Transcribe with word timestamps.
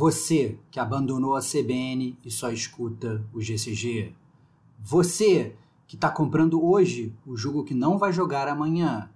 Você 0.00 0.58
que 0.70 0.80
abandonou 0.80 1.36
a 1.36 1.42
CBN 1.42 2.16
e 2.24 2.30
só 2.30 2.50
escuta 2.50 3.22
o 3.34 3.42
GCG. 3.42 4.14
Você 4.78 5.54
que 5.86 5.94
está 5.94 6.08
comprando 6.08 6.64
hoje 6.64 7.14
o 7.26 7.36
jogo 7.36 7.64
que 7.64 7.74
não 7.74 7.98
vai 7.98 8.10
jogar 8.10 8.48
amanhã. 8.48 9.10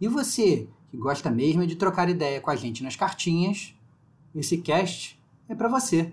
E 0.00 0.08
você 0.08 0.66
que 0.90 0.96
gosta 0.96 1.30
mesmo 1.30 1.64
de 1.64 1.76
trocar 1.76 2.08
ideia 2.08 2.40
com 2.40 2.50
a 2.50 2.56
gente 2.56 2.82
nas 2.82 2.96
cartinhas, 2.96 3.76
esse 4.34 4.58
cast 4.58 5.16
é 5.48 5.54
para 5.54 5.68
você, 5.68 6.12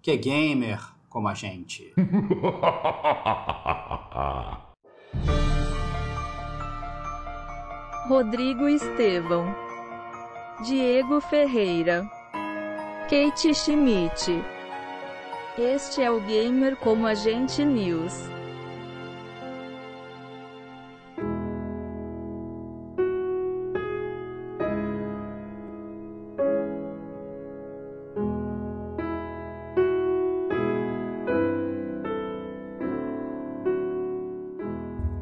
que 0.00 0.10
é 0.10 0.16
gamer 0.16 0.82
como 1.10 1.28
a 1.28 1.34
gente. 1.34 1.92
Rodrigo 8.08 8.66
Estevão, 8.66 9.54
Diego 10.64 11.20
Ferreira, 11.20 12.10
Kate 13.10 13.52
Schmidt. 13.52 14.40
Este 15.58 16.00
é 16.00 16.08
o 16.08 16.20
Gamer 16.20 16.76
como 16.76 17.08
a 17.08 17.12
gente 17.12 17.64
News. 17.64 18.12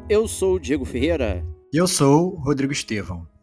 Eu 0.07 0.27
sou 0.27 0.57
o 0.57 0.59
Diego 0.59 0.85
Ferreira. 0.85 1.43
E 1.73 1.77
eu 1.77 1.87
sou 1.87 2.35
o 2.35 2.39
Rodrigo 2.39 2.71
Estevão. 2.71 3.38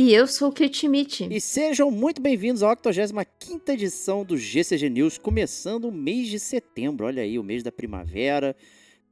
E 0.00 0.14
eu 0.14 0.26
sou 0.26 0.48
o 0.48 0.52
Kate 0.52 0.88
Mitch. 0.88 1.20
E 1.20 1.38
sejam 1.38 1.90
muito 1.90 2.22
bem-vindos 2.22 2.62
à 2.62 2.70
85 2.70 3.70
edição 3.70 4.24
do 4.24 4.34
GCG 4.34 4.88
News, 4.88 5.18
começando 5.18 5.84
o 5.84 5.92
mês 5.92 6.28
de 6.28 6.38
setembro. 6.38 7.04
Olha 7.04 7.22
aí, 7.22 7.38
o 7.38 7.44
mês 7.44 7.62
da 7.62 7.70
primavera, 7.70 8.56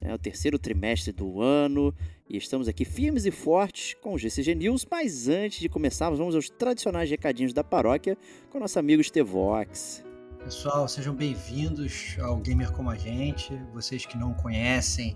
né, 0.01 0.15
o 0.15 0.19
terceiro 0.19 0.59
trimestre 0.59 1.13
do 1.13 1.43
ano. 1.43 1.95
E 2.27 2.39
estamos 2.39 2.69
aqui 2.69 2.87
firmes 2.87 3.27
e 3.27 3.31
fortes 3.31 3.93
com 4.01 4.15
o 4.15 4.19
GCG 4.19 4.55
News. 4.55 4.87
Mas 4.91 5.29
antes 5.29 5.61
de 5.61 5.69
começarmos, 5.69 6.19
vamos 6.19 6.35
aos 6.35 6.49
tradicionais 6.49 7.11
recadinhos 7.11 7.53
da 7.53 7.63
paróquia 7.63 8.17
com 8.49 8.59
nosso 8.59 8.79
amigo 8.79 9.03
Estevox. 9.03 10.03
Pessoal, 10.43 10.89
sejam 10.89 11.15
bem-vindos 11.15 12.17
ao 12.19 12.39
Gamer 12.39 12.73
Como 12.73 12.89
a 12.89 12.97
Gente. 12.97 13.55
Vocês 13.75 14.07
que 14.07 14.17
não 14.17 14.33
conhecem, 14.33 15.15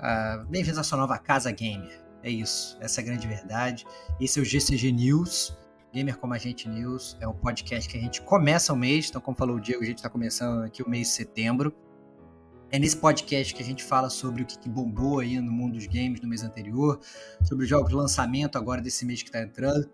uh, 0.00 0.44
bem-vindos 0.50 0.78
à 0.78 0.82
sua 0.82 0.98
nova 0.98 1.16
casa 1.16 1.50
gamer. 1.50 2.07
É 2.22 2.30
isso, 2.30 2.76
essa 2.80 3.00
é 3.00 3.02
a 3.02 3.06
grande 3.06 3.26
verdade. 3.26 3.86
Esse 4.20 4.38
é 4.38 4.42
o 4.42 4.44
GCG 4.44 4.92
News, 4.92 5.56
Gamer 5.92 6.16
Como 6.18 6.34
a 6.34 6.38
Gente 6.38 6.68
News. 6.68 7.16
É 7.20 7.26
o 7.26 7.34
podcast 7.34 7.88
que 7.88 7.96
a 7.96 8.00
gente 8.00 8.20
começa 8.22 8.72
o 8.72 8.76
mês, 8.76 9.08
então, 9.08 9.20
como 9.20 9.36
falou 9.36 9.56
o 9.56 9.60
Diego, 9.60 9.82
a 9.82 9.86
gente 9.86 9.98
está 9.98 10.10
começando 10.10 10.64
aqui 10.64 10.82
o 10.82 10.88
mês 10.88 11.08
de 11.08 11.14
setembro. 11.14 11.74
É 12.70 12.78
nesse 12.78 12.96
podcast 12.96 13.54
que 13.54 13.62
a 13.62 13.64
gente 13.64 13.82
fala 13.82 14.10
sobre 14.10 14.42
o 14.42 14.46
que, 14.46 14.68
bombou 14.68 15.20
aí 15.20 15.40
no 15.40 15.50
mundo 15.50 15.74
dos 15.74 15.86
games 15.86 16.20
no 16.20 16.28
mês 16.28 16.42
anterior, 16.42 17.00
sobre 17.42 17.64
os 17.64 17.70
jogos 17.70 17.88
de 17.88 17.94
lançamento 17.94 18.58
agora 18.58 18.82
desse 18.82 19.06
mês 19.06 19.22
que 19.22 19.28
está 19.28 19.40
entrando, 19.40 19.90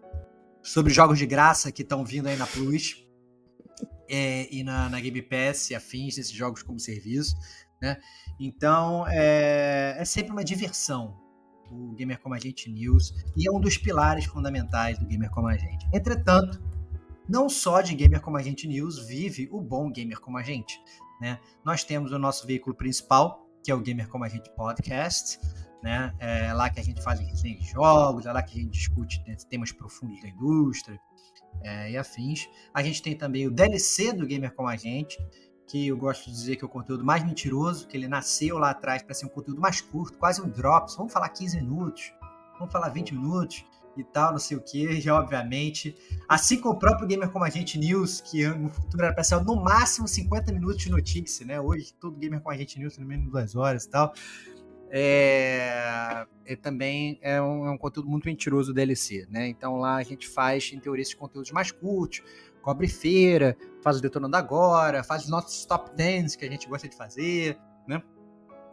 sobre 0.61 0.91
os 0.91 0.97
jogos 0.97 1.19
de 1.19 1.27
graça 1.27 1.71
que 1.71 1.83
estão 1.83 2.05
vindo 2.05 2.27
aí 2.27 2.37
na 2.37 2.49
Plus 2.49 3.07
é, 4.11 4.53
e 4.53 4.65
na, 4.65 4.89
na 4.89 4.99
Game 4.99 5.23
Pass 5.23 5.71
e 5.71 5.75
afins 5.75 6.17
desses 6.17 6.33
jogos 6.33 6.65
como 6.65 6.81
serviço. 6.81 7.37
Né? 7.81 7.97
Então 8.41 9.07
é, 9.07 9.95
é 9.99 10.05
sempre 10.05 10.33
uma 10.33 10.43
diversão 10.43 11.24
o 11.71 11.93
Gamer 11.93 12.21
Como 12.21 12.35
a 12.35 12.39
Gente 12.39 12.71
News 12.71 13.15
e 13.37 13.49
é 13.49 13.51
um 13.51 13.61
dos 13.61 13.77
pilares 13.77 14.25
fundamentais 14.25 14.99
do 14.99 15.07
Gamer 15.07 15.31
Como 15.31 15.49
a 15.49 15.57
Gente. 15.57 15.87
Entretanto, 15.93 16.63
não 17.29 17.49
só 17.49 17.81
de 17.81 17.95
Gamer 17.95 18.21
Como 18.21 18.37
a 18.37 18.43
Gente 18.43 18.67
News 18.67 19.07
vive 19.07 19.49
o 19.51 19.61
bom 19.61 19.91
Gamer 19.91 20.21
Como 20.21 20.39
a 20.39 20.43
Gente. 20.43 20.81
Né? 21.21 21.39
Nós 21.65 21.85
temos 21.85 22.13
o 22.13 22.19
nosso 22.19 22.47
veículo 22.47 22.77
principal, 22.77 23.47
que 23.63 23.71
é 23.71 23.75
o 23.75 23.81
Gamer 23.81 24.09
Como 24.09 24.25
a 24.25 24.29
Gente 24.29 24.51
Podcast, 24.55 25.39
né? 25.83 26.15
É 26.19 26.53
lá 26.55 26.71
que 26.71 26.81
a 26.81 26.83
gente 26.83 27.03
faz 27.03 27.21
resenha 27.21 27.59
de 27.59 27.67
jogos, 27.67 28.25
é 28.25 28.33
lá 28.33 28.43
que 28.43 28.59
a 28.59 28.63
gente 28.63 28.73
discute 28.73 29.23
né, 29.27 29.37
temas 29.51 29.71
profundos 29.71 30.21
da 30.23 30.29
indústria 30.29 30.99
é, 31.63 31.91
e 31.91 31.97
afins. 31.97 32.49
A 32.73 32.83
gente 32.83 33.03
tem 33.03 33.17
também 33.17 33.47
o 33.47 33.51
DLC 33.51 34.13
do 34.13 34.27
Gamer 34.27 34.55
Como 34.55 34.69
a 34.69 34.77
Gente, 34.77 35.19
que 35.67 35.89
eu 35.89 35.97
gosto 35.97 36.27
de 36.27 36.33
dizer 36.33 36.57
que 36.57 36.65
é 36.65 36.67
o 36.67 36.71
conteúdo 36.71 37.05
mais 37.05 37.25
mentiroso, 37.25 37.87
que 37.87 37.97
ele 37.97 38.09
nasceu 38.09 38.59
lá 38.59 38.71
atrás 38.71 39.03
para 39.03 39.15
ser 39.15 39.27
um 39.27 39.31
conteúdo 39.31 39.61
mais 39.61 39.81
curto, 39.81 40.19
quase 40.19 40.41
um 40.41 40.49
drops. 40.49 40.97
Vamos 40.97 41.13
falar 41.13 41.29
15 41.29 41.57
minutos, 41.57 42.13
vamos 42.59 42.73
falar 42.73 42.89
20 42.89 43.15
minutos 43.15 43.65
e 43.97 44.05
tal, 44.05 44.33
não 44.33 44.39
sei 44.39 44.57
o 44.57 44.61
que, 44.61 44.85
e 44.85 45.09
obviamente, 45.09 45.97
assim 46.29 46.61
como 46.61 46.75
o 46.75 46.79
próprio 46.79 47.07
Gamer 47.07 47.31
Como 47.31 47.45
a 47.45 47.51
Gente 47.51 47.79
News, 47.79 48.21
que 48.21 48.47
no 48.49 48.69
futuro 48.69 49.05
era 49.05 49.15
para 49.15 49.23
ser 49.23 49.41
no 49.43 49.57
máximo 49.57 50.09
50 50.09 50.53
minutos 50.53 50.79
de 50.79 50.91
notícia, 50.91 51.47
né? 51.47 51.61
Hoje 51.61 51.93
todo 51.95 52.17
Gamer 52.17 52.41
Como 52.41 52.55
a 52.55 52.59
Gente 52.59 52.79
News 52.79 52.99
no 52.99 53.07
mínimo 53.07 53.31
duas 53.31 53.55
horas 53.55 53.85
e 53.85 53.91
tal. 53.91 54.13
É, 54.91 56.27
é 56.45 56.57
também 56.57 57.19
é 57.21 57.41
um, 57.41 57.67
é 57.67 57.71
um, 57.71 57.79
conteúdo 57.79 58.09
muito 58.09 58.27
mentiroso 58.27 58.73
do 58.73 58.75
DLC, 58.75 59.27
né? 59.31 59.49
Então 59.49 59.77
lá 59.77 59.97
a 59.97 60.03
gente 60.03 60.29
faz, 60.29 60.73
em 60.73 60.79
teoria, 60.79 61.03
esses 61.03 61.15
conteúdos 61.15 61.51
mais 61.51 61.73
curtos, 61.73 62.23
cobre 62.65 62.89
feira, 62.89 63.57
faz 63.83 63.99
o 63.99 64.01
Detonando 64.01 64.37
Agora, 64.37 65.05
faz 65.05 65.25
os 65.25 65.29
nossos 65.29 65.67
top 65.67 65.95
10 65.95 66.35
que 66.35 66.47
a 66.47 66.51
gente 66.51 66.67
gosta 66.67 66.89
de 66.89 66.97
fazer, 66.97 67.59
né? 67.87 68.03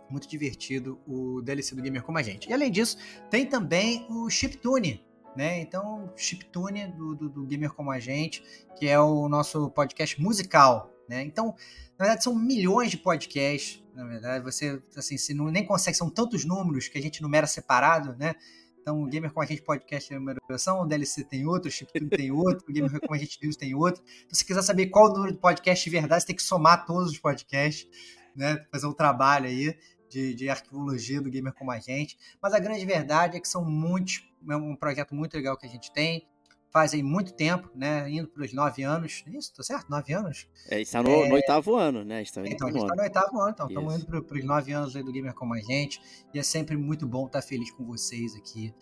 Muito 0.10 0.28
divertido 0.30 0.98
o 1.06 1.42
DLC 1.42 1.76
do 1.76 1.82
Gamer 1.82 2.02
como 2.02 2.18
a 2.18 2.24
gente. 2.24 2.50
E 2.50 2.54
além 2.54 2.72
disso, 2.72 2.98
tem 3.30 3.46
também 3.46 4.08
o 4.10 4.30
Chiptune, 4.30 5.06
né? 5.36 5.60
Então, 5.60 6.10
Chiptune 6.16 6.88
do, 6.88 7.16
do, 7.16 7.30
do 7.30 7.46
Gamer 7.46 7.74
como 7.74 7.92
a 7.92 8.00
gente, 8.00 8.42
que 8.78 8.88
é 8.88 9.00
o 9.00 9.28
nosso 9.28 9.70
podcast 9.72 10.20
musical, 10.22 10.90
né? 11.10 11.22
Então, 11.22 11.54
na 12.00 12.06
verdade, 12.06 12.24
são 12.24 12.34
milhões 12.34 12.92
de 12.92 12.98
podcasts. 12.98 13.84
Na 13.94 14.06
verdade, 14.06 14.42
você, 14.42 14.82
assim, 14.96 15.18
se 15.18 15.34
não, 15.34 15.52
nem 15.52 15.66
consegue, 15.66 15.98
são 15.98 16.10
tantos 16.10 16.46
números 16.46 16.88
que 16.88 16.98
a 16.98 17.02
gente 17.02 17.22
numera 17.22 17.46
separado, 17.46 18.16
né? 18.18 18.36
Então, 18.82 19.04
o 19.04 19.06
Gamer 19.06 19.32
com 19.32 19.42
a 19.42 19.46
gente 19.46 19.62
podcast 19.62 20.10
tem 20.10 20.18
uma 20.18 20.34
numeração, 20.34 20.82
o 20.82 20.88
DLC 20.88 21.24
tem 21.24 21.46
outro, 21.46 21.70
o 21.70 21.72
Chiptune 21.72 22.10
tem 22.10 22.32
outro, 22.34 22.66
o 22.68 22.74
Gamer 22.74 23.00
com 23.00 23.14
a 23.14 23.18
gente 23.18 23.40
News 23.42 23.56
tem 23.56 23.76
outro. 23.76 24.04
Então, 24.26 24.34
se 24.34 24.44
quiser 24.44 24.62
saber 24.64 24.88
qual 24.88 25.10
o 25.10 25.14
número 25.14 25.34
de 25.34 25.40
podcast 25.40 25.84
de 25.84 25.90
verdade, 25.90 26.22
você 26.22 26.28
tem 26.28 26.36
que 26.36 26.44
somar 26.44 26.86
todos 26.86 27.12
os 27.12 27.20
podcasts, 27.20 27.88
né? 28.36 28.66
Fazer 28.72 28.88
um 28.88 28.94
trabalho 28.94 29.46
aí 29.46 29.78
de, 30.10 30.34
de 30.34 30.50
arquivologia 30.50 31.22
do 31.22 31.30
Gamer 31.30 31.54
como 31.54 31.72
a 31.72 31.80
gente. 31.80 32.18
Mas 32.42 32.54
a 32.54 32.60
grande 32.60 32.86
verdade 32.86 33.38
é 33.38 33.40
que 33.40 33.48
são 33.48 33.64
muitos, 33.64 34.24
é 34.50 34.56
um 34.56 34.76
projeto 34.76 35.14
muito 35.14 35.34
legal 35.36 35.58
que 35.58 35.66
a 35.66 35.70
gente 35.70 35.92
tem 35.94 36.28
fazem 36.72 37.04
muito 37.04 37.34
tempo, 37.34 37.70
né? 37.76 38.10
Indo 38.10 38.30
para 38.30 38.44
os 38.44 38.54
nove 38.54 38.82
anos. 38.84 39.24
Isso, 39.28 39.54
tá 39.54 39.64
certo? 39.64 39.90
Nove 39.90 40.14
anos? 40.14 40.48
É, 40.70 40.80
está 40.82 41.04
no, 41.04 41.10
é... 41.10 41.28
no 41.28 41.36
oitavo 41.36 41.76
ano, 41.76 42.04
né? 42.04 42.22
Está 42.22 42.42
então, 42.48 42.68
a 42.68 42.72
gente 42.72 42.82
está 42.82 42.96
no 42.96 43.04
oitavo 43.04 43.40
ano, 43.40 43.52
então 43.52 43.68
estamos 43.68 43.96
indo 43.96 44.24
para 44.24 44.38
os 44.38 44.44
nove 44.44 44.72
anos 44.72 44.96
aí 44.96 45.04
do 45.04 45.12
Gamer 45.12 45.34
Como 45.34 45.54
a 45.54 45.60
Gente. 45.60 46.02
E 46.34 46.40
é 46.40 46.44
sempre 46.44 46.78
muito 46.78 47.06
bom 47.06 47.28
estar 47.28 47.42
feliz 47.42 47.70
com 47.72 47.86
vocês 47.86 48.36
aqui 48.36 48.74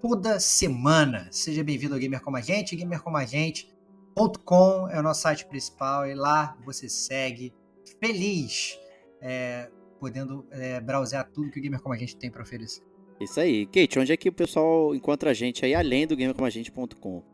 toda 0.00 0.38
semana. 0.40 1.28
Seja 1.30 1.64
bem-vindo 1.64 1.94
ao 1.94 2.00
Gamer 2.00 2.20
Como 2.20 2.36
a 2.36 2.40
Gente. 2.40 2.76
GamerComaGente.com 2.76 4.88
é 4.88 4.98
o 4.98 5.02
nosso 5.02 5.22
site 5.22 5.46
principal 5.46 6.06
e 6.06 6.14
lá 6.14 6.56
você 6.64 6.88
segue 6.88 7.52
feliz, 8.00 8.78
é, 9.20 9.68
podendo 9.98 10.46
é, 10.50 10.80
browsear 10.80 11.28
tudo 11.32 11.50
que 11.50 11.58
o 11.58 11.62
Gamer 11.62 11.80
Como 11.80 11.94
a 11.94 11.98
Gente 11.98 12.16
tem 12.16 12.30
para 12.30 12.42
oferecer. 12.42 12.84
Isso 13.20 13.38
aí. 13.38 13.66
Kate, 13.66 13.98
onde 13.98 14.12
é 14.12 14.16
que 14.16 14.28
o 14.28 14.32
pessoal 14.32 14.94
encontra 14.94 15.30
a 15.30 15.34
gente 15.34 15.64
aí, 15.64 15.74
além 15.74 16.06
do 16.06 16.16
gamercomagente.com? 16.16 17.31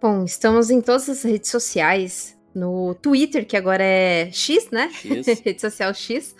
Bom, 0.00 0.24
estamos 0.24 0.70
em 0.70 0.80
todas 0.80 1.08
as 1.08 1.22
redes 1.22 1.50
sociais. 1.50 2.38
No 2.54 2.94
Twitter, 2.94 3.46
que 3.46 3.56
agora 3.56 3.84
é 3.84 4.30
X, 4.32 4.70
né? 4.70 4.90
X. 4.92 5.26
Rede 5.44 5.60
social 5.60 5.94
X. 5.94 6.34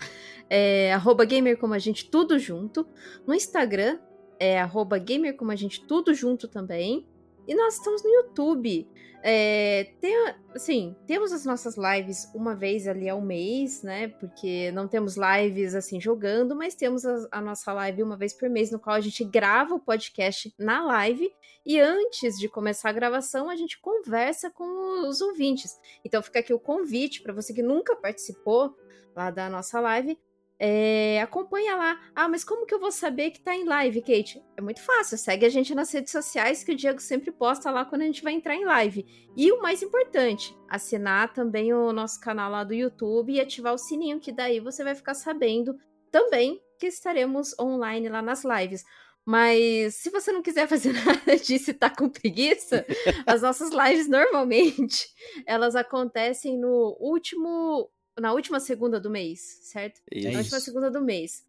É, 0.49 0.93
arroba 0.93 1.23
gamer 1.23 1.57
como 1.57 1.73
a 1.73 1.79
gente, 1.79 2.09
tudo 2.09 2.37
junto. 2.37 2.85
No 3.25 3.33
Instagram, 3.33 3.99
é 4.39 4.59
arroba 4.59 4.97
gamer 4.97 5.35
como 5.35 5.51
a 5.51 5.55
gente, 5.55 5.85
tudo 5.85 6.13
junto 6.13 6.47
também. 6.47 7.07
E 7.47 7.55
nós 7.55 7.75
estamos 7.75 8.03
no 8.03 8.09
YouTube. 8.09 8.87
É, 9.23 9.93
tem, 9.99 10.15
assim, 10.55 10.95
temos 11.05 11.31
as 11.31 11.45
nossas 11.45 11.75
lives 11.77 12.31
uma 12.33 12.55
vez 12.55 12.87
ali 12.87 13.07
ao 13.07 13.21
mês, 13.21 13.83
né? 13.83 14.07
Porque 14.07 14.71
não 14.71 14.87
temos 14.87 15.15
lives 15.15 15.75
assim 15.75 16.01
jogando, 16.01 16.55
mas 16.55 16.73
temos 16.73 17.05
a, 17.05 17.27
a, 17.31 17.41
nossa 17.41 17.71
live 17.71 18.01
uma 18.01 18.17
vez 18.17 18.33
por 18.33 18.49
mês, 18.49 18.71
no 18.71 18.79
qual 18.79 18.95
a 18.95 19.01
gente 19.01 19.23
grava 19.23 19.75
o 19.75 19.79
podcast 19.79 20.53
na 20.57 20.83
live 20.83 21.31
e 21.63 21.79
antes 21.79 22.39
de 22.39 22.49
começar 22.49 22.89
a 22.89 22.93
gravação 22.93 23.47
a 23.47 23.55
gente 23.55 23.79
conversa 23.79 24.49
com 24.49 25.07
os 25.07 25.21
ouvintes. 25.21 25.79
Então 26.03 26.23
fica 26.23 26.39
aqui 26.39 26.53
o 26.53 26.59
convite 26.59 27.21
para 27.21 27.33
você 27.33 27.53
que 27.53 27.61
nunca 27.61 27.95
participou 27.95 28.75
lá 29.15 29.29
da 29.29 29.49
nossa 29.49 29.79
live 29.79 30.17
é, 30.63 31.19
acompanha 31.19 31.75
lá. 31.75 31.99
Ah, 32.13 32.29
mas 32.29 32.43
como 32.43 32.67
que 32.67 32.73
eu 32.75 32.79
vou 32.79 32.91
saber 32.91 33.31
que 33.31 33.39
tá 33.41 33.55
em 33.55 33.65
live, 33.65 33.99
Kate? 34.01 34.43
É 34.55 34.61
muito 34.61 34.79
fácil. 34.79 35.17
Segue 35.17 35.43
a 35.43 35.49
gente 35.49 35.73
nas 35.73 35.91
redes 35.91 36.11
sociais 36.11 36.63
que 36.63 36.73
o 36.73 36.75
Diego 36.75 37.01
sempre 37.01 37.31
posta 37.31 37.71
lá 37.71 37.83
quando 37.83 38.03
a 38.03 38.05
gente 38.05 38.21
vai 38.21 38.33
entrar 38.33 38.53
em 38.53 38.63
live. 38.63 39.03
E 39.35 39.51
o 39.51 39.59
mais 39.59 39.81
importante, 39.81 40.55
assinar 40.69 41.33
também 41.33 41.73
o 41.73 41.91
nosso 41.91 42.19
canal 42.21 42.51
lá 42.51 42.63
do 42.63 42.75
YouTube 42.75 43.33
e 43.33 43.41
ativar 43.41 43.73
o 43.73 43.77
sininho, 43.77 44.19
que 44.19 44.31
daí 44.31 44.59
você 44.59 44.83
vai 44.83 44.93
ficar 44.93 45.15
sabendo 45.15 45.75
também 46.11 46.61
que 46.77 46.85
estaremos 46.85 47.57
online 47.57 48.07
lá 48.07 48.21
nas 48.21 48.43
lives. 48.43 48.83
Mas 49.25 49.95
se 49.95 50.11
você 50.11 50.31
não 50.31 50.43
quiser 50.43 50.67
fazer 50.69 50.93
nada 50.93 51.37
disso 51.37 51.71
e 51.71 51.73
tá 51.73 51.89
com 51.89 52.07
preguiça, 52.07 52.85
as 53.25 53.41
nossas 53.41 53.71
lives 53.71 54.07
normalmente 54.07 55.07
elas 55.47 55.75
acontecem 55.75 56.55
no 56.55 56.95
último 56.99 57.89
na 58.21 58.31
última 58.33 58.59
segunda 58.59 58.99
do 58.99 59.09
mês, 59.09 59.59
certo? 59.63 59.99
Isso. 60.11 60.29
Na 60.29 60.37
última 60.37 60.59
segunda 60.59 60.91
do 60.91 61.01
mês. 61.01 61.43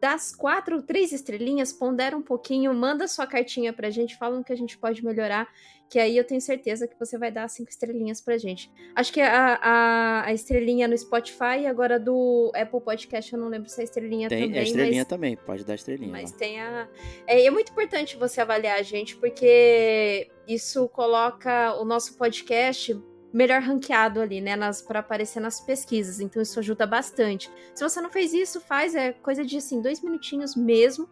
das 0.00 0.34
quatro 0.34 0.76
ou 0.76 0.82
três 0.82 1.12
estrelinhas, 1.12 1.72
pondera 1.72 2.16
um 2.16 2.22
pouquinho, 2.22 2.72
manda 2.72 3.08
sua 3.08 3.26
cartinha 3.26 3.72
pra 3.72 3.90
gente, 3.90 4.16
falando 4.16 4.44
que 4.44 4.52
a 4.52 4.56
gente 4.56 4.78
pode 4.78 5.04
melhorar, 5.04 5.48
que 5.88 5.98
aí 5.98 6.16
eu 6.16 6.24
tenho 6.24 6.40
certeza 6.40 6.86
que 6.86 6.98
você 6.98 7.18
vai 7.18 7.32
dar 7.32 7.48
cinco 7.48 7.70
estrelinhas 7.70 8.20
pra 8.20 8.38
gente. 8.38 8.70
Acho 8.94 9.12
que 9.12 9.20
a, 9.20 9.54
a, 9.60 10.26
a 10.26 10.32
estrelinha 10.32 10.86
no 10.86 10.96
Spotify 10.96 11.66
agora 11.66 11.98
do 11.98 12.52
Apple 12.54 12.80
Podcast, 12.80 13.32
eu 13.32 13.40
não 13.40 13.48
lembro 13.48 13.68
se 13.68 13.80
é 13.80 13.84
estrelinha 13.84 14.28
tem, 14.28 14.42
também. 14.42 14.58
É 14.58 14.62
estrelinha 14.62 15.00
mas, 15.00 15.08
também, 15.08 15.36
pode 15.36 15.64
dar 15.64 15.74
estrelinha. 15.74 16.12
Mas 16.12 16.32
ó. 16.32 16.36
tem 16.36 16.60
a. 16.60 16.88
É, 17.26 17.44
é 17.44 17.50
muito 17.50 17.72
importante 17.72 18.16
você 18.16 18.40
avaliar 18.40 18.78
a 18.78 18.82
gente, 18.82 19.16
porque 19.16 20.30
isso 20.46 20.88
coloca 20.88 21.74
o 21.80 21.84
nosso 21.84 22.16
podcast 22.16 22.94
melhor 23.32 23.60
ranqueado 23.60 24.20
ali, 24.20 24.40
né, 24.40 24.54
para 24.86 25.00
aparecer 25.00 25.40
nas 25.40 25.60
pesquisas. 25.60 26.20
Então 26.20 26.40
isso 26.40 26.58
ajuda 26.58 26.86
bastante. 26.86 27.50
Se 27.74 27.82
você 27.82 28.00
não 28.00 28.10
fez 28.10 28.32
isso, 28.32 28.60
faz 28.60 28.94
é 28.94 29.12
coisa 29.12 29.44
de 29.44 29.56
assim 29.56 29.80
dois 29.80 30.02
minutinhos 30.02 30.56
mesmo. 30.56 31.08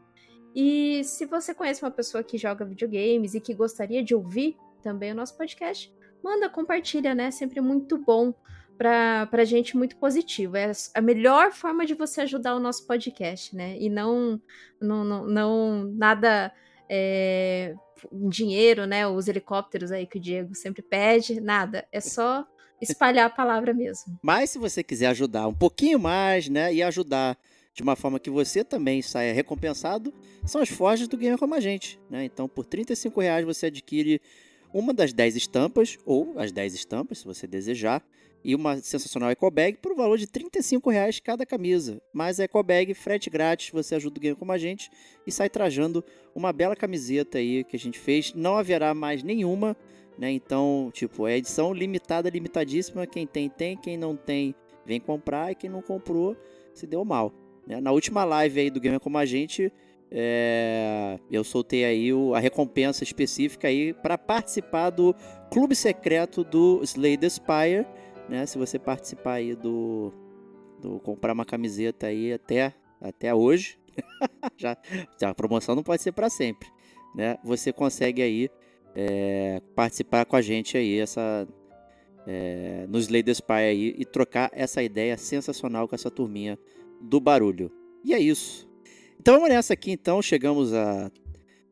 E 0.54 1.02
se 1.04 1.26
você 1.26 1.54
conhece 1.54 1.82
uma 1.82 1.90
pessoa 1.90 2.24
que 2.24 2.38
joga 2.38 2.64
videogames 2.64 3.34
e 3.34 3.40
que 3.40 3.52
gostaria 3.52 4.02
de 4.02 4.14
ouvir 4.14 4.56
também 4.82 5.12
o 5.12 5.14
nosso 5.14 5.36
podcast, 5.36 5.92
manda, 6.22 6.48
compartilha, 6.48 7.14
né? 7.14 7.30
Sempre 7.30 7.60
muito 7.60 7.98
bom 7.98 8.32
para 8.78 9.26
pra 9.26 9.44
gente, 9.44 9.76
muito 9.76 9.96
positivo. 9.96 10.56
É 10.56 10.72
a 10.94 11.00
melhor 11.00 11.52
forma 11.52 11.84
de 11.84 11.94
você 11.94 12.22
ajudar 12.22 12.54
o 12.54 12.60
nosso 12.60 12.86
podcast, 12.86 13.54
né? 13.54 13.76
E 13.78 13.90
não, 13.90 14.40
não, 14.80 15.04
não, 15.04 15.26
não 15.26 15.84
nada 15.94 16.52
é, 16.88 17.74
dinheiro, 18.12 18.86
né? 18.86 19.06
Os 19.06 19.28
helicópteros 19.28 19.90
aí 19.90 20.06
que 20.06 20.18
o 20.18 20.20
Diego 20.20 20.54
sempre 20.54 20.82
pede, 20.82 21.40
nada. 21.40 21.86
É 21.90 22.00
só 22.00 22.46
espalhar 22.80 23.26
a 23.26 23.30
palavra 23.30 23.72
mesmo. 23.72 24.18
Mas 24.22 24.50
se 24.50 24.58
você 24.58 24.82
quiser 24.82 25.08
ajudar 25.08 25.46
um 25.46 25.54
pouquinho 25.54 25.98
mais, 25.98 26.48
né? 26.48 26.72
E 26.72 26.82
ajudar 26.82 27.38
de 27.74 27.82
uma 27.82 27.94
forma 27.94 28.18
que 28.18 28.30
você 28.30 28.64
também 28.64 29.02
saia 29.02 29.34
recompensado, 29.34 30.12
são 30.46 30.62
as 30.62 30.68
forjas 30.68 31.08
do 31.08 31.16
Gamer 31.16 31.38
Como 31.38 31.54
a 31.54 31.60
Gente, 31.60 32.00
né? 32.08 32.24
Então, 32.24 32.48
por 32.48 32.64
35 32.64 33.20
reais 33.20 33.44
você 33.44 33.66
adquire 33.66 34.20
uma 34.72 34.94
das 34.94 35.12
10 35.12 35.36
estampas, 35.36 35.98
ou 36.04 36.38
as 36.38 36.50
10 36.52 36.74
estampas, 36.74 37.18
se 37.18 37.24
você 37.24 37.46
desejar, 37.46 38.02
e 38.46 38.54
uma 38.54 38.76
sensacional 38.76 39.28
eco 39.28 39.50
bag 39.50 39.76
por 39.78 39.90
um 39.90 39.96
valor 39.96 40.16
de 40.16 40.26
35 40.28 40.88
reais 40.88 41.18
cada 41.18 41.44
camisa. 41.44 42.00
Mas 42.12 42.38
a 42.38 42.44
eco 42.44 42.62
bag, 42.62 42.94
frete 42.94 43.28
grátis, 43.28 43.70
você 43.72 43.96
ajuda 43.96 44.18
o 44.18 44.20
game 44.20 44.36
como 44.36 44.52
a 44.52 44.56
gente 44.56 44.88
e 45.26 45.32
sai 45.32 45.50
trajando 45.50 46.04
uma 46.32 46.52
bela 46.52 46.76
camiseta 46.76 47.38
aí 47.38 47.64
que 47.64 47.74
a 47.74 47.78
gente 47.78 47.98
fez. 47.98 48.32
Não 48.34 48.56
haverá 48.56 48.94
mais 48.94 49.24
nenhuma, 49.24 49.76
né? 50.16 50.30
Então, 50.30 50.92
tipo, 50.94 51.26
é 51.26 51.36
edição 51.36 51.74
limitada, 51.74 52.30
limitadíssima. 52.30 53.04
Quem 53.04 53.26
tem, 53.26 53.50
tem. 53.50 53.76
Quem 53.76 53.96
não 53.96 54.14
tem, 54.14 54.54
vem 54.84 55.00
comprar. 55.00 55.50
E 55.50 55.56
quem 55.56 55.68
não 55.68 55.82
comprou, 55.82 56.36
se 56.72 56.86
deu 56.86 57.04
mal. 57.04 57.34
Né? 57.66 57.80
Na 57.80 57.90
última 57.90 58.22
live 58.22 58.60
aí 58.60 58.70
do 58.70 58.78
Gamer 58.78 59.00
Como 59.00 59.18
a 59.18 59.26
Gente, 59.26 59.72
é... 60.08 61.18
eu 61.28 61.42
soltei 61.42 61.84
aí 61.84 62.12
o... 62.12 62.32
a 62.32 62.38
recompensa 62.38 63.02
específica 63.02 63.66
aí 63.66 63.92
para 63.92 64.16
participar 64.16 64.90
do 64.90 65.16
clube 65.50 65.74
secreto 65.74 66.44
do 66.44 66.80
Slay 66.84 67.16
the 67.16 67.28
Spire 67.28 67.84
né? 68.28 68.46
Se 68.46 68.58
você 68.58 68.78
participar 68.78 69.34
aí 69.34 69.54
do, 69.54 70.12
do 70.80 70.98
comprar 71.00 71.32
uma 71.32 71.44
camiseta 71.44 72.06
aí 72.06 72.32
até, 72.32 72.74
até 73.00 73.34
hoje, 73.34 73.78
já, 74.56 74.76
já 75.20 75.30
a 75.30 75.34
promoção 75.34 75.74
não 75.74 75.82
pode 75.82 76.02
ser 76.02 76.12
para 76.12 76.28
sempre, 76.30 76.68
né? 77.14 77.38
Você 77.44 77.72
consegue 77.72 78.22
aí 78.22 78.50
é, 78.94 79.60
participar 79.74 80.24
com 80.24 80.36
a 80.36 80.42
gente 80.42 80.76
aí 80.76 80.98
essa 80.98 81.46
é, 82.26 82.86
nos 82.88 83.04
Slay 83.04 83.22
Spy 83.28 83.52
aí 83.52 83.94
e 83.96 84.04
trocar 84.04 84.50
essa 84.52 84.82
ideia 84.82 85.16
sensacional 85.16 85.86
com 85.86 85.94
essa 85.94 86.10
turminha 86.10 86.58
do 87.00 87.20
barulho. 87.20 87.70
E 88.04 88.12
é 88.14 88.18
isso. 88.18 88.68
Então 89.20 89.34
vamos 89.34 89.48
nessa 89.48 89.74
aqui 89.74 89.90
então, 89.92 90.20
chegamos 90.20 90.72
a 90.74 91.10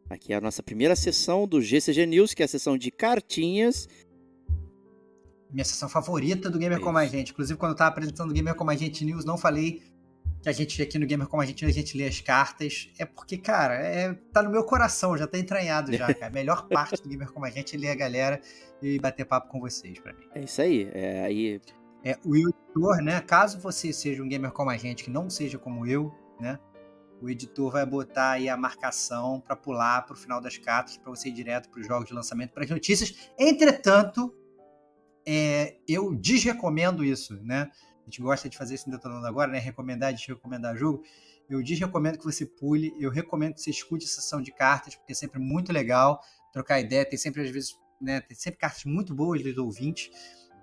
aqui 0.08 0.34
a 0.34 0.40
nossa 0.40 0.62
primeira 0.62 0.94
sessão 0.94 1.48
do 1.48 1.60
GCG 1.60 2.06
News, 2.06 2.34
que 2.34 2.42
é 2.42 2.44
a 2.44 2.48
sessão 2.48 2.76
de 2.76 2.90
cartinhas 2.90 3.88
minha 5.54 5.64
sessão 5.64 5.88
favorita 5.88 6.50
do 6.50 6.58
Gamer 6.58 6.78
é 6.78 6.80
Como 6.80 6.98
a 6.98 7.06
Gente. 7.06 7.30
Inclusive, 7.30 7.56
quando 7.56 7.70
eu 7.70 7.74
estava 7.74 7.90
apresentando 7.90 8.30
o 8.30 8.32
Gamer 8.32 8.56
Como 8.56 8.70
a 8.72 8.74
Gente 8.74 9.04
News, 9.04 9.24
não 9.24 9.38
falei 9.38 9.84
que 10.42 10.48
a 10.48 10.52
gente 10.52 10.82
aqui 10.82 10.98
no 10.98 11.06
Gamer 11.06 11.28
Como 11.28 11.40
a 11.40 11.46
Gente 11.46 11.64
a 11.64 11.70
gente 11.70 11.96
lê 11.96 12.08
as 12.08 12.20
cartas. 12.20 12.90
É 12.98 13.04
porque, 13.04 13.38
cara, 13.38 13.74
é, 13.74 14.14
tá 14.32 14.42
no 14.42 14.50
meu 14.50 14.64
coração, 14.64 15.16
já 15.16 15.28
tá 15.28 15.38
entranhado 15.38 15.92
já, 15.96 16.12
cara. 16.12 16.26
A 16.26 16.30
melhor 16.30 16.66
parte 16.68 17.00
do 17.00 17.08
Gamer 17.08 17.30
Como 17.30 17.46
a 17.46 17.50
Gente 17.50 17.76
é 17.76 17.78
ler 17.78 17.90
a 17.90 17.94
galera 17.94 18.40
e 18.82 18.98
bater 18.98 19.24
papo 19.24 19.48
com 19.48 19.60
vocês, 19.60 19.96
para 20.00 20.12
mim. 20.12 20.26
É 20.34 20.42
isso 20.42 20.60
aí. 20.60 20.90
É 20.92 21.24
aí. 21.24 21.60
É, 22.02 22.18
o 22.24 22.34
editor, 22.34 23.00
né? 23.00 23.20
Caso 23.20 23.60
você 23.60 23.92
seja 23.92 24.22
um 24.24 24.28
gamer 24.28 24.50
como 24.50 24.70
a 24.70 24.76
gente, 24.76 25.04
que 25.04 25.10
não 25.10 25.30
seja 25.30 25.56
como 25.56 25.86
eu, 25.86 26.12
né? 26.38 26.58
O 27.22 27.30
editor 27.30 27.70
vai 27.70 27.86
botar 27.86 28.32
aí 28.32 28.48
a 28.48 28.56
marcação 28.56 29.40
para 29.40 29.54
pular 29.54 30.02
para 30.02 30.14
o 30.14 30.16
final 30.16 30.40
das 30.40 30.58
cartas, 30.58 30.98
para 30.98 31.08
você 31.10 31.28
ir 31.28 31.32
direto 31.32 31.70
para 31.70 31.80
os 31.80 31.86
jogos 31.86 32.08
de 32.08 32.12
lançamento, 32.12 32.50
para 32.50 32.64
as 32.64 32.70
notícias. 32.70 33.30
Entretanto, 33.38 34.34
é, 35.26 35.76
eu 35.88 36.14
desrecomendo 36.14 37.04
isso, 37.04 37.34
né? 37.42 37.70
A 38.02 38.04
gente 38.04 38.20
gosta 38.20 38.48
de 38.48 38.56
fazer 38.56 38.74
isso 38.74 38.88
no 38.88 38.96
Detonando 38.96 39.26
agora, 39.26 39.50
né? 39.50 39.58
Recomendar, 39.58 40.12
desrecomendar 40.12 40.76
jogo. 40.76 41.02
Eu 41.48 41.62
desrecomendo 41.62 42.18
que 42.18 42.24
você 42.24 42.44
pule, 42.44 42.94
eu 42.98 43.10
recomendo 43.10 43.54
que 43.54 43.60
você 43.60 43.70
escute 43.70 44.04
a 44.04 44.08
sessão 44.08 44.40
de 44.40 44.52
cartas, 44.52 44.94
porque 44.94 45.12
é 45.12 45.14
sempre 45.14 45.38
muito 45.38 45.72
legal 45.72 46.20
trocar 46.52 46.80
ideia. 46.80 47.04
Tem 47.08 47.18
sempre, 47.18 47.42
às 47.42 47.50
vezes, 47.50 47.74
né? 48.00 48.20
Tem 48.20 48.36
sempre 48.36 48.60
cartas 48.60 48.84
muito 48.84 49.14
boas 49.14 49.42
dos 49.42 49.56
ouvintes, 49.56 50.10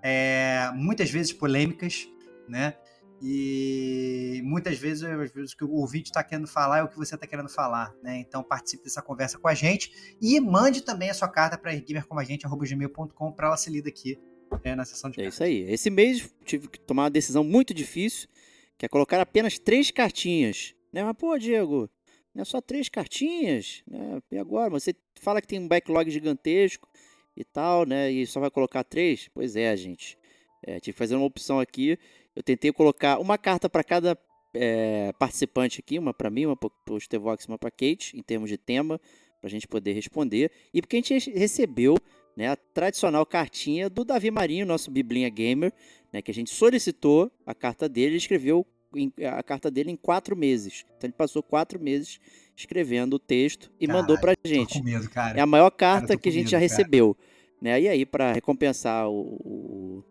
é, 0.02 0.70
muitas 0.74 1.10
vezes 1.10 1.32
polêmicas, 1.32 2.06
né? 2.48 2.76
E 3.24 4.40
muitas 4.44 4.76
vezes, 4.78 5.02
vezes 5.32 5.52
o 5.52 5.56
que 5.56 5.64
o 5.64 5.70
ouvinte 5.74 6.10
está 6.10 6.24
querendo 6.24 6.48
falar 6.48 6.78
é 6.78 6.82
o 6.82 6.88
que 6.88 6.96
você 6.96 7.14
está 7.14 7.24
querendo 7.24 7.48
falar, 7.48 7.94
né? 8.02 8.18
Então 8.18 8.42
participe 8.42 8.82
dessa 8.84 9.00
conversa 9.00 9.38
com 9.38 9.46
a 9.46 9.54
gente 9.54 10.16
e 10.20 10.40
mande 10.40 10.82
também 10.82 11.08
a 11.08 11.14
sua 11.14 11.28
carta 11.28 11.56
para 11.56 11.72
gamercomagente.gmail.com 11.72 13.32
para 13.32 13.46
ela 13.46 13.56
ser 13.56 13.70
lida 13.70 13.88
aqui 13.88 14.18
é, 14.64 14.74
na 14.74 14.84
sessão 14.84 15.10
de 15.10 15.20
É 15.20 15.28
isso 15.28 15.42
aí. 15.42 15.62
Esse 15.70 15.90
mês 15.90 16.32
tive 16.44 16.68
que 16.68 16.78
tomar 16.78 17.04
uma 17.04 17.10
decisão 17.10 17.44
muito 17.44 17.72
difícil, 17.72 18.28
que 18.78 18.86
é 18.86 18.88
colocar 18.88 19.20
apenas 19.20 19.58
três 19.58 19.90
cartinhas. 19.90 20.74
Né? 20.92 21.02
Mas, 21.04 21.16
pô, 21.16 21.38
Diego, 21.38 21.88
não 22.34 22.42
é 22.42 22.44
só 22.44 22.60
três 22.60 22.88
cartinhas, 22.88 23.82
né? 23.86 24.20
E 24.30 24.38
agora? 24.38 24.70
Você 24.70 24.94
fala 25.20 25.40
que 25.40 25.46
tem 25.46 25.58
um 25.58 25.68
backlog 25.68 26.10
gigantesco 26.10 26.88
e 27.36 27.44
tal, 27.44 27.84
né? 27.84 28.10
E 28.10 28.26
só 28.26 28.40
vai 28.40 28.50
colocar 28.50 28.82
três? 28.84 29.28
Pois 29.34 29.54
é, 29.54 29.76
gente. 29.76 30.18
É, 30.62 30.80
tive 30.80 30.94
que 30.94 30.98
fazer 30.98 31.14
uma 31.14 31.26
opção 31.26 31.60
aqui. 31.60 31.98
Eu 32.34 32.42
tentei 32.42 32.72
colocar 32.72 33.18
uma 33.18 33.36
carta 33.36 33.68
para 33.68 33.84
cada 33.84 34.18
é, 34.54 35.12
participante 35.18 35.80
aqui, 35.80 35.98
uma 35.98 36.14
para 36.14 36.30
mim, 36.30 36.46
uma 36.46 36.56
para 36.56 36.70
o 36.94 37.00
Stevox, 37.00 37.46
uma 37.46 37.58
para 37.58 37.70
Kate, 37.70 38.16
em 38.16 38.22
termos 38.22 38.48
de 38.48 38.56
tema, 38.56 38.98
para 39.40 39.48
a 39.48 39.50
gente 39.50 39.68
poder 39.68 39.92
responder. 39.92 40.50
E 40.72 40.80
porque 40.80 40.96
a 40.96 41.00
gente 41.00 41.30
recebeu 41.30 41.96
né, 42.36 42.48
a 42.48 42.56
tradicional 42.56 43.24
cartinha 43.26 43.88
do 43.90 44.04
Davi 44.04 44.30
Marinho, 44.30 44.66
nosso 44.66 44.90
Biblinha 44.90 45.28
Gamer, 45.28 45.72
né, 46.12 46.22
que 46.22 46.30
a 46.30 46.34
gente 46.34 46.50
solicitou 46.50 47.30
a 47.46 47.54
carta 47.54 47.88
dele, 47.88 48.08
ele 48.08 48.16
escreveu 48.16 48.66
a 49.36 49.42
carta 49.42 49.70
dele 49.70 49.90
em 49.90 49.96
quatro 49.96 50.36
meses. 50.36 50.84
Então 50.96 51.08
ele 51.08 51.14
passou 51.16 51.42
quatro 51.42 51.80
meses 51.80 52.20
escrevendo 52.56 53.14
o 53.14 53.18
texto 53.18 53.70
e 53.80 53.86
Caralho, 53.86 54.02
mandou 54.02 54.20
pra 54.20 54.34
gente. 54.44 54.82
Medo, 54.82 55.08
é 55.34 55.40
a 55.40 55.46
maior 55.46 55.70
carta 55.70 56.08
cara, 56.08 56.20
que 56.20 56.28
a 56.28 56.32
gente 56.32 56.44
medo, 56.44 56.50
já 56.50 56.58
recebeu. 56.58 57.16
Né? 57.60 57.82
E 57.82 57.88
aí, 57.88 58.04
para 58.04 58.32
recompensar 58.32 59.08
o, 59.08 59.36
o, 59.44 60.04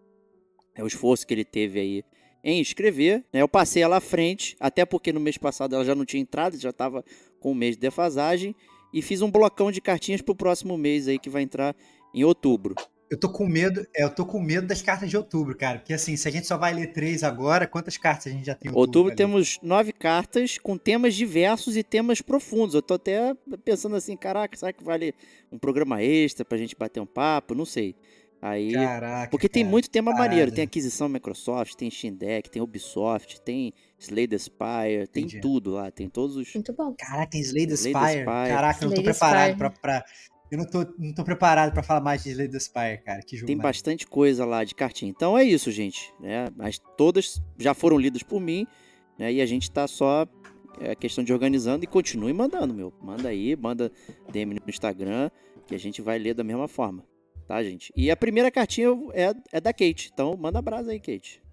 o, 0.80 0.88
esforço 0.88 1.28
que 1.28 1.34
ele 1.34 1.46
teve 1.46 1.80
aí 1.80 2.04
em 2.44 2.60
escrever. 2.60 3.26
Né? 3.32 3.42
Eu 3.42 3.48
passei 3.48 3.84
ela 3.84 3.98
à 3.98 4.02
frente, 4.02 4.56
até 4.60 4.86
porque 4.86 5.14
no 5.14 5.20
mês 5.20 5.38
passado 5.38 5.76
ela 5.76 5.86
já 5.86 5.94
não 5.94 6.06
tinha 6.06 6.22
entrado, 6.22 6.58
já 6.58 6.70
estava 6.70 7.04
com 7.40 7.52
um 7.52 7.56
mês 7.56 7.76
de 7.76 7.82
defasagem. 7.82 8.56
E 8.94 9.02
fiz 9.02 9.22
um 9.22 9.32
blocão 9.32 9.72
de 9.72 9.80
cartinhas 9.80 10.22
para 10.22 10.32
o 10.32 10.36
próximo 10.36 10.78
mês 10.78 11.08
aí, 11.08 11.20
que 11.20 11.30
vai 11.30 11.44
entrar 11.44 11.76
em 12.14 12.24
outubro. 12.24 12.76
Eu 13.10 13.20
tô 13.20 13.30
com 13.30 13.46
medo, 13.46 13.86
é, 13.94 14.06
eu 14.06 14.10
tô 14.10 14.26
com 14.26 14.40
medo 14.40 14.66
das 14.68 14.82
cartas 14.82 15.10
de 15.10 15.18
outubro, 15.18 15.54
cara. 15.58 15.80
Porque 15.80 15.94
assim, 15.94 16.16
se 16.16 16.26
a 16.30 16.32
gente 16.32 16.48
só 16.48 16.58
vai 16.58 16.74
ler 16.74 16.94
três 16.94 17.24
agora, 17.24 17.68
quantas 17.68 17.98
cartas 17.98 18.28
a 18.28 18.30
gente 18.30 18.46
já 18.46 18.56
tem 18.56 18.72
em 18.72 18.74
outubro? 18.74 19.00
Outubro 19.02 19.16
temos 19.16 19.60
nove 19.62 19.92
cartas 19.92 20.58
com 20.58 20.78
temas 20.78 21.14
diversos 21.14 21.76
e 21.76 21.84
temas 21.84 22.22
profundos. 22.22 22.74
Eu 22.74 22.82
tô 22.82 22.94
até 22.94 23.36
pensando 23.66 23.98
assim, 23.98 24.16
caraca, 24.16 24.56
será 24.56 24.72
que 24.72 24.82
vale 24.82 25.14
um 25.52 25.60
programa 25.60 26.02
extra 26.02 26.46
pra 26.46 26.58
gente 26.58 26.74
bater 26.74 27.02
um 27.02 27.06
papo? 27.06 27.54
Não 27.54 27.66
sei. 27.66 27.98
Aí, 28.42 28.74
Caraca, 28.74 29.30
porque 29.30 29.48
tem 29.48 29.64
muito 29.64 29.88
tema 29.88 30.12
parada. 30.12 30.30
maneiro, 30.30 30.52
tem 30.52 30.64
aquisição 30.64 31.08
Microsoft, 31.08 31.76
tem 31.76 31.92
Steam 31.92 32.16
Deck, 32.16 32.50
tem 32.50 32.60
Ubisoft, 32.60 33.40
tem 33.42 33.72
Slay 34.00 34.28
the 34.28 34.38
Spire, 34.38 35.08
tem 35.12 35.26
Entendi. 35.26 35.42
tudo 35.42 35.70
lá, 35.70 35.92
tem 35.92 36.10
todos 36.10 36.36
os 36.38 36.52
Muito 36.56 36.74
bom. 36.74 36.92
Caraca, 36.98 37.30
tem 37.30 37.42
Slay 37.42 37.68
the 37.68 37.76
Spire. 37.76 38.26
Caraca, 38.26 38.84
eu 38.84 38.90
não 38.90 38.96
tô 38.96 39.04
preparado 39.04 39.56
pra, 39.58 39.70
pra, 39.70 40.04
eu 40.52 40.58
não 40.58 40.66
tô, 40.66 40.86
não 40.98 41.14
tô 41.14 41.24
preparado 41.24 41.72
para 41.74 41.82
falar 41.82 42.02
mais 42.02 42.24
de 42.24 42.30
Slay 42.32 42.50
the 42.50 42.60
Spire, 42.60 43.02
cara. 43.04 43.22
Que 43.22 43.38
jogo 43.38 43.48
Tem 43.48 43.58
bastante 43.58 44.06
coisa 44.06 44.46
lá 44.46 44.64
de 44.64 44.76
cartinha. 44.76 45.10
Então 45.10 45.38
é 45.38 45.44
isso, 45.44 45.72
gente. 45.72 46.14
Né? 46.20 46.50
Mas 46.56 46.80
todas 46.98 47.42
já 47.58 47.74
foram 47.74 47.98
lidas 47.98 48.22
por 48.22 48.40
mim, 48.40 48.68
né? 49.18 49.32
E 49.32 49.42
a 49.42 49.46
gente 49.46 49.72
tá 49.72 49.88
só 49.88 50.28
é 50.80 50.96
questão 50.96 51.24
de 51.24 51.34
organizando 51.34 51.84
e 51.84 51.88
continue 51.88 52.34
mandando, 52.34 52.74
meu. 52.74 52.94
Manda 53.02 53.30
aí, 53.30 53.56
manda 53.56 53.92
DM 54.32 54.54
no 54.54 54.62
Instagram, 54.68 55.30
que 55.66 55.76
a 55.76 55.80
gente 55.80 56.02
vai 56.02 56.18
ler 56.20 56.34
da 56.34 56.44
mesma 56.44 56.68
forma 56.68 57.04
tá, 57.52 57.62
gente? 57.62 57.92
E 57.98 58.10
a 58.10 58.16
primeira 58.16 58.50
cartinha 58.50 58.88
é, 59.14 59.34
é 59.52 59.60
da 59.60 59.74
Kate, 59.74 60.10
então 60.14 60.38
manda 60.38 60.60
abraço 60.60 60.90
aí, 60.90 61.02
Kate. 61.02 61.44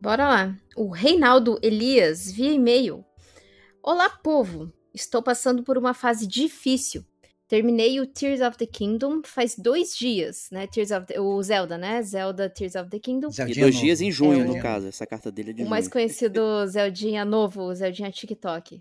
Bora 0.00 0.26
lá. 0.26 0.56
O 0.74 0.88
Reinaldo 0.88 1.58
Elias, 1.62 2.32
via 2.32 2.52
e-mail. 2.52 3.04
Olá, 3.82 4.08
povo. 4.08 4.72
Estou 4.94 5.22
passando 5.22 5.62
por 5.62 5.76
uma 5.76 5.92
fase 5.92 6.26
difícil. 6.26 7.04
Terminei 7.50 7.98
o 7.98 8.06
Tears 8.06 8.40
of 8.40 8.56
the 8.56 8.64
Kingdom 8.64 9.22
faz 9.24 9.56
dois 9.56 9.96
dias, 9.96 10.46
né? 10.52 10.68
Tears 10.68 10.92
of 10.92 11.04
the, 11.06 11.18
o 11.18 11.42
Zelda, 11.42 11.76
né? 11.76 12.00
Zelda 12.00 12.48
Tears 12.48 12.76
of 12.76 12.88
the 12.88 13.00
Kingdom. 13.00 13.28
E 13.48 13.54
dois 13.58 13.74
dias 13.76 14.00
em 14.00 14.10
junho, 14.12 14.42
é, 14.42 14.44
no 14.44 14.62
caso. 14.62 14.86
Essa 14.86 15.04
carta 15.04 15.32
dele 15.32 15.50
é 15.50 15.52
de 15.54 15.58
O 15.62 15.64
junho. 15.64 15.70
mais 15.70 15.88
conhecido 15.88 16.40
Zeldinha 16.70 17.24
novo, 17.24 17.62
o 17.62 17.74
Zeldinha 17.74 18.08
TikTok. 18.12 18.80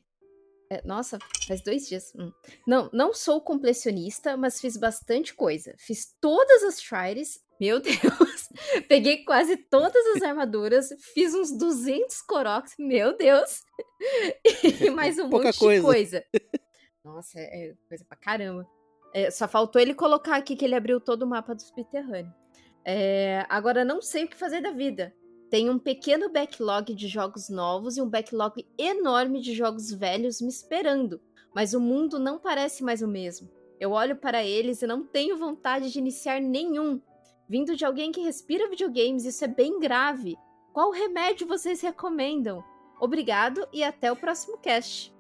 É, 0.72 0.84
nossa, 0.86 1.18
faz 1.48 1.64
dois 1.64 1.88
dias. 1.90 2.14
Hum. 2.16 2.32
Não, 2.68 2.92
não 2.94 3.12
sou 3.12 3.42
completionista, 3.42 4.38
mas 4.38 4.62
fiz 4.62 4.78
bastante 4.78 5.34
coisa. 5.34 5.74
Fiz 5.80 6.14
todas 6.22 6.62
as 6.62 6.80
tries. 6.80 7.40
Meu 7.60 7.80
Deus! 7.82 8.50
Peguei 8.88 9.26
quase 9.26 9.58
todas 9.58 10.06
as 10.16 10.22
armaduras. 10.22 10.90
Fiz 11.16 11.34
uns 11.34 11.52
200 11.58 12.22
Koroks. 12.22 12.76
Meu 12.78 13.18
Deus! 13.18 13.62
E 14.82 14.90
mais 14.92 15.18
um 15.20 15.28
Pouca 15.30 15.48
monte 15.48 15.58
coisa. 15.60 15.80
de 15.82 15.86
coisa. 15.86 16.26
Nossa, 17.14 17.40
é, 17.40 17.70
é 17.70 17.76
coisa 17.88 18.06
pra 18.06 18.18
caramba. 18.18 18.68
É, 19.14 19.32
só 19.32 19.48
faltou 19.48 19.82
ele 19.82 19.94
colocar 19.94 20.36
aqui 20.36 20.56
que 20.56 20.64
ele 20.64 20.76
abriu 20.76 21.00
todo 21.00 21.24
o 21.24 21.28
mapa 21.28 21.56
do 21.56 21.62
subterrâneo. 21.62 22.34
É, 22.86 23.46
agora 23.50 23.84
não 23.84 24.02
sei 24.02 24.26
o 24.26 24.28
que 24.28 24.36
fazer 24.38 24.62
da 24.62 24.72
vida. 24.72 25.14
Tem 25.50 25.70
um 25.70 25.80
pequeno 25.80 26.30
backlog 26.30 26.94
de 26.94 27.08
jogos 27.08 27.50
novos 27.50 27.98
e 27.98 28.02
um 28.02 28.08
backlog 28.08 28.66
enorme 28.78 29.42
de 29.42 29.56
jogos 29.56 29.92
velhos 29.92 30.40
me 30.40 30.48
esperando, 30.48 31.20
mas 31.56 31.74
o 31.74 31.80
mundo 31.80 32.20
não 32.20 32.38
parece 32.38 32.84
mais 32.84 33.02
o 33.02 33.08
mesmo. 33.08 33.50
Eu 33.80 33.92
olho 33.92 34.16
para 34.16 34.44
eles 34.44 34.82
e 34.82 34.88
não 34.88 35.04
tenho 35.04 35.38
vontade 35.38 35.92
de 35.92 35.98
iniciar 35.98 36.40
nenhum. 36.40 37.02
Vindo 37.48 37.76
de 37.76 37.84
alguém 37.84 38.12
que 38.12 38.22
respira 38.22 38.70
videogames, 38.70 39.26
isso 39.26 39.44
é 39.44 39.48
bem 39.48 39.80
grave. 39.80 40.38
Qual 40.72 40.92
remédio 40.92 41.48
vocês 41.48 41.82
recomendam? 41.82 42.64
Obrigado 43.00 43.68
e 43.74 43.84
até 43.84 44.12
o 44.12 44.16
próximo 44.16 44.58
cast. 44.60 45.12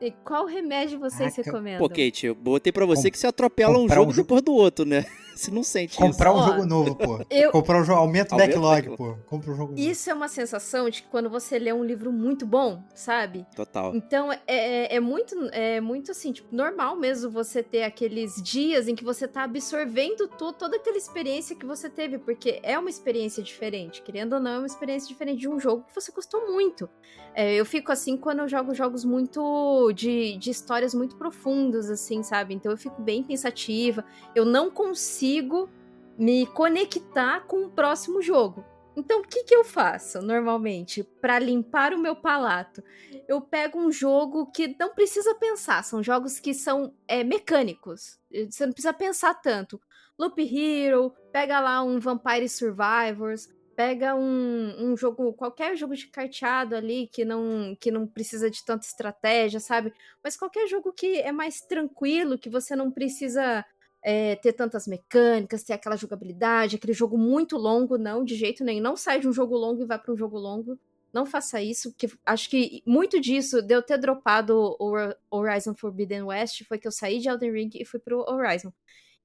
E 0.00 0.10
qual 0.24 0.46
remédio 0.46 0.98
vocês 0.98 1.36
recomendam? 1.36 1.78
Pô, 1.78 1.88
Kate, 1.88 2.26
eu 2.26 2.34
botei 2.34 2.72
pra 2.72 2.84
você 2.84 3.08
Com... 3.08 3.12
que 3.12 3.18
você 3.18 3.26
atropela 3.26 3.78
um 3.78 3.88
jogo 3.88 4.10
um 4.12 4.14
depois 4.14 4.42
do 4.42 4.52
outro, 4.52 4.84
né? 4.84 5.04
Você 5.34 5.50
não 5.50 5.62
sente 5.62 5.96
Comprar 5.96 6.30
isso. 6.30 6.38
um 6.38 6.42
Ó, 6.42 6.46
jogo 6.46 6.66
novo, 6.66 6.96
pô. 6.96 7.24
Eu... 7.28 7.50
Comprar 7.50 7.80
um 7.80 7.84
jogo, 7.84 8.00
aumenta 8.00 8.34
o 8.34 8.38
backlog, 8.38 8.96
pô. 8.96 9.16
Compra 9.26 9.50
um 9.50 9.56
jogo 9.56 9.74
Isso 9.76 10.08
novo. 10.08 10.10
é 10.10 10.14
uma 10.14 10.28
sensação 10.28 10.88
de 10.88 11.02
que 11.02 11.08
quando 11.08 11.28
você 11.28 11.58
lê 11.58 11.72
um 11.72 11.84
livro 11.84 12.12
muito 12.12 12.46
bom, 12.46 12.82
sabe? 12.94 13.46
Total. 13.54 13.94
Então, 13.94 14.32
é, 14.32 14.40
é, 14.46 14.96
é, 14.96 15.00
muito, 15.00 15.34
é 15.52 15.80
muito 15.80 16.10
assim, 16.10 16.32
tipo, 16.32 16.54
normal 16.54 16.96
mesmo 16.96 17.30
você 17.30 17.62
ter 17.62 17.82
aqueles 17.82 18.40
dias 18.42 18.88
em 18.88 18.94
que 18.94 19.04
você 19.04 19.26
tá 19.26 19.44
absorvendo 19.44 20.28
to, 20.28 20.52
toda 20.52 20.76
aquela 20.76 20.96
experiência 20.96 21.56
que 21.56 21.66
você 21.66 21.90
teve, 21.90 22.18
porque 22.18 22.60
é 22.62 22.78
uma 22.78 22.90
experiência 22.90 23.42
diferente. 23.42 24.02
Querendo 24.02 24.34
ou 24.34 24.40
não, 24.40 24.52
é 24.52 24.58
uma 24.58 24.66
experiência 24.66 25.08
diferente 25.08 25.40
de 25.40 25.48
um 25.48 25.58
jogo 25.58 25.84
que 25.88 25.94
você 25.94 26.12
gostou 26.12 26.50
muito. 26.50 26.88
É, 27.34 27.54
eu 27.54 27.66
fico 27.66 27.90
assim 27.90 28.16
quando 28.16 28.40
eu 28.40 28.48
jogo 28.48 28.72
jogos 28.74 29.04
muito 29.04 29.92
de, 29.92 30.36
de 30.36 30.50
histórias 30.50 30.94
muito 30.94 31.16
profundas, 31.16 31.90
assim, 31.90 32.22
sabe? 32.22 32.54
Então 32.54 32.70
eu 32.70 32.78
fico 32.78 33.02
bem 33.02 33.24
pensativa. 33.24 34.04
Eu 34.34 34.44
não 34.44 34.70
consigo 34.70 35.23
consigo 35.24 35.70
me 36.18 36.46
conectar 36.46 37.40
com 37.46 37.64
o 37.64 37.70
próximo 37.70 38.20
jogo. 38.20 38.62
Então, 38.94 39.20
o 39.20 39.26
que, 39.26 39.42
que 39.42 39.56
eu 39.56 39.64
faço 39.64 40.20
normalmente 40.20 41.02
para 41.02 41.38
limpar 41.38 41.94
o 41.94 41.98
meu 41.98 42.14
palato? 42.14 42.84
Eu 43.26 43.40
pego 43.40 43.78
um 43.78 43.90
jogo 43.90 44.52
que 44.52 44.76
não 44.78 44.94
precisa 44.94 45.34
pensar, 45.34 45.82
são 45.82 46.02
jogos 46.02 46.38
que 46.38 46.52
são 46.52 46.94
é, 47.08 47.24
mecânicos. 47.24 48.18
Você 48.50 48.66
não 48.66 48.72
precisa 48.72 48.92
pensar 48.92 49.34
tanto. 49.34 49.80
Loop 50.16 50.38
Hero, 50.38 51.12
pega 51.32 51.58
lá 51.58 51.82
um 51.82 51.98
Vampire 51.98 52.48
Survivors, 52.48 53.48
pega 53.74 54.14
um, 54.14 54.74
um 54.78 54.96
jogo, 54.96 55.32
qualquer 55.32 55.74
jogo 55.74 55.96
de 55.96 56.06
carteado 56.06 56.76
ali 56.76 57.08
que 57.08 57.24
não, 57.24 57.76
que 57.80 57.90
não 57.90 58.06
precisa 58.06 58.48
de 58.48 58.64
tanta 58.64 58.86
estratégia, 58.86 59.58
sabe? 59.58 59.92
Mas 60.22 60.36
qualquer 60.36 60.68
jogo 60.68 60.92
que 60.92 61.20
é 61.20 61.32
mais 61.32 61.60
tranquilo, 61.62 62.38
que 62.38 62.48
você 62.48 62.76
não 62.76 62.92
precisa 62.92 63.64
é, 64.04 64.36
ter 64.36 64.52
tantas 64.52 64.86
mecânicas, 64.86 65.62
ter 65.62 65.72
aquela 65.72 65.96
jogabilidade, 65.96 66.76
aquele 66.76 66.92
jogo 66.92 67.16
muito 67.16 67.56
longo, 67.56 67.96
não, 67.96 68.22
de 68.22 68.36
jeito 68.36 68.62
nenhum. 68.62 68.82
Não 68.82 68.96
sai 68.96 69.18
de 69.18 69.26
um 69.26 69.32
jogo 69.32 69.56
longo 69.56 69.82
e 69.82 69.86
vai 69.86 69.98
para 69.98 70.12
um 70.12 70.16
jogo 70.16 70.38
longo. 70.38 70.78
Não 71.10 71.24
faça 71.24 71.62
isso, 71.62 71.90
porque 71.90 72.10
acho 72.26 72.50
que 72.50 72.82
muito 72.84 73.18
disso 73.18 73.62
de 73.62 73.74
eu 73.74 73.80
ter 73.80 73.96
dropado 73.96 74.76
o 74.78 74.94
Horizon 75.30 75.74
Forbidden 75.74 76.24
West 76.24 76.64
foi 76.64 76.78
que 76.78 76.86
eu 76.86 76.92
saí 76.92 77.18
de 77.18 77.28
Elden 77.28 77.52
Ring 77.52 77.70
e 77.74 77.84
fui 77.84 77.98
pro 77.98 78.28
Horizon. 78.28 78.72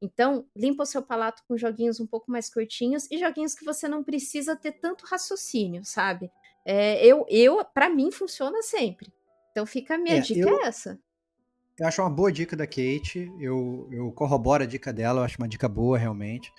Então, 0.01 0.45
limpa 0.55 0.83
o 0.83 0.85
seu 0.85 1.01
palato 1.01 1.43
com 1.45 1.57
joguinhos 1.57 1.99
um 1.99 2.07
pouco 2.07 2.31
mais 2.31 2.49
curtinhos 2.49 3.05
e 3.11 3.17
joguinhos 3.17 3.53
que 3.53 3.65
você 3.65 3.85
não 3.87 4.01
precisa 4.01 4.55
ter 4.55 4.73
tanto 4.73 5.05
raciocínio, 5.05 5.83
sabe? 5.83 6.31
É, 6.63 7.05
eu, 7.05 7.25
eu 7.27 7.65
para 7.65 7.89
mim, 7.89 8.11
funciona 8.11 8.61
sempre. 8.61 9.11
Então 9.51 9.65
fica 9.65 9.95
a 9.95 9.97
minha 9.97 10.17
é, 10.17 10.21
dica 10.21 10.47
eu, 10.47 10.59
é 10.61 10.67
essa. 10.67 10.97
Eu 11.79 11.87
acho 11.87 12.01
uma 12.01 12.09
boa 12.09 12.29
dica 12.29 12.57
da 12.57 12.67
Kate. 12.67 13.31
Eu, 13.39 13.87
eu 13.89 14.11
corroboro 14.11 14.63
a 14.63 14.65
dica 14.65 14.91
dela, 14.91 15.21
eu 15.21 15.23
acho 15.23 15.37
uma 15.37 15.47
dica 15.47 15.69
boa, 15.69 15.97
realmente. 15.97 16.51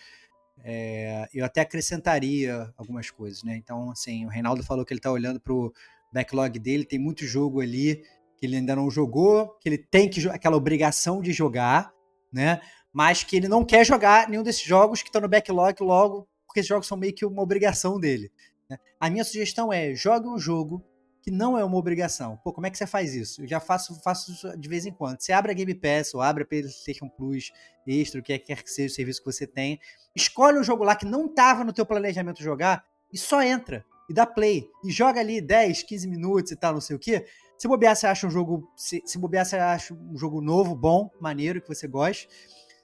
É, 0.65 1.29
eu 1.35 1.45
até 1.45 1.61
acrescentaria 1.61 2.73
algumas 2.75 3.11
coisas, 3.11 3.43
né? 3.43 3.55
Então, 3.55 3.91
assim, 3.91 4.25
o 4.25 4.31
Reinaldo 4.31 4.63
falou 4.63 4.83
que 4.83 4.95
ele 4.95 4.99
está 4.99 5.13
olhando 5.13 5.39
para 5.39 5.53
o 5.53 5.71
backlog 6.11 6.59
dele, 6.59 6.87
tem 6.87 6.99
muito 6.99 7.27
jogo 7.27 7.61
ali 7.61 8.03
que 8.39 8.47
ele 8.47 8.57
ainda 8.57 8.75
não 8.75 8.91
jogou, 8.91 9.59
que 9.61 9.69
ele 9.69 9.77
tem 9.77 10.09
que 10.09 10.27
aquela 10.31 10.57
obrigação 10.57 11.21
de 11.21 11.33
jogar, 11.33 11.93
né? 12.33 12.63
Mas 12.91 13.23
que 13.23 13.37
ele 13.37 13.47
não 13.47 13.63
quer 13.63 13.85
jogar 13.85 14.27
nenhum 14.27 14.43
desses 14.43 14.63
jogos 14.63 15.03
que 15.03 15.11
estão 15.11 15.21
no 15.21 15.29
backlog 15.29 15.83
logo, 15.83 16.27
porque 16.47 16.61
esses 16.61 16.69
jogos 16.69 16.87
são 16.87 16.97
meio 16.97 17.15
que 17.15 17.27
uma 17.27 17.43
obrigação 17.43 18.01
dele. 18.01 18.33
Né? 18.71 18.79
A 18.99 19.11
minha 19.11 19.23
sugestão 19.23 19.71
é 19.71 19.95
jogue 19.95 20.29
um 20.29 20.39
jogo 20.39 20.83
que 21.23 21.31
não 21.31 21.59
é 21.59 21.65
uma 21.65 21.77
obrigação. 21.77 22.39
Pô, 22.43 22.53
como 22.53 22.67
é 22.67 22.71
que 22.71 22.79
você 22.79 22.87
faz 22.87 23.15
isso? 23.15 23.43
Eu 23.43 23.49
já 23.49 23.61
faço, 23.61 24.01
faço 24.03 24.33
isso 24.33 24.59
de 24.59 24.69
vez 24.69 24.87
em 24.87 24.93
quando. 24.93 25.21
Você 25.21 25.33
abre 25.33 25.53
a 25.53 25.55
Game 25.55 25.75
Pass 25.75 26.15
ou 26.15 26.21
abre 26.21 26.43
a 26.43 26.47
PlayStation 26.47 27.09
Plus 27.09 27.53
Extra, 27.87 28.21
o 28.21 28.23
que 28.23 28.39
quer 28.39 28.63
que 28.63 28.71
seja 28.71 28.93
o 28.93 28.95
serviço 28.95 29.21
que 29.21 29.33
você 29.33 29.47
tem, 29.47 29.81
escolhe 30.15 30.59
um 30.59 30.65
jogo 30.65 30.85
lá 30.85 30.95
que 30.95 31.07
não 31.07 31.27
estava 31.27 31.65
no 31.65 31.73
teu 31.73 31.85
planejamento 31.85 32.43
jogar 32.43 32.85
e 33.13 33.19
só 33.19 33.43
entra 33.43 33.85
e 34.09 34.15
dá 34.15 34.27
play 34.27 34.69
e 34.85 34.91
joga 34.91 35.21
ali 35.21 35.41
10, 35.41 35.83
15 35.85 36.09
minutos 36.09 36.53
e 36.53 36.57
tal, 36.57 36.75
não 36.75 36.81
sei 36.81 36.97
o 36.97 36.99
quê. 36.99 37.25
Se 37.57 37.69
bobear, 37.69 37.95
você 37.95 38.07
acha 38.07 38.27
um 38.27 38.31
jogo, 38.31 38.69
se, 38.77 39.03
se 39.05 39.19
bobear, 39.19 39.45
você 39.45 39.57
acha 39.57 39.95
um 39.95 40.17
jogo 40.17 40.41
novo, 40.41 40.75
bom, 40.75 41.11
maneiro, 41.21 41.61
que 41.61 41.69
você 41.69 41.87
gosta. 41.87 42.27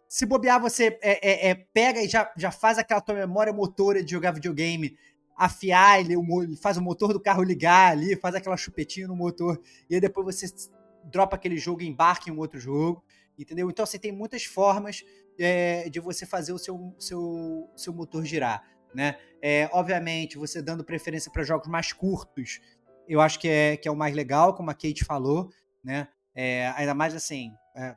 Se 0.09 0.25
bobear, 0.25 0.61
você 0.61 0.99
é, 1.02 1.49
é, 1.49 1.50
é, 1.50 1.55
pega 1.55 2.00
e 2.02 2.09
já, 2.09 2.31
já 2.37 2.50
faz 2.50 2.78
aquela 2.78 3.00
tua 3.00 3.14
memória 3.14 3.52
motora 3.52 4.05
de 4.05 4.11
jogar 4.12 4.33
videogame 4.33 4.97
afiar, 5.37 6.00
ele, 6.00 6.14
ele 6.14 6.57
faz 6.57 6.76
o 6.76 6.83
motor 6.83 7.12
do 7.12 7.21
carro 7.21 7.43
ligar 7.43 7.93
ali, 7.93 8.16
faz 8.16 8.35
aquela 8.35 8.57
chupetinha 8.57 9.07
no 9.07 9.14
motor, 9.14 9.61
e 9.88 9.95
aí 9.95 10.00
depois 10.00 10.25
você 10.25 10.47
dropa 11.05 11.37
aquele 11.37 11.57
jogo 11.59 11.83
e 11.83 11.87
embarca 11.87 12.31
em 12.31 12.33
um 12.33 12.38
outro 12.38 12.59
jogo, 12.59 13.05
entendeu? 13.38 13.69
Então, 13.71 13.83
assim, 13.83 13.99
tem 13.99 14.12
muitas 14.12 14.45
formas 14.45 15.05
é, 15.38 15.88
de 15.88 16.00
você 16.00 16.25
fazer 16.25 16.52
o 16.52 16.59
seu, 16.59 16.95
seu, 16.99 17.71
seu 17.76 17.93
motor 17.93 18.25
girar, 18.25 18.64
né? 18.95 19.19
É, 19.43 19.69
obviamente, 19.73 20.38
você 20.38 20.62
dando 20.62 20.83
preferência 20.83 21.31
para 21.31 21.45
jogos 21.45 21.69
mais 21.69 21.93
curtos, 21.93 22.61
eu 23.07 23.21
acho 23.21 23.38
que 23.38 23.49
é, 23.49 23.76
que 23.76 23.87
é 23.87 23.90
o 23.90 23.97
mais 23.97 24.14
legal, 24.14 24.55
como 24.55 24.71
a 24.71 24.75
Kate 24.75 25.05
falou, 25.05 25.50
né? 25.85 26.09
É, 26.35 26.73
ainda 26.76 26.95
mais 26.95 27.14
assim, 27.14 27.52
é, 27.75 27.95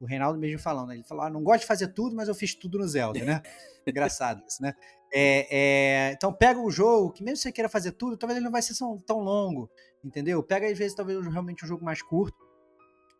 O 0.00 0.06
Reinaldo 0.06 0.38
mesmo 0.38 0.58
falando, 0.58 0.92
ele 0.92 1.02
falou: 1.04 1.24
ah, 1.24 1.30
não 1.30 1.42
gosto 1.42 1.60
de 1.60 1.66
fazer 1.66 1.88
tudo, 1.88 2.14
mas 2.14 2.28
eu 2.28 2.34
fiz 2.34 2.54
tudo 2.54 2.78
no 2.78 2.88
Zelda, 2.88 3.24
né? 3.24 3.42
Engraçado 3.86 4.42
isso, 4.46 4.60
né? 4.62 4.74
É, 5.12 5.46
é, 5.50 6.12
então 6.12 6.32
pega 6.32 6.58
um 6.58 6.70
jogo 6.70 7.12
que 7.12 7.22
mesmo 7.22 7.36
que 7.36 7.42
você 7.42 7.52
queira 7.52 7.68
fazer 7.68 7.92
tudo, 7.92 8.16
talvez 8.16 8.36
ele 8.36 8.44
não 8.44 8.52
vai 8.52 8.62
ser 8.62 8.74
tão 9.06 9.18
longo, 9.18 9.70
entendeu? 10.04 10.42
Pega 10.42 10.66
às 10.66 10.76
vezes 10.76 10.94
talvez 10.94 11.24
realmente 11.26 11.64
um 11.64 11.68
jogo 11.68 11.84
mais 11.84 12.02
curto, 12.02 12.36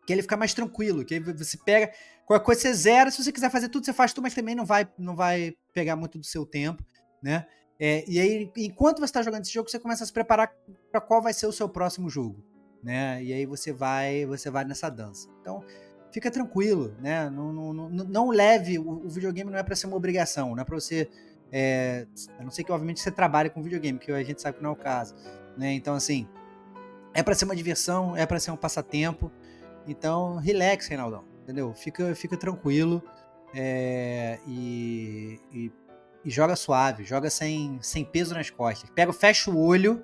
que 0.05 0.13
ele 0.13 0.21
fica 0.21 0.37
mais 0.37 0.53
tranquilo, 0.53 1.03
que 1.03 1.19
você 1.19 1.57
pega, 1.57 1.91
qualquer 2.25 2.45
coisa 2.45 2.61
você 2.61 2.73
zera, 2.73 3.11
se 3.11 3.23
você 3.23 3.31
quiser 3.31 3.49
fazer 3.49 3.69
tudo, 3.69 3.85
você 3.85 3.93
faz 3.93 4.13
tudo, 4.13 4.23
mas 4.23 4.33
também 4.33 4.55
não 4.55 4.65
vai, 4.65 4.87
não 4.97 5.15
vai 5.15 5.53
pegar 5.73 5.95
muito 5.95 6.17
do 6.17 6.25
seu 6.25 6.45
tempo, 6.45 6.83
né? 7.21 7.45
É, 7.79 8.03
e 8.07 8.19
aí, 8.19 8.51
enquanto 8.57 8.97
você 8.97 9.05
está 9.05 9.21
jogando 9.21 9.43
esse 9.43 9.53
jogo, 9.53 9.69
você 9.69 9.79
começa 9.79 10.03
a 10.03 10.07
se 10.07 10.13
preparar 10.13 10.51
para 10.91 10.99
qual 10.99 11.21
vai 11.21 11.33
ser 11.33 11.45
o 11.45 11.51
seu 11.51 11.69
próximo 11.69 12.09
jogo, 12.09 12.43
né? 12.83 13.23
E 13.23 13.31
aí 13.31 13.45
você 13.45 13.71
vai, 13.71 14.25
você 14.25 14.49
vai 14.49 14.65
nessa 14.65 14.89
dança. 14.89 15.29
Então, 15.41 15.63
fica 16.11 16.31
tranquilo, 16.31 16.95
né? 16.99 17.29
Não, 17.29 17.53
não, 17.53 17.73
não, 17.73 17.89
não 17.89 18.29
leve 18.29 18.79
o, 18.79 19.05
o, 19.05 19.09
videogame 19.09 19.51
não 19.51 19.59
é 19.59 19.63
para 19.63 19.75
ser 19.75 19.87
uma 19.87 19.95
obrigação, 19.95 20.55
não 20.55 20.61
é 20.61 20.65
para 20.65 20.75
você, 20.75 21.09
é, 21.51 22.05
a 22.37 22.43
não 22.43 22.51
ser 22.51 22.63
que 22.63 22.71
obviamente 22.71 22.99
você 22.99 23.11
trabalhe 23.11 23.49
com 23.49 23.61
videogame, 23.61 23.99
que 23.99 24.11
a 24.11 24.23
gente 24.23 24.41
sabe 24.41 24.57
que 24.57 24.63
não 24.63 24.71
é 24.71 24.73
o 24.73 24.75
caso, 24.75 25.15
né? 25.57 25.73
Então, 25.73 25.95
assim, 25.95 26.27
é 27.13 27.23
para 27.23 27.33
ser 27.33 27.45
uma 27.45 27.55
diversão, 27.55 28.15
é 28.15 28.25
para 28.25 28.39
ser 28.39 28.51
um 28.51 28.57
passatempo. 28.57 29.31
Então, 29.87 30.35
relax, 30.37 30.87
Reinaldão, 30.87 31.23
entendeu? 31.43 31.73
Fica, 31.73 32.13
fica 32.13 32.35
tranquilo 32.37 33.01
é, 33.55 34.39
e, 34.45 35.39
e 35.51 35.71
e 36.27 36.29
joga 36.29 36.57
suave, 36.57 37.05
joga 37.05 37.29
sem, 37.29 37.79
sem 37.81 38.03
peso 38.03 38.33
nas 38.35 38.49
costas. 38.49 38.89
Pega, 38.89 39.13
fecha 39.13 39.49
o 39.49 39.57
olho, 39.57 40.03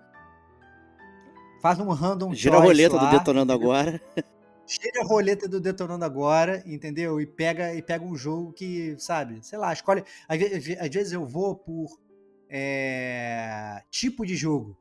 faz 1.62 1.78
um 1.80 1.90
random 1.90 2.34
Gira 2.34 2.56
a 2.56 2.62
roleta 2.62 2.96
lá, 2.96 3.10
do 3.10 3.18
detonando 3.18 3.52
entendeu? 3.52 3.72
agora. 3.72 4.02
Gira 4.66 5.02
a 5.02 5.06
roleta 5.06 5.48
do 5.48 5.60
detonando 5.60 6.06
agora, 6.06 6.64
entendeu? 6.66 7.20
E 7.20 7.26
pega 7.26 7.76
e 7.76 7.82
pega 7.82 8.06
um 8.06 8.16
jogo 8.16 8.54
que, 8.54 8.96
sabe, 8.98 9.46
sei 9.46 9.58
lá, 9.58 9.74
escolhe. 9.74 10.04
Às, 10.28 10.40
às 10.80 10.90
vezes 10.90 11.12
eu 11.12 11.26
vou 11.26 11.56
por 11.56 12.00
é, 12.50 13.82
tipo 13.90 14.26
de 14.26 14.36
jogo. 14.36 14.78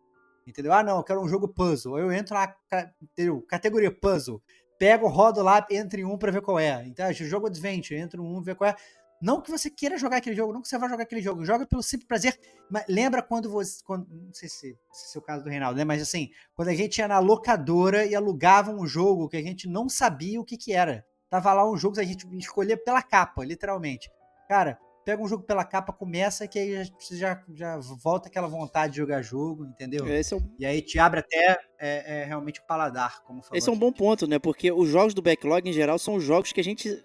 Entendeu? 0.46 0.72
Ah, 0.72 0.82
não, 0.82 0.98
eu 0.98 1.04
quero 1.04 1.20
um 1.20 1.28
jogo 1.28 1.48
puzzle. 1.48 1.98
Eu 1.98 2.12
entro 2.12 2.34
na 2.34 2.54
entendeu? 3.00 3.42
categoria 3.42 3.90
puzzle. 3.90 4.42
Pego, 4.78 5.06
rodo 5.06 5.42
lá, 5.42 5.64
entro 5.70 6.00
em 6.00 6.04
um 6.04 6.18
pra 6.18 6.32
ver 6.32 6.42
qual 6.42 6.58
é. 6.58 6.84
Então, 6.86 7.12
jogo 7.12 7.46
adventure, 7.46 7.98
entro 7.98 8.22
em 8.22 8.26
um, 8.26 8.42
ver 8.42 8.56
qual 8.56 8.70
é. 8.70 8.76
Não 9.23 9.41
que 9.41 9.52
você 9.52 9.71
queira 9.71 9.97
jogar 9.97 10.17
aquele 10.17 10.35
jogo, 10.35 10.52
não 10.52 10.61
que 10.61 10.67
você 10.67 10.76
vá 10.76 10.88
jogar 10.88 11.05
aquele 11.05 11.23
jogo, 11.23 11.45
joga 11.45 11.64
pelo 11.64 11.81
simples 11.81 12.09
prazer. 12.09 12.37
Mas 12.69 12.85
lembra 12.88 13.23
quando 13.23 13.49
você. 13.49 13.81
Quando, 13.85 14.09
não 14.11 14.35
sei 14.35 14.49
se, 14.49 14.76
se 14.91 15.17
é 15.17 15.21
o 15.21 15.23
caso 15.23 15.45
do 15.45 15.49
Reinaldo, 15.49 15.79
né? 15.79 15.85
Mas 15.85 16.02
assim, 16.02 16.29
quando 16.57 16.69
a 16.69 16.75
gente 16.75 16.99
ia 16.99 17.07
na 17.07 17.21
locadora 17.21 18.05
e 18.05 18.17
alugava 18.17 18.73
um 18.73 18.85
jogo 18.85 19.29
que 19.29 19.37
a 19.37 19.43
gente 19.43 19.69
não 19.69 19.88
sabia 19.88 20.41
o 20.41 20.45
que, 20.45 20.57
que 20.57 20.73
era. 20.73 21.07
Tava 21.31 21.52
lá 21.52 21.71
um 21.71 21.76
jogo 21.76 21.95
que 21.95 22.00
a 22.00 22.05
gente 22.05 22.26
escolhia 22.37 22.76
pela 22.76 23.00
capa, 23.00 23.45
literalmente. 23.45 24.11
Cara, 24.49 24.76
pega 25.05 25.23
um 25.23 25.29
jogo 25.29 25.45
pela 25.45 25.64
capa, 25.64 25.93
começa, 25.93 26.49
que 26.49 26.59
aí 26.59 26.91
você 26.99 27.17
já, 27.17 27.43
já 27.55 27.79
volta 27.79 28.29
aquela 28.29 28.49
vontade 28.49 28.95
de 28.95 28.99
jogar 28.99 29.23
jogo, 29.23 29.64
entendeu? 29.64 30.05
É 30.07 30.21
um... 30.35 30.55
E 30.59 30.67
aí 30.67 30.83
te 30.83 30.99
abre 30.99 31.21
até 31.21 31.59
é, 31.79 32.21
é, 32.21 32.25
realmente 32.25 32.61
o 32.61 32.67
paladar, 32.67 33.23
como 33.23 33.41
falou. 33.41 33.57
Esse 33.57 33.69
é 33.69 33.73
um 33.73 33.79
bom 33.79 33.93
ponto, 33.93 34.26
né? 34.26 34.38
Porque 34.38 34.73
os 34.73 34.88
jogos 34.88 35.14
do 35.14 35.23
backlog, 35.23 35.69
em 35.69 35.73
geral, 35.73 35.99
são 35.99 36.21
jogos 36.21 36.52
que 36.52 36.61
a 36.61 36.64
gente 36.64 37.02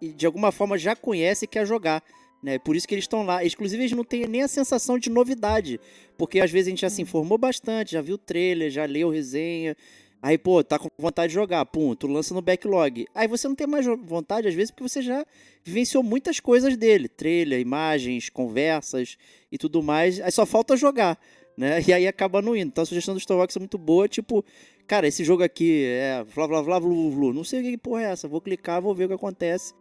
e 0.00 0.08
de 0.08 0.26
alguma 0.26 0.50
forma 0.52 0.78
já 0.78 0.96
conhece 0.96 1.44
e 1.44 1.48
quer 1.48 1.66
jogar. 1.66 2.02
Né? 2.42 2.58
Por 2.58 2.74
isso 2.74 2.88
que 2.88 2.94
eles 2.94 3.04
estão 3.04 3.22
lá. 3.22 3.44
Inclusive, 3.44 3.82
eles 3.82 3.92
não 3.92 4.04
têm 4.04 4.26
nem 4.26 4.42
a 4.42 4.48
sensação 4.48 4.98
de 4.98 5.10
novidade. 5.10 5.78
Porque 6.16 6.40
às 6.40 6.50
vezes 6.50 6.68
a 6.68 6.70
gente 6.70 6.80
já 6.80 6.90
se 6.90 7.02
informou 7.02 7.36
bastante, 7.36 7.92
já 7.92 8.00
viu 8.00 8.14
o 8.14 8.18
trailer, 8.18 8.70
já 8.70 8.84
leu 8.84 9.10
resenha. 9.10 9.76
Aí, 10.22 10.36
pô, 10.36 10.62
tá 10.62 10.78
com 10.78 10.88
vontade 10.98 11.28
de 11.28 11.34
jogar, 11.34 11.64
pum, 11.64 11.94
tu 11.94 12.06
lança 12.06 12.34
no 12.34 12.42
backlog. 12.42 13.06
Aí 13.14 13.26
você 13.26 13.48
não 13.48 13.54
tem 13.54 13.66
mais 13.66 13.86
vontade, 13.86 14.48
às 14.48 14.54
vezes, 14.54 14.70
porque 14.70 14.86
você 14.86 15.00
já 15.00 15.24
vivenciou 15.64 16.02
muitas 16.02 16.40
coisas 16.40 16.76
dele. 16.76 17.08
Trailer, 17.08 17.58
imagens, 17.58 18.28
conversas 18.28 19.16
e 19.50 19.56
tudo 19.56 19.82
mais. 19.82 20.20
Aí 20.20 20.30
só 20.30 20.44
falta 20.44 20.76
jogar, 20.76 21.18
né? 21.60 21.78
E 21.86 21.92
aí 21.92 22.08
acaba 22.08 22.40
não 22.40 22.56
indo. 22.56 22.68
Então 22.68 22.80
a 22.80 22.86
sugestão 22.86 23.14
do 23.14 23.18
Starbucks 23.20 23.54
é 23.54 23.58
muito 23.58 23.76
boa, 23.76 24.08
tipo, 24.08 24.42
cara, 24.86 25.06
esse 25.06 25.22
jogo 25.22 25.42
aqui 25.42 25.84
é 25.84 26.24
blá 26.34 26.48
blá 26.48 26.62
blá 26.62 26.80
não 26.80 27.44
sei 27.44 27.60
o 27.60 27.62
que 27.62 27.76
porra 27.76 28.02
é 28.02 28.04
essa, 28.06 28.26
vou 28.26 28.40
clicar, 28.40 28.80
vou 28.80 28.94
ver 28.94 29.04
o 29.04 29.08
que 29.08 29.14
acontece, 29.14 29.74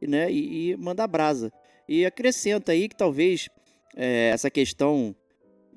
né, 0.00 0.32
e, 0.32 0.70
e 0.70 0.76
brasa. 1.06 1.52
E 1.86 2.06
acrescenta 2.06 2.72
aí 2.72 2.88
que 2.88 2.96
talvez 2.96 3.50
é, 3.94 4.30
essa 4.32 4.50
questão 4.50 5.14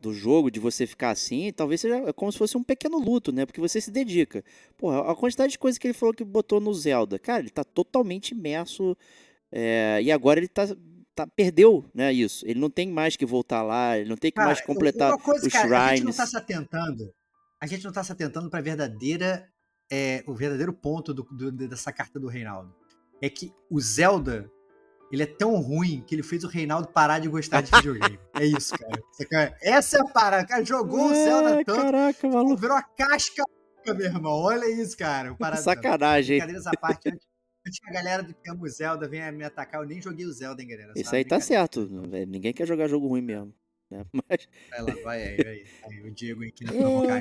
do 0.01 0.13
jogo, 0.13 0.49
de 0.49 0.61
você 0.61 0.87
ficar 0.87 1.09
assim, 1.09 1.51
talvez 1.51 1.81
seja 1.81 2.13
como 2.13 2.31
se 2.31 2.37
fosse 2.37 2.55
um 2.55 2.63
pequeno 2.63 2.97
luto, 2.97 3.33
né? 3.33 3.45
Porque 3.45 3.59
você 3.59 3.81
se 3.81 3.91
dedica. 3.91 4.41
Porra, 4.77 5.11
a 5.11 5.13
quantidade 5.13 5.51
de 5.51 5.59
coisas 5.59 5.77
que 5.77 5.87
ele 5.87 5.93
falou 5.93 6.15
que 6.15 6.23
botou 6.23 6.61
no 6.61 6.73
Zelda, 6.73 7.19
cara, 7.19 7.41
ele 7.41 7.49
tá 7.49 7.65
totalmente 7.65 8.31
imerso. 8.31 8.95
É, 9.51 9.99
e 10.01 10.09
agora 10.09 10.39
ele 10.39 10.47
tá, 10.47 10.65
tá, 11.25 11.33
perdeu, 11.35 11.85
né? 11.93 12.11
Isso. 12.11 12.45
Ele 12.45 12.59
não 12.59 12.69
tem 12.69 12.89
mais 12.89 13.15
que 13.15 13.25
voltar 13.25 13.61
lá, 13.61 13.97
ele 13.97 14.09
não 14.09 14.17
tem 14.17 14.31
que 14.31 14.35
cara, 14.35 14.47
mais 14.47 14.61
completar 14.61 15.17
coisa, 15.17 15.47
os 15.47 15.53
cara, 15.53 15.67
shrines. 15.67 15.91
A 15.91 15.95
gente 15.95 16.05
não 16.05 16.13
tá 16.13 16.25
se 16.25 16.37
atentando 16.37 17.13
a 17.59 17.67
gente 17.67 17.83
não 17.83 17.89
está 17.89 18.03
se 18.03 18.11
atentando 18.11 18.49
para 18.49 18.61
verdadeira 18.61 19.47
é, 19.91 20.23
o 20.25 20.33
verdadeiro 20.33 20.71
ponto 20.71 21.13
do, 21.13 21.23
do, 21.23 21.51
dessa 21.51 21.91
carta 21.91 22.19
do 22.19 22.27
Reinaldo. 22.27 22.73
É 23.21 23.29
que 23.29 23.51
o 23.69 23.79
Zelda 23.81 24.49
ele 25.11 25.23
é 25.23 25.25
tão 25.25 25.55
ruim 25.55 26.03
que 26.07 26.15
ele 26.15 26.23
fez 26.23 26.43
o 26.43 26.47
Reinaldo 26.47 26.87
parar 26.87 27.19
de 27.19 27.27
gostar 27.27 27.61
de 27.61 27.71
videogame. 27.71 28.19
é 28.35 28.45
isso, 28.45 28.73
cara. 29.29 29.57
Essa 29.61 29.97
é 29.97 30.01
a 30.01 30.05
parada. 30.05 30.47
Cara, 30.47 30.63
jogou 30.63 31.09
é, 31.09 31.11
o 31.11 31.15
Zelda 31.15 31.65
tanto. 31.65 31.81
Caraca, 31.81 32.29
maluco. 32.29 32.57
Virou 32.57 32.77
a 32.77 32.83
casca, 32.83 33.43
meu 33.87 34.05
irmão. 34.05 34.31
Olha 34.31 34.69
isso, 34.69 34.95
cara. 34.95 35.35
Sacanagem. 35.57 36.37
Brincadeiras 36.37 36.67
à 36.67 36.71
parte. 36.79 37.09
Antes, 37.09 37.27
antes 37.69 37.79
que 37.79 37.89
a 37.89 37.93
galera 37.93 38.23
do 38.23 38.33
que 38.33 38.49
ama 38.49 38.63
o 38.63 38.67
Zelda 38.67 39.07
venha 39.07 39.31
me 39.31 39.43
atacar, 39.43 39.81
eu 39.81 39.87
nem 39.87 40.01
joguei 40.01 40.25
o 40.25 40.31
Zelda, 40.31 40.61
hein, 40.61 40.67
galera. 40.67 40.93
Isso 40.95 41.15
aí 41.15 41.23
tá 41.23 41.39
certo. 41.39 41.87
Ninguém 42.27 42.51
quer 42.51 42.67
jogar 42.67 42.87
jogo 42.87 43.07
ruim 43.07 43.21
mesmo. 43.21 43.53
Né? 43.89 44.03
Mas... 44.11 44.47
Vai 44.69 44.81
lá, 44.81 45.03
vai 45.03 45.23
aí, 45.23 45.47
aí, 45.47 45.65
aí 45.83 46.01
o 46.01 46.11
Diego 46.11 46.43
aqui 46.43 46.65
na 46.65 46.73
provocar 46.73 47.19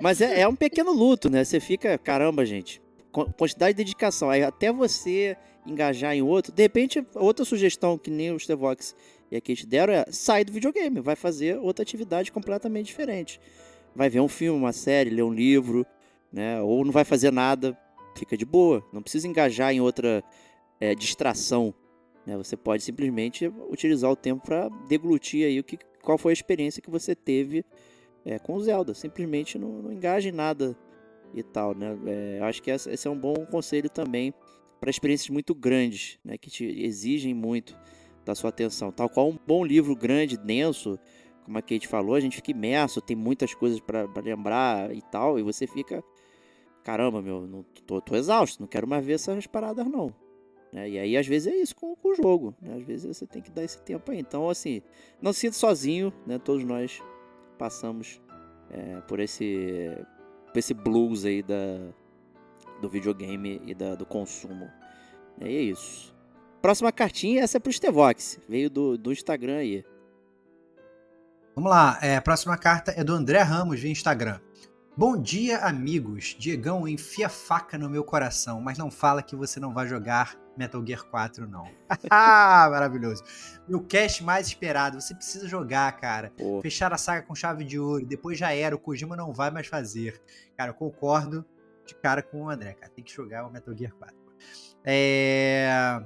Mas 0.00 0.20
é, 0.20 0.40
é 0.40 0.48
um 0.48 0.54
pequeno 0.54 0.92
luto, 0.92 1.28
né? 1.28 1.44
Você 1.44 1.58
fica, 1.58 1.98
caramba, 1.98 2.44
gente, 2.44 2.80
quantidade 3.10 3.72
de 3.72 3.84
dedicação. 3.84 4.30
Aí 4.30 4.42
até 4.42 4.70
você 4.70 5.36
engajar 5.66 6.14
em 6.14 6.22
outro, 6.22 6.52
de 6.52 6.62
repente, 6.62 7.04
outra 7.14 7.44
sugestão 7.44 7.98
que 7.98 8.10
nem 8.10 8.32
o 8.32 8.38
Stevox 8.38 8.94
e 9.30 9.36
a 9.36 9.40
Kate 9.40 9.66
deram 9.66 9.92
é 9.92 10.06
sai 10.10 10.42
do 10.42 10.52
videogame, 10.52 11.00
vai 11.00 11.14
fazer 11.14 11.58
outra 11.58 11.82
atividade 11.82 12.32
completamente 12.32 12.86
diferente. 12.86 13.38
Vai 13.94 14.08
ver 14.08 14.20
um 14.20 14.28
filme, 14.28 14.58
uma 14.58 14.72
série, 14.72 15.10
ler 15.10 15.22
um 15.22 15.32
livro, 15.32 15.86
né? 16.32 16.62
Ou 16.62 16.84
não 16.84 16.92
vai 16.92 17.04
fazer 17.04 17.30
nada, 17.30 17.76
fica 18.18 18.36
de 18.36 18.44
boa. 18.44 18.84
Não 18.92 19.02
precisa 19.02 19.26
engajar 19.26 19.72
em 19.72 19.80
outra 19.80 20.22
é, 20.80 20.94
distração 20.94 21.74
né? 22.28 22.36
Você 22.36 22.58
pode 22.58 22.82
simplesmente 22.82 23.50
utilizar 23.70 24.10
o 24.10 24.14
tempo 24.14 24.44
para 24.44 24.68
deglutir 24.86 25.46
aí 25.46 25.58
o 25.58 25.64
que, 25.64 25.78
qual 26.02 26.18
foi 26.18 26.32
a 26.32 26.34
experiência 26.34 26.82
que 26.82 26.90
você 26.90 27.14
teve 27.14 27.64
é, 28.22 28.38
com 28.38 28.54
o 28.54 28.60
Zelda. 28.60 28.92
Simplesmente 28.92 29.58
não, 29.58 29.80
não 29.80 29.90
engaje 29.90 30.28
em 30.28 30.32
nada 30.32 30.76
e 31.32 31.42
tal. 31.42 31.74
Né? 31.74 31.98
É, 32.06 32.40
acho 32.42 32.62
que 32.62 32.70
esse 32.70 33.08
é 33.08 33.10
um 33.10 33.18
bom 33.18 33.46
conselho 33.46 33.88
também 33.88 34.34
para 34.78 34.90
experiências 34.90 35.30
muito 35.30 35.54
grandes, 35.54 36.18
né? 36.22 36.36
que 36.36 36.50
te 36.50 36.66
exigem 36.66 37.32
muito 37.32 37.74
da 38.26 38.34
sua 38.34 38.50
atenção. 38.50 38.92
Tal 38.92 39.08
qual 39.08 39.30
um 39.30 39.38
bom 39.46 39.64
livro 39.64 39.96
grande, 39.96 40.36
denso, 40.36 40.98
como 41.46 41.56
a 41.56 41.62
Kate 41.62 41.88
falou, 41.88 42.14
a 42.14 42.20
gente 42.20 42.36
fica 42.36 42.50
imerso, 42.50 43.00
tem 43.00 43.16
muitas 43.16 43.54
coisas 43.54 43.80
para 43.80 44.06
lembrar 44.22 44.94
e 44.94 45.00
tal, 45.00 45.38
e 45.38 45.42
você 45.42 45.66
fica, 45.66 46.04
caramba, 46.88 47.20
meu, 47.20 47.46
não, 47.46 47.62
tô, 47.86 48.00
tô 48.00 48.16
exausto, 48.16 48.62
não 48.62 48.66
quero 48.66 48.88
mais 48.88 49.04
ver 49.04 49.12
essas 49.12 49.46
paradas 49.46 49.86
não. 49.86 50.10
Né? 50.72 50.88
E 50.88 50.98
aí, 50.98 51.16
às 51.18 51.26
vezes, 51.26 51.52
é 51.52 51.56
isso 51.56 51.76
com, 51.76 51.94
com 51.94 52.08
o 52.08 52.14
jogo. 52.14 52.54
Né? 52.62 52.76
Às 52.76 52.82
vezes 52.82 53.14
você 53.14 53.26
tem 53.26 53.42
que 53.42 53.50
dar 53.50 53.62
esse 53.62 53.78
tempo 53.82 54.10
aí. 54.10 54.18
Então, 54.18 54.48
assim, 54.48 54.80
não 55.20 55.30
se 55.30 55.40
sinta 55.40 55.52
sozinho, 55.52 56.10
né? 56.26 56.38
Todos 56.38 56.64
nós 56.64 57.02
passamos 57.58 58.22
é, 58.70 59.02
por 59.02 59.20
esse 59.20 59.98
por 60.46 60.58
esse 60.58 60.72
blues 60.72 61.26
aí 61.26 61.42
da, 61.42 61.92
do 62.80 62.88
videogame 62.88 63.60
e 63.66 63.74
da, 63.74 63.94
do 63.94 64.06
consumo. 64.06 64.66
E 65.42 65.44
é 65.44 65.60
isso. 65.60 66.16
Próxima 66.62 66.90
cartinha, 66.90 67.42
essa 67.42 67.58
é 67.58 67.60
pro 67.60 67.70
Stevox. 67.70 68.40
Veio 68.48 68.70
do, 68.70 68.96
do 68.96 69.12
Instagram 69.12 69.58
aí. 69.58 69.84
Vamos 71.54 71.70
lá. 71.70 71.98
É, 72.00 72.16
a 72.16 72.22
próxima 72.22 72.56
carta 72.56 72.92
é 72.96 73.04
do 73.04 73.12
André 73.12 73.42
Ramos, 73.42 73.78
via 73.78 73.90
Instagram. 73.90 74.40
Bom 74.98 75.16
dia, 75.16 75.58
amigos. 75.58 76.34
Diegão 76.36 76.88
enfia 76.88 77.28
faca 77.28 77.78
no 77.78 77.88
meu 77.88 78.02
coração, 78.02 78.60
mas 78.60 78.76
não 78.76 78.90
fala 78.90 79.22
que 79.22 79.36
você 79.36 79.60
não 79.60 79.72
vai 79.72 79.86
jogar 79.86 80.36
Metal 80.56 80.84
Gear 80.84 81.04
4, 81.04 81.48
não. 81.48 81.68
Ah, 82.10 82.66
maravilhoso. 82.68 83.22
Meu 83.68 83.80
cast 83.80 84.24
mais 84.24 84.48
esperado. 84.48 85.00
Você 85.00 85.14
precisa 85.14 85.46
jogar, 85.46 85.92
cara. 86.00 86.32
Pô. 86.36 86.60
Fechar 86.60 86.92
a 86.92 86.98
saga 86.98 87.22
com 87.22 87.32
chave 87.32 87.62
de 87.62 87.78
ouro. 87.78 88.04
Depois 88.04 88.36
já 88.36 88.52
era. 88.52 88.74
O 88.74 88.78
Kojima 88.78 89.14
não 89.14 89.32
vai 89.32 89.52
mais 89.52 89.68
fazer. 89.68 90.20
Cara, 90.56 90.72
eu 90.72 90.74
concordo 90.74 91.46
de 91.86 91.94
cara 91.94 92.20
com 92.20 92.42
o 92.42 92.50
André, 92.50 92.72
cara. 92.72 92.90
Tem 92.92 93.04
que 93.04 93.14
jogar 93.14 93.46
o 93.46 93.52
Metal 93.52 93.78
Gear 93.78 93.94
4. 93.94 94.16
É... 94.84 96.02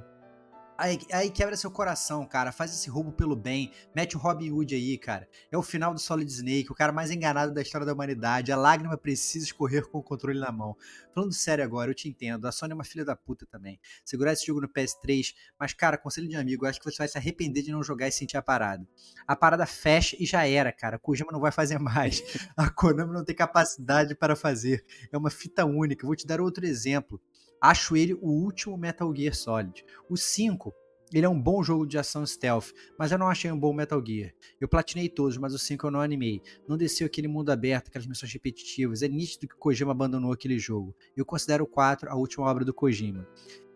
Aí, 0.75 0.99
aí, 1.11 1.29
quebra 1.29 1.55
seu 1.55 1.69
coração, 1.69 2.25
cara. 2.25 2.51
Faz 2.51 2.73
esse 2.73 2.89
roubo 2.89 3.11
pelo 3.11 3.35
bem. 3.35 3.71
Mete 3.95 4.17
o 4.17 4.19
Robin 4.19 4.49
Hood 4.49 4.73
aí, 4.73 4.97
cara. 4.97 5.29
É 5.51 5.57
o 5.57 5.61
final 5.61 5.93
do 5.93 5.99
Solid 5.99 6.29
Snake, 6.31 6.71
o 6.71 6.73
cara 6.73 6.91
mais 6.91 7.11
enganado 7.11 7.53
da 7.53 7.61
história 7.61 7.85
da 7.85 7.93
humanidade. 7.93 8.51
A 8.51 8.57
lágrima 8.57 8.97
precisa 8.97 9.45
escorrer 9.45 9.87
com 9.87 9.99
o 9.99 10.03
controle 10.03 10.39
na 10.39 10.51
mão. 10.51 10.75
Falando 11.13 11.31
sério 11.31 11.63
agora, 11.63 11.91
eu 11.91 11.95
te 11.95 12.09
entendo. 12.09 12.47
A 12.47 12.51
Sony 12.51 12.71
é 12.71 12.75
uma 12.75 12.83
filha 12.83 13.05
da 13.05 13.15
puta 13.15 13.45
também. 13.45 13.79
Segurar 14.03 14.33
esse 14.33 14.47
jogo 14.47 14.61
no 14.61 14.67
PS3, 14.67 15.35
mas, 15.59 15.73
cara, 15.73 15.95
conselho 15.95 16.27
de 16.27 16.35
amigo, 16.35 16.65
eu 16.65 16.69
acho 16.69 16.79
que 16.79 16.89
você 16.89 16.97
vai 16.97 17.07
se 17.07 17.19
arrepender 17.19 17.61
de 17.61 17.71
não 17.71 17.83
jogar 17.83 18.07
e 18.07 18.11
sentir 18.11 18.37
a 18.37 18.41
parada. 18.41 18.83
A 19.27 19.35
parada 19.35 19.67
fecha 19.67 20.17
e 20.19 20.25
já 20.25 20.47
era, 20.47 20.71
cara. 20.71 20.97
Kojima 20.97 21.31
não 21.31 21.39
vai 21.39 21.51
fazer 21.51 21.77
mais. 21.77 22.23
A 22.57 22.71
Konami 22.71 23.13
não 23.13 23.23
tem 23.23 23.35
capacidade 23.35 24.15
para 24.15 24.35
fazer. 24.35 24.83
É 25.11 25.17
uma 25.17 25.29
fita 25.29 25.63
única. 25.65 26.07
Vou 26.07 26.15
te 26.15 26.25
dar 26.25 26.41
outro 26.41 26.65
exemplo. 26.65 27.21
Acho 27.63 27.95
ele 27.95 28.13
o 28.15 28.27
último 28.27 28.75
Metal 28.75 29.15
Gear 29.15 29.33
Solid. 29.33 29.85
O 30.09 30.17
5, 30.17 30.73
ele 31.13 31.25
é 31.25 31.29
um 31.29 31.41
bom 31.41 31.63
jogo 31.63 31.87
de 31.87 31.97
ação 31.97 32.25
stealth, 32.25 32.73
mas 32.99 33.13
eu 33.13 33.17
não 33.17 33.29
achei 33.29 33.49
um 33.49 33.57
bom 33.57 33.71
Metal 33.71 34.05
Gear. 34.05 34.33
Eu 34.59 34.67
platinei 34.67 35.07
todos, 35.07 35.37
mas 35.37 35.53
o 35.53 35.57
5 35.57 35.87
eu 35.87 35.91
não 35.91 36.01
animei. 36.01 36.41
Não 36.67 36.75
desceu 36.75 37.07
aquele 37.07 37.29
mundo 37.29 37.51
aberto, 37.51 37.87
aquelas 37.87 38.05
missões 38.05 38.33
repetitivas. 38.33 39.01
É 39.01 39.07
nítido 39.07 39.47
que 39.47 39.55
Kojima 39.55 39.91
abandonou 39.91 40.33
aquele 40.33 40.59
jogo. 40.59 40.93
Eu 41.15 41.25
considero 41.25 41.63
o 41.63 41.67
4 41.67 42.09
a 42.09 42.15
última 42.17 42.45
obra 42.47 42.65
do 42.65 42.73
Kojima. 42.73 43.25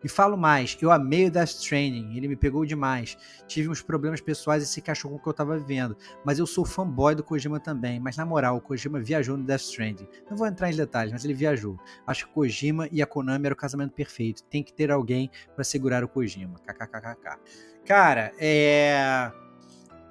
E 0.08 0.10
falo 0.10 0.38
mais, 0.38 0.78
eu 0.82 0.90
amei 0.90 1.28
o 1.28 1.30
Death 1.30 1.50
Stranding, 1.50 2.16
ele 2.16 2.30
me 2.30 2.38
pegou 2.38 2.66
demais. 2.66 3.18
Tive 3.46 3.68
uns 3.68 3.82
problemas 3.82 4.22
pessoais 4.22 4.64
e 4.64 4.66
se 4.66 4.80
encaixou 4.80 5.12
com 5.12 5.18
o 5.18 5.20
que 5.20 5.28
eu 5.28 5.34
tava 5.34 5.60
vivendo. 5.60 5.98
Mas 6.24 6.40
eu 6.40 6.48
sou 6.48 6.64
fanboy 6.64 7.14
do 7.14 7.22
Kojima 7.22 7.60
também. 7.60 8.00
Mas 8.00 8.16
na 8.16 8.26
moral, 8.26 8.56
o 8.56 8.62
Kojima 8.62 9.02
viajou 9.02 9.36
no 9.36 9.44
Death 9.44 9.64
Stranding. 9.64 10.08
Não 10.30 10.38
vou 10.38 10.48
entrar 10.48 10.72
em 10.72 10.76
detalhes, 10.78 11.12
mas 11.12 11.26
ele 11.26 11.34
viajou. 11.34 11.78
Acho 12.08 12.26
que 12.26 12.32
Kojima 12.32 12.88
e 12.90 13.02
a 13.02 13.06
Konami 13.06 13.48
era 13.48 13.54
o 13.54 13.58
casamento 13.58 13.92
perfeito. 13.92 14.44
Tem 14.46 14.64
que 14.64 14.72
ter 14.72 14.92
alguém 14.92 15.30
para 15.54 15.66
segurar 15.66 16.06
o 16.06 16.08
Kojima. 16.08 16.58
KKKKK. 16.60 17.40
Cara, 17.86 18.32
é. 18.40 19.30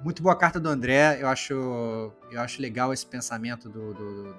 Muito 0.03 0.21
boa 0.21 0.37
carta 0.37 0.59
do 0.59 0.69
André. 0.69 1.19
Eu 1.19 1.27
acho, 1.27 1.55
eu 2.31 2.39
acho 2.39 2.61
legal 2.61 2.93
esse 2.93 3.07
pensamento 3.07 3.67
do, 3.67 3.95
do, 3.95 4.13
do, 4.13 4.33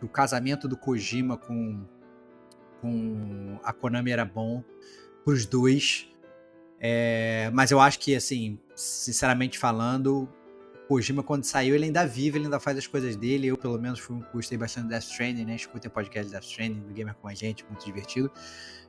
do 0.00 0.06
o 0.06 0.08
casamento 0.08 0.66
do 0.66 0.74
Kojima 0.74 1.36
com 1.36 1.84
com 2.80 3.58
a 3.62 3.72
Konami 3.72 4.10
era 4.10 4.24
bom 4.24 4.62
pros 5.24 5.46
dois. 5.46 6.08
É, 6.80 7.50
mas 7.52 7.70
eu 7.70 7.80
acho 7.80 7.98
que, 7.98 8.14
assim, 8.14 8.58
sinceramente 8.74 9.58
falando, 9.58 10.28
Kojima, 10.88 11.22
quando 11.22 11.44
saiu, 11.44 11.74
ele 11.74 11.84
ainda 11.84 12.06
vive, 12.06 12.38
ele 12.38 12.46
ainda 12.46 12.58
faz 12.58 12.78
as 12.78 12.86
coisas 12.86 13.14
dele. 13.14 13.48
Eu, 13.48 13.56
pelo 13.58 13.78
menos, 13.78 13.98
fui, 13.98 14.22
gostei 14.32 14.56
bastante 14.56 14.84
do 14.84 14.90
Death 14.90 15.02
Stranding, 15.02 15.44
né? 15.44 15.56
Escutei 15.56 15.88
o 15.88 15.92
podcast 15.92 16.30
Death 16.30 16.44
Stranding, 16.44 16.80
do 16.80 16.94
Gamer 16.94 17.14
com 17.14 17.28
a 17.28 17.34
gente, 17.34 17.64
muito 17.66 17.84
divertido. 17.84 18.30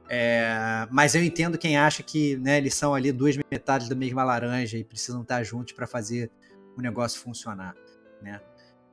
É, 0.07 0.87
mas 0.89 1.13
eu 1.13 1.23
entendo 1.23 1.57
quem 1.57 1.77
acha 1.77 2.01
que 2.01 2.37
né, 2.37 2.57
eles 2.57 2.73
são 2.73 2.95
ali 2.95 3.11
duas 3.11 3.37
metades 3.51 3.87
da 3.87 3.95
mesma 3.95 4.23
laranja 4.23 4.77
e 4.77 4.83
precisam 4.83 5.21
estar 5.21 5.43
juntos 5.43 5.73
para 5.73 5.85
fazer 5.85 6.31
o 6.77 6.81
negócio 6.81 7.19
funcionar, 7.19 7.75
né? 8.21 8.41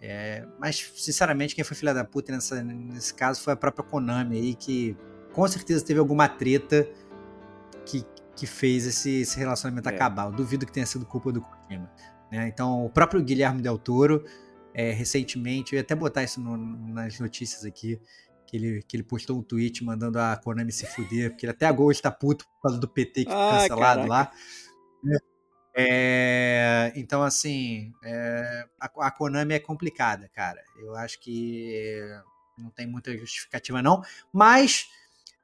É, 0.00 0.46
mas, 0.58 0.92
sinceramente, 0.96 1.54
quem 1.54 1.64
foi 1.64 1.76
filha 1.76 1.94
da 1.94 2.04
puta 2.04 2.32
nessa, 2.32 2.62
nesse 2.62 3.14
caso 3.14 3.40
foi 3.40 3.54
a 3.54 3.56
própria 3.56 3.84
Konami 3.84 4.36
aí, 4.36 4.54
que 4.54 4.96
com 5.32 5.46
certeza 5.48 5.84
teve 5.84 5.98
alguma 5.98 6.28
treta 6.28 6.88
que, 7.84 8.04
que 8.34 8.46
fez 8.46 8.86
esse, 8.86 9.22
esse 9.22 9.38
relacionamento 9.38 9.88
é. 9.88 9.94
acabar. 9.94 10.26
Eu 10.26 10.32
duvido 10.32 10.66
que 10.66 10.72
tenha 10.72 10.86
sido 10.86 11.06
culpa 11.06 11.32
do 11.32 11.40
Kojima. 11.40 11.90
Né? 12.30 12.48
Então, 12.48 12.84
o 12.84 12.90
próprio 12.90 13.22
Guilherme 13.22 13.62
Del 13.62 13.78
Toro, 13.78 14.24
é, 14.74 14.92
recentemente, 14.92 15.72
eu 15.72 15.78
ia 15.78 15.82
até 15.82 15.94
botar 15.94 16.22
isso 16.22 16.40
no, 16.40 16.56
nas 16.56 17.18
notícias 17.18 17.64
aqui, 17.64 18.00
que 18.46 18.56
ele, 18.56 18.82
que 18.86 18.96
ele 18.96 19.02
postou 19.02 19.38
um 19.38 19.42
tweet 19.42 19.82
mandando 19.82 20.18
a 20.18 20.36
Konami 20.36 20.70
se 20.70 20.86
fuder, 20.86 21.30
porque 21.30 21.46
ele 21.46 21.52
até 21.52 21.66
agora 21.66 21.92
está 21.92 22.10
puto 22.10 22.46
por 22.46 22.62
causa 22.62 22.78
do 22.78 22.88
PT 22.88 23.24
que 23.24 23.30
foi 23.30 23.40
ah, 23.40 23.58
cancelado 23.58 24.06
caraca. 24.06 24.08
lá. 24.08 24.32
É, 25.78 26.90
então, 26.96 27.22
assim, 27.22 27.92
é, 28.02 28.66
a, 28.80 28.86
a, 28.86 29.10
Konami 29.10 29.52
é 29.52 29.58
complicada, 29.58 30.26
cara. 30.34 30.64
Eu 30.78 30.96
acho 30.96 31.20
que 31.20 32.00
não 32.56 32.70
tem 32.70 32.86
muita 32.86 33.14
justificativa, 33.18 33.82
não. 33.82 34.02
Mas 34.32 34.88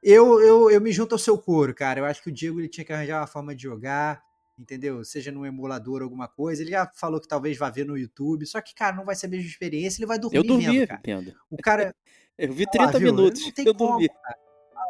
eu, 0.01 0.41
eu, 0.41 0.71
eu 0.71 0.81
me 0.81 0.91
junto 0.91 1.13
ao 1.13 1.19
seu 1.19 1.37
coro, 1.37 1.75
cara. 1.75 1.99
Eu 1.99 2.05
acho 2.05 2.23
que 2.23 2.29
o 2.29 2.31
Diego 2.33 2.59
ele 2.59 2.67
tinha 2.67 2.83
que 2.83 2.91
arranjar 2.91 3.21
uma 3.21 3.27
forma 3.27 3.53
de 3.53 3.61
jogar, 3.61 4.23
entendeu? 4.57 5.03
Seja 5.03 5.31
no 5.31 5.45
emulador 5.45 6.01
ou 6.01 6.05
alguma 6.05 6.27
coisa. 6.27 6.63
Ele 6.63 6.71
já 6.71 6.89
falou 6.95 7.21
que 7.21 7.27
talvez 7.27 7.55
vá 7.55 7.69
ver 7.69 7.85
no 7.85 7.95
YouTube. 7.95 8.47
Só 8.47 8.59
que, 8.59 8.73
cara, 8.73 8.95
não 8.95 9.05
vai 9.05 9.13
ser 9.13 9.27
a 9.27 9.29
mesma 9.29 9.47
experiência. 9.47 9.99
Ele 9.99 10.07
vai 10.07 10.17
dormir 10.17 10.37
eu 10.37 10.43
dormi, 10.43 10.65
vendo, 10.65 10.87
cara. 10.87 11.01
Pendo. 11.03 11.35
O 11.47 11.57
cara... 11.57 11.95
eu 12.39 12.51
vi 12.51 12.65
30 12.65 12.99
minutos. 12.99 13.43
Não 13.43 13.51
tem 13.51 13.67
eu 13.67 13.75
como, 13.75 13.91
dormi. 13.91 14.09
Cara. 14.09 14.37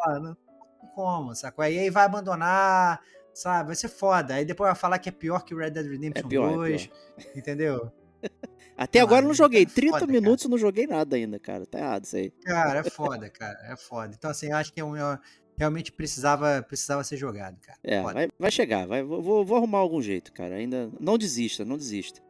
Ah, 0.06 0.19
não 0.21 0.36
tem 0.36 0.89
como, 0.95 1.36
sacou? 1.36 1.65
E 1.65 1.79
aí 1.79 1.89
vai 1.89 2.06
abandonar 2.06 3.01
Sabe? 3.33 3.67
Vai 3.67 3.75
ser 3.75 3.89
foda. 3.89 4.35
Aí 4.35 4.45
depois 4.45 4.69
vai 4.69 4.75
falar 4.75 4.99
que 4.99 5.09
é 5.09 5.11
pior 5.11 5.43
que 5.43 5.55
Red 5.55 5.71
Dead 5.71 5.87
Redemption 5.87 6.25
é 6.25 6.29
pior, 6.29 6.53
2. 6.53 6.81
É 7.17 7.21
pior. 7.21 7.37
Entendeu? 7.37 7.91
Até 8.77 8.99
ah, 8.99 9.03
agora 9.03 9.23
eu 9.23 9.27
não 9.27 9.35
joguei. 9.35 9.63
É 9.63 9.65
30 9.65 9.99
foda, 9.99 10.11
minutos 10.11 10.45
eu 10.45 10.49
não 10.49 10.57
joguei 10.57 10.87
nada 10.87 11.15
ainda, 11.15 11.39
cara. 11.39 11.65
Tá 11.65 11.79
errado 11.79 12.05
isso 12.05 12.15
aí. 12.15 12.31
Cara, 12.43 12.79
é 12.79 12.83
foda, 12.89 13.29
cara. 13.29 13.59
É 13.71 13.75
foda. 13.75 14.13
Então, 14.17 14.31
assim, 14.31 14.47
eu 14.47 14.55
acho 14.55 14.73
que 14.73 14.79
é 14.79 14.83
um, 14.83 14.95
é 14.95 15.19
realmente 15.57 15.91
precisava, 15.91 16.63
precisava 16.63 17.03
ser 17.03 17.17
jogado, 17.17 17.59
cara. 17.61 17.77
É, 17.83 18.01
vai, 18.01 18.29
vai, 18.39 18.51
chegar. 18.51 18.87
Vai, 18.87 19.03
vou, 19.03 19.45
vou 19.45 19.57
arrumar 19.57 19.79
algum 19.79 20.01
jeito, 20.01 20.33
cara. 20.33 20.55
Ainda. 20.55 20.91
Não 20.99 21.17
desista, 21.17 21.63
não 21.63 21.77
desista. 21.77 22.21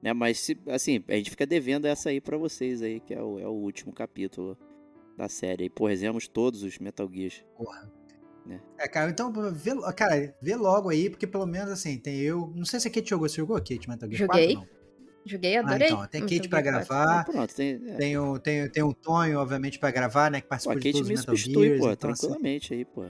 Né? 0.00 0.12
Mas, 0.12 0.38
se, 0.38 0.58
assim, 0.68 1.02
a 1.08 1.14
gente 1.14 1.30
fica 1.30 1.46
devendo 1.46 1.86
essa 1.86 2.10
aí 2.10 2.20
para 2.20 2.36
vocês 2.36 2.82
aí, 2.82 3.00
que 3.00 3.14
é 3.14 3.22
o, 3.22 3.38
é 3.38 3.46
o 3.46 3.52
último 3.52 3.92
capítulo 3.92 4.56
da 5.16 5.28
série. 5.28 5.66
E, 5.66 5.86
rezemos 5.86 6.28
todos 6.28 6.62
os 6.62 6.78
Metal 6.78 7.08
Gears. 7.12 7.44
Porra. 7.56 7.97
Né? 8.48 8.60
É, 8.78 8.88
cara, 8.88 9.10
então, 9.10 9.30
vê, 9.52 9.72
cara, 9.94 10.34
vê 10.40 10.56
logo 10.56 10.88
aí, 10.88 11.10
porque 11.10 11.26
pelo 11.26 11.44
menos 11.44 11.70
assim, 11.70 11.98
tem 11.98 12.18
eu. 12.18 12.50
Não 12.56 12.64
sei 12.64 12.80
se 12.80 12.88
a 12.88 12.90
Kate 12.90 13.10
jogou. 13.10 13.28
Você 13.28 13.36
jogou 13.36 13.56
a 13.56 13.60
Kate 13.60 13.86
Metal 13.86 14.08
Gear 14.08 14.20
Joguei. 14.20 14.54
4, 14.54 14.70
não? 14.72 14.78
Joguei, 15.26 15.56
adorei. 15.58 15.88
Ah, 15.88 15.90
então, 15.90 16.06
tem 16.06 16.20
Kate 16.22 16.48
pra 16.48 16.62
gravar. 16.62 17.20
Ah, 17.20 17.24
pronto, 17.24 17.54
tem, 17.54 17.78
é. 17.86 17.94
tem, 17.96 18.16
o, 18.16 18.38
tem, 18.38 18.70
tem 18.70 18.82
o 18.82 18.94
Tonho, 18.94 19.38
obviamente, 19.38 19.78
pra 19.78 19.90
gravar, 19.90 20.30
né? 20.30 20.40
Que 20.40 20.46
participou 20.46 20.76
pô, 20.76 20.80
de 20.80 20.92
todos 20.92 21.10
os 21.10 21.18
Metal 21.18 21.36
Gears. 21.36 21.78
Pô, 21.78 21.92
então, 21.92 22.10
assim, 22.10 22.20
tranquilamente 22.26 22.72
assim, 22.72 22.78
aí, 22.78 22.84
pô. 22.86 23.04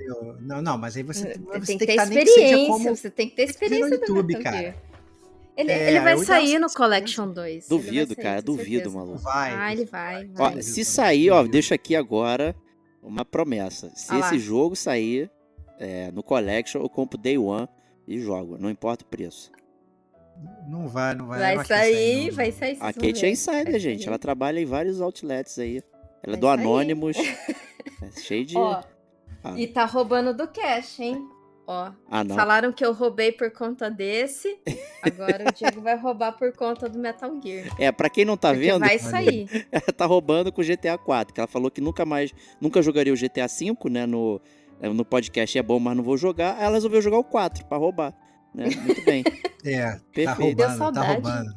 Eu, 0.00 0.36
não, 0.40 0.60
não, 0.60 0.76
mas 0.76 0.96
aí 0.96 1.04
você, 1.04 1.34
você, 1.34 1.60
você 1.60 1.66
tem 1.66 1.78
que 1.78 1.86
ter 1.86 1.94
tá 1.96 2.02
experiência. 2.02 2.66
Como, 2.66 2.96
você 2.96 3.10
tem 3.10 3.28
que 3.28 3.36
ter 3.36 3.44
experiência 3.44 3.88
no 3.88 3.94
YouTube, 3.94 4.42
cara. 4.42 4.76
Ele, 5.56 5.72
é, 5.72 5.88
ele 5.90 6.00
vai 6.00 6.18
sair 6.18 6.58
no 6.58 6.68
Collection 6.68 7.32
2. 7.32 7.68
Duvido, 7.68 8.14
sair, 8.14 8.22
cara, 8.24 8.42
duvido, 8.42 8.90
maluco. 8.90 9.18
Vai. 9.18 9.54
Ah, 9.54 9.72
ele 9.72 9.84
vai. 9.84 10.26
vai. 10.26 10.58
Ó, 10.58 10.60
se 10.60 10.84
sair, 10.84 11.30
ó, 11.30 11.44
deixa 11.44 11.76
aqui 11.76 11.94
agora 11.94 12.54
uma 13.02 13.24
promessa. 13.24 13.90
Se 13.94 14.12
ah 14.12 14.20
esse 14.20 14.38
jogo 14.38 14.76
sair 14.76 15.30
é, 15.78 16.10
no 16.10 16.22
Collection, 16.22 16.80
eu 16.80 16.88
compro 16.88 17.18
Day 17.18 17.38
One 17.38 17.68
e 18.06 18.18
jogo, 18.18 18.56
não 18.58 18.70
importa 18.70 19.04
o 19.04 19.08
preço. 19.08 19.50
Não 20.68 20.88
vai, 20.88 21.14
não 21.14 21.26
vai. 21.26 21.56
Vai 21.56 21.66
sair, 21.66 22.30
vai 22.30 22.52
sair. 22.52 22.78
A 22.80 22.92
Kate 22.92 23.26
é 23.26 23.30
insider, 23.30 23.78
gente. 23.78 24.06
Ela 24.06 24.18
trabalha 24.18 24.60
em 24.60 24.64
vários 24.64 25.00
outlets 25.00 25.58
aí. 25.58 25.82
Ela 26.22 26.36
é 26.36 26.38
do 26.38 26.48
Anonymous. 26.48 27.16
é 28.02 28.20
cheio 28.20 28.44
de. 28.44 28.56
Ó, 28.56 28.80
ah. 29.42 29.54
E 29.58 29.66
tá 29.66 29.84
roubando 29.84 30.34
do 30.34 30.46
cash, 30.46 31.00
hein? 31.00 31.28
Ó, 31.70 31.92
ah, 32.10 32.24
falaram 32.24 32.72
que 32.72 32.82
eu 32.82 32.94
roubei 32.94 33.30
por 33.30 33.50
conta 33.50 33.90
desse. 33.90 34.58
Agora 35.02 35.44
o 35.50 35.52
Diego 35.52 35.82
vai 35.82 35.98
roubar 35.98 36.32
por 36.32 36.50
conta 36.54 36.88
do 36.88 36.98
Metal 36.98 37.30
Gear. 37.44 37.66
É, 37.78 37.92
para 37.92 38.08
quem 38.08 38.24
não 38.24 38.38
tá 38.38 38.54
Porque 38.54 38.68
vendo, 38.68 38.80
vai 38.80 38.98
sair. 38.98 39.46
ela 39.70 39.92
tá 39.94 40.06
roubando 40.06 40.50
com 40.50 40.62
o 40.62 40.64
GTA 40.64 40.96
4, 40.96 41.34
que 41.34 41.38
ela 41.38 41.46
falou 41.46 41.70
que 41.70 41.82
nunca 41.82 42.06
mais, 42.06 42.32
nunca 42.58 42.80
jogaria 42.80 43.12
o 43.12 43.16
GTA 43.16 43.46
5, 43.46 43.86
né, 43.90 44.06
no 44.06 44.40
é, 44.80 44.88
no 44.88 45.04
podcast 45.04 45.58
é 45.58 45.62
bom, 45.62 45.78
mas 45.78 45.94
não 45.94 46.02
vou 46.02 46.16
jogar. 46.16 46.56
Aí 46.56 46.64
ela 46.64 46.74
resolveu 46.76 47.02
jogar 47.02 47.18
o 47.18 47.24
4 47.24 47.66
para 47.66 47.76
roubar. 47.76 48.16
Né? 48.54 48.70
Muito 48.84 49.04
bem. 49.04 49.22
É, 49.64 49.98
Perfeito. 50.14 50.56
tá 50.56 50.68
roubando, 50.68 50.94
tá 50.94 51.02
roubando. 51.02 51.56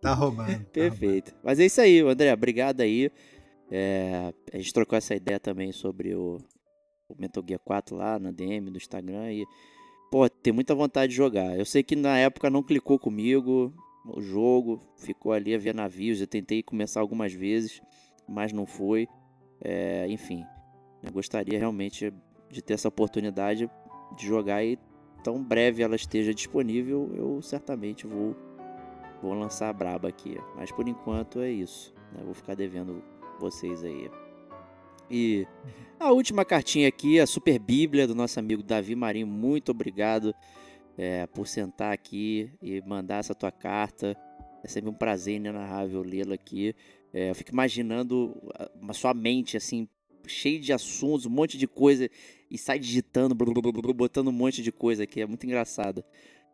Tá 0.00 0.14
roubando. 0.14 0.64
Perfeito. 0.72 1.34
Mas 1.44 1.60
é 1.60 1.66
isso 1.66 1.80
aí, 1.82 2.00
André. 2.00 2.32
Obrigado 2.32 2.80
aí. 2.80 3.12
É, 3.70 4.32
a 4.50 4.56
gente 4.56 4.72
trocou 4.72 4.96
essa 4.96 5.14
ideia 5.14 5.38
também 5.38 5.70
sobre 5.70 6.14
o 6.14 6.38
Metal 7.18 7.44
Gear 7.46 7.60
4 7.64 7.96
lá 7.96 8.18
na 8.18 8.30
DM 8.30 8.70
do 8.70 8.76
Instagram 8.76 9.32
e 9.32 9.46
pô, 10.10 10.28
tem 10.28 10.52
muita 10.52 10.74
vontade 10.74 11.10
de 11.10 11.16
jogar. 11.16 11.56
Eu 11.58 11.64
sei 11.64 11.82
que 11.82 11.94
na 11.94 12.18
época 12.18 12.50
não 12.50 12.62
clicou 12.62 12.98
comigo 12.98 13.72
o 14.06 14.20
jogo, 14.20 14.80
ficou 14.96 15.32
ali 15.32 15.54
a 15.54 15.58
ver 15.58 15.74
navios. 15.74 16.20
Eu 16.20 16.26
tentei 16.26 16.62
começar 16.62 17.00
algumas 17.00 17.32
vezes, 17.32 17.80
mas 18.28 18.52
não 18.52 18.66
foi. 18.66 19.08
É, 19.60 20.06
enfim, 20.08 20.44
eu 21.02 21.12
gostaria 21.12 21.58
realmente 21.58 22.12
de 22.50 22.62
ter 22.62 22.74
essa 22.74 22.88
oportunidade 22.88 23.70
de 24.16 24.26
jogar 24.26 24.64
e 24.64 24.78
tão 25.22 25.42
breve 25.42 25.82
ela 25.82 25.96
esteja 25.96 26.32
disponível, 26.32 27.10
eu 27.14 27.42
certamente 27.42 28.06
vou 28.06 28.36
vou 29.22 29.32
lançar 29.32 29.70
a 29.70 29.72
braba 29.72 30.08
aqui. 30.08 30.36
Mas 30.54 30.70
por 30.70 30.86
enquanto 30.86 31.40
é 31.40 31.50
isso. 31.50 31.94
Né? 32.12 32.22
Vou 32.22 32.34
ficar 32.34 32.54
devendo 32.54 33.02
vocês 33.40 33.82
aí. 33.82 34.10
E 35.10 35.46
a 35.98 36.12
última 36.12 36.44
cartinha 36.44 36.88
aqui, 36.88 37.20
a 37.20 37.26
Super 37.26 37.58
Bíblia 37.58 38.06
do 38.06 38.14
nosso 38.14 38.38
amigo 38.38 38.62
Davi 38.62 38.94
Marinho. 38.94 39.26
Muito 39.26 39.70
obrigado 39.70 40.34
é, 40.98 41.26
por 41.26 41.46
sentar 41.46 41.92
aqui 41.92 42.50
e 42.60 42.80
mandar 42.82 43.18
essa 43.18 43.34
tua 43.34 43.50
carta. 43.50 44.16
É 44.62 44.68
sempre 44.68 44.90
um 44.90 44.94
prazer 44.94 45.36
inenarrável 45.36 46.02
lê-la 46.02 46.34
aqui. 46.34 46.74
É, 47.12 47.30
eu 47.30 47.34
fico 47.34 47.52
imaginando 47.52 48.34
a 48.88 48.92
sua 48.92 49.14
mente 49.14 49.56
assim, 49.56 49.88
cheia 50.26 50.58
de 50.58 50.72
assuntos, 50.72 51.26
um 51.26 51.30
monte 51.30 51.56
de 51.56 51.66
coisa. 51.66 52.10
e 52.50 52.58
sai 52.58 52.78
digitando, 52.78 53.34
botando 53.34 54.28
um 54.28 54.32
monte 54.32 54.62
de 54.62 54.72
coisa 54.72 55.04
aqui. 55.04 55.20
É 55.20 55.26
muito 55.26 55.46
engraçado. 55.46 56.04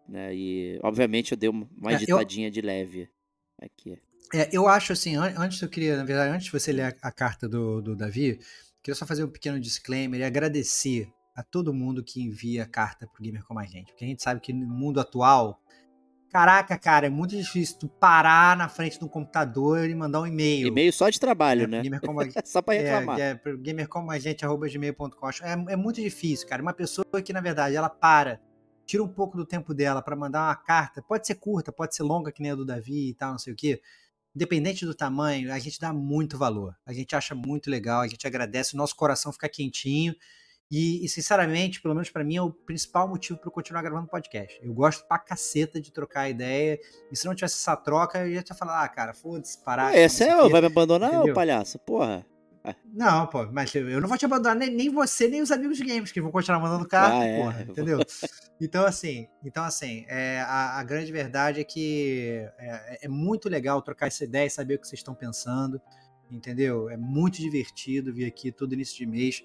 Né? 0.09 0.35
E, 0.35 0.79
obviamente, 0.83 1.33
eu 1.33 1.39
dei 1.39 1.49
uma 1.49 1.93
é, 1.93 1.97
ditadinha 1.97 2.49
eu... 2.49 2.51
de 2.51 2.61
leve 2.61 3.09
aqui. 3.59 3.99
É, 4.35 4.49
eu 4.51 4.67
acho 4.67 4.93
assim, 4.95 5.17
antes 5.17 5.61
eu 5.61 5.69
queria, 5.69 5.97
na 5.97 6.05
verdade, 6.05 6.35
antes 6.35 6.47
de 6.47 6.53
você 6.53 6.73
ler 6.73 6.97
a, 7.03 7.09
a 7.09 7.13
carta 7.13 7.47
do, 7.47 7.83
do 7.83 7.95
Davi, 7.95 8.39
queria 8.83 8.95
só 8.95 9.05
fazer 9.05 9.25
um 9.25 9.29
pequeno 9.29 9.61
disclaimer 9.61 10.21
e 10.21 10.25
agradecer 10.25 11.13
a 11.35 11.43
todo 11.43 11.73
mundo 11.73 12.03
que 12.03 12.23
envia 12.23 12.67
carta 12.67 13.07
pro 13.07 13.23
Gamer 13.23 13.45
Como 13.45 13.61
a 13.61 13.65
Gente. 13.65 13.93
Porque 13.93 14.05
a 14.05 14.09
gente 14.09 14.23
sabe 14.23 14.41
que 14.41 14.53
no 14.53 14.67
mundo 14.67 15.01
atual, 15.01 15.61
caraca, 16.31 16.79
cara, 16.79 17.07
é 17.07 17.11
muito 17.11 17.37
difícil 17.37 17.79
tu 17.79 17.89
parar 17.89 18.57
na 18.57 18.71
frente 18.71 18.99
do 18.99 19.07
computador 19.07 19.89
e 19.89 19.95
mandar 19.95 20.23
um 20.23 20.27
e-mail. 20.27 20.69
E-mail 20.69 20.93
só 20.93 21.11
de 21.11 21.21
trabalho, 21.21 21.65
é, 21.65 21.67
né? 21.67 21.83
Gamer 21.83 22.01
como 22.01 22.21
a... 22.23 22.25
só 22.45 22.63
pra 22.63 22.75
reclamar. 22.75 23.21
É, 23.21 23.31
é 23.33 23.57
gamercomagente.gmail.com. 23.59 25.29
É, 25.43 25.73
é 25.73 25.77
muito 25.77 26.01
difícil, 26.01 26.49
cara. 26.49 26.63
Uma 26.63 26.73
pessoa 26.73 27.05
que, 27.23 27.35
na 27.35 27.41
verdade, 27.43 27.77
ela 27.77 27.91
para, 27.91 28.41
tira 28.87 29.03
um 29.03 29.09
pouco 29.09 29.37
do 29.37 29.45
tempo 29.45 29.75
dela 29.75 30.01
para 30.01 30.17
mandar 30.17 30.49
uma 30.49 30.57
carta, 30.57 31.03
pode 31.03 31.27
ser 31.27 31.35
curta, 31.35 31.71
pode 31.71 31.95
ser 31.95 32.03
longa, 32.03 32.33
que 32.33 32.41
nem 32.41 32.53
a 32.53 32.55
do 32.55 32.65
Davi 32.65 33.11
e 33.11 33.15
tal, 33.15 33.33
não 33.33 33.39
sei 33.39 33.53
o 33.53 33.57
quê 33.57 33.81
independente 34.35 34.87
do 34.87 34.95
tamanho, 34.95 35.53
a 35.53 35.59
gente 35.59 35.79
dá 35.79 35.93
muito 35.93 36.39
valor. 36.39 36.75
A 36.87 36.93
gente 36.93 37.15
acha 37.15 37.35
muito 37.35 37.71
legal, 37.71 38.01
a 38.01 38.09
gente 38.09 38.27
agradece, 38.27 38.75
o 38.75 38.79
nosso 38.79 38.97
coração 38.97 39.33
fica 39.33 39.49
quentinho. 39.49 40.15
E, 40.71 41.05
e 41.05 41.09
sinceramente, 41.09 41.83
pelo 41.83 41.93
menos 41.93 42.09
para 42.09 42.25
mim, 42.25 42.37
é 42.37 42.43
o 42.43 42.51
principal 42.51 43.07
motivo 43.07 43.39
para 43.39 43.49
eu 43.49 43.53
continuar 43.53 43.83
gravando 43.83 44.09
podcast. 44.09 44.59
Eu 44.63 44.73
gosto 44.73 45.07
pra 45.07 45.19
caceta 45.19 45.79
de 45.79 45.93
trocar 45.93 46.31
ideia. 46.31 46.81
E 47.11 47.17
se 47.17 47.27
não 47.27 47.35
tivesse 47.35 47.57
essa 47.57 47.77
troca, 47.77 48.21
eu 48.21 48.29
ia 48.29 48.43
te 48.43 48.55
falar, 48.55 48.83
ah, 48.83 48.89
cara, 48.89 49.13
foda-se, 49.13 49.63
parar. 49.63 49.95
É, 49.95 50.09
vai 50.49 50.63
me 50.63 50.69
abandonar, 50.69 51.25
ô 51.25 51.35
palhaço? 51.35 51.79
Porra. 51.79 52.25
Não, 52.95 53.27
pô, 53.27 53.45
mas 53.53 53.75
eu 53.75 54.01
não 54.01 54.09
vou 54.09 54.17
te 54.17 54.25
abandonar 54.25 54.55
nem, 54.55 54.71
nem 54.71 54.89
você, 54.89 55.29
nem 55.29 55.43
os 55.43 55.51
amigos 55.51 55.77
de 55.77 55.85
games, 55.85 56.13
que 56.13 56.21
vão 56.21 56.31
continuar 56.31 56.61
mandando 56.61 56.87
carta, 56.87 57.19
ah, 57.19 57.25
é. 57.25 57.39
porra, 57.39 57.63
entendeu? 57.69 57.99
Então, 58.65 58.87
assim, 58.87 59.27
então, 59.45 59.65
assim 59.65 60.05
é, 60.07 60.39
a, 60.43 60.79
a, 60.79 60.85
grande 60.85 61.11
verdade 61.11 61.61
é 61.61 61.65
que 61.65 62.49
é, 62.57 63.07
é, 63.07 63.09
muito 63.09 63.49
legal 63.49 63.83
trocar 63.83 64.07
essa 64.07 64.23
ideia 64.23 64.47
e 64.47 64.51
saber 64.51 64.77
o 64.77 64.79
que 64.79 64.87
vocês 64.87 65.01
estão 65.01 65.17
pensando, 65.17 65.83
entendeu? 66.31 66.89
É 66.89 66.97
muito 66.97 67.39
divertido 67.39 68.15
vir 68.15 68.25
aqui 68.25 68.53
todo 68.53 68.73
início 68.73 68.97
de 68.97 69.05
mês 69.05 69.43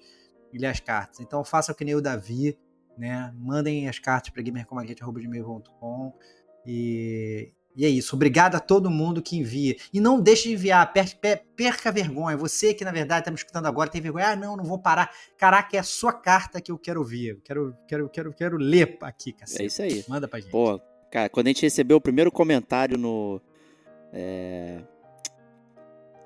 e 0.52 0.58
ler 0.58 0.68
as 0.68 0.78
cartas. 0.78 1.18
Então, 1.18 1.44
façam 1.44 1.74
que 1.74 1.84
nem 1.84 1.96
o 1.96 2.00
Davi, 2.00 2.56
né? 2.96 3.34
Mandem 3.36 3.88
as 3.88 3.98
cartas 3.98 4.30
para 4.30 4.40
gamercomagente.com 4.40 6.16
e, 6.64 7.52
e 7.78 7.84
é 7.84 7.88
isso. 7.88 8.16
Obrigado 8.16 8.56
a 8.56 8.60
todo 8.60 8.90
mundo 8.90 9.22
que 9.22 9.38
envia. 9.38 9.76
E 9.94 10.00
não 10.00 10.20
deixe 10.20 10.48
de 10.48 10.54
enviar. 10.54 10.92
Per, 10.92 11.16
per, 11.20 11.44
perca 11.54 11.90
a 11.90 11.92
vergonha. 11.92 12.36
Você 12.36 12.74
que, 12.74 12.84
na 12.84 12.90
verdade, 12.90 13.20
está 13.20 13.30
me 13.30 13.36
escutando 13.36 13.66
agora, 13.66 13.88
tem 13.88 14.00
vergonha. 14.00 14.30
Ah, 14.30 14.36
não, 14.36 14.56
não 14.56 14.64
vou 14.64 14.80
parar. 14.80 15.14
Caraca, 15.36 15.76
é 15.76 15.78
a 15.78 15.84
sua 15.84 16.12
carta 16.12 16.60
que 16.60 16.72
eu 16.72 16.76
quero 16.76 16.98
ouvir. 16.98 17.40
Quero, 17.44 17.76
quero, 17.86 18.08
quero, 18.08 18.34
quero 18.34 18.56
ler 18.56 18.98
aqui, 19.00 19.32
cacete. 19.32 19.62
É 19.62 19.66
isso 19.66 19.80
aí. 19.80 20.04
Manda 20.08 20.26
pra 20.26 20.40
gente. 20.40 20.50
Pô, 20.50 20.80
cara, 21.08 21.28
quando 21.28 21.46
a 21.46 21.50
gente 21.50 21.62
recebeu 21.62 21.98
o 21.98 22.00
primeiro 22.00 22.32
comentário 22.32 22.98
no. 22.98 23.40
É... 24.12 24.80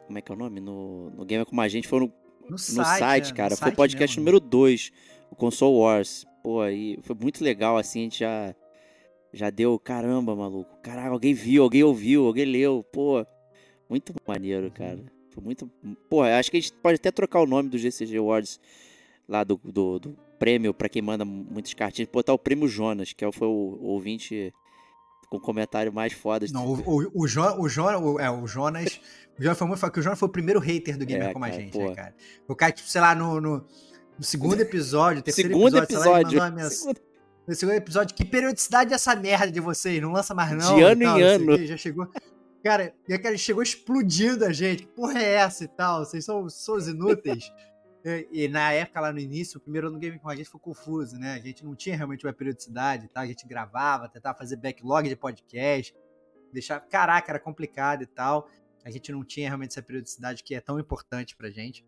Como 0.07 0.17
é 0.17 0.23
que 0.23 0.33
é 0.33 0.35
o 0.35 0.39
nome? 0.39 0.59
No, 0.59 1.11
no 1.11 1.23
Gamer 1.27 1.45
com 1.45 1.61
a 1.61 1.69
gente 1.69 1.87
foi 1.87 2.01
no, 2.01 2.07
no, 2.45 2.51
no 2.53 2.59
site, 2.59 2.99
site 2.99 3.31
é, 3.31 3.35
cara. 3.35 3.51
No 3.51 3.57
foi 3.59 3.69
o 3.69 3.77
podcast 3.77 4.19
mesmo. 4.19 4.25
número 4.25 4.41
2, 4.41 4.91
o 5.31 5.37
Console 5.37 5.77
Wars. 5.77 6.25
Pô, 6.43 6.63
aí 6.63 6.99
foi 7.03 7.15
muito 7.15 7.45
legal, 7.45 7.77
assim, 7.77 8.01
a 8.01 8.03
gente 8.05 8.21
já 8.21 8.55
já 9.33 9.51
deu, 9.51 9.79
caramba, 9.79 10.37
maluco. 10.37 10.77
Caraca, 10.83 11.09
alguém 11.09 11.33
viu, 11.33 11.63
alguém 11.63 11.83
ouviu, 11.83 12.27
alguém 12.27 12.45
leu. 12.45 12.85
Pô, 12.93 13.27
muito 13.89 14.15
maneiro, 14.27 14.71
cara. 14.71 15.01
Foi 15.31 15.43
muito. 15.43 15.71
Pô, 16.09 16.23
acho 16.23 16.51
que 16.51 16.59
a 16.59 16.61
gente 16.61 16.73
pode 16.75 16.97
até 16.97 17.11
trocar 17.11 17.41
o 17.41 17.47
nome 17.47 17.71
do 17.71 17.79
GCG 17.79 18.19
Awards 18.19 18.61
lá 19.27 19.43
do, 19.43 19.59
do, 19.65 19.99
do 19.99 20.19
prêmio 20.39 20.75
para 20.75 20.89
quem 20.89 21.01
manda 21.01 21.25
muitas 21.25 21.73
cartinhas. 21.73 22.11
Botar 22.13 22.35
o 22.35 22.39
prêmio 22.39 22.69
Jonas, 22.69 23.13
que 23.13 23.25
é 23.25 23.33
foi 23.33 23.49
o, 23.49 23.79
o 23.81 23.87
ouvinte 23.87 24.53
com 25.31 25.41
comentário 25.41 25.91
mais 25.91 26.13
foda. 26.13 26.45
Não, 26.53 26.67
o, 26.67 26.75
o, 26.75 27.23
o, 27.23 27.27
jo, 27.27 27.43
o, 27.59 27.69
jo, 27.69 27.85
o, 27.85 28.21
é, 28.21 28.31
o 28.31 28.47
Jonas. 28.47 29.01
o 29.39 29.43
Jonas 29.43 29.59
foi 29.59 29.67
muito 29.67 29.91
que 29.91 29.99
o 29.99 30.03
Jonas 30.03 30.19
foi 30.19 30.29
o 30.29 30.33
primeiro 30.33 30.61
hater 30.61 30.99
do 30.99 31.07
Gamer 31.07 31.31
é, 31.31 31.33
como 31.33 31.47
a 31.47 31.51
gente, 31.51 31.79
né, 31.79 31.95
cara? 31.95 32.15
O 32.47 32.55
cara, 32.55 32.73
tipo, 32.73 32.87
sei 32.87 33.01
lá, 33.01 33.15
no, 33.15 33.41
no, 33.41 33.65
no 34.19 34.25
segundo 34.25 34.61
episódio, 34.61 35.23
terceiro 35.23 35.49
segundo 35.49 35.79
episódio, 35.79 36.37
episódio. 36.37 36.39
Lá, 36.39 36.69
segundo 36.69 37.01
no 37.47 37.55
segundo 37.55 37.75
episódio, 37.75 38.15
que 38.15 38.25
periodicidade 38.25 38.93
é 38.93 38.95
essa 38.95 39.17
merda 39.17 39.51
de 39.51 39.61
vocês? 39.61 40.01
Não 40.01 40.13
lança 40.13 40.35
mais 40.35 40.53
não? 40.53 40.77
De 40.77 40.83
ano 40.83 41.03
tal, 41.03 41.19
em 41.19 41.23
ano. 41.23 41.67
já 41.67 41.77
chegou... 41.77 42.09
Cara, 42.63 42.95
e 43.09 43.13
aquele 43.13 43.37
chegou 43.37 43.63
explodindo 43.63 44.45
a 44.45 44.53
gente. 44.53 44.85
Que 44.85 44.93
porra 44.93 45.21
é 45.21 45.35
essa 45.35 45.65
e 45.65 45.69
tal? 45.69 46.05
Vocês 46.05 46.25
são, 46.25 46.49
são 46.49 46.77
os 46.77 46.87
inúteis. 46.87 47.53
e, 48.05 48.29
e, 48.45 48.49
na 48.49 48.73
época, 48.73 49.01
lá 49.01 49.13
no 49.13 49.19
início, 49.19 49.59
o 49.59 49.61
primeiro 49.61 49.89
ano 49.89 49.97
do 49.97 50.01
Game 50.01 50.19
com 50.19 50.29
a 50.29 50.37
gente 50.37 50.49
foi 50.49 50.61
confuso, 50.61 51.19
né? 51.19 51.35
A 51.35 51.41
gente 51.41 51.65
não 51.65 51.75
tinha 51.75 51.97
realmente 51.97 52.25
uma 52.25 52.33
periodicidade 52.33 53.07
e 53.07 53.09
tal. 53.09 53.25
A 53.25 53.27
gente 53.27 53.45
gravava, 53.49 54.09
tentava 54.09 54.39
fazer 54.39 54.57
backlog 54.57 55.09
de 55.09 55.17
podcast. 55.17 55.93
Deixar... 56.53 56.79
Caraca, 56.81 57.33
era 57.33 57.41
complicado 57.41 58.03
e 58.03 58.07
tal. 58.07 58.49
A 58.85 58.91
gente 58.91 59.11
não 59.11 59.25
tinha 59.25 59.49
realmente 59.49 59.71
essa 59.71 59.83
periodicidade 59.83 60.45
que 60.45 60.55
é 60.55 60.61
tão 60.61 60.79
importante 60.79 61.37
pra 61.37 61.51
gente. 61.51 61.85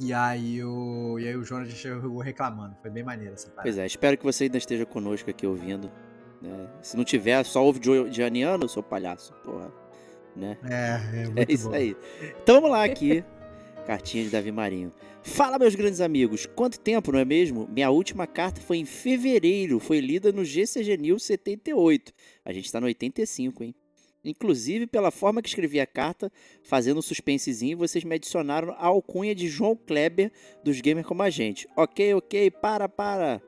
E 0.00 0.14
aí 0.14 0.64
o, 0.64 1.18
e 1.18 1.28
aí 1.28 1.36
o 1.36 1.44
Jonas 1.44 1.68
chegou 1.72 2.18
reclamando. 2.20 2.74
Foi 2.80 2.90
bem 2.90 3.02
maneiro 3.02 3.34
essa 3.34 3.48
parada. 3.48 3.62
Pois 3.62 3.76
é, 3.76 3.84
espero 3.84 4.16
que 4.16 4.24
você 4.24 4.44
ainda 4.44 4.56
esteja 4.56 4.86
conosco 4.86 5.28
aqui 5.28 5.46
ouvindo. 5.46 5.90
Né? 6.40 6.68
Se 6.80 6.96
não 6.96 7.04
tiver, 7.04 7.44
só 7.44 7.62
ouve 7.62 7.80
de 8.08 8.22
Aniano, 8.22 8.66
seu 8.66 8.82
palhaço, 8.82 9.34
porra. 9.44 9.70
Né? 10.34 10.56
É, 10.64 11.40
é, 11.40 11.44
é 11.44 11.52
isso 11.52 11.68
bom. 11.68 11.74
aí. 11.74 11.94
Então 12.42 12.56
vamos 12.56 12.70
lá 12.70 12.84
aqui. 12.84 13.22
Cartinha 13.86 14.24
de 14.24 14.30
Davi 14.30 14.50
Marinho. 14.50 14.90
Fala, 15.22 15.58
meus 15.58 15.74
grandes 15.74 16.00
amigos. 16.00 16.46
Quanto 16.46 16.80
tempo, 16.80 17.12
não 17.12 17.18
é 17.18 17.24
mesmo? 17.24 17.68
Minha 17.70 17.90
última 17.90 18.26
carta 18.26 18.60
foi 18.60 18.78
em 18.78 18.86
fevereiro. 18.86 19.78
Foi 19.78 20.00
lida 20.00 20.32
no 20.32 20.44
GCG 20.44 20.96
News 20.96 21.24
78. 21.24 22.12
A 22.44 22.52
gente 22.52 22.72
tá 22.72 22.80
no 22.80 22.86
85, 22.86 23.64
hein? 23.64 23.74
Inclusive, 24.24 24.86
pela 24.86 25.10
forma 25.10 25.40
que 25.40 25.48
escrevi 25.48 25.80
a 25.80 25.86
carta, 25.86 26.30
fazendo 26.62 26.98
um 26.98 27.02
suspensezinho, 27.02 27.78
vocês 27.78 28.04
me 28.04 28.14
adicionaram 28.14 28.72
a 28.72 28.86
alcunha 28.86 29.34
de 29.34 29.48
João 29.48 29.74
Kleber 29.74 30.30
dos 30.62 30.80
Gamers 30.80 31.06
Como 31.06 31.22
a 31.22 31.30
Gente. 31.30 31.66
Ok, 31.76 32.14
ok, 32.14 32.50
para, 32.50 32.88
para. 32.88 33.42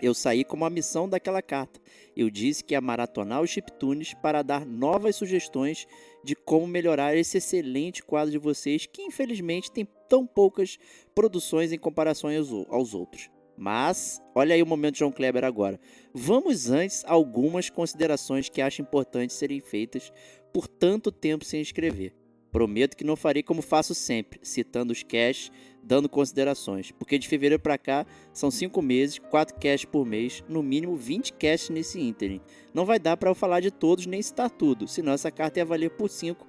Eu 0.00 0.14
saí 0.14 0.44
com 0.44 0.64
a 0.64 0.70
missão 0.70 1.08
daquela 1.08 1.42
carta. 1.42 1.80
Eu 2.16 2.30
disse 2.30 2.64
que 2.64 2.72
ia 2.72 2.80
maratonar 2.80 3.42
os 3.42 3.50
chiptunes 3.50 4.14
para 4.14 4.42
dar 4.42 4.64
novas 4.64 5.16
sugestões 5.16 5.86
de 6.24 6.34
como 6.34 6.66
melhorar 6.66 7.14
esse 7.16 7.38
excelente 7.38 8.02
quadro 8.02 8.30
de 8.30 8.38
vocês, 8.38 8.86
que 8.86 9.02
infelizmente 9.02 9.70
tem 9.70 9.86
tão 10.08 10.26
poucas 10.26 10.78
produções 11.14 11.72
em 11.72 11.78
comparação 11.78 12.30
aos 12.68 12.94
outros. 12.94 13.28
Mas, 13.56 14.22
olha 14.34 14.54
aí 14.54 14.62
o 14.62 14.66
momento 14.66 14.94
de 14.94 15.00
João 15.00 15.12
Kleber 15.12 15.44
agora. 15.44 15.78
Vamos 16.12 16.70
antes 16.70 17.04
a 17.04 17.12
algumas 17.12 17.70
considerações 17.70 18.48
que 18.48 18.60
acho 18.60 18.82
importantes 18.82 19.36
serem 19.36 19.60
feitas 19.60 20.12
por 20.52 20.66
tanto 20.66 21.12
tempo 21.12 21.44
sem 21.44 21.60
escrever. 21.60 22.12
Prometo 22.50 22.96
que 22.96 23.04
não 23.04 23.14
farei 23.14 23.44
como 23.44 23.62
faço 23.62 23.94
sempre, 23.94 24.40
citando 24.42 24.92
os 24.92 25.04
cash, 25.04 25.52
dando 25.84 26.08
considerações, 26.08 26.90
porque 26.90 27.16
de 27.16 27.28
fevereiro 27.28 27.62
para 27.62 27.78
cá 27.78 28.04
são 28.32 28.50
5 28.50 28.82
meses, 28.82 29.20
4 29.20 29.54
cash 29.54 29.84
por 29.84 30.04
mês, 30.04 30.42
no 30.48 30.60
mínimo 30.60 30.96
20 30.96 31.32
cash 31.34 31.70
nesse 31.70 32.00
ínterim. 32.00 32.40
Não 32.74 32.84
vai 32.84 32.98
dar 32.98 33.16
para 33.16 33.30
eu 33.30 33.34
falar 33.36 33.60
de 33.60 33.70
todos 33.70 34.04
nem 34.06 34.20
citar 34.20 34.50
tudo, 34.50 34.88
senão 34.88 35.12
essa 35.12 35.30
carta 35.30 35.60
ia 35.60 35.64
valer 35.64 35.90
por 35.90 36.10
5 36.10 36.44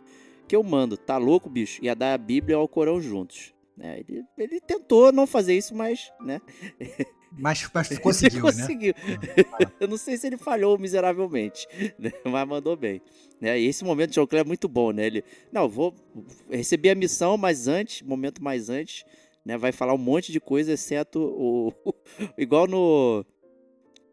que 0.48 0.56
eu 0.56 0.64
mando. 0.64 0.98
Tá 0.98 1.18
louco, 1.18 1.48
bicho? 1.48 1.84
Ia 1.86 1.96
dar 1.96 2.16
a 2.16 2.18
Bíblia 2.18 2.56
ao 2.56 2.68
Corão 2.68 3.00
juntos. 3.00 3.54
Né? 3.78 4.00
Ele, 4.00 4.24
ele 4.38 4.60
tentou 4.60 5.12
não 5.12 5.28
fazer 5.28 5.56
isso, 5.56 5.76
mas, 5.76 6.12
né? 6.20 6.42
Mas, 7.32 7.70
mas 7.74 7.98
conseguiu, 8.00 8.40
ele 8.40 8.42
conseguiu. 8.42 8.94
Né? 9.08 9.72
Eu 9.80 9.88
não 9.88 9.98
sei 9.98 10.18
se 10.18 10.28
ele 10.28 10.38
falhou 10.38 10.78
miseravelmente, 10.78 11.68
né? 11.98 12.12
mas 12.26 12.48
mandou 12.48 12.76
bem. 12.76 13.02
Né? 13.40 13.60
E 13.60 13.66
esse 13.66 13.84
momento 13.84 14.10
de 14.10 14.16
João 14.16 14.28
Kleber 14.28 14.46
é 14.46 14.48
muito 14.48 14.68
bom, 14.68 14.92
né? 14.92 15.06
Ele, 15.06 15.24
não, 15.52 15.68
vou 15.68 15.96
receber 16.50 16.92
a 16.92 16.96
missão, 16.96 17.38
mas 17.38 17.68
antes, 17.68 18.02
momento 18.02 18.44
mais 18.44 18.70
antes, 18.70 19.06
né? 19.46 19.58
Vai 19.58 19.72
falar 19.72 19.94
um 19.94 19.98
monte 19.98 20.32
de 20.32 20.40
coisa, 20.40 20.74
exceto 20.74 21.20
o, 21.20 21.74
igual 22.38 22.68
no 22.68 23.26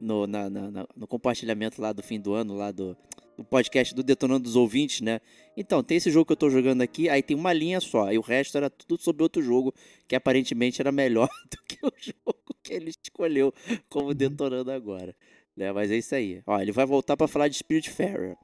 no, 0.01 0.27
na, 0.27 0.49
na, 0.49 0.87
no 0.97 1.07
compartilhamento 1.09 1.83
lá 1.83 1.93
do 1.93 2.03
fim 2.03 2.21
do 2.21 2.33
ano, 2.33 2.55
lá 2.55 2.71
do, 2.71 2.97
do 3.37 3.45
podcast 3.45 3.93
do 3.93 4.03
Detonando 4.03 4.45
dos 4.45 4.55
Ouvintes, 4.55 5.01
né? 5.01 5.21
Então, 5.57 5.83
tem 5.83 5.97
esse 5.97 6.11
jogo 6.11 6.27
que 6.27 6.33
eu 6.33 6.37
tô 6.37 6.49
jogando 6.49 6.83
aqui, 6.83 7.09
aí 7.09 7.21
tem 7.21 7.37
uma 7.37 7.53
linha 7.53 7.81
só, 7.81 8.13
e 8.13 8.17
o 8.17 8.21
resto 8.21 8.57
era 8.57 8.71
tudo 8.71 9.03
sobre 9.03 9.25
outro 9.25 9.43
jogo, 9.43 9.75
que 10.07 10.15
aparentemente 10.15 10.81
era 10.81 10.93
melhor 10.93 11.29
do 11.51 11.59
que 11.67 11.85
o 11.85 11.93
jogo 11.99 12.38
que 12.69 12.75
ele 12.75 12.91
escolheu 12.91 13.53
como 13.89 14.09
uhum. 14.09 14.15
detonando 14.15 14.71
agora. 14.71 15.17
Né? 15.57 15.73
Mas 15.73 15.91
é 15.91 15.97
isso 15.97 16.15
aí. 16.15 16.43
Ó, 16.47 16.61
ele 16.61 16.73
vai 16.73 16.85
voltar 16.85 17.17
para 17.17 17.27
falar 17.27 17.49
de 17.49 17.57
Spiritfarer. 17.57 18.37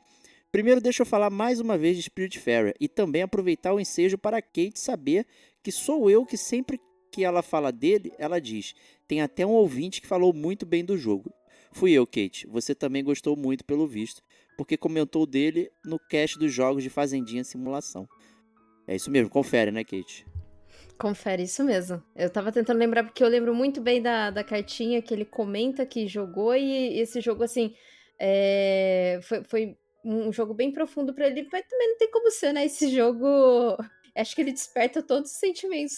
Primeiro, 0.50 0.80
deixa 0.80 1.02
eu 1.02 1.06
falar 1.06 1.30
mais 1.30 1.60
uma 1.60 1.76
vez 1.76 1.96
de 1.96 2.02
Spiritfarer 2.02 2.74
e 2.80 2.88
também 2.88 3.22
aproveitar 3.22 3.74
o 3.74 3.80
ensejo 3.80 4.16
para 4.16 4.38
a 4.38 4.42
Kate 4.42 4.78
saber 4.78 5.26
que 5.62 5.70
sou 5.70 6.08
eu 6.08 6.24
que 6.24 6.36
sempre 6.36 6.80
que 7.12 7.24
ela 7.24 7.42
fala 7.42 7.70
dele, 7.70 8.12
ela 8.18 8.40
diz: 8.40 8.74
tem 9.06 9.20
até 9.20 9.44
um 9.44 9.50
ouvinte 9.50 10.00
que 10.00 10.06
falou 10.06 10.32
muito 10.32 10.64
bem 10.64 10.84
do 10.84 10.96
jogo. 10.96 11.32
Fui 11.72 11.92
eu, 11.92 12.06
Kate. 12.06 12.46
Você 12.46 12.74
também 12.74 13.02
gostou 13.02 13.36
muito, 13.36 13.64
pelo 13.64 13.86
visto, 13.86 14.22
porque 14.56 14.76
comentou 14.76 15.26
dele 15.26 15.70
no 15.84 15.98
cast 15.98 16.38
dos 16.38 16.52
jogos 16.52 16.82
de 16.82 16.90
Fazendinha 16.90 17.42
Simulação. 17.42 18.08
É 18.86 18.94
isso 18.94 19.10
mesmo, 19.10 19.28
confere, 19.28 19.72
né, 19.72 19.82
Kate? 19.82 20.24
Confere, 20.98 21.42
isso 21.42 21.64
mesmo. 21.64 22.02
Eu 22.14 22.30
tava 22.30 22.52
tentando 22.52 22.78
lembrar, 22.78 23.04
porque 23.04 23.22
eu 23.22 23.28
lembro 23.28 23.54
muito 23.54 23.80
bem 23.80 24.00
da, 24.00 24.30
da 24.30 24.44
cartinha 24.44 25.02
que 25.02 25.12
ele 25.12 25.24
comenta 25.24 25.84
que 25.84 26.06
jogou, 26.06 26.54
e 26.54 26.98
esse 27.00 27.20
jogo, 27.20 27.42
assim, 27.42 27.74
é... 28.18 29.18
foi, 29.22 29.44
foi 29.44 29.78
um 30.04 30.32
jogo 30.32 30.54
bem 30.54 30.70
profundo 30.70 31.14
para 31.14 31.26
ele, 31.26 31.48
mas 31.50 31.66
também 31.66 31.88
não 31.88 31.98
tem 31.98 32.10
como 32.10 32.30
ser, 32.30 32.52
né? 32.52 32.64
Esse 32.66 32.88
jogo. 32.94 33.76
Acho 34.14 34.34
que 34.34 34.42
ele 34.42 34.52
desperta 34.52 35.02
todos 35.02 35.32
os 35.32 35.38
sentimentos 35.38 35.96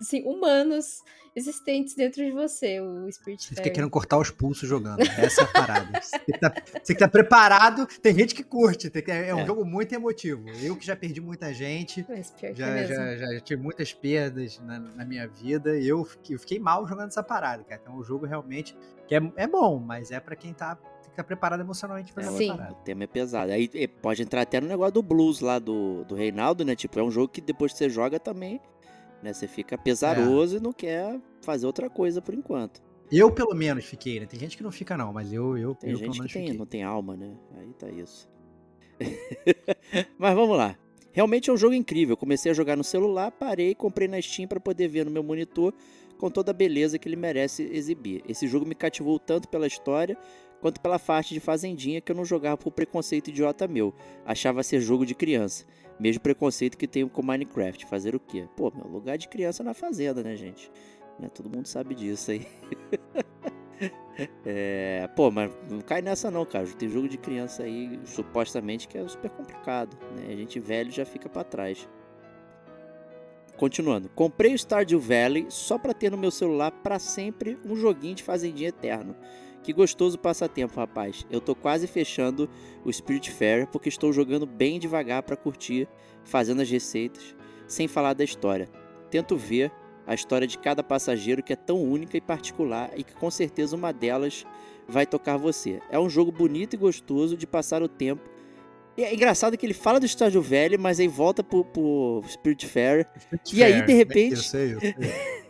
assim, 0.00 0.22
humanos 0.24 1.02
existentes 1.36 1.94
dentro 1.94 2.24
de 2.24 2.30
você, 2.30 2.80
o 2.80 3.10
Spirit 3.12 3.42
Você 3.42 3.54
fica 3.54 3.68
querendo 3.68 3.90
cortar 3.90 4.18
os 4.18 4.30
pulsos 4.30 4.66
jogando. 4.66 5.00
Essa 5.02 5.42
é 5.42 5.44
a 5.44 5.48
parada. 5.48 6.00
você, 6.00 6.18
que 6.18 6.38
tá, 6.38 6.54
você 6.82 6.94
que 6.94 7.00
tá 7.00 7.08
preparado, 7.08 7.86
tem 8.00 8.14
gente 8.14 8.34
que 8.34 8.42
curte. 8.42 8.88
Tem, 8.88 9.04
é 9.06 9.34
um 9.34 9.40
é. 9.40 9.46
jogo 9.46 9.62
muito 9.62 9.94
emotivo. 9.94 10.48
Eu 10.62 10.76
que 10.76 10.86
já 10.86 10.96
perdi 10.96 11.20
muita 11.20 11.52
gente. 11.52 12.06
Já, 12.54 12.68
é 12.68 12.86
já, 12.86 13.16
já, 13.16 13.34
já, 13.34 13.40
tive 13.40 13.62
muitas 13.62 13.92
perdas 13.92 14.58
na, 14.60 14.78
na 14.78 15.04
minha 15.04 15.28
vida. 15.28 15.78
E 15.78 15.86
eu, 15.86 16.08
eu 16.30 16.38
fiquei 16.38 16.58
mal 16.58 16.86
jogando 16.86 17.08
essa 17.08 17.22
parada, 17.22 17.62
cara. 17.64 17.80
Então 17.82 17.98
o 17.98 18.02
jogo 18.02 18.24
realmente 18.24 18.74
que 19.06 19.14
é, 19.14 19.20
é 19.36 19.46
bom, 19.46 19.78
mas 19.78 20.10
é 20.10 20.18
para 20.18 20.34
quem 20.34 20.54
tá 20.54 20.78
ficar 21.02 21.24
preparado 21.24 21.60
emocionalmente 21.60 22.12
pra 22.12 22.24
Sim. 22.24 22.48
parada. 22.48 22.72
O 22.72 22.76
tema 22.76 23.04
é 23.04 23.06
pesado. 23.06 23.52
Aí 23.52 23.88
pode 23.88 24.22
entrar 24.22 24.42
até 24.42 24.60
no 24.60 24.66
negócio 24.66 24.92
do 24.92 25.02
blues 25.02 25.40
lá 25.40 25.58
do, 25.58 26.04
do 26.04 26.14
Reinaldo, 26.14 26.64
né? 26.64 26.74
Tipo, 26.74 26.98
é 26.98 27.02
um 27.02 27.10
jogo 27.10 27.28
que 27.28 27.40
depois 27.40 27.72
que 27.72 27.78
você 27.78 27.88
joga 27.88 28.18
também 28.18 28.60
né? 29.22 29.32
Você 29.32 29.46
fica 29.46 29.76
pesaroso 29.76 30.56
é. 30.56 30.58
e 30.58 30.62
não 30.62 30.72
quer 30.72 31.20
fazer 31.42 31.66
outra 31.66 31.88
coisa 31.88 32.20
por 32.20 32.34
enquanto. 32.34 32.82
Eu, 33.10 33.30
pelo 33.30 33.54
menos, 33.54 33.84
fiquei, 33.84 34.18
né? 34.18 34.26
Tem 34.26 34.38
gente 34.38 34.56
que 34.56 34.62
não 34.62 34.72
fica, 34.72 34.96
não, 34.96 35.12
mas 35.12 35.32
eu, 35.32 35.56
eu, 35.56 35.74
tem 35.74 35.90
eu 35.90 35.96
gente 35.96 36.20
que 36.20 36.32
tem, 36.32 36.42
fiquei. 36.44 36.58
não 36.58 36.66
tem 36.66 36.82
alma, 36.82 37.16
né? 37.16 37.36
Aí 37.56 37.72
tá 37.74 37.88
isso. 37.88 38.28
mas 40.18 40.34
vamos 40.34 40.56
lá. 40.56 40.76
Realmente 41.12 41.48
é 41.48 41.52
um 41.52 41.56
jogo 41.56 41.74
incrível. 41.74 42.14
Eu 42.14 42.16
comecei 42.16 42.50
a 42.50 42.54
jogar 42.54 42.76
no 42.76 42.84
celular, 42.84 43.30
parei, 43.30 43.74
comprei 43.74 44.08
na 44.08 44.20
Steam 44.20 44.48
para 44.48 44.60
poder 44.60 44.88
ver 44.88 45.04
no 45.04 45.10
meu 45.10 45.22
monitor 45.22 45.72
com 46.18 46.30
toda 46.30 46.50
a 46.50 46.54
beleza 46.54 46.98
que 46.98 47.08
ele 47.08 47.16
merece 47.16 47.62
exibir. 47.62 48.22
Esse 48.28 48.46
jogo 48.46 48.66
me 48.66 48.74
cativou 48.74 49.18
tanto 49.18 49.48
pela 49.48 49.66
história 49.66 50.16
quanto 50.60 50.80
pela 50.80 50.98
parte 50.98 51.34
de 51.34 51.40
fazendinha 51.40 52.00
que 52.00 52.10
eu 52.10 52.16
não 52.16 52.24
jogava 52.24 52.56
por 52.56 52.70
preconceito 52.70 53.28
idiota 53.28 53.66
meu. 53.68 53.94
Achava 54.24 54.62
ser 54.62 54.80
jogo 54.80 55.06
de 55.06 55.14
criança. 55.14 55.64
Mesmo 55.98 56.20
preconceito 56.20 56.76
que 56.76 56.86
tenho 56.86 57.08
com 57.08 57.22
Minecraft. 57.22 57.86
Fazer 57.86 58.14
o 58.14 58.20
quê? 58.20 58.46
Pô, 58.56 58.72
meu 58.74 58.86
lugar 58.86 59.16
de 59.16 59.28
criança 59.28 59.62
na 59.62 59.74
fazenda, 59.74 60.22
né, 60.22 60.36
gente? 60.36 60.70
Né? 61.18 61.28
Todo 61.28 61.48
mundo 61.48 61.66
sabe 61.66 61.94
disso 61.94 62.30
aí. 62.30 62.46
é, 64.44 65.08
pô, 65.16 65.30
mas 65.30 65.50
não 65.70 65.80
cai 65.80 66.02
nessa 66.02 66.30
não, 66.30 66.44
cara. 66.44 66.66
Tem 66.66 66.88
jogo 66.88 67.08
de 67.08 67.16
criança 67.16 67.62
aí, 67.62 67.98
supostamente, 68.04 68.86
que 68.88 68.98
é 68.98 69.08
super 69.08 69.30
complicado. 69.30 69.96
Né? 70.16 70.32
A 70.32 70.36
gente 70.36 70.60
velho 70.60 70.90
já 70.90 71.04
fica 71.04 71.28
para 71.28 71.44
trás. 71.44 71.88
Continuando. 73.56 74.10
Comprei 74.10 74.52
o 74.52 74.58
Stardew 74.58 75.00
Valley 75.00 75.46
só 75.48 75.78
para 75.78 75.94
ter 75.94 76.10
no 76.10 76.18
meu 76.18 76.30
celular 76.30 76.70
para 76.70 76.98
sempre 76.98 77.58
um 77.64 77.74
joguinho 77.74 78.14
de 78.14 78.22
fazendinha 78.22 78.68
eterno. 78.68 79.16
Que 79.66 79.72
gostoso 79.72 80.16
passatempo, 80.16 80.78
rapaz. 80.78 81.26
Eu 81.28 81.40
tô 81.40 81.52
quase 81.52 81.88
fechando 81.88 82.48
o 82.84 82.92
Spirit 82.92 83.32
Fair 83.32 83.66
porque 83.66 83.88
estou 83.88 84.12
jogando 84.12 84.46
bem 84.46 84.78
devagar 84.78 85.24
para 85.24 85.36
curtir, 85.36 85.88
fazendo 86.22 86.62
as 86.62 86.70
receitas, 86.70 87.34
sem 87.66 87.88
falar 87.88 88.12
da 88.12 88.22
história. 88.22 88.68
Tento 89.10 89.36
ver 89.36 89.72
a 90.06 90.14
história 90.14 90.46
de 90.46 90.56
cada 90.56 90.84
passageiro 90.84 91.42
que 91.42 91.52
é 91.52 91.56
tão 91.56 91.82
única 91.82 92.16
e 92.16 92.20
particular 92.20 92.92
e 92.96 93.02
que 93.02 93.12
com 93.14 93.28
certeza 93.28 93.74
uma 93.74 93.92
delas 93.92 94.46
vai 94.86 95.04
tocar 95.04 95.36
você. 95.36 95.80
É 95.90 95.98
um 95.98 96.08
jogo 96.08 96.30
bonito 96.30 96.74
e 96.74 96.76
gostoso 96.76 97.36
de 97.36 97.44
passar 97.44 97.82
o 97.82 97.88
tempo. 97.88 98.22
E 98.96 99.02
é 99.02 99.12
engraçado 99.12 99.58
que 99.58 99.66
ele 99.66 99.74
fala 99.74 99.98
do 99.98 100.06
estágio 100.06 100.40
velho, 100.40 100.78
mas 100.78 101.00
aí 101.00 101.08
volta 101.08 101.42
pro, 101.42 101.64
pro 101.64 102.22
Spirit 102.28 102.64
Fair. 102.68 103.04
Spirit 103.18 103.52
e 103.52 103.58
Fair. 103.58 103.74
aí, 103.74 103.82
de 103.82 103.92
repente. 103.94 104.36
Eu 104.36 104.42
sei, 104.42 104.74
eu 104.74 104.80
sei. 104.80 104.94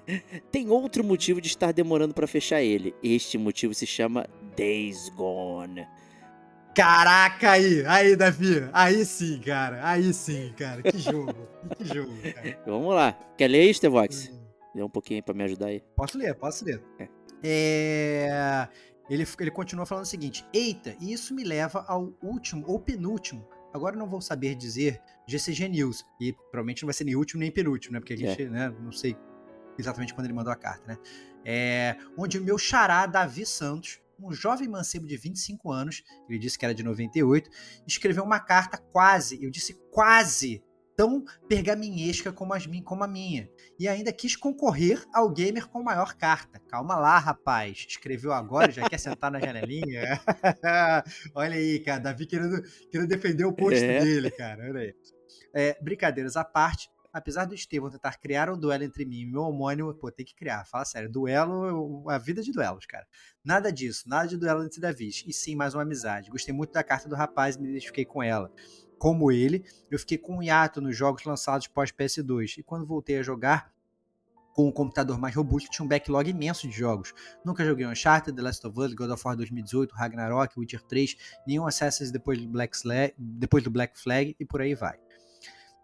Tem 0.50 0.68
outro 0.70 1.02
motivo 1.02 1.40
de 1.40 1.48
estar 1.48 1.72
demorando 1.72 2.14
para 2.14 2.26
fechar 2.26 2.62
ele. 2.62 2.94
Este 3.02 3.36
motivo 3.36 3.74
se 3.74 3.86
chama 3.86 4.26
Days 4.56 5.08
Gone. 5.10 5.86
Caraca, 6.74 7.52
aí, 7.52 7.86
aí, 7.86 8.14
Davi, 8.14 8.68
aí 8.70 9.02
sim, 9.06 9.40
cara, 9.40 9.80
aí 9.82 10.12
sim, 10.12 10.52
cara, 10.58 10.82
que 10.82 10.98
jogo, 10.98 11.32
que 11.74 11.84
jogo, 11.88 12.12
cara. 12.34 12.62
Vamos 12.66 12.94
lá, 12.94 13.18
quer 13.34 13.48
ler 13.48 13.60
aí, 13.60 13.72
Stevox? 13.72 14.28
Hum. 14.28 14.38
Lê 14.74 14.82
um 14.82 14.90
pouquinho 14.90 15.22
para 15.22 15.32
me 15.32 15.42
ajudar 15.44 15.68
aí. 15.68 15.82
Posso 15.96 16.18
ler, 16.18 16.34
posso 16.34 16.66
ler. 16.66 16.84
É. 16.98 17.08
é... 17.42 18.68
Ele, 19.08 19.26
ele 19.40 19.50
continua 19.50 19.86
falando 19.86 20.04
o 20.04 20.08
seguinte, 20.08 20.44
eita, 20.52 20.94
e 21.00 21.14
isso 21.14 21.34
me 21.34 21.44
leva 21.44 21.82
ao 21.88 22.12
último, 22.22 22.62
ou 22.66 22.78
penúltimo, 22.78 23.48
agora 23.72 23.96
não 23.96 24.06
vou 24.06 24.20
saber 24.20 24.54
dizer 24.54 25.00
GCG 25.26 25.68
News, 25.70 26.04
e 26.20 26.34
provavelmente 26.34 26.82
não 26.82 26.88
vai 26.88 26.94
ser 26.94 27.04
nem 27.04 27.16
último 27.16 27.40
nem 27.40 27.50
penúltimo, 27.50 27.94
né, 27.94 28.00
porque 28.00 28.12
a 28.12 28.18
gente, 28.18 28.42
é. 28.42 28.50
né, 28.50 28.74
não 28.82 28.92
sei 28.92 29.16
exatamente 29.78 30.14
quando 30.14 30.26
ele 30.26 30.34
mandou 30.34 30.52
a 30.52 30.56
carta, 30.56 30.86
né? 30.86 30.98
É, 31.44 31.96
onde 32.16 32.38
o 32.38 32.44
meu 32.44 32.58
xará, 32.58 33.06
Davi 33.06 33.46
Santos, 33.46 34.00
um 34.18 34.32
jovem 34.32 34.68
mancebo 34.68 35.06
de 35.06 35.16
25 35.16 35.70
anos, 35.70 36.02
ele 36.28 36.38
disse 36.38 36.58
que 36.58 36.64
era 36.64 36.74
de 36.74 36.82
98, 36.82 37.48
escreveu 37.86 38.24
uma 38.24 38.40
carta 38.40 38.78
quase, 38.78 39.42
eu 39.42 39.50
disse 39.50 39.74
quase, 39.92 40.62
tão 40.96 41.24
pergaminhesca 41.46 42.32
como, 42.32 42.54
as, 42.54 42.66
como 42.82 43.04
a 43.04 43.06
minha. 43.06 43.48
E 43.78 43.86
ainda 43.86 44.12
quis 44.12 44.34
concorrer 44.34 45.04
ao 45.12 45.30
gamer 45.30 45.68
com 45.68 45.82
maior 45.82 46.14
carta. 46.14 46.58
Calma 46.68 46.96
lá, 46.96 47.18
rapaz. 47.18 47.84
Escreveu 47.86 48.32
agora, 48.32 48.72
já 48.72 48.88
quer 48.88 48.98
sentar 48.98 49.30
na 49.30 49.38
janelinha? 49.38 50.18
Olha 51.34 51.54
aí, 51.54 51.78
cara. 51.80 52.00
Davi 52.00 52.26
querendo, 52.26 52.62
querendo 52.90 53.08
defender 53.08 53.44
o 53.44 53.52
posto 53.52 53.84
é. 53.84 54.00
dele, 54.00 54.30
cara. 54.30 54.64
Olha 54.64 54.80
aí. 54.80 54.94
É, 55.54 55.78
brincadeiras 55.82 56.36
à 56.36 56.44
parte, 56.44 56.90
apesar 57.16 57.46
do 57.46 57.54
Estevão 57.54 57.90
tentar 57.90 58.18
criar 58.18 58.50
um 58.50 58.58
duelo 58.58 58.84
entre 58.84 59.06
mim 59.06 59.20
e 59.20 59.26
meu 59.26 59.40
homônimo, 59.40 59.94
pô, 59.94 60.12
tem 60.12 60.24
que 60.24 60.34
criar, 60.34 60.66
fala 60.66 60.84
sério, 60.84 61.10
duelo, 61.10 62.04
a 62.10 62.18
vida 62.18 62.42
de 62.42 62.52
duelos, 62.52 62.84
cara. 62.84 63.06
Nada 63.42 63.72
disso, 63.72 64.06
nada 64.06 64.28
de 64.28 64.36
duelo 64.36 64.62
entre 64.62 64.82
Davis, 64.82 65.24
e 65.26 65.32
sim 65.32 65.56
mais 65.56 65.72
uma 65.72 65.82
amizade. 65.82 66.28
Gostei 66.28 66.54
muito 66.54 66.74
da 66.74 66.84
carta 66.84 67.08
do 67.08 67.14
rapaz 67.14 67.56
e 67.56 67.62
me 67.62 67.70
identifiquei 67.70 68.04
com 68.04 68.22
ela. 68.22 68.52
Como 68.98 69.32
ele, 69.32 69.64
eu 69.90 69.98
fiquei 69.98 70.18
com 70.18 70.36
um 70.36 70.42
hiato 70.42 70.78
nos 70.78 70.94
jogos 70.94 71.24
lançados 71.24 71.66
pós 71.66 71.90
PS2, 71.90 72.58
e 72.58 72.62
quando 72.62 72.84
voltei 72.84 73.18
a 73.18 73.22
jogar, 73.22 73.72
com 74.52 74.68
um 74.68 74.72
computador 74.72 75.18
mais 75.18 75.34
robusto, 75.34 75.70
tinha 75.70 75.86
um 75.86 75.88
backlog 75.88 76.28
imenso 76.28 76.68
de 76.68 76.76
jogos. 76.76 77.14
Nunca 77.42 77.64
joguei 77.64 77.86
Uncharted, 77.86 78.36
The 78.36 78.42
Last 78.42 78.66
of 78.66 78.78
Us, 78.78 78.92
God 78.92 79.10
of 79.10 79.22
War 79.24 79.36
2018, 79.36 79.94
Ragnarok, 79.94 80.58
Witcher 80.58 80.82
3, 80.82 81.16
nenhum 81.46 81.66
Assassin's 81.66 82.10
depois 82.10 82.38
do 82.38 82.48
Black, 82.48 82.76
depois 83.16 83.64
do 83.64 83.70
Black 83.70 83.98
Flag 83.98 84.36
e 84.38 84.44
por 84.44 84.60
aí 84.60 84.74
vai. 84.74 84.98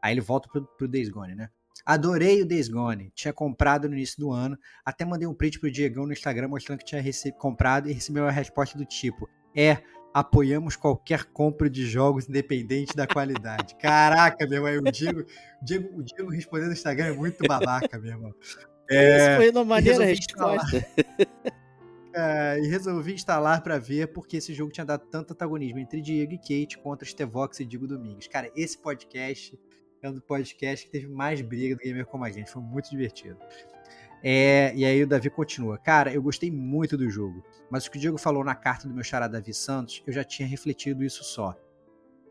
Aí 0.03 0.13
ele 0.13 0.21
volta 0.21 0.49
pro, 0.51 0.67
pro 0.77 0.89
Days 0.89 1.09
Gone, 1.09 1.35
né? 1.35 1.49
Adorei 1.87 2.43
o 2.43 2.47
Days 2.47 2.69
Gone. 2.69 3.13
Tinha 3.15 3.33
comprado 3.33 3.89
no 3.89 3.95
início 3.95 4.19
do 4.19 4.31
ano. 4.31 4.59
Até 4.85 5.05
mandei 5.05 5.27
um 5.27 5.35
print 5.35 5.59
pro 5.59 5.71
Diegão 5.71 6.07
no 6.07 6.13
Instagram 6.13 6.49
mostrando 6.49 6.79
que 6.79 6.85
tinha 6.85 7.03
comprado 7.39 7.89
e 7.89 7.93
recebi 7.93 8.21
uma 8.21 8.31
resposta 8.31 8.77
do 8.77 8.85
tipo: 8.85 9.29
É, 9.57 9.79
apoiamos 10.13 10.77
qualquer 10.77 11.25
compra 11.25 11.69
de 11.69 11.87
jogos 11.87 12.29
independente 12.29 12.95
da 12.95 13.07
qualidade. 13.07 13.75
Caraca, 13.81 14.47
meu 14.47 14.67
irmão, 14.67 14.89
o 14.89 14.93
Diego, 14.93 15.21
o 15.21 15.65
Diego, 15.65 15.99
o 15.99 16.03
Diego 16.03 16.31
respondendo 16.31 16.69
no 16.69 16.75
Instagram 16.75 17.07
é 17.07 17.13
muito 17.13 17.47
babaca, 17.47 17.99
meu 17.99 18.11
irmão. 18.11 18.35
É, 18.91 19.17
Isso 19.17 19.37
foi 19.37 19.51
uma 19.51 19.65
maneira 19.65 20.05
resposta. 20.05 20.85
É, 22.15 22.59
e 22.59 22.67
resolvi 22.67 23.15
instalar 23.15 23.63
para 23.63 23.79
ver 23.79 24.09
porque 24.09 24.37
esse 24.37 24.53
jogo 24.53 24.71
tinha 24.71 24.85
dado 24.85 25.07
tanto 25.07 25.33
antagonismo 25.33 25.79
entre 25.79 26.03
Diego 26.03 26.35
e 26.35 26.37
Kate 26.37 26.77
contra 26.77 27.09
Stevox 27.09 27.61
e 27.61 27.65
Diego 27.65 27.87
Domingues. 27.87 28.29
Cara, 28.29 28.51
esse 28.55 28.77
podcast 28.77 29.59
é 30.03 30.11
um 30.11 30.15
do 30.15 30.21
podcast 30.21 30.85
que 30.85 30.91
teve 30.91 31.07
mais 31.07 31.41
briga 31.41 31.77
do 31.77 31.83
Gamer 31.83 32.05
Como 32.05 32.25
a 32.25 32.31
Gente. 32.31 32.51
Foi 32.51 32.61
muito 32.61 32.91
divertido. 32.91 33.39
É, 34.23 34.73
e 34.75 34.85
aí 34.85 35.03
o 35.03 35.07
Davi 35.07 35.31
continua. 35.31 35.79
Cara, 35.79 36.13
eu 36.13 36.21
gostei 36.21 36.51
muito 36.51 36.97
do 36.97 37.09
jogo, 37.09 37.45
mas 37.71 37.87
o 37.87 37.91
que 37.91 37.99
o 37.99 38.01
Diego 38.01 38.19
falou 38.19 38.45
na 38.45 38.55
carta 38.55 38.89
do 38.89 38.95
meu 38.95 39.05
xará 39.05 39.29
Davi 39.29 39.55
Santos, 39.55 40.03
eu 40.07 40.13
já 40.13 40.25
tinha 40.25 40.47
refletido 40.47 41.05
isso 41.05 41.23
só. 41.23 41.57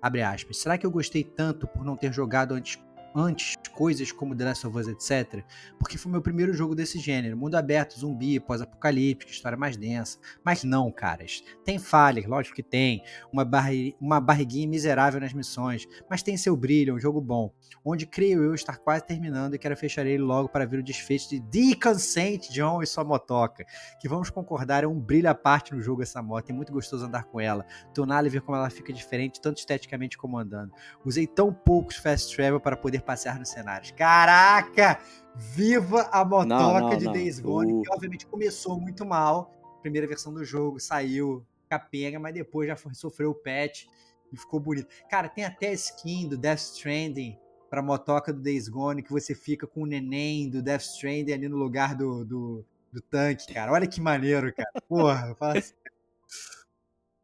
Abre 0.01 0.21
aspas. 0.21 0.57
Será 0.57 0.77
que 0.77 0.85
eu 0.85 0.91
gostei 0.91 1.23
tanto 1.23 1.65
por 1.67 1.85
não 1.85 1.95
ter 1.95 2.11
jogado 2.11 2.53
antes 2.53 2.77
antes 3.15 3.55
coisas 3.71 4.11
como 4.11 4.35
The 4.35 4.45
Last 4.45 4.67
of 4.67 4.77
Us, 4.77 4.87
etc. 4.87 5.43
Porque 5.79 5.97
foi 5.97 6.11
meu 6.11 6.21
primeiro 6.21 6.53
jogo 6.53 6.75
desse 6.75 6.99
gênero. 6.99 7.37
Mundo 7.37 7.55
aberto, 7.55 7.99
zumbi, 7.99 8.39
pós-apocalíptico, 8.39 9.31
história 9.31 9.57
mais 9.57 9.77
densa. 9.77 10.19
Mas 10.43 10.63
não, 10.63 10.91
caras. 10.91 11.43
Tem 11.63 11.79
falhas, 11.79 12.25
lógico 12.25 12.55
que 12.55 12.63
tem. 12.63 13.03
Uma, 13.31 13.43
barri 13.43 13.95
uma 13.99 14.19
barriguinha 14.19 14.67
miserável 14.67 15.19
nas 15.19 15.33
missões. 15.33 15.87
Mas 16.09 16.21
tem 16.21 16.37
seu 16.37 16.55
brilho, 16.55 16.91
é 16.91 16.95
um 16.95 16.99
jogo 16.99 17.21
bom. 17.21 17.53
Onde 17.83 18.05
creio 18.05 18.43
eu 18.43 18.53
estar 18.53 18.77
quase 18.77 19.05
terminando 19.05 19.55
e 19.55 19.59
quero 19.59 19.75
fechar 19.75 20.05
ele 20.05 20.21
logo 20.21 20.49
para 20.49 20.65
ver 20.65 20.79
o 20.79 20.83
desfecho 20.83 21.29
de 21.29 21.41
The 21.41 21.79
Consent 21.81 22.49
John 22.49 22.83
e 22.83 22.87
sua 22.87 23.03
motoca. 23.03 23.65
Que 23.99 24.07
vamos 24.07 24.29
concordar, 24.29 24.83
é 24.83 24.87
um 24.87 24.99
brilho 24.99 25.29
à 25.29 25.35
parte 25.35 25.73
no 25.73 25.81
jogo 25.81 26.03
essa 26.03 26.21
moto. 26.21 26.49
É 26.49 26.53
muito 26.53 26.71
gostoso 26.71 27.05
andar 27.05 27.23
com 27.25 27.39
ela. 27.39 27.65
Tunar 27.93 28.25
e 28.25 28.29
ver 28.29 28.41
como 28.41 28.57
ela 28.57 28.69
fica 28.69 28.91
diferente, 28.91 29.41
tanto 29.41 29.57
esteticamente 29.57 30.17
como 30.17 30.37
andando. 30.37 30.71
Usei 31.05 31.25
tão 31.25 31.53
poucos 31.53 31.95
fast 31.95 32.35
travel 32.35 32.59
para 32.59 32.77
poder 32.77 33.01
passear 33.01 33.39
nos 33.39 33.49
cenários. 33.61 33.91
Caraca! 33.91 34.99
Viva 35.35 36.09
a 36.11 36.25
motoca 36.25 36.45
não, 36.45 36.89
não, 36.89 36.97
de 36.97 37.05
não. 37.05 37.13
Days 37.13 37.39
Gone, 37.39 37.81
que 37.83 37.91
obviamente 37.91 38.25
começou 38.25 38.79
muito 38.79 39.05
mal. 39.05 39.51
Primeira 39.81 40.07
versão 40.07 40.33
do 40.33 40.43
jogo 40.43 40.79
saiu 40.79 41.45
capenga, 41.69 42.19
mas 42.19 42.33
depois 42.33 42.67
já 42.67 42.75
foi, 42.75 42.93
sofreu 42.93 43.31
o 43.31 43.35
patch 43.35 43.85
e 44.31 44.37
ficou 44.37 44.59
bonito. 44.59 44.87
Cara, 45.09 45.29
tem 45.29 45.45
até 45.45 45.71
skin 45.73 46.27
do 46.27 46.37
Death 46.37 46.59
Stranding 46.59 47.37
pra 47.69 47.81
motoca 47.81 48.33
do 48.33 48.41
Days 48.41 48.67
Gone, 48.67 49.01
que 49.01 49.11
você 49.11 49.33
fica 49.33 49.65
com 49.65 49.83
o 49.83 49.85
neném 49.85 50.49
do 50.49 50.61
Death 50.61 50.81
Stranding 50.81 51.31
ali 51.31 51.47
no 51.47 51.55
lugar 51.55 51.95
do, 51.95 52.25
do, 52.25 52.65
do 52.91 53.01
tanque, 53.01 53.53
cara. 53.53 53.71
Olha 53.71 53.87
que 53.87 54.01
maneiro, 54.01 54.53
cara. 54.53 54.69
Porra, 54.87 55.35
fala 55.35 55.57
assim. 55.57 55.73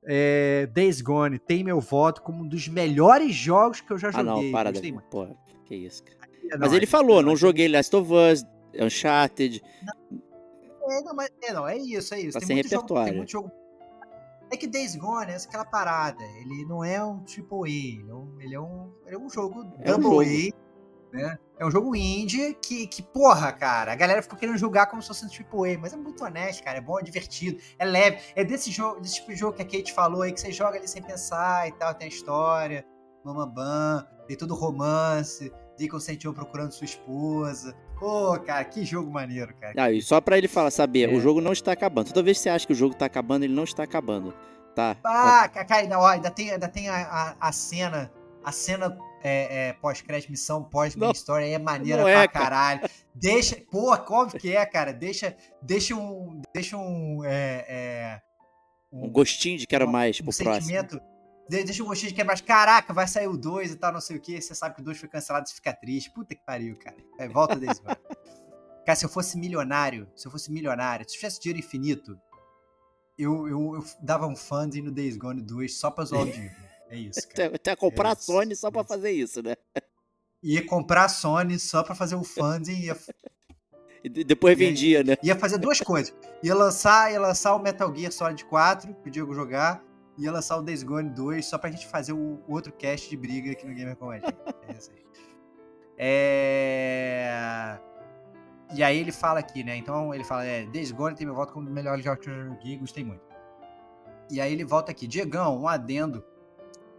É, 0.09 0.67
Days 0.67 1.01
Gone 1.01 1.37
tem 1.37 1.65
meu 1.65 1.81
voto 1.81 2.21
como 2.21 2.41
um 2.41 2.47
dos 2.47 2.69
melhores 2.69 3.35
jogos 3.35 3.81
que 3.81 3.91
eu 3.91 3.97
já 3.97 4.09
joguei. 4.09 4.31
Ah, 4.31 4.35
não, 4.35 4.51
para 4.53 4.71
daí. 4.71 4.93
Porra, 5.11 5.35
que 5.65 5.75
isso, 5.75 6.01
cara. 6.01 6.16
Não, 6.51 6.59
mas 6.59 6.73
ele 6.73 6.85
falou, 6.85 7.21
não 7.21 7.35
joguei 7.35 7.67
Last 7.67 7.95
of 7.95 8.11
Us, 8.11 8.45
Uncharted. 8.79 9.61
Não, 9.83 10.91
é, 10.91 11.01
não, 11.01 11.15
mas, 11.15 11.29
é, 11.41 11.53
não, 11.53 11.67
é 11.67 11.77
isso, 11.77 12.13
é 12.13 12.21
isso. 12.21 12.39
Tá 12.39 12.45
tem, 12.45 12.55
muito 12.55 12.69
repertório. 12.69 13.03
Jogo, 13.03 13.05
tem 13.05 13.17
muito 13.17 13.31
jogo 13.31 13.51
é 14.49 14.55
que 14.55 14.67
Days 14.67 14.95
Gone 14.95 15.31
é 15.31 15.35
aquela 15.35 15.65
parada. 15.65 16.23
Ele 16.39 16.65
não 16.65 16.83
é 16.83 17.03
um 17.03 17.19
triple 17.23 17.63
A, 17.63 17.67
ele 17.67 18.09
é 18.09 18.13
um, 18.13 18.41
ele 18.41 18.55
é 18.55 18.59
um, 18.59 18.93
ele 19.05 19.15
é 19.15 19.19
um 19.19 19.29
jogo 19.29 19.73
é 19.79 19.91
double 19.91 20.07
um 20.07 20.23
jogo. 20.23 20.55
A, 21.13 21.15
né? 21.15 21.39
É 21.59 21.65
um 21.65 21.71
jogo 21.71 21.95
indie 21.95 22.53
que, 22.61 22.85
que, 22.87 23.01
porra, 23.01 23.51
cara, 23.51 23.91
a 23.91 23.95
galera 23.95 24.21
ficou 24.21 24.37
querendo 24.37 24.57
jogar 24.57 24.85
como 24.87 25.01
se 25.01 25.07
fosse 25.07 25.25
um 25.25 25.29
triple 25.29 25.73
A, 25.73 25.79
mas 25.79 25.93
é 25.93 25.97
muito 25.97 26.23
honesto, 26.23 26.63
cara, 26.63 26.77
é 26.77 26.81
bom, 26.81 26.99
é 26.99 27.03
divertido, 27.03 27.59
é 27.79 27.85
leve. 27.85 28.19
É 28.35 28.43
desse 28.43 28.71
jogo, 28.71 29.01
desse 29.01 29.15
tipo 29.15 29.29
de 29.29 29.35
jogo 29.37 29.53
que 29.53 29.61
a 29.63 29.65
Kate 29.65 29.91
falou 29.93 30.21
aí, 30.21 30.31
que 30.31 30.39
você 30.39 30.51
joga 30.51 30.77
ali 30.77 30.87
sem 30.87 31.01
pensar 31.01 31.67
e 31.67 31.71
tal, 31.73 31.93
tem 31.95 32.05
a 32.05 32.09
história, 32.09 32.85
mamambam, 33.25 34.05
tem 34.27 34.37
todo 34.37 34.53
romance, 34.53 35.51
Deacon 35.77 35.99
sentiu 35.99 36.33
procurando 36.33 36.71
sua 36.71 36.85
esposa. 36.85 37.75
Pô, 37.99 38.39
cara, 38.39 38.63
que 38.65 38.83
jogo 38.85 39.11
maneiro, 39.11 39.53
cara. 39.55 39.73
Ah, 39.77 39.91
e 39.91 40.01
só 40.01 40.19
pra 40.21 40.37
ele 40.37 40.47
falar, 40.47 40.71
saber, 40.71 41.09
é. 41.09 41.13
o 41.13 41.19
jogo 41.19 41.41
não 41.41 41.51
está 41.51 41.71
acabando. 41.71 42.07
Toda 42.07 42.23
vez 42.23 42.37
que 42.37 42.43
você 42.43 42.49
acha 42.49 42.67
que 42.67 42.73
o 42.73 42.75
jogo 42.75 42.95
tá 42.95 43.05
acabando, 43.05 43.43
ele 43.43 43.53
não 43.53 43.63
está 43.63 43.83
acabando. 43.83 44.33
Tá. 44.75 44.95
Ah, 45.03 45.49
cara, 45.49 45.81
ainda, 45.81 45.99
ó, 45.99 46.05
ainda 46.05 46.29
tem, 46.29 46.51
ainda 46.51 46.67
tem 46.67 46.87
a, 46.89 46.95
a, 46.95 47.47
a 47.47 47.51
cena. 47.51 48.11
A 48.43 48.51
cena 48.51 48.97
é, 49.23 49.69
é, 49.69 49.73
pós-crédito, 49.73 50.29
missão 50.29 50.63
pós-main 50.63 51.11
story 51.11 51.45
aí 51.45 51.53
é 51.53 51.59
maneira 51.59 52.01
não 52.01 52.07
é, 52.07 52.27
pra 52.27 52.27
caralho. 52.27 52.81
Cara. 52.81 52.93
Deixa. 53.13 53.57
Pô, 53.71 53.91
óbvio 53.91 54.39
que 54.39 54.55
é, 54.55 54.65
cara. 54.65 54.93
Deixa, 54.93 55.35
deixa 55.61 55.95
um. 55.95 56.41
Deixa 56.53 56.77
um. 56.77 57.23
É, 57.25 57.65
é 57.67 58.21
um, 58.91 59.05
um, 59.05 59.09
gostinho 59.09 59.57
de 59.57 59.67
quero 59.67 59.87
mais 59.87 60.19
um, 60.21 60.23
pro 60.23 60.31
um 60.31 60.43
próximo. 60.43 61.01
Deixa 61.49 61.83
um 61.83 61.87
gostinho 61.87 62.09
de 62.09 62.15
que 62.15 62.21
é 62.21 62.23
mais, 62.23 62.41
caraca, 62.41 62.93
vai 62.93 63.07
sair 63.07 63.27
o 63.27 63.37
2 63.37 63.71
e 63.71 63.75
tal, 63.75 63.93
não 63.93 64.01
sei 64.01 64.17
o 64.17 64.21
que. 64.21 64.39
Você 64.41 64.53
sabe 64.53 64.75
que 64.75 64.81
o 64.81 64.83
2 64.83 64.97
foi 64.97 65.09
cancelado, 65.09 65.47
você 65.47 65.55
fica 65.55 65.73
triste. 65.73 66.11
Puta 66.11 66.35
que 66.35 66.45
pariu, 66.45 66.77
cara. 66.77 66.97
É, 67.17 67.27
volta 67.27 67.55
desse, 67.55 67.81
mano. 67.83 67.97
Cara, 68.85 68.95
se 68.95 69.03
eu 69.03 69.09
fosse 69.09 69.37
milionário, 69.37 70.09
se 70.15 70.25
eu 70.25 70.31
fosse 70.31 70.49
milionário, 70.49 71.03
se 71.05 71.15
eu 71.15 71.19
tivesse 71.19 71.41
dinheiro 71.41 71.59
infinito, 71.59 72.17
eu, 73.17 73.45
eu, 73.45 73.75
eu 73.75 73.85
dava 74.01 74.25
um 74.27 74.35
funding 74.35 74.81
no 74.81 74.91
Days 74.91 75.17
Gone 75.17 75.41
2 75.41 75.77
só 75.77 75.91
pra 75.91 76.05
zoar 76.05 76.21
o 76.21 76.31
Diego. 76.31 76.55
É 76.89 76.95
isso, 76.95 77.27
cara. 77.35 77.53
Até 77.53 77.75
comprar 77.75 78.09
é 78.09 78.11
a 78.13 78.15
Sony 78.15 78.55
só 78.55 78.71
pra 78.71 78.85
fazer 78.85 79.11
isso, 79.11 79.43
né? 79.43 79.55
Ia 80.41 80.65
comprar 80.65 81.03
a 81.03 81.09
Sony 81.09 81.59
só 81.59 81.83
pra 81.83 81.95
fazer 81.95 82.15
o 82.15 82.23
funding. 82.23 82.79
Ia... 82.79 82.97
E 84.03 84.23
depois 84.23 84.57
vendia, 84.57 85.03
né? 85.03 85.17
Ia 85.21 85.35
fazer 85.35 85.57
duas 85.57 85.81
coisas. 85.81 86.15
Ia 86.41 86.55
lançar, 86.55 87.11
ia 87.11 87.19
lançar 87.19 87.55
o 87.55 87.59
Metal 87.59 87.93
Gear 87.93 88.11
Solid 88.11 88.45
4 88.45 88.93
pro 88.93 89.11
Diego 89.11 89.33
jogar 89.33 89.83
ia 90.17 90.31
lançar 90.31 90.57
o 90.57 90.61
Days 90.61 90.83
Gone 90.83 91.09
2 91.09 91.45
só 91.45 91.57
pra 91.57 91.69
gente 91.69 91.87
fazer 91.87 92.13
o, 92.13 92.41
outro 92.47 92.71
cast 92.73 93.09
de 93.09 93.15
briga 93.15 93.51
aqui 93.51 93.67
no 93.67 93.73
Gamer 93.73 93.95
com 93.95 94.09
a 94.09 94.15
gente. 94.15 94.35
É. 94.67 94.97
É... 95.99 97.79
E 98.73 98.83
aí 98.83 98.97
ele 98.97 99.11
fala 99.11 99.39
aqui, 99.39 99.63
né? 99.63 99.77
Então 99.77 100.13
ele 100.13 100.23
fala, 100.23 100.45
é, 100.45 100.65
Days 100.65 100.91
Gone 100.91 101.15
tem 101.15 101.25
meu 101.25 101.35
voto 101.35 101.53
como 101.53 101.69
o 101.69 101.71
melhor 101.71 101.99
jogo 102.01 102.17
que 102.17 102.29
eu 102.29 102.49
joguei, 102.49 102.77
gostei 102.77 103.03
muito. 103.03 103.21
E 104.29 104.41
aí 104.41 104.51
ele 104.51 104.65
volta 104.65 104.91
aqui, 104.91 105.07
Diegão, 105.07 105.61
um 105.61 105.67
adendo 105.67 106.23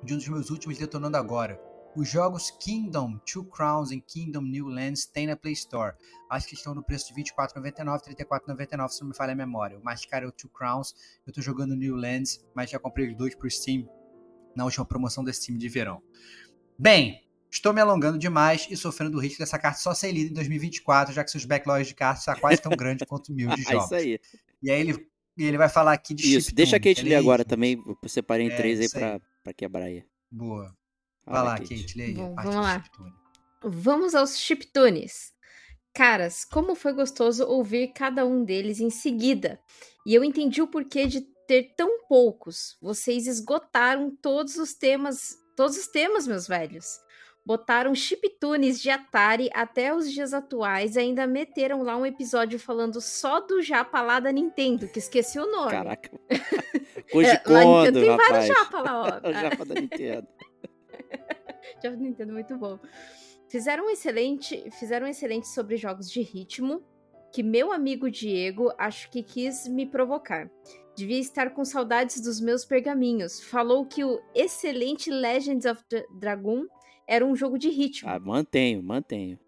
de 0.03 0.15
um 0.15 0.17
dos 0.17 0.29
meus 0.29 0.51
últimos 0.51 0.79
detonando 0.79 1.17
agora. 1.17 1.61
Os 1.99 2.09
jogos 2.09 2.53
Kingdom, 2.53 3.19
Two 3.27 3.45
Crowns 3.47 3.91
e 3.91 4.01
Kingdom 4.01 4.43
New 4.43 4.69
Lands 4.69 5.05
tem 5.05 5.27
na 5.27 5.35
Play 5.35 5.55
Store. 5.55 5.97
Acho 6.31 6.47
que 6.47 6.55
estão 6.55 6.73
no 6.73 6.81
preço 6.81 7.13
de 7.13 7.21
R$24,99, 7.21 8.07
R$34,99 8.07 8.89
se 8.91 9.01
não 9.01 9.09
me 9.09 9.17
falha 9.17 9.33
a 9.33 9.35
memória. 9.35 9.77
O 9.77 9.83
mais 9.83 10.07
caro 10.07 10.27
é 10.27 10.29
o 10.29 10.31
Two 10.31 10.49
Crowns. 10.49 10.95
Eu 11.27 11.33
tô 11.33 11.43
jogando 11.43 11.75
New 11.75 11.97
Lands, 11.97 12.47
mas 12.55 12.71
já 12.71 12.79
comprei 12.79 13.09
os 13.09 13.17
dois 13.17 13.35
por 13.35 13.51
Steam 13.51 13.89
na 14.55 14.65
última 14.65 14.85
promoção 14.85 15.25
da 15.25 15.33
Steam 15.33 15.59
de 15.59 15.69
verão. 15.69 16.01
Bem, 16.79 17.27
estou 17.51 17.73
me 17.73 17.81
alongando 17.81 18.17
demais 18.17 18.69
e 18.71 18.77
sofrendo 18.77 19.19
o 19.19 19.21
risco 19.21 19.41
dessa 19.41 19.59
carta 19.59 19.81
só 19.81 19.93
ser 19.93 20.13
lida 20.13 20.31
em 20.31 20.35
2024, 20.35 21.13
já 21.13 21.25
que 21.25 21.33
seus 21.33 21.47
backlogs 21.47 21.89
de 21.89 21.97
cartas 21.97 22.21
está 22.21 22.37
quase 22.37 22.63
tão 22.63 22.71
grande 22.77 23.05
quanto 23.07 23.33
mil 23.33 23.49
de 23.49 23.63
jogos. 23.63 23.91
É 23.91 24.03
isso 24.03 24.07
aí. 24.07 24.21
E 24.63 24.71
aí 24.71 24.81
ele, 24.83 25.09
ele 25.37 25.59
vai 25.59 25.69
falar 25.69 25.95
aqui 25.95 26.15
de 26.15 26.37
Isso, 26.37 26.55
deixa 26.55 26.77
a 26.77 26.81
Kate 26.81 27.03
ler 27.03 27.17
agora 27.17 27.45
também. 27.45 27.83
Eu 28.01 28.09
separei 28.09 28.47
em 28.47 28.53
é, 28.53 28.57
três 28.57 28.79
aí 28.79 28.89
pra, 28.89 29.21
pra 29.43 29.53
quebrar 29.53 29.87
aí. 29.87 30.05
Boa. 30.31 30.73
Vai 31.29 31.43
lá, 31.43 31.59
Kate, 31.59 31.77
Kate 31.77 31.99
lê 31.99 32.13
Bom, 32.13 32.35
vamos 32.35 32.55
lá. 32.55 32.85
Vamos 33.63 34.15
aos 34.15 34.39
chiptunes. 34.39 35.33
Caras, 35.93 36.45
como 36.45 36.75
foi 36.75 36.93
gostoso 36.93 37.45
ouvir 37.45 37.89
cada 37.89 38.25
um 38.25 38.45
deles 38.45 38.81
em 38.81 38.91
seguida. 38.91 39.61
E 40.07 40.15
eu 40.15 40.23
entendi 40.23 40.63
o 40.63 40.67
porquê 40.67 41.07
de 41.07 41.23
ter 41.47 41.75
tão 41.77 42.07
poucos. 42.07 42.77
Vocês 42.81 43.27
esgotaram 43.27 44.15
todos 44.23 44.57
os 44.57 44.75
temas, 44.75 45.37
todos 45.57 45.77
os 45.77 45.89
temas, 45.89 46.27
meus 46.27 46.47
velhos. 46.47 46.87
Botaram 47.45 47.95
chiptunes 47.95 48.81
de 48.81 48.91
Atari 48.91 49.49
até 49.55 49.95
os 49.95 50.13
dias 50.13 50.35
atuais 50.35 50.97
e 50.97 51.01
ainda 51.01 51.27
meteram 51.27 51.83
lá 51.83 51.97
um 51.97 52.05
episódio 52.05 52.59
falando 52.59 53.01
só 53.01 53.41
do 53.41 53.63
japa 53.63 54.03
lá 54.03 54.21
da 54.21 54.31
Nintendo, 54.31 54.87
que 54.87 54.99
esqueci 54.99 55.39
o 55.39 55.51
nome. 55.51 55.71
Caraca. 55.71 56.11
Hoje 57.13 57.31
é, 57.31 57.43
lá 57.47 57.65
Nintendo 57.65 58.01
tem 58.01 58.17
vários 58.17 58.47
japa 58.47 58.81
lá, 58.83 59.01
ó. 59.01 59.07
o 59.29 59.33
japa 59.33 59.65
da 59.65 59.75
Nintendo. 59.75 60.29
da 61.83 61.91
Nintendo, 61.91 62.33
muito 62.33 62.57
bom. 62.57 62.79
Fizeram 63.49 63.87
um 63.87 63.91
excelente, 63.91 64.71
fizeram 64.73 65.07
um 65.07 65.11
excelente 65.11 65.49
sobre 65.49 65.77
jogos 65.77 66.11
de 66.11 66.21
ritmo, 66.21 66.83
que 67.33 67.43
meu 67.43 67.73
amigo 67.73 68.11
Diego 68.11 68.73
acho 68.79 69.11
que 69.11 69.23
quis 69.23 69.67
me 69.69 69.87
provocar. 69.87 70.51
Devia 70.97 71.19
estar 71.19 71.51
com 71.51 71.65
saudades 71.65 72.21
dos 72.21 72.41
meus 72.41 72.65
pergaminhos. 72.65 73.41
Falou 73.41 73.87
que 73.87 74.05
o 74.05 74.21
excelente 74.35 75.11
Legends 75.11 75.65
of 75.65 75.83
the 75.89 76.05
Dragon 76.19 76.65
era 77.07 77.25
um 77.25 77.35
jogo 77.35 77.59
de 77.59 77.71
ritmo. 77.71 78.09
Ah, 78.09 78.19
mantenho, 78.19 78.83
mantenho. 78.83 79.39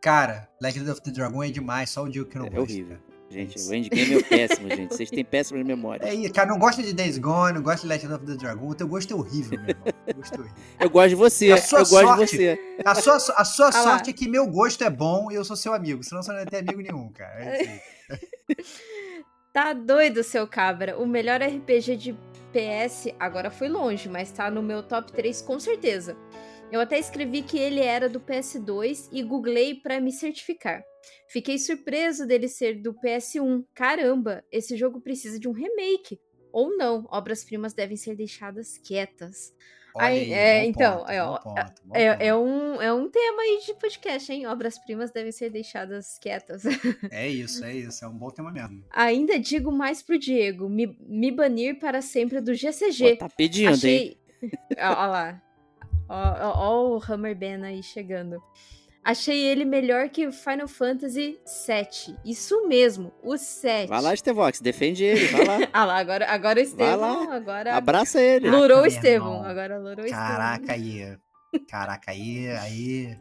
Cara, 0.00 0.48
Legends 0.60 0.90
of 0.90 1.02
the 1.02 1.10
Dragon 1.10 1.42
é 1.42 1.50
demais, 1.50 1.90
só 1.90 2.04
o 2.04 2.08
Diego 2.08 2.28
que 2.28 2.38
não 2.38 2.46
é 2.46 2.50
gosta. 2.50 2.72
Horrível. 2.72 2.98
Gente, 3.30 3.60
o 3.60 3.74
endgame 3.74 4.14
é 4.14 4.22
péssimo, 4.22 4.68
gente. 4.74 4.94
Vocês 4.94 5.10
têm 5.10 5.24
péssimas 5.24 5.64
memórias. 5.66 6.08
É, 6.08 6.28
cara, 6.30 6.48
não 6.48 6.58
gosta 6.58 6.82
de 6.82 6.92
Days 6.94 7.18
Gone, 7.18 7.54
não 7.54 7.62
gosta 7.62 7.82
de 7.82 7.88
Legend 7.88 8.14
of 8.14 8.24
the 8.24 8.34
Dragon. 8.34 8.66
O 8.66 8.74
teu 8.74 8.88
gosto 8.88 9.12
é 9.12 9.16
horrível, 9.16 9.60
meu 9.60 9.68
irmão. 9.68 9.86
Gosto 10.16 10.34
é 10.34 10.38
horrível. 10.38 10.56
Eu 10.80 10.90
gosto 10.90 11.08
de 11.10 11.14
você. 11.14 11.52
eu 11.52 11.58
sorte, 11.58 11.90
gosto 11.90 12.14
de 12.14 12.26
você. 12.26 12.60
A 12.84 12.94
sua, 12.94 13.16
a 13.16 13.44
sua 13.44 13.68
ah 13.68 13.72
sorte 13.72 14.10
é 14.10 14.12
que 14.12 14.28
meu 14.28 14.46
gosto 14.46 14.82
é 14.82 14.88
bom 14.88 15.30
e 15.30 15.34
eu 15.34 15.44
sou 15.44 15.56
seu 15.56 15.74
amigo. 15.74 16.02
Senão 16.02 16.22
você 16.22 16.30
não 16.30 16.38
vai 16.38 16.46
ter 16.46 16.58
amigo 16.58 16.80
nenhum, 16.80 17.12
cara. 17.12 17.44
É 17.44 17.82
tá 19.52 19.74
doido, 19.74 20.24
seu 20.24 20.46
cabra. 20.46 20.98
O 20.98 21.06
melhor 21.06 21.42
RPG 21.42 21.96
de 21.96 22.12
PS 22.52 23.08
agora 23.20 23.50
foi 23.50 23.68
longe, 23.68 24.08
mas 24.08 24.32
tá 24.32 24.50
no 24.50 24.62
meu 24.62 24.82
top 24.82 25.12
3 25.12 25.42
com 25.42 25.60
certeza. 25.60 26.16
Eu 26.70 26.80
até 26.80 26.98
escrevi 26.98 27.42
que 27.42 27.58
ele 27.58 27.80
era 27.80 28.08
do 28.08 28.20
PS2 28.20 29.08
e 29.10 29.22
googlei 29.22 29.74
para 29.74 30.00
me 30.00 30.12
certificar. 30.12 30.82
Fiquei 31.28 31.58
surpreso 31.58 32.26
dele 32.26 32.48
ser 32.48 32.80
do 32.80 32.94
PS1. 32.94 33.64
Caramba, 33.74 34.44
esse 34.50 34.76
jogo 34.76 35.00
precisa 35.00 35.38
de 35.38 35.48
um 35.48 35.52
remake. 35.52 36.20
Ou 36.52 36.76
não, 36.76 37.06
obras-primas 37.10 37.74
devem 37.74 37.96
ser 37.96 38.16
deixadas 38.16 38.78
quietas. 38.78 39.52
Aí, 39.96 40.32
é, 40.32 40.64
então, 40.64 40.98
ponto, 40.98 41.10
é, 41.10 41.22
ó, 41.22 41.38
ponto, 41.38 41.58
é, 41.92 42.28
é, 42.28 42.34
um, 42.34 42.80
é 42.80 42.92
um 42.92 43.10
tema 43.10 43.42
aí 43.42 43.60
de 43.66 43.74
podcast, 43.74 44.32
hein? 44.32 44.46
Obras-primas 44.46 45.10
devem 45.10 45.32
ser 45.32 45.50
deixadas 45.50 46.18
quietas. 46.18 46.62
É 47.10 47.28
isso, 47.28 47.64
é 47.64 47.74
isso. 47.74 48.04
É 48.04 48.08
um 48.08 48.16
bom 48.16 48.30
tema 48.30 48.52
mesmo. 48.52 48.84
Ainda 48.90 49.38
digo 49.38 49.72
mais 49.72 50.02
pro 50.02 50.18
Diego: 50.18 50.68
me, 50.68 50.96
me 51.00 51.30
banir 51.32 51.78
para 51.78 52.00
sempre 52.00 52.40
do 52.40 52.54
GCG. 52.54 53.16
Pô, 53.16 53.16
tá 53.16 53.28
pedindo, 53.28 53.70
Achei... 53.70 53.98
hein? 53.98 54.18
Olha 54.78 55.06
lá. 55.06 55.42
Ó, 56.08 56.14
ó, 56.14 56.52
ó 56.56 56.96
o 56.96 57.02
Hammer 57.02 57.36
Ben 57.36 57.62
aí 57.64 57.82
chegando. 57.82 58.42
Achei 59.08 59.40
ele 59.42 59.64
melhor 59.64 60.10
que 60.10 60.26
o 60.26 60.32
Final 60.32 60.68
Fantasy 60.68 61.38
VII. 61.66 62.14
Isso 62.26 62.68
mesmo, 62.68 63.10
o 63.22 63.38
7. 63.38 63.88
Vai 63.88 64.02
lá, 64.02 64.12
Estevox, 64.12 64.60
defende 64.60 65.02
ele, 65.02 65.28
vai 65.28 65.46
lá. 65.46 65.58
ah 65.72 65.84
lá, 65.86 65.96
agora, 65.96 66.30
agora 66.30 66.60
o 66.60 66.62
Estevão, 66.62 67.32
agora... 67.32 67.74
Abraça 67.74 68.20
ele. 68.20 68.50
Lurou 68.50 68.82
o 68.82 68.86
Estevão, 68.86 69.42
agora 69.42 69.78
lurou 69.78 70.04
o 70.04 70.10
Caraca, 70.10 70.74
aí. 70.74 71.16
Caraca, 71.70 72.10
aí, 72.10 72.50
aí... 72.50 73.18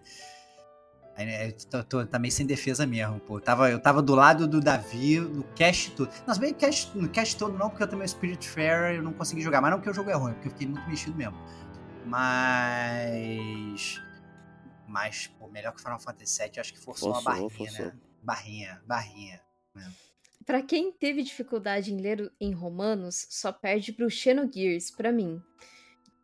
aí 1.16 1.26
né, 1.26 1.52
tô, 1.72 1.82
tô, 1.82 2.06
tá 2.06 2.20
meio 2.20 2.34
sem 2.34 2.46
defesa 2.46 2.86
mesmo, 2.86 3.22
pô. 3.22 3.40
Tava, 3.40 3.72
eu 3.72 3.80
tava 3.80 4.02
do 4.02 4.14
lado 4.14 4.46
do 4.46 4.60
Davi 4.60 5.22
no 5.22 5.46
cast 5.56 5.92
todo. 5.92 6.12
Não, 6.28 6.38
bem 6.38 6.54
cast, 6.54 6.98
no 6.98 7.08
cast 7.08 7.38
todo 7.38 7.58
não, 7.58 7.70
porque 7.70 7.84
eu 7.84 7.88
também 7.88 8.06
Spirit 8.06 8.46
Fair 8.46 8.96
eu 8.96 9.04
não 9.04 9.14
consegui 9.14 9.40
jogar. 9.40 9.62
Mas 9.62 9.72
não 9.72 9.78
porque 9.78 9.92
o 9.92 9.94
jogo 9.94 10.10
é 10.10 10.16
ruim, 10.16 10.34
porque 10.34 10.50
eu 10.50 10.52
fiquei 10.52 10.68
muito 10.68 10.86
mexido 10.90 11.16
mesmo. 11.16 11.38
Mas 12.06 14.02
mas, 14.88 15.28
pô, 15.28 15.48
melhor 15.48 15.74
que 15.74 15.82
Final 15.82 16.00
Fantasy 16.00 16.44
VII, 16.44 16.60
acho 16.60 16.74
que 16.74 16.80
forçou, 16.80 17.14
forçou 17.14 17.22
uma 17.22 17.22
barrinha, 17.22 17.50
forçou. 17.50 17.86
né? 17.86 18.00
Barrinha, 18.24 18.82
barrinha. 18.86 19.42
Né? 19.76 19.92
Para 20.46 20.62
quem 20.62 20.92
teve 20.92 21.24
dificuldade 21.24 21.94
em 21.94 21.98
ler 21.98 22.32
em 22.40 22.54
Romanos, 22.54 23.28
só 23.30 23.52
perde 23.52 23.92
pro 23.92 24.10
Xenogears, 24.10 24.90
para 24.90 25.12
mim. 25.12 25.42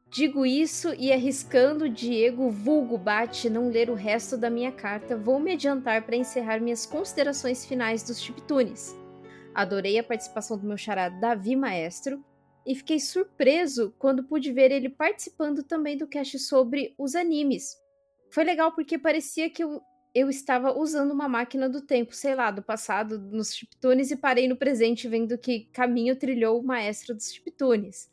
Digo 0.10 0.46
isso 0.46 0.94
e 0.94 1.12
arriscando 1.12 1.90
Diego 1.90 2.50
vulgo 2.50 2.98
bate 2.98 3.50
não 3.50 3.70
ler 3.70 3.90
o 3.90 3.96
resto 3.96 4.38
da 4.38 4.50
minha 4.50 4.72
carta, 4.72 5.18
vou 5.18 5.40
me 5.40 5.54
adiantar 5.54 6.06
para 6.06 6.16
encerrar 6.16 6.62
minhas 6.62 6.86
considerações 6.86 7.66
finais 7.66 8.04
dos 8.04 8.22
chiptunes. 8.22 8.96
Adorei 9.54 9.98
a 9.98 10.04
participação 10.04 10.58
do 10.58 10.66
meu 10.66 10.78
xará 10.78 11.10
Davi 11.10 11.56
Maestro 11.56 12.24
e 12.66 12.76
fiquei 12.76 13.00
surpreso 13.00 13.94
quando 14.00 14.24
pude 14.24 14.54
ver 14.54 14.72
ele 14.72 14.88
participando 14.88 15.64
também 15.64 15.98
do 15.98 16.08
cast 16.08 16.40
sobre 16.40 16.94
os 16.98 17.14
animes. 17.14 17.83
Foi 18.34 18.44
legal 18.44 18.72
porque 18.72 18.98
parecia 18.98 19.48
que 19.48 19.64
eu, 19.64 19.80
eu 20.12 20.28
estava 20.28 20.76
usando 20.76 21.12
uma 21.12 21.30
máquina 21.30 21.70
do 21.70 21.80
tempo, 21.80 22.16
sei 22.16 22.34
lá, 22.34 22.50
do 22.50 22.64
passado 22.64 23.20
nos 23.20 23.54
chiptunes 23.54 24.10
e 24.10 24.16
parei 24.16 24.48
no 24.48 24.58
presente 24.58 25.08
vendo 25.08 25.38
que 25.38 25.66
caminho 25.66 26.16
trilhou 26.16 26.60
o 26.60 26.66
maestro 26.66 27.14
dos 27.14 27.32
chiptunes. 27.32 28.12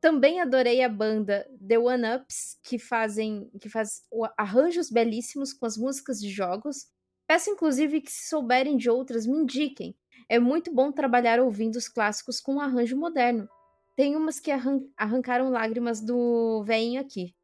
Também 0.00 0.40
adorei 0.40 0.82
a 0.82 0.88
banda 0.88 1.46
The 1.66 1.78
One 1.78 2.16
Ups, 2.16 2.58
que 2.62 2.78
fazem 2.78 3.50
que 3.60 3.68
faz 3.68 4.06
arranjos 4.38 4.90
belíssimos 4.90 5.52
com 5.52 5.66
as 5.66 5.76
músicas 5.76 6.18
de 6.18 6.30
jogos. 6.30 6.86
Peço 7.26 7.50
inclusive 7.50 8.00
que 8.00 8.10
se 8.10 8.30
souberem 8.30 8.74
de 8.74 8.88
outras 8.88 9.26
me 9.26 9.36
indiquem. 9.36 9.94
É 10.30 10.38
muito 10.38 10.72
bom 10.72 10.90
trabalhar 10.90 11.40
ouvindo 11.40 11.76
os 11.76 11.90
clássicos 11.90 12.40
com 12.40 12.54
um 12.54 12.60
arranjo 12.60 12.96
moderno. 12.96 13.46
Tem 13.94 14.16
umas 14.16 14.40
que 14.40 14.50
arran 14.50 14.80
arrancaram 14.96 15.50
lágrimas 15.50 16.00
do 16.00 16.62
veinho 16.64 16.98
aqui. 16.98 17.34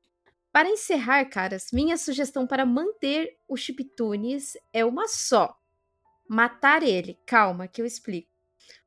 Para 0.54 0.68
encerrar, 0.68 1.24
caras, 1.24 1.72
minha 1.72 1.96
sugestão 1.96 2.46
para 2.46 2.64
manter 2.64 3.36
o 3.48 3.56
Chiptunes 3.56 4.56
é 4.72 4.84
uma 4.84 5.08
só. 5.08 5.58
Matar 6.28 6.84
ele. 6.84 7.18
Calma, 7.26 7.66
que 7.66 7.82
eu 7.82 7.86
explico. 7.86 8.28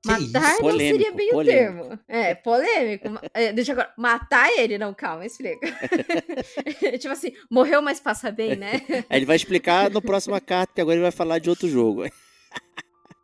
Matar 0.05 0.53
não 0.53 0.59
polêmico, 0.59 0.97
seria 0.97 1.11
bem 1.11 1.29
polêmico. 1.29 1.83
o 1.83 1.87
termo. 1.89 1.99
É, 2.07 2.35
polêmico. 2.35 3.07
É, 3.33 3.51
deixa 3.51 3.73
agora. 3.73 3.91
Matar 3.97 4.49
ele? 4.57 4.77
Não, 4.77 4.93
calma, 4.93 5.25
explica. 5.25 5.67
tipo 6.97 7.11
assim, 7.11 7.33
morreu, 7.51 7.81
mas 7.81 7.99
passa 7.99 8.31
bem, 8.31 8.55
né? 8.55 8.81
Aí 9.09 9.19
ele 9.19 9.25
vai 9.25 9.35
explicar 9.35 9.89
no 9.89 10.01
próximo 10.01 10.39
carta, 10.39 10.71
que 10.73 10.79
agora 10.79 10.95
ele 10.95 11.03
vai 11.03 11.11
falar 11.11 11.39
de 11.39 11.49
outro 11.49 11.67
jogo. 11.67 12.05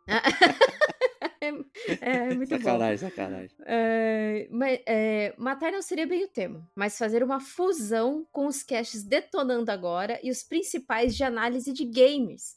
é, 1.44 2.28
é 2.28 2.34
muito 2.34 2.48
sacanagem, 2.48 3.08
bom. 3.08 3.10
Sacanagem, 3.10 3.56
é, 3.66 4.48
mas, 4.50 4.80
é, 4.86 5.34
matar 5.36 5.72
não 5.72 5.82
seria 5.82 6.06
bem 6.06 6.24
o 6.24 6.28
termo, 6.28 6.66
mas 6.74 6.98
fazer 6.98 7.22
uma 7.22 7.40
fusão 7.40 8.26
com 8.32 8.46
os 8.46 8.62
caches 8.62 9.02
detonando 9.02 9.70
agora 9.70 10.18
e 10.22 10.30
os 10.30 10.42
principais 10.42 11.16
de 11.16 11.24
análise 11.24 11.72
de 11.72 11.84
games. 11.84 12.56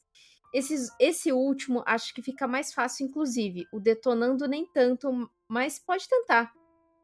Esse, 0.54 0.76
esse 1.00 1.32
último 1.32 1.84
acho 1.86 2.14
que 2.14 2.22
fica 2.22 2.48
mais 2.48 2.74
fácil, 2.74 3.06
inclusive. 3.06 3.66
O 3.72 3.80
detonando 3.80 4.48
nem 4.48 4.66
tanto, 4.66 5.30
mas 5.48 5.78
pode 5.78 6.08
tentar. 6.08 6.52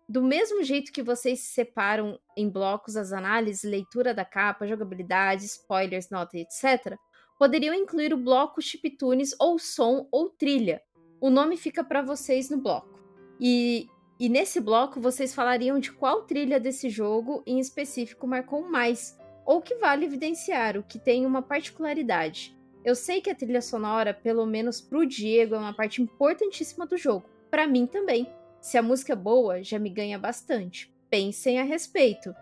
Do 0.07 0.21
mesmo 0.21 0.63
jeito 0.63 0.91
que 0.91 1.01
vocês 1.01 1.41
separam 1.41 2.19
em 2.37 2.49
blocos 2.49 2.95
as 2.97 3.11
análises, 3.11 3.63
leitura 3.63 4.13
da 4.13 4.25
capa, 4.25 4.67
jogabilidade, 4.67 5.45
spoilers, 5.45 6.09
nota, 6.09 6.37
etc., 6.37 6.97
poderiam 7.37 7.73
incluir 7.73 8.13
o 8.13 8.17
bloco 8.17 8.61
chiptunes 8.61 9.35
ou 9.39 9.57
som 9.57 10.07
ou 10.11 10.29
trilha. 10.29 10.81
O 11.23 11.29
nome 11.29 11.55
fica 11.55 11.85
para 11.85 12.01
vocês 12.01 12.49
no 12.49 12.57
bloco. 12.57 12.99
E, 13.39 13.87
e 14.19 14.27
nesse 14.27 14.59
bloco 14.59 14.99
vocês 14.99 15.33
falariam 15.33 15.79
de 15.79 15.89
qual 15.89 16.23
trilha 16.23 16.59
desse 16.59 16.89
jogo 16.89 17.41
em 17.47 17.59
específico 17.59 18.27
marcou 18.27 18.69
mais, 18.69 19.17
ou 19.45 19.61
que 19.61 19.75
vale 19.75 20.03
evidenciar, 20.03 20.75
o 20.75 20.83
que 20.83 20.99
tem 20.99 21.25
uma 21.25 21.41
particularidade. 21.41 22.53
Eu 22.83 22.93
sei 22.93 23.21
que 23.21 23.29
a 23.29 23.35
trilha 23.35 23.61
sonora, 23.61 24.13
pelo 24.13 24.45
menos 24.45 24.81
pro 24.81 25.05
Diego, 25.05 25.55
é 25.55 25.59
uma 25.59 25.73
parte 25.73 26.01
importantíssima 26.01 26.85
do 26.85 26.97
jogo. 26.97 27.23
Para 27.49 27.67
mim 27.67 27.87
também. 27.87 28.27
Se 28.59 28.77
a 28.77 28.83
música 28.83 29.13
é 29.13 29.15
boa, 29.15 29.63
já 29.63 29.79
me 29.79 29.89
ganha 29.89 30.19
bastante. 30.19 30.93
Pensem 31.09 31.57
a 31.57 31.63
respeito. 31.63 32.35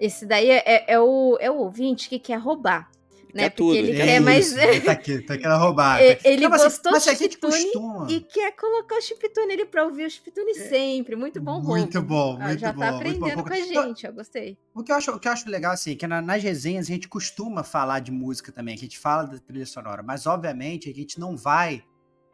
Esse 0.00 0.26
daí 0.26 0.50
é, 0.50 0.64
é, 0.66 0.94
é 0.94 0.98
o, 0.98 1.38
é 1.38 1.48
o 1.48 1.58
ouvinte 1.58 2.08
que 2.08 2.18
quer 2.18 2.40
roubar 2.40 2.90
né? 3.36 3.42
Quer 3.44 3.50
Porque 3.50 3.78
ele 3.78 3.92
é 3.92 4.04
quer 4.04 4.20
mais. 4.20 4.54
tá 4.84 4.92
aqui, 4.92 5.20
tá 5.20 5.36
querendo 5.36 5.58
roubar. 5.58 6.00
Ele 6.24 6.48
não, 6.48 6.50
gostou 6.50 6.92
do 6.92 7.00
chiptune 7.00 7.70
e 8.08 8.20
quer 8.20 8.52
colocar 8.56 8.96
o 8.96 9.00
chiptune 9.00 9.52
ali 9.52 9.64
pra 9.66 9.84
ouvir 9.84 10.06
o 10.06 10.10
chiptune 10.10 10.52
é. 10.52 10.68
sempre. 10.68 11.14
Muito 11.14 11.40
bom, 11.40 11.60
Muito 11.60 12.00
bom, 12.02 12.38
ah, 12.40 12.46
muito 12.46 12.60
já 12.60 12.72
bom. 12.72 12.80
Já 12.80 12.90
tá 12.90 12.96
aprendendo 12.96 13.44
com 13.44 13.52
a 13.52 13.60
gente, 13.60 14.06
eu 14.06 14.12
gostei. 14.12 14.58
O 14.74 14.82
que 14.82 14.90
eu 14.90 14.96
acho, 14.96 15.10
o 15.12 15.20
que 15.20 15.28
eu 15.28 15.32
acho 15.32 15.48
legal, 15.48 15.72
assim, 15.72 15.92
é 15.92 15.94
que 15.94 16.06
nas 16.06 16.42
resenhas 16.42 16.86
a 16.86 16.92
gente 16.92 17.08
costuma 17.08 17.62
falar 17.62 18.00
de 18.00 18.10
música 18.10 18.50
também, 18.50 18.74
a 18.74 18.78
gente 18.78 18.98
fala 18.98 19.24
da 19.24 19.38
trilha 19.38 19.66
sonora, 19.66 20.02
mas 20.02 20.26
obviamente 20.26 20.88
a 20.88 20.94
gente 20.94 21.20
não 21.20 21.36
vai 21.36 21.84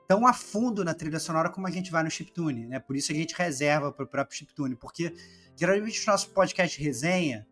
tão 0.07 0.27
a 0.27 0.33
fundo 0.33 0.85
na 0.85 0.95
trilha 0.95 1.19
sonora 1.19 1.49
como 1.49 1.67
a 1.67 1.71
gente 1.71 1.91
vai 1.91 2.03
no 2.03 2.11
chiptune, 2.11 2.67
né? 2.67 2.79
Por 2.79 2.97
isso 2.97 3.11
a 3.13 3.15
gente 3.15 3.35
reserva 3.35 3.91
para 3.91 4.05
o 4.05 4.09
próprio 4.09 4.37
chiptune, 4.37 4.77
porque 4.77 5.15
geralmente 5.57 6.07
o 6.07 6.11
nosso 6.11 6.31
podcast 6.31 6.79
de 6.79 6.85
resenha 6.85 7.47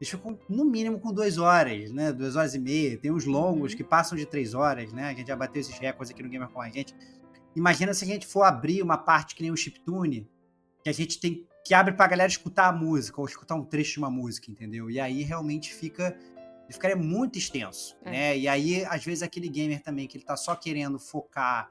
eles 0.00 0.08
ficam 0.08 0.38
no 0.48 0.64
mínimo 0.64 1.00
com 1.00 1.12
duas 1.12 1.38
horas, 1.38 1.90
né? 1.92 2.12
Duas 2.12 2.36
horas 2.36 2.54
e 2.54 2.58
meia. 2.58 2.96
Tem 2.96 3.10
uns 3.10 3.24
longos 3.24 3.72
uhum. 3.72 3.76
que 3.76 3.84
passam 3.84 4.16
de 4.16 4.24
três 4.24 4.54
horas, 4.54 4.92
né? 4.92 5.04
A 5.04 5.14
gente 5.14 5.26
já 5.26 5.36
bateu 5.36 5.60
esses 5.60 5.76
recordes 5.76 6.12
aqui 6.12 6.22
no 6.22 6.28
Gamer 6.28 6.48
com 6.48 6.60
a 6.60 6.70
gente. 6.70 6.94
Imagina 7.56 7.92
se 7.92 8.04
a 8.04 8.08
gente 8.08 8.26
for 8.26 8.44
abrir 8.44 8.80
uma 8.80 8.96
parte 8.96 9.34
que 9.34 9.42
nem 9.42 9.50
o 9.50 9.56
chiptune, 9.56 10.28
que 10.84 10.88
a 10.88 10.92
gente 10.92 11.18
tem 11.18 11.46
que 11.64 11.74
abre 11.74 11.92
pra 11.92 12.06
galera 12.06 12.30
escutar 12.30 12.68
a 12.68 12.72
música, 12.72 13.20
ou 13.20 13.26
escutar 13.26 13.54
um 13.54 13.62
trecho 13.62 13.94
de 13.94 13.98
uma 13.98 14.10
música, 14.10 14.50
entendeu? 14.50 14.90
E 14.90 14.98
aí 14.98 15.22
realmente 15.22 15.74
fica. 15.74 16.16
Ele 16.64 16.72
ficaria 16.72 16.96
muito 16.96 17.36
extenso, 17.36 17.96
é. 18.04 18.10
né? 18.10 18.38
E 18.38 18.48
aí, 18.48 18.84
às 18.86 19.04
vezes, 19.04 19.22
aquele 19.22 19.48
gamer 19.48 19.82
também 19.82 20.06
que 20.06 20.16
ele 20.16 20.24
tá 20.24 20.36
só 20.36 20.54
querendo 20.54 20.98
focar 20.98 21.70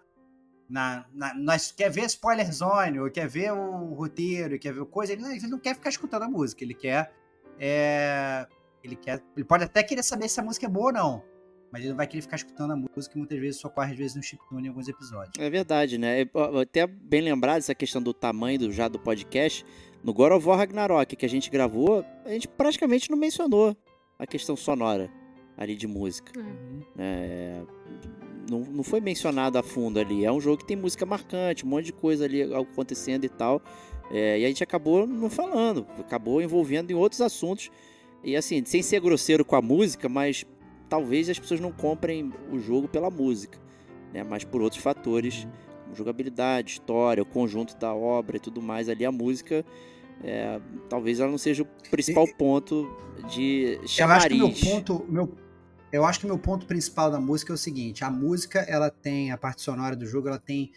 na, 0.70 1.06
na, 1.14 1.34
nas, 1.34 1.72
quer 1.72 1.90
ver 1.90 2.06
spoiler 2.06 2.52
zone, 2.54 3.00
ou 3.00 3.10
quer 3.10 3.28
ver 3.28 3.54
o 3.54 3.94
roteiro, 3.94 4.60
quer 4.60 4.74
ver 4.74 4.86
coisa, 4.86 5.14
ele 5.14 5.22
não, 5.22 5.32
ele 5.32 5.48
não 5.48 5.60
quer 5.60 5.74
ficar 5.76 5.90
escutando 5.90 6.24
a 6.24 6.30
música, 6.30 6.64
ele 6.64 6.74
quer 6.74 7.12
é, 7.60 8.46
ele 8.84 8.96
quer, 8.96 9.22
ele 9.36 9.46
pode 9.46 9.64
até 9.64 9.84
querer 9.84 10.04
saber 10.04 10.30
se 10.30 10.40
a 10.40 10.44
música 10.44 10.66
é 10.66 10.70
boa 10.70 10.88
ou 10.88 10.94
não, 10.94 11.24
mas 11.72 11.82
ele 11.82 11.90
não 11.90 11.98
vai 11.98 12.08
querer 12.08 12.22
ficar 12.22 12.38
escutando 12.38 12.72
a 12.72 12.76
música 12.76 13.16
e 13.16 13.18
muitas 13.18 13.40
vezes 13.40 13.60
só 13.60 13.70
corre 13.70 13.92
às 13.92 13.98
vezes 13.98 14.16
no 14.16 14.24
chiptune 14.24 14.66
em 14.66 14.70
alguns 14.70 14.88
episódios. 14.88 15.34
É 15.38 15.50
verdade, 15.50 15.98
né? 15.98 16.26
Até 16.62 16.88
bem 16.88 17.22
lembrado 17.22 17.58
essa 17.58 17.76
questão 17.76 18.02
do 18.02 18.14
tamanho 18.14 18.60
do, 18.60 18.72
já 18.72 18.88
do 18.88 19.00
podcast. 19.00 19.66
No 20.04 20.14
God 20.14 20.32
of 20.32 20.48
War 20.48 20.58
Ragnarok 20.58 21.16
que 21.16 21.26
a 21.26 21.30
gente 21.30 21.50
gravou, 21.50 22.06
a 22.24 22.30
gente 22.30 22.48
praticamente 22.48 23.10
não 23.10 23.18
mencionou 23.18 23.76
a 24.18 24.26
questão 24.26 24.56
sonora 24.56 25.12
ali 25.58 25.76
de 25.76 25.88
música. 25.88 26.32
Uhum. 26.40 26.82
É, 26.98 27.62
não, 28.50 28.62
não 28.62 28.84
foi 28.84 29.02
mencionado 29.02 29.58
a 29.58 29.64
fundo 29.64 30.00
ali. 30.00 30.24
É 30.24 30.32
um 30.32 30.40
jogo 30.40 30.58
que 30.58 30.66
tem 30.66 30.78
música 30.78 31.06
marcante, 31.06 31.66
um 31.66 31.70
monte 31.70 31.86
de 31.86 31.94
coisa 31.94 32.26
ali 32.26 32.42
acontecendo 32.54 33.26
e 33.26 33.30
tal. 33.30 33.62
É, 34.12 34.40
e 34.40 34.46
a 34.46 34.48
gente 34.48 34.64
acabou 34.64 35.06
não 35.06 35.30
falando, 35.30 35.86
acabou 36.00 36.42
envolvendo 36.42 36.92
em 36.92 36.94
outros 36.94 37.22
assuntos. 37.22 37.70
E 38.24 38.36
assim, 38.36 38.64
sem 38.66 38.82
ser 38.82 39.00
grosseiro 39.00 39.44
com 39.44 39.56
a 39.56 39.62
música, 39.62 40.08
mas 40.10 40.46
talvez 40.90 41.30
as 41.30 41.38
pessoas 41.38 41.60
não 41.60 41.72
comprem 41.72 42.32
o 42.52 42.60
jogo 42.60 42.88
pela 42.88 43.10
música, 43.10 43.60
né? 44.14 44.24
Mas 44.24 44.44
por 44.44 44.62
outros 44.62 44.82
fatores, 44.82 45.48
como 45.84 45.96
jogabilidade, 45.96 46.72
história, 46.72 47.24
o 47.24 47.26
conjunto 47.26 47.78
da 47.78 47.94
obra 47.94 48.38
e 48.38 48.40
tudo 48.40 48.62
mais. 48.62 48.90
Ali 48.90 49.06
a 49.06 49.12
música, 49.12 49.66
é, 50.24 50.60
talvez 50.90 51.20
ela 51.20 51.30
não 51.30 51.38
seja 51.38 51.64
o 51.64 51.90
principal 51.90 52.28
ponto 52.28 52.90
de 53.30 53.80
chamariz. 53.86 54.40
Eu 54.40 54.48
acho 54.48 54.60
que 54.60 54.66
meu 54.66 54.74
ponto, 54.74 55.06
meu, 55.10 55.38
eu 55.92 56.06
acho 56.06 56.20
que 56.20 56.26
meu 56.26 56.40
ponto 56.40 56.66
principal 56.66 57.12
da 57.12 57.20
música 57.20 57.54
é 57.54 57.56
o 57.56 57.58
seguinte: 57.58 58.04
a 58.04 58.10
música, 58.10 58.60
ela 58.60 58.90
tem 58.90 59.32
a 59.32 59.38
parte 59.38 59.62
sonora 59.62 59.96
do 59.96 60.06
jogo, 60.06 60.28
ela 60.28 60.40
tem 60.40 60.72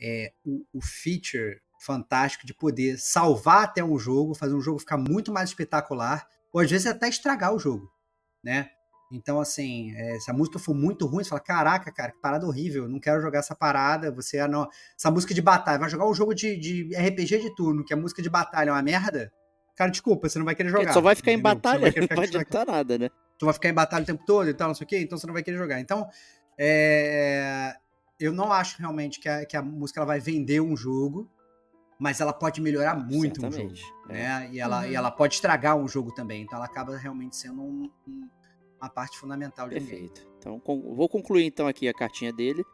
é, 0.00 0.32
o, 0.44 0.64
o 0.72 0.80
feature 0.82 1.60
fantástico 1.82 2.46
de 2.46 2.54
poder 2.54 2.98
salvar 2.98 3.64
até 3.64 3.82
um 3.82 3.98
jogo, 3.98 4.34
fazer 4.34 4.54
um 4.54 4.60
jogo 4.60 4.78
ficar 4.78 4.96
muito 4.96 5.32
mais 5.32 5.50
espetacular, 5.50 6.26
ou 6.52 6.60
às 6.60 6.70
vezes 6.70 6.86
até 6.86 7.08
estragar 7.08 7.54
o 7.54 7.58
jogo, 7.58 7.90
né? 8.42 8.68
Então, 9.10 9.38
assim, 9.40 9.94
é, 9.94 10.18
se 10.18 10.30
a 10.30 10.34
música 10.34 10.58
for 10.58 10.74
muito 10.74 11.06
ruim, 11.06 11.22
você 11.22 11.28
fala, 11.28 11.40
caraca, 11.40 11.92
cara, 11.92 12.12
que 12.12 12.20
parada 12.20 12.46
horrível, 12.46 12.88
não 12.88 12.98
quero 12.98 13.20
jogar 13.20 13.40
essa 13.40 13.54
parada, 13.54 14.10
você 14.10 14.38
é 14.38 14.48
não... 14.48 14.66
essa 14.98 15.10
música 15.10 15.34
de 15.34 15.42
batalha, 15.42 15.78
vai 15.78 15.90
jogar 15.90 16.08
um 16.08 16.14
jogo 16.14 16.34
de, 16.34 16.56
de 16.56 16.96
RPG 16.96 17.40
de 17.40 17.54
turno, 17.54 17.84
que 17.84 17.92
a 17.92 17.96
música 17.96 18.22
de 18.22 18.30
batalha 18.30 18.70
é 18.70 18.72
uma 18.72 18.82
merda, 18.82 19.30
cara, 19.76 19.90
desculpa, 19.90 20.28
você 20.28 20.38
não 20.38 20.46
vai 20.46 20.54
querer 20.54 20.70
jogar. 20.70 20.92
só 20.94 21.00
vai 21.02 21.14
ficar 21.14 21.30
entendeu? 21.30 21.50
em 21.50 21.54
batalha, 21.54 21.92
não 21.92 21.92
vai, 21.92 22.08
não 22.08 22.16
vai 22.16 22.26
adiantar 22.26 22.66
nada, 22.66 22.98
né? 22.98 23.10
Tu 23.38 23.44
vai 23.44 23.52
ficar 23.52 23.68
em 23.68 23.74
batalha 23.74 24.02
o 24.02 24.06
tempo 24.06 24.24
todo 24.24 24.48
e 24.48 24.54
tal, 24.54 24.68
não 24.68 24.74
sei 24.74 24.84
o 24.84 24.88
quê, 24.88 24.98
então 25.00 25.18
você 25.18 25.26
não 25.26 25.34
vai 25.34 25.42
querer 25.42 25.58
jogar. 25.58 25.78
Então, 25.78 26.08
é... 26.56 27.74
eu 28.18 28.32
não 28.32 28.50
acho 28.50 28.78
realmente 28.78 29.20
que 29.20 29.28
a, 29.28 29.44
que 29.44 29.58
a 29.58 29.62
música 29.62 30.00
ela 30.00 30.06
vai 30.06 30.20
vender 30.20 30.60
um 30.62 30.74
jogo, 30.74 31.30
mas 32.02 32.20
ela 32.20 32.32
pode 32.32 32.60
melhorar 32.60 32.96
muito 32.96 33.40
Certamente, 33.40 33.72
um 33.72 33.76
jogo, 33.76 33.94
é. 34.08 34.12
né? 34.14 34.48
E 34.50 34.58
ela, 34.58 34.80
uhum. 34.80 34.90
e 34.90 34.94
ela 34.96 35.08
pode 35.08 35.34
estragar 35.34 35.76
um 35.76 35.86
jogo 35.86 36.12
também. 36.12 36.42
Então 36.42 36.56
ela 36.56 36.66
acaba 36.66 36.96
realmente 36.96 37.36
sendo 37.36 37.62
um, 37.62 37.88
um, 38.08 38.28
uma 38.80 38.90
parte 38.90 39.16
fundamental 39.16 39.68
de 39.68 39.76
Perfeito. 39.76 40.20
Um 40.20 40.36
então 40.36 40.58
com, 40.58 40.96
vou 40.96 41.08
concluir 41.08 41.44
então 41.44 41.68
aqui 41.68 41.86
a 41.86 41.94
cartinha 41.94 42.32
dele. 42.32 42.64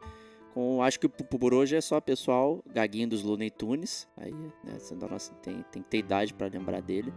Com, 0.55 0.81
acho 0.81 0.99
que 0.99 1.07
por 1.07 1.53
hoje 1.53 1.75
é 1.75 1.81
só 1.81 2.01
pessoal, 2.01 2.63
gaguinho 2.73 3.07
dos 3.07 3.21
Looney 3.21 3.51
Tunes. 3.51 4.07
Aí, 4.17 4.33
né, 4.33 4.79
nossa, 5.07 5.31
tem, 5.35 5.63
tem 5.71 5.83
que 5.83 5.89
ter 5.89 5.99
idade 5.99 6.33
para 6.33 6.47
lembrar 6.47 6.81
dele. 6.81 7.13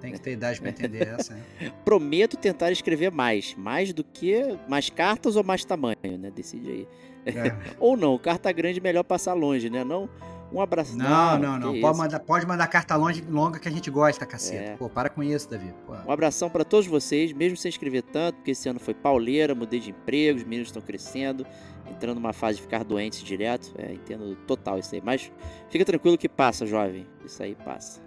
Tem 0.00 0.12
que 0.12 0.20
ter 0.20 0.30
idade 0.30 0.60
para 0.60 0.70
entender 0.70 1.08
essa. 1.08 1.34
Né? 1.34 1.42
Prometo 1.84 2.36
tentar 2.36 2.70
escrever 2.70 3.10
mais. 3.10 3.56
Mais 3.56 3.92
do 3.92 4.04
que. 4.04 4.56
Mais 4.68 4.88
cartas 4.88 5.34
ou 5.34 5.42
mais 5.42 5.64
tamanho, 5.64 5.96
né? 6.16 6.30
Decide 6.30 6.70
aí. 6.70 6.88
É. 7.26 7.56
ou 7.80 7.96
não, 7.96 8.16
carta 8.16 8.52
grande 8.52 8.80
melhor 8.80 9.02
passar 9.02 9.34
longe, 9.34 9.68
né? 9.68 9.82
Não 9.82 10.08
Um 10.52 10.60
abraço. 10.60 10.96
Não, 10.96 11.38
não, 11.38 11.58
não. 11.58 11.72
não. 11.72 11.80
Pode, 11.80 11.98
mandar, 11.98 12.20
pode 12.20 12.46
mandar 12.46 12.66
carta 12.66 12.96
longe, 12.96 13.22
longa 13.28 13.58
que 13.58 13.68
a 13.68 13.70
gente 13.70 13.90
gosta, 13.90 14.26
caceta. 14.26 14.72
É. 14.72 14.76
Pô, 14.76 14.88
para 14.88 15.08
com 15.08 15.22
isso, 15.22 15.48
Davi. 15.48 15.72
Pô. 15.86 15.94
Um 16.06 16.10
abração 16.10 16.50
para 16.50 16.64
todos 16.64 16.86
vocês, 16.86 17.32
mesmo 17.32 17.56
sem 17.56 17.68
escrever 17.68 18.02
tanto, 18.02 18.36
porque 18.36 18.50
esse 18.50 18.68
ano 18.68 18.80
foi 18.80 18.94
pauleira, 18.94 19.54
mudei 19.54 19.78
de 19.78 19.90
emprego, 19.90 20.38
os 20.38 20.44
meninos 20.44 20.68
estão 20.68 20.82
crescendo, 20.82 21.46
entrando 21.88 22.16
numa 22.16 22.32
fase 22.32 22.56
de 22.56 22.62
ficar 22.62 22.82
doentes 22.82 23.22
direto. 23.22 23.72
É, 23.78 23.92
entendo 23.92 24.36
total 24.46 24.78
isso 24.78 24.94
aí. 24.94 25.02
Mas 25.04 25.30
fica 25.68 25.84
tranquilo 25.84 26.18
que 26.18 26.28
passa, 26.28 26.66
jovem. 26.66 27.06
Isso 27.24 27.42
aí 27.42 27.54
passa. 27.54 28.00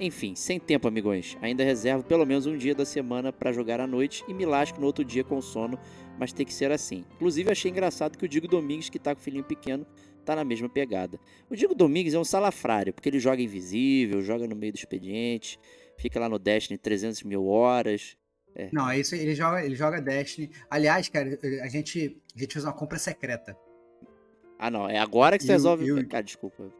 Enfim, 0.00 0.34
sem 0.34 0.58
tempo, 0.58 0.88
amigões. 0.88 1.36
Ainda 1.42 1.62
reservo 1.62 2.02
pelo 2.02 2.24
menos 2.24 2.46
um 2.46 2.56
dia 2.56 2.74
da 2.74 2.86
semana 2.86 3.30
para 3.30 3.52
jogar 3.52 3.80
à 3.80 3.86
noite 3.86 4.24
e 4.26 4.32
me 4.32 4.46
lasco 4.46 4.80
no 4.80 4.86
outro 4.86 5.04
dia 5.04 5.22
com 5.22 5.42
sono, 5.42 5.78
mas 6.18 6.32
tem 6.32 6.46
que 6.46 6.54
ser 6.54 6.72
assim. 6.72 7.04
Inclusive, 7.16 7.52
achei 7.52 7.70
engraçado 7.70 8.16
que 8.16 8.24
o 8.24 8.28
Digo 8.28 8.48
Domingues, 8.48 8.88
que 8.88 8.98
tá 8.98 9.14
com 9.14 9.20
o 9.20 9.22
filhinho 9.22 9.44
pequeno, 9.44 9.86
tá 10.20 10.36
na 10.36 10.44
mesma 10.44 10.68
pegada. 10.68 11.18
O 11.48 11.56
Digo 11.56 11.74
Domingues 11.74 12.14
é 12.14 12.18
um 12.18 12.24
salafrário, 12.24 12.92
porque 12.92 13.08
ele 13.08 13.18
joga 13.18 13.42
invisível, 13.42 14.20
joga 14.22 14.46
no 14.46 14.56
meio 14.56 14.72
do 14.72 14.76
expediente, 14.76 15.58
fica 15.96 16.20
lá 16.20 16.28
no 16.28 16.38
Destiny 16.38 16.78
300 16.78 17.22
mil 17.22 17.46
horas. 17.46 18.16
É. 18.54 18.68
Não, 18.72 18.88
é 18.88 18.98
isso, 18.98 19.14
ele 19.14 19.34
joga, 19.34 19.64
ele 19.64 19.74
joga 19.74 20.00
Destiny. 20.00 20.50
Aliás, 20.70 21.08
cara, 21.08 21.38
a 21.62 21.68
gente, 21.68 22.20
a 22.34 22.38
gente 22.38 22.52
fez 22.52 22.64
uma 22.64 22.72
compra 22.72 22.98
secreta. 22.98 23.56
Ah, 24.58 24.70
não, 24.70 24.88
é 24.88 24.98
agora 24.98 25.38
que 25.38 25.44
você 25.44 25.52
eu, 25.52 25.56
resolve. 25.56 25.88
Eu... 25.88 26.08
Cara, 26.08 26.22
desculpa. 26.22 26.70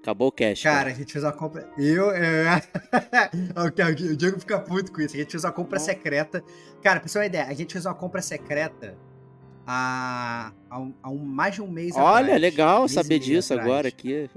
Acabou 0.00 0.28
o 0.28 0.32
cash. 0.32 0.62
Cara, 0.62 0.76
cara, 0.76 0.90
a 0.90 0.94
gente 0.94 1.12
fez 1.12 1.24
uma 1.24 1.32
compra. 1.32 1.68
Eu. 1.78 2.10
É... 2.10 2.60
o 4.12 4.16
Diego 4.16 4.38
fica 4.38 4.60
puto 4.60 4.92
com 4.92 5.00
isso. 5.00 5.14
A 5.14 5.18
gente 5.18 5.30
fez 5.30 5.44
uma 5.44 5.52
compra 5.52 5.78
Não. 5.78 5.84
secreta. 5.84 6.44
Cara, 6.82 7.00
pra 7.00 7.08
você 7.08 7.14
ter 7.14 7.18
uma 7.20 7.26
ideia, 7.26 7.46
a 7.46 7.54
gente 7.54 7.72
fez 7.72 7.86
uma 7.86 7.94
compra 7.94 8.20
secreta 8.20 8.98
há, 9.66 10.52
há, 10.68 10.78
um, 10.78 10.94
há 11.02 11.10
um, 11.10 11.18
mais 11.18 11.54
de 11.54 11.62
um 11.62 11.68
mês 11.68 11.94
Olha, 11.96 12.24
atrás, 12.24 12.40
legal 12.40 12.88
saber 12.88 13.18
disso 13.18 13.52
atrás. 13.52 13.68
agora 13.68 13.88
aqui. 13.88 14.28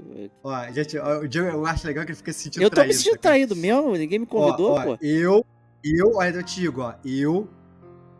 Ó, 0.42 0.72
gente, 0.72 0.98
ó, 0.98 1.18
o 1.20 1.28
Diego, 1.28 1.48
eu 1.48 1.66
acho 1.66 1.86
legal 1.86 2.04
que 2.04 2.12
ele 2.12 2.16
fica 2.16 2.32
se 2.32 2.44
sentindo 2.44 2.62
Eu 2.62 2.70
tô 2.70 2.76
traído, 2.76 2.94
me 2.94 2.98
sentindo 2.98 3.18
traído 3.18 3.56
mesmo, 3.56 3.96
ninguém 3.96 4.18
me 4.18 4.26
convidou, 4.26 4.72
ó, 4.72 4.80
ó, 4.80 4.84
pô. 4.84 4.98
Eu, 5.00 5.44
eu, 5.84 6.14
olha, 6.14 6.36
eu 6.36 6.42
te 6.42 6.60
digo, 6.60 6.82
ó, 6.82 6.94
eu, 7.04 7.48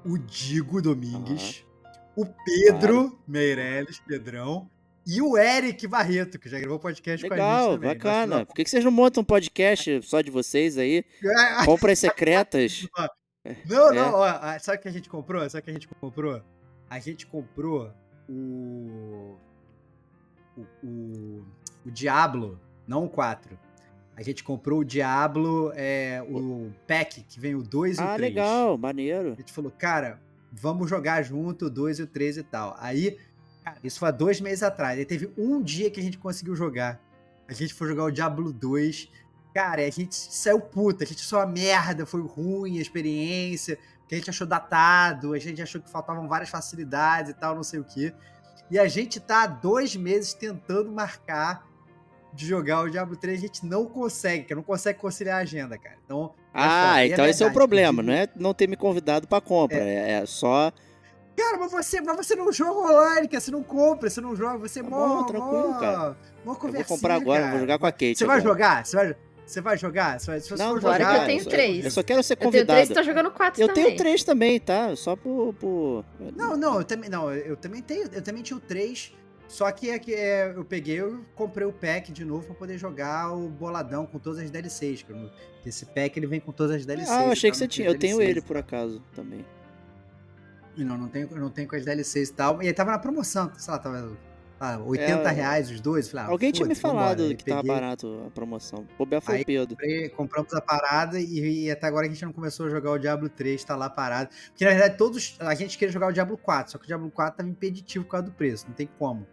o 0.04 0.18
Digo 0.18 0.80
Domingues, 0.82 1.64
o 2.16 2.26
Pedro 2.26 3.10
claro. 3.10 3.18
Meirelles, 3.26 4.00
Pedrão, 4.06 4.68
e 5.06 5.22
o 5.22 5.38
Eric 5.38 5.86
Barreto, 5.86 6.38
que 6.38 6.50
já 6.50 6.60
gravou 6.60 6.78
podcast 6.78 7.26
Legal, 7.26 7.38
com 7.38 7.44
a 7.44 7.62
gente 7.62 7.80
também. 7.80 7.96
bacana. 7.96 8.44
Por 8.44 8.54
que 8.54 8.68
vocês 8.68 8.84
não 8.84 8.90
montam 8.90 9.22
um 9.22 9.24
podcast 9.24 10.02
só 10.02 10.20
de 10.20 10.30
vocês 10.30 10.76
aí? 10.76 11.02
Compras 11.64 11.98
secretas. 11.98 12.86
não, 13.64 13.90
é. 13.90 13.94
não, 13.94 14.14
ó, 14.16 14.58
sabe 14.58 14.76
o 14.76 14.80
que 14.82 14.88
a 14.88 14.92
gente 14.92 15.08
comprou? 15.08 15.48
Sabe 15.48 15.62
o 15.62 15.64
que 15.64 15.70
a 15.70 15.72
gente 15.72 15.88
comprou? 15.88 16.42
A 16.88 16.98
gente 16.98 17.26
comprou 17.26 17.92
o... 18.28 19.36
O, 20.56 20.66
o, 20.82 21.44
o 21.86 21.90
Diablo, 21.90 22.58
não 22.86 23.04
o 23.04 23.08
4. 23.08 23.56
A 24.16 24.22
gente 24.22 24.42
comprou 24.42 24.80
o 24.80 24.84
Diablo, 24.84 25.72
é, 25.76 26.20
o 26.28 26.72
pack, 26.86 27.22
que 27.22 27.38
vem 27.38 27.54
o 27.54 27.62
2 27.62 27.98
e 27.98 28.02
o 28.02 28.04
3. 28.04 28.10
Ah, 28.10 28.16
legal, 28.16 28.76
maneiro. 28.76 29.32
A 29.32 29.36
gente 29.36 29.52
falou, 29.52 29.70
cara, 29.70 30.20
vamos 30.50 30.90
jogar 30.90 31.22
junto 31.22 31.66
o 31.66 31.70
2 31.70 32.00
e 32.00 32.02
o 32.02 32.06
3 32.08 32.38
e 32.38 32.42
tal. 32.42 32.76
Aí 32.80 33.16
Cara, 33.68 33.78
isso 33.84 33.98
foi 33.98 34.08
há 34.08 34.12
dois 34.12 34.40
meses 34.40 34.62
atrás. 34.62 34.98
Aí 34.98 35.04
teve 35.04 35.30
um 35.36 35.62
dia 35.62 35.90
que 35.90 36.00
a 36.00 36.02
gente 36.02 36.16
conseguiu 36.18 36.56
jogar. 36.56 37.00
A 37.46 37.52
gente 37.52 37.74
foi 37.74 37.88
jogar 37.88 38.04
o 38.04 38.10
Diablo 38.10 38.52
2. 38.52 39.10
Cara, 39.54 39.82
a 39.84 39.90
gente 39.90 40.14
saiu 40.14 40.60
puta, 40.60 41.04
a 41.04 41.06
gente 41.06 41.20
só 41.20 41.38
uma 41.38 41.46
merda, 41.46 42.06
foi 42.06 42.22
ruim 42.22 42.78
a 42.78 42.82
experiência, 42.82 43.78
que 44.08 44.14
a 44.14 44.18
gente 44.18 44.30
achou 44.30 44.46
datado, 44.46 45.34
a 45.34 45.38
gente 45.38 45.60
achou 45.60 45.80
que 45.80 45.90
faltavam 45.90 46.26
várias 46.26 46.48
facilidades 46.48 47.30
e 47.30 47.34
tal, 47.34 47.54
não 47.54 47.62
sei 47.62 47.78
o 47.78 47.84
que. 47.84 48.12
E 48.70 48.78
a 48.78 48.88
gente 48.88 49.20
tá 49.20 49.44
há 49.44 49.46
dois 49.46 49.94
meses 49.94 50.32
tentando 50.32 50.90
marcar 50.90 51.66
de 52.32 52.46
jogar 52.46 52.82
o 52.82 52.90
Diablo 52.90 53.16
3, 53.16 53.38
a 53.38 53.40
gente 53.40 53.66
não 53.66 53.86
consegue, 53.86 54.44
que 54.44 54.54
não 54.54 54.62
consegue 54.62 54.98
conciliar 54.98 55.38
a 55.38 55.42
agenda, 55.42 55.76
cara. 55.78 55.96
Então, 56.04 56.34
é 56.54 56.60
ah, 56.60 57.06
então 57.06 57.24
é 57.24 57.30
esse 57.30 57.42
é 57.42 57.46
o 57.46 57.52
problema, 57.52 58.02
não 58.02 58.12
é 58.12 58.28
não 58.36 58.54
ter 58.54 58.66
me 58.66 58.76
convidado 58.76 59.26
para 59.26 59.40
compra, 59.40 59.78
é, 59.78 60.12
é 60.12 60.26
só 60.26 60.72
Cara, 61.38 61.56
mas 61.56 61.70
você, 61.70 62.00
mas 62.00 62.16
você 62.16 62.34
não 62.34 62.52
joga 62.52 62.80
online, 62.80 63.28
cara. 63.28 63.40
Você 63.40 63.50
não 63.52 63.62
compra, 63.62 64.10
você 64.10 64.20
não 64.20 64.34
joga, 64.34 64.58
você 64.58 64.82
tá 64.82 64.90
morre. 64.90 65.28
tranquilo, 65.28 65.68
mó, 65.70 65.78
cara. 65.78 66.16
Mó 66.44 66.54
vou 66.54 66.84
comprar 66.84 67.14
agora, 67.14 67.40
cara. 67.42 67.50
vou 67.52 67.60
jogar 67.60 67.78
com 67.78 67.86
a 67.86 67.92
Kate. 67.92 68.16
Você 68.16 68.24
agora. 68.24 68.40
vai 68.40 68.48
jogar? 68.48 68.84
Você 68.84 68.96
vai, 68.96 69.16
você 69.48 69.60
vai 69.60 69.78
jogar? 69.78 70.20
Você 70.20 70.30
vai, 70.30 70.40
se 70.40 70.50
você 70.50 70.62
não, 70.62 70.80
for 70.80 70.92
jogar, 70.92 71.20
eu 71.20 71.26
tenho 71.26 71.44
três. 71.44 71.84
Eu 71.84 71.90
só 71.90 72.02
quero 72.02 72.22
ser 72.22 72.36
convidado. 72.36 72.62
Eu 72.62 72.66
tenho 72.66 72.86
três, 72.86 72.96
tá 72.96 73.02
jogando 73.02 73.30
quatro 73.30 73.62
Eu 73.62 73.68
também. 73.68 73.84
tenho 73.84 73.96
três 73.96 74.22
também, 74.22 74.60
tá? 74.60 74.94
Só 74.94 75.16
por, 75.16 75.54
por... 75.54 76.04
Não, 76.36 76.56
não, 76.56 76.78
eu 76.78 76.84
também, 76.84 77.08
não, 77.08 77.32
eu 77.32 77.56
também 77.56 77.80
tenho, 77.80 78.08
eu 78.12 78.22
também 78.22 78.42
tinha 78.42 78.56
o 78.56 78.60
três. 78.60 79.12
Só 79.48 79.70
que 79.72 79.88
é 79.88 79.98
que 79.98 80.14
é, 80.14 80.52
eu 80.54 80.62
peguei, 80.62 81.00
eu 81.00 81.24
comprei 81.34 81.66
o 81.66 81.72
pack 81.72 82.12
de 82.12 82.22
novo 82.22 82.44
pra 82.48 82.54
poder 82.54 82.76
jogar 82.76 83.32
o 83.32 83.48
boladão 83.48 84.04
com 84.04 84.18
todas 84.18 84.40
as 84.40 84.50
DLCs. 84.50 85.06
Esse 85.64 85.86
pack 85.86 86.18
ele 86.18 86.26
vem 86.26 86.38
com 86.38 86.52
todas 86.52 86.76
as 86.76 86.84
DLCs. 86.84 87.10
Ah, 87.10 87.24
eu 87.24 87.32
achei 87.32 87.50
que 87.50 87.56
você 87.56 87.66
tinha. 87.66 87.88
Eu 87.88 87.98
tenho 87.98 88.20
ele 88.20 88.42
por 88.42 88.58
acaso 88.58 89.02
também. 89.14 89.44
Não, 90.76 90.98
não 90.98 91.08
tenho, 91.08 91.28
não 91.34 91.50
tenho 91.50 91.66
com 91.66 91.74
as 91.74 91.84
DLCs 91.84 92.28
e 92.28 92.32
tal. 92.34 92.62
E 92.62 92.66
aí 92.66 92.72
tava 92.74 92.90
na 92.90 92.98
promoção, 92.98 93.50
sei 93.56 93.72
lá, 93.72 93.78
tava 93.78 94.16
ah, 94.60 94.78
80 94.78 95.06
é, 95.06 95.32
reais 95.32 95.70
os 95.70 95.80
dois. 95.80 96.08
Falei, 96.08 96.26
ah, 96.26 96.30
alguém 96.30 96.50
tinha 96.50 96.66
me 96.66 96.74
falado 96.74 97.34
que 97.36 97.44
tava 97.44 97.62
barato 97.62 98.24
a 98.26 98.30
promoção. 98.30 98.86
Bobear 98.98 99.22
foi 99.22 99.36
aí, 99.36 99.42
o 99.42 99.46
Pedro. 99.46 99.76
Comprei, 99.76 100.08
compramos 100.08 100.52
a 100.52 100.60
parada 100.60 101.20
e, 101.20 101.64
e, 101.64 101.70
até 101.70 101.86
agora 101.86 102.06
a 102.06 102.08
gente 102.08 102.24
não 102.24 102.32
começou 102.32 102.66
a 102.66 102.70
jogar 102.70 102.90
o 102.90 102.98
Diablo 102.98 103.28
3, 103.28 103.62
tá 103.62 103.76
lá 103.76 103.88
parado. 103.88 104.30
Porque 104.48 104.64
na 104.64 104.72
verdade 104.72 104.96
todos. 104.96 105.36
A 105.40 105.54
gente 105.54 105.78
queria 105.78 105.92
jogar 105.92 106.08
o 106.08 106.12
Diablo 106.12 106.36
4, 106.36 106.72
só 106.72 106.78
que 106.78 106.84
o 106.84 106.86
Diablo 106.86 107.10
4 107.10 107.36
tava 107.36 107.48
impeditivo 107.48 108.04
por 108.04 108.12
causa 108.12 108.26
do 108.26 108.32
preço, 108.32 108.66
não 108.66 108.74
tem 108.74 108.88
como. 108.98 109.26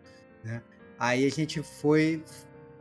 Né? 0.44 0.62
Aí 1.00 1.26
a 1.26 1.32
gente 1.32 1.62
foi. 1.64 2.24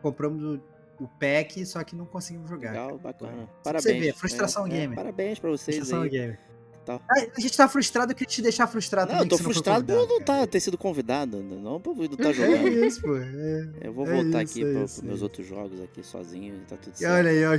Compramos 0.02 0.42
o, 0.42 0.60
o 1.02 1.08
pack, 1.08 1.64
só 1.64 1.82
que 1.82 1.96
não 1.96 2.04
conseguimos 2.04 2.50
jogar. 2.50 2.72
Legal, 2.72 2.98
bacana. 2.98 3.48
Parabéns. 3.62 3.84
Você 3.84 4.00
vê, 4.00 4.12
frustração 4.12 4.66
é, 4.66 4.68
gamer. 4.68 4.92
É, 4.92 5.02
parabéns 5.02 5.38
pra 5.38 5.50
vocês 5.50 5.76
frustração 5.78 6.02
aí. 6.02 6.10
Gamer. 6.10 6.38
Tá. 6.84 7.00
A 7.08 7.40
gente 7.40 7.56
tá 7.56 7.66
frustrado, 7.66 8.14
queria 8.14 8.28
te 8.28 8.42
deixar 8.42 8.66
frustrado. 8.66 9.12
Não, 9.12 9.20
eu 9.20 9.28
tô 9.28 9.38
frustrado 9.38 9.86
por 9.86 10.06
não 10.06 10.20
tá, 10.20 10.46
ter 10.46 10.60
sido 10.60 10.76
convidado, 10.76 11.42
não 11.42 11.80
por 11.80 11.96
não 11.96 12.08
tá 12.08 12.30
jogando. 12.30 12.68
É 12.68 12.86
isso, 12.86 13.00
pô. 13.00 13.16
É, 13.16 13.68
eu 13.80 13.92
vou 13.92 14.06
é 14.06 14.22
voltar 14.22 14.42
isso, 14.42 14.52
aqui 14.52 14.64
é 14.64 14.72
para 14.72 14.84
os 14.84 15.00
meus 15.00 15.22
outros 15.22 15.46
jogos 15.46 15.82
aqui 15.82 16.02
sozinho 16.02 16.60
tá 16.68 16.76
tudo 16.76 16.94
certo. 16.94 17.12
Olha 17.12 17.30
aí, 17.30 17.46
ó. 17.46 17.54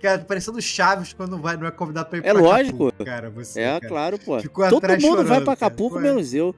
Cara, 0.00 0.18
tá 0.18 0.24
parecendo 0.24 0.62
Chaves 0.62 1.12
quando 1.12 1.36
vai, 1.38 1.56
não 1.56 1.66
é 1.66 1.70
convidado 1.70 2.08
pra 2.08 2.18
ir 2.18 2.24
é 2.24 2.32
pra 2.32 2.40
lógico. 2.40 2.86
Acapulco, 2.86 3.04
cara. 3.04 3.30
Você, 3.30 3.60
é, 3.60 3.80
cara. 3.80 3.88
claro, 3.88 4.18
pô. 4.18 4.40
Ficou 4.40 4.68
Todo 4.68 4.88
mundo 4.88 5.00
chorando, 5.00 5.26
vai 5.26 5.40
pra 5.40 5.54
Acapulco, 5.54 5.98
menos 5.98 6.32
eu. 6.32 6.54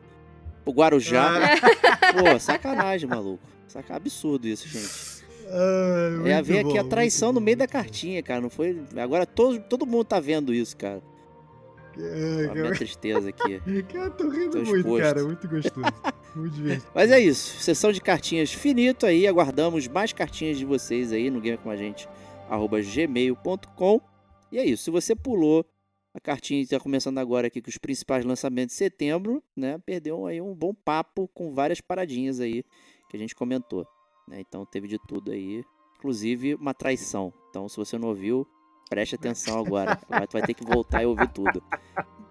O 0.65 0.73
Guarujá. 0.73 1.27
Ah. 1.27 2.13
Pô, 2.13 2.39
sacanagem, 2.39 3.09
maluco. 3.09 3.43
Saca... 3.67 3.97
Absurdo 3.97 4.47
isso, 4.47 4.69
gente. 4.69 5.18
Ah, 5.51 6.29
é 6.29 6.35
a 6.35 6.43
ver 6.43 6.61
aqui 6.61 6.79
a 6.79 6.85
traição 6.85 7.33
no 7.33 7.41
meio 7.41 7.57
da 7.57 7.67
cartinha, 7.67 8.23
cara. 8.23 8.41
Não 8.41 8.51
foi. 8.51 8.83
Agora 8.97 9.27
todo, 9.27 9.61
todo 9.61 9.87
mundo 9.87 10.05
tá 10.05 10.21
vendo 10.21 10.53
isso, 10.53 10.77
cara. 10.77 11.03
É, 11.99 12.49
a 12.51 12.55
minha 12.55 12.73
tristeza 12.73 13.29
aqui. 13.31 13.61
Cara, 13.93 14.11
tô 14.11 14.29
rindo 14.29 14.53
tô 14.53 14.59
muito, 14.59 14.77
exposto. 14.77 15.03
cara. 15.03 15.25
Muito 15.25 15.49
gostoso. 15.49 15.87
muito 16.37 16.55
divertido. 16.55 16.91
Mas 16.95 17.11
é 17.11 17.19
isso. 17.19 17.59
Sessão 17.59 17.91
de 17.91 18.01
cartinhas 18.01 18.53
finito 18.53 19.05
aí. 19.05 19.27
Aguardamos 19.27 19.89
mais 19.89 20.13
cartinhas 20.13 20.57
de 20.57 20.65
vocês 20.65 21.13
aí 21.13 21.29
no 21.29 21.41
Game 21.41 21.59
com 21.59 21.71
a 21.71 21.77
gente, 21.77 22.09
arroba 22.49 22.81
gmail.com. 22.81 24.01
E 24.53 24.59
é 24.59 24.65
isso. 24.65 24.85
Se 24.85 24.91
você 24.93 25.17
pulou 25.17 25.67
a 26.15 26.21
cartinha 26.21 26.63
está 26.63 26.81
começando 26.81 27.19
agora 27.19 27.47
aqui 27.47 27.61
com 27.61 27.69
os 27.69 27.79
principais 27.79 28.25
lançamentos 28.25 28.75
de 28.75 28.79
setembro, 28.79 29.43
né? 29.55 29.79
Perdeu 29.85 30.27
aí 30.27 30.41
um 30.41 30.55
bom 30.55 30.75
papo 30.75 31.29
com 31.29 31.53
várias 31.53 31.81
paradinhas 31.81 32.41
aí 32.41 32.65
que 33.09 33.17
a 33.17 33.19
gente 33.19 33.35
comentou. 33.35 33.87
Né? 34.29 34.41
Então 34.41 34.65
teve 34.65 34.87
de 34.87 34.99
tudo 34.99 35.31
aí, 35.31 35.65
inclusive 35.97 36.55
uma 36.55 36.75
traição. 36.75 37.33
Então 37.51 37.69
se 37.69 37.77
você 37.77 37.99
não 37.99 38.09
ouviu, 38.09 38.47
preste 38.89 39.15
atenção 39.15 39.59
agora. 39.59 39.99
Vai, 40.09 40.27
vai 40.31 40.43
ter 40.43 40.55
que 40.55 40.65
voltar 40.65 41.03
e 41.03 41.07
ouvir 41.07 41.29
tudo. 41.29 41.63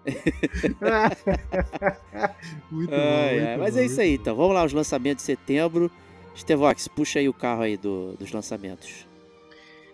muito 2.70 2.90
bom, 2.90 2.96
muito 3.30 3.58
Mas 3.58 3.74
bom, 3.74 3.80
é 3.80 3.84
isso 3.84 4.00
aí, 4.00 4.14
então. 4.14 4.34
Vamos 4.34 4.54
lá, 4.54 4.64
os 4.64 4.72
lançamentos 4.72 5.22
de 5.22 5.26
setembro. 5.26 5.90
Stevox, 6.34 6.88
puxa 6.88 7.18
aí 7.18 7.28
o 7.28 7.34
carro 7.34 7.62
aí 7.62 7.76
do, 7.76 8.16
dos 8.16 8.32
lançamentos. 8.32 9.06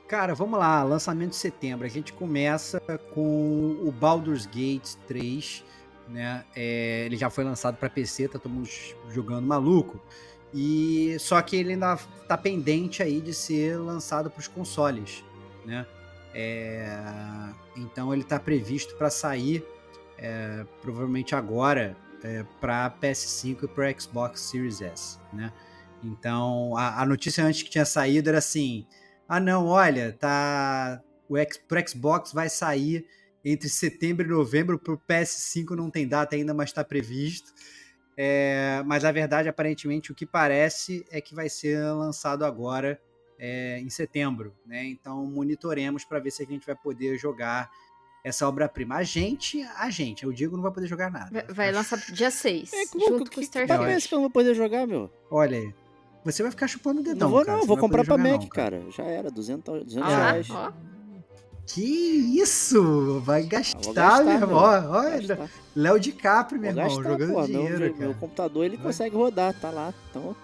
Cara, 0.06 0.34
vamos 0.34 0.58
lá, 0.58 0.82
lançamento 0.82 1.30
de 1.30 1.36
setembro. 1.36 1.86
A 1.86 1.90
gente 1.90 2.12
começa 2.12 2.78
com 3.14 3.78
o 3.82 3.90
Baldur's 3.90 4.46
Gate 4.46 4.94
3, 5.08 5.64
né? 6.08 6.44
É, 6.54 7.04
ele 7.06 7.16
já 7.16 7.30
foi 7.30 7.42
lançado 7.42 7.76
para 7.76 7.88
PC, 7.88 8.28
tá 8.28 8.38
todo 8.38 8.52
mundo 8.52 8.68
jogando 9.10 9.46
maluco. 9.46 9.98
E 10.54 11.16
só 11.18 11.42
que 11.42 11.56
ele 11.56 11.72
ainda 11.72 11.98
está 12.22 12.38
pendente 12.38 13.02
aí 13.02 13.20
de 13.20 13.34
ser 13.34 13.76
lançado 13.76 14.30
para 14.30 14.38
os 14.38 14.46
consoles, 14.46 15.24
né? 15.66 15.84
É, 16.32 16.86
então 17.76 18.12
ele 18.12 18.22
está 18.22 18.38
previsto 18.38 18.96
para 18.96 19.10
sair 19.10 19.64
é, 20.16 20.64
provavelmente 20.80 21.34
agora 21.34 21.96
é, 22.22 22.44
para 22.60 22.90
PS5 22.90 23.64
e 23.64 23.68
para 23.68 24.00
Xbox 24.00 24.40
Series 24.40 24.80
S, 24.80 25.18
né? 25.32 25.52
Então 26.02 26.76
a, 26.76 27.02
a, 27.02 27.06
notícia 27.06 27.44
antes 27.44 27.62
que 27.64 27.70
tinha 27.70 27.84
saído 27.84 28.28
era 28.28 28.38
assim: 28.38 28.86
ah 29.28 29.40
não, 29.40 29.66
olha, 29.66 30.12
tá 30.12 31.00
o 31.28 31.36
X, 31.36 31.56
pro 31.56 31.88
Xbox 31.88 32.32
vai 32.32 32.48
sair 32.48 33.04
entre 33.44 33.68
setembro 33.68 34.24
e 34.26 34.30
novembro, 34.30 34.78
para 34.78 34.94
o 34.94 34.98
PS5 34.98 35.70
não 35.70 35.90
tem 35.90 36.06
data 36.06 36.36
ainda, 36.36 36.54
mas 36.54 36.70
está 36.70 36.82
previsto. 36.82 37.52
É, 38.16 38.82
mas 38.86 39.04
a 39.04 39.10
verdade, 39.10 39.48
aparentemente, 39.48 40.12
o 40.12 40.14
que 40.14 40.24
parece 40.24 41.04
é 41.10 41.20
que 41.20 41.34
vai 41.34 41.48
ser 41.48 41.78
lançado 41.92 42.44
agora 42.44 43.00
é, 43.38 43.78
em 43.80 43.90
setembro, 43.90 44.54
né? 44.64 44.84
Então 44.84 45.26
monitoremos 45.26 46.04
para 46.04 46.20
ver 46.20 46.30
se 46.30 46.42
a 46.42 46.46
gente 46.46 46.66
vai 46.66 46.76
poder 46.76 47.18
jogar 47.18 47.70
essa 48.22 48.48
obra-prima. 48.48 48.96
A 48.96 49.02
gente, 49.02 49.62
a 49.76 49.90
gente, 49.90 50.24
eu 50.24 50.32
digo, 50.32 50.56
não 50.56 50.62
vai 50.62 50.72
poder 50.72 50.86
jogar 50.86 51.10
nada. 51.10 51.30
Vai, 51.30 51.54
vai 51.54 51.72
lançar 51.72 51.98
dia 52.12 52.30
6, 52.30 52.72
é, 52.72 52.86
como, 52.86 53.06
junto 53.06 53.30
que, 53.30 53.34
com 53.36 53.40
o 53.40 53.44
Starfield. 53.44 54.08
Que 54.08 54.14
eu 54.14 54.16
não 54.16 54.22
vou 54.22 54.30
poder 54.30 54.54
jogar, 54.54 54.86
meu. 54.86 55.10
Olha 55.30 55.58
aí. 55.58 55.74
Você 56.24 56.42
vai 56.42 56.50
ficar 56.50 56.66
chupando 56.66 57.00
o 57.00 57.04
dedão, 57.04 57.28
Não 57.28 57.36
vou 57.36 57.44
cara. 57.44 57.58
não, 57.58 57.66
vou 57.66 57.76
comprar 57.76 58.02
pra 58.02 58.16
Mac, 58.16 58.40
não, 58.40 58.48
cara. 58.48 58.78
cara. 58.78 58.90
Já 58.90 59.04
era, 59.04 59.30
200, 59.30 59.84
200 59.84 60.02
ah, 60.02 60.16
reais. 60.16 60.50
Ó. 60.50 60.72
Que 61.66 61.82
isso! 61.82 63.20
Vai 63.20 63.42
gastar, 63.44 63.92
gastar 63.92 64.24
meu 64.24 64.34
irmão. 64.34 64.90
Olha, 64.90 65.50
Léo 65.74 65.98
DiCaprio, 65.98 66.60
meu 66.60 66.70
irmão, 66.70 66.84
gastar, 66.84 67.02
jogando 67.02 67.32
pô, 67.32 67.46
dinheiro, 67.46 67.78
meu, 67.78 67.96
meu, 67.96 68.14
computador, 68.14 68.64
ele 68.64 68.76
vai. 68.76 68.86
consegue 68.86 69.16
rodar, 69.16 69.58
tá 69.58 69.70
lá. 69.70 69.94
Então, 70.10 70.36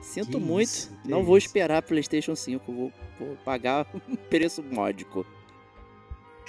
sinto 0.00 0.38
que 0.38 0.38
muito. 0.38 0.68
Isso, 0.68 0.92
não 1.04 1.24
vou 1.24 1.36
esperar 1.36 1.82
PlayStation 1.82 2.36
5, 2.36 2.72
vou, 2.72 2.92
vou 3.18 3.36
pagar 3.44 3.86
um 4.08 4.14
preço 4.30 4.62
módico. 4.62 5.26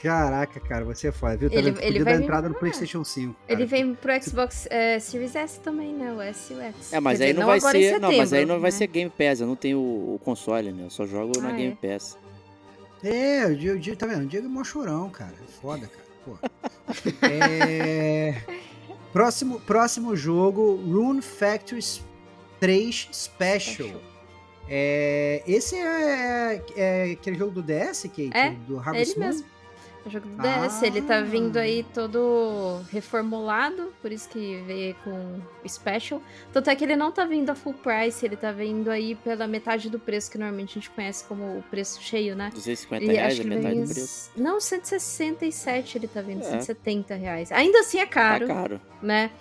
Caraca, 0.02 0.60
cara, 0.60 0.86
você 0.86 1.08
é 1.08 1.12
foda, 1.12 1.36
viu? 1.36 1.50
Tá 1.50 1.56
ele, 1.56 1.76
ele 1.82 2.04
vai 2.04 2.14
dar 2.14 2.22
entrada 2.24 2.50
no 2.50 2.54
PlayStation 2.54 3.04
5. 3.04 3.34
Cara. 3.34 3.54
Ele 3.54 3.66
vem 3.66 3.96
pro 3.96 4.12
Xbox 4.22 4.68
é, 4.70 5.00
Series 5.00 5.36
S 5.36 5.60
também, 5.60 5.94
né? 5.94 6.14
O 6.14 6.22
S 6.22 6.54
e 6.54 6.56
o 6.56 6.62
X. 6.62 6.94
É, 6.94 7.00
mas 7.00 7.18
Quer 7.18 7.26
aí 7.26 7.34
dizer, 7.34 7.40
não, 7.40 7.48
vai 7.48 7.60
ser. 7.60 7.72
Setembro, 7.72 8.02
não, 8.02 8.18
mas 8.18 8.34
aí 8.34 8.46
não 8.46 8.60
vai 8.60 8.72
né? 8.72 8.78
ser 8.78 8.88
Game 8.88 9.10
Pass. 9.10 9.40
Eu 9.40 9.48
não 9.48 9.56
tenho 9.56 9.80
o, 9.80 10.16
o 10.16 10.20
console, 10.20 10.72
né? 10.72 10.84
Eu 10.84 10.90
só 10.90 11.08
jogo 11.08 11.34
ah, 11.40 11.42
na 11.42 11.54
é? 11.54 11.58
Game 11.58 11.76
Pass. 11.76 12.18
É, 13.06 13.46
o 13.46 13.56
Diego, 13.56 13.78
o 13.78 13.80
Diego 13.80 14.00
tá 14.00 14.08
vendo? 14.08 14.24
O 14.24 14.26
Diego 14.26 14.48
é 14.48 14.50
mó 14.50 14.64
chorão, 14.64 15.10
cara. 15.10 15.34
É 15.34 15.52
foda, 15.62 15.88
cara. 15.88 16.06
Pô. 16.26 16.38
é... 17.28 18.42
próximo, 19.14 19.60
próximo 19.62 20.16
jogo, 20.16 20.76
Rune 20.76 21.22
Factory 21.22 21.82
3 22.60 23.10
Special. 23.12 23.88
Special. 23.88 24.02
É, 24.68 25.44
esse 25.46 25.76
é, 25.76 26.64
é, 26.76 27.12
aquele 27.12 27.38
jogo 27.38 27.52
do 27.52 27.62
DS, 27.62 28.04
Kate? 28.04 28.32
É, 28.34 28.52
do 28.68 28.80
Harvest 28.80 29.16
ele 29.16 29.20
Moon? 29.20 29.34
mesmo. 29.34 29.48
O 30.06 30.10
jogo 30.10 30.28
do 30.28 30.36
DS, 30.38 30.84
ah. 30.84 30.88
ele 30.88 31.02
tá 31.02 31.22
vindo 31.22 31.58
aí 31.58 31.84
ah. 31.88 31.92
todo 31.94 32.82
reformulado, 32.92 33.92
por 34.02 34.12
isso 34.12 34.30
que 34.30 34.62
veio 34.68 34.96
com 35.04 35.42
Special. 35.68 36.22
Tanto 36.54 36.70
é 36.70 36.76
que 36.76 36.84
ele 36.84 36.96
não 36.96 37.12
tá 37.12 37.26
vindo 37.26 37.50
a 37.50 37.56
full 37.56 37.74
price, 37.74 38.24
ele 38.24 38.36
tá 38.36 38.52
vindo 38.52 38.92
aí 38.92 39.16
pela 39.16 39.48
metade 39.48 39.90
do 39.90 40.00
preço 40.00 40.30
que 40.30 40.38
normalmente 40.38 40.72
a 40.72 40.74
gente 40.76 40.92
conhece 40.92 41.24
como 41.24 41.58
o 41.58 41.64
preço 41.72 42.02
cheio, 42.02 42.36
né? 42.36 42.52
250 42.54 43.04
e 43.04 43.08
reais, 43.08 43.40
a 43.40 43.44
metade 43.44 43.82
do 43.82 43.88
preço. 43.88 44.32
Não, 44.38 44.62
167 44.62 45.98
ele 45.98 46.08
tá 46.08 46.22
vindo, 46.22 46.42
é. 46.42 46.50
170 46.52 47.16
reais. 47.16 47.52
Ainda 47.52 47.80
assim 47.80 47.98
é 47.98 48.06
caro. 48.06 48.48
Tá 48.48 48.54
caro. 48.54 48.82
Né? 49.02 49.32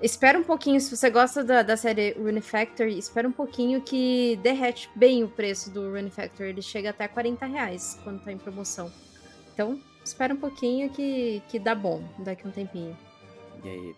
Espera 0.00 0.38
um 0.38 0.44
pouquinho, 0.44 0.80
se 0.80 0.96
você 0.96 1.10
gosta 1.10 1.42
da, 1.44 1.62
da 1.62 1.76
série 1.76 2.12
Rune 2.12 2.40
Factory, 2.40 2.98
espera 2.98 3.26
um 3.26 3.32
pouquinho 3.32 3.80
que 3.80 4.38
derrete 4.42 4.88
bem 4.94 5.24
o 5.24 5.28
preço 5.28 5.70
do 5.70 5.90
Rune 5.90 6.10
Factory. 6.10 6.50
Ele 6.50 6.62
chega 6.62 6.90
até 6.90 7.06
40 7.06 7.46
reais 7.46 7.98
quando 8.04 8.20
tá 8.22 8.32
em 8.32 8.38
promoção. 8.38 8.92
Então, 9.52 9.80
espera 10.08 10.34
um 10.34 10.38
pouquinho 10.38 10.90
que, 10.90 11.42
que 11.48 11.58
dá 11.58 11.74
bom 11.74 12.02
daqui 12.18 12.46
a 12.46 12.48
um 12.48 12.52
tempinho. 12.52 12.96
E 13.64 13.68
aí? 13.68 13.94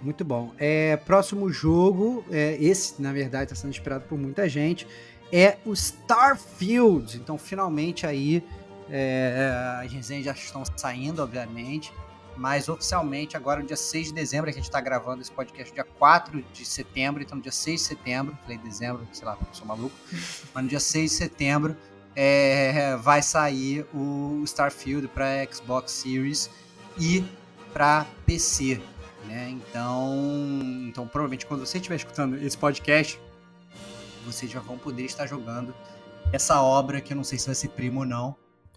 Muito 0.00 0.24
bom. 0.24 0.52
É, 0.58 0.96
próximo 0.98 1.50
jogo, 1.50 2.24
é, 2.30 2.56
esse 2.60 3.00
na 3.00 3.12
verdade 3.12 3.44
está 3.44 3.54
sendo 3.54 3.72
esperado 3.72 4.04
por 4.04 4.18
muita 4.18 4.48
gente, 4.48 4.86
é 5.32 5.58
o 5.64 5.72
Starfield. 5.72 7.16
Então, 7.16 7.38
finalmente 7.38 8.06
aí 8.06 8.44
é, 8.90 9.80
as 9.82 9.92
resenhas 9.92 10.24
já 10.24 10.32
estão 10.32 10.62
saindo, 10.76 11.22
obviamente, 11.22 11.92
mas 12.36 12.68
oficialmente 12.68 13.36
agora 13.36 13.60
no 13.60 13.66
dia 13.66 13.76
6 13.76 14.08
de 14.08 14.12
dezembro, 14.12 14.50
a 14.50 14.52
gente 14.52 14.64
está 14.64 14.80
gravando 14.80 15.22
esse 15.22 15.32
podcast 15.32 15.72
dia 15.72 15.84
4 15.84 16.44
de 16.52 16.64
setembro, 16.64 17.22
então 17.22 17.36
no 17.36 17.42
dia 17.42 17.52
6 17.52 17.80
de 17.80 17.86
setembro, 17.86 18.38
falei 18.42 18.58
dezembro, 18.58 19.06
sei 19.12 19.24
lá, 19.24 19.38
sou 19.52 19.66
maluco, 19.66 19.96
mas 20.54 20.62
no 20.62 20.68
dia 20.68 20.80
6 20.80 21.10
de 21.10 21.16
setembro 21.16 21.76
é, 22.16 22.96
vai 22.96 23.22
sair 23.22 23.86
o 23.92 24.42
Starfield 24.44 25.06
para 25.08 25.46
Xbox 25.52 25.92
Series 25.92 26.50
e 26.98 27.22
para 27.72 28.06
PC. 28.24 28.80
Né? 29.26 29.50
Então, 29.50 30.14
então, 30.88 31.06
provavelmente, 31.06 31.44
quando 31.44 31.66
você 31.66 31.76
estiver 31.76 31.96
escutando 31.96 32.36
esse 32.42 32.56
podcast, 32.56 33.20
vocês 34.24 34.50
já 34.50 34.60
vão 34.60 34.78
poder 34.78 35.04
estar 35.04 35.26
jogando 35.26 35.74
essa 36.32 36.62
obra 36.62 37.00
que 37.00 37.12
eu 37.12 37.16
não 37.16 37.24
sei 37.24 37.38
se 37.38 37.46
vai 37.46 37.54
ser 37.54 37.68
primo 37.68 38.00
ou 38.00 38.06
não. 38.06 38.28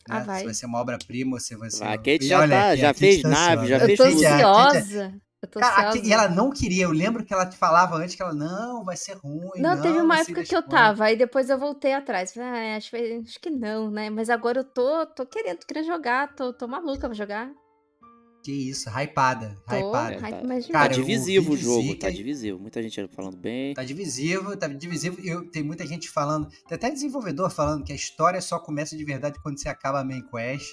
Né? 0.08 0.18
Ah, 0.18 0.20
vai. 0.20 0.40
Se 0.40 0.46
vai 0.46 0.54
ser 0.54 0.66
uma 0.66 0.80
obra-prima, 0.80 1.40
se 1.40 1.56
vai 1.56 1.70
ser. 1.70 1.86
A 1.86 1.98
Kate 1.98 2.28
já, 2.28 2.40
Olha, 2.40 2.56
tá, 2.56 2.76
já 2.76 2.94
fez 2.94 3.22
tá 3.22 3.30
nave, 3.30 3.68
já 3.68 3.78
eu 3.78 3.86
fez. 3.86 4.00
Eu 4.00 4.06
tô 4.06 4.12
ansiosa. 4.12 5.14
Cara, 5.48 5.98
e 5.98 6.12
ela 6.12 6.28
não 6.28 6.52
queria, 6.52 6.84
eu 6.84 6.92
lembro 6.92 7.24
que 7.24 7.34
ela 7.34 7.46
te 7.46 7.56
falava 7.56 7.96
antes 7.96 8.14
que 8.14 8.22
ela, 8.22 8.34
não, 8.34 8.84
vai 8.84 8.98
ser 8.98 9.14
ruim. 9.14 9.62
Não, 9.62 9.76
não 9.76 9.82
teve 9.82 10.02
uma 10.02 10.20
época 10.20 10.44
que 10.44 10.56
eu 10.56 10.62
tava, 10.62 11.06
aí 11.06 11.16
depois 11.16 11.50
eu 11.50 11.58
voltei 11.58 11.94
atrás. 11.94 12.34
Falei, 12.34 12.50
ah, 12.50 12.76
acho, 12.76 12.94
acho 12.96 13.40
que 13.40 13.50
não, 13.50 13.90
né? 13.90 14.10
Mas 14.10 14.30
agora 14.30 14.60
eu 14.60 14.64
tô, 14.66 15.06
tô 15.06 15.26
querendo, 15.26 15.60
tô 15.60 15.66
querendo 15.66 15.88
jogar, 15.88 16.36
tô, 16.36 16.52
tô 16.52 16.68
maluca 16.68 17.08
pra 17.08 17.14
jogar. 17.14 17.50
Que 18.44 18.52
isso, 18.52 18.90
hypada, 18.90 19.56
tô, 19.68 19.76
hypada. 19.76 20.20
Hype, 20.20 20.68
tá, 20.68 20.72
Cara, 20.74 20.90
tá 20.90 20.96
divisivo 20.96 21.54
o 21.54 21.58
jogo, 21.58 21.96
tá 21.96 22.10
divisivo. 22.10 22.60
Muita 22.60 22.82
gente 22.82 23.08
falando 23.08 23.38
bem. 23.38 23.74
Tá 23.74 23.84
divisivo, 23.84 24.58
tá 24.58 24.68
divisivo. 24.68 25.22
Eu, 25.22 25.50
tem 25.50 25.64
muita 25.64 25.86
gente 25.86 26.10
falando, 26.10 26.50
tem 26.68 26.76
até 26.76 26.90
desenvolvedor 26.90 27.50
falando 27.50 27.84
que 27.84 27.94
a 27.94 27.96
história 27.96 28.42
só 28.42 28.60
começa 28.60 28.96
de 28.96 29.04
verdade 29.06 29.40
quando 29.42 29.60
você 29.60 29.70
acaba 29.70 30.02
a 30.02 30.04
main 30.04 30.22
quest 30.22 30.70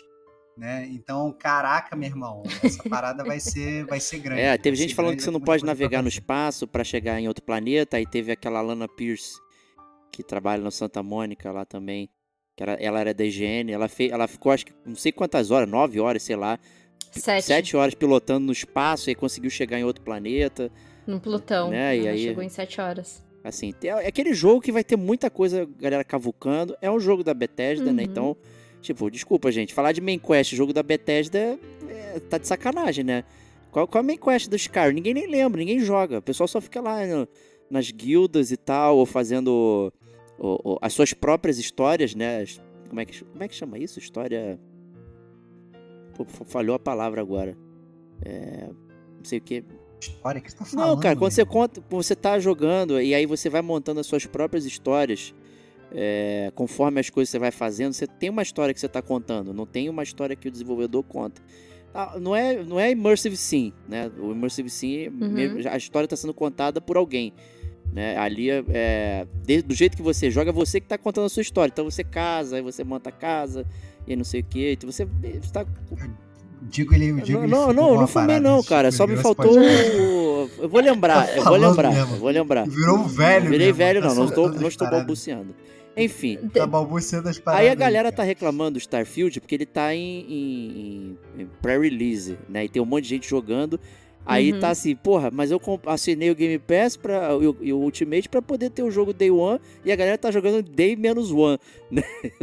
né? 0.56 0.88
Então, 0.90 1.32
caraca, 1.38 1.94
meu 1.94 2.08
irmão, 2.08 2.42
essa 2.62 2.82
parada 2.88 3.22
vai 3.22 3.38
ser, 3.38 3.84
vai 3.84 4.00
ser 4.00 4.18
grande. 4.18 4.40
É, 4.40 4.56
teve 4.56 4.76
gente 4.76 4.94
falando 4.94 5.16
que 5.16 5.22
você 5.22 5.30
não 5.30 5.40
pode 5.40 5.64
navegar 5.64 6.02
no 6.02 6.08
espaço 6.08 6.66
para 6.66 6.82
chegar 6.82 7.20
em 7.20 7.28
outro 7.28 7.44
planeta. 7.44 7.96
Aí 7.96 8.06
teve 8.06 8.32
aquela 8.32 8.60
Lana 8.60 8.88
Pierce 8.88 9.34
que 10.10 10.22
trabalha 10.22 10.62
no 10.62 10.70
Santa 10.70 11.02
Mônica 11.02 11.52
lá 11.52 11.66
também, 11.66 12.08
que 12.56 12.62
era, 12.62 12.72
ela 12.74 13.00
era 13.00 13.12
da 13.12 13.24
IGN. 13.24 13.70
Ela 13.70 13.86
fez, 13.86 14.10
ela 14.10 14.26
ficou 14.26 14.50
acho 14.50 14.64
que 14.64 14.72
não 14.84 14.96
sei 14.96 15.12
quantas 15.12 15.50
horas, 15.50 15.68
nove 15.68 16.00
horas, 16.00 16.22
sei 16.22 16.36
lá, 16.36 16.58
sete, 17.12 17.44
sete 17.44 17.76
horas 17.76 17.94
pilotando 17.94 18.46
no 18.46 18.52
espaço 18.52 19.10
e 19.10 19.14
conseguiu 19.14 19.50
chegar 19.50 19.78
em 19.78 19.84
outro 19.84 20.02
planeta. 20.02 20.70
No 21.06 21.20
Plutão. 21.20 21.70
Né? 21.70 21.98
E 21.98 22.08
aí 22.08 22.18
chegou 22.24 22.42
em 22.42 22.48
sete 22.48 22.80
horas. 22.80 23.24
Assim, 23.44 23.72
é 23.84 24.08
aquele 24.08 24.34
jogo 24.34 24.60
que 24.60 24.72
vai 24.72 24.82
ter 24.82 24.96
muita 24.96 25.30
coisa, 25.30 25.68
galera 25.78 26.02
cavucando. 26.02 26.76
É 26.80 26.90
um 26.90 26.98
jogo 26.98 27.22
da 27.22 27.32
Bethesda, 27.32 27.84
né? 27.84 27.90
uhum. 27.90 27.96
né? 27.96 28.02
Então 28.02 28.36
Tipo, 28.86 29.10
desculpa, 29.10 29.50
gente. 29.50 29.74
Falar 29.74 29.90
de 29.90 30.00
main 30.00 30.16
quest, 30.16 30.54
jogo 30.54 30.72
da 30.72 30.80
Bethesda, 30.80 31.58
é, 31.88 32.20
tá 32.20 32.38
de 32.38 32.46
sacanagem, 32.46 33.02
né? 33.02 33.24
Qual, 33.72 33.84
qual 33.88 34.00
é 34.00 34.04
a 34.04 34.06
main 34.06 34.16
quest 34.16 34.48
do 34.48 34.54
Skyrim? 34.54 34.94
Ninguém 34.94 35.12
nem 35.12 35.26
lembra, 35.26 35.58
ninguém 35.58 35.80
joga. 35.80 36.18
O 36.18 36.22
pessoal 36.22 36.46
só 36.46 36.60
fica 36.60 36.80
lá 36.80 37.04
no, 37.04 37.26
nas 37.68 37.90
guildas 37.90 38.52
e 38.52 38.56
tal, 38.56 38.96
ou 38.98 39.04
fazendo 39.04 39.92
as 40.80 40.92
suas 40.92 41.12
próprias 41.12 41.58
histórias, 41.58 42.14
né? 42.14 42.44
Como 42.88 43.00
é 43.00 43.04
que, 43.04 43.24
como 43.24 43.42
é 43.42 43.48
que 43.48 43.56
chama 43.56 43.76
isso? 43.76 43.98
História. 43.98 44.56
Pô, 46.14 46.24
falhou 46.44 46.76
a 46.76 46.78
palavra 46.78 47.20
agora. 47.20 47.58
É, 48.24 48.68
não 49.18 49.24
sei 49.24 49.38
o 49.38 49.42
que. 49.42 49.64
História 50.00 50.40
que 50.40 50.48
você 50.48 50.56
tá 50.58 50.64
falando? 50.64 50.88
Não, 50.90 51.00
cara, 51.00 51.16
quando 51.16 51.32
você 51.32 51.44
conta, 51.44 51.82
você 51.90 52.14
tá 52.14 52.38
jogando 52.38 53.00
e 53.00 53.16
aí 53.16 53.26
você 53.26 53.50
vai 53.50 53.62
montando 53.62 53.98
as 53.98 54.06
suas 54.06 54.26
próprias 54.26 54.64
histórias 54.64 55.34
é, 55.98 56.52
conforme 56.54 57.00
as 57.00 57.08
coisas 57.08 57.30
você 57.30 57.38
vai 57.38 57.50
fazendo, 57.50 57.94
você 57.94 58.06
tem 58.06 58.28
uma 58.28 58.42
história 58.42 58.74
que 58.74 58.78
você 58.78 58.84
está 58.84 59.00
contando, 59.00 59.54
não 59.54 59.64
tem 59.64 59.88
uma 59.88 60.02
história 60.02 60.36
que 60.36 60.46
o 60.46 60.50
desenvolvedor 60.50 61.02
conta. 61.02 61.40
Ah, 61.94 62.18
não 62.20 62.36
é, 62.36 62.62
não 62.62 62.78
é 62.78 62.90
immersive 62.90 63.34
sim, 63.34 63.72
né? 63.88 64.10
O 64.18 64.30
immersive 64.32 64.68
sim, 64.68 65.08
uhum. 65.08 65.62
a 65.70 65.76
história 65.78 66.04
está 66.04 66.14
sendo 66.14 66.34
contada 66.34 66.82
por 66.82 66.98
alguém. 66.98 67.32
Né? 67.90 68.14
Ali, 68.18 68.50
é, 68.50 68.62
é 68.68 69.62
do 69.62 69.74
jeito 69.74 69.96
que 69.96 70.02
você 70.02 70.30
joga, 70.30 70.50
é 70.50 70.52
você 70.52 70.78
que 70.80 70.84
está 70.84 70.98
contando 70.98 71.24
a 71.24 71.30
sua 71.30 71.40
história. 71.40 71.72
Então 71.72 71.86
você 71.86 72.04
casa, 72.04 72.56
aí 72.56 72.62
você 72.62 72.84
monta 72.84 73.08
a 73.08 73.12
casa, 73.12 73.64
e 74.06 74.14
não 74.14 74.24
sei 74.24 74.42
o 74.42 74.44
que. 74.44 74.72
Então 74.72 74.92
você 74.92 75.08
está 75.42 75.64
Digo 76.62 76.94
ele, 76.94 77.20
digo 77.22 77.46
não, 77.46 77.68
não, 77.68 77.72
não, 77.72 78.00
não 78.00 78.06
fumei 78.06 78.40
não, 78.40 78.62
cara. 78.62 78.92
Só 78.92 79.06
me 79.06 79.16
faltou. 79.16 79.56
Eu 79.58 80.68
vou 80.68 80.80
lembrar, 80.80 81.34
eu 81.36 81.44
vou 81.44 81.56
lembrar, 81.56 81.96
eu 81.96 82.06
vou 82.06 82.30
lembrar. 82.30 82.66
Virou 82.66 82.98
um 82.98 83.04
velho. 83.04 83.50
Virei 83.50 83.66
mesmo, 83.68 83.78
velho, 83.78 84.00
não, 84.02 84.14
não 84.14 84.24
estou, 84.26 84.50
não 84.50 84.68
estou 84.68 84.90
balbuciando. 84.90 85.54
Enfim. 85.96 86.36
Tá 86.52 86.66
balbuciando 86.66 87.28
as 87.28 87.38
paradas. 87.38 87.66
Aí 87.66 87.72
a 87.72 87.74
galera 87.74 88.12
tá 88.12 88.22
reclamando 88.22 88.72
do 88.72 88.78
Starfield 88.78 89.40
porque 89.40 89.54
ele 89.54 89.66
tá 89.66 89.94
em, 89.94 90.20
em, 90.28 91.18
em 91.38 91.46
pré-release, 91.62 92.38
né? 92.48 92.66
E 92.66 92.68
tem 92.68 92.82
um 92.82 92.86
monte 92.86 93.04
de 93.04 93.10
gente 93.10 93.28
jogando. 93.28 93.80
Aí 94.26 94.52
uhum. 94.52 94.58
tá 94.58 94.70
assim, 94.70 94.96
porra, 94.96 95.30
mas 95.30 95.52
eu 95.52 95.60
assinei 95.86 96.32
o 96.32 96.34
Game 96.34 96.58
Pass 96.58 96.96
pra, 96.96 97.30
e 97.62 97.72
o, 97.72 97.78
Ultimate 97.78 98.28
pra 98.28 98.42
poder 98.42 98.70
ter 98.70 98.82
o 98.82 98.90
jogo 98.90 99.12
Day 99.12 99.30
One 99.30 99.60
e 99.84 99.92
a 99.92 99.96
galera 99.96 100.18
tá 100.18 100.32
jogando 100.32 100.64
Day 100.64 100.96
menos 100.96 101.30
One, 101.30 101.60
né? 101.88 102.02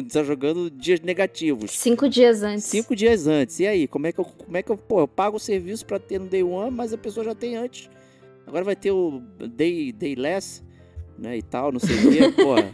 tá 0.10 0.24
jogando 0.24 0.72
dias 0.72 1.02
negativos. 1.02 1.72
Cinco 1.72 2.08
dias 2.08 2.42
antes. 2.42 2.64
Cinco 2.64 2.96
dias 2.96 3.28
antes. 3.28 3.60
E 3.60 3.68
aí, 3.68 3.86
como 3.86 4.08
é 4.08 4.14
que 4.14 4.20
eu, 4.20 4.24
como 4.24 4.56
é 4.56 4.64
que 4.64 4.72
eu, 4.72 4.78
pô, 4.78 5.02
eu 5.02 5.08
pago 5.10 5.36
o 5.36 5.40
serviço 5.40 5.86
pra 5.86 6.00
ter 6.00 6.22
no 6.22 6.28
Day 6.28 6.42
One, 6.42 6.72
mas 6.72 6.94
a 6.94 6.98
pessoa 6.98 7.26
já 7.26 7.36
tem 7.36 7.58
antes. 7.58 7.90
Agora 8.48 8.64
vai 8.64 8.78
ter 8.78 8.92
o 8.92 9.22
Day, 9.52 9.92
day 9.92 10.16
Less, 10.16 10.64
né, 11.20 11.38
e 11.38 11.42
tal, 11.42 11.74
não 11.74 11.82
sei 11.82 11.98
o 11.98 12.12
quê, 12.12 12.32
porra. 12.42 12.74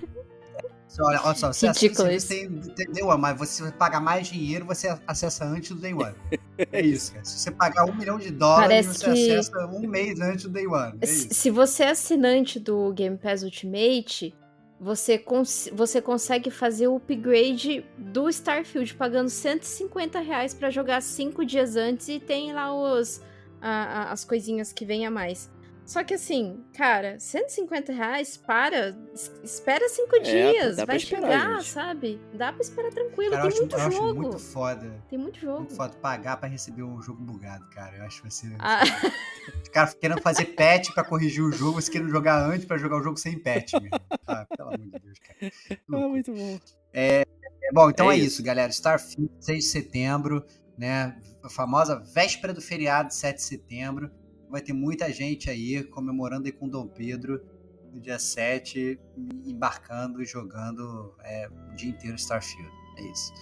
Olha, 1.00 1.22
olha 1.24 1.36
só, 1.36 1.54
você 1.54 1.68
assina, 1.68 1.94
você 1.94 2.48
tem 2.76 2.92
Day 2.92 3.04
One, 3.04 3.22
mas 3.22 3.38
você 3.38 3.72
paga 3.72 4.00
mais 4.00 4.28
dinheiro, 4.28 4.66
você 4.66 4.98
acessa 5.06 5.46
antes 5.46 5.70
do 5.70 5.82
Day 5.82 5.94
One. 5.94 6.16
É 6.74 6.82
isso, 6.82 7.14
cara. 7.14 7.24
Se 7.24 7.40
você 7.40 7.52
pagar 7.52 7.86
um 7.86 7.96
milhão 7.96 8.20
de 8.20 8.32
dólares, 8.32 8.86
Parece 8.86 9.00
você 9.00 9.14
que... 9.14 9.32
acessa 9.32 9.66
um 9.68 9.88
mês 9.88 10.20
antes 10.20 10.44
do 10.44 10.50
Day 10.50 10.68
One. 10.68 10.98
É 11.00 11.06
se 11.06 11.50
você 11.50 11.84
é 11.84 11.92
assinante 11.92 12.60
do 12.60 12.92
Game 12.92 13.18
Pass 13.18 13.44
Ultimate, 13.44 14.36
você, 14.80 15.18
cons 15.18 15.70
você 15.74 16.02
consegue 16.02 16.52
fazer 16.52 16.88
o 16.88 16.98
upgrade 16.98 17.86
do 17.98 18.28
Starfield 18.30 18.94
pagando 18.96 19.30
150 19.30 20.20
reais 20.20 20.54
pra 20.54 20.70
jogar 20.70 21.02
cinco 21.02 21.46
dias 21.46 21.78
antes 21.78 22.10
e 22.10 22.20
tem 22.20 22.52
lá 22.52 22.74
os, 22.74 23.22
a, 23.62 23.70
a, 23.70 24.12
as 24.12 24.24
coisinhas 24.24 24.74
que 24.74 24.86
vem 24.86 25.06
a 25.06 25.12
mais. 25.12 25.50
Só 25.90 26.04
que 26.04 26.14
assim, 26.14 26.64
cara, 26.72 27.20
150 27.20 27.92
reais, 27.92 28.38
para, 28.38 28.96
espera 29.44 29.90
cinco 29.90 30.18
é, 30.18 30.20
dias, 30.20 30.78
vai 30.78 30.98
esperar, 30.98 31.32
chegar, 31.32 31.56
gente. 31.56 31.68
sabe? 31.68 32.22
Dá 32.32 32.54
pra 32.54 32.62
esperar 32.62 32.92
tranquilo, 32.92 33.32
cara, 33.32 33.50
tem 33.50 33.60
muito 33.60 33.76
acho, 33.76 33.92
jogo. 33.92 34.06
Eu 34.06 34.12
acho 34.12 34.22
muito 34.22 34.40
foda. 34.40 35.04
Tem 35.10 35.18
muito 35.18 35.40
jogo. 35.40 35.58
Muito 35.62 35.76
foda 35.76 35.96
pagar 35.96 36.38
pra 36.38 36.48
receber 36.48 36.84
um 36.84 37.02
jogo 37.02 37.24
bugado, 37.24 37.68
cara. 37.72 37.98
Eu 37.98 38.04
acho 38.04 38.18
que 38.18 38.22
vai 38.22 38.32
ser... 38.32 38.56
Ah. 38.60 38.82
Os 39.64 39.70
caras 39.70 39.96
querendo 39.96 40.22
fazer 40.22 40.46
patch 40.46 40.94
pra 40.94 41.04
corrigir 41.04 41.44
o 41.44 41.52
jogo, 41.52 41.82
você 41.82 41.92
querendo 41.92 42.12
jogar 42.12 42.40
antes 42.40 42.68
pra 42.68 42.78
jogar 42.78 42.98
o 42.98 43.02
jogo 43.02 43.18
sem 43.18 43.40
patch, 43.40 43.74
mesmo. 43.74 44.00
Ah, 44.28 44.46
pelo 44.56 44.70
amor 44.70 44.78
de 44.78 45.00
Deus, 45.00 45.18
cara. 45.18 45.52
Ah, 45.92 46.08
muito 46.08 46.32
bom. 46.32 46.60
É, 46.94 47.22
é 47.64 47.74
bom, 47.74 47.90
então 47.90 48.12
é, 48.12 48.14
é 48.14 48.18
isso. 48.20 48.28
isso, 48.28 48.44
galera. 48.44 48.70
Starfield, 48.70 49.32
6 49.40 49.64
de 49.64 49.70
setembro, 49.72 50.46
né? 50.78 51.20
A 51.42 51.50
famosa 51.50 51.96
véspera 52.14 52.54
do 52.54 52.62
feriado, 52.62 53.12
7 53.12 53.38
de 53.38 53.42
setembro 53.42 54.19
vai 54.50 54.62
ter 54.62 54.74
muita 54.74 55.12
gente 55.12 55.50
aí 55.50 55.84
comemorando 55.84 56.46
aí 56.46 56.52
com 56.52 56.68
Dom 56.68 56.88
Pedro 56.88 57.42
no 57.94 58.00
dia 58.00 58.20
7, 58.20 59.00
embarcando 59.46 60.22
e 60.22 60.26
jogando 60.26 61.14
é, 61.24 61.50
o 61.72 61.76
dia 61.76 61.90
inteiro 61.90 62.16
Starfield. 62.16 62.72
É 62.98 63.02
isso. 63.04 63.34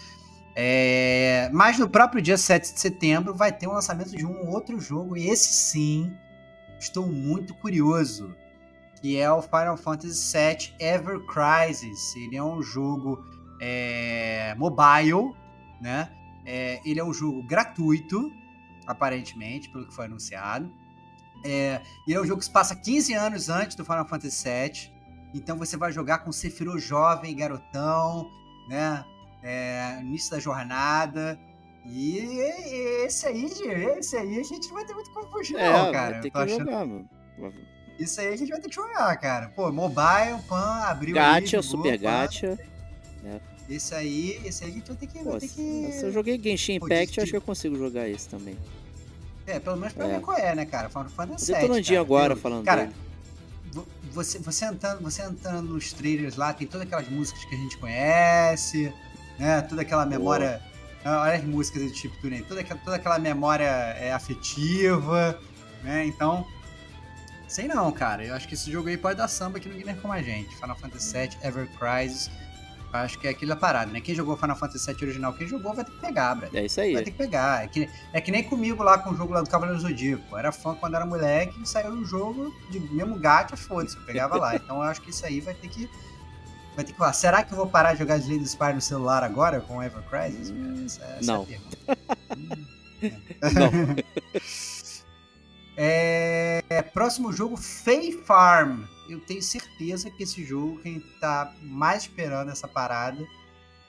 É, 0.56 1.50
mas 1.54 1.78
no 1.78 1.88
próprio 1.88 2.22
dia 2.22 2.38
7 2.38 2.74
de 2.74 2.80
setembro 2.80 3.34
vai 3.34 3.52
ter 3.52 3.68
um 3.68 3.74
lançamento 3.74 4.16
de 4.16 4.26
um 4.26 4.50
outro 4.50 4.80
jogo, 4.80 5.16
e 5.16 5.30
esse 5.30 5.54
sim, 5.54 6.12
estou 6.80 7.06
muito 7.06 7.54
curioso, 7.56 8.36
que 9.02 9.18
é 9.18 9.32
o 9.32 9.42
Final 9.42 9.78
Fantasy 9.78 10.36
VII 10.36 10.74
Ever 10.80 11.20
Crisis. 11.28 12.16
Ele 12.16 12.38
é 12.38 12.44
um 12.44 12.62
jogo 12.62 13.24
é, 13.62 14.56
mobile, 14.58 15.34
né? 15.80 16.12
É, 16.46 16.80
ele 16.86 17.00
é 17.00 17.04
um 17.04 17.14
jogo 17.14 17.44
gratuito, 17.44 18.32
aparentemente, 18.88 19.70
pelo 19.70 19.86
que 19.86 19.94
foi 19.94 20.06
anunciado. 20.06 20.72
É, 21.48 21.82
e 22.06 22.14
é 22.14 22.20
um 22.20 22.26
jogo 22.26 22.40
que 22.40 22.46
se 22.46 22.52
passa 22.52 22.76
15 22.76 23.14
anos 23.14 23.48
antes 23.48 23.78
do 23.78 23.86
Final 23.86 24.06
Fantasy 24.06 24.44
VII. 24.44 24.92
Então 25.34 25.58
você 25.58 25.78
vai 25.78 25.94
jogar 25.94 26.20
com 26.20 26.32
Sephiroth 26.32 26.80
jovem, 26.80 27.34
garotão, 27.36 28.30
né? 28.68 29.06
É, 29.42 30.00
início 30.02 30.32
da 30.32 30.40
jornada. 30.40 31.40
E 31.86 32.18
esse 33.06 33.26
aí, 33.28 33.46
esse 33.98 34.18
aí 34.18 34.40
a 34.40 34.44
gente 34.44 34.68
não 34.68 34.74
vai 34.74 34.86
ter 34.86 34.94
muito 34.94 35.10
como 35.12 35.32
fugir, 35.32 35.56
é, 35.56 35.72
não, 35.72 35.92
cara. 35.94 36.12
Vai 36.14 36.22
ter 36.22 36.32
que 36.32 36.38
achando... 36.38 36.60
jogar, 36.60 36.86
mano. 36.86 37.10
Isso 37.98 38.20
aí 38.20 38.28
a 38.28 38.36
gente 38.36 38.50
vai 38.50 38.60
ter 38.60 38.68
que 38.68 38.76
jogar, 38.76 39.16
cara. 39.18 39.48
Pô, 39.50 39.72
mobile, 39.72 40.42
pan, 40.50 40.82
abriu 40.84 41.16
Gacha, 41.16 41.62
super 41.62 41.98
gacha. 41.98 42.60
Esse 43.70 43.96
aí, 43.96 44.40
esse 44.46 44.64
aí 44.64 44.72
a 44.72 44.74
gente 44.74 44.88
vai 44.88 44.98
ter 44.98 45.08
que. 45.08 45.20
Pô, 45.20 45.32
vai 45.32 45.40
ter 45.40 45.48
que... 45.48 45.92
Se 45.94 46.04
eu 46.04 46.12
joguei 46.12 46.40
Genshin 46.42 46.74
Impact, 46.76 47.18
eu 47.18 47.24
acho 47.24 47.32
que 47.32 47.38
eu 47.38 47.42
consigo 47.42 47.78
jogar 47.78 48.08
esse 48.08 48.28
também. 48.28 48.58
É, 49.48 49.60
pelo 49.62 49.78
menos 49.78 49.94
pra 49.94 50.06
é. 50.06 50.10
ver 50.10 50.22
qual 50.22 50.38
é, 50.38 50.54
né, 50.54 50.66
cara? 50.66 50.90
Final 50.90 51.10
Fantasy 51.10 51.54
VII. 51.54 51.62
Eu 51.62 51.68
tô 51.68 51.74
no 51.74 51.82
dia 51.82 52.02
agora 52.02 52.36
falando 52.36 52.66
Cara, 52.66 52.86
dele. 52.86 53.86
Você, 54.12 54.40
você, 54.40 54.66
entrando, 54.66 55.02
você 55.02 55.22
entrando 55.22 55.74
nos 55.74 55.94
trailers 55.94 56.36
lá, 56.36 56.52
tem 56.52 56.68
todas 56.68 56.86
aquelas 56.86 57.08
músicas 57.08 57.46
que 57.46 57.56
a 57.56 57.58
gente 57.58 57.78
conhece, 57.78 58.94
né? 59.40 59.62
Toda 59.62 59.84
aquela 59.84 60.06
memória. 60.06 60.62
Boa. 61.04 61.22
Olha 61.22 61.36
as 61.36 61.44
músicas 61.44 61.84
do 61.84 61.92
tipo 61.92 62.20
Tune, 62.20 62.42
toda, 62.42 62.62
toda 62.64 62.98
aquela 62.98 63.18
memória 63.18 63.64
é, 63.64 64.12
afetiva, 64.12 65.40
né? 65.82 66.06
Então, 66.06 66.46
sei 67.48 67.68
não, 67.68 67.90
cara. 67.94 68.26
Eu 68.26 68.34
acho 68.36 68.48
que 68.48 68.56
esse 68.56 68.70
jogo 68.70 68.90
aí 68.90 68.98
pode 68.98 69.18
dar 69.18 69.30
samba 69.30 69.60
aqui 69.60 69.70
no 69.70 69.76
Gamer 69.76 69.96
com 70.02 70.12
a 70.12 70.22
gente. 70.22 70.54
Final 70.56 70.76
Fantasy 70.76 71.14
VII, 71.14 71.38
Ever 71.44 71.70
Crisis. 71.78 72.30
Acho 72.92 73.20
que 73.20 73.28
é 73.28 73.32
aquilo 73.32 73.50
da 73.50 73.56
parada, 73.56 73.92
né? 73.92 74.00
Quem 74.00 74.16
jogou 74.16 74.38
Final 74.38 74.56
Fantasy 74.56 74.94
VII 74.94 75.04
original, 75.04 75.34
quem 75.34 75.48
jogou 75.48 75.74
vai 75.74 75.84
ter 75.84 75.92
que 75.92 76.00
pegar, 76.00 76.36
Brad. 76.36 76.56
É 76.56 76.66
isso 76.66 76.80
aí. 76.80 76.94
Vai 76.94 77.04
ter 77.04 77.12
que 77.12 77.18
pegar. 77.18 77.64
É 77.64 77.68
que, 77.68 77.90
é 78.14 78.22
que 78.22 78.32
nem 78.32 78.44
comigo 78.44 78.82
lá 78.82 78.98
com 78.98 79.12
o 79.12 79.16
jogo 79.16 79.34
lá 79.34 79.42
do 79.42 79.50
Cavaleiro 79.50 79.80
Zodíaco. 79.80 80.38
Era 80.38 80.52
fã 80.52 80.74
quando 80.74 80.96
era 80.96 81.06
moleque, 81.06 81.68
saiu 81.68 81.92
um 81.92 82.06
jogo 82.06 82.54
de 82.72 82.80
mesmo 82.80 83.20
gato, 83.20 83.58
foda-se, 83.58 83.98
eu 83.98 84.04
pegava 84.04 84.38
lá. 84.38 84.56
Então 84.58 84.78
eu 84.78 84.84
acho 84.84 85.02
que 85.02 85.12
isso 85.12 85.26
aí 85.26 85.40
vai 85.40 85.54
ter 85.54 85.68
que. 85.68 85.90
Vai 86.76 86.84
ter 86.84 86.92
que 86.92 86.98
falar. 86.98 87.14
Será 87.14 87.44
que 87.44 87.52
eu 87.52 87.58
vou 87.58 87.68
parar 87.68 87.94
de 87.94 88.00
jogar 88.00 88.18
Slay 88.18 88.40
Spy 88.40 88.74
no 88.74 88.82
celular 88.82 89.24
agora 89.24 89.62
com 89.62 89.84
Ever 89.84 90.02
Crisis? 90.04 90.54
Essa, 90.86 91.04
essa 91.04 91.32
Não. 91.32 91.48
É 91.48 91.60
Não. 93.54 93.72
é, 95.78 96.82
próximo 96.94 97.32
jogo, 97.32 97.58
Fae 97.58 98.12
Farm 98.12 98.84
eu 99.10 99.20
tenho 99.20 99.42
certeza 99.42 100.10
que 100.10 100.24
esse 100.24 100.44
jogo, 100.44 100.80
quem 100.80 101.00
tá 101.20 101.54
mais 101.62 102.04
esperando 102.04 102.52
essa 102.52 102.68
parada 102.68 103.26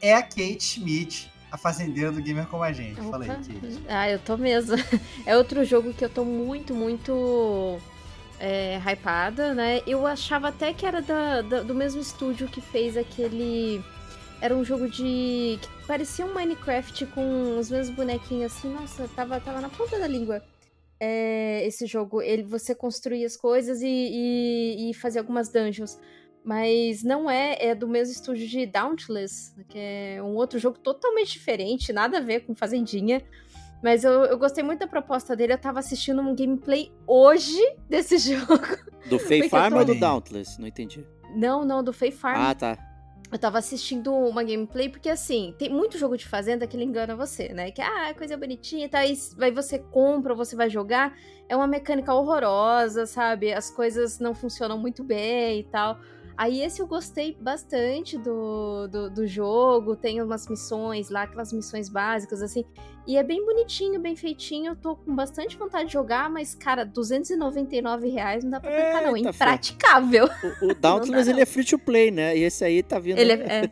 é 0.01 0.15
a 0.15 0.23
Kate 0.23 0.63
Schmidt, 0.63 1.31
a 1.51 1.57
fazendeira 1.57 2.13
do 2.13 2.23
Gamer 2.23 2.47
Como 2.47 2.63
a 2.63 2.73
Gente. 2.73 3.01
Opa. 3.01 3.11
Fala 3.11 3.25
aí, 3.25 3.31
Kate. 3.31 3.83
Ah, 3.89 4.11
eu 4.11 4.19
tô 4.19 4.37
mesmo. 4.37 4.77
É 5.27 5.37
outro 5.37 5.65
jogo 5.65 5.93
que 5.93 6.05
eu 6.05 6.09
tô 6.09 6.25
muito, 6.25 6.75
muito 6.75 7.79
é, 8.39 8.79
hypada, 8.79 9.55
né? 9.55 9.83
Eu 9.87 10.07
achava 10.07 10.49
até 10.49 10.73
que 10.73 10.87
era 10.87 11.03
da, 11.03 11.43
da, 11.43 11.63
do 11.63 11.75
mesmo 11.75 12.01
estúdio 12.01 12.49
que 12.49 12.61
fez 12.61 12.97
aquele. 12.97 13.83
Era 14.41 14.55
um 14.55 14.65
jogo 14.65 14.89
de. 14.89 15.59
que 15.61 15.69
parecia 15.87 16.25
um 16.25 16.33
Minecraft 16.33 17.07
com 17.07 17.59
os 17.59 17.71
mesmos 17.71 17.97
bonequinhos 17.97 18.53
assim. 18.53 18.73
Nossa, 18.73 19.09
tava, 19.17 19.41
tava 19.41 19.61
na 19.61 19.69
ponta 19.69 19.99
da 19.99 20.07
língua 20.07 20.43
é, 21.01 21.67
esse 21.67 21.87
jogo. 21.87 22.21
Ele, 22.21 22.43
você 22.43 22.75
construía 22.75 23.27
as 23.27 23.37
coisas 23.37 23.83
e, 23.83 23.87
e, 23.87 24.91
e 24.91 24.95
fazia 24.95 25.21
algumas 25.21 25.49
dungeons. 25.49 25.99
Mas 26.45 27.03
não 27.03 27.31
é, 27.31 27.57
é 27.61 27.75
do 27.75 27.87
mesmo 27.87 28.13
estúdio 28.13 28.47
de 28.47 28.65
Dauntless, 28.65 29.53
que 29.69 29.79
é 29.79 30.23
um 30.23 30.35
outro 30.35 30.59
jogo 30.59 30.79
totalmente 30.79 31.33
diferente, 31.33 31.93
nada 31.93 32.19
a 32.19 32.21
ver 32.21 32.41
com 32.41 32.55
Fazendinha. 32.55 33.23
Mas 33.83 34.03
eu, 34.03 34.25
eu 34.25 34.39
gostei 34.39 34.65
muito 34.65 34.81
da 34.81 34.87
proposta 34.87 35.37
dele. 35.37 35.53
Eu 35.53 35.59
tava 35.59 35.79
assistindo 35.79 36.21
um 36.21 36.35
gameplay 36.35 36.93
hoje 37.07 37.61
desse 37.89 38.19
jogo. 38.35 38.59
Do 39.09 39.19
Fae 39.19 39.49
Farm 39.49 39.75
tô... 39.75 39.79
ou 39.81 39.85
do 39.85 39.95
Dauntless? 39.95 40.61
Não 40.61 40.67
entendi. 40.67 41.07
Não, 41.37 41.65
não, 41.65 41.85
do 41.85 41.93
Fae 41.93 42.11
Farm. 42.11 42.41
Ah, 42.41 42.55
tá 42.55 42.88
eu 43.31 43.39
tava 43.39 43.59
assistindo 43.59 44.13
uma 44.15 44.43
gameplay, 44.43 44.89
porque 44.89 45.09
assim, 45.09 45.55
tem 45.59 45.69
muito 45.69 45.99
jogo 45.99 46.17
de 46.17 46.27
fazenda 46.27 46.67
que 46.67 46.77
ele 46.77 46.85
engana 46.85 47.15
você, 47.15 47.49
né? 47.51 47.71
Que, 47.71 47.83
ah, 47.83 48.15
coisa 48.15 48.37
bonitinha 48.37 48.87
e 48.87 48.89
tal, 48.89 49.03
aí 49.03 49.51
você 49.53 49.79
compra, 49.79 50.35
você 50.35 50.57
vai 50.57 50.71
jogar, 50.71 51.15
é 51.49 51.55
uma 51.55 51.67
mecânica 51.67 52.15
horrorosa, 52.15 53.07
sabe? 53.07 53.53
As 53.53 53.71
coisas 53.71 54.19
não 54.19 54.35
funcionam 54.35 54.79
muito 54.79 55.05
bem 55.05 55.61
e 55.61 55.65
tal. 55.65 55.99
Aí 56.39 56.63
esse 56.63 56.81
eu 56.81 56.87
gostei 56.87 57.37
bastante 57.41 58.17
do, 58.17 58.87
do, 58.87 59.11
do, 59.11 59.27
jogo, 59.27 59.97
tem 59.97 60.23
umas 60.23 60.47
missões 60.47 61.11
lá, 61.11 61.25
aquelas 61.25 61.53
missões 61.53 61.89
básicas, 61.89 62.41
assim. 62.41 62.65
E 63.09 63.17
é 63.17 63.25
bem 63.25 63.45
bonitinho, 63.45 63.99
bem 63.99 64.15
feitinho. 64.15 64.71
Eu 64.71 64.77
tô 64.77 64.95
com 64.95 65.17
bastante 65.17 65.57
vontade 65.57 65.87
de 65.87 65.95
jogar, 65.95 66.31
mas, 66.31 66.55
cara, 66.55 66.85
299 66.85 68.09
reais 68.09 68.45
não 68.45 68.53
dá 68.53 68.61
pra 68.61 68.71
tancar, 68.71 69.03
não. 69.03 69.17
É 69.17 69.19
impraticável. 69.19 70.29
O, 70.63 70.67
o 70.67 70.75
Dauntless, 70.75 71.29
ele 71.29 71.41
é 71.41 71.47
free 71.47 71.65
to 71.65 71.77
play, 71.77 72.13
né? 72.13 72.39
E 72.39 72.45
esse 72.45 72.65
aí 72.65 72.85
tá 72.85 73.01
vindo... 73.01 73.19
Ele 73.19 73.33
é... 73.33 73.65
é. 73.67 73.71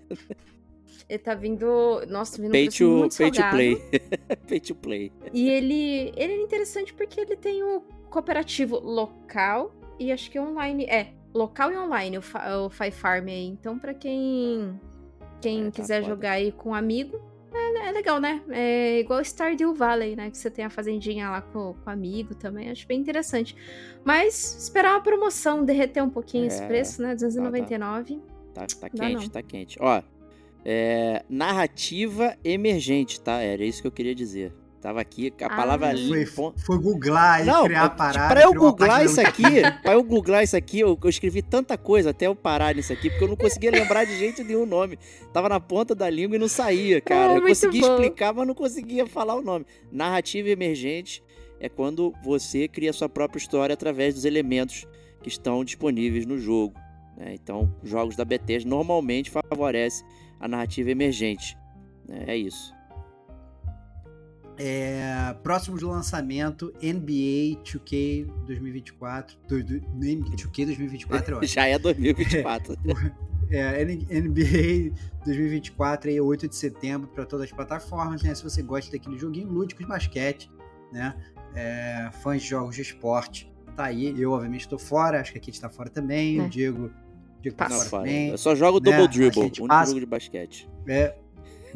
Ele 1.09 1.19
tá 1.21 1.35
vindo. 1.37 2.05
Nossa, 2.09 2.43
vindo 2.43 2.51
pay 2.51 2.69
to, 2.69 2.85
muito 2.85 3.17
pay 3.17 3.31
to 3.31 3.43
play. 3.51 3.77
pay 4.49 4.59
to 4.59 4.75
play. 4.75 5.13
E 5.33 5.49
ele, 5.49 6.13
ele 6.17 6.33
é 6.33 6.43
interessante 6.43 6.93
porque 6.93 7.21
ele 7.21 7.37
tem 7.37 7.63
o 7.63 7.81
cooperativo 8.11 8.81
local 8.81 9.73
e 10.01 10.11
acho 10.11 10.29
que 10.29 10.41
online. 10.41 10.85
É, 10.87 11.13
local 11.37 11.73
e 11.73 11.77
online, 11.77 12.19
o, 12.19 12.21
o 12.21 12.71
Farm 12.71 13.29
aí. 13.29 13.47
Então, 13.47 13.79
para 13.79 13.95
quem 13.95 14.79
quem 15.41 15.63
é, 15.63 15.65
tá 15.67 15.71
quiser 15.71 16.01
foda. 16.03 16.15
jogar 16.15 16.31
aí 16.33 16.51
com 16.53 16.71
um 16.71 16.75
amigo, 16.75 17.21
é, 17.53 17.89
é, 17.89 17.93
legal, 17.93 18.21
né? 18.21 18.43
É 18.51 19.01
igual 19.01 19.21
Stardew 19.21 19.75
Valley, 19.75 20.17
né? 20.17 20.31
Que 20.31 20.37
você 20.37 20.51
tem 20.51 20.65
a 20.65 20.71
fazendinha 20.71 21.31
lá 21.31 21.41
com, 21.41 21.75
com 21.75 21.91
amigo 21.91 22.35
também. 22.35 22.71
Acho 22.71 22.87
bem 22.87 23.01
interessante. 23.01 23.57
Mas 24.05 24.57
esperar 24.65 24.95
uma 24.95 25.01
promoção, 25.01 25.65
derreter 25.65 26.03
um 26.03 26.11
pouquinho 26.11 26.45
é, 26.45 26.47
esse 26.49 26.63
preço, 26.67 27.03
né? 27.03 27.15
299. 27.15 28.21
Tá, 28.53 28.67
tá, 28.67 28.67
tá 28.81 28.91
quente, 28.91 29.31
tá 29.31 29.43
quente. 29.43 29.79
Ó, 29.81 30.03
é, 30.65 31.25
narrativa 31.29 32.37
emergente, 32.45 33.21
tá? 33.21 33.41
Era 33.41 33.65
isso 33.65 33.81
que 33.81 33.89
eu 33.89 33.93
queria 33.93 34.15
dizer. 34.15 34.53
Tava 34.87 35.01
aqui, 35.01 35.35
a 35.43 35.49
palavra 35.49 35.95
ah, 35.95 36.27
foi, 36.27 36.53
foi 36.55 36.79
googlar 36.79 37.43
e 37.43 37.45
não, 37.45 37.65
criar 37.65 37.87
a 37.87 37.91
parada. 37.91 38.33
Pra 38.33 38.43
eu 38.45 38.55
googlar 38.55 39.05
isso 39.05 39.21
aqui, 39.21 39.43
pra 39.83 39.95
eu 39.95 40.03
googlar 40.05 40.45
isso 40.45 40.57
aqui, 40.57 40.79
eu, 40.79 40.97
eu, 41.03 41.11
escrevi 41.11 41.43
tanta 41.43 41.77
coisa 41.77 42.11
até 42.11 42.29
eu 42.29 42.37
parar 42.37 42.73
nisso 42.73 42.93
aqui, 42.93 43.11
porque 43.11 43.25
eu 43.25 43.29
não 43.29 43.35
conseguia 43.35 43.73
lembrar 43.73 44.05
de 44.05 44.17
jeito 44.17 44.45
nenhum 44.45 44.63
o 44.63 44.67
nome. 44.67 44.97
Tava 45.33 45.49
na 45.49 45.59
ponta 45.59 45.93
da 45.93 46.09
língua 46.09 46.37
e 46.37 46.39
não 46.39 46.47
saía, 46.47 47.01
cara. 47.01 47.33
É, 47.33 47.37
eu 47.37 47.43
conseguia 47.43 47.81
bom. 47.81 47.95
explicar, 47.95 48.33
mas 48.33 48.47
não 48.47 48.55
conseguia 48.55 49.05
falar 49.09 49.35
o 49.35 49.43
nome. 49.43 49.67
Narrativa 49.91 50.51
emergente 50.51 51.21
é 51.59 51.69
quando 51.69 52.15
você 52.23 52.69
cria 52.69 52.93
sua 52.93 53.09
própria 53.09 53.41
história 53.41 53.75
através 53.75 54.15
dos 54.15 54.25
elementos 54.25 54.87
que 55.21 55.29
estão 55.29 55.65
disponíveis 55.65 56.25
no 56.27 56.39
jogo. 56.39 56.79
Né? 57.17 57.35
Então, 57.35 57.75
jogos 57.83 58.15
da 58.15 58.25
Bethesda 58.25 58.71
normalmente 58.71 59.33
favorecem 59.33 60.07
a 60.39 60.47
narrativa 60.47 60.93
emergente. 60.93 61.59
Né? 62.07 62.23
É 62.29 62.37
isso. 62.37 62.76
É, 64.59 65.35
próximo 65.43 65.77
de 65.77 65.85
lançamento, 65.85 66.73
NBA 66.83 67.63
2K 67.63 68.27
2024. 68.47 69.39
Do, 69.49 69.63
do, 69.63 69.81
2K 69.81 70.65
2024 70.67 71.45
é 71.45 71.47
Já 71.47 71.67
é 71.67 71.79
2024. 71.79 72.77
É, 73.49 73.85
NBA 73.85 74.93
2024, 75.25 76.11
aí, 76.11 76.21
8 76.21 76.49
de 76.49 76.57
setembro, 76.57 77.07
para 77.07 77.25
todas 77.25 77.45
as 77.45 77.53
plataformas. 77.53 78.21
Né? 78.21 78.35
Se 78.35 78.43
você 78.43 78.61
gosta 78.61 78.91
daquele 78.91 79.17
joguinho 79.17 79.49
lúdico 79.49 79.83
de 79.83 79.89
basquete, 79.89 80.51
né? 80.93 81.15
É, 81.55 82.11
fãs 82.23 82.43
de 82.43 82.49
jogos 82.49 82.75
de 82.75 82.83
esporte, 82.83 83.49
tá 83.77 83.85
aí. 83.85 84.21
Eu, 84.21 84.33
obviamente, 84.33 84.63
estou 84.63 84.79
fora. 84.79 85.21
Acho 85.21 85.33
que 85.33 85.39
a 85.39 85.41
Kit 85.41 85.57
está 85.57 85.69
fora 85.69 85.89
também. 85.89 86.41
É. 86.41 86.43
O 86.43 86.49
Diego, 86.49 86.91
Diego 87.41 87.57
tá 87.57 87.71
fora, 87.71 87.89
também. 87.89 88.31
Eu 88.31 88.39
só 88.39 88.55
jogo 88.55 88.81
né? 88.81 88.91
Double 88.91 89.09
Dribble, 89.09 89.43
o 89.43 89.45
único 89.45 89.69
passa... 89.69 89.91
jogo 89.91 90.01
de 90.01 90.07
basquete. 90.07 90.69
É, 90.89 91.15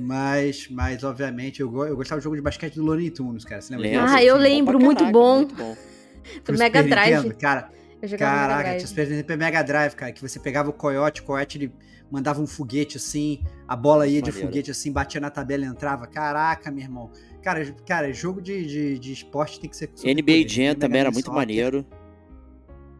mas, 0.01 0.69
mas 0.69 1.05
obviamente, 1.05 1.61
eu, 1.61 1.87
eu 1.87 1.97
gostava 1.97 2.21
do 2.21 2.25
jogo 2.25 2.37
de 2.37 2.43
basquete 2.43 2.75
do 2.75 2.85
Looney 2.85 3.11
Tunes, 3.11 3.45
cara. 3.45 3.61
Você 3.61 3.77
lembra? 3.77 4.13
Ah, 4.13 4.25
eu 4.25 4.37
lembro, 4.37 4.79
bom 4.79 4.85
muito, 4.85 5.05
bom. 5.07 5.37
muito 5.37 5.55
bom. 5.55 5.77
Do 6.45 6.59
Mega 6.59 6.83
Drive. 6.83 7.17
Nintendo, 7.17 7.35
cara, 7.37 7.71
caraca, 8.19 8.77
tinha 8.77 8.87
Super 8.87 9.09
Nintendo 9.09 9.39
Mega 9.39 9.63
Drive, 9.63 9.95
cara, 9.95 10.13
que 10.13 10.21
você 10.21 10.39
pegava 10.39 10.71
o 10.71 10.73
coiote, 10.73 11.23
o 11.23 11.25
coiote 11.25 11.59
ele 11.59 11.73
mandava 12.11 12.43
um 12.43 12.47
foguete 12.47 12.97
assim, 12.97 13.43
a 13.67 13.77
bola 13.77 14.07
ia 14.07 14.21
de 14.21 14.33
foguete 14.33 14.71
assim, 14.71 14.93
batia 14.93 15.21
na 15.21 15.31
tabela 15.31 15.65
e 15.65 15.69
entrava. 15.69 16.07
Caraca, 16.07 16.71
meu 16.71 16.83
irmão. 16.83 17.11
Cara, 17.43 17.65
cara 17.87 18.13
jogo 18.13 18.41
de, 18.43 18.67
de, 18.67 18.99
de 18.99 19.13
esporte 19.13 19.61
tem 19.61 19.71
que 19.71 19.77
ser. 19.77 19.91
NBA 20.05 20.47
Jam 20.47 20.75
também 20.75 21.01
era 21.01 21.11
muito 21.11 21.33
maneiro. 21.33 21.87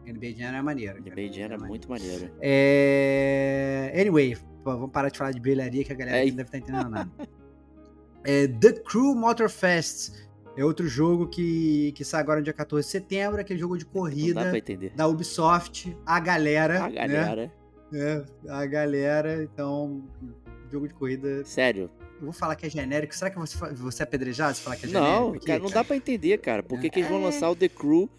NBA 0.05 0.31
Jam 0.37 0.47
era 0.47 0.63
maneiro. 0.63 0.99
NBA 0.99 1.31
Jam 1.31 1.43
era 1.43 1.57
muito 1.57 1.89
maneiro. 1.89 2.31
É... 2.41 3.93
Anyway, 3.99 4.37
vamos 4.63 4.91
parar 4.91 5.09
de 5.09 5.17
falar 5.17 5.31
de 5.31 5.39
brilharia 5.39 5.83
que 5.83 5.91
a 5.91 5.95
galera 5.95 6.17
é... 6.17 6.25
não 6.25 6.35
deve 6.35 6.41
estar 6.41 6.51
tá 6.51 6.57
entendendo 6.57 6.89
nada. 6.89 7.11
É, 8.23 8.47
The 8.47 8.73
Crew 8.73 9.15
Motorfest 9.15 10.29
é 10.55 10.63
outro 10.63 10.87
jogo 10.87 11.27
que, 11.27 11.91
que 11.93 12.03
sai 12.03 12.21
agora 12.21 12.39
no 12.39 12.43
dia 12.43 12.53
14 12.53 12.85
de 12.85 12.91
setembro, 12.91 13.41
aquele 13.41 13.59
jogo 13.59 13.77
de 13.77 13.85
corrida 13.85 14.51
da 14.95 15.07
Ubisoft, 15.07 15.95
a 16.05 16.19
galera. 16.19 16.83
A 16.83 16.89
né? 16.89 16.95
galera. 16.95 17.51
Né? 17.91 17.99
É, 17.99 18.23
a 18.49 18.65
galera, 18.65 19.43
então, 19.43 20.03
jogo 20.71 20.87
de 20.87 20.93
corrida. 20.93 21.43
Sério. 21.45 21.89
Eu 22.19 22.25
vou 22.25 22.33
falar 22.33 22.55
que 22.55 22.65
é 22.65 22.69
genérico. 22.69 23.15
Será 23.15 23.31
que 23.31 23.39
você, 23.39 23.57
você 23.73 24.03
é 24.03 24.05
apedrejado 24.05 24.55
se 24.55 24.61
falar 24.61 24.75
que 24.75 24.85
é 24.85 24.89
genérico? 24.89 25.11
Não, 25.11 25.33
aqui, 25.33 25.45
cara, 25.45 25.59
não 25.59 25.69
dá 25.69 25.83
pra 25.83 25.95
entender, 25.95 26.37
cara. 26.37 26.61
Por 26.61 26.79
que, 26.79 26.87
é. 26.87 26.89
que 26.89 26.99
eles 26.99 27.09
vão 27.09 27.21
lançar 27.21 27.49
o 27.49 27.55
The 27.55 27.67
Crew, 27.67 28.09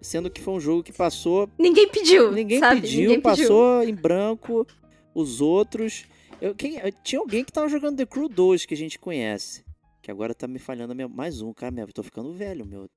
sendo 0.00 0.30
que 0.30 0.40
foi 0.40 0.54
um 0.54 0.60
jogo 0.60 0.82
que 0.82 0.92
passou. 0.92 1.50
Ninguém 1.58 1.88
pediu. 1.88 2.30
Ninguém 2.30 2.60
sabe? 2.60 2.82
pediu, 2.82 3.00
Ninguém 3.02 3.20
passou 3.20 3.80
pediu. 3.80 3.94
em 3.94 3.94
branco. 3.94 4.66
Os 5.14 5.40
outros. 5.40 6.04
Eu, 6.40 6.54
quem, 6.54 6.80
tinha 7.02 7.20
alguém 7.20 7.44
que 7.44 7.52
tava 7.52 7.68
jogando 7.68 7.96
The 7.96 8.06
Crew 8.06 8.28
2 8.28 8.64
que 8.64 8.74
a 8.74 8.76
gente 8.76 8.98
conhece. 8.98 9.64
Que 10.02 10.10
agora 10.10 10.34
tá 10.34 10.48
me 10.48 10.58
falhando 10.58 10.94
minha, 10.94 11.08
mais 11.08 11.42
um, 11.42 11.52
cara. 11.52 11.70
Minha, 11.70 11.84
eu 11.84 11.92
tô 11.92 12.02
ficando 12.02 12.32
velho, 12.32 12.64
meu. 12.64 12.88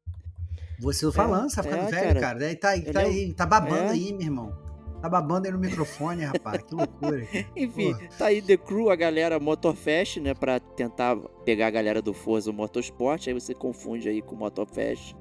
Você 0.80 1.12
falando, 1.12 1.46
é, 1.46 1.50
você 1.50 1.56
tá 1.58 1.64
ficando 1.64 1.88
é, 1.88 1.92
velho, 1.92 2.22
cara. 2.22 2.40
cara. 2.40 2.56
Tá, 2.56 2.92
tá, 2.94 3.00
aí, 3.02 3.34
tá 3.34 3.46
babando 3.46 3.84
é. 3.84 3.90
aí, 3.90 4.14
meu 4.14 4.22
irmão. 4.22 4.64
Tá 5.02 5.10
babando 5.10 5.48
aí 5.48 5.52
no 5.52 5.60
microfone, 5.60 6.24
rapaz. 6.24 6.64
Que 6.64 6.76
loucura. 6.76 7.28
Enfim, 7.58 7.94
Pô. 7.94 8.18
tá 8.18 8.28
aí 8.28 8.42
The 8.42 8.56
Crew, 8.56 8.90
a 8.90 8.96
galera 8.96 9.38
Motorfest, 9.38 10.22
né? 10.22 10.34
Pra 10.34 10.62
tentar 10.62 11.18
pegar 11.44 11.68
a 11.68 11.72
galera 11.72 12.02
do 12.02 12.14
Forza 12.14 12.54
Motorsport. 12.54 13.28
Aí 13.28 13.34
você 13.34 13.54
confunde 13.54 14.08
aí 14.08 14.22
com 14.22 14.34
Motorfest. 14.34 15.14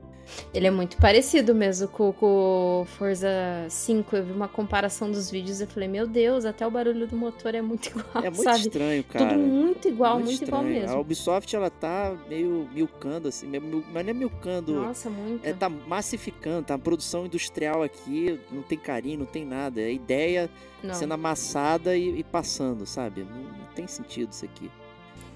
Ele 0.52 0.66
é 0.66 0.70
muito 0.70 0.96
parecido 0.96 1.54
mesmo 1.54 1.88
com 1.88 2.14
o 2.18 2.84
Forza 2.84 3.28
5. 3.68 4.16
Eu 4.16 4.24
vi 4.24 4.32
uma 4.32 4.48
comparação 4.48 5.10
dos 5.10 5.30
vídeos 5.30 5.60
e 5.60 5.66
falei, 5.66 5.88
meu 5.88 6.06
Deus, 6.06 6.44
até 6.44 6.66
o 6.66 6.70
barulho 6.70 7.06
do 7.06 7.16
motor 7.16 7.54
é 7.54 7.62
muito 7.62 7.88
igual. 7.90 8.24
É 8.24 8.30
muito 8.30 8.42
sabe? 8.42 8.60
estranho, 8.60 9.04
cara. 9.04 9.30
Tudo 9.30 9.38
muito 9.40 9.88
igual, 9.88 10.14
muito, 10.14 10.26
muito 10.26 10.44
igual 10.44 10.62
mesmo. 10.62 10.96
A 10.96 11.00
Ubisoft, 11.00 11.54
ela 11.54 11.70
tá 11.70 12.14
meio 12.28 12.68
milcando, 12.72 13.28
assim, 13.28 13.46
mas 13.92 14.04
não 14.04 14.10
é 14.10 14.14
milcando. 14.14 14.74
Nossa, 14.74 15.08
muito. 15.08 15.44
É, 15.46 15.52
tá 15.52 15.68
massificando, 15.68 16.66
tá? 16.66 16.74
A 16.74 16.78
produção 16.78 17.26
industrial 17.26 17.82
aqui 17.82 18.38
não 18.50 18.62
tem 18.62 18.78
carinho, 18.78 19.20
não 19.20 19.26
tem 19.26 19.44
nada. 19.44 19.80
É 19.80 19.92
ideia 19.92 20.50
não. 20.82 20.94
sendo 20.94 21.14
amassada 21.14 21.96
e, 21.96 22.20
e 22.20 22.24
passando, 22.24 22.86
sabe? 22.86 23.24
Não, 23.24 23.42
não 23.42 23.66
tem 23.74 23.86
sentido 23.86 24.32
isso 24.32 24.44
aqui. 24.44 24.70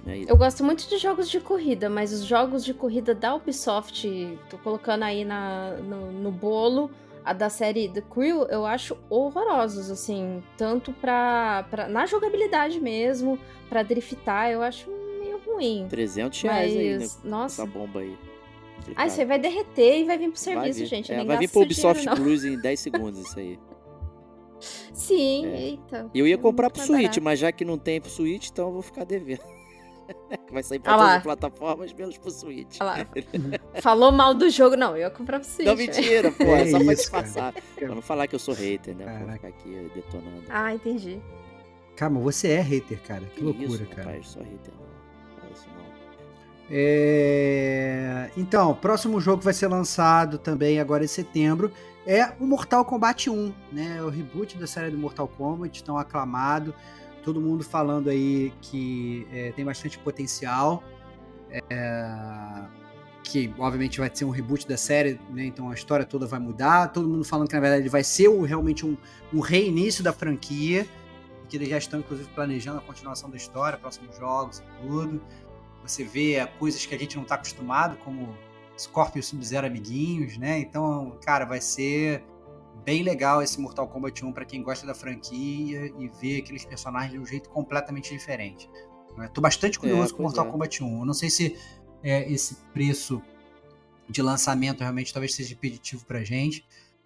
É 0.06 0.30
eu 0.30 0.36
gosto 0.36 0.62
muito 0.62 0.88
de 0.88 0.98
jogos 0.98 1.28
de 1.28 1.40
corrida, 1.40 1.90
mas 1.90 2.12
os 2.12 2.24
jogos 2.24 2.64
de 2.64 2.72
corrida 2.72 3.14
da 3.14 3.34
Ubisoft, 3.34 4.08
tô 4.48 4.56
colocando 4.58 5.02
aí 5.02 5.24
na, 5.24 5.72
no, 5.82 6.12
no 6.12 6.30
bolo, 6.30 6.90
a 7.24 7.32
da 7.32 7.50
série 7.50 7.88
The 7.88 8.02
Crew, 8.02 8.44
eu 8.44 8.64
acho 8.64 8.96
horrorosos, 9.10 9.90
assim, 9.90 10.42
tanto 10.56 10.92
pra, 10.92 11.66
pra 11.68 11.88
na 11.88 12.06
jogabilidade 12.06 12.80
mesmo, 12.80 13.36
pra 13.68 13.82
driftar, 13.82 14.50
eu 14.50 14.62
acho 14.62 14.88
meio 15.18 15.40
ruim. 15.44 15.86
300 15.90 16.42
reais 16.42 16.72
mas, 16.72 16.80
aí, 16.80 16.98
né? 16.98 17.06
Nossa. 17.24 17.62
Essa 17.62 17.70
bomba 17.70 18.00
aí. 18.00 18.16
Ah, 18.94 19.06
isso 19.06 19.18
aí 19.18 19.26
vai 19.26 19.40
derreter 19.40 20.02
e 20.02 20.04
vai 20.04 20.16
vir 20.16 20.30
pro 20.30 20.38
serviço, 20.38 20.78
vir. 20.78 20.86
gente. 20.86 21.12
É, 21.12 21.24
vai 21.24 21.38
vir 21.38 21.50
pro 21.50 21.62
Ubisoft 21.62 22.00
dinheiro, 22.00 22.22
Plus 22.22 22.44
em 22.44 22.60
10 22.60 22.78
segundos 22.78 23.20
isso 23.26 23.38
aí. 23.40 23.58
Sim, 24.92 25.46
é. 25.46 25.62
eita. 25.62 26.10
Eu 26.14 26.28
ia 26.28 26.38
comprar 26.38 26.70
pro 26.70 26.80
Switch, 26.80 27.00
barato. 27.00 27.22
mas 27.22 27.38
já 27.40 27.50
que 27.50 27.64
não 27.64 27.76
tem 27.76 28.00
pro 28.00 28.08
Switch, 28.08 28.48
então 28.50 28.68
eu 28.68 28.72
vou 28.72 28.82
ficar 28.82 29.04
devendo. 29.04 29.55
Vai 30.52 30.62
sair 30.62 30.78
pra 30.78 30.94
ah 30.94 30.98
todas 30.98 31.16
as 31.16 31.22
plataformas, 31.22 31.92
menos 31.92 32.18
pro 32.18 32.30
Switch. 32.30 32.78
Ah 32.80 33.06
Falou 33.82 34.12
mal 34.12 34.34
do 34.34 34.48
jogo. 34.48 34.76
Não, 34.76 34.92
eu 34.92 34.98
ia 34.98 35.10
comprar 35.10 35.40
pro 35.40 35.48
Switch. 35.48 35.66
Não, 35.66 35.76
mentira, 35.76 36.30
pô. 36.32 36.44
É, 36.44 36.62
é 36.62 36.70
só 36.70 36.78
pra 36.78 36.94
disfarçar. 36.94 37.54
Pra 37.74 37.88
não 37.88 38.02
falar 38.02 38.26
que 38.26 38.34
eu 38.34 38.38
sou 38.38 38.54
hater, 38.54 38.94
né? 38.96 39.04
Caraca. 39.04 39.24
Pra 39.24 39.32
ficar 39.34 39.48
aqui 39.48 39.90
detonando. 39.94 40.44
Ah, 40.48 40.74
entendi. 40.74 41.20
Calma, 41.96 42.20
você 42.20 42.48
é 42.48 42.60
hater, 42.60 43.00
cara. 43.02 43.24
Que, 43.24 43.36
que 43.36 43.44
loucura, 43.44 43.66
isso, 43.66 43.86
cara. 43.86 44.08
Rapaz, 44.08 44.28
sou 44.28 44.42
hater, 44.42 44.72
não. 44.78 44.86
É... 46.70 48.30
Então, 48.36 48.70
o 48.70 48.74
próximo 48.74 49.20
jogo 49.20 49.38
que 49.38 49.44
vai 49.44 49.54
ser 49.54 49.68
lançado 49.68 50.38
também 50.38 50.80
agora 50.80 51.04
em 51.04 51.08
setembro 51.08 51.72
é 52.06 52.32
o 52.40 52.46
Mortal 52.46 52.84
Kombat 52.84 53.30
1, 53.30 53.52
né? 53.72 53.96
É 53.98 54.02
o 54.02 54.08
reboot 54.08 54.56
da 54.56 54.66
série 54.66 54.90
do 54.90 54.98
Mortal 54.98 55.28
Kombat, 55.28 55.82
tão 55.82 55.98
aclamado 55.98 56.74
todo 57.26 57.40
mundo 57.40 57.64
falando 57.64 58.08
aí 58.08 58.52
que 58.62 59.26
é, 59.32 59.50
tem 59.50 59.64
bastante 59.64 59.98
potencial. 59.98 60.82
É, 61.50 62.64
que 63.24 63.52
obviamente 63.58 63.98
vai 63.98 64.08
ser 64.14 64.24
um 64.24 64.30
reboot 64.30 64.68
da 64.68 64.76
série, 64.76 65.18
né? 65.30 65.44
Então 65.44 65.68
a 65.68 65.74
história 65.74 66.06
toda 66.06 66.24
vai 66.24 66.38
mudar. 66.38 66.92
Todo 66.92 67.08
mundo 67.08 67.24
falando 67.24 67.48
que 67.48 67.54
na 67.54 67.60
verdade 67.60 67.88
vai 67.88 68.04
ser 68.04 68.28
o, 68.28 68.42
realmente 68.42 68.86
um, 68.86 68.96
um 69.34 69.40
reinício 69.40 70.04
da 70.04 70.12
franquia. 70.12 70.86
Que 71.48 71.56
eles 71.56 71.68
já 71.68 71.78
estão, 71.78 72.00
inclusive, 72.00 72.28
planejando 72.32 72.78
a 72.78 72.80
continuação 72.80 73.28
da 73.28 73.36
história, 73.36 73.76
próximos 73.76 74.16
jogos 74.16 74.58
e 74.58 74.62
tudo. 74.80 75.20
Você 75.82 76.04
vê 76.04 76.34
é, 76.34 76.46
coisas 76.46 76.86
que 76.86 76.94
a 76.94 76.98
gente 76.98 77.16
não 77.16 77.24
está 77.24 77.34
acostumado, 77.34 77.96
como 78.04 78.36
Scorpio 78.78 79.18
e 79.18 79.22
Sub-Zero 79.22 79.66
amiguinhos, 79.66 80.38
né? 80.38 80.60
Então, 80.60 81.18
cara, 81.24 81.44
vai 81.44 81.60
ser 81.60 82.24
bem 82.86 83.02
legal 83.02 83.42
esse 83.42 83.60
Mortal 83.60 83.88
Kombat 83.88 84.24
1 84.24 84.32
para 84.32 84.44
quem 84.44 84.62
gosta 84.62 84.86
da 84.86 84.94
franquia 84.94 85.92
e 85.98 86.08
vê 86.20 86.36
aqueles 86.36 86.64
personagens 86.64 87.10
de 87.10 87.18
um 87.18 87.26
jeito 87.26 87.50
completamente 87.50 88.14
diferente. 88.14 88.70
Estou 89.24 89.42
bastante 89.42 89.76
curioso 89.76 90.14
é, 90.14 90.16
com 90.16 90.22
Mortal 90.22 90.46
é. 90.46 90.50
Kombat 90.52 90.84
1. 90.84 91.00
Eu 91.00 91.04
não 91.04 91.12
sei 91.12 91.28
se 91.28 91.56
é, 92.00 92.30
esse 92.30 92.54
preço 92.72 93.20
de 94.08 94.22
lançamento 94.22 94.82
realmente 94.82 95.12
talvez 95.12 95.34
seja 95.34 95.52
impeditivo 95.52 96.04
pra 96.06 96.22
gente, 96.22 96.64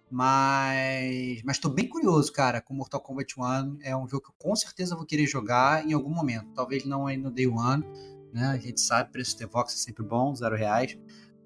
mas 0.09 1.41
mas 1.43 1.55
estou 1.55 1.71
bem 1.71 1.89
curioso, 1.89 2.31
cara, 2.31 2.61
com 2.61 2.75
Mortal 2.75 3.01
Kombat 3.01 3.33
1. 3.39 3.79
É 3.81 3.97
um 3.97 4.07
jogo 4.07 4.25
que 4.25 4.29
eu 4.29 4.35
com 4.37 4.55
certeza 4.55 4.95
vou 4.95 5.05
querer 5.05 5.25
jogar 5.25 5.83
em 5.83 5.93
algum 5.93 6.13
momento. 6.13 6.53
Talvez 6.53 6.85
não 6.85 7.07
aí 7.07 7.17
no 7.17 7.31
Day 7.31 7.47
One, 7.47 7.83
né? 8.31 8.49
A 8.49 8.57
gente 8.57 8.79
sabe, 8.79 9.11
preço 9.11 9.35
de 9.35 9.47
Vox 9.47 9.73
é 9.73 9.77
sempre 9.77 10.03
bom, 10.03 10.35
zero 10.35 10.55
reais. 10.55 10.95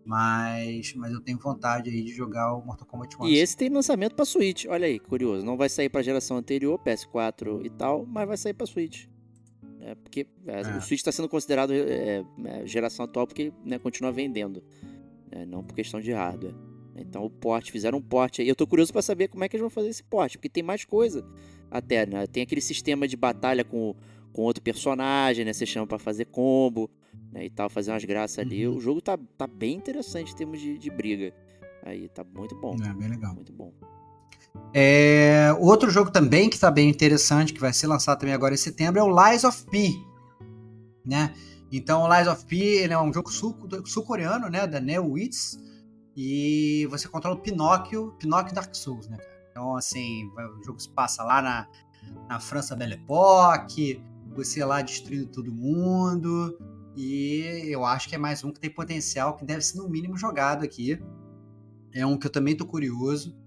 Mas, 0.05 0.93
mas 0.93 1.11
eu 1.11 1.19
tenho 1.19 1.39
vontade 1.39 1.89
aí 1.89 2.03
de 2.03 2.13
jogar 2.13 2.53
o 2.53 2.63
Mortal 2.63 2.87
Kombat 2.87 3.17
1. 3.19 3.25
E 3.25 3.37
esse 3.37 3.57
tem 3.57 3.69
lançamento 3.69 4.15
para 4.15 4.23
Switch. 4.23 4.65
Olha 4.69 4.85
aí, 4.85 4.99
curioso. 4.99 5.43
Não 5.43 5.57
vai 5.57 5.67
sair 5.67 5.89
para 5.89 6.03
geração 6.03 6.37
anterior, 6.37 6.79
PS4 6.79 7.65
e 7.65 7.69
tal, 7.71 8.05
mas 8.05 8.27
vai 8.27 8.37
sair 8.37 8.53
para 8.53 8.67
Switch. 8.67 9.07
É, 9.81 9.95
porque 9.95 10.27
é, 10.45 10.61
é. 10.61 10.77
o 10.77 10.81
Switch 10.81 10.99
está 10.99 11.11
sendo 11.11 11.27
considerado 11.27 11.73
é, 11.73 12.23
é, 12.43 12.67
geração 12.67 13.05
atual 13.05 13.25
porque 13.25 13.51
né, 13.63 13.79
continua 13.79 14.11
vendendo, 14.11 14.63
é, 15.31 15.45
não 15.45 15.63
por 15.63 15.75
questão 15.75 15.99
de 15.99 16.11
hardware. 16.11 16.53
Então 16.95 17.25
o 17.25 17.29
porte, 17.29 17.71
fizeram 17.71 17.97
um 17.97 18.01
porte 18.01 18.41
aí. 18.41 18.47
Eu 18.47 18.55
tô 18.55 18.65
curioso 18.67 18.93
para 18.93 19.01
saber 19.01 19.27
como 19.27 19.43
é 19.43 19.49
que 19.49 19.55
eles 19.55 19.61
vão 19.61 19.69
fazer 19.69 19.89
esse 19.89 20.03
porte, 20.03 20.37
porque 20.37 20.49
tem 20.49 20.63
mais 20.63 20.85
coisa 20.85 21.25
até, 21.69 22.05
né? 22.05 22.25
Tem 22.27 22.43
aquele 22.43 22.61
sistema 22.61 23.07
de 23.07 23.17
batalha 23.17 23.63
com, 23.63 23.95
com 24.31 24.43
outro 24.43 24.63
personagem, 24.63 25.43
né? 25.43 25.51
Você 25.51 25.65
chama 25.65 25.85
para 25.87 25.99
fazer 25.99 26.25
combo 26.25 26.89
né, 27.35 27.45
e 27.45 27.49
tal, 27.49 27.69
fazer 27.69 27.91
umas 27.91 28.05
graças 28.05 28.39
ali. 28.39 28.65
Uhum. 28.65 28.77
O 28.77 28.79
jogo 28.79 29.01
tá, 29.01 29.19
tá 29.37 29.45
bem 29.45 29.75
interessante 29.75 30.31
em 30.31 30.35
termos 30.35 30.61
de, 30.61 30.77
de 30.77 30.89
briga. 30.89 31.33
Aí 31.83 32.07
tá 32.07 32.23
muito 32.23 32.55
bom. 32.55 32.77
É, 32.81 32.93
bem 32.93 33.09
legal. 33.09 33.35
Muito 33.35 33.51
bom. 33.51 33.73
É, 34.73 35.53
outro 35.59 35.89
jogo 35.89 36.09
também 36.09 36.49
que 36.49 36.57
tá 36.57 36.71
bem 36.71 36.89
interessante, 36.89 37.53
que 37.53 37.59
vai 37.59 37.73
ser 37.73 37.87
lançado 37.87 38.19
também 38.19 38.33
agora 38.33 38.53
em 38.53 38.57
setembro, 38.57 39.01
é 39.01 39.03
o 39.03 39.29
Lies 39.29 39.43
of 39.43 39.65
P. 39.65 39.93
Né? 41.05 41.33
Então, 41.69 42.03
o 42.03 42.15
Lies 42.15 42.27
of 42.27 42.45
P 42.45 42.55
ele 42.55 42.93
é 42.93 42.99
um 42.99 43.11
jogo 43.11 43.29
sul-coreano, 43.29 44.49
né? 44.49 44.65
Da 44.65 44.79
NeoWiz. 44.79 45.59
E 46.15 46.87
você 46.89 47.09
controla 47.09 47.35
o 47.35 47.41
Pinóquio, 47.41 48.15
Pinóquio 48.17 48.55
Dark 48.55 48.73
Souls, 48.73 49.09
né, 49.09 49.17
cara? 49.17 49.35
Então, 49.51 49.75
assim, 49.75 50.25
o 50.57 50.63
jogo 50.63 50.79
se 50.79 50.89
passa 50.89 51.21
lá 51.23 51.41
na, 51.41 51.67
na 52.29 52.39
França 52.39 52.75
Belle 52.75 52.93
Époque, 52.93 54.01
você 54.33 54.63
lá 54.63 54.81
destruindo 54.81 55.27
todo 55.27 55.51
mundo. 55.51 56.57
E 56.95 57.63
eu 57.65 57.85
acho 57.85 58.07
que 58.07 58.15
é 58.15 58.17
mais 58.17 58.43
um 58.43 58.51
que 58.51 58.59
tem 58.59 58.69
potencial, 58.69 59.35
que 59.35 59.45
deve 59.45 59.61
ser 59.61 59.77
no 59.77 59.89
mínimo 59.89 60.17
jogado 60.17 60.63
aqui. 60.63 60.99
É 61.93 62.05
um 62.05 62.17
que 62.17 62.27
eu 62.27 62.31
também 62.31 62.55
tô 62.55 62.65
curioso 62.65 63.37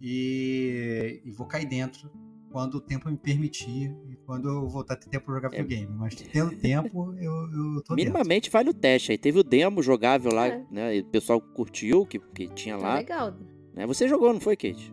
e, 0.00 1.20
e 1.24 1.30
vou 1.30 1.46
cair 1.46 1.66
dentro 1.66 2.10
quando 2.50 2.76
o 2.76 2.80
tempo 2.80 3.10
me 3.10 3.16
permitir 3.16 3.94
e 4.08 4.16
quando 4.24 4.48
eu 4.48 4.68
voltar 4.68 4.94
a 4.94 4.96
ter 4.96 5.08
tempo 5.08 5.26
para 5.26 5.34
jogar 5.34 5.48
é. 5.48 5.62
videogame. 5.62 5.96
Mas 5.96 6.14
tendo 6.14 6.56
tempo, 6.56 7.14
eu, 7.18 7.32
eu 7.32 7.82
tô 7.82 7.94
Minimamente 7.94 8.44
dentro. 8.44 8.52
vale 8.52 8.70
o 8.70 8.74
teste. 8.74 9.12
Aí 9.12 9.18
teve 9.18 9.38
o 9.38 9.44
demo 9.44 9.82
jogável 9.82 10.32
lá, 10.32 10.48
é. 10.48 10.64
né? 10.70 10.96
E 10.96 11.00
o 11.00 11.04
pessoal 11.04 11.40
curtiu, 11.40 12.06
que, 12.06 12.18
que 12.18 12.48
tinha 12.48 12.76
tá 12.78 12.82
lá. 12.82 12.94
legal. 12.94 13.34
Né? 13.74 13.86
Você 13.86 14.08
jogou, 14.08 14.32
não 14.32 14.40
foi, 14.40 14.56
Kate? 14.56 14.92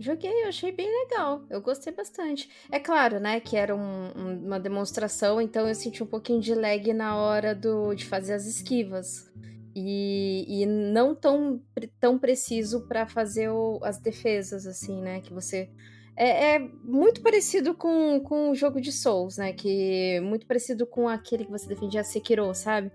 Joguei, 0.00 0.44
eu 0.44 0.48
achei 0.48 0.70
bem 0.70 0.88
legal. 1.04 1.42
Eu 1.50 1.60
gostei 1.60 1.92
bastante. 1.92 2.48
É 2.70 2.78
claro, 2.78 3.18
né, 3.18 3.40
que 3.40 3.56
era 3.56 3.74
um, 3.74 4.12
um, 4.16 4.46
uma 4.46 4.60
demonstração, 4.60 5.40
então 5.40 5.66
eu 5.66 5.74
senti 5.74 6.02
um 6.02 6.06
pouquinho 6.06 6.40
de 6.40 6.54
lag 6.54 6.92
na 6.92 7.16
hora 7.16 7.54
do, 7.54 7.94
de 7.94 8.04
fazer 8.06 8.34
as 8.34 8.46
esquivas. 8.46 9.28
E, 9.74 10.62
e 10.62 10.66
não 10.66 11.14
tão, 11.14 11.60
tão 12.00 12.18
preciso 12.18 12.86
para 12.86 13.06
fazer 13.06 13.48
o, 13.50 13.80
as 13.82 13.98
defesas, 13.98 14.66
assim, 14.66 15.00
né? 15.00 15.20
Que 15.20 15.32
você. 15.32 15.70
É, 16.16 16.54
é, 16.54 16.58
muito 16.82 17.20
parecido 17.22 17.74
com, 17.74 18.20
com 18.20 18.50
o 18.50 18.54
jogo 18.54 18.80
de 18.80 18.90
Souls, 18.90 19.36
né? 19.36 19.52
Que 19.52 20.20
muito 20.20 20.46
parecido 20.46 20.86
com 20.86 21.08
aquele 21.08 21.44
que 21.44 21.50
você 21.50 21.68
defendia 21.68 22.02
Sekiro, 22.02 22.52
sabe? 22.54 22.90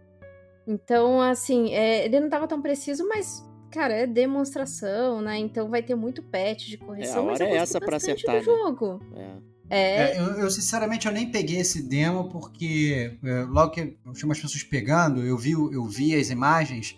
Então, 0.67 1.21
assim, 1.21 1.73
é, 1.73 2.05
ele 2.05 2.19
não 2.19 2.29
tava 2.29 2.47
tão 2.47 2.61
preciso, 2.61 3.07
mas 3.07 3.43
cara, 3.73 3.93
é 3.93 4.07
demonstração, 4.07 5.21
né? 5.21 5.37
Então 5.37 5.67
vai 5.69 5.81
ter 5.81 5.95
muito 5.95 6.21
patch 6.21 6.67
de 6.67 6.77
correção. 6.77 7.15
É, 7.15 7.19
a 7.19 7.21
hora 7.21 7.31
mas 7.31 7.41
é 7.41 7.55
essa 7.57 7.81
para 7.81 7.97
acertar. 7.97 8.35
Do 8.35 8.39
né? 8.39 8.43
jogo. 8.43 9.01
É. 9.15 9.53
É... 9.69 10.01
é 10.11 10.19
eu, 10.19 10.25
eu, 10.41 10.51
sinceramente, 10.51 11.07
eu 11.07 11.11
nem 11.11 11.31
peguei 11.31 11.59
esse 11.59 11.81
demo 11.81 12.29
porque 12.29 13.17
é, 13.23 13.43
logo 13.45 13.71
que 13.71 13.97
eu 14.05 14.13
tinha 14.13 14.27
umas 14.27 14.39
pessoas 14.39 14.61
pegando, 14.61 15.23
eu 15.23 15.37
vi, 15.37 15.51
eu 15.51 15.85
vi 15.85 16.13
as 16.15 16.29
imagens 16.29 16.95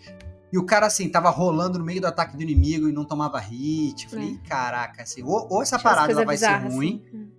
e 0.51 0.57
o 0.57 0.65
cara, 0.65 0.85
assim, 0.85 1.07
tava 1.09 1.29
rolando 1.29 1.79
no 1.79 1.85
meio 1.85 2.01
do 2.01 2.07
ataque 2.07 2.35
do 2.35 2.43
inimigo 2.43 2.89
e 2.89 2.91
não 2.91 3.05
tomava 3.05 3.39
hit. 3.39 4.05
Eu 4.05 4.09
falei, 4.09 4.39
é. 4.43 4.47
caraca, 4.47 5.03
assim, 5.03 5.23
ou, 5.23 5.47
ou 5.49 5.61
essa 5.61 5.79
parada 5.79 6.13
vai 6.13 6.35
bizarra, 6.35 6.69
ser 6.69 6.75
ruim, 6.75 7.03
assim. 7.07 7.31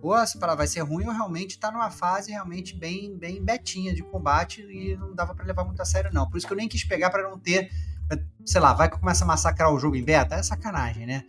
ou 0.00 0.16
essa 0.16 0.38
parada 0.38 0.56
vai 0.56 0.66
ser 0.66 0.80
ruim, 0.80 1.06
ou 1.06 1.12
realmente 1.12 1.58
tá 1.58 1.70
numa 1.70 1.90
fase 1.90 2.30
realmente 2.30 2.74
bem, 2.74 3.16
bem 3.16 3.42
betinha 3.42 3.94
de 3.94 4.02
combate 4.02 4.62
e 4.62 4.96
não 4.96 5.14
dava 5.14 5.34
para 5.34 5.44
levar 5.44 5.64
muito 5.64 5.80
a 5.80 5.84
sério, 5.84 6.10
não. 6.12 6.28
Por 6.28 6.38
isso 6.38 6.46
que 6.46 6.52
eu 6.52 6.56
nem 6.56 6.68
quis 6.68 6.84
pegar 6.84 7.10
para 7.10 7.28
não 7.28 7.38
ter 7.38 7.70
sei 8.44 8.60
lá, 8.60 8.72
vai 8.72 8.90
que 8.90 8.98
começa 8.98 9.24
a 9.24 9.26
massacrar 9.26 9.72
o 9.72 9.78
jogo 9.78 9.96
em 9.96 10.02
beta, 10.02 10.34
é 10.34 10.42
sacanagem, 10.42 11.06
né? 11.06 11.24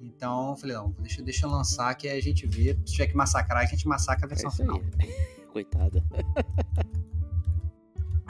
Então, 0.00 0.56
falei, 0.56 0.76
não, 0.76 0.90
deixa, 0.98 1.22
deixa 1.22 1.46
eu 1.46 1.50
lançar 1.50 1.94
que 1.94 2.08
a 2.08 2.20
gente 2.20 2.46
vê. 2.46 2.76
Se 2.84 2.92
tiver 2.92 3.06
que 3.06 3.16
massacrar, 3.16 3.62
a 3.62 3.66
gente 3.66 3.86
massacra 3.86 4.26
a 4.26 4.28
versão 4.28 4.50
é 4.50 4.54
final. 4.54 4.80
Coitada. 5.52 6.04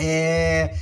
É, 0.00 0.74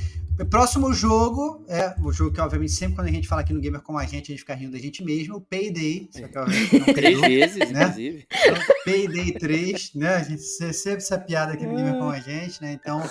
próximo 0.45 0.93
jogo, 0.93 1.65
é 1.67 1.95
o 1.99 2.11
jogo 2.11 2.31
que, 2.31 2.39
obviamente, 2.39 2.71
sempre 2.71 2.95
quando 2.95 3.07
a 3.07 3.11
gente 3.11 3.27
fala 3.27 3.41
aqui 3.41 3.51
no 3.51 3.59
Gamer 3.59 3.81
como 3.81 3.97
a 3.97 4.05
gente, 4.05 4.31
a 4.31 4.35
gente 4.35 4.39
fica 4.39 4.53
rindo 4.53 4.73
da 4.73 4.77
gente 4.77 5.03
mesmo, 5.03 5.37
o 5.37 5.41
Payday. 5.41 6.09
Só 6.11 6.27
que, 6.27 6.37
obviamente, 6.37 6.79
não 6.79 6.93
Três 6.93 7.19
vezes, 7.19 7.71
né? 7.71 7.81
inclusive. 7.83 8.27
Então, 8.31 8.75
Payday 8.85 9.31
3, 9.33 9.93
né? 9.95 10.15
A 10.15 10.23
gente 10.23 10.41
sempre 10.43 10.97
essa 10.97 11.17
piada 11.17 11.53
aqui 11.53 11.65
no 11.65 11.75
Gamer 11.75 11.93
como 11.93 12.09
a 12.09 12.19
gente, 12.19 12.61
né? 12.61 12.73
Então, 12.73 13.01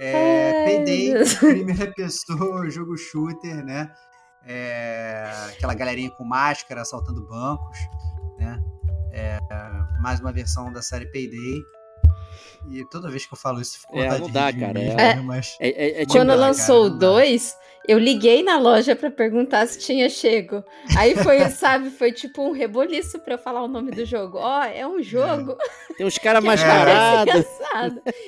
é, 0.00 0.64
Payday, 0.64 1.14
primeira 1.40 1.92
pessoa, 1.92 2.68
jogo 2.70 2.96
shooter, 2.96 3.64
né? 3.64 3.90
É, 4.46 5.30
aquela 5.48 5.74
galerinha 5.74 6.10
com 6.10 6.24
máscara 6.24 6.82
assaltando 6.82 7.26
bancos, 7.26 7.78
né? 8.38 8.62
É, 9.10 9.38
mais 10.00 10.20
uma 10.20 10.32
versão 10.32 10.72
da 10.72 10.80
série 10.80 11.06
Payday. 11.06 11.60
E 12.70 12.84
toda 12.84 13.10
vez 13.10 13.26
que 13.26 13.32
eu 13.32 13.38
falo 13.38 13.60
isso, 13.60 13.80
fico 13.80 13.98
é, 13.98 14.18
não 14.18 14.30
dá, 14.30 14.52
cara. 14.52 14.74
Mesmo, 14.74 15.00
é, 15.00 15.14
mas... 15.16 15.56
é, 15.60 15.68
é, 15.68 16.02
é 16.02 16.06
Quando 16.06 16.34
lançou 16.34 16.86
o 16.86 16.90
2, 16.90 17.56
eu 17.88 17.98
liguei 17.98 18.42
na 18.42 18.58
loja 18.58 18.94
para 18.94 19.10
perguntar 19.10 19.66
se 19.66 19.78
tinha 19.78 20.10
chego. 20.10 20.62
Aí 20.96 21.16
foi, 21.16 21.40
sabe, 21.50 21.88
foi 21.90 22.12
tipo 22.12 22.42
um 22.42 22.52
reboliço 22.52 23.18
para 23.20 23.34
eu 23.34 23.38
falar 23.38 23.62
o 23.62 23.68
nome 23.68 23.90
do 23.90 24.04
jogo. 24.04 24.36
Ó, 24.38 24.60
oh, 24.60 24.62
é 24.64 24.86
um 24.86 25.02
jogo. 25.02 25.56
Tem 25.96 26.06
uns 26.06 26.18
caras 26.18 26.44
mascarados. 26.44 27.46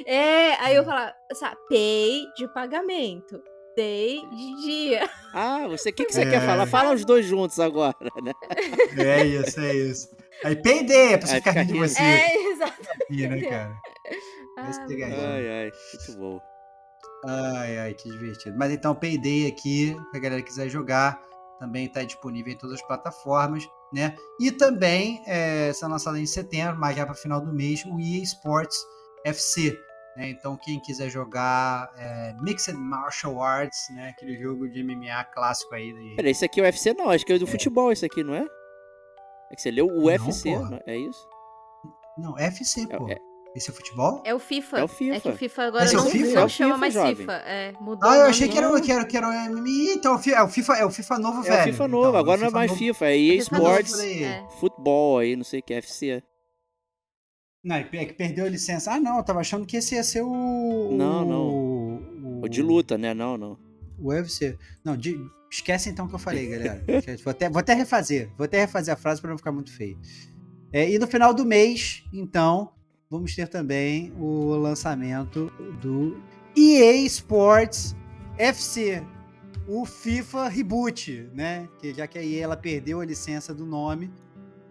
É, 0.07 0.55
aí 0.55 0.75
eu 0.75 0.85
falava, 0.85 1.15
sabe, 1.35 1.57
pay 1.69 2.25
de 2.37 2.49
pagamento. 2.55 3.43
Day 3.77 4.21
de 4.35 4.63
dia. 4.63 5.09
Ah, 5.33 5.67
você 5.69 5.91
o 5.91 5.93
que, 5.93 6.07
que 6.07 6.13
você 6.13 6.27
quer 6.27 6.45
falar? 6.45 6.67
Fala 6.67 6.93
os 6.93 7.05
dois 7.05 7.25
juntos 7.25 7.61
agora, 7.61 7.97
né? 8.23 8.33
É 8.99 9.25
isso, 9.25 9.61
é 9.61 9.75
isso. 9.75 10.09
Aí 10.43 10.57
PD, 10.57 11.19
pra 11.19 11.27
você 11.27 11.37
ficar 11.37 11.53
rindo 11.53 11.73
de 11.73 11.79
você. 11.79 12.03
É, 12.03 12.35
exatamente. 12.51 13.29
né, 13.29 13.41
cara? 13.43 13.81
Ah, 14.59 14.67
ai, 14.67 15.49
ai, 15.49 15.71
muito 15.95 16.19
bom. 16.19 16.41
Ai, 17.25 17.79
ai, 17.79 17.95
que 17.95 18.11
divertido. 18.11 18.59
Mas 18.59 18.73
então, 18.73 18.95
Payday 18.95 19.47
aqui, 19.47 19.97
se 20.11 20.17
a 20.17 20.21
galera 20.21 20.43
quiser 20.43 20.69
jogar, 20.69 21.23
também 21.59 21.87
está 21.87 22.03
disponível 22.03 22.53
em 22.53 22.57
todas 22.57 22.81
as 22.81 22.87
plataformas, 22.87 23.67
né? 23.93 24.17
E 24.41 24.51
também 24.51 25.23
é, 25.27 25.73
será 25.73 25.93
lançado 25.93 26.17
em 26.17 26.27
setembro, 26.27 26.79
mas 26.79 26.97
já 26.97 27.05
para 27.07 27.15
final 27.15 27.41
do 27.41 27.53
mês, 27.53 27.85
o 27.85 28.01
EA 28.01 28.23
Sports 28.23 28.77
FC. 29.25 29.79
Né? 30.17 30.31
Então, 30.31 30.57
quem 30.57 30.81
quiser 30.81 31.11
jogar 31.11 31.93
é, 31.97 32.35
Mixed 32.41 32.77
Martial 32.77 33.43
Arts, 33.43 33.89
né? 33.95 34.09
Aquele 34.11 34.37
jogo 34.37 34.69
de 34.69 34.83
MMA 34.83 35.25
clássico 35.33 35.75
aí. 35.75 35.93
De... 35.93 36.17
Peraí, 36.17 36.33
esse 36.33 36.45
aqui 36.45 36.61
é 36.61 36.63
o 36.63 36.67
UFC 36.67 36.95
não, 36.95 37.11
acho 37.11 37.25
que 37.25 37.33
é 37.33 37.39
do 37.39 37.45
é. 37.45 37.51
futebol 37.51 37.93
esse 37.93 38.05
aqui, 38.05 38.25
não 38.25 38.35
é? 38.35 38.45
É 39.51 39.55
que 39.55 39.63
você 39.63 39.71
leu 39.71 39.87
o 39.87 40.05
UFC, 40.05 40.51
não, 40.57 40.81
é 40.87 40.97
isso? 40.97 41.29
Não, 42.17 42.39
FC, 42.39 42.87
é, 42.89 42.97
pô. 42.97 43.09
É, 43.11 43.17
esse 43.55 43.71
é 43.71 43.73
futebol? 43.73 44.23
É 44.25 44.35
o 44.35 44.39
FIFA. 44.39 44.79
É 44.79 44.85
o 44.85 44.89
FIFA. 44.89 45.15
É 45.17 45.21
que 45.21 45.29
o 45.29 45.37
FIFA 45.37 45.63
agora 45.63 45.85
Esse 45.85 45.95
não, 45.95 46.05
é 46.05 46.07
o 46.07 46.11
FIFA? 46.11 46.41
não 46.41 46.49
chama 46.49 46.77
mais 46.77 46.95
jovem. 46.95 47.17
FIFA. 47.17 47.33
É, 47.33 47.73
mudou 47.81 48.09
ah, 48.09 48.17
eu 48.17 48.27
achei 48.27 48.49
que 48.49 48.57
era, 48.57 48.81
que, 48.81 48.93
era, 48.93 49.05
que 49.05 49.17
era 49.17 49.29
o 49.29 49.33
MMI, 49.33 49.95
então 49.95 50.13
é 50.15 50.43
o 50.43 50.49
FIFA, 50.49 50.75
é 50.75 50.85
o 50.85 50.91
FIFA 50.91 51.19
novo, 51.19 51.43
velho. 51.43 51.55
É 51.55 51.61
o 51.61 51.65
FIFA 51.65 51.89
novo, 51.89 52.09
então, 52.09 52.21
agora 52.21 52.41
não 52.41 52.49
é 52.49 52.51
mais 52.51 52.71
novo. 52.71 52.79
FIFA, 52.79 53.07
é 53.07 53.19
EA 53.19 53.35
Sports, 53.37 53.99
é. 54.01 54.47
futebol 54.61 55.19
aí, 55.19 55.35
não 55.35 55.45
sei 55.45 55.61
o 55.61 55.63
que, 55.63 55.75
FC. 55.75 56.23
Não, 57.63 57.77
é 57.77 57.83
que 57.83 58.15
perdeu 58.15 58.47
a 58.47 58.49
licença. 58.49 58.93
Ah, 58.93 59.01
não, 59.01 59.19
eu 59.19 59.23
tava 59.23 59.41
achando 59.41 59.67
que 59.67 59.77
esse 59.77 59.95
ia 59.95 60.03
ser 60.03 60.23
o... 60.23 60.91
Não, 60.93 61.25
não. 61.27 61.49
O, 61.49 62.41
o 62.45 62.49
de 62.49 62.63
luta, 62.63 62.97
né? 62.97 63.13
Não, 63.13 63.37
não. 63.37 63.59
O 63.99 64.09
UFC. 64.09 64.57
Não, 64.83 64.97
de, 64.97 65.15
esquece 65.51 65.91
então 65.91 66.07
o 66.07 66.09
que 66.09 66.15
eu 66.15 66.19
falei, 66.19 66.49
galera. 66.49 66.83
vou, 67.23 67.31
até, 67.31 67.51
vou 67.51 67.59
até 67.59 67.75
refazer. 67.75 68.31
Vou 68.39 68.47
até 68.47 68.61
refazer 68.61 68.95
a 68.95 68.97
frase 68.97 69.21
para 69.21 69.31
não 69.31 69.37
ficar 69.37 69.53
muito 69.53 69.71
feio. 69.71 69.99
É, 70.73 70.89
e 70.89 70.99
no 70.99 71.07
final 71.07 71.35
do 71.35 71.45
mês, 71.45 72.03
então, 72.13 72.73
vamos 73.11 73.35
ter 73.35 73.49
também 73.49 74.13
o 74.17 74.55
lançamento 74.55 75.53
do 75.83 76.23
EA 76.57 76.95
Sports 77.07 77.97
FC, 78.39 79.05
o 79.67 79.85
FIFA 79.85 80.49
Reboot, 80.49 81.29
né? 81.35 81.69
Que 81.81 81.93
já 81.93 82.07
que 82.07 82.19
a 82.19 82.25
EA 82.25 82.45
ela 82.45 82.57
perdeu 82.57 83.01
a 83.01 83.05
licença 83.05 83.53
do 83.53 83.67
nome, 83.67 84.11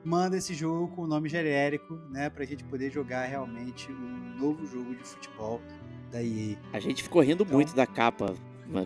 manda 0.06 0.38
esse 0.38 0.54
jogo 0.54 0.88
com 0.96 1.02
o 1.02 1.08
nome 1.08 1.28
genérico, 1.28 1.96
né, 2.10 2.30
pra 2.30 2.46
gente 2.46 2.64
poder 2.64 2.90
jogar 2.90 3.26
realmente 3.26 3.92
um 3.92 4.40
novo 4.40 4.66
jogo 4.66 4.96
de 4.96 5.04
futebol 5.04 5.62
da 6.10 6.24
EA. 6.24 6.58
A 6.72 6.80
gente 6.80 7.04
ficou 7.04 7.22
rindo 7.22 7.44
então, 7.44 7.54
muito 7.54 7.76
da 7.76 7.86
capa 7.86 8.34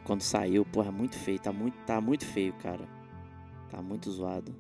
quando 0.04 0.22
saiu, 0.22 0.66
porra, 0.66 0.92
muito 0.92 1.16
feio, 1.16 1.38
tá 1.40 1.54
muito, 1.54 1.78
tá 1.86 2.02
muito 2.02 2.26
feio, 2.26 2.54
cara. 2.54 2.88
Tá 3.70 3.82
muito 3.82 4.10
zoado. 4.10 4.56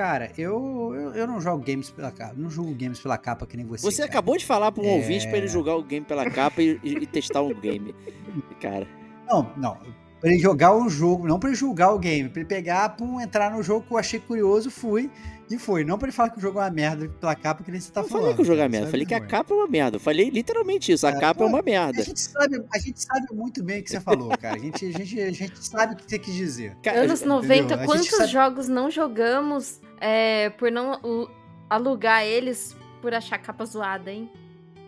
Cara, 0.00 0.32
eu, 0.38 0.94
eu, 0.94 1.12
eu, 1.12 1.26
não 1.26 1.42
jogo 1.42 1.62
games 1.62 1.90
pela 1.90 2.10
capa. 2.10 2.32
Não 2.34 2.48
julgo 2.48 2.74
games 2.74 2.98
pela 2.98 3.18
capa 3.18 3.46
que 3.46 3.54
nem 3.54 3.66
você. 3.66 3.84
Você 3.84 3.98
cara. 3.98 4.08
acabou 4.08 4.38
de 4.38 4.46
falar 4.46 4.72
para 4.72 4.82
um 4.82 4.86
é... 4.86 4.94
ouvinte 4.94 5.28
para 5.28 5.36
ele 5.36 5.46
jogar 5.46 5.76
o 5.76 5.82
game 5.82 6.06
pela 6.06 6.24
capa 6.30 6.62
e, 6.62 6.80
e, 6.82 7.06
testar 7.06 7.42
um 7.42 7.52
game. 7.52 7.94
Cara. 8.62 8.88
Não, 9.28 9.52
não. 9.58 9.76
Pra 10.20 10.30
ele 10.30 10.38
jogar 10.38 10.74
o 10.74 10.88
jogo, 10.88 11.26
não 11.26 11.38
para 11.38 11.48
ele 11.48 11.56
julgar 11.56 11.92
o 11.94 11.98
game, 11.98 12.28
para 12.28 12.40
ele 12.40 12.48
pegar, 12.48 12.90
pum, 12.90 13.20
entrar 13.20 13.50
no 13.50 13.62
jogo 13.62 13.86
que 13.86 13.92
eu 13.92 13.98
achei 13.98 14.20
curioso, 14.20 14.70
fui 14.70 15.10
e 15.50 15.58
foi. 15.58 15.82
Não 15.82 15.98
para 15.98 16.08
ele 16.08 16.16
falar 16.16 16.28
que 16.28 16.38
o 16.38 16.40
jogo 16.40 16.58
é 16.58 16.62
uma 16.62 16.70
merda 16.70 17.08
pela 17.08 17.34
capa 17.34 17.64
que 17.64 17.70
nem 17.70 17.80
você 17.80 17.90
tá 17.90 18.02
eu 18.02 18.04
falando. 18.04 18.22
falei 18.22 18.36
que 18.36 18.42
o 18.42 18.44
jogo 18.44 18.60
é 18.60 18.68
merda, 18.68 18.90
falei 18.90 19.06
que 19.06 19.14
a 19.14 19.20
capa 19.20 19.54
é 19.54 19.56
uma 19.56 19.66
merda. 19.66 19.96
Eu 19.96 20.00
falei 20.00 20.28
literalmente 20.28 20.92
isso, 20.92 21.06
a 21.06 21.10
é, 21.10 21.18
capa 21.18 21.42
é 21.42 21.46
uma 21.46 21.62
merda. 21.62 22.00
A 22.00 22.04
gente, 22.04 22.20
sabe, 22.20 22.62
a 22.72 22.78
gente 22.78 23.02
sabe 23.02 23.26
muito 23.32 23.64
bem 23.64 23.80
o 23.80 23.82
que 23.82 23.90
você 23.90 24.00
falou, 24.00 24.28
cara. 24.36 24.56
A 24.56 24.58
gente, 24.58 24.84
a 24.84 24.92
gente, 24.92 25.20
a 25.20 25.32
gente 25.32 25.66
sabe 25.66 25.94
o 25.94 25.96
que 25.96 26.04
você 26.06 26.18
quis 26.18 26.34
dizer. 26.34 26.76
Anos 26.94 27.22
90, 27.22 27.78
quantos 27.86 28.08
sabe... 28.08 28.30
jogos 28.30 28.68
não 28.68 28.90
jogamos 28.90 29.80
é, 30.00 30.50
por 30.50 30.70
não 30.70 31.28
alugar 31.68 32.24
eles 32.24 32.76
por 33.00 33.14
achar 33.14 33.38
capa 33.38 33.64
zoada, 33.64 34.10
hein? 34.10 34.30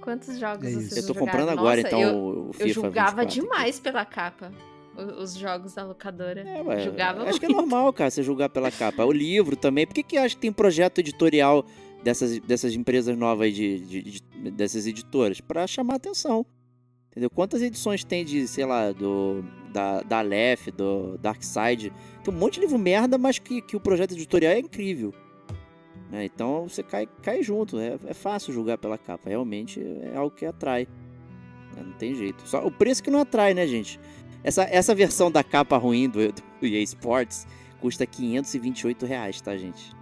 Quantos 0.01 0.39
jogos 0.39 0.66
é 0.66 0.73
vocês 0.73 0.97
Eu 0.97 1.07
tô 1.07 1.15
comprando 1.15 1.48
agora, 1.48 1.77
Nossa, 1.77 1.89
então, 1.89 2.01
eu, 2.01 2.48
o 2.48 2.52
FIFA 2.52 2.69
Eu 2.69 2.74
julgava 2.74 3.23
24 3.23 3.40
demais 3.40 3.77
aqui. 3.77 3.81
pela 3.82 4.05
capa. 4.05 4.52
Os 4.97 5.35
jogos 5.35 5.74
da 5.74 5.85
locadora. 5.85 6.43
É, 6.43 6.62
ué, 6.62 6.85
julgava 6.85 7.23
acho 7.24 7.40
que 7.40 7.47
é 7.47 7.48
normal, 7.48 7.93
cara, 7.93 8.10
você 8.10 8.23
julgar 8.23 8.48
pela 8.48 8.70
capa. 8.70 9.05
O 9.05 9.12
livro 9.12 9.56
também. 9.56 9.86
Por 9.86 9.94
que, 9.94 10.02
que 10.02 10.19
acha 10.19 10.35
que 10.35 10.40
tem 10.43 10.52
projeto 10.52 10.98
editorial 10.98 11.64
dessas, 12.05 12.39
dessas 12.40 12.74
empresas 12.74 13.16
novas, 13.16 13.55
de, 13.55 13.78
de, 13.81 14.02
de 14.02 14.51
dessas 14.51 14.86
editoras? 14.86 15.40
para 15.40 15.66
chamar 15.66 15.94
atenção. 15.94 16.44
Entendeu? 17.10 17.31
Quantas 17.31 17.60
edições 17.60 18.05
tem 18.05 18.24
de, 18.24 18.48
sei 18.48 18.64
lá, 18.64 18.90
do 18.90 19.44
da, 19.73 20.02
da 20.02 20.19
Aleph, 20.19 20.69
do 20.69 21.19
Dark 21.19 21.43
Side? 21.43 21.93
Tem 22.24 22.32
um 22.32 22.36
monte 22.36 22.55
de 22.55 22.60
livro 22.60 22.78
merda, 22.78 23.19
mas 23.19 23.39
que, 23.39 23.60
que 23.60 23.77
o 23.77 23.81
projeto 23.81 24.12
editorial 24.12 24.52
é 24.52 24.59
incrível. 24.59 25.12
Né? 26.10 26.27
Então 26.27 26.69
você 26.69 26.82
cai, 26.82 27.06
cai 27.23 27.43
junto. 27.43 27.78
É, 27.78 27.98
é 28.06 28.14
fácil 28.14 28.52
julgar 28.52 28.78
pela 28.78 28.98
capa. 28.98 29.28
Realmente 29.28 29.81
é 29.81 30.16
algo 30.16 30.35
que 30.35 30.47
atrai. 30.47 30.86
Né? 31.74 31.82
Não 31.85 31.93
tem 31.93 32.14
jeito. 32.14 32.47
Só 32.47 32.66
o 32.66 32.70
preço 32.70 33.02
que 33.02 33.10
não 33.10 33.20
atrai, 33.20 33.55
né, 33.55 33.66
gente? 33.66 33.98
Essa, 34.44 34.64
essa 34.64 34.94
versão 34.94 35.31
da 35.31 35.44
capa 35.44 35.77
ruim 35.77 36.09
do, 36.09 36.32
do 36.32 36.66
EA 36.66 36.82
Sports 36.82 37.47
custa 37.81 38.06
528 38.06 39.06
reais, 39.06 39.40
tá, 39.40 39.56
gente? 39.56 39.93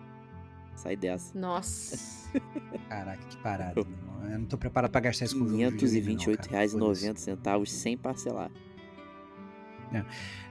Sai 0.74 0.96
dessa. 0.96 1.38
Nossa. 1.38 2.30
Caraca, 2.88 3.22
que 3.28 3.36
parada, 3.38 3.74
Eu 3.78 4.38
não 4.38 4.46
tô 4.46 4.56
preparado 4.56 4.90
pra 4.90 5.00
gastar 5.00 5.26
isso 5.26 5.38
com 5.38 5.44
R$ 5.44 5.70
528,90 5.70 7.66
sem 7.66 7.96
parcelar. 7.96 8.50
É. 9.92 10.04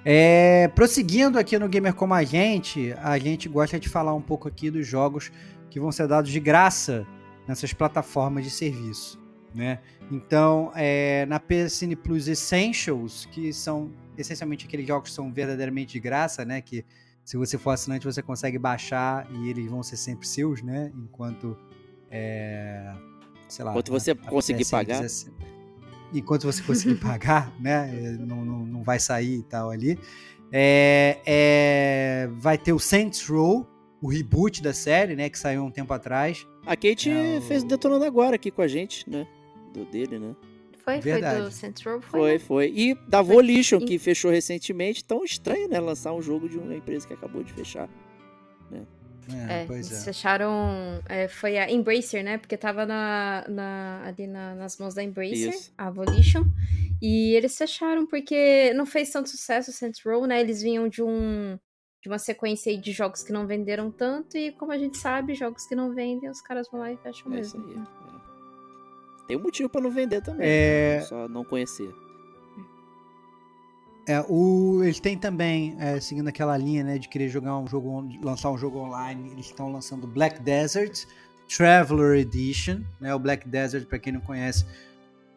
É, 0.05 0.67
prosseguindo 0.69 1.39
aqui 1.39 1.57
no 1.57 1.67
Gamer 1.67 1.93
Como 1.93 2.13
a 2.13 2.23
Gente, 2.23 2.93
a 3.01 3.17
gente 3.17 3.49
gosta 3.49 3.79
de 3.79 3.89
falar 3.89 4.13
um 4.13 4.21
pouco 4.21 4.47
aqui 4.47 4.69
dos 4.69 4.85
jogos 4.85 5.31
que 5.69 5.79
vão 5.79 5.91
ser 5.91 6.07
dados 6.07 6.31
de 6.31 6.39
graça 6.39 7.05
nessas 7.47 7.73
plataformas 7.73 8.43
de 8.43 8.49
serviço. 8.49 9.18
Né? 9.53 9.79
Então, 10.11 10.71
é, 10.75 11.25
na 11.25 11.39
PSN 11.39 11.95
Plus 12.03 12.27
Essentials, 12.27 13.25
que 13.31 13.51
são 13.51 13.91
essencialmente 14.21 14.65
aqueles 14.65 14.87
jogos 14.87 15.09
que 15.09 15.15
são 15.15 15.31
verdadeiramente 15.31 15.93
de 15.93 15.99
graça, 15.99 16.45
né? 16.45 16.61
Que 16.61 16.85
se 17.23 17.37
você 17.37 17.57
for 17.57 17.71
assinante 17.71 18.05
você 18.05 18.21
consegue 18.21 18.57
baixar 18.57 19.27
e 19.31 19.49
eles 19.49 19.67
vão 19.67 19.83
ser 19.83 19.97
sempre 19.97 20.27
seus, 20.27 20.61
né? 20.61 20.91
Enquanto, 20.95 21.57
é, 22.09 22.91
sei 23.47 23.63
lá, 23.63 23.71
enquanto 23.71 23.91
você 23.91 24.11
a, 24.11 24.13
a 24.13 24.29
conseguir 24.29 24.63
PSN 24.63 24.71
pagar, 24.71 25.01
quiser, 25.01 25.31
enquanto 26.13 26.43
você 26.43 26.61
conseguir 26.61 26.95
pagar, 26.99 27.53
né? 27.59 28.17
Não, 28.19 28.43
não, 28.43 28.65
não, 28.65 28.83
vai 28.83 28.99
sair 28.99 29.39
e 29.39 29.43
tal 29.43 29.69
ali. 29.69 29.99
É, 30.51 31.19
é, 31.25 32.29
vai 32.33 32.57
ter 32.57 32.73
o 32.73 32.79
Saints 32.79 33.25
Row, 33.27 33.67
o 34.01 34.07
reboot 34.07 34.61
da 34.61 34.73
série, 34.73 35.15
né? 35.15 35.29
Que 35.29 35.37
saiu 35.37 35.63
um 35.63 35.71
tempo 35.71 35.93
atrás. 35.93 36.47
A 36.65 36.75
Kate 36.75 37.09
é, 37.09 37.41
fez 37.41 37.63
o 37.63 37.67
Detonando 37.67 38.05
Agora 38.05 38.35
aqui 38.35 38.49
com 38.51 38.61
a 38.61 38.67
gente, 38.67 39.09
né? 39.09 39.27
Do 39.73 39.85
dele, 39.85 40.19
né? 40.19 40.35
Foi, 40.83 40.99
Verdade. 40.99 41.37
foi 41.37 41.45
do 41.45 41.51
Saints 41.51 41.83
Row? 41.83 42.01
Foi, 42.01 42.19
foi. 42.19 42.31
Né? 42.31 42.39
foi. 42.39 42.73
E 42.75 42.95
da 43.07 43.21
Volition, 43.21 43.79
que 43.79 43.99
fechou 43.99 44.31
recentemente. 44.31 45.03
Tão 45.03 45.23
estranho, 45.23 45.67
né? 45.69 45.79
Lançar 45.79 46.13
um 46.13 46.21
jogo 46.21 46.49
de 46.49 46.57
uma 46.57 46.75
empresa 46.75 47.07
que 47.07 47.13
acabou 47.13 47.43
de 47.43 47.53
fechar. 47.53 47.87
Né? 48.71 48.85
É, 49.31 49.61
é, 49.61 49.65
eles 49.65 49.91
é. 49.91 50.05
fecharam. 50.05 51.01
É, 51.07 51.27
foi 51.27 51.57
a 51.57 51.69
Embracer, 51.69 52.23
né? 52.23 52.37
Porque 52.37 52.57
tava 52.57 52.85
na, 52.85 53.45
na 53.47 54.03
ali 54.05 54.25
na, 54.25 54.55
nas 54.55 54.77
mãos 54.77 54.95
da 54.95 55.03
Embracer, 55.03 55.49
Isso. 55.49 55.71
a 55.77 55.91
Volition. 55.91 56.45
E 57.01 57.35
eles 57.35 57.57
fecharam 57.57 58.05
porque 58.05 58.73
não 58.73 58.85
fez 58.85 59.11
tanto 59.11 59.29
sucesso 59.29 59.69
o 59.69 59.73
Saints 59.73 60.01
Row, 60.03 60.25
né? 60.25 60.39
Eles 60.39 60.61
vinham 60.61 60.87
de 60.87 61.03
um. 61.03 61.57
De 62.01 62.07
uma 62.07 62.17
sequência 62.17 62.75
de 62.77 62.93
jogos 62.93 63.21
que 63.21 63.33
não 63.33 63.45
venderam 63.45 63.91
tanto, 63.91 64.37
e 64.37 64.53
como 64.53 64.71
a 64.71 64.77
gente 64.77 64.97
sabe, 64.97 65.33
jogos 65.33 65.67
que 65.67 65.75
não 65.75 65.93
vendem, 65.93 66.29
os 66.29 66.39
caras 66.39 66.65
vão 66.71 66.79
lá 66.79 66.93
e 66.93 66.95
fecham 66.95 67.29
é 67.33 67.35
mesmo. 67.35 67.59
Isso 67.59 67.77
aí. 67.77 67.83
É. 68.05 68.08
Tem 69.29 69.37
um 69.37 69.43
motivo 69.43 69.69
para 69.69 69.81
não 69.81 69.91
vender 69.91 70.23
também, 70.23 70.47
é... 70.49 70.97
Né? 70.97 71.01
só 71.03 71.27
não 71.29 71.45
conhecer. 71.45 71.93
É, 74.07 74.25
o, 74.27 74.81
eles 74.81 74.99
têm 74.99 75.15
também, 75.15 75.77
é, 75.79 75.99
seguindo 75.99 76.27
aquela 76.27 76.57
linha, 76.57 76.83
né, 76.83 76.97
de 76.97 77.07
querer 77.07 77.29
jogar 77.29 77.55
um 77.59 77.67
jogo, 77.67 78.09
lançar 78.23 78.49
um 78.49 78.57
jogo 78.57 78.79
online, 78.79 79.29
eles 79.29 79.45
estão 79.45 79.71
lançando 79.71 80.07
Black 80.07 80.41
Desert 80.41 81.05
Traveler 81.47 82.19
Edition, 82.19 82.81
né? 82.99 83.13
O 83.13 83.19
Black 83.19 83.47
Desert, 83.47 83.85
para 83.85 83.99
quem 83.99 84.13
não 84.13 84.19
conhece, 84.19 84.65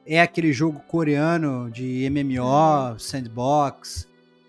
é 0.07 0.23
aquele 0.23 0.55
jogo 0.55 0.81
coreano 0.81 1.71
de 1.71 2.09
MMO, 2.09 2.99
sandbox, 2.99 4.09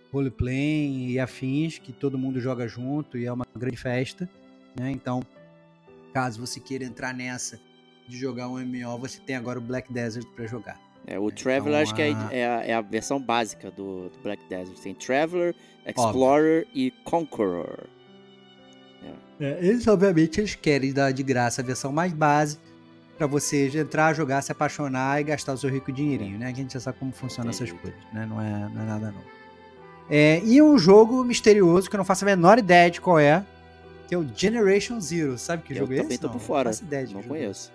roleplay 0.10 1.12
e 1.12 1.20
afins 1.20 1.78
que 1.80 1.92
todo 1.92 2.18
mundo 2.18 2.40
joga 2.40 2.66
junto 2.66 3.18
e 3.18 3.26
é 3.26 3.34
uma 3.34 3.46
grande 3.54 3.76
festa, 3.76 4.30
né? 4.80 4.90
Então, 4.90 5.22
caso 6.14 6.40
você 6.40 6.62
queira 6.62 6.86
entrar 6.86 7.14
nessa 7.14 7.60
de 8.08 8.18
jogar 8.18 8.48
um 8.48 8.58
MMO, 8.60 8.98
você 8.98 9.20
tem 9.20 9.36
agora 9.36 9.60
o 9.60 9.62
Black 9.62 9.92
Desert 9.92 10.26
para 10.36 10.46
jogar. 10.46 10.80
É, 11.06 11.20
o 11.20 11.30
Traveler 11.30 11.82
então, 11.82 11.82
acho 11.82 11.96
que 11.96 12.02
é, 12.02 12.10
é, 12.32 12.48
a, 12.48 12.66
é, 12.66 12.74
a, 12.74 12.82
versão 12.82 13.20
básica 13.20 13.70
do, 13.70 14.10
do, 14.10 14.20
Black 14.24 14.44
Desert. 14.50 14.78
Tem 14.80 14.96
Traveler, 14.96 15.54
Explorer 15.86 16.62
Óbvio. 16.62 16.72
e 16.74 16.92
Conqueror. 17.04 17.88
É. 19.40 19.46
é. 19.46 19.60
eles, 19.66 19.86
obviamente, 19.88 20.40
eles 20.40 20.56
querem 20.56 20.94
dar 20.94 21.12
de 21.12 21.22
graça 21.22 21.62
a 21.62 21.66
versão 21.66 21.92
mais 21.92 22.14
base 22.14 22.58
para 23.18 23.28
você 23.28 23.70
entrar, 23.78 24.14
jogar, 24.14 24.42
se 24.42 24.52
apaixonar 24.52 25.20
e 25.20 25.26
gastar 25.26 25.54
o 25.54 25.58
seu 25.58 25.70
rico 25.70 25.92
dinheirinho, 25.92 26.40
né? 26.40 26.48
A 26.48 26.54
gente 26.54 26.74
já 26.74 26.80
sabe 26.80 26.98
como 27.00 27.12
funcionam 27.12 27.52
essas 27.52 27.72
coisas, 27.72 28.00
né? 28.12 28.26
Não 28.26 28.42
é, 28.42 28.70
não 28.74 28.82
é 28.82 28.86
nada 28.86 29.12
novo. 29.12 29.26
É, 30.10 30.42
e 30.44 30.62
um 30.62 30.78
jogo 30.78 31.24
misterioso 31.24 31.90
que 31.90 31.96
eu 31.96 31.98
não 31.98 32.06
faço 32.06 32.24
a 32.24 32.28
menor 32.28 32.58
ideia 32.58 32.90
de 32.90 33.00
qual 33.00 33.20
é, 33.20 33.46
que 34.08 34.16
é 34.16 34.18
o 34.18 34.28
Generation 34.36 35.00
Zero. 35.00 35.38
Sabe 35.38 35.64
que 35.64 35.74
eu 35.74 35.78
jogo 35.78 35.94
é 35.94 35.98
esse? 35.98 36.04
Eu 36.04 36.08
também 36.08 36.18
tô 36.18 36.30
por 36.30 36.40
fora. 36.40 36.72
Não 36.72 37.14
não 37.14 37.24
conheço. 37.24 37.72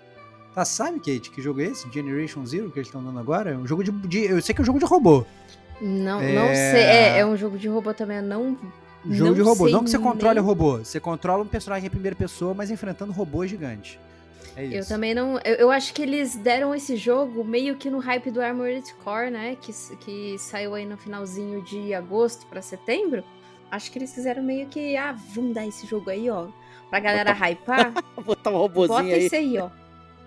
Tá, 0.53 0.65
sabe, 0.65 0.99
Kate, 0.99 1.29
que 1.29 1.41
jogo 1.41 1.61
é 1.61 1.65
esse? 1.65 1.89
Generation 1.91 2.45
Zero 2.45 2.71
que 2.71 2.79
eles 2.79 2.87
estão 2.87 3.03
dando 3.03 3.19
agora? 3.19 3.51
É 3.51 3.57
um 3.57 3.67
jogo 3.67 3.83
de, 3.83 3.91
de, 3.91 4.25
Eu 4.25 4.41
sei 4.41 4.53
que 4.53 4.61
é 4.61 4.63
um 4.63 4.65
jogo 4.65 4.79
de 4.79 4.85
robô. 4.85 5.25
Não, 5.81 6.19
é... 6.19 6.33
não 6.33 6.47
sei. 6.47 6.81
É, 6.81 7.19
é 7.19 7.25
um 7.25 7.37
jogo 7.37 7.57
de 7.57 7.67
robô 7.67 7.93
também, 7.93 8.21
não. 8.21 8.57
Jogo 9.05 9.29
não 9.29 9.33
de 9.33 9.41
robô. 9.41 9.69
Não 9.69 9.83
que 9.83 9.89
você 9.89 9.99
controle 9.99 10.35
nem... 10.35 10.43
robô. 10.43 10.77
Você 10.79 10.99
controla 10.99 11.43
um 11.43 11.47
personagem 11.47 11.87
em 11.87 11.89
primeira 11.89 12.15
pessoa, 12.15 12.53
mas 12.53 12.69
enfrentando 12.69 13.11
robôs 13.11 13.49
gigantes. 13.49 13.97
É 14.55 14.65
eu 14.65 14.85
também 14.85 15.13
não. 15.13 15.39
Eu, 15.45 15.55
eu, 15.55 15.71
acho 15.71 15.93
que 15.93 16.01
eles 16.01 16.35
deram 16.35 16.73
esse 16.75 16.97
jogo 16.97 17.43
meio 17.43 17.75
que 17.75 17.89
no 17.89 17.99
hype 17.99 18.31
do 18.31 18.41
Armored 18.41 18.93
Core, 18.95 19.29
né? 19.29 19.55
Que, 19.61 19.71
que 19.97 20.37
saiu 20.37 20.75
aí 20.75 20.85
no 20.85 20.97
finalzinho 20.97 21.61
de 21.61 21.93
agosto 21.93 22.45
para 22.47 22.61
setembro. 22.61 23.23
Acho 23.71 23.91
que 23.91 23.99
eles 23.99 24.13
fizeram 24.13 24.41
meio 24.41 24.67
que, 24.67 24.97
ah, 24.97 25.15
vamos 25.33 25.53
dar 25.53 25.65
esse 25.65 25.85
jogo 25.85 26.09
aí, 26.09 26.29
ó. 26.29 26.47
Pra 26.89 26.99
galera 26.99 27.33
Bota... 27.33 27.45
hypar. 27.45 27.93
Botar 28.25 28.49
um 28.49 28.57
robôzinho 28.57 29.03
Bota 29.03 29.15
aí. 29.15 29.25
esse 29.25 29.35
aí, 29.35 29.57
ó. 29.59 29.69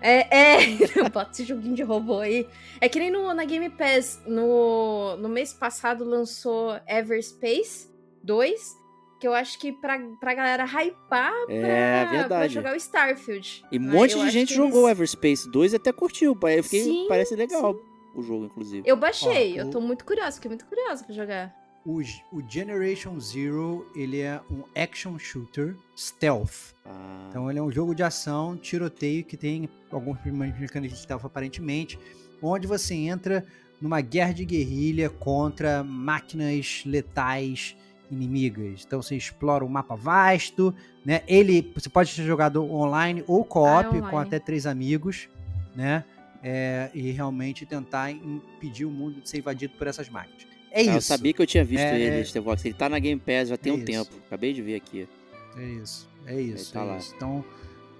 É, 0.03 0.27
é. 0.29 0.57
bota 1.09 1.31
esse 1.31 1.45
joguinho 1.45 1.73
de 1.73 1.81
robô 1.81 2.19
aí. 2.19 2.45
É 2.81 2.89
que 2.89 2.99
nem 2.99 3.09
no, 3.09 3.33
na 3.33 3.45
Game 3.45 3.69
Pass, 3.69 4.21
no, 4.27 5.15
no 5.15 5.29
mês 5.29 5.53
passado 5.53 6.03
lançou 6.03 6.77
Everspace 6.85 7.87
2, 8.21 8.77
que 9.21 9.25
eu 9.25 9.33
acho 9.33 9.57
que 9.57 9.71
pra, 9.71 9.97
pra 10.19 10.33
galera 10.33 10.65
hypar 10.65 11.31
é, 11.47 12.05
pra, 12.05 12.27
pra 12.27 12.47
jogar 12.49 12.73
o 12.73 12.75
Starfield. 12.75 13.63
E 13.71 13.79
um 13.79 13.81
monte 13.81 14.19
de 14.19 14.29
gente 14.29 14.53
jogou 14.53 14.89
eles... 14.89 14.99
Everspace 14.99 15.49
2 15.49 15.71
e 15.71 15.75
até 15.77 15.93
curtiu. 15.93 16.37
Eu 16.43 16.63
fiquei, 16.63 16.83
sim, 16.83 17.05
parece 17.07 17.33
legal 17.37 17.73
sim. 17.73 17.79
o 18.13 18.21
jogo, 18.21 18.45
inclusive. 18.45 18.83
Eu 18.85 18.97
baixei, 18.97 19.53
Ó, 19.53 19.63
eu 19.63 19.69
tô 19.69 19.79
muito 19.79 20.03
curiosa, 20.03 20.33
fiquei 20.33 20.49
muito 20.49 20.65
curiosa 20.65 21.05
pra 21.05 21.15
jogar. 21.15 21.62
O, 21.85 21.99
o 22.31 22.41
Generation 22.47 23.19
Zero, 23.19 23.85
ele 23.93 24.21
é 24.21 24.39
um 24.49 24.63
action 24.75 25.19
shooter 25.19 25.75
stealth. 25.95 26.73
Ah. 26.85 27.27
Então 27.29 27.49
ele 27.49 27.59
é 27.59 27.61
um 27.61 27.71
jogo 27.71 27.93
de 27.93 28.03
ação, 28.03 28.55
tiroteio, 28.55 29.23
que 29.25 29.35
tem 29.35 29.69
alguns 29.91 30.17
mecânicos 30.23 30.97
de 30.97 31.03
stealth 31.03 31.25
aparentemente, 31.25 31.99
onde 32.41 32.67
você 32.67 32.93
entra 32.93 33.45
numa 33.81 33.99
guerra 33.99 34.33
de 34.33 34.45
guerrilha 34.45 35.09
contra 35.09 35.83
máquinas 35.83 36.83
letais 36.85 37.75
inimigas. 38.09 38.83
Então 38.85 39.01
você 39.01 39.17
explora 39.17 39.65
um 39.65 39.67
mapa 39.67 39.95
vasto, 39.95 40.73
né? 41.05 41.21
Ele 41.27 41.71
você 41.75 41.89
pode 41.89 42.11
ser 42.11 42.23
jogado 42.23 42.63
online 42.63 43.23
ou 43.27 43.43
co-op 43.43 43.97
ah, 43.97 44.09
com 44.09 44.17
até 44.17 44.39
três 44.39 44.65
amigos, 44.65 45.27
né? 45.75 46.05
É, 46.41 46.91
e 46.93 47.11
realmente 47.11 47.65
tentar 47.65 48.11
impedir 48.11 48.85
o 48.85 48.91
mundo 48.91 49.21
de 49.21 49.29
ser 49.29 49.39
invadido 49.39 49.73
por 49.77 49.87
essas 49.87 50.09
máquinas. 50.09 50.52
É 50.73 50.81
isso. 50.81 50.91
Eu 50.91 51.01
sabia 51.01 51.31
que 51.31 51.41
eu 51.41 51.45
tinha 51.45 51.63
visto 51.63 51.83
é... 51.83 51.99
ele, 51.99 52.25
Stevox. 52.25 52.65
Ele 52.65 52.73
tá 52.73 52.89
na 52.89 52.97
Game 52.97 53.21
Pass 53.21 53.49
já 53.49 53.57
tem 53.57 53.71
é 53.71 53.75
um 53.75 53.77
isso. 53.77 53.85
tempo. 53.85 54.11
Acabei 54.25 54.53
de 54.53 54.61
ver 54.61 54.75
aqui. 54.75 55.07
É 55.55 55.63
isso. 55.63 56.09
É 56.25 56.41
isso. 56.41 56.73
Tá 56.73 56.81
é 56.81 56.83
lá. 56.83 56.97
Isso. 56.97 57.13
Então, 57.15 57.45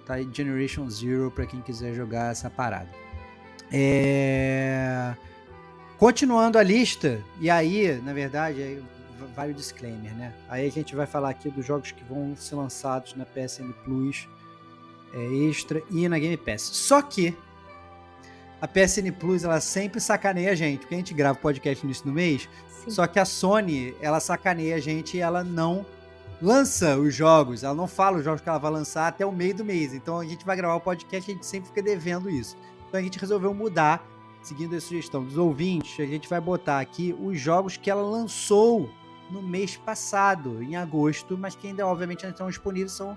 tá 0.04 0.14
aí 0.14 0.28
Generation 0.32 0.90
Zero 0.90 1.30
pra 1.30 1.46
quem 1.46 1.60
quiser 1.60 1.94
jogar 1.94 2.32
essa 2.32 2.50
parada. 2.50 2.88
É... 3.72 5.14
Continuando 5.98 6.58
a 6.58 6.62
lista, 6.64 7.22
e 7.40 7.48
aí, 7.48 8.00
na 8.02 8.12
verdade, 8.12 8.82
vale 9.36 9.52
o 9.52 9.54
disclaimer, 9.54 10.12
né? 10.14 10.34
Aí 10.48 10.66
a 10.66 10.70
gente 10.70 10.96
vai 10.96 11.06
falar 11.06 11.30
aqui 11.30 11.48
dos 11.48 11.64
jogos 11.64 11.92
que 11.92 12.02
vão 12.04 12.36
ser 12.36 12.56
lançados 12.56 13.14
na 13.14 13.24
PSN 13.24 13.72
Plus 13.84 14.28
é, 15.14 15.48
Extra 15.48 15.80
e 15.90 16.08
na 16.08 16.18
Game 16.18 16.36
Pass. 16.36 16.62
Só 16.62 17.00
que 17.00 17.36
a 18.64 18.68
PSN 18.68 19.12
Plus 19.12 19.44
ela 19.44 19.60
sempre 19.60 20.00
sacaneia 20.00 20.52
a 20.52 20.54
gente, 20.54 20.80
porque 20.80 20.94
a 20.94 20.96
gente 20.98 21.12
grava 21.12 21.38
podcast 21.38 21.84
no 21.84 21.88
início 21.88 22.06
do 22.06 22.12
mês, 22.12 22.48
Sim. 22.66 22.90
só 22.90 23.06
que 23.06 23.18
a 23.18 23.24
Sony 23.26 23.94
ela 24.00 24.20
sacaneia 24.20 24.76
a 24.76 24.80
gente 24.80 25.18
e 25.18 25.20
ela 25.20 25.44
não 25.44 25.84
lança 26.40 26.96
os 26.96 27.14
jogos, 27.14 27.62
ela 27.62 27.74
não 27.74 27.86
fala 27.86 28.16
os 28.16 28.24
jogos 28.24 28.40
que 28.40 28.48
ela 28.48 28.56
vai 28.56 28.70
lançar 28.70 29.08
até 29.08 29.26
o 29.26 29.30
meio 29.30 29.54
do 29.54 29.66
mês. 29.66 29.92
Então 29.92 30.18
a 30.18 30.24
gente 30.24 30.46
vai 30.46 30.56
gravar 30.56 30.76
o 30.76 30.80
podcast 30.80 31.30
e 31.30 31.32
a 31.32 31.34
gente 31.34 31.44
sempre 31.44 31.68
fica 31.68 31.82
devendo 31.82 32.30
isso. 32.30 32.56
Então 32.88 32.98
a 32.98 33.02
gente 33.02 33.18
resolveu 33.18 33.52
mudar, 33.52 34.02
seguindo 34.42 34.74
a 34.74 34.80
sugestão 34.80 35.22
dos 35.22 35.36
ouvintes, 35.36 36.00
a 36.00 36.08
gente 36.08 36.26
vai 36.26 36.40
botar 36.40 36.80
aqui 36.80 37.14
os 37.20 37.38
jogos 37.38 37.76
que 37.76 37.90
ela 37.90 38.02
lançou 38.02 38.88
no 39.30 39.42
mês 39.42 39.76
passado, 39.76 40.62
em 40.62 40.74
agosto, 40.74 41.36
mas 41.36 41.54
que 41.54 41.66
ainda 41.66 41.86
obviamente 41.86 42.22
não 42.22 42.30
estão 42.30 42.48
disponíveis, 42.48 42.92
são 42.92 43.14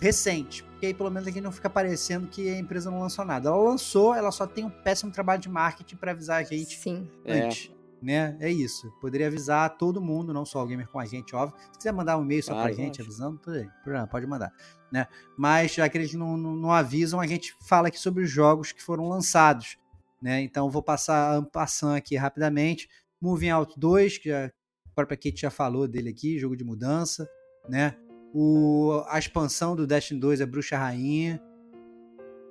recente. 0.00 0.62
Porque 0.64 0.86
aí 0.86 0.94
pelo 0.94 1.10
menos 1.10 1.28
aqui 1.28 1.40
não 1.40 1.52
fica 1.52 1.68
parecendo 1.68 2.28
que 2.28 2.48
a 2.48 2.58
empresa 2.58 2.90
não 2.90 3.00
lançou 3.00 3.24
nada. 3.24 3.48
Ela 3.48 3.56
lançou, 3.56 4.14
ela 4.14 4.30
só 4.30 4.46
tem 4.46 4.64
um 4.64 4.70
péssimo 4.70 5.10
trabalho 5.10 5.40
de 5.40 5.48
marketing 5.48 5.96
para 5.96 6.12
avisar 6.12 6.40
a 6.40 6.44
gente 6.44 6.78
Sim. 6.78 7.08
antes. 7.26 7.70
É. 7.74 7.78
Né? 8.00 8.36
É 8.40 8.48
isso. 8.50 8.90
Poderia 9.00 9.26
avisar 9.26 9.76
todo 9.76 10.00
mundo, 10.00 10.32
não 10.32 10.44
só 10.44 10.62
o 10.62 10.66
gamer 10.66 10.88
com 10.88 11.00
a 11.00 11.04
gente, 11.04 11.34
óbvio. 11.34 11.58
Se 11.72 11.78
quiser 11.78 11.92
mandar 11.92 12.16
um 12.16 12.22
e-mail 12.22 12.42
só 12.42 12.52
claro, 12.52 12.68
pra 12.68 12.84
gente 12.84 13.02
avisando, 13.02 13.38
tudo 13.38 13.56
aí. 13.56 13.68
Pode 14.08 14.26
mandar. 14.26 14.52
Né? 14.92 15.06
Mas 15.36 15.74
já 15.74 15.88
que 15.88 15.98
eles 15.98 16.14
não, 16.14 16.36
não, 16.36 16.54
não, 16.54 16.72
avisam, 16.72 17.20
a 17.20 17.26
gente 17.26 17.54
fala 17.66 17.88
aqui 17.88 17.98
sobre 17.98 18.22
os 18.22 18.30
jogos 18.30 18.70
que 18.70 18.82
foram 18.82 19.08
lançados. 19.08 19.76
Né? 20.22 20.40
Então 20.42 20.70
vou 20.70 20.82
passar 20.82 21.42
passando 21.46 21.96
aqui 21.96 22.16
rapidamente. 22.16 22.88
Moving 23.20 23.50
Out 23.50 23.74
2, 23.76 24.18
que 24.18 24.30
a 24.30 24.52
própria 24.94 25.16
Kate 25.16 25.40
já 25.40 25.50
falou 25.50 25.88
dele 25.88 26.10
aqui, 26.10 26.38
jogo 26.38 26.56
de 26.56 26.62
mudança. 26.62 27.28
Né? 27.68 27.96
O, 28.34 29.02
a 29.08 29.18
expansão 29.18 29.74
do 29.74 29.86
Destiny 29.86 30.20
2 30.20 30.40
é 30.40 30.46
Bruxa 30.46 30.76
Rainha. 30.76 31.40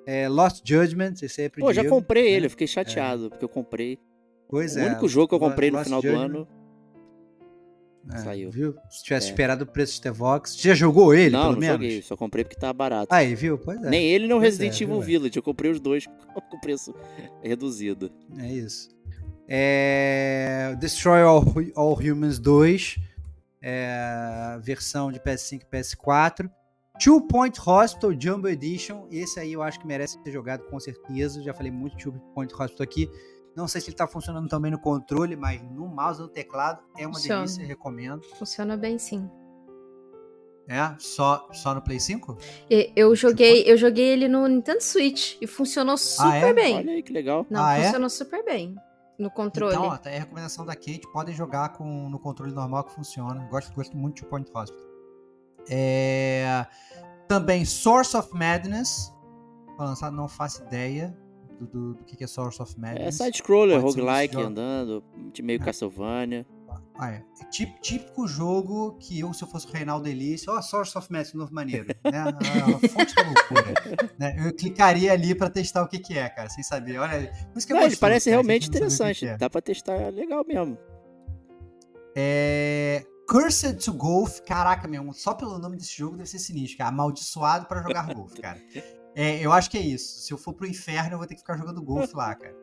É, 0.05 0.29
Lost 0.29 0.61
Judgment, 0.65 1.15
esse 1.21 1.41
aí 1.41 1.47
é 1.47 1.49
Pô, 1.49 1.73
já 1.73 1.83
comprei 1.83 2.23
né? 2.23 2.29
ele, 2.29 2.45
eu 2.45 2.49
fiquei 2.49 2.65
chateado, 2.65 3.25
é. 3.25 3.29
porque 3.29 3.43
eu 3.43 3.49
comprei. 3.49 3.99
Pois 4.47 4.75
o 4.75 4.79
é. 4.79 4.83
O 4.83 4.87
único 4.87 5.07
jogo 5.07 5.27
que 5.27 5.35
eu 5.35 5.39
comprei 5.39 5.69
Lost 5.69 5.89
no 5.89 6.01
final 6.01 6.01
Judgment. 6.01 6.29
do 6.29 6.37
ano. 6.39 6.47
É, 8.13 8.17
saiu. 8.19 8.49
Viu? 8.49 8.75
Se 8.89 9.03
tivesse 9.03 9.27
é. 9.27 9.29
esperado 9.31 9.63
o 9.65 9.67
preço 9.67 9.95
de 9.95 10.01
Tevox. 10.01 10.55
Você 10.55 10.69
já 10.69 10.75
jogou 10.75 11.13
ele, 11.13 11.31
não, 11.31 11.41
pelo 11.41 11.53
não 11.53 11.59
menos? 11.59 11.75
joguei, 11.75 12.01
só 12.01 12.15
comprei 12.15 12.43
porque 12.43 12.57
tá 12.57 12.71
barato. 12.71 13.13
Aí, 13.13 13.35
viu? 13.35 13.57
Pois 13.57 13.83
é. 13.83 13.89
Nem 13.89 14.05
ele 14.05 14.27
nem 14.27 14.35
o 14.35 14.39
Resident 14.39 14.79
é, 14.79 14.83
Evil 14.83 15.01
Village. 15.01 15.35
Eu 15.35 15.43
comprei 15.43 15.71
os 15.71 15.79
dois 15.79 16.05
com 16.49 16.59
preço 16.59 16.95
reduzido. 17.43 18.11
É 18.37 18.47
isso. 18.47 18.89
É... 19.47 20.75
Destroy 20.79 21.21
All, 21.21 21.43
All 21.75 21.97
Humans 21.97 22.39
2 22.39 22.97
é, 23.61 24.57
versão 24.61 25.11
de 25.11 25.19
PS5 25.19 25.61
e 25.61 25.65
PS4. 25.65 26.49
Two 26.99 27.21
Point 27.27 27.59
Hospital 27.63 28.11
Jumbo 28.19 28.47
Edition. 28.47 29.07
Esse 29.11 29.39
aí 29.39 29.53
eu 29.53 29.61
acho 29.61 29.79
que 29.79 29.85
merece 29.85 30.19
ser 30.23 30.31
jogado 30.31 30.63
com 30.65 30.79
certeza. 30.79 31.41
Já 31.41 31.53
falei 31.53 31.71
muito 31.71 31.95
de 31.95 32.03
Two 32.03 32.13
Point 32.34 32.53
Hospital 32.53 32.84
aqui. 32.84 33.09
Não 33.55 33.67
sei 33.67 33.81
se 33.81 33.88
ele 33.88 33.95
está 33.95 34.07
funcionando 34.07 34.47
também 34.47 34.71
no 34.71 34.79
controle, 34.79 35.35
mas 35.35 35.61
no 35.63 35.88
mouse 35.88 36.19
e 36.19 36.23
no 36.23 36.27
teclado 36.27 36.84
é 36.97 37.05
uma 37.05 37.15
Funciona. 37.15 37.41
delícia, 37.41 37.65
recomendo. 37.65 38.23
Funciona 38.38 38.77
bem 38.77 38.97
sim. 38.99 39.29
É? 40.67 40.95
Só, 40.99 41.47
só 41.53 41.73
no 41.73 41.81
Play 41.81 41.99
5? 41.99 42.38
Eu 42.95 43.15
joguei, 43.15 43.63
eu 43.65 43.77
joguei 43.77 44.05
ele 44.05 44.27
no 44.27 44.45
Nintendo 44.47 44.81
Switch 44.81 45.38
e 45.39 45.47
funcionou 45.47 45.97
super 45.97 46.43
ah, 46.43 46.49
é? 46.49 46.53
bem. 46.53 46.75
Olha 46.75 46.91
aí 46.91 47.01
que 47.01 47.13
legal. 47.13 47.45
Não, 47.49 47.63
ah, 47.63 47.77
é? 47.77 47.85
funcionou 47.85 48.07
é? 48.07 48.09
super 48.09 48.43
bem 48.43 48.75
no 49.18 49.31
controle. 49.31 49.76
Então, 49.76 49.98
tá 49.98 50.10
aí 50.10 50.18
a 50.18 50.19
recomendação 50.19 50.65
da 50.65 50.76
Kate, 50.76 51.02
podem 51.11 51.34
jogar 51.34 51.69
com, 51.69 52.10
no 52.10 52.19
controle 52.19 52.53
normal 52.53 52.84
que 52.84 52.94
funciona. 52.94 53.48
Gosto, 53.49 53.73
gosto 53.73 53.98
muito 53.98 54.18
de 54.18 54.26
Point 54.26 54.49
Hospital. 54.53 54.88
É, 55.69 56.65
também 57.27 57.65
Source 57.65 58.15
of 58.15 58.34
Madness. 58.34 59.14
Lançado, 59.77 60.15
não 60.15 60.27
faço 60.27 60.64
ideia 60.64 61.15
do, 61.60 61.68
do, 61.68 61.94
do 61.95 62.03
que 62.03 62.23
é 62.23 62.27
Source 62.27 62.61
of 62.61 62.80
Madness. 62.80 63.19
É 63.19 63.26
side-scroller, 63.26 63.81
roguelike, 63.81 64.38
andando, 64.38 65.03
de 65.31 65.41
meio 65.41 65.61
é. 65.61 65.65
Castlevania. 65.65 66.45
Ah, 66.99 67.11
é. 67.11 67.23
Típico 67.81 68.27
jogo 68.27 68.97
que 68.99 69.19
eu, 69.19 69.31
se 69.33 69.43
eu 69.43 69.47
fosse 69.47 69.67
o 69.67 69.71
Reinaldo 69.71 70.09
Elício, 70.09 70.51
ó, 70.51 70.57
oh, 70.57 70.61
Source 70.61 70.97
of 70.97 71.11
Madness, 71.11 71.33
novo 71.33 71.53
maneiro, 71.53 71.85
né? 71.85 72.19
A, 72.19 72.29
a 72.29 72.89
fonte 72.89 73.13
da 73.15 73.23
loucura. 73.23 74.09
né? 74.17 74.35
Eu 74.45 74.53
clicaria 74.53 75.13
ali 75.13 75.35
pra 75.35 75.49
testar 75.49 75.83
o 75.83 75.87
que 75.87 75.99
que 75.99 76.17
é, 76.17 76.27
cara, 76.27 76.49
sem 76.49 76.63
saber. 76.63 76.97
Olha, 76.97 77.31
por 77.51 77.57
isso 77.57 77.67
que 77.67 77.73
é 77.73 77.75
não, 77.75 77.83
ele 77.83 77.95
parece 77.95 78.25
cara, 78.25 78.35
realmente 78.35 78.67
interessante. 78.67 79.19
Que 79.19 79.25
que 79.27 79.31
é. 79.31 79.37
Dá 79.37 79.49
pra 79.49 79.61
testar 79.61 80.11
legal 80.11 80.43
mesmo. 80.45 80.77
É... 82.15 83.05
Cursed 83.29 83.83
to 83.83 83.93
Golf, 83.93 84.39
caraca, 84.39 84.87
meu, 84.87 85.11
só 85.13 85.33
pelo 85.33 85.59
nome 85.59 85.77
desse 85.77 85.95
jogo 85.97 86.17
deve 86.17 86.29
ser 86.29 86.39
sinistro, 86.39 86.79
cara. 86.79 86.89
Amaldiçoado 86.89 87.67
para 87.67 87.83
jogar 87.83 88.13
golfe, 88.13 88.41
cara. 88.41 88.59
É, 89.19 89.43
eu 89.43 89.51
acho 89.51 89.71
que 89.71 89.79
é 89.79 89.81
isso. 89.81 90.21
Se 90.21 90.31
eu 90.31 90.37
for 90.37 90.53
pro 90.53 90.67
inferno, 90.67 91.13
eu 91.13 91.17
vou 91.17 91.25
ter 91.25 91.33
que 91.33 91.41
ficar 91.41 91.57
jogando 91.57 91.81
golfe 91.81 92.15
lá, 92.15 92.35
cara. 92.35 92.55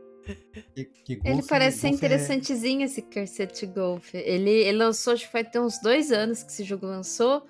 Que, 0.75 0.85
que 0.85 1.21
ele 1.25 1.43
parece 1.43 1.79
ser 1.79 1.89
interessantezinho 1.89 2.83
é... 2.83 2.85
esse 2.85 3.03
Cursed 3.03 3.61
to 3.61 3.67
Golf. 3.67 4.15
Ele, 4.15 4.51
ele 4.51 4.79
lançou, 4.79 5.13
acho 5.13 5.27
que 5.27 5.33
vai 5.33 5.45
ter 5.45 5.61
uns 5.61 5.81
dois 5.81 6.11
anos 6.11 6.43
que 6.43 6.51
esse 6.51 6.65
jogo 6.65 6.87
lançou. 6.87 7.47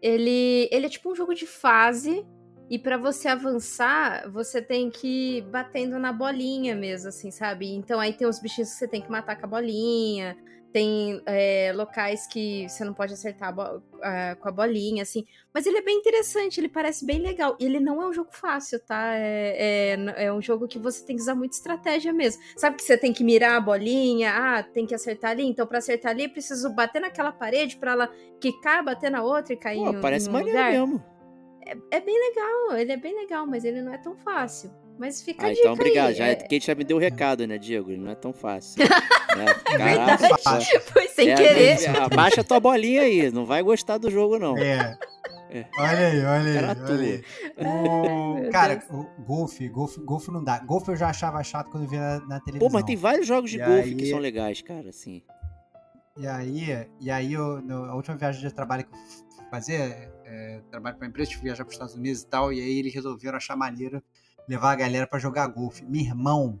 Ele, 0.00 0.68
ele 0.70 0.86
é 0.86 0.88
tipo 0.88 1.10
um 1.10 1.14
jogo 1.14 1.34
de 1.34 1.46
fase. 1.46 2.24
E 2.70 2.78
para 2.78 2.96
você 2.96 3.28
avançar, 3.28 4.30
você 4.30 4.62
tem 4.62 4.90
que 4.90 5.38
ir 5.38 5.42
batendo 5.42 5.98
na 5.98 6.12
bolinha 6.12 6.74
mesmo, 6.74 7.08
assim, 7.08 7.30
sabe? 7.30 7.70
Então 7.74 8.00
aí 8.00 8.12
tem 8.12 8.26
os 8.26 8.40
bichinhos 8.40 8.70
que 8.70 8.76
você 8.76 8.88
tem 8.88 9.02
que 9.02 9.10
matar 9.10 9.38
com 9.38 9.44
a 9.46 9.48
bolinha 9.48 10.36
tem 10.72 11.22
é, 11.26 11.72
locais 11.74 12.26
que 12.26 12.68
você 12.68 12.84
não 12.84 12.94
pode 12.94 13.12
acertar 13.12 13.54
a 14.02 14.36
com 14.36 14.48
a 14.48 14.52
bolinha, 14.52 15.02
assim. 15.02 15.24
Mas 15.52 15.66
ele 15.66 15.78
é 15.78 15.82
bem 15.82 15.98
interessante, 15.98 16.58
ele 16.58 16.68
parece 16.68 17.04
bem 17.04 17.20
legal. 17.20 17.56
E 17.60 17.64
ele 17.64 17.78
não 17.78 18.02
é 18.02 18.08
um 18.08 18.12
jogo 18.12 18.30
fácil, 18.32 18.80
tá? 18.80 19.14
É, 19.14 19.94
é, 19.94 20.24
é, 20.24 20.32
um 20.32 20.40
jogo 20.40 20.66
que 20.66 20.78
você 20.78 21.04
tem 21.04 21.14
que 21.14 21.22
usar 21.22 21.34
muita 21.34 21.56
estratégia 21.56 22.12
mesmo. 22.12 22.42
Sabe 22.56 22.76
que 22.76 22.82
você 22.82 22.96
tem 22.96 23.12
que 23.12 23.22
mirar 23.22 23.56
a 23.56 23.60
bolinha, 23.60 24.32
ah, 24.34 24.62
tem 24.62 24.86
que 24.86 24.94
acertar 24.94 25.32
ali. 25.32 25.44
Então, 25.44 25.66
para 25.66 25.78
acertar 25.78 26.12
ali, 26.12 26.28
preciso 26.28 26.70
bater 26.70 27.00
naquela 27.00 27.32
parede 27.32 27.76
para 27.76 27.92
ela 27.92 28.10
quicar, 28.40 28.82
bater 28.82 29.10
na 29.10 29.22
outra 29.22 29.52
e 29.52 29.56
cair 29.56 29.78
Pô, 29.78 29.90
em, 29.90 30.00
parece 30.00 30.26
em 30.26 30.30
um 30.30 30.32
maneiro 30.32 30.58
lugar. 30.58 30.72
mesmo. 30.72 31.04
É, 31.64 31.96
é 31.96 32.00
bem 32.00 32.18
legal, 32.28 32.76
ele 32.76 32.92
é 32.92 32.96
bem 32.96 33.14
legal, 33.14 33.46
mas 33.46 33.64
ele 33.64 33.82
não 33.82 33.92
é 33.92 33.98
tão 33.98 34.16
fácil. 34.16 34.70
Mas 34.98 35.22
fica 35.22 35.46
ah, 35.46 35.48
a 35.48 35.52
então 35.52 35.54
dica 35.54 35.60
então 35.60 35.72
obrigado. 35.72 36.08
aí. 36.08 36.14
Já, 36.14 36.26
é... 36.26 36.34
Kate 36.34 36.60
já 36.60 36.74
me 36.74 36.84
deu 36.84 36.96
o 36.96 37.00
recado, 37.00 37.46
né, 37.46 37.58
Diego? 37.58 37.90
Não 37.92 38.10
é 38.10 38.14
tão 38.14 38.32
fácil. 38.32 38.82
né? 39.36 39.46
Caraca, 39.64 40.16
Verdade. 40.16 40.80
Foi 40.92 41.08
sem 41.08 41.30
é, 41.30 41.34
querer. 41.34 41.96
Abaixa 41.96 42.44
tua 42.44 42.60
bolinha 42.60 43.02
aí, 43.02 43.30
não 43.30 43.44
vai 43.44 43.62
gostar 43.62 43.98
do 43.98 44.10
jogo, 44.10 44.38
não. 44.38 44.56
É. 44.56 44.96
é. 45.50 45.66
Olha 45.78 46.06
aí, 46.06 46.24
olha 46.24 46.50
aí. 46.50 46.54
Cara, 46.54 46.92
olha 46.92 47.02
aí. 47.02 47.24
O... 47.66 48.50
Cara, 48.50 48.82
o 48.90 49.22
golfe, 49.22 49.68
golfe, 49.68 50.00
golfe 50.00 50.30
não 50.30 50.42
dá. 50.42 50.58
Golfe 50.58 50.90
eu 50.90 50.96
já 50.96 51.08
achava 51.08 51.42
chato 51.42 51.70
quando 51.70 51.84
eu 51.84 51.90
via 51.90 52.00
na, 52.00 52.20
na 52.26 52.40
televisão. 52.40 52.68
Pô, 52.68 52.72
mas 52.72 52.84
tem 52.84 52.96
vários 52.96 53.26
jogos 53.26 53.50
de 53.50 53.58
e 53.58 53.64
golfe 53.64 53.88
aí... 53.88 53.94
que 53.94 54.10
são 54.10 54.18
legais, 54.18 54.60
cara, 54.62 54.88
assim. 54.88 55.22
E 56.16 56.26
aí, 56.26 56.86
e 57.00 57.10
aí 57.10 57.32
eu, 57.32 57.62
no, 57.62 57.84
a 57.86 57.94
última 57.94 58.16
viagem 58.16 58.42
de 58.42 58.52
trabalho 58.52 58.84
que 58.84 58.92
eu 58.92 59.50
fazia, 59.50 60.12
é, 60.26 60.60
trabalho 60.70 60.96
para 60.96 61.06
empresa, 61.06 61.30
tive 61.30 61.44
viajar 61.44 61.64
para 61.64 61.70
os 61.70 61.74
Estados 61.74 61.94
Unidos 61.94 62.20
e 62.20 62.26
tal, 62.26 62.52
e 62.52 62.60
aí 62.60 62.78
eles 62.78 62.92
resolveram 62.92 63.38
achar 63.38 63.56
maneira 63.56 64.02
levar 64.48 64.72
a 64.72 64.76
galera 64.76 65.06
para 65.06 65.18
jogar 65.18 65.46
golfe. 65.48 65.84
Meu 65.84 66.00
irmão, 66.00 66.60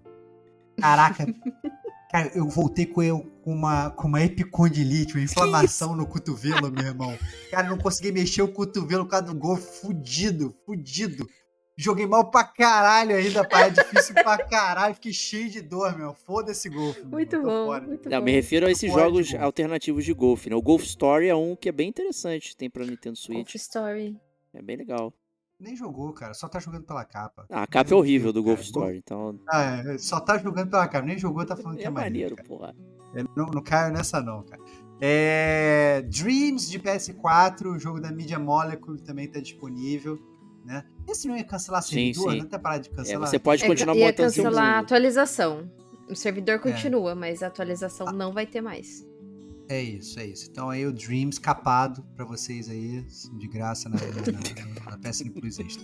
caraca, 0.78 1.26
cara, 2.10 2.30
eu 2.34 2.48
voltei 2.48 2.86
com, 2.86 3.02
eu, 3.02 3.20
com, 3.42 3.52
uma, 3.52 3.90
com 3.90 4.08
uma 4.08 4.22
epicondilite, 4.22 5.14
uma 5.14 5.24
inflamação 5.24 5.94
no 5.96 6.06
cotovelo, 6.06 6.70
meu 6.70 6.84
irmão. 6.84 7.18
Cara, 7.50 7.68
não 7.68 7.78
consegui 7.78 8.12
mexer 8.12 8.42
o 8.42 8.48
cotovelo 8.52 9.04
por 9.04 9.10
causa 9.10 9.26
do 9.26 9.34
golfe, 9.34 9.80
fudido, 9.80 10.54
fudido. 10.64 11.28
Joguei 11.74 12.06
mal 12.06 12.30
pra 12.30 12.44
caralho 12.44 13.16
ainda, 13.16 13.48
pai. 13.48 13.68
É 13.68 13.70
difícil 13.70 14.14
pra 14.14 14.36
caralho. 14.44 14.94
Fiquei 14.94 15.12
cheio 15.12 15.48
de 15.48 15.62
dor, 15.62 15.96
meu. 15.96 16.12
Foda-se 16.12 16.68
golfe. 16.68 17.02
Muito 17.02 17.40
bom, 17.40 17.66
fora. 17.66 17.86
muito 17.86 18.10
Não, 18.10 18.18
bom. 18.18 18.24
me 18.26 18.30
refiro 18.32 18.66
a 18.66 18.70
esses 18.70 18.92
jogos 18.92 19.34
alternativos 19.34 20.04
de 20.04 20.12
golfe, 20.12 20.50
né? 20.50 20.54
O 20.54 20.60
Golf 20.60 20.84
Story 20.84 21.28
é 21.28 21.34
um 21.34 21.56
que 21.56 21.70
é 21.70 21.72
bem 21.72 21.88
interessante. 21.88 22.54
Tem 22.54 22.68
pra 22.68 22.84
Nintendo 22.84 23.16
Switch. 23.16 23.38
Golf 23.38 23.54
Story. 23.54 24.20
É 24.52 24.60
bem 24.60 24.76
legal. 24.76 25.14
Nem 25.62 25.76
jogou, 25.76 26.12
cara. 26.12 26.34
Só 26.34 26.48
tá 26.48 26.58
jogando 26.58 26.84
pela 26.84 27.04
capa. 27.04 27.46
Ah, 27.48 27.62
a 27.62 27.66
capa 27.68 27.92
é 27.92 27.94
horrível 27.94 28.32
do 28.32 28.42
Golf 28.42 28.60
Story, 28.62 28.98
então. 28.98 29.38
Ah, 29.48 29.76
é. 29.76 29.98
Só 29.98 30.18
tá 30.18 30.36
jogando 30.36 30.70
pela 30.70 30.88
capa. 30.88 31.06
Nem 31.06 31.16
jogou, 31.16 31.46
tá 31.46 31.56
falando 31.56 31.78
é 31.78 31.82
que 31.82 31.86
é 31.86 31.90
maneiro. 31.90 32.34
maneiro 32.36 32.48
porra. 32.48 32.74
É, 33.14 33.22
não, 33.36 33.46
não 33.46 33.62
caio 33.62 33.92
nessa, 33.92 34.20
não, 34.20 34.42
cara. 34.42 34.60
É... 35.00 36.02
Dreams 36.08 36.68
de 36.68 36.80
PS4, 36.80 37.66
o 37.66 37.78
jogo 37.78 38.00
da 38.00 38.10
Media 38.10 38.38
Molecule 38.38 39.00
também 39.00 39.28
tá 39.28 39.38
disponível. 39.38 40.18
Né? 40.64 40.84
Esse 41.08 41.28
não 41.28 41.36
ia 41.36 41.44
cancelar 41.44 41.82
servidor, 41.82 42.24
sim, 42.24 42.30
sim. 42.30 42.38
não 42.38 42.46
tem 42.46 42.60
parado 42.60 42.82
de 42.82 42.90
é, 42.90 42.94
cancelar. 42.94 43.28
É, 43.28 43.30
você 43.30 43.38
pode 43.38 43.64
continuar 43.64 43.96
é, 43.96 44.00
botando 44.00 44.18
ia 44.18 44.26
cancelar 44.26 44.74
a 44.74 44.78
atualização. 44.80 45.70
O 46.08 46.16
servidor 46.16 46.58
continua, 46.58 47.12
é. 47.12 47.14
mas 47.14 47.42
a 47.42 47.46
atualização 47.46 48.08
ah. 48.08 48.12
não 48.12 48.32
vai 48.32 48.46
ter 48.46 48.60
mais. 48.60 49.06
É 49.72 49.80
isso, 49.80 50.20
é 50.20 50.26
isso. 50.26 50.48
Então 50.50 50.68
aí 50.68 50.84
o 50.84 50.92
Dreams 50.92 51.38
capado 51.38 52.02
para 52.14 52.26
vocês 52.26 52.68
aí, 52.68 53.02
de 53.38 53.48
graça 53.48 53.88
na, 53.88 53.96
na, 53.96 54.04
na, 54.04 54.90
na 54.90 54.98
PSN 54.98 55.30
Plus 55.30 55.58
Extra. 55.58 55.82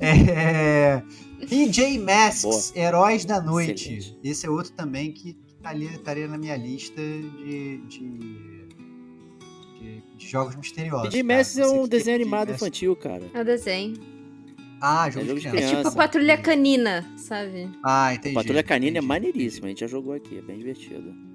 É, 0.00 1.02
PJ 1.46 1.98
Masks, 1.98 2.70
Boa. 2.70 2.86
Heróis 2.86 3.26
da 3.26 3.38
Noite. 3.38 3.92
Excelente. 3.92 4.18
Esse 4.24 4.46
é 4.46 4.50
outro 4.50 4.72
também 4.72 5.12
que 5.12 5.36
estaria, 5.54 5.90
estaria 5.90 6.26
na 6.26 6.38
minha 6.38 6.56
lista 6.56 6.96
de, 6.96 7.78
de, 7.88 8.68
de, 9.80 10.02
de 10.16 10.26
jogos 10.26 10.56
misteriosos. 10.56 11.10
PJ 11.10 11.22
Masks 11.22 11.58
é 11.58 11.66
um 11.66 11.86
desenho 11.86 12.16
animado 12.16 12.52
infantil, 12.52 12.96
cara. 12.96 13.30
É 13.34 13.40
o 13.42 13.44
desenho. 13.44 13.96
Ah, 14.80 15.10
jogo, 15.10 15.24
é 15.24 15.28
jogo 15.28 15.40
de, 15.40 15.48
criança. 15.50 15.74
É 15.74 15.76
tipo 15.82 15.94
Patrulha 15.94 16.38
Canina, 16.38 17.04
sabe? 17.18 17.70
Ah, 17.84 18.14
entendi. 18.14 18.34
Patrulha 18.34 18.62
Canina 18.62 18.98
entendi, 18.98 19.04
é 19.04 19.08
maneiríssimo, 19.08 19.66
a 19.66 19.68
gente 19.68 19.80
já 19.80 19.86
jogou 19.86 20.14
aqui, 20.14 20.38
é 20.38 20.42
bem 20.42 20.56
divertido. 20.56 21.25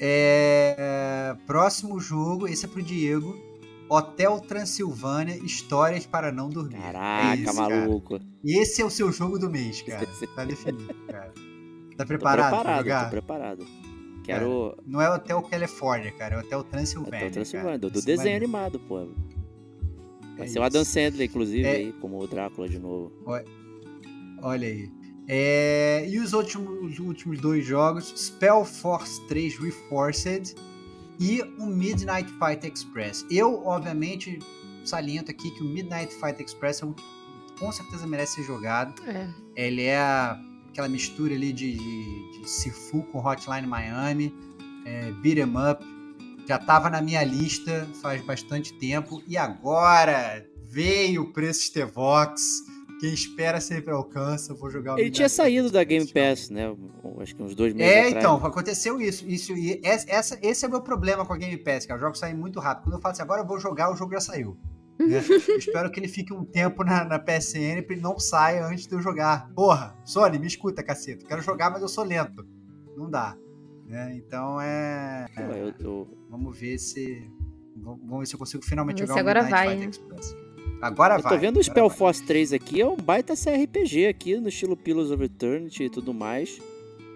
É... 0.00 1.36
Próximo 1.46 2.00
jogo, 2.00 2.46
esse 2.46 2.64
é 2.64 2.68
pro 2.68 2.82
Diego. 2.82 3.36
Hotel 3.88 4.40
Transilvânia, 4.40 5.36
Histórias 5.36 6.06
para 6.06 6.32
Não 6.32 6.48
Dormir. 6.48 6.76
Caraca, 6.76 7.50
é 7.50 7.52
maluco. 7.52 8.18
Cara. 8.18 8.30
Esse 8.44 8.82
é 8.82 8.84
o 8.84 8.90
seu 8.90 9.12
jogo 9.12 9.38
do 9.38 9.48
mês, 9.48 9.80
cara. 9.82 10.06
Tá 10.34 10.44
definido, 10.44 10.92
cara. 11.06 11.32
Tá 11.96 12.04
preparado? 12.04 12.50
Tô 12.50 12.56
preparado, 12.56 12.78
jogar? 12.78 13.04
tô 13.04 13.10
preparado. 13.10 13.66
Quero. 14.24 14.70
Cara, 14.70 14.82
não 14.86 15.00
é 15.00 15.08
Hotel 15.08 15.40
Califórnia, 15.42 16.10
cara. 16.12 16.34
É 16.34 16.38
Hotel 16.38 16.64
Transilvânia. 16.64 17.18
Hotel 17.18 17.30
Transilvânia, 17.30 17.78
do, 17.78 17.90
do 17.90 18.02
desenho 18.02 18.36
animado, 18.36 18.80
pô. 18.80 19.06
Vai 20.36 20.46
é 20.46 20.48
ser 20.48 20.58
o 20.58 20.62
Adam 20.64 20.84
Sandler, 20.84 21.28
inclusive, 21.28 21.64
é... 21.64 21.76
aí, 21.76 21.92
como 21.94 22.18
o 22.18 22.26
Drácula 22.26 22.68
de 22.68 22.78
novo. 22.78 23.12
Olha 24.42 24.66
aí. 24.66 24.90
É... 25.28 26.06
E 26.08 26.18
os 26.18 26.32
últimos, 26.32 26.92
os 26.92 26.98
últimos 26.98 27.40
dois 27.40 27.64
jogos, 27.64 28.12
Spell 28.16 28.64
Force 28.64 29.20
3 29.26 29.58
Reforced 29.58 30.54
e 31.18 31.42
o 31.58 31.66
Midnight 31.66 32.30
Fight 32.32 32.66
Express. 32.66 33.24
Eu, 33.30 33.66
obviamente, 33.66 34.38
saliento 34.84 35.30
aqui 35.30 35.50
que 35.50 35.62
o 35.62 35.66
Midnight 35.66 36.14
Fight 36.14 36.42
Express 36.42 36.82
é 36.82 36.86
um 36.86 36.92
que 36.92 37.04
com 37.58 37.72
certeza 37.72 38.06
merece 38.06 38.36
ser 38.36 38.44
jogado. 38.44 39.02
É. 39.04 39.28
Ele 39.54 39.82
é 39.82 39.98
aquela 40.68 40.88
mistura 40.88 41.34
ali 41.34 41.52
de, 41.52 41.72
de, 41.72 42.40
de 42.40 42.48
Sifu 42.48 43.02
com 43.04 43.18
Hotline 43.18 43.66
Miami, 43.66 44.34
é, 44.84 45.10
Beat 45.12 45.38
'em 45.38 45.70
Up. 45.70 45.84
Já 46.46 46.56
estava 46.56 46.88
na 46.88 47.00
minha 47.00 47.24
lista 47.24 47.88
faz 48.00 48.24
bastante 48.24 48.72
tempo 48.74 49.22
e 49.26 49.36
agora 49.36 50.46
veio 50.68 51.22
o 51.22 51.32
preço 51.32 51.62
Stevox. 51.62 52.62
Quem 52.98 53.12
espera 53.12 53.60
sempre 53.60 53.92
alcança. 53.92 54.54
Vou 54.54 54.70
jogar 54.70 54.94
o 54.94 54.98
Ele 54.98 55.10
tinha 55.10 55.28
saído 55.28 55.70
da 55.70 55.84
Game 55.84 56.06
Pass, 56.06 56.50
né? 56.50 56.74
Acho 57.20 57.36
que 57.36 57.42
uns 57.42 57.54
dois 57.54 57.74
meses 57.74 57.92
É, 57.92 58.06
atrás. 58.06 58.16
então, 58.16 58.36
aconteceu 58.46 59.00
isso. 59.00 59.26
isso 59.28 59.52
e 59.54 59.80
essa, 59.84 60.38
esse 60.42 60.64
é 60.64 60.68
o 60.68 60.70
meu 60.70 60.80
problema 60.80 61.24
com 61.24 61.32
a 61.32 61.36
Game 61.36 61.56
Pass, 61.58 61.84
cara. 61.86 61.98
Os 61.98 62.02
jogos 62.02 62.18
saem 62.18 62.34
muito 62.34 62.58
rápido. 62.58 62.84
Quando 62.84 62.94
eu 62.94 63.00
falo 63.00 63.12
assim, 63.12 63.22
agora 63.22 63.42
eu 63.42 63.46
vou 63.46 63.58
jogar, 63.58 63.92
o 63.92 63.96
jogo 63.96 64.12
já 64.12 64.20
saiu. 64.20 64.56
Né? 64.98 65.18
espero 65.58 65.90
que 65.90 66.00
ele 66.00 66.08
fique 66.08 66.32
um 66.32 66.44
tempo 66.44 66.82
na, 66.82 67.04
na 67.04 67.18
PSN 67.18 67.82
pra 67.84 67.94
ele 67.94 68.00
não 68.00 68.18
saia 68.18 68.64
antes 68.66 68.86
de 68.86 68.94
eu 68.94 69.00
jogar. 69.00 69.50
Porra, 69.54 69.94
Sony, 70.04 70.38
me 70.38 70.46
escuta, 70.46 70.82
caceta. 70.82 71.26
Quero 71.26 71.42
jogar, 71.42 71.70
mas 71.70 71.82
eu 71.82 71.88
sou 71.88 72.04
lento. 72.04 72.46
Não 72.96 73.10
dá. 73.10 73.36
Né? 73.86 74.14
Então 74.16 74.60
é. 74.60 75.26
é 75.36 75.42
eu, 75.42 75.74
eu... 75.78 76.08
Vamos 76.30 76.58
ver 76.58 76.78
se. 76.78 77.30
Vamos 77.76 78.20
ver 78.20 78.26
se 78.26 78.34
eu 78.34 78.38
consigo 78.38 78.64
finalmente 78.64 79.00
jogar 79.00 79.16
o 79.16 79.18
agora 79.18 79.42
Midnight 79.42 79.66
vai, 79.66 79.78
Fight 79.78 79.84
né? 79.84 79.90
Express. 79.90 80.45
Agora 80.80 81.16
eu 81.16 81.22
vai. 81.22 81.32
tô 81.32 81.38
vendo 81.38 81.58
o 81.58 81.62
Spell 81.62 81.88
Force 81.88 82.22
3 82.22 82.52
aqui, 82.52 82.80
é 82.80 82.86
um 82.86 82.96
baita 82.96 83.34
CRPG 83.34 84.06
aqui, 84.06 84.36
no 84.36 84.48
estilo 84.48 84.76
Pillars 84.76 85.10
of 85.10 85.22
Eternity 85.22 85.84
e 85.84 85.90
tudo 85.90 86.12
mais. 86.12 86.60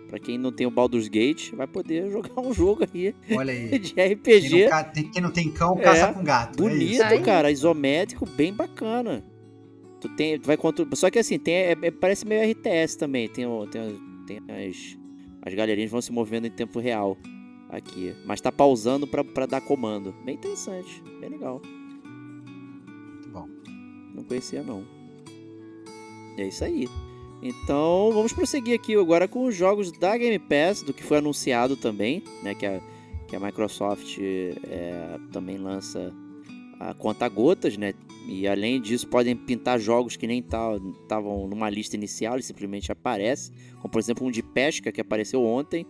Pra 0.09 0.19
quem 0.19 0.37
não 0.37 0.51
tem 0.51 0.67
o 0.67 0.71
Baldur's 0.71 1.07
Gate, 1.07 1.53
vai 1.53 1.69
poder 1.69 2.11
jogar 2.11 2.41
um 2.41 2.53
jogo 2.53 2.85
aí, 2.93 3.15
Olha 3.33 3.53
aí. 3.53 3.79
de 3.79 3.93
RPG. 3.93 4.49
Quem 4.49 4.69
não, 4.69 4.85
tem, 4.85 5.11
quem 5.11 5.23
não 5.23 5.31
tem 5.31 5.51
cão, 5.51 5.77
caça 5.77 6.07
é, 6.07 6.13
com 6.13 6.25
gato. 6.25 6.59
É 6.59 6.69
bonito, 6.69 7.03
é 7.03 7.19
cara. 7.21 7.51
Isométrico, 7.51 8.27
bem 8.27 8.53
bacana. 8.53 9.25
Tu 10.01 10.09
tem, 10.09 10.41
tu 10.41 10.47
vai 10.47 10.57
contra... 10.57 10.85
Só 10.97 11.11
que 11.11 11.19
assim, 11.19 11.39
tem, 11.39 11.55
é, 11.55 11.77
é 11.81 11.91
parece 11.91 12.27
meio 12.27 12.43
RTS 12.51 12.97
também. 12.97 13.29
Tem, 13.29 13.47
tem, 13.71 14.01
tem 14.27 14.39
as, 14.49 14.99
as 15.43 15.55
galerinhas 15.55 15.91
vão 15.91 16.01
se 16.01 16.11
movendo 16.11 16.47
em 16.47 16.51
tempo 16.51 16.81
real 16.81 17.17
aqui. 17.69 18.13
Mas 18.25 18.41
tá 18.41 18.51
pausando 18.51 19.07
pra, 19.07 19.23
pra 19.23 19.47
dar 19.47 19.61
comando. 19.61 20.13
Bem 20.25 20.35
interessante, 20.35 21.03
bem 21.21 21.31
legal. 21.31 21.63
Não 24.15 24.25
conhecia, 24.25 24.63
não. 24.63 24.85
É 26.37 26.47
isso 26.47 26.65
aí. 26.65 26.89
Então, 27.43 28.11
vamos 28.13 28.33
prosseguir 28.33 28.75
aqui 28.75 28.95
agora 28.95 29.27
com 29.27 29.45
os 29.45 29.55
jogos 29.55 29.91
da 29.93 30.17
Game 30.17 30.39
Pass, 30.39 30.83
do 30.83 30.93
que 30.93 31.03
foi 31.03 31.19
anunciado 31.19 31.77
também, 31.77 32.23
né? 32.43 32.55
Que 32.55 32.67
a, 32.67 32.81
que 33.27 33.35
a 33.35 33.41
Microsoft 33.41 34.19
é, 34.21 35.19
também 35.33 35.57
lança 35.57 36.13
a 36.79 36.93
conta 36.95 37.29
gotas, 37.29 37.77
né? 37.77 37.95
E 38.27 38.47
além 38.47 38.81
disso, 38.81 39.09
podem 39.09 39.35
pintar 39.35 39.79
jogos 39.79 40.17
que 40.17 40.27
nem 40.27 40.41
estavam 40.41 41.47
numa 41.49 41.71
lista 41.71 41.97
inicial, 41.97 42.39
e 42.39 42.43
simplesmente 42.43 42.93
aparecem. 42.93 43.55
Como 43.77 43.91
por 43.91 43.99
exemplo 43.99 44.27
um 44.27 44.31
de 44.31 44.43
pesca 44.43 44.93
que 44.93 45.01
apareceu 45.01 45.43
ontem, 45.43 45.87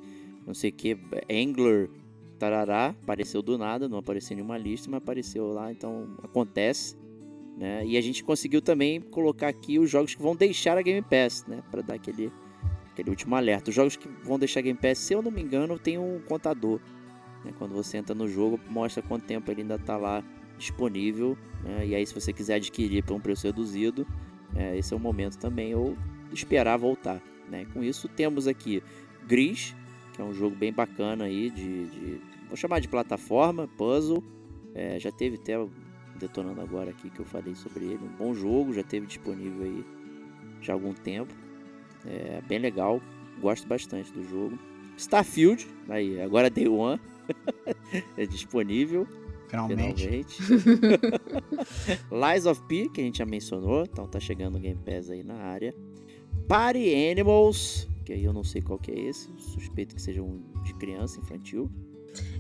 não 0.47 0.55
sei 0.55 0.71
o 0.71 0.73
que, 0.73 0.97
Angler, 1.31 1.91
tarará, 2.39 2.95
apareceu 3.03 3.43
do 3.43 3.59
nada, 3.59 3.89
não 3.89 3.99
apareceu 3.99 4.35
em 4.35 4.37
nenhuma 4.37 4.57
lista, 4.57 4.89
mas 4.91 4.99
apareceu 4.99 5.53
lá, 5.53 5.71
então 5.71 6.17
acontece. 6.23 6.97
Né? 7.61 7.85
E 7.85 7.99
a 7.99 8.01
gente 8.01 8.25
conseguiu 8.25 8.63
também 8.63 9.03
colocar 9.03 9.49
aqui 9.49 9.79
os 9.79 9.91
jogos 9.91 10.15
que 10.15 10.23
vão 10.23 10.35
deixar 10.35 10.79
a 10.79 10.83
Game 10.83 11.03
Pass, 11.03 11.45
né? 11.47 11.63
Para 11.71 11.83
dar 11.83 11.95
aquele, 11.97 12.33
aquele 12.91 13.11
último 13.11 13.37
alerta. 13.37 13.69
Os 13.69 13.77
jogos 13.77 13.97
que 13.97 14.09
vão 14.25 14.39
deixar 14.39 14.61
a 14.61 14.63
Game 14.63 14.79
Pass, 14.79 14.97
se 14.97 15.13
eu 15.13 15.21
não 15.21 15.31
me 15.31 15.43
engano, 15.43 15.79
tem 15.79 15.99
um 15.99 16.23
contador. 16.27 16.81
Né? 17.45 17.53
Quando 17.59 17.75
você 17.75 17.99
entra 17.99 18.15
no 18.15 18.27
jogo, 18.27 18.59
mostra 18.71 19.03
quanto 19.03 19.27
tempo 19.27 19.51
ele 19.51 19.61
ainda 19.61 19.75
está 19.75 19.99
lá 19.99 20.25
disponível. 20.57 21.37
Né? 21.63 21.89
E 21.89 21.95
aí, 21.95 22.07
se 22.07 22.15
você 22.15 22.33
quiser 22.33 22.55
adquirir 22.55 23.05
por 23.05 23.13
um 23.13 23.21
preço 23.21 23.47
reduzido, 23.47 24.07
é, 24.57 24.79
esse 24.79 24.95
é 24.95 24.97
o 24.97 25.01
momento 25.01 25.37
também, 25.37 25.75
ou 25.75 25.99
esperar 26.33 26.79
voltar. 26.79 27.21
Né? 27.47 27.67
Com 27.75 27.85
isso, 27.85 28.09
temos 28.09 28.49
aqui 28.49 28.83
Gris, 29.27 29.77
que 30.15 30.23
é 30.23 30.25
um 30.25 30.33
jogo 30.33 30.57
bem 30.57 30.73
bacana 30.73 31.25
aí, 31.25 31.51
de, 31.51 31.87
de 31.89 32.21
vou 32.49 32.57
chamar 32.57 32.81
de 32.81 32.89
plataforma, 32.89 33.69
puzzle. 33.77 34.25
É, 34.75 34.99
já 34.99 35.13
teve 35.13 35.37
até 35.37 35.59
detonando 36.21 36.61
agora 36.61 36.91
aqui 36.91 37.11
que 37.11 37.21
eu 37.21 37.25
falei 37.25 37.55
sobre 37.55 37.87
ele. 37.87 38.05
Um 38.05 38.17
bom 38.17 38.35
jogo, 38.35 38.73
já 38.73 38.83
teve 38.83 39.07
disponível 39.07 39.65
aí 39.65 39.85
já 40.61 40.73
há 40.73 40.77
algum 40.77 40.93
tempo. 40.93 41.33
É 42.07 42.43
bem 42.47 42.59
legal, 42.59 43.01
gosto 43.41 43.67
bastante 43.67 44.13
do 44.13 44.23
jogo. 44.23 44.59
Starfield, 44.97 45.67
aí, 45.89 46.21
agora 46.21 46.51
Day 46.51 46.69
One, 46.69 47.01
é 48.17 48.27
disponível. 48.27 49.07
Finalmente. 49.49 50.05
finalmente. 50.05 50.39
Lies 52.13 52.47
of 52.47 52.63
P, 52.69 52.89
que 52.89 53.01
a 53.01 53.05
gente 53.05 53.19
já 53.19 53.27
mencionou, 53.27 53.83
então 53.83 54.07
tá 54.07 54.21
chegando 54.21 54.57
o 54.57 54.61
Game 54.61 54.79
Pass 54.85 55.11
aí 55.11 55.25
na 55.25 55.35
área. 55.35 55.75
Party 56.47 56.95
Animals, 57.11 57.89
que 58.05 58.13
aí 58.13 58.25
eu 58.25 58.33
não 58.33 58.45
sei 58.45 58.63
qual 58.63 58.79
que 58.79 58.93
é 58.93 59.01
esse, 59.09 59.29
suspeito 59.39 59.95
que 59.95 60.03
seja 60.03 60.23
um 60.23 60.41
de 60.63 60.75
criança 60.75 61.19
infantil. 61.19 61.71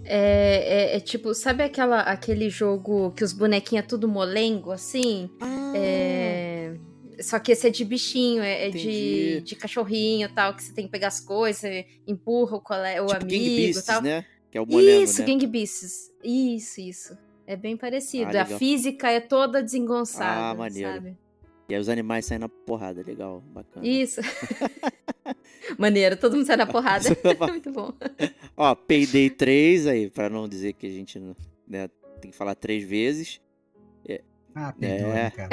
É, 0.04 0.92
é, 0.92 0.96
é, 0.96 1.00
tipo, 1.00 1.34
sabe 1.34 1.62
aquela, 1.62 2.00
aquele 2.00 2.50
jogo 2.50 3.12
que 3.12 3.22
os 3.22 3.32
bonequinhos 3.32 3.84
é 3.84 3.86
tudo 3.86 4.08
molengo, 4.08 4.72
assim? 4.72 5.30
Ah. 5.40 5.72
É... 5.76 6.74
Só 7.20 7.38
que 7.38 7.52
esse 7.52 7.68
é 7.68 7.70
de 7.70 7.84
bichinho, 7.84 8.42
é, 8.42 8.68
é 8.68 8.70
de, 8.70 9.42
de 9.42 9.54
cachorrinho 9.54 10.32
tal, 10.34 10.54
que 10.54 10.62
você 10.62 10.72
tem 10.72 10.86
que 10.86 10.90
pegar 10.90 11.08
as 11.08 11.20
coisas, 11.20 11.84
empurra 12.06 12.56
o, 12.56 12.60
cole... 12.60 13.00
o 13.00 13.06
tipo 13.06 13.22
amigo 13.22 13.44
Beasts, 13.56 13.84
tal. 13.84 14.02
né? 14.02 14.24
Que 14.50 14.58
é 14.58 14.60
o 14.60 14.66
molengo, 14.66 15.04
Isso, 15.04 15.20
né? 15.20 15.26
Gang 15.26 15.46
Beasts. 15.46 16.10
Isso, 16.24 16.80
isso. 16.80 17.18
É 17.46 17.56
bem 17.56 17.76
parecido. 17.76 18.36
Ah, 18.36 18.42
a 18.42 18.46
física 18.46 19.10
é 19.10 19.20
toda 19.20 19.62
desengonçada, 19.62 20.50
ah, 20.50 20.54
maneiro. 20.54 20.92
sabe? 20.92 21.18
E 21.68 21.74
aí 21.74 21.80
os 21.80 21.88
animais 21.88 22.24
saem 22.24 22.40
na 22.40 22.48
porrada, 22.48 23.02
legal, 23.06 23.42
bacana. 23.52 23.86
Isso. 23.86 24.20
Maneiro, 25.78 26.16
todo 26.16 26.36
mundo 26.36 26.46
sai 26.46 26.56
na 26.56 26.66
porrada. 26.66 27.08
Muito 27.48 27.70
bom. 27.70 27.92
Ó, 28.56 28.74
Payday 28.74 29.30
3 29.30 29.86
aí, 29.86 30.10
pra 30.10 30.28
não 30.28 30.48
dizer 30.48 30.72
que 30.74 30.86
a 30.86 30.90
gente 30.90 31.18
né, 31.66 31.88
tem 32.20 32.30
que 32.30 32.36
falar 32.36 32.54
três 32.54 32.84
vezes. 32.84 33.40
É. 34.06 34.22
Ah, 34.54 34.72
perdoa, 34.72 35.14
é. 35.16 35.30
cara. 35.30 35.48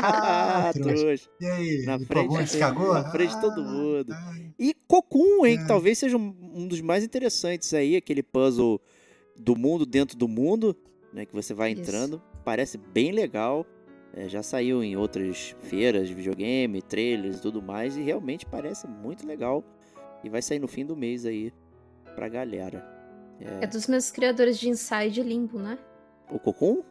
ah, 0.00 0.70
trouxa. 0.72 1.28
E 1.40 1.46
aí? 1.46 1.84
Na 1.84 1.98
frente, 1.98 2.58
cagou? 2.58 2.94
Na 2.94 3.10
frente 3.10 3.34
de 3.34 3.40
todo 3.40 3.64
mundo. 3.64 4.14
E 4.58 4.74
Cocoon, 4.86 5.44
hein, 5.44 5.58
que 5.58 5.64
é. 5.64 5.66
talvez 5.66 5.98
seja 5.98 6.16
um 6.16 6.68
dos 6.68 6.80
mais 6.80 7.02
interessantes 7.02 7.74
aí, 7.74 7.96
aquele 7.96 8.22
puzzle 8.22 8.80
do 9.36 9.56
mundo 9.56 9.84
dentro 9.84 10.16
do 10.16 10.28
mundo, 10.28 10.76
né, 11.12 11.26
que 11.26 11.34
você 11.34 11.52
vai 11.52 11.70
entrando. 11.70 12.16
Isso. 12.16 12.42
Parece 12.44 12.78
bem 12.78 13.10
legal. 13.10 13.66
É, 14.16 14.30
já 14.30 14.42
saiu 14.42 14.82
em 14.82 14.96
outras 14.96 15.54
feiras 15.60 16.08
de 16.08 16.14
videogame, 16.14 16.80
trailers 16.80 17.36
e 17.36 17.42
tudo 17.42 17.60
mais, 17.60 17.98
e 17.98 18.02
realmente 18.02 18.46
parece 18.46 18.88
muito 18.88 19.26
legal. 19.26 19.62
E 20.24 20.30
vai 20.30 20.40
sair 20.40 20.58
no 20.58 20.66
fim 20.66 20.86
do 20.86 20.96
mês 20.96 21.26
aí 21.26 21.52
pra 22.14 22.26
galera. 22.26 22.82
É, 23.38 23.64
é 23.64 23.66
dos 23.66 23.86
meus 23.86 24.10
criadores 24.10 24.58
de 24.58 24.70
Inside 24.70 25.22
Limbo, 25.22 25.58
né? 25.58 25.78
O 26.30 26.38
Cocum? 26.38 26.82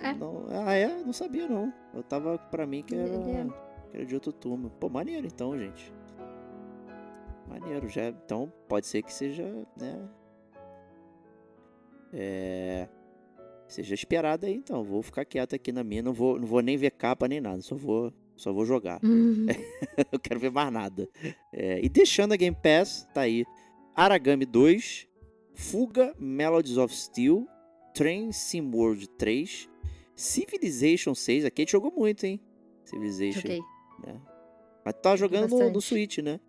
É. 0.00 0.14
Não, 0.14 0.46
ah, 0.48 0.72
é? 0.72 0.88
Não 1.04 1.12
sabia 1.12 1.46
não. 1.46 1.70
Eu 1.92 2.02
tava 2.02 2.38
pra 2.38 2.66
mim 2.66 2.82
que 2.82 2.94
era, 2.94 3.14
é. 3.14 3.46
que 3.90 3.96
era 3.98 4.06
de 4.06 4.14
outro 4.14 4.32
turma. 4.32 4.70
Pô, 4.70 4.88
maneiro 4.88 5.26
então, 5.26 5.56
gente. 5.58 5.92
Maneiro, 7.46 7.88
já. 7.88 8.08
Então 8.08 8.50
pode 8.66 8.86
ser 8.86 9.02
que 9.02 9.12
seja, 9.12 9.44
né? 9.76 10.08
É 12.10 12.88
seja 13.68 13.94
esperado 13.94 14.46
aí, 14.46 14.54
então. 14.54 14.82
Vou 14.82 15.02
ficar 15.02 15.24
quieto 15.24 15.54
aqui 15.54 15.70
na 15.70 15.84
minha, 15.84 16.02
não 16.02 16.12
vou, 16.12 16.38
não 16.38 16.46
vou 16.46 16.60
nem 16.60 16.76
ver 16.76 16.90
capa 16.90 17.28
nem 17.28 17.40
nada, 17.40 17.60
só 17.60 17.76
vou, 17.76 18.12
só 18.36 18.52
vou 18.52 18.64
jogar. 18.64 18.98
Uhum. 19.04 19.46
eu 20.10 20.18
quero 20.18 20.40
ver 20.40 20.50
mais 20.50 20.72
nada. 20.72 21.08
É, 21.52 21.80
e 21.84 21.88
deixando 21.88 22.32
a 22.32 22.36
Game 22.36 22.56
Pass, 22.60 23.06
tá 23.14 23.22
aí 23.22 23.44
Aragami 23.94 24.46
2, 24.46 25.06
Fuga, 25.54 26.14
Melodies 26.18 26.76
of 26.76 26.94
Steel, 26.94 27.46
Train 27.94 28.32
Sim 28.32 28.70
World 28.72 29.08
3, 29.10 29.68
Civilization 30.14 31.14
6. 31.14 31.44
Aqui 31.44 31.62
a 31.62 31.64
gente 31.64 31.72
jogou 31.72 31.92
muito, 31.92 32.24
hein? 32.24 32.40
Civilization. 32.84 33.40
Joguei. 33.40 33.60
Né? 34.04 34.20
Mas 34.84 34.94
tá 35.02 35.16
jogando 35.16 35.48
no, 35.50 35.70
no 35.70 35.80
Switch, 35.80 36.18
né? 36.18 36.40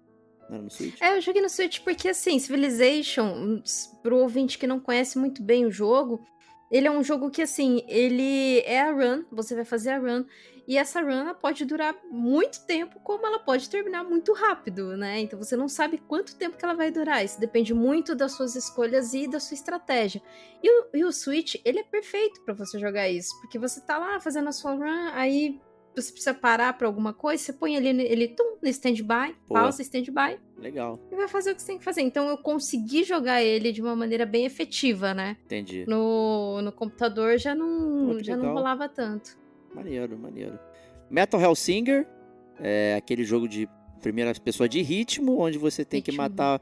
Não 0.49 0.55
era 0.55 0.63
no 0.63 0.69
Switch? 0.69 1.01
É, 1.01 1.17
eu 1.17 1.21
joguei 1.21 1.41
no 1.41 1.49
Switch 1.49 1.81
porque, 1.81 2.07
assim, 2.07 2.39
Civilization, 2.39 3.61
pro 4.01 4.17
ouvinte 4.17 4.57
que 4.57 4.65
não 4.65 4.79
conhece 4.79 5.17
muito 5.17 5.41
bem 5.43 5.65
o 5.65 5.71
jogo, 5.71 6.23
Ele 6.71 6.87
é 6.87 6.91
um 6.91 7.03
jogo 7.03 7.31
que, 7.31 7.41
assim, 7.41 7.83
ele 7.87 8.59
é 8.59 8.81
a 8.81 8.91
run, 8.91 9.23
você 9.31 9.55
vai 9.55 9.65
fazer 9.65 9.91
a 9.91 9.97
run, 9.97 10.23
e 10.67 10.77
essa 10.77 11.01
run 11.01 11.33
pode 11.33 11.65
durar 11.65 11.95
muito 12.11 12.63
tempo, 12.67 12.99
como 12.99 13.25
ela 13.25 13.39
pode 13.39 13.67
terminar 13.67 14.03
muito 14.03 14.33
rápido, 14.33 14.95
né? 14.95 15.19
Então 15.19 15.39
você 15.39 15.55
não 15.55 15.67
sabe 15.67 15.97
quanto 15.97 16.35
tempo 16.35 16.57
que 16.57 16.63
ela 16.63 16.75
vai 16.75 16.91
durar. 16.91 17.25
Isso 17.25 17.39
depende 17.39 17.73
muito 17.73 18.13
das 18.13 18.33
suas 18.33 18.55
escolhas 18.55 19.15
e 19.15 19.27
da 19.27 19.39
sua 19.39 19.55
estratégia. 19.55 20.21
E 20.61 20.69
o, 20.69 20.89
e 20.93 21.03
o 21.03 21.11
Switch, 21.11 21.55
ele 21.65 21.79
é 21.79 21.83
perfeito 21.83 22.43
para 22.45 22.53
você 22.53 22.77
jogar 22.77 23.09
isso, 23.09 23.35
porque 23.41 23.57
você 23.57 23.81
tá 23.81 23.97
lá 23.97 24.19
fazendo 24.19 24.49
a 24.49 24.51
sua 24.51 24.73
run, 24.73 25.09
aí 25.13 25.59
você 26.01 26.11
precisa 26.11 26.33
parar 26.33 26.73
pra 26.73 26.87
alguma 26.87 27.13
coisa, 27.13 27.43
você 27.43 27.53
põe 27.53 27.75
ele, 27.75 28.01
ele 28.03 28.27
tum, 28.29 28.57
no 28.61 28.69
stand-by, 28.69 29.35
pausa, 29.47 29.81
stand-by. 29.81 30.39
Legal. 30.57 30.99
E 31.11 31.15
vai 31.15 31.27
fazer 31.27 31.51
o 31.51 31.55
que 31.55 31.61
você 31.61 31.67
tem 31.67 31.77
que 31.77 31.83
fazer. 31.83 32.01
Então 32.01 32.27
eu 32.27 32.37
consegui 32.37 33.03
jogar 33.03 33.41
ele 33.41 33.71
de 33.71 33.81
uma 33.81 33.95
maneira 33.95 34.25
bem 34.25 34.45
efetiva, 34.45 35.13
né? 35.13 35.37
Entendi. 35.45 35.85
No, 35.87 36.61
no 36.61 36.71
computador 36.71 37.37
já 37.37 37.55
não, 37.55 38.13
Pô, 38.13 38.23
já 38.23 38.35
não 38.35 38.53
rolava 38.53 38.89
tanto. 38.89 39.37
Maneiro, 39.73 40.17
maneiro. 40.17 40.59
Metal 41.09 41.39
Hellsinger 41.39 42.07
é 42.59 42.95
aquele 42.95 43.23
jogo 43.23 43.47
de 43.47 43.67
primeira 44.01 44.33
pessoa 44.35 44.67
de 44.67 44.81
ritmo, 44.81 45.39
onde 45.39 45.57
você 45.57 45.85
tem 45.85 45.99
ritmo. 45.99 46.13
que 46.13 46.17
matar 46.17 46.61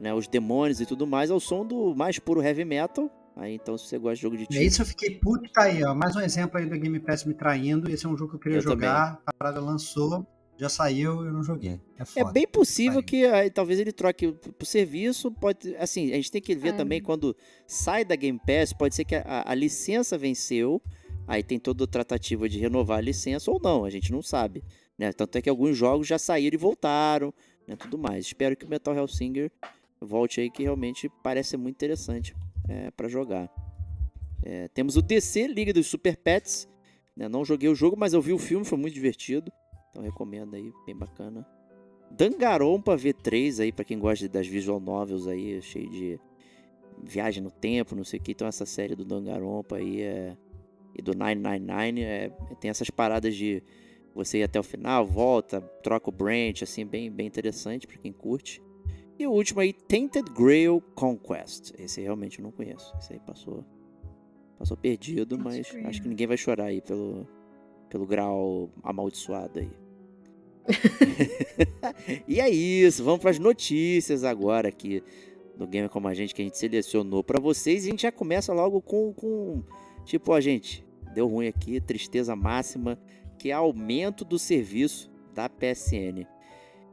né, 0.00 0.14
os 0.14 0.28
demônios 0.28 0.80
e 0.80 0.86
tudo 0.86 1.06
mais, 1.06 1.30
ao 1.30 1.40
som 1.40 1.64
do 1.64 1.94
mais 1.94 2.18
puro 2.18 2.42
heavy 2.42 2.64
metal. 2.64 3.10
Aí 3.38 3.54
então, 3.54 3.78
se 3.78 3.86
você 3.86 3.98
gosta 3.98 4.16
de 4.16 4.22
jogo 4.22 4.36
de 4.36 4.46
tiro. 4.46 4.60
É 4.60 4.66
isso 4.66 4.82
eu 4.82 4.86
fiquei 4.86 5.14
puto, 5.14 5.48
tá 5.52 5.62
aí, 5.62 5.84
ó. 5.84 5.94
Mais 5.94 6.16
um 6.16 6.20
exemplo 6.20 6.58
aí 6.58 6.66
do 6.66 6.76
Game 6.76 6.98
Pass 6.98 7.24
me 7.24 7.32
traindo. 7.32 7.88
Esse 7.88 8.04
é 8.04 8.08
um 8.08 8.16
jogo 8.16 8.30
que 8.30 8.36
eu 8.36 8.40
queria 8.40 8.58
eu 8.58 8.62
jogar. 8.62 9.10
Também. 9.10 9.22
A 9.26 9.32
parada 9.32 9.60
lançou, 9.60 10.26
já 10.56 10.68
saiu 10.68 11.24
eu 11.24 11.32
não 11.32 11.44
joguei. 11.44 11.80
É, 11.96 12.04
foda, 12.04 12.30
é 12.30 12.32
bem 12.32 12.48
possível 12.48 13.00
que 13.00 13.24
aí, 13.26 13.48
talvez 13.48 13.78
ele 13.78 13.92
troque 13.92 14.32
pro 14.32 14.66
serviço. 14.66 15.30
Pode, 15.30 15.76
assim, 15.76 16.10
a 16.10 16.16
gente 16.16 16.32
tem 16.32 16.42
que 16.42 16.52
ver 16.56 16.70
é. 16.70 16.72
também 16.72 17.00
quando 17.00 17.36
sai 17.64 18.04
da 18.04 18.16
Game 18.16 18.40
Pass, 18.44 18.72
pode 18.72 18.96
ser 18.96 19.04
que 19.04 19.14
a, 19.14 19.44
a, 19.46 19.54
licença 19.54 20.18
venceu. 20.18 20.82
Aí 21.24 21.44
tem 21.44 21.60
toda 21.60 21.84
a 21.84 21.86
tratativa 21.86 22.48
de 22.48 22.58
renovar 22.58 22.98
a 22.98 23.02
licença 23.02 23.52
ou 23.52 23.60
não, 23.62 23.84
a 23.84 23.90
gente 23.90 24.10
não 24.10 24.20
sabe. 24.20 24.64
Né? 24.98 25.12
Tanto 25.12 25.36
é 25.36 25.42
que 25.42 25.48
alguns 25.48 25.76
jogos 25.76 26.08
já 26.08 26.18
saíram 26.18 26.56
e 26.56 26.58
voltaram, 26.58 27.32
né? 27.68 27.76
Tudo 27.76 27.96
mais. 27.96 28.26
Espero 28.26 28.56
que 28.56 28.64
o 28.64 28.68
Metal 28.68 28.96
Hellsinger 28.96 29.52
volte 30.00 30.40
aí, 30.40 30.50
que 30.50 30.64
realmente 30.64 31.08
parece 31.22 31.50
ser 31.50 31.56
muito 31.56 31.76
interessante 31.76 32.34
é, 32.68 32.90
para 32.90 33.08
jogar. 33.08 33.50
É, 34.42 34.68
temos 34.68 34.96
o 34.96 35.02
DC 35.02 35.46
Liga 35.46 35.72
dos 35.72 35.86
Super 35.86 36.16
Pets. 36.16 36.68
Né? 37.16 37.28
Não 37.28 37.44
joguei 37.44 37.68
o 37.68 37.74
jogo, 37.74 37.96
mas 37.96 38.12
eu 38.12 38.22
vi 38.22 38.32
o 38.32 38.38
filme, 38.38 38.64
foi 38.64 38.78
muito 38.78 38.94
divertido. 38.94 39.50
Então 39.90 40.02
recomendo 40.02 40.54
aí, 40.54 40.72
bem 40.86 40.96
bacana. 40.96 41.46
Dangarompa 42.10 42.96
V3 42.96 43.60
aí, 43.62 43.72
para 43.72 43.84
quem 43.84 43.98
gosta 43.98 44.28
das 44.28 44.46
visual 44.46 44.80
novels 44.80 45.26
aí, 45.26 45.60
cheio 45.60 45.90
de 45.90 46.20
viagem 47.02 47.42
no 47.42 47.50
tempo, 47.50 47.94
não 47.94 48.04
sei 48.04 48.18
o 48.18 48.22
que. 48.22 48.32
Então 48.32 48.46
essa 48.46 48.64
série 48.64 48.94
do 48.94 49.04
Dangarompa 49.04 49.76
aí 49.76 50.02
é... 50.02 50.36
e 50.96 51.02
do 51.02 51.14
999 51.14 52.02
é... 52.02 52.30
tem 52.60 52.70
essas 52.70 52.90
paradas 52.90 53.34
de 53.34 53.62
você 54.14 54.38
ir 54.38 54.42
até 54.42 54.58
o 54.58 54.62
final, 54.62 55.06
volta, 55.06 55.60
troca 55.82 56.08
o 56.08 56.12
branch, 56.12 56.62
assim, 56.62 56.84
bem, 56.84 57.10
bem 57.10 57.26
interessante 57.26 57.86
para 57.86 57.98
quem 57.98 58.12
curte. 58.12 58.60
E 59.18 59.26
o 59.26 59.32
último 59.32 59.60
aí, 59.60 59.72
Tainted 59.72 60.30
Grail 60.32 60.82
Conquest. 60.94 61.72
Esse 61.78 62.00
realmente 62.00 62.38
eu 62.38 62.44
não 62.44 62.52
conheço. 62.52 62.94
Esse 62.98 63.14
aí 63.14 63.20
passou 63.20 63.64
passou 64.58 64.76
perdido, 64.76 65.38
mas 65.38 65.72
acho 65.84 66.02
que 66.02 66.08
ninguém 66.08 66.26
vai 66.26 66.36
chorar 66.36 66.64
aí 66.64 66.80
pelo, 66.80 67.28
pelo 67.88 68.04
grau 68.04 68.68
amaldiçoado 68.82 69.60
aí. 69.60 69.70
e 72.26 72.40
é 72.40 72.50
isso, 72.50 73.04
vamos 73.04 73.20
para 73.20 73.30
as 73.30 73.38
notícias 73.38 74.24
agora 74.24 74.68
aqui 74.68 75.02
do 75.56 75.66
Gamer 75.66 75.90
Como 75.90 76.06
a 76.06 76.14
Gente 76.14 76.34
que 76.34 76.42
a 76.42 76.44
gente 76.44 76.56
selecionou 76.56 77.22
para 77.24 77.40
vocês. 77.40 77.84
E 77.84 77.88
a 77.88 77.90
gente 77.90 78.02
já 78.02 78.12
começa 78.12 78.52
logo 78.52 78.80
com, 78.80 79.12
com 79.12 79.62
tipo, 80.04 80.32
ó, 80.32 80.40
gente, 80.40 80.84
deu 81.12 81.26
ruim 81.26 81.48
aqui, 81.48 81.80
tristeza 81.80 82.34
máxima, 82.36 82.98
que 83.38 83.50
é 83.50 83.54
aumento 83.54 84.24
do 84.24 84.38
serviço 84.38 85.10
da 85.34 85.48
PSN. 85.48 86.26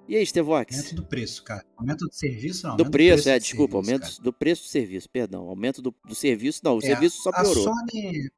E 0.08 0.16
aí, 0.16 0.22
Estevox? 0.22 0.76
Aumento 0.78 0.96
do 0.96 1.04
preço, 1.04 1.44
cara. 1.44 1.66
Aumento 1.76 2.06
do 2.06 2.14
serviço, 2.14 2.68
não. 2.68 2.78
Do 2.78 2.90
preço, 2.90 3.24
preço, 3.24 3.30
é, 3.30 3.40
desculpa. 3.40 3.74
Serviço, 3.74 3.92
aumento 3.92 4.12
cara. 4.12 4.24
do 4.24 4.34
preço 4.34 4.64
do 4.64 4.70
serviço, 4.70 5.10
perdão. 5.10 5.48
Aumento 5.48 5.82
do, 5.82 5.96
do 6.06 6.14
serviço, 6.14 6.62
não. 6.64 6.76
O 6.76 6.80
é, 6.80 6.82
serviço 6.82 7.24
só 7.24 7.32
piorou. 7.32 7.70
A 7.70 7.74
Sony. 7.74 8.30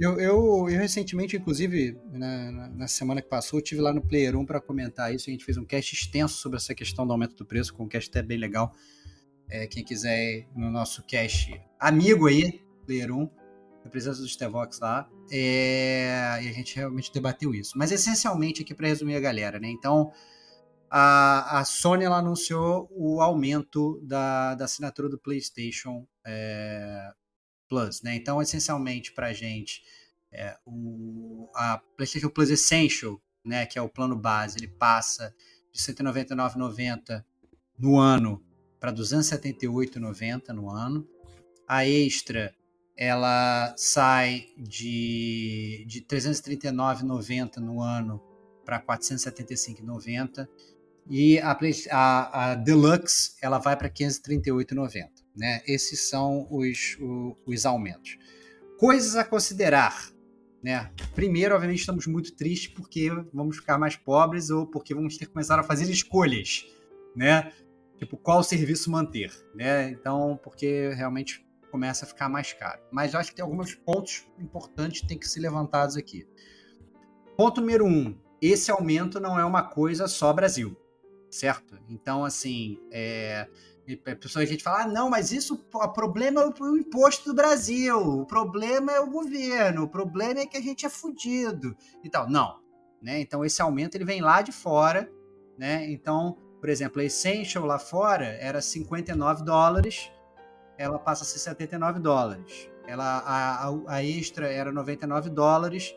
Eu, 0.00 0.18
eu, 0.18 0.68
eu 0.70 0.78
recentemente, 0.78 1.36
inclusive, 1.36 1.98
na, 2.10 2.70
na, 2.70 2.88
semana 2.88 3.20
que 3.20 3.28
passou, 3.28 3.58
eu 3.58 3.62
tive 3.62 3.80
lá 3.80 3.92
no 3.92 4.00
Player 4.00 4.36
1 4.36 4.46
para 4.46 4.60
comentar 4.60 5.12
isso. 5.12 5.28
A 5.28 5.32
gente 5.32 5.44
fez 5.44 5.58
um 5.58 5.64
cast 5.64 5.94
extenso 5.94 6.36
sobre 6.38 6.56
essa 6.56 6.74
questão 6.74 7.06
do 7.06 7.12
aumento 7.12 7.34
do 7.34 7.44
preço, 7.44 7.74
com 7.74 7.84
um 7.84 7.88
cast 7.88 8.08
até 8.08 8.22
bem 8.22 8.38
legal. 8.38 8.72
É, 9.50 9.66
quem 9.66 9.84
quiser 9.84 10.16
ir 10.16 10.48
no 10.54 10.70
nosso 10.70 11.02
cast 11.02 11.60
amigo 11.80 12.28
aí, 12.28 12.62
Player 12.86 13.10
1, 13.10 13.28
a 13.84 13.88
presença 13.88 14.20
do 14.20 14.28
Stevox 14.28 14.78
lá. 14.78 15.10
É, 15.30 16.38
e 16.42 16.48
a 16.48 16.52
gente 16.52 16.76
realmente 16.76 17.12
debateu 17.12 17.52
isso. 17.52 17.76
Mas 17.76 17.90
essencialmente 17.90 18.62
aqui 18.62 18.74
para 18.74 18.86
resumir 18.86 19.16
a 19.16 19.20
galera, 19.20 19.58
né? 19.58 19.68
Então 19.68 20.12
a, 20.90 21.60
a 21.60 21.64
Sony 21.64 22.04
ela 22.04 22.18
anunciou 22.18 22.88
o 22.90 23.20
aumento 23.20 24.00
da, 24.02 24.54
da 24.54 24.64
assinatura 24.64 25.08
do 25.08 25.18
PlayStation 25.18 26.06
é, 26.26 27.10
Plus, 27.68 28.02
né? 28.02 28.16
Então, 28.16 28.40
essencialmente, 28.40 29.12
para 29.12 29.26
a 29.26 29.32
gente, 29.32 29.82
é, 30.32 30.56
o, 30.64 31.50
a 31.54 31.78
PlayStation 31.96 32.30
Plus 32.30 32.50
Essential, 32.50 33.20
né, 33.44 33.66
que 33.66 33.78
é 33.78 33.82
o 33.82 33.88
plano 33.88 34.16
base, 34.16 34.58
ele 34.58 34.68
passa 34.68 35.34
de 35.72 35.80
R$ 35.80 35.94
199,90 35.94 37.24
no 37.78 37.98
ano 37.98 38.42
para 38.80 38.90
R$ 38.90 38.96
278,90 38.96 40.48
no 40.48 40.70
ano. 40.70 41.06
A 41.66 41.86
Extra, 41.86 42.54
ela 42.96 43.74
sai 43.76 44.46
de, 44.56 45.84
de 45.86 45.98
R$ 45.98 46.06
339,90 46.06 47.56
no 47.56 47.82
ano 47.82 48.22
para 48.64 48.78
R$ 48.78 48.84
475,90 48.86 50.48
e 51.08 51.38
a, 51.38 51.58
a, 51.90 52.50
a 52.50 52.54
Deluxe 52.54 53.32
ela 53.40 53.58
vai 53.58 53.76
para 53.76 53.88
538,90. 53.88 55.08
Né? 55.34 55.62
Esses 55.66 56.08
são 56.08 56.46
os, 56.50 56.98
os, 57.00 57.34
os 57.46 57.66
aumentos. 57.66 58.18
Coisas 58.78 59.16
a 59.16 59.24
considerar. 59.24 60.12
Né? 60.62 60.90
Primeiro, 61.14 61.54
obviamente, 61.54 61.80
estamos 61.80 62.06
muito 62.06 62.34
tristes 62.36 62.68
porque 62.68 63.10
vamos 63.32 63.56
ficar 63.56 63.78
mais 63.78 63.96
pobres 63.96 64.50
ou 64.50 64.66
porque 64.66 64.94
vamos 64.94 65.16
ter 65.16 65.26
que 65.26 65.32
começar 65.32 65.58
a 65.58 65.62
fazer 65.62 65.90
escolhas. 65.90 66.66
Né? 67.16 67.52
Tipo, 67.96 68.16
qual 68.18 68.42
serviço 68.42 68.90
manter. 68.90 69.32
Né? 69.54 69.90
Então, 69.90 70.38
porque 70.42 70.92
realmente 70.94 71.46
começa 71.70 72.04
a 72.04 72.08
ficar 72.08 72.28
mais 72.28 72.52
caro. 72.52 72.82
Mas 72.92 73.14
acho 73.14 73.30
que 73.30 73.36
tem 73.36 73.44
alguns 73.44 73.74
pontos 73.74 74.26
importantes 74.38 75.00
que 75.00 75.08
tem 75.08 75.18
que 75.18 75.28
ser 75.28 75.40
levantados 75.40 75.96
aqui. 75.96 76.26
Ponto 77.36 77.60
número 77.60 77.86
um: 77.86 78.18
esse 78.42 78.70
aumento 78.70 79.18
não 79.20 79.38
é 79.38 79.44
uma 79.44 79.62
coisa 79.62 80.06
só 80.06 80.32
Brasil 80.32 80.76
certo? 81.30 81.78
Então, 81.88 82.24
assim, 82.24 82.78
é, 82.90 83.46
pessoa 84.20 84.42
a 84.42 84.46
gente 84.46 84.62
fala, 84.62 84.82
ah, 84.82 84.86
não, 84.86 85.08
mas 85.08 85.32
isso, 85.32 85.64
o 85.72 85.88
problema 85.88 86.42
é 86.42 86.46
o 86.46 86.76
imposto 86.76 87.30
do 87.30 87.34
Brasil, 87.34 87.96
o 87.96 88.26
problema 88.26 88.92
é 88.92 89.00
o 89.00 89.10
governo, 89.10 89.84
o 89.84 89.88
problema 89.88 90.40
é 90.40 90.46
que 90.46 90.56
a 90.56 90.60
gente 90.60 90.84
é 90.84 90.88
fudido 90.88 91.76
e 92.02 92.10
tal. 92.10 92.28
Não, 92.28 92.60
né? 93.00 93.20
Então 93.20 93.44
esse 93.44 93.62
aumento 93.62 93.94
ele 93.94 94.04
vem 94.04 94.20
lá 94.20 94.42
de 94.42 94.52
fora, 94.52 95.10
né? 95.56 95.90
Então, 95.90 96.36
por 96.60 96.68
exemplo, 96.68 97.00
a 97.00 97.04
Essential 97.04 97.64
lá 97.64 97.78
fora 97.78 98.26
era 98.40 98.60
59 98.60 99.44
dólares, 99.44 100.10
ela 100.76 100.98
passa 100.98 101.22
a 101.24 101.26
ser 101.26 101.38
79 101.38 102.00
dólares. 102.00 102.70
Ela, 102.86 103.18
a, 103.18 103.68
a, 103.68 103.96
a 103.96 104.04
extra 104.04 104.48
era 104.48 104.72
99 104.72 105.30
dólares 105.30 105.94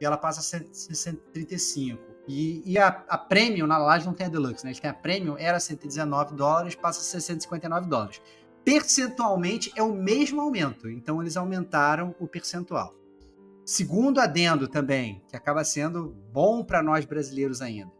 e 0.00 0.04
ela 0.04 0.16
passa 0.16 0.40
a 0.40 0.42
ser 0.42 0.66
135. 0.72 2.05
E, 2.26 2.62
e 2.64 2.78
a, 2.78 2.88
a 3.08 3.16
Premium, 3.16 3.66
na 3.66 3.78
laje 3.78 4.04
não 4.04 4.14
tem 4.14 4.26
a 4.26 4.30
Deluxe, 4.30 4.64
né? 4.64 4.70
Eles 4.70 4.80
têm 4.80 4.90
a 4.90 4.94
Premium, 4.94 5.36
era 5.38 5.60
119 5.60 6.34
dólares, 6.34 6.74
passa 6.74 7.00
a 7.00 7.02
ser 7.02 7.20
159 7.20 7.88
dólares. 7.88 8.20
Percentualmente 8.64 9.72
é 9.76 9.82
o 9.82 9.94
mesmo 9.94 10.40
aumento, 10.40 10.90
então 10.90 11.22
eles 11.22 11.36
aumentaram 11.36 12.14
o 12.18 12.26
percentual. 12.26 12.94
Segundo 13.64 14.20
adendo 14.20 14.66
também, 14.66 15.24
que 15.28 15.36
acaba 15.36 15.64
sendo 15.64 16.16
bom 16.32 16.64
para 16.64 16.82
nós 16.82 17.04
brasileiros 17.04 17.62
ainda, 17.62 17.92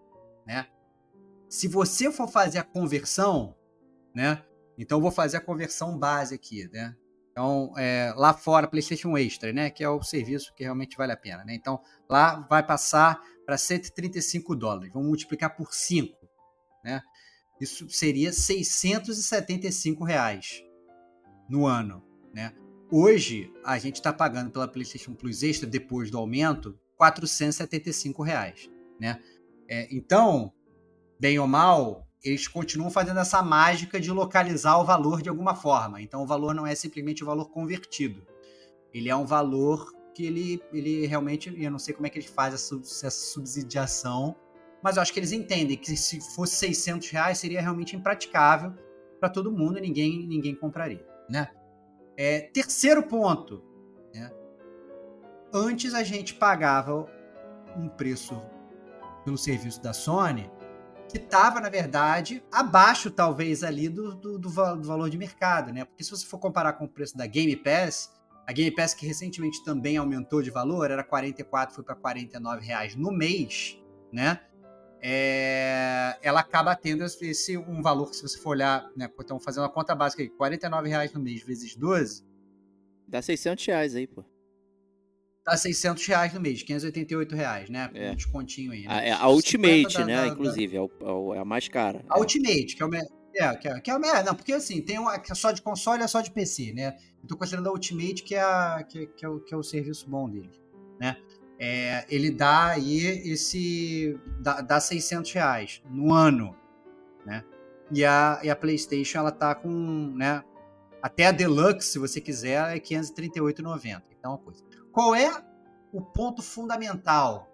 né? 0.45 0.67
Se 1.49 1.69
você 1.69 2.11
for 2.11 2.29
fazer 2.29 2.59
a 2.59 2.65
conversão, 2.65 3.55
né? 4.15 4.43
Então 4.77 5.01
vou 5.01 5.11
fazer 5.13 5.37
a 5.37 5.41
conversão 5.41 5.97
base 5.97 6.35
aqui, 6.35 6.69
né? 6.73 6.97
Então, 7.31 7.71
é, 7.77 8.15
lá 8.17 8.33
fora, 8.33 8.67
PlayStation 8.67 9.15
Extra, 9.17 9.53
né? 9.53 9.69
Que 9.69 9.85
é 9.85 9.89
o 9.91 10.03
serviço 10.03 10.55
que 10.55 10.65
realmente 10.65 10.97
vale 10.97 11.13
a 11.13 11.17
pena, 11.17 11.45
né? 11.45 11.55
Então, 11.55 11.79
lá 12.09 12.47
vai 12.49 12.63
passar 12.63 13.21
para 13.47 13.57
135 13.57 14.57
dólares. 14.57 14.93
Vamos 14.93 15.09
multiplicar 15.09 15.57
por 15.57 15.73
5, 15.73 16.15
né? 16.85 17.01
Isso 17.61 17.89
seria 17.89 18.33
675 18.33 20.05
reais 20.05 20.63
no 21.49 21.67
ano, 21.67 22.05
né? 22.35 22.53
Hoje, 22.91 23.51
a 23.65 23.79
gente 23.79 23.97
está 23.97 24.13
pagando 24.13 24.51
pela 24.51 24.69
PlayStation 24.69 25.15
Plus 25.15 25.43
Extra, 25.43 25.67
depois 25.69 26.11
do 26.11 26.19
aumento, 26.19 26.79
475 26.97 28.23
reais, 28.23 28.71
né? 29.01 29.23
É, 29.69 29.89
então, 29.91 30.53
bem 31.19 31.39
ou 31.39 31.47
mal, 31.47 32.07
eles 32.23 32.47
continuam 32.47 32.91
fazendo 32.91 33.21
essa 33.21 33.43
mágica 33.43 33.99
de 33.99 34.11
localizar 34.11 34.79
o 34.79 34.85
valor 34.85 35.23
de 35.23 35.29
alguma 35.29 35.55
forma. 35.55 36.01
Então, 36.01 36.23
o 36.23 36.27
valor 36.27 36.55
não 36.55 36.67
é 36.67 36.75
simplesmente 36.75 37.23
o 37.23 37.27
valor 37.27 37.51
convertido. 37.51 38.27
Ele 38.93 39.09
é 39.09 39.17
um 39.17 39.27
valor 39.27 39.93
que 40.17 40.25
ele, 40.25 40.63
ele 40.73 41.07
realmente, 41.07 41.55
eu 41.63 41.71
não 41.71 41.79
sei 41.79 41.93
como 41.93 42.07
é 42.07 42.11
que 42.11 42.19
ele 42.19 42.27
faz 42.27 42.55
essa, 42.55 42.75
essa 42.75 43.11
subsidiação, 43.11 44.35
mas 44.83 44.97
eu 44.97 45.03
acho 45.03 45.13
que 45.13 45.21
eles 45.21 45.31
entendem 45.31 45.77
que 45.77 45.95
se 45.95 46.19
fosse 46.35 46.57
600 46.57 47.11
reais 47.11 47.37
seria 47.37 47.61
realmente 47.61 47.95
impraticável 47.95 48.73
para 49.21 49.29
todo 49.29 49.53
mundo 49.53 49.79
ninguém, 49.79 50.27
ninguém 50.27 50.55
compraria, 50.55 51.07
né? 51.29 51.51
É, 52.17 52.41
terceiro 52.41 53.03
ponto, 53.03 53.63
né? 54.15 54.33
Antes 55.53 55.93
a 55.93 56.03
gente 56.03 56.33
pagava 56.33 57.07
um 57.77 57.87
preço 57.87 58.41
pelo 59.23 59.37
serviço 59.37 59.83
da 59.83 59.93
Sony 59.93 60.51
que 61.11 61.19
estava, 61.19 61.61
na 61.61 61.69
verdade, 61.69 62.43
abaixo, 62.51 63.11
talvez, 63.11 63.63
ali 63.63 63.91
do, 63.91 64.15
do, 64.15 64.39
do, 64.39 64.49
valor 64.49 65.11
de 65.11 65.19
mercado, 65.19 65.75
né? 65.75 65.85
Porque 65.85 66.03
se 66.03 66.11
você 66.11 66.25
for 66.25 66.39
comparar 66.39 66.73
com 66.73 66.87
o 66.87 66.89
preço 66.89 67.17
da 67.17 67.27
Game 67.27 67.55
Pass, 67.55 68.16
a 68.47 68.53
Game 68.53 68.71
Pass 68.71 68.95
que 68.95 69.07
recentemente 69.07 69.65
também 69.65 69.97
aumentou 69.97 70.41
de 70.41 70.51
valor, 70.51 70.91
era 70.91 71.03
44, 71.03 71.75
foi 71.75 71.85
para 71.85 71.97
49 71.97 72.65
reais 72.65 72.95
no 72.95 73.11
mês, 73.11 73.79
né? 74.13 74.41
É, 75.03 76.17
ela 76.23 76.41
acaba 76.41 76.75
tendo 76.75 77.05
esse 77.05 77.59
um 77.59 77.83
valor 77.83 78.11
que 78.11 78.17
se 78.17 78.23
você 78.23 78.39
for 78.39 78.51
olhar, 78.51 78.91
né, 78.97 79.11
então 79.21 79.39
fazendo 79.39 79.65
a 79.65 79.69
conta 79.69 79.95
básica 79.95 80.23
aí, 80.23 80.29
49 80.29 80.89
reais 80.89 81.13
no 81.13 81.21
mês 81.21 81.43
vezes 81.43 81.77
12, 81.77 82.25
dá 83.07 83.21
600 83.21 83.67
reais 83.67 83.95
aí, 83.95 84.07
pô 84.07 84.25
dá 85.47 85.57
600 85.57 86.05
reais 86.07 86.35
no 86.35 86.41
mês, 86.41 86.63
588 86.65 87.37
reais, 87.37 87.71
né? 87.71 87.89
É. 87.95 88.11
um 88.11 88.17
descontinho 88.17 88.73
aí. 88.73 88.83
Né? 88.83 88.89
A, 88.89 89.01
é 89.03 89.13
a 89.13 89.29
Ultimate, 89.29 90.05
né? 90.05 90.27
Inclusive, 90.27 90.77
da... 90.77 90.83
É, 90.83 91.37
é, 91.37 91.39
a 91.39 91.45
mais 91.45 91.69
cara. 91.69 92.05
A 92.11 92.19
é. 92.19 92.21
Ultimate, 92.21 92.75
que 92.75 92.83
é 92.83 92.87
o. 92.87 92.91
É, 93.39 93.55
que 93.57 93.69
é, 93.69 93.81
que 93.81 93.91
é, 93.91 94.23
não, 94.23 94.35
porque 94.35 94.53
assim, 94.53 94.81
tem 94.81 94.99
uma 94.99 95.19
que 95.19 95.31
é 95.31 95.35
só 95.35 95.53
de 95.53 95.61
console 95.61 96.03
é 96.03 96.07
só 96.07 96.21
de 96.21 96.31
PC, 96.31 96.73
né? 96.73 96.97
Eu 97.23 97.29
tô 97.29 97.37
considerando 97.37 97.69
a 97.69 97.73
Ultimate, 97.73 98.23
que 98.23 98.35
é, 98.35 98.41
a, 98.41 98.83
que, 98.83 99.07
que, 99.09 99.25
é, 99.25 99.29
o, 99.29 99.41
que 99.41 99.53
é 99.53 99.57
o 99.57 99.63
serviço 99.63 100.09
bom 100.09 100.29
dele, 100.29 100.51
né? 100.99 101.17
É, 101.59 102.07
ele 102.09 102.31
dá 102.31 102.69
aí 102.69 102.99
esse. 103.31 104.19
dá, 104.41 104.61
dá 104.61 104.81
600 104.81 105.33
reais 105.33 105.83
no 105.91 106.13
ano, 106.13 106.57
né? 107.25 107.45
E 107.91 108.05
a, 108.05 108.41
e 108.43 108.51
a 108.51 108.57
PlayStation, 108.57 109.19
ela 109.19 109.33
tá 109.33 109.55
com, 109.55 109.71
né? 110.15 110.43
Até 111.03 111.27
a 111.27 111.33
Deluxe, 111.33 111.89
se 111.89 111.99
você 111.99 112.21
quiser, 112.21 112.77
é 112.77 112.81
538,90. 112.81 114.03
Então, 114.19 114.33
uma 114.33 114.39
coisa. 114.39 114.63
Qual 114.93 115.15
é 115.15 115.31
o 115.93 116.01
ponto 116.01 116.43
fundamental 116.43 117.49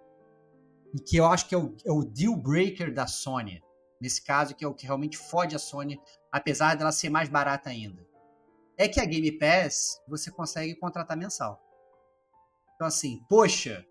e 0.93 0.99
que 0.99 1.17
eu 1.17 1.25
acho 1.25 1.47
que 1.47 1.55
é 1.55 1.57
o, 1.57 1.75
é 1.85 1.91
o 1.91 2.03
deal 2.03 2.35
breaker 2.35 2.93
da 2.93 3.07
Sony, 3.07 3.61
nesse 4.03 4.21
caso, 4.21 4.53
que 4.53 4.65
é 4.65 4.67
o 4.67 4.73
que 4.73 4.85
realmente 4.85 5.17
fode 5.17 5.55
a 5.55 5.59
Sony, 5.59 5.97
apesar 6.29 6.75
dela 6.75 6.91
ser 6.91 7.09
mais 7.09 7.29
barata 7.29 7.69
ainda? 7.69 8.05
É 8.77 8.85
que 8.85 8.99
a 8.99 9.05
Game 9.05 9.31
Pass 9.39 10.01
você 10.05 10.29
consegue 10.29 10.75
contratar 10.75 11.15
mensal. 11.15 11.63
Então, 12.75 12.85
assim, 12.85 13.21
poxa, 13.29 13.85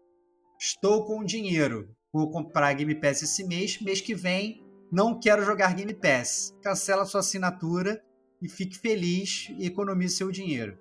estou 0.60 1.06
com 1.06 1.24
dinheiro, 1.24 1.96
vou 2.12 2.30
comprar 2.30 2.74
Game 2.74 2.94
Pass 2.94 3.22
esse 3.22 3.42
mês, 3.44 3.80
mês 3.80 4.02
que 4.02 4.14
vem 4.14 4.62
não 4.92 5.18
quero 5.18 5.42
jogar 5.42 5.74
Game 5.74 5.94
Pass. 5.94 6.54
Cancela 6.60 7.06
sua 7.06 7.20
assinatura 7.20 8.04
e 8.42 8.48
fique 8.50 8.78
feliz 8.78 9.48
e 9.56 9.64
economize 9.64 10.16
seu 10.16 10.30
dinheiro. 10.30 10.78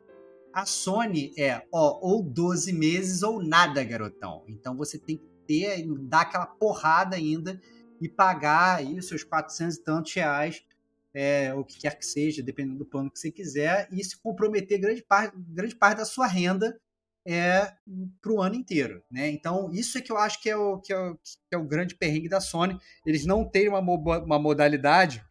A 0.53 0.65
Sony 0.65 1.31
é, 1.37 1.65
ó, 1.71 1.99
ou 2.01 2.21
12 2.21 2.73
meses 2.73 3.23
ou 3.23 3.41
nada, 3.41 3.81
garotão. 3.81 4.43
Então 4.49 4.75
você 4.75 4.99
tem 4.99 5.15
que 5.15 5.31
ter, 5.47 5.87
dar 6.01 6.21
aquela 6.21 6.45
porrada 6.45 7.15
ainda 7.15 7.61
e 8.01 8.09
pagar 8.09 8.79
aí 8.79 8.97
os 8.97 9.07
seus 9.07 9.23
400 9.23 9.77
e 9.77 9.83
tantos 9.83 10.13
reais, 10.13 10.65
é, 11.13 11.53
o 11.53 11.63
que 11.63 11.79
quer 11.79 11.97
que 11.97 12.05
seja, 12.05 12.41
dependendo 12.41 12.79
do 12.79 12.85
plano 12.85 13.11
que 13.11 13.19
você 13.19 13.31
quiser, 13.31 13.87
e 13.91 14.03
se 14.03 14.17
comprometer 14.17 14.79
grande 14.79 15.03
parte, 15.03 15.37
grande 15.37 15.75
parte 15.75 15.99
da 15.99 16.05
sua 16.05 16.25
renda 16.25 16.79
é, 17.23 17.71
para 18.19 18.31
o 18.31 18.41
ano 18.41 18.55
inteiro. 18.55 19.03
Né? 19.11 19.29
Então, 19.29 19.69
isso 19.71 19.97
é 19.97 20.01
que 20.01 20.11
eu 20.11 20.17
acho 20.17 20.41
que 20.41 20.49
é, 20.49 20.57
o, 20.57 20.79
que, 20.79 20.91
é 20.91 20.97
o, 20.97 21.15
que 21.15 21.53
é 21.53 21.57
o 21.57 21.67
grande 21.67 21.95
perrengue 21.95 22.27
da 22.27 22.41
Sony. 22.41 22.79
Eles 23.05 23.25
não 23.25 23.47
têm 23.47 23.69
uma, 23.69 23.79
uma 23.79 24.39
modalidade 24.39 25.23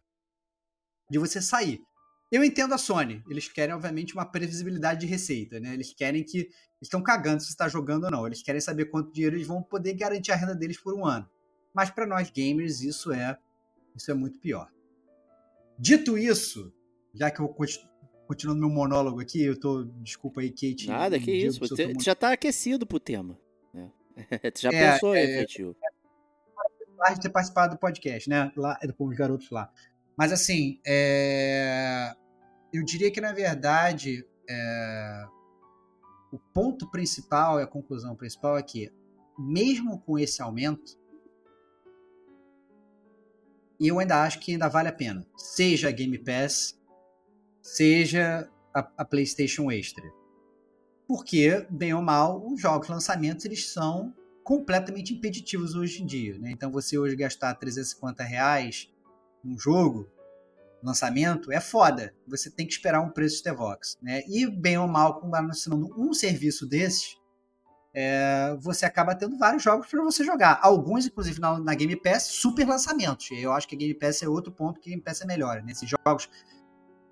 de 1.09 1.19
você 1.19 1.41
sair. 1.41 1.81
Eu 2.31 2.45
entendo 2.45 2.73
a 2.73 2.77
Sony. 2.77 3.21
Eles 3.29 3.49
querem, 3.49 3.75
obviamente, 3.75 4.13
uma 4.13 4.25
previsibilidade 4.25 5.01
de 5.01 5.07
receita, 5.07 5.59
né? 5.59 5.73
Eles 5.73 5.93
querem 5.93 6.23
que. 6.23 6.37
Eles 6.37 6.87
estão 6.87 7.03
cagando 7.03 7.43
se 7.43 7.49
está 7.49 7.67
jogando 7.67 8.05
ou 8.05 8.11
não. 8.11 8.25
Eles 8.25 8.41
querem 8.41 8.61
saber 8.61 8.85
quanto 8.85 9.11
dinheiro 9.11 9.35
eles 9.35 9.45
vão 9.45 9.61
poder 9.61 9.93
garantir 9.93 10.31
a 10.31 10.35
renda 10.35 10.55
deles 10.55 10.79
por 10.79 10.95
um 10.95 11.05
ano. 11.05 11.29
Mas 11.73 11.89
para 11.89 12.05
nós 12.05 12.29
gamers, 12.29 12.81
isso 12.81 13.11
é, 13.11 13.37
isso 13.95 14.11
é 14.11 14.13
muito 14.13 14.39
pior. 14.39 14.69
Dito 15.77 16.17
isso, 16.17 16.73
já 17.13 17.31
que 17.31 17.39
eu 17.39 17.55
continuando 18.27 18.59
meu 18.59 18.69
monólogo 18.69 19.19
aqui, 19.19 19.41
eu 19.43 19.59
tô. 19.59 19.83
Desculpa 20.01 20.41
aí, 20.41 20.49
Kate. 20.49 20.87
Nada, 20.87 21.19
que 21.19 21.31
isso. 21.31 21.59
Você 21.59 21.93
já 21.99 22.13
tá 22.13 22.33
aquecido 22.33 22.85
pro 22.85 22.99
tema. 22.99 23.37
Né? 23.73 23.91
tu 24.53 24.61
já 24.61 24.69
é, 24.69 24.93
pensou, 24.93 25.15
é, 25.15 25.45
tio? 25.45 25.75
É, 27.07 27.13
de 27.13 27.21
ter 27.21 27.29
participado 27.29 27.75
do 27.75 27.79
podcast, 27.79 28.29
né? 28.29 28.51
Lá, 28.55 28.77
com 28.97 29.07
os 29.07 29.15
garotos 29.15 29.49
lá. 29.49 29.71
Mas 30.15 30.31
assim, 30.31 30.79
é 30.85 32.15
eu 32.73 32.83
diria 32.83 33.11
que, 33.11 33.19
na 33.19 33.33
verdade, 33.33 34.25
é... 34.49 35.25
o 36.31 36.39
ponto 36.53 36.89
principal 36.89 37.59
e 37.59 37.63
a 37.63 37.67
conclusão 37.67 38.15
principal 38.15 38.57
é 38.57 38.63
que, 38.63 38.91
mesmo 39.37 39.99
com 39.99 40.17
esse 40.17 40.41
aumento, 40.41 40.97
eu 43.87 43.99
ainda 43.99 44.23
acho 44.23 44.39
que 44.39 44.51
ainda 44.51 44.67
vale 44.67 44.89
a 44.89 44.93
pena. 44.93 45.25
Seja 45.35 45.89
a 45.89 45.91
Game 45.91 46.17
Pass, 46.17 46.79
seja 47.61 48.49
a, 48.73 48.91
a 48.97 49.05
PlayStation 49.05 49.71
Extra. 49.71 50.03
Porque, 51.07 51.65
bem 51.69 51.93
ou 51.93 52.01
mal, 52.01 52.45
os 52.45 52.61
jogos 52.61 52.87
lançamentos 52.87 53.43
eles 53.45 53.69
são 53.71 54.13
completamente 54.43 55.13
impeditivos 55.13 55.75
hoje 55.75 56.01
em 56.01 56.05
dia. 56.05 56.37
Né? 56.37 56.51
Então, 56.51 56.71
você 56.71 56.97
hoje 56.97 57.15
gastar 57.15 57.53
350 57.55 58.23
reais 58.23 58.89
num 59.43 59.57
jogo 59.57 60.09
lançamento, 60.83 61.51
é 61.51 61.59
foda. 61.59 62.13
Você 62.27 62.49
tem 62.49 62.65
que 62.65 62.73
esperar 62.73 63.01
um 63.01 63.09
preço 63.09 63.37
de 63.37 63.43
Tevox. 63.43 63.97
Né? 64.01 64.23
E, 64.27 64.47
bem 64.47 64.77
ou 64.77 64.87
mal, 64.87 65.19
com 65.19 65.33
assinando 65.35 65.93
um 65.97 66.13
serviço 66.13 66.67
desses, 66.67 67.17
é, 67.93 68.55
você 68.59 68.85
acaba 68.85 69.13
tendo 69.15 69.37
vários 69.37 69.61
jogos 69.61 69.87
para 69.87 70.01
você 70.03 70.23
jogar. 70.23 70.59
Alguns, 70.61 71.05
inclusive, 71.05 71.39
na, 71.39 71.59
na, 71.59 71.75
Game 71.75 71.95
Pass, 71.95 72.23
super 72.23 72.65
lançamentos. 72.67 73.29
Eu 73.31 73.51
acho 73.51 73.67
que 73.67 73.75
a 73.75 73.77
Game 73.77 73.93
Pass 73.93 74.23
é 74.23 74.29
outro 74.29 74.51
ponto 74.51 74.79
que 74.79 74.89
a 74.89 74.91
Game 74.91 75.03
Pass 75.03 75.21
é 75.21 75.25
melhor. 75.25 75.61
Nesses 75.61 75.91
né? 75.91 75.97
jogos 76.05 76.29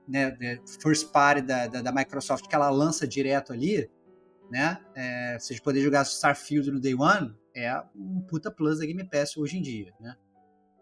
né, 0.07 0.59
first 0.81 1.11
party 1.11 1.41
da, 1.41 1.67
da, 1.67 1.81
da, 1.81 1.91
Microsoft 1.91 2.47
que 2.47 2.55
ela 2.55 2.69
lança 2.69 3.07
direto 3.07 3.53
ali, 3.53 3.89
né? 4.49 4.79
É, 4.95 5.37
vocês 5.37 5.59
jogar 5.75 6.03
Starfield 6.03 6.71
no 6.71 6.79
Day 6.79 6.95
One, 6.95 7.35
é 7.55 7.71
um 7.95 8.21
puta 8.21 8.49
plus 8.49 8.79
da 8.79 8.85
Game 8.85 9.03
Pass 9.07 9.37
hoje 9.37 9.57
em 9.57 9.61
dia, 9.61 9.93
né? 9.99 10.15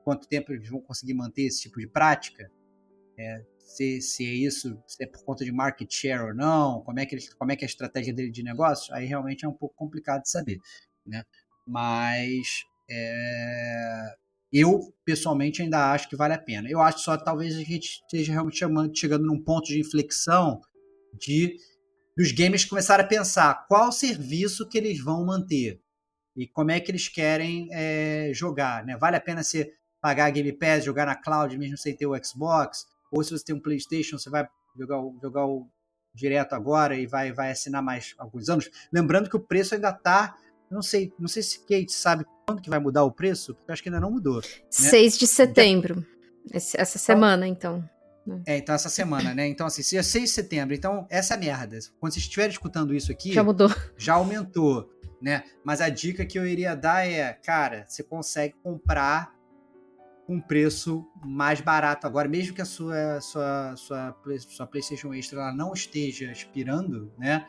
Quanto 0.03 0.27
tempo 0.27 0.53
eles 0.53 0.69
vão 0.69 0.79
conseguir 0.79 1.13
manter 1.13 1.43
esse 1.43 1.61
tipo 1.63 1.79
de 1.79 1.87
prática? 1.87 2.49
É, 3.17 3.43
se, 3.68 4.02
se 4.02 4.26
é 4.26 4.34
isso, 4.34 4.81
se 4.88 5.03
é 5.03 5.07
por 5.07 5.23
conta 5.23 5.44
de 5.44 5.52
market 5.52 5.94
share 5.94 6.23
ou 6.23 6.34
não, 6.34 6.81
como 6.81 6.99
é 6.99 7.06
que, 7.06 7.15
eles, 7.15 7.34
como 7.34 7.52
é, 7.52 7.56
que 7.56 7.65
é 7.65 7.68
a 7.68 7.69
estratégia 7.69 8.14
dele 8.14 8.31
de 8.31 8.41
negócio, 8.41 8.94
aí 8.95 9.06
realmente 9.06 9.45
é 9.45 9.48
um 9.48 9.53
pouco 9.53 9.76
complicado 9.76 10.22
de 10.22 10.30
saber. 10.30 10.57
Né? 11.06 11.23
Mas 11.68 12.64
é, 12.89 14.15
eu, 14.53 14.94
pessoalmente, 15.03 15.61
ainda 15.61 15.91
acho 15.91 16.07
que 16.07 16.15
vale 16.15 16.34
a 16.34 16.39
pena. 16.39 16.69
Eu 16.69 16.80
acho 16.80 16.99
só 16.99 17.18
talvez 17.18 17.56
a 17.56 17.64
gente 17.64 18.02
esteja 18.02 18.31
realmente 18.31 18.99
chegando 18.99 19.26
num 19.26 19.44
ponto 19.44 19.68
de 19.68 19.80
inflexão 19.80 20.61
de 21.14 21.57
dos 22.15 22.31
gamers 22.31 22.65
começarem 22.65 23.06
a 23.06 23.07
pensar 23.07 23.68
qual 23.68 23.91
serviço 23.91 24.68
que 24.68 24.77
eles 24.77 24.99
vão 24.99 25.23
manter 25.23 25.80
e 26.35 26.48
como 26.48 26.72
é 26.72 26.80
que 26.80 26.89
eles 26.89 27.07
querem 27.07 27.68
é, 27.72 28.31
jogar. 28.34 28.84
Né? 28.84 28.98
Vale 28.98 29.18
a 29.18 29.22
pena 29.22 29.44
você 29.44 29.72
pagar 30.02 30.26
a 30.26 30.30
Game 30.31 30.52
Pass, 30.53 30.84
jogar 30.84 31.06
na 31.06 31.15
cloud 31.15 31.56
mesmo 31.57 31.77
sem 31.77 31.95
ter 31.95 32.07
o 32.07 32.15
Xbox? 32.23 32.85
Ou 33.11 33.23
se 33.23 33.31
você 33.31 33.43
tem 33.43 33.55
um 33.55 33.59
PlayStation, 33.59 34.17
você 34.17 34.29
vai 34.29 34.47
jogar 34.77 34.99
o, 34.99 35.17
jogar 35.21 35.45
o 35.45 35.67
direto 36.13 36.53
agora 36.53 36.95
e 36.95 37.05
vai, 37.05 37.31
vai 37.31 37.51
assinar 37.51 37.81
mais 37.81 38.13
alguns 38.17 38.49
anos. 38.49 38.69
Lembrando 38.91 39.29
que 39.29 39.35
o 39.35 39.39
preço 39.39 39.75
ainda 39.75 39.89
está. 39.89 40.35
Não 40.69 40.81
sei, 40.81 41.13
não 41.17 41.27
sei 41.27 41.43
se 41.43 41.59
Kate 41.59 41.93
sabe 41.93 42.25
quando 42.45 42.61
que 42.61 42.69
vai 42.69 42.79
mudar 42.79 43.03
o 43.03 43.11
preço, 43.11 43.55
porque 43.55 43.71
eu 43.71 43.73
acho 43.73 43.84
que 43.84 43.89
ainda 43.89 44.01
não 44.01 44.11
mudou. 44.11 44.38
Né? 44.38 44.41
6 44.69 45.17
de 45.17 45.27
setembro. 45.27 46.05
Essa 46.51 46.77
então 46.81 46.85
semana, 46.97 47.47
então. 47.47 47.89
É, 48.45 48.57
então 48.57 48.75
essa 48.75 48.89
semana, 48.89 49.34
né? 49.34 49.47
Então, 49.47 49.67
assim, 49.67 49.81
se 49.81 49.97
é 49.97 50.03
6 50.03 50.25
de 50.25 50.35
setembro, 50.35 50.75
então 50.75 51.07
essa 51.09 51.35
é 51.35 51.38
merda. 51.38 51.79
Quando 51.99 52.13
vocês 52.13 52.23
estiverem 52.23 52.51
escutando 52.51 52.93
isso 52.93 53.11
aqui. 53.11 53.34
Já 53.34 53.43
mudou. 53.43 53.69
Já 53.97 54.15
aumentou, 54.15 54.89
né? 55.21 55.43
Mas 55.63 55.79
a 55.79 55.89
dica 55.89 56.25
que 56.25 56.38
eu 56.38 56.45
iria 56.45 56.75
dar 56.75 57.07
é, 57.07 57.34
cara, 57.34 57.85
você 57.88 58.03
consegue 58.03 58.55
comprar 58.61 59.34
um 60.27 60.41
preço 60.41 61.05
mais 61.25 61.61
barato 61.61 62.05
agora, 62.05 62.27
mesmo 62.27 62.53
que 62.53 62.61
a 62.61 62.65
sua 62.65 63.21
sua 63.21 63.75
sua, 63.75 64.15
sua 64.47 64.67
PlayStation 64.67 65.13
Extra 65.13 65.53
não 65.53 65.73
esteja 65.73 66.31
expirando, 66.31 67.11
né? 67.17 67.45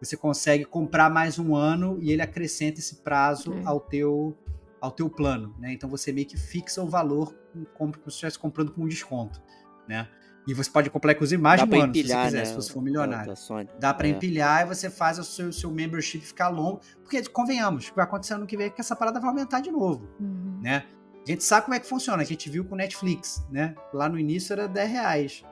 Você 0.00 0.16
consegue 0.16 0.64
comprar 0.64 1.10
mais 1.10 1.38
um 1.38 1.54
ano 1.54 1.98
e 2.00 2.10
ele 2.10 2.22
acrescenta 2.22 2.80
esse 2.80 2.96
prazo 2.96 3.52
é. 3.54 3.62
ao 3.64 3.80
teu 3.80 4.36
ao 4.80 4.90
teu 4.90 5.08
plano, 5.08 5.54
né? 5.58 5.72
Então 5.72 5.88
você 5.88 6.12
meio 6.12 6.26
que 6.26 6.36
fixa 6.36 6.82
o 6.82 6.86
valor 6.86 7.34
como 7.74 7.92
se 7.92 8.08
estivesse 8.08 8.38
comprando 8.38 8.72
com 8.72 8.82
um 8.82 8.88
desconto, 8.88 9.40
né? 9.88 10.08
E 10.46 10.52
você 10.52 10.70
pode 10.70 10.90
comprar 10.90 11.12
inclusive 11.12 11.40
mais 11.40 11.62
de 11.62 11.68
um 11.68 11.74
ano, 11.74 11.86
empilhar, 11.86 12.06
se 12.06 12.12
você 12.12 12.24
quiser, 12.24 12.38
né? 12.38 12.44
se 12.44 12.54
você 12.54 12.72
for 12.72 12.82
milionário. 12.82 13.34
Dá 13.78 13.94
para 13.94 14.06
é. 14.06 14.10
empilhar 14.10 14.62
e 14.62 14.66
você 14.66 14.90
faz 14.90 15.18
o 15.18 15.24
seu, 15.24 15.50
seu 15.52 15.70
membership 15.70 16.20
ficar 16.20 16.48
longo. 16.48 16.80
Porque, 17.02 17.22
convenhamos, 17.30 17.86
o 17.86 17.90
que 17.90 17.96
vai 17.96 18.04
acontecer 18.04 18.34
ano 18.34 18.46
que 18.46 18.56
vem 18.56 18.66
é 18.66 18.70
que 18.70 18.80
essa 18.80 18.94
parada 18.94 19.18
vai 19.18 19.30
aumentar 19.30 19.60
de 19.60 19.70
novo, 19.70 20.06
uhum. 20.20 20.60
né? 20.62 20.84
A 21.26 21.30
gente 21.30 21.42
sabe 21.42 21.64
como 21.64 21.74
é 21.74 21.80
que 21.80 21.86
funciona, 21.86 22.22
a 22.22 22.26
gente 22.26 22.50
viu 22.50 22.64
com 22.64 22.74
Netflix, 22.74 23.44
né? 23.50 23.74
Lá 23.92 24.08
no 24.08 24.18
início 24.18 24.52
era 24.52 24.68
10 24.68 24.90
reais. 24.90 25.44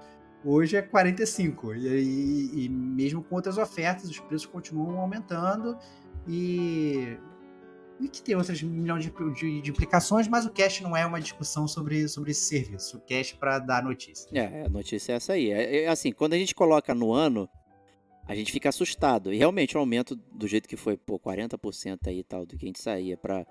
Hoje 0.44 0.76
é 0.76 0.82
45. 0.82 1.74
E, 1.74 1.86
e, 1.88 2.64
e 2.64 2.68
mesmo 2.68 3.22
com 3.22 3.36
outras 3.36 3.56
ofertas, 3.56 4.10
os 4.10 4.18
preços 4.18 4.46
continuam 4.46 5.00
aumentando. 5.00 5.78
E 6.28 7.16
e 8.02 8.08
que 8.08 8.20
tem 8.20 8.34
outras 8.34 8.60
milhões 8.62 9.04
de, 9.04 9.12
de, 9.34 9.62
de, 9.62 9.70
implicações, 9.70 10.26
mas 10.26 10.44
o 10.44 10.50
cast 10.50 10.82
não 10.82 10.96
é 10.96 11.06
uma 11.06 11.20
discussão 11.20 11.68
sobre, 11.68 12.08
sobre 12.08 12.32
esse 12.32 12.40
serviço. 12.40 12.96
O 12.96 13.00
cast 13.00 13.36
para 13.36 13.60
dar 13.60 13.82
notícia. 13.82 14.28
É, 14.32 14.66
a 14.66 14.68
notícia 14.68 15.12
é 15.12 15.16
essa 15.16 15.34
aí. 15.34 15.52
É, 15.52 15.84
é, 15.84 15.88
assim, 15.88 16.10
quando 16.10 16.32
a 16.32 16.38
gente 16.38 16.52
coloca 16.52 16.92
no 16.94 17.12
ano, 17.12 17.48
a 18.26 18.34
gente 18.34 18.50
fica 18.50 18.68
assustado. 18.68 19.32
E 19.32 19.36
realmente 19.36 19.76
o 19.76 19.78
um 19.78 19.82
aumento 19.82 20.16
do 20.16 20.48
jeito 20.48 20.68
que 20.68 20.76
foi, 20.76 20.96
pô, 20.96 21.18
40% 21.18 21.98
aí 22.06 22.18
e 22.18 22.24
tal, 22.24 22.44
do 22.44 22.56
que 22.56 22.64
a 22.64 22.68
gente 22.68 22.80
saía 22.80 23.16
para 23.16 23.46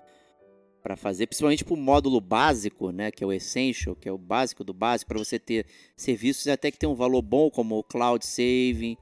para 0.82 0.96
fazer, 0.96 1.26
principalmente 1.26 1.64
para 1.64 1.74
o 1.74 1.76
módulo 1.76 2.20
básico, 2.20 2.90
né, 2.90 3.10
que 3.10 3.22
é 3.22 3.26
o 3.26 3.32
essential, 3.32 3.94
que 3.94 4.08
é 4.08 4.12
o 4.12 4.18
básico 4.18 4.64
do 4.64 4.74
básico, 4.74 5.08
para 5.08 5.18
você 5.18 5.38
ter 5.38 5.66
serviços 5.96 6.48
até 6.48 6.70
que 6.70 6.78
tem 6.78 6.88
um 6.88 6.94
valor 6.94 7.22
bom, 7.22 7.50
como 7.50 7.78
o 7.78 7.84
cloud 7.84 8.24
saving, 8.24 8.96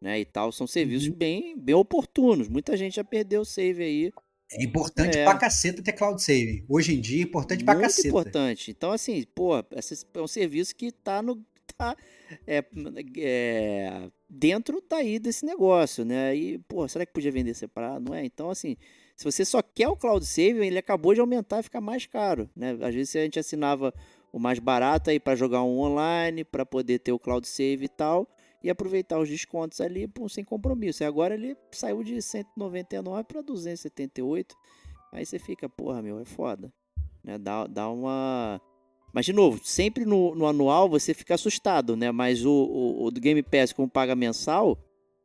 né, 0.00 0.20
e 0.20 0.24
tal, 0.24 0.50
são 0.52 0.66
serviços 0.66 1.08
uhum. 1.08 1.14
bem, 1.14 1.58
bem 1.58 1.74
oportunos. 1.74 2.48
Muita 2.48 2.76
gente 2.76 2.96
já 2.96 3.04
perdeu 3.04 3.42
o 3.42 3.44
save 3.44 3.82
aí 3.82 4.12
é 4.52 4.62
importante 4.62 5.18
é. 5.18 5.24
pra 5.24 5.36
caceta 5.36 5.82
ter 5.82 5.92
cloud 5.92 6.22
save. 6.22 6.64
Hoje 6.68 6.94
em 6.94 7.00
dia 7.00 7.20
é 7.20 7.24
importante 7.24 7.64
Muito 7.64 7.66
pra 7.66 7.80
caceta. 7.80 8.08
Muito 8.08 8.28
importante. 8.28 8.70
Então, 8.70 8.92
assim, 8.92 9.24
pô, 9.34 9.52
esse 9.76 10.06
é 10.14 10.20
um 10.20 10.26
serviço 10.28 10.74
que 10.74 10.92
tá 10.92 11.22
no. 11.22 11.44
Tá, 11.76 11.96
é, 12.46 12.64
é, 13.18 14.10
dentro 14.30 14.82
daí 14.88 15.18
desse 15.18 15.44
negócio, 15.44 16.04
né? 16.04 16.34
E, 16.34 16.58
pô, 16.58 16.86
será 16.88 17.04
que 17.04 17.12
podia 17.12 17.32
vender 17.32 17.54
separado? 17.54 18.08
Não 18.08 18.14
é? 18.14 18.24
Então, 18.24 18.48
assim, 18.48 18.76
se 19.16 19.24
você 19.24 19.44
só 19.44 19.62
quer 19.62 19.88
o 19.88 19.96
cloud 19.96 20.24
save, 20.24 20.64
ele 20.64 20.78
acabou 20.78 21.14
de 21.14 21.20
aumentar 21.20 21.60
e 21.60 21.62
ficar 21.62 21.80
mais 21.80 22.06
caro, 22.06 22.48
né? 22.54 22.78
Às 22.82 22.94
vezes 22.94 23.16
a 23.16 23.20
gente 23.20 23.38
assinava 23.38 23.92
o 24.32 24.38
mais 24.38 24.58
barato 24.58 25.10
aí 25.10 25.18
para 25.18 25.34
jogar 25.34 25.62
um 25.62 25.78
online, 25.80 26.44
para 26.44 26.66
poder 26.66 26.98
ter 26.98 27.12
o 27.12 27.18
cloud 27.18 27.46
save 27.48 27.86
e 27.86 27.88
tal 27.88 28.28
e 28.62 28.70
aproveitar 28.70 29.18
os 29.20 29.28
descontos 29.28 29.80
ali 29.80 30.10
sem 30.28 30.44
compromisso. 30.44 31.02
E 31.02 31.06
agora 31.06 31.34
ele 31.34 31.56
saiu 31.70 32.02
de 32.02 32.20
199 32.20 33.24
para 33.24 33.40
278. 33.40 34.56
Aí 35.12 35.24
você 35.24 35.38
fica, 35.38 35.68
porra, 35.68 36.02
meu, 36.02 36.18
é 36.18 36.24
foda. 36.24 36.72
Né? 37.22 37.38
Dá, 37.38 37.66
dá 37.66 37.88
uma. 37.88 38.60
Mas, 39.12 39.24
de 39.24 39.32
novo, 39.32 39.60
sempre 39.64 40.04
no, 40.04 40.34
no 40.34 40.46
anual 40.46 40.88
você 40.88 41.14
fica 41.14 41.34
assustado, 41.34 41.96
né? 41.96 42.10
Mas 42.10 42.44
o, 42.44 42.50
o, 42.50 43.04
o, 43.04 43.10
do 43.10 43.20
Game 43.20 43.42
Pass, 43.42 43.72
como 43.72 43.88
paga 43.88 44.16
mensal, 44.16 44.76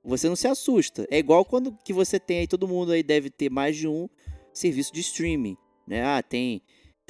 você 0.03 0.27
não 0.27 0.35
se 0.35 0.47
assusta. 0.47 1.07
É 1.09 1.17
igual 1.17 1.45
quando 1.45 1.77
que 1.83 1.93
você 1.93 2.19
tem 2.19 2.39
aí, 2.39 2.47
todo 2.47 2.67
mundo 2.67 2.91
aí 2.91 3.03
deve 3.03 3.29
ter 3.29 3.49
mais 3.49 3.75
de 3.75 3.87
um 3.87 4.09
serviço 4.53 4.93
de 4.93 5.01
streaming, 5.01 5.57
né? 5.87 6.03
Ah, 6.03 6.21
tem 6.21 6.61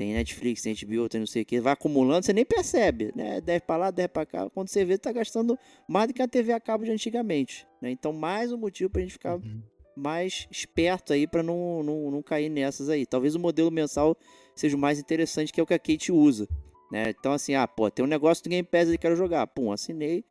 tem 0.01 0.13
Netflix, 0.13 0.63
tem 0.63 0.73
HBO, 0.73 1.07
tem 1.07 1.19
não 1.19 1.27
sei 1.27 1.43
o 1.43 1.45
que, 1.45 1.61
vai 1.61 1.73
acumulando, 1.73 2.25
você 2.25 2.33
nem 2.33 2.43
percebe, 2.43 3.11
né? 3.15 3.39
10 3.39 3.61
para 3.61 3.77
lá, 3.77 3.91
10 3.91 4.07
para 4.07 4.25
cá. 4.25 4.49
Quando 4.49 4.67
você 4.67 4.83
vê, 4.83 4.97
tá 4.97 5.11
gastando 5.11 5.57
mais 5.87 6.07
do 6.07 6.13
que 6.15 6.23
a 6.23 6.27
TV 6.27 6.53
a 6.53 6.59
cabo 6.59 6.83
de 6.83 6.91
antigamente, 6.91 7.67
né? 7.79 7.91
Então, 7.91 8.11
mais 8.11 8.51
um 8.51 8.57
motivo 8.57 8.89
pra 8.89 9.01
gente 9.01 9.13
ficar 9.13 9.35
uhum. 9.35 9.61
mais 9.95 10.47
esperto 10.49 11.13
aí 11.13 11.27
para 11.27 11.43
não, 11.43 11.83
não, 11.83 12.09
não 12.09 12.23
cair 12.23 12.49
nessas 12.49 12.89
aí. 12.89 13.05
Talvez 13.05 13.35
o 13.35 13.39
modelo 13.39 13.69
mensal 13.69 14.17
seja 14.55 14.75
o 14.75 14.79
mais 14.79 14.97
interessante, 14.97 15.53
que 15.53 15.59
é 15.59 15.63
o 15.63 15.67
que 15.67 15.73
a 15.75 15.79
Kate 15.79 16.11
usa, 16.11 16.47
né? 16.91 17.13
Então, 17.19 17.31
assim, 17.31 17.53
ah, 17.53 17.67
pô, 17.67 17.91
tem 17.91 18.03
um 18.03 18.07
negócio 18.07 18.43
do 18.43 18.49
Game 18.49 18.67
Pass 18.67 18.89
que 18.89 18.97
quero 18.97 19.15
jogar. 19.15 19.45
Pum, 19.45 19.71
assinei, 19.71 20.25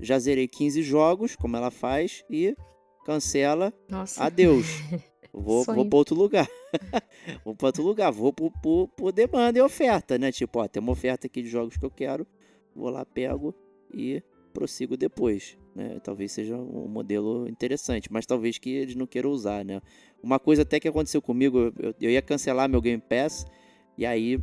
já 0.00 0.18
zerei 0.18 0.48
15 0.48 0.82
jogos, 0.82 1.36
como 1.36 1.56
ela 1.56 1.70
faz, 1.70 2.24
e 2.30 2.56
cancela. 3.04 3.72
Nossa. 3.88 4.24
Adeus. 4.24 4.66
Vou, 5.30 5.62
vou 5.62 5.86
para 5.86 5.96
outro 5.98 6.16
lugar. 6.16 6.48
vou 7.44 7.54
para 7.54 7.66
outro 7.66 7.82
lugar. 7.82 8.10
Vou 8.10 8.32
por, 8.32 8.50
por, 8.62 8.88
por, 8.88 9.12
demanda 9.12 9.58
e 9.58 9.62
oferta, 9.62 10.18
né? 10.18 10.32
Tipo, 10.32 10.60
ó, 10.60 10.66
tem 10.66 10.82
uma 10.82 10.92
oferta 10.92 11.26
aqui 11.26 11.42
de 11.42 11.48
jogos 11.48 11.76
que 11.76 11.84
eu 11.84 11.90
quero. 11.90 12.26
Vou 12.74 12.88
lá, 12.90 13.04
pego 13.04 13.54
e 13.92 14.22
prossigo 14.52 14.96
depois. 14.96 15.56
Né? 15.74 16.00
Talvez 16.02 16.32
seja 16.32 16.56
um 16.56 16.88
modelo 16.88 17.48
interessante, 17.48 18.08
mas 18.10 18.26
talvez 18.26 18.58
que 18.58 18.70
eles 18.70 18.96
não 18.96 19.06
queiram 19.06 19.30
usar, 19.30 19.64
né? 19.64 19.80
Uma 20.22 20.38
coisa 20.40 20.62
até 20.62 20.80
que 20.80 20.88
aconteceu 20.88 21.22
comigo, 21.22 21.72
eu, 21.78 21.94
eu 22.00 22.10
ia 22.10 22.22
cancelar 22.22 22.68
meu 22.68 22.80
Game 22.80 23.02
Pass 23.02 23.46
e 23.96 24.04
aí 24.04 24.40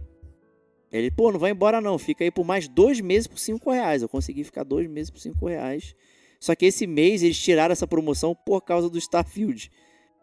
ele, 0.98 1.12
pô, 1.12 1.32
não 1.32 1.40
vai 1.40 1.52
embora 1.52 1.82
não, 1.82 1.98
fica 1.98 2.24
aí 2.24 2.32
por 2.32 2.46
mais 2.46 2.68
dois 2.68 3.02
meses 3.02 3.28
por 3.28 3.38
cinco 3.38 3.72
reais. 3.72 4.02
Eu 4.02 4.10
consegui 4.10 4.44
ficar 4.44 4.64
dois 4.64 4.88
meses 4.88 5.10
por 5.10 5.20
cinco 5.20 5.48
reais. 5.48 5.96
Só 6.40 6.56
que 6.56 6.66
esse 6.66 6.86
mês 6.86 7.24
eles 7.24 7.40
tiraram 7.40 7.72
essa 7.72 7.88
promoção 7.88 8.36
por 8.36 8.62
causa 8.62 8.90
do 8.90 8.98
Starfield 8.98 9.72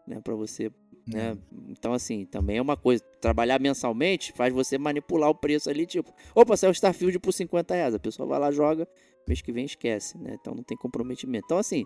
né, 0.07 0.19
para 0.23 0.35
você, 0.35 0.71
né? 1.07 1.31
Uhum. 1.31 1.65
Então 1.69 1.93
assim, 1.93 2.25
também 2.25 2.57
é 2.57 2.61
uma 2.61 2.77
coisa, 2.77 3.03
trabalhar 3.19 3.59
mensalmente 3.59 4.31
faz 4.33 4.53
você 4.53 4.77
manipular 4.77 5.29
o 5.29 5.35
preço 5.35 5.69
ali, 5.69 5.85
tipo, 5.85 6.13
opa, 6.33 6.55
saiu 6.55 6.69
o 6.69 6.73
Starfield 6.73 7.19
por 7.19 7.33
50 7.33 7.73
reais, 7.73 7.93
a 7.93 7.99
pessoa 7.99 8.27
vai 8.27 8.39
lá, 8.39 8.51
joga, 8.51 8.87
mês 9.27 9.41
que 9.41 9.51
vem 9.51 9.65
esquece, 9.65 10.17
né? 10.17 10.37
Então 10.39 10.53
não 10.53 10.63
tem 10.63 10.77
comprometimento. 10.77 11.45
Então 11.45 11.57
assim, 11.57 11.85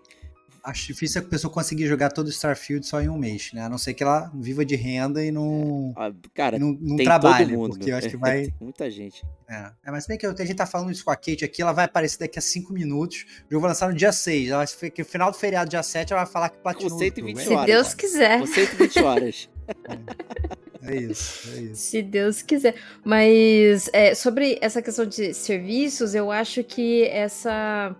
acho 0.63 0.87
difícil 0.87 1.21
a 1.21 1.23
pessoa 1.23 1.51
conseguir 1.51 1.87
jogar 1.87 2.11
todo 2.11 2.29
Starfield 2.29 2.85
só 2.85 3.01
em 3.01 3.09
um 3.09 3.17
mês, 3.17 3.51
né? 3.53 3.63
A 3.63 3.69
não 3.69 3.77
ser 3.77 3.93
que 3.93 4.03
ela 4.03 4.31
viva 4.35 4.65
de 4.65 4.75
renda 4.75 5.23
e 5.23 5.31
não. 5.31 5.93
Ah, 5.95 6.11
cara, 6.33 6.59
não, 6.59 6.77
não 6.79 6.97
trabalhe, 6.97 7.55
mundo, 7.55 7.77
porque 7.77 7.91
eu 7.91 7.95
acho 7.95 8.09
que 8.09 8.17
vai. 8.17 8.43
tem 8.43 8.53
muita 8.59 8.89
gente. 8.89 9.25
É. 9.49 9.71
é, 9.85 9.91
mas 9.91 10.05
bem 10.07 10.17
que 10.17 10.25
a 10.25 10.33
gente 10.45 10.55
tá 10.55 10.65
falando 10.65 10.91
isso 10.91 11.05
com 11.05 11.11
a 11.11 11.15
Kate 11.15 11.45
aqui, 11.45 11.61
ela 11.61 11.71
vai 11.71 11.85
aparecer 11.85 12.19
daqui 12.19 12.37
a 12.37 12.41
5 12.41 12.73
minutos. 12.73 13.25
O 13.47 13.51
jogo 13.51 13.61
vai 13.61 13.71
lançar 13.71 13.89
no 13.89 13.95
dia 13.95 14.11
6. 14.11 14.49
Ela, 14.49 14.65
que 14.65 15.01
no 15.01 15.05
final 15.07 15.31
do 15.31 15.37
feriado, 15.37 15.69
dia 15.69 15.83
7, 15.83 16.11
ela 16.11 16.23
vai 16.23 16.31
falar 16.31 16.49
que 16.49 16.57
platinou. 16.57 16.91
Com 16.91 16.99
120 16.99 17.35
horas. 17.35 17.45
Se 17.45 17.65
Deus 17.65 17.93
quiser. 17.93 18.39
Com 18.39 18.47
120 18.47 18.99
horas. 18.99 19.49
É. 20.83 20.95
é 20.95 21.01
isso, 21.01 21.49
é 21.49 21.59
isso. 21.61 21.75
Se 21.75 22.01
Deus 22.01 22.41
quiser. 22.41 22.75
Mas 23.03 23.89
é, 23.91 24.15
sobre 24.15 24.57
essa 24.61 24.81
questão 24.81 25.05
de 25.05 25.33
serviços, 25.33 26.15
eu 26.15 26.31
acho 26.31 26.63
que 26.63 27.03
essa. 27.07 27.95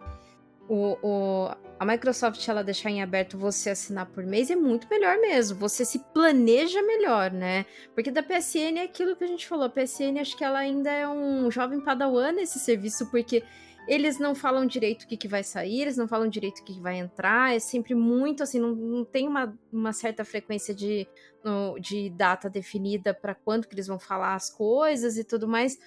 O, 0.70 0.98
o, 1.02 1.52
a 1.80 1.86
Microsoft 1.86 2.48
ela 2.48 2.64
deixar 2.64 2.90
em 2.90 3.02
aberto 3.02 3.38
você 3.38 3.70
assinar 3.70 4.08
por 4.08 4.24
mês 4.24 4.49
é 4.49 4.56
muito 4.56 4.88
melhor 4.90 5.18
mesmo. 5.20 5.58
Você 5.60 5.86
se 5.86 5.99
planeja 6.14 6.82
melhor, 6.82 7.32
né? 7.32 7.66
Porque 7.94 8.12
da 8.12 8.24
PSN 8.24 8.78
é 8.78 8.84
aquilo 8.84 9.16
que 9.16 9.24
a 9.24 9.28
gente 9.28 9.48
falou. 9.48 9.66
A 9.66 9.70
PSN 9.70 10.20
acho 10.20 10.36
que 10.36 10.44
ela 10.44 10.60
ainda 10.60 10.91
é 10.91 11.08
um 11.08 11.52
jovem 11.52 11.80
padawan 11.80 12.32
nesse 12.32 12.60
serviço, 12.60 13.10
porque 13.12 13.44
eles 13.88 14.20
não 14.20 14.36
falam 14.36 14.66
direito 14.66 15.04
o 15.04 15.08
que, 15.08 15.16
que 15.16 15.28
vai 15.30 15.44
sair, 15.44 15.82
eles 15.82 15.95
não 15.95 16.08
falam 16.08 16.28
direito 16.28 16.60
o 16.60 16.64
que, 16.64 16.74
que 16.74 16.82
vai 16.82 16.98
entrar. 16.98 17.56
É 17.56 17.60
sempre 17.60 17.95
muito 17.95 18.44
assim, 18.44 18.60
não, 18.60 18.76
não 18.76 19.06
tem 19.06 19.28
uma, 19.28 19.58
uma 19.72 19.94
certa 19.94 20.26
frequência 20.26 20.76
de, 20.76 21.08
no, 21.44 21.80
de 21.80 22.10
data 22.10 22.49
definida 22.49 23.14
para 23.14 23.34
quando 23.34 23.66
que 23.66 23.74
eles 23.74 23.88
vão 23.88 23.98
falar 23.98 24.36
as 24.36 24.49
coisas 24.49 25.18
e 25.18 25.24
tudo 25.24 25.48
mais. 25.48 25.80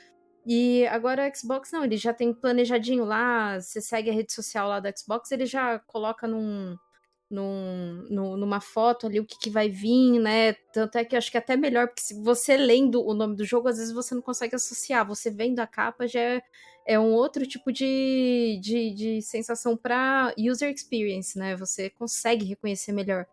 E 0.46 0.86
agora 0.86 1.28
o 1.28 1.36
Xbox 1.36 1.70
não, 1.72 1.84
ele 1.84 1.96
já 1.96 2.14
tem 2.14 2.32
planejadinho 2.32 3.04
lá, 3.04 3.60
você 3.60 3.80
segue 3.80 4.10
a 4.10 4.12
rede 4.12 4.32
social 4.32 4.68
lá 4.68 4.80
do 4.80 4.88
Xbox, 4.98 5.30
ele 5.30 5.44
já 5.44 5.78
coloca 5.80 6.26
num, 6.26 6.76
num, 7.30 8.36
numa 8.36 8.60
foto 8.60 9.06
ali 9.06 9.20
o 9.20 9.24
que, 9.24 9.38
que 9.38 9.50
vai 9.50 9.68
vir, 9.68 10.18
né? 10.18 10.54
Tanto 10.72 10.98
é 10.98 11.04
que 11.04 11.14
eu 11.14 11.18
acho 11.18 11.30
que 11.30 11.36
é 11.36 11.40
até 11.40 11.56
melhor, 11.56 11.86
porque 11.86 12.02
se 12.02 12.20
você 12.22 12.56
lendo 12.56 13.06
o 13.06 13.14
nome 13.14 13.36
do 13.36 13.44
jogo, 13.44 13.68
às 13.68 13.78
vezes 13.78 13.92
você 13.92 14.14
não 14.14 14.22
consegue 14.22 14.56
associar. 14.56 15.06
Você 15.06 15.30
vendo 15.30 15.60
a 15.60 15.66
capa 15.66 16.08
já 16.08 16.20
é, 16.20 16.42
é 16.86 16.98
um 16.98 17.12
outro 17.12 17.46
tipo 17.46 17.70
de, 17.72 18.58
de, 18.62 18.94
de 18.94 19.22
sensação 19.22 19.76
para 19.76 20.34
user 20.38 20.72
experience, 20.72 21.38
né? 21.38 21.54
Você 21.56 21.90
consegue 21.90 22.44
reconhecer 22.46 22.92
melhor. 22.92 23.26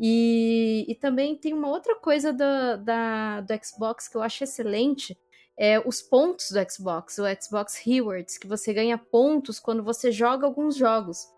E, 0.00 0.86
e 0.88 0.94
também 0.94 1.36
tem 1.36 1.52
uma 1.52 1.68
outra 1.68 1.94
coisa 1.94 2.32
do, 2.32 2.82
da, 2.82 3.42
do 3.42 3.52
Xbox 3.62 4.08
que 4.08 4.16
eu 4.16 4.22
acho 4.22 4.42
excelente, 4.42 5.16
é, 5.60 5.78
os 5.86 6.00
pontos 6.00 6.50
do 6.52 6.72
Xbox, 6.72 7.18
o 7.18 7.24
Xbox 7.38 7.76
Rewards, 7.84 8.38
que 8.38 8.48
você 8.48 8.72
ganha 8.72 8.96
pontos 8.96 9.60
quando 9.60 9.82
você 9.84 10.10
joga 10.10 10.46
alguns 10.46 10.74
jogos. 10.74 11.28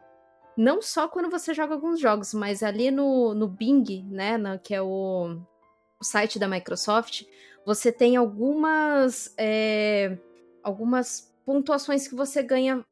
Não 0.56 0.80
só 0.80 1.08
quando 1.08 1.28
você 1.28 1.52
joga 1.52 1.74
alguns 1.74 1.98
jogos, 1.98 2.32
mas 2.32 2.62
ali 2.62 2.92
no, 2.92 3.34
no 3.34 3.48
Bing, 3.48 4.04
né, 4.08 4.38
no, 4.38 4.60
que 4.60 4.72
é 4.72 4.80
o, 4.80 5.40
o 6.00 6.04
site 6.04 6.38
da 6.38 6.46
Microsoft, 6.46 7.24
você 7.66 7.90
tem 7.90 8.14
algumas, 8.14 9.34
é, 9.36 10.16
algumas 10.62 11.34
pontuações 11.44 12.06
que 12.06 12.14
você 12.14 12.44
ganha 12.44 12.84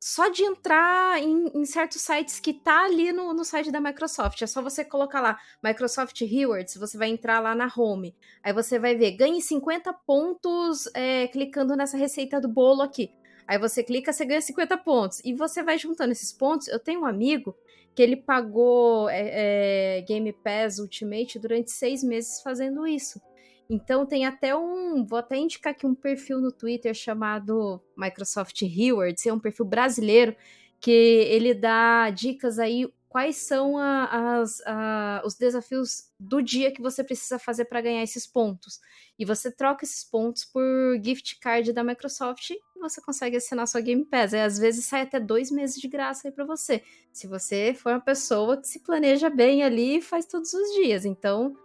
só 0.00 0.28
de 0.28 0.44
entrar 0.44 1.20
em, 1.20 1.48
em, 1.54 1.64
certos 1.64 2.00
sites 2.02 2.38
que 2.38 2.54
tá 2.54 2.84
ali 2.84 3.12
no, 3.12 3.34
no 3.34 3.44
site 3.44 3.70
da 3.70 3.80
Microsoft. 3.80 4.40
É 4.40 4.46
só 4.46 4.62
você 4.62 4.84
colocar 4.84 5.20
lá 5.20 5.38
Microsoft 5.62 6.20
Rewards, 6.20 6.76
você 6.76 6.96
vai 6.96 7.08
entrar 7.08 7.40
lá 7.40 7.54
na 7.54 7.70
home. 7.76 8.14
Aí 8.42 8.52
você 8.52 8.78
vai 8.78 8.94
ver, 8.94 9.12
ganhe 9.12 9.42
50 9.42 9.92
pontos 10.06 10.88
é, 10.94 11.26
clicando 11.28 11.74
nessa 11.74 11.96
receita 11.96 12.40
do 12.40 12.48
bolo 12.48 12.82
aqui. 12.82 13.10
Aí 13.46 13.58
você 13.58 13.82
clica, 13.82 14.12
você 14.12 14.24
ganha 14.24 14.40
50 14.40 14.76
pontos. 14.78 15.20
E 15.24 15.34
você 15.34 15.62
vai 15.62 15.78
juntando 15.78 16.12
esses 16.12 16.32
pontos. 16.32 16.68
Eu 16.68 16.78
tenho 16.78 17.00
um 17.00 17.06
amigo 17.06 17.56
que 17.94 18.02
ele 18.02 18.16
pagou 18.16 19.08
é, 19.08 19.96
é, 19.96 20.02
Game 20.02 20.32
Pass 20.32 20.78
Ultimate 20.78 21.38
durante 21.38 21.72
seis 21.72 22.04
meses 22.04 22.40
fazendo 22.42 22.86
isso. 22.86 23.20
Então 23.68 24.06
tem 24.06 24.24
até 24.24 24.56
um, 24.56 25.04
vou 25.04 25.18
até 25.18 25.36
indicar 25.36 25.72
aqui 25.72 25.86
um 25.86 25.94
perfil 25.94 26.40
no 26.40 26.50
Twitter 26.50 26.94
chamado 26.94 27.82
Microsoft 27.96 28.62
Rewards, 28.62 29.26
é 29.26 29.32
um 29.32 29.38
perfil 29.38 29.66
brasileiro 29.66 30.34
que 30.80 30.90
ele 30.90 31.52
dá 31.52 32.08
dicas 32.10 32.58
aí 32.58 32.88
quais 33.08 33.36
são 33.36 33.78
a, 33.78 34.38
as, 34.38 34.60
a, 34.66 35.22
os 35.24 35.34
desafios 35.34 36.10
do 36.20 36.42
dia 36.42 36.70
que 36.70 36.82
você 36.82 37.02
precisa 37.02 37.38
fazer 37.38 37.64
para 37.64 37.80
ganhar 37.80 38.02
esses 38.02 38.26
pontos. 38.26 38.80
E 39.18 39.24
você 39.24 39.50
troca 39.50 39.84
esses 39.84 40.04
pontos 40.04 40.44
por 40.44 40.62
gift 41.02 41.40
card 41.40 41.72
da 41.72 41.82
Microsoft 41.82 42.50
e 42.50 42.60
você 42.78 43.00
consegue 43.00 43.36
assinar 43.36 43.66
sua 43.66 43.80
Game 43.80 44.04
Pass. 44.04 44.32
E 44.34 44.36
às 44.36 44.58
vezes 44.58 44.84
sai 44.84 45.02
até 45.02 45.18
dois 45.18 45.50
meses 45.50 45.80
de 45.80 45.88
graça 45.88 46.28
aí 46.28 46.32
para 46.32 46.44
você. 46.44 46.82
Se 47.12 47.26
você 47.26 47.74
for 47.74 47.92
uma 47.92 48.00
pessoa 48.00 48.56
que 48.58 48.68
se 48.68 48.80
planeja 48.80 49.30
bem 49.30 49.64
ali 49.64 49.96
e 49.96 50.02
faz 50.02 50.26
todos 50.26 50.52
os 50.52 50.74
dias. 50.74 51.04
Então, 51.04 51.56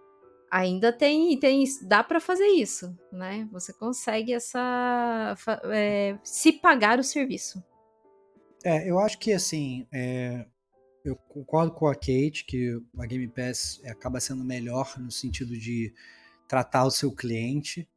ainda 0.53 0.93
tem, 0.93 1.35
tem 1.39 1.63
dá 1.81 2.03
para 2.03 2.19
fazer 2.19 2.45
isso, 2.45 2.95
né? 3.11 3.49
Você 3.51 3.73
consegue 3.73 4.31
essa 4.31 5.35
é, 5.65 6.15
se 6.23 6.53
pagar 6.53 6.99
o 6.99 7.03
serviço. 7.03 7.61
É, 8.63 8.88
eu 8.88 8.99
acho 8.99 9.17
que 9.17 9.34
assim, 9.34 9.88
é, 9.91 10.45
eu 11.03 11.15
concordo 11.15 11.73
com 11.73 11.88
a 11.88 11.95
Kate 11.95 12.45
que 12.47 12.80
a 12.99 13.05
Game 13.07 13.27
Pass 13.27 13.81
acaba 13.88 14.19
sendo 14.19 14.43
melhor 14.43 14.93
no 14.99 15.09
sentido 15.09 15.57
de 15.57 15.91
tratar 16.47 16.85
o 16.85 16.91
seu 16.91 17.11
cliente, 17.11 17.89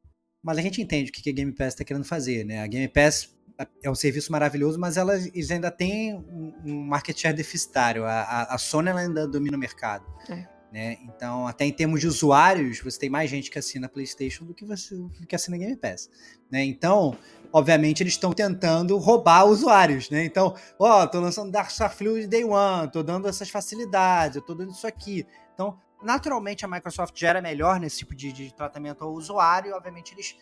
mas 0.43 0.57
a 0.57 0.62
gente 0.62 0.81
entende 0.81 1.11
o 1.11 1.12
que 1.12 1.28
a 1.28 1.35
Game 1.35 1.53
Pass 1.53 1.74
está 1.74 1.85
querendo 1.85 2.07
fazer, 2.07 2.43
né? 2.43 2.61
A 2.61 2.66
Game 2.66 2.89
Pass 2.89 3.37
é 3.83 3.91
um 3.91 3.95
serviço 3.95 4.33
maravilhoso, 4.33 4.81
mas 4.81 4.97
ela, 4.97 5.15
eles 5.15 5.51
ainda 5.51 5.70
têm 5.70 6.15
um 6.15 6.85
market 6.85 7.19
share 7.19 7.37
deficitário. 7.37 8.05
A, 8.05 8.23
a, 8.23 8.55
a 8.55 8.59
Sony 8.59 8.89
ainda 8.89 9.28
domina 9.28 9.59
o 9.59 9.61
mercado. 9.61 10.07
É. 10.31 10.56
Né? 10.73 10.99
Então, 11.03 11.47
até 11.47 11.65
em 11.65 11.73
termos 11.73 12.01
de 12.01 12.09
usuários, 12.09 12.81
você 12.81 12.99
tem 12.99 13.11
mais 13.11 13.31
gente 13.31 13.51
que 13.51 13.59
assina 13.59 13.89
PlayStation 13.89 14.45
do 14.45 14.53
que 14.53 14.65
você 14.65 14.97
do 14.97 15.27
que 15.27 15.35
assina 15.35 15.57
Game 15.57 15.77
Pass. 15.77 16.11
Né? 16.51 16.65
Então, 16.65 17.17
obviamente, 17.53 18.03
eles 18.03 18.15
estão 18.15 18.33
tentando 18.33 18.97
roubar 18.99 19.47
usuários. 19.47 20.11
Né? 20.11 20.25
Então, 20.25 20.55
ó, 20.79 21.03
oh, 21.03 21.09
tô 21.09 21.21
lançando 21.21 21.53
Dark 21.53 21.71
Starfield 21.71 22.27
Day 22.27 22.45
One, 22.45 22.91
tô 22.91 23.03
dando 23.03 23.29
essas 23.29 23.49
facilidades, 23.49 24.37
eu 24.37 24.43
tô 24.43 24.55
dando 24.55 24.73
isso 24.73 24.87
aqui. 24.87 25.25
Então, 25.55 25.79
naturalmente, 26.03 26.65
a 26.65 26.69
Microsoft 26.69 27.19
já 27.19 27.29
era 27.29 27.41
melhor 27.41 27.79
nesse 27.79 27.99
tipo 27.99 28.15
de, 28.15 28.33
de 28.33 28.53
tratamento 28.53 29.05
ao 29.05 29.13
usuário, 29.13 29.71
e 29.71 29.73
obviamente 29.73 30.15
eles 30.15 30.37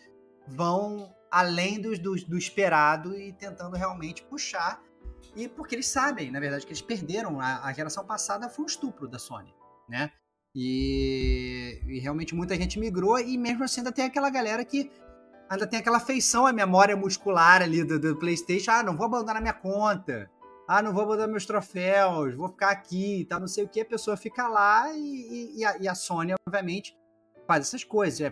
vão 0.47 1.13
além 1.31 1.79
do, 1.79 1.97
do, 1.99 2.15
do 2.25 2.37
esperado 2.37 3.15
e 3.17 3.31
tentando 3.33 3.75
realmente 3.75 4.23
puxar. 4.23 4.81
E 5.35 5.47
porque 5.47 5.75
eles 5.75 5.87
sabem, 5.87 6.31
na 6.31 6.39
verdade, 6.39 6.65
que 6.65 6.71
eles 6.71 6.81
perderam. 6.81 7.39
A, 7.39 7.65
a 7.65 7.73
geração 7.73 8.05
passada 8.05 8.49
foi 8.49 8.63
um 8.63 8.67
estupro 8.67 9.07
da 9.07 9.19
Sony 9.19 9.53
né? 9.87 10.11
E, 10.55 11.81
e, 11.85 11.99
realmente 11.99 12.33
muita 12.33 12.55
gente 12.55 12.79
migrou 12.79 13.19
e 13.19 13.37
mesmo 13.37 13.63
assim 13.63 13.81
ainda 13.81 13.91
tem 13.91 14.05
aquela 14.05 14.29
galera 14.29 14.63
que 14.63 14.89
ainda 15.49 15.67
tem 15.67 15.79
aquela 15.79 15.99
feição, 15.99 16.47
a 16.47 16.53
memória 16.53 16.95
muscular 16.95 17.61
ali 17.61 17.83
do, 17.83 17.99
do 17.99 18.15
PlayStation. 18.15 18.71
Ah, 18.71 18.83
não 18.83 18.95
vou 18.95 19.05
abandonar 19.05 19.41
minha 19.41 19.53
conta. 19.53 20.29
Ah, 20.67 20.81
não 20.81 20.93
vou 20.93 21.03
abandonar 21.03 21.27
meus 21.27 21.45
troféus, 21.45 22.35
vou 22.35 22.47
ficar 22.47 22.71
aqui, 22.71 23.25
tá, 23.29 23.39
não 23.39 23.47
sei 23.47 23.65
o 23.65 23.67
que. 23.67 23.81
A 23.81 23.85
pessoa 23.85 24.17
fica 24.17 24.47
lá 24.47 24.91
e, 24.93 25.59
e, 25.59 25.65
a, 25.65 25.77
e 25.77 25.87
a, 25.87 25.93
Sony, 25.93 26.33
obviamente, 26.47 26.97
faz 27.45 27.67
essas 27.67 27.83
coisas. 27.83 28.21
É, 28.21 28.31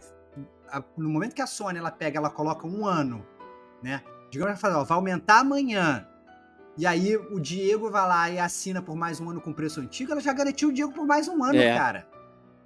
no 0.98 1.10
momento 1.10 1.36
que 1.36 1.42
a 1.42 1.48
Sony 1.48 1.78
ela 1.78 1.92
pega, 1.92 2.18
ela 2.18 2.32
coloca 2.32 2.66
um 2.66 2.86
ano, 2.86 3.24
né? 3.84 4.02
Digamos 4.32 4.60
que 4.60 4.68
vai 4.68 4.84
aumentar 4.90 5.42
amanhã 5.42 6.08
e 6.78 6.86
aí 6.86 7.16
o 7.16 7.40
Diego 7.40 7.90
vai 7.90 8.08
lá 8.08 8.30
e 8.30 8.40
assina 8.40 8.82
por 8.82 8.96
mais 8.96 9.20
um 9.20 9.30
ano 9.30 9.42
com 9.42 9.54
preço 9.54 9.80
antigo, 9.80 10.12
ela 10.12 10.22
já 10.22 10.34
garantiu 10.34 10.70
o 10.70 10.74
Diego 10.74 10.92
por 10.92 11.06
mais 11.06 11.28
um 11.28 11.44
ano, 11.44 11.58
é. 11.58 11.78
cara. 11.78 12.08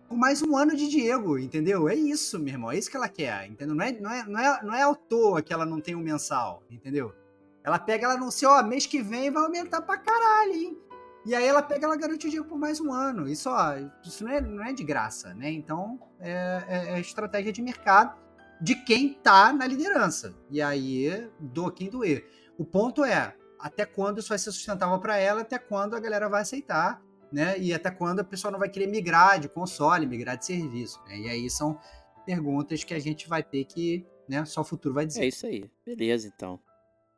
Por 0.07 0.17
mais 0.17 0.41
um 0.41 0.55
ano 0.55 0.73
de 0.75 0.87
Diego, 0.87 1.37
entendeu? 1.37 1.89
É 1.89 1.95
isso, 1.95 2.39
meu 2.39 2.53
irmão. 2.53 2.71
É 2.71 2.77
isso 2.77 2.89
que 2.89 2.95
ela 2.95 3.09
quer, 3.09 3.45
entendeu? 3.47 3.75
Não 3.75 3.83
é, 3.83 3.91
não 3.91 4.11
é, 4.11 4.23
não 4.25 4.39
é, 4.39 4.63
não 4.63 4.73
é 4.73 4.83
à 4.83 4.95
toa 4.95 5.41
que 5.41 5.51
ela 5.51 5.65
não 5.65 5.81
tem 5.81 5.95
um 5.95 6.01
mensal, 6.01 6.63
entendeu? 6.71 7.13
Ela 7.61 7.77
pega, 7.77 8.05
ela 8.05 8.13
anuncia, 8.13 8.49
ó, 8.49 8.63
mês 8.63 8.85
que 8.85 9.01
vem 9.01 9.29
vai 9.29 9.43
aumentar 9.43 9.81
pra 9.81 9.97
caralho, 9.97 10.53
hein? 10.53 10.77
E 11.25 11.35
aí 11.35 11.45
ela 11.45 11.61
pega, 11.61 11.85
ela 11.85 11.97
garante 11.97 12.25
o 12.25 12.29
Diego 12.29 12.47
por 12.47 12.57
mais 12.57 12.79
um 12.79 12.93
ano. 12.93 13.27
Isso, 13.27 13.49
ó, 13.49 13.75
isso 14.05 14.23
não 14.23 14.31
é, 14.31 14.39
não 14.39 14.63
é 14.63 14.71
de 14.71 14.85
graça, 14.85 15.33
né? 15.33 15.51
Então, 15.51 15.99
é, 16.21 16.63
é, 16.69 16.89
é 16.93 16.99
estratégia 17.01 17.51
de 17.51 17.61
mercado 17.61 18.17
de 18.61 18.75
quem 18.75 19.13
tá 19.15 19.51
na 19.51 19.67
liderança. 19.67 20.33
E 20.49 20.61
aí, 20.61 21.29
do 21.37 21.69
quem 21.69 21.89
doer. 21.89 22.25
O 22.57 22.63
ponto 22.63 23.03
é, 23.03 23.35
até 23.59 23.85
quando 23.85 24.19
isso 24.19 24.29
vai 24.29 24.37
ser 24.37 24.51
sustentável 24.51 24.99
para 24.99 25.17
ela, 25.17 25.41
até 25.41 25.57
quando 25.57 25.95
a 25.95 25.99
galera 25.99 26.29
vai 26.29 26.41
aceitar, 26.41 27.01
né? 27.31 27.57
E 27.59 27.73
até 27.73 27.91
quando 27.91 28.19
a 28.19 28.23
pessoa 28.23 28.51
não 28.51 28.59
vai 28.59 28.69
querer 28.69 28.87
migrar 28.87 29.39
de 29.39 29.49
console, 29.49 30.05
migrar 30.05 30.37
de 30.37 30.45
serviço. 30.45 31.01
Né? 31.07 31.19
E 31.19 31.29
aí 31.29 31.49
são 31.49 31.79
perguntas 32.25 32.83
que 32.83 32.93
a 32.93 32.99
gente 32.99 33.27
vai 33.27 33.43
ter 33.43 33.65
que, 33.65 34.05
né? 34.27 34.45
Só 34.45 34.61
o 34.61 34.65
futuro 34.65 34.93
vai 34.93 35.05
dizer. 35.05 35.23
É 35.23 35.27
isso 35.27 35.45
aí. 35.45 35.69
Beleza, 35.85 36.27
então. 36.27 36.59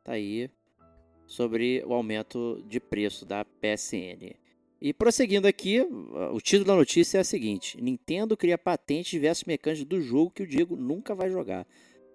Tá 0.02 0.12
aí 0.12 0.50
sobre 1.26 1.84
o 1.86 1.92
aumento 1.92 2.62
de 2.66 2.80
preço 2.80 3.24
da 3.24 3.44
PSN. 3.44 4.34
E 4.80 4.94
prosseguindo 4.94 5.46
aqui, 5.46 5.80
o 6.32 6.40
título 6.40 6.68
da 6.68 6.74
notícia 6.74 7.18
é 7.18 7.20
o 7.20 7.24
seguinte: 7.24 7.80
Nintendo 7.80 8.36
cria 8.36 8.56
patente 8.56 9.10
de 9.10 9.18
diversos 9.18 9.44
mecânicos 9.44 9.84
do 9.84 10.00
jogo 10.00 10.30
que 10.30 10.42
o 10.42 10.46
Diego 10.46 10.74
nunca 10.74 11.14
vai 11.14 11.30
jogar. 11.30 11.66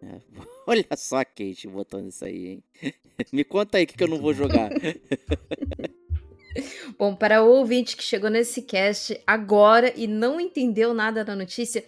Olha 0.67 0.85
só 0.95 1.17
a 1.17 1.25
Kate 1.25 1.67
botando 1.67 2.09
isso 2.09 2.25
aí, 2.25 2.47
hein? 2.47 2.63
Me 3.31 3.43
conta 3.43 3.77
aí 3.77 3.83
o 3.83 3.87
que, 3.87 3.97
que 3.97 4.03
eu 4.03 4.07
não 4.07 4.19
vou 4.19 4.33
jogar. 4.33 4.71
Bom, 6.97 7.15
para 7.15 7.43
o 7.43 7.49
ouvinte 7.49 7.97
que 7.97 8.03
chegou 8.03 8.29
nesse 8.29 8.61
cast 8.61 9.19
agora 9.27 9.93
e 9.95 10.07
não 10.07 10.39
entendeu 10.39 10.93
nada 10.93 11.25
da 11.25 11.35
notícia, 11.35 11.83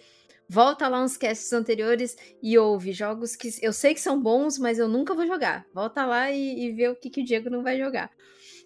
volta 0.48 0.88
lá 0.88 1.02
uns 1.02 1.16
casts 1.16 1.52
anteriores 1.52 2.16
e 2.42 2.58
ouve 2.58 2.92
jogos 2.92 3.34
que 3.34 3.50
eu 3.62 3.72
sei 3.72 3.94
que 3.94 4.00
são 4.00 4.20
bons, 4.20 4.58
mas 4.58 4.78
eu 4.78 4.88
nunca 4.88 5.14
vou 5.14 5.26
jogar. 5.26 5.64
Volta 5.72 6.04
lá 6.04 6.30
e, 6.30 6.66
e 6.66 6.72
vê 6.72 6.88
o 6.88 6.96
que, 6.96 7.08
que 7.08 7.22
o 7.22 7.24
Diego 7.24 7.48
não 7.48 7.62
vai 7.62 7.78
jogar. 7.78 8.10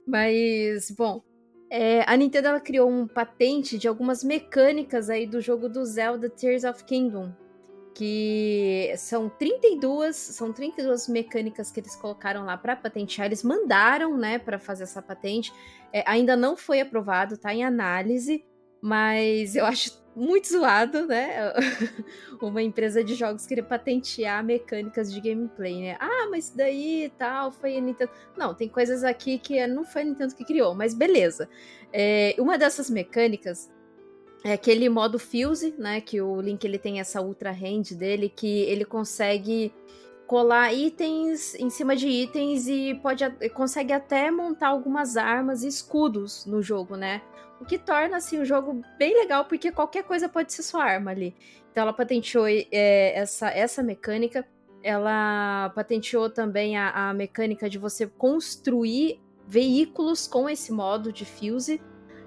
Mas, 0.06 0.90
bom, 0.90 1.22
é, 1.70 2.02
a 2.06 2.16
Nintendo 2.16 2.48
ela 2.48 2.60
criou 2.60 2.90
um 2.90 3.06
patente 3.06 3.78
de 3.78 3.86
algumas 3.86 4.24
mecânicas 4.24 5.08
aí 5.08 5.26
do 5.26 5.40
jogo 5.40 5.68
do 5.68 5.84
Zelda 5.84 6.28
Tears 6.28 6.64
of 6.64 6.82
Kingdom, 6.84 7.32
que 7.94 8.92
são 8.96 9.28
32, 9.28 10.16
são 10.16 10.52
32 10.52 11.08
mecânicas 11.08 11.70
que 11.70 11.80
eles 11.80 11.94
colocaram 11.96 12.44
lá 12.44 12.56
para 12.56 12.76
patentear, 12.76 13.26
eles 13.26 13.42
mandaram, 13.42 14.16
né, 14.16 14.38
para 14.38 14.58
fazer 14.58 14.84
essa 14.84 15.02
patente. 15.02 15.52
É, 15.92 16.02
ainda 16.06 16.36
não 16.36 16.56
foi 16.56 16.80
aprovado, 16.80 17.36
tá 17.36 17.54
em 17.54 17.64
análise, 17.64 18.44
mas 18.80 19.54
eu 19.54 19.64
acho 19.64 20.02
muito 20.14 20.48
zoado, 20.48 21.06
né? 21.06 21.52
Uma 22.40 22.62
empresa 22.62 23.02
de 23.02 23.14
jogos 23.14 23.46
querer 23.46 23.62
patentear 23.62 24.44
mecânicas 24.44 25.12
de 25.12 25.20
gameplay, 25.20 25.80
né? 25.80 25.96
Ah, 26.00 26.28
mas 26.30 26.50
daí 26.50 27.12
tal, 27.18 27.52
foi 27.52 27.76
a 27.76 27.80
Nintendo. 27.80 28.10
Não, 28.36 28.54
tem 28.54 28.68
coisas 28.68 29.04
aqui 29.04 29.38
que 29.38 29.66
não 29.66 29.84
foi 29.84 30.02
a 30.02 30.04
Nintendo 30.04 30.34
que 30.34 30.44
criou, 30.44 30.74
mas 30.74 30.94
beleza. 30.94 31.48
É, 31.92 32.34
uma 32.38 32.58
dessas 32.58 32.90
mecânicas 32.90 33.70
é 34.44 34.52
aquele 34.52 34.88
modo 34.88 35.18
Fuse, 35.18 35.74
né? 35.78 36.00
Que 36.00 36.20
o 36.20 36.40
Link 36.40 36.64
ele 36.64 36.78
tem 36.78 37.00
essa 37.00 37.20
ultra 37.20 37.50
range 37.50 37.94
dele, 37.94 38.28
que 38.28 38.62
ele 38.62 38.84
consegue 38.84 39.72
colar 40.26 40.72
itens 40.72 41.54
em 41.56 41.68
cima 41.68 41.94
de 41.94 42.08
itens 42.08 42.66
e 42.66 42.94
pode 43.02 43.24
consegue 43.50 43.92
até 43.92 44.30
montar 44.30 44.68
algumas 44.68 45.16
armas 45.16 45.62
e 45.62 45.68
escudos 45.68 46.46
no 46.46 46.62
jogo, 46.62 46.96
né? 46.96 47.22
O 47.60 47.64
que 47.64 47.78
torna 47.78 48.16
assim 48.16 48.40
o 48.40 48.44
jogo 48.44 48.82
bem 48.98 49.14
legal 49.14 49.44
porque 49.44 49.70
qualquer 49.70 50.02
coisa 50.02 50.28
pode 50.28 50.52
ser 50.52 50.62
sua 50.62 50.82
arma 50.82 51.10
ali. 51.10 51.36
Então 51.70 51.82
ela 51.82 51.92
patenteou 51.92 52.46
é, 52.48 53.12
essa 53.14 53.48
essa 53.50 53.82
mecânica. 53.82 54.46
Ela 54.82 55.70
patenteou 55.76 56.28
também 56.28 56.76
a, 56.76 57.10
a 57.10 57.14
mecânica 57.14 57.70
de 57.70 57.78
você 57.78 58.06
construir 58.06 59.20
veículos 59.46 60.26
com 60.26 60.48
esse 60.50 60.72
modo 60.72 61.12
de 61.12 61.24
Fuse 61.24 61.80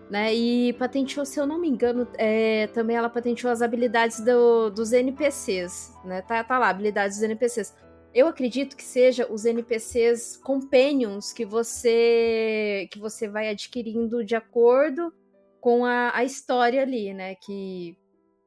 né? 0.09 0.33
E 0.33 0.73
patenteou, 0.73 1.25
se 1.25 1.39
eu 1.39 1.47
não 1.47 1.59
me 1.59 1.67
engano, 1.67 2.07
é, 2.17 2.67
também 2.67 2.95
ela 2.95 3.09
patenteou 3.09 3.51
as 3.51 3.61
habilidades 3.61 4.19
do, 4.19 4.69
dos 4.69 4.93
NPCs, 4.93 5.93
né? 6.03 6.21
Tá, 6.21 6.43
tá 6.43 6.59
lá, 6.59 6.69
habilidades 6.69 7.17
dos 7.17 7.23
NPCs. 7.23 7.73
Eu 8.13 8.27
acredito 8.27 8.77
que 8.77 8.83
seja 8.83 9.31
os 9.31 9.45
NPCs 9.45 10.37
companions 10.37 11.33
que 11.33 11.45
você 11.45 12.87
que 12.91 12.99
você 12.99 13.27
vai 13.27 13.49
adquirindo 13.49 14.23
de 14.23 14.35
acordo 14.35 15.11
com 15.59 15.83
a, 15.83 16.15
a 16.15 16.23
história 16.23 16.81
ali, 16.81 17.13
né? 17.13 17.35
Que 17.35 17.97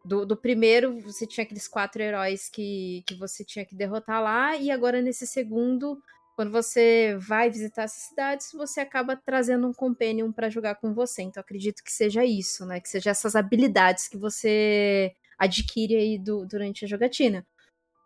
do, 0.04 0.24
do, 0.24 0.36
primeiro 0.36 1.00
você 1.00 1.26
tinha 1.26 1.44
aqueles 1.44 1.68
quatro 1.68 2.02
heróis 2.02 2.48
que, 2.48 3.02
que 3.06 3.14
você 3.14 3.44
tinha 3.44 3.64
que 3.64 3.74
derrotar 3.74 4.22
lá, 4.22 4.56
e 4.56 4.70
agora 4.70 5.02
nesse 5.02 5.26
segundo 5.26 5.98
quando 6.38 6.52
você 6.52 7.16
vai 7.18 7.50
visitar 7.50 7.82
essas 7.82 8.04
cidades, 8.04 8.52
você 8.52 8.78
acaba 8.78 9.16
trazendo 9.16 9.66
um 9.66 9.72
companion 9.72 10.30
para 10.30 10.48
jogar 10.48 10.76
com 10.76 10.94
você. 10.94 11.22
Então 11.22 11.40
acredito 11.40 11.82
que 11.82 11.92
seja 11.92 12.24
isso, 12.24 12.64
né? 12.64 12.78
Que 12.78 12.88
seja 12.88 13.10
essas 13.10 13.34
habilidades 13.34 14.06
que 14.06 14.16
você 14.16 15.16
adquire 15.36 15.96
aí 15.96 16.16
do, 16.16 16.46
durante 16.46 16.84
a 16.84 16.88
jogatina. 16.88 17.44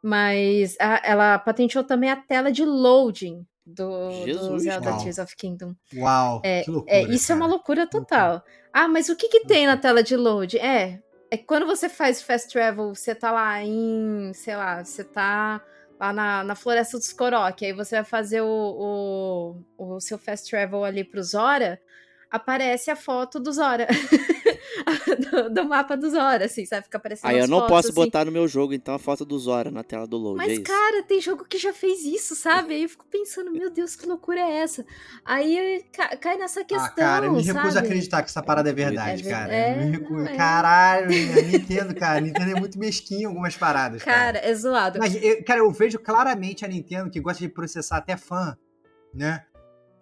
Mas 0.02 0.78
a, 0.80 1.02
ela 1.04 1.38
patenteou 1.40 1.84
também 1.84 2.08
a 2.08 2.16
tela 2.16 2.50
de 2.50 2.64
loading 2.64 3.46
do, 3.66 4.24
Jesus, 4.24 4.48
do 4.48 4.58
Zelda 4.60 4.90
uau. 4.92 4.98
Tears 5.02 5.18
of 5.18 5.36
Kingdom. 5.36 5.74
Uau, 5.94 6.40
é, 6.42 6.62
que 6.62 6.70
loucura, 6.70 6.96
é, 6.96 7.02
isso 7.02 7.28
cara. 7.28 7.38
é 7.38 7.42
uma 7.42 7.50
loucura 7.50 7.86
total. 7.86 8.42
Ah, 8.72 8.88
mas 8.88 9.10
o 9.10 9.14
que, 9.14 9.28
que 9.28 9.40
tem 9.40 9.66
na 9.66 9.76
tela 9.76 10.02
de 10.02 10.16
load? 10.16 10.58
É, 10.58 11.02
é 11.30 11.36
que 11.36 11.44
quando 11.44 11.66
você 11.66 11.86
faz 11.86 12.22
fast 12.22 12.50
travel, 12.50 12.94
você 12.94 13.14
tá 13.14 13.30
lá 13.30 13.62
em, 13.62 14.32
sei 14.32 14.56
lá, 14.56 14.82
você 14.82 15.04
tá 15.04 15.62
lá 16.02 16.12
na, 16.12 16.42
na 16.42 16.54
Floresta 16.56 16.98
dos 16.98 17.12
Korok, 17.12 17.64
aí 17.64 17.72
você 17.72 17.94
vai 17.94 18.04
fazer 18.04 18.40
o, 18.40 19.62
o, 19.78 19.94
o 19.94 20.00
seu 20.00 20.18
fast 20.18 20.50
travel 20.50 20.82
ali 20.82 21.04
pro 21.04 21.22
Zora, 21.22 21.80
aparece 22.28 22.90
a 22.90 22.96
foto 22.96 23.38
do 23.38 23.52
Zora. 23.52 23.86
do, 25.30 25.50
do, 25.50 25.64
mapa 25.68 25.96
do 25.96 26.10
Zora, 26.10 26.44
assim, 26.46 26.64
sabe? 26.66 26.84
Fica 26.84 26.98
aparecendo 26.98 27.30
Aí 27.30 27.38
eu 27.38 27.46
não 27.48 27.58
fotos, 27.60 27.68
posso 27.70 27.86
assim. 27.88 27.94
botar 27.94 28.24
no 28.24 28.32
meu 28.32 28.46
jogo, 28.48 28.72
então, 28.74 28.94
a 28.94 28.98
foto 28.98 29.24
do 29.24 29.38
Zora 29.38 29.70
na 29.70 29.82
tela 29.82 30.06
do 30.06 30.16
load, 30.16 30.38
Mas, 30.38 30.48
é 30.48 30.52
isso? 30.54 30.62
cara, 30.62 31.02
tem 31.02 31.20
jogo 31.20 31.44
que 31.44 31.58
já 31.58 31.72
fez 31.72 32.04
isso, 32.04 32.34
sabe? 32.34 32.74
Aí 32.74 32.82
eu 32.82 32.88
fico 32.88 33.06
pensando, 33.10 33.50
meu 33.52 33.70
Deus, 33.70 33.94
que 33.96 34.06
loucura 34.06 34.40
é 34.40 34.58
essa? 34.58 34.84
Aí 35.24 35.84
ca 35.92 36.16
cai 36.16 36.36
nessa 36.36 36.64
questão, 36.64 36.86
Ah, 36.86 36.90
cara, 36.96 37.26
eu 37.26 37.32
me 37.32 37.42
recuso 37.42 37.70
sabe? 37.72 37.78
a 37.78 37.80
acreditar 37.80 38.22
que 38.22 38.28
essa 38.30 38.42
parada 38.42 38.68
é 38.70 38.72
verdade, 38.72 39.26
É 39.26 39.30
cara. 39.30 39.54
é, 39.54 39.72
Eu 39.72 39.76
me 39.86 39.90
recuso. 39.98 40.26
é. 40.28 40.36
Caralho, 40.36 41.06
a 41.08 41.10
Nintendo, 41.42 41.94
cara. 41.94 42.18
A 42.18 42.20
Nintendo 42.20 42.50
é 42.50 42.54
muito 42.54 42.78
mesquinha 42.78 43.22
em 43.22 43.26
algumas 43.26 43.56
paradas, 43.56 44.02
cara. 44.02 44.32
Cara, 44.34 44.38
é 44.38 44.54
zoado. 44.54 44.98
Mas, 44.98 45.14
eu- 45.22 45.44
cara, 45.44 45.60
eu 45.60 45.70
vejo 45.70 45.98
claramente 45.98 46.64
a 46.64 46.68
Nintendo 46.68 47.10
que 47.10 47.20
gosta 47.20 47.38
de 47.40 47.48
processar 47.48 47.98
até 47.98 48.16
fã, 48.16 48.56
né? 49.14 49.44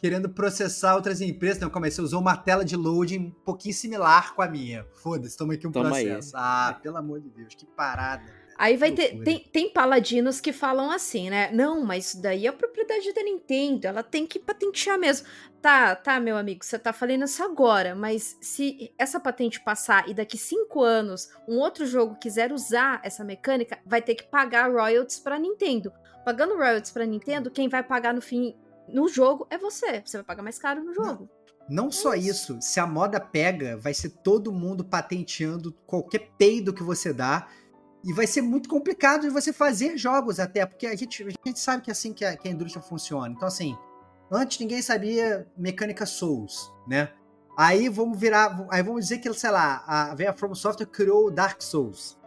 Querendo 0.01 0.31
processar 0.31 0.95
outras 0.95 1.21
empresas. 1.21 1.61
Não, 1.61 1.69
como 1.69 1.85
é? 1.85 1.91
Você 1.91 2.01
usou 2.01 2.23
uma 2.23 2.35
tela 2.35 2.65
de 2.65 2.75
loading 2.75 3.19
um 3.19 3.31
pouquinho 3.31 3.75
similar 3.75 4.35
com 4.35 4.41
a 4.41 4.49
minha. 4.49 4.87
Foda-se, 4.95 5.37
toma 5.37 5.53
aqui 5.53 5.67
um 5.67 5.71
Toma 5.71 5.95
aí. 5.95 6.07
processo. 6.07 6.33
Ah, 6.35 6.79
pelo 6.83 6.97
amor 6.97 7.21
de 7.21 7.29
Deus, 7.29 7.55
que 7.55 7.67
parada. 7.67 8.25
Aí 8.57 8.79
vai 8.79 8.93
ter. 8.93 9.23
Tem, 9.23 9.39
tem 9.39 9.73
paladinos 9.73 10.41
que 10.41 10.55
falam 10.55 10.91
assim, 10.91 11.29
né? 11.29 11.51
Não, 11.51 11.83
mas 11.83 12.07
isso 12.07 12.23
daí 12.23 12.47
é 12.47 12.49
a 12.49 12.53
propriedade 12.53 13.13
da 13.13 13.23
Nintendo. 13.23 13.87
Ela 13.87 14.03
tem 14.03 14.27
que 14.27 14.39
patentear 14.39 14.99
mesmo. 14.99 15.27
Tá, 15.61 15.95
tá, 15.95 16.19
meu 16.19 16.39
amigo, 16.39 16.65
você 16.65 16.79
tá 16.79 16.93
falando 16.93 17.25
isso 17.25 17.43
agora, 17.43 17.95
mas 17.95 18.39
se 18.41 18.91
essa 18.99 19.21
patente 19.21 19.61
passar 19.61 20.09
e 20.09 20.15
daqui 20.15 20.39
cinco 20.39 20.83
anos 20.83 21.29
um 21.47 21.59
outro 21.59 21.85
jogo 21.85 22.17
quiser 22.17 22.53
usar 22.53 23.01
essa 23.05 23.23
mecânica, 23.23 23.79
vai 23.85 24.01
ter 24.01 24.15
que 24.15 24.25
pagar 24.25 24.71
royalties 24.71 25.19
pra 25.19 25.39
Nintendo. 25.39 25.93
Pagando 26.25 26.57
royalties 26.57 26.91
pra 26.91 27.07
Nintendo, 27.07 27.51
quem 27.51 27.67
vai 27.69 27.83
pagar 27.83 28.13
no 28.13 28.21
fim 28.21 28.55
no 28.93 29.09
jogo 29.09 29.47
é 29.51 29.59
você. 29.59 30.03
Você 30.05 30.19
vai 30.19 30.25
pagar 30.25 30.43
mais 30.43 30.59
caro 30.59 30.83
no 30.83 30.95
jogo. 30.95 31.29
Não 31.69 31.91
só 31.91 32.15
isso, 32.15 32.59
se 32.61 32.81
a 32.81 32.87
moda 32.87 33.21
pega, 33.21 33.77
vai 33.77 33.95
ser 33.95 34.11
todo 34.11 34.53
mundo 34.53 34.85
patenteando 34.85 35.73
qualquer 35.87 36.31
peido 36.37 36.75
que 36.75 36.83
você 36.83 37.13
dá. 37.13 37.47
E 38.05 38.13
vai 38.13 38.27
ser 38.27 38.43
muito 38.43 38.69
complicado 38.69 39.23
de 39.23 39.29
você 39.29 39.53
fazer 39.53 39.97
jogos 39.97 40.41
até, 40.41 40.65
porque 40.65 40.87
a 40.87 40.97
gente, 40.97 41.23
a 41.23 41.49
gente 41.49 41.61
sabe 41.61 41.83
que 41.83 41.91
é 41.91 41.93
assim 41.93 42.13
que 42.13 42.25
a, 42.25 42.37
que 42.37 42.49
a 42.49 42.51
indústria 42.51 42.83
funciona. 42.83 43.29
Então, 43.29 43.47
assim, 43.47 43.77
antes 44.33 44.59
ninguém 44.59 44.81
sabia 44.81 45.47
mecânica 45.57 46.07
Souls, 46.07 46.73
né? 46.89 47.13
Aí 47.57 47.89
vamos 47.89 48.19
virar. 48.19 48.67
Aí 48.71 48.83
vamos 48.83 49.03
dizer 49.03 49.19
que, 49.19 49.33
sei 49.35 49.51
lá, 49.51 49.85
a, 49.87 50.13
a 50.13 50.33
From 50.33 50.55
Software 50.55 50.87
criou 50.87 51.27
o 51.27 51.31
Dark 51.31 51.61
Souls. 51.61 52.19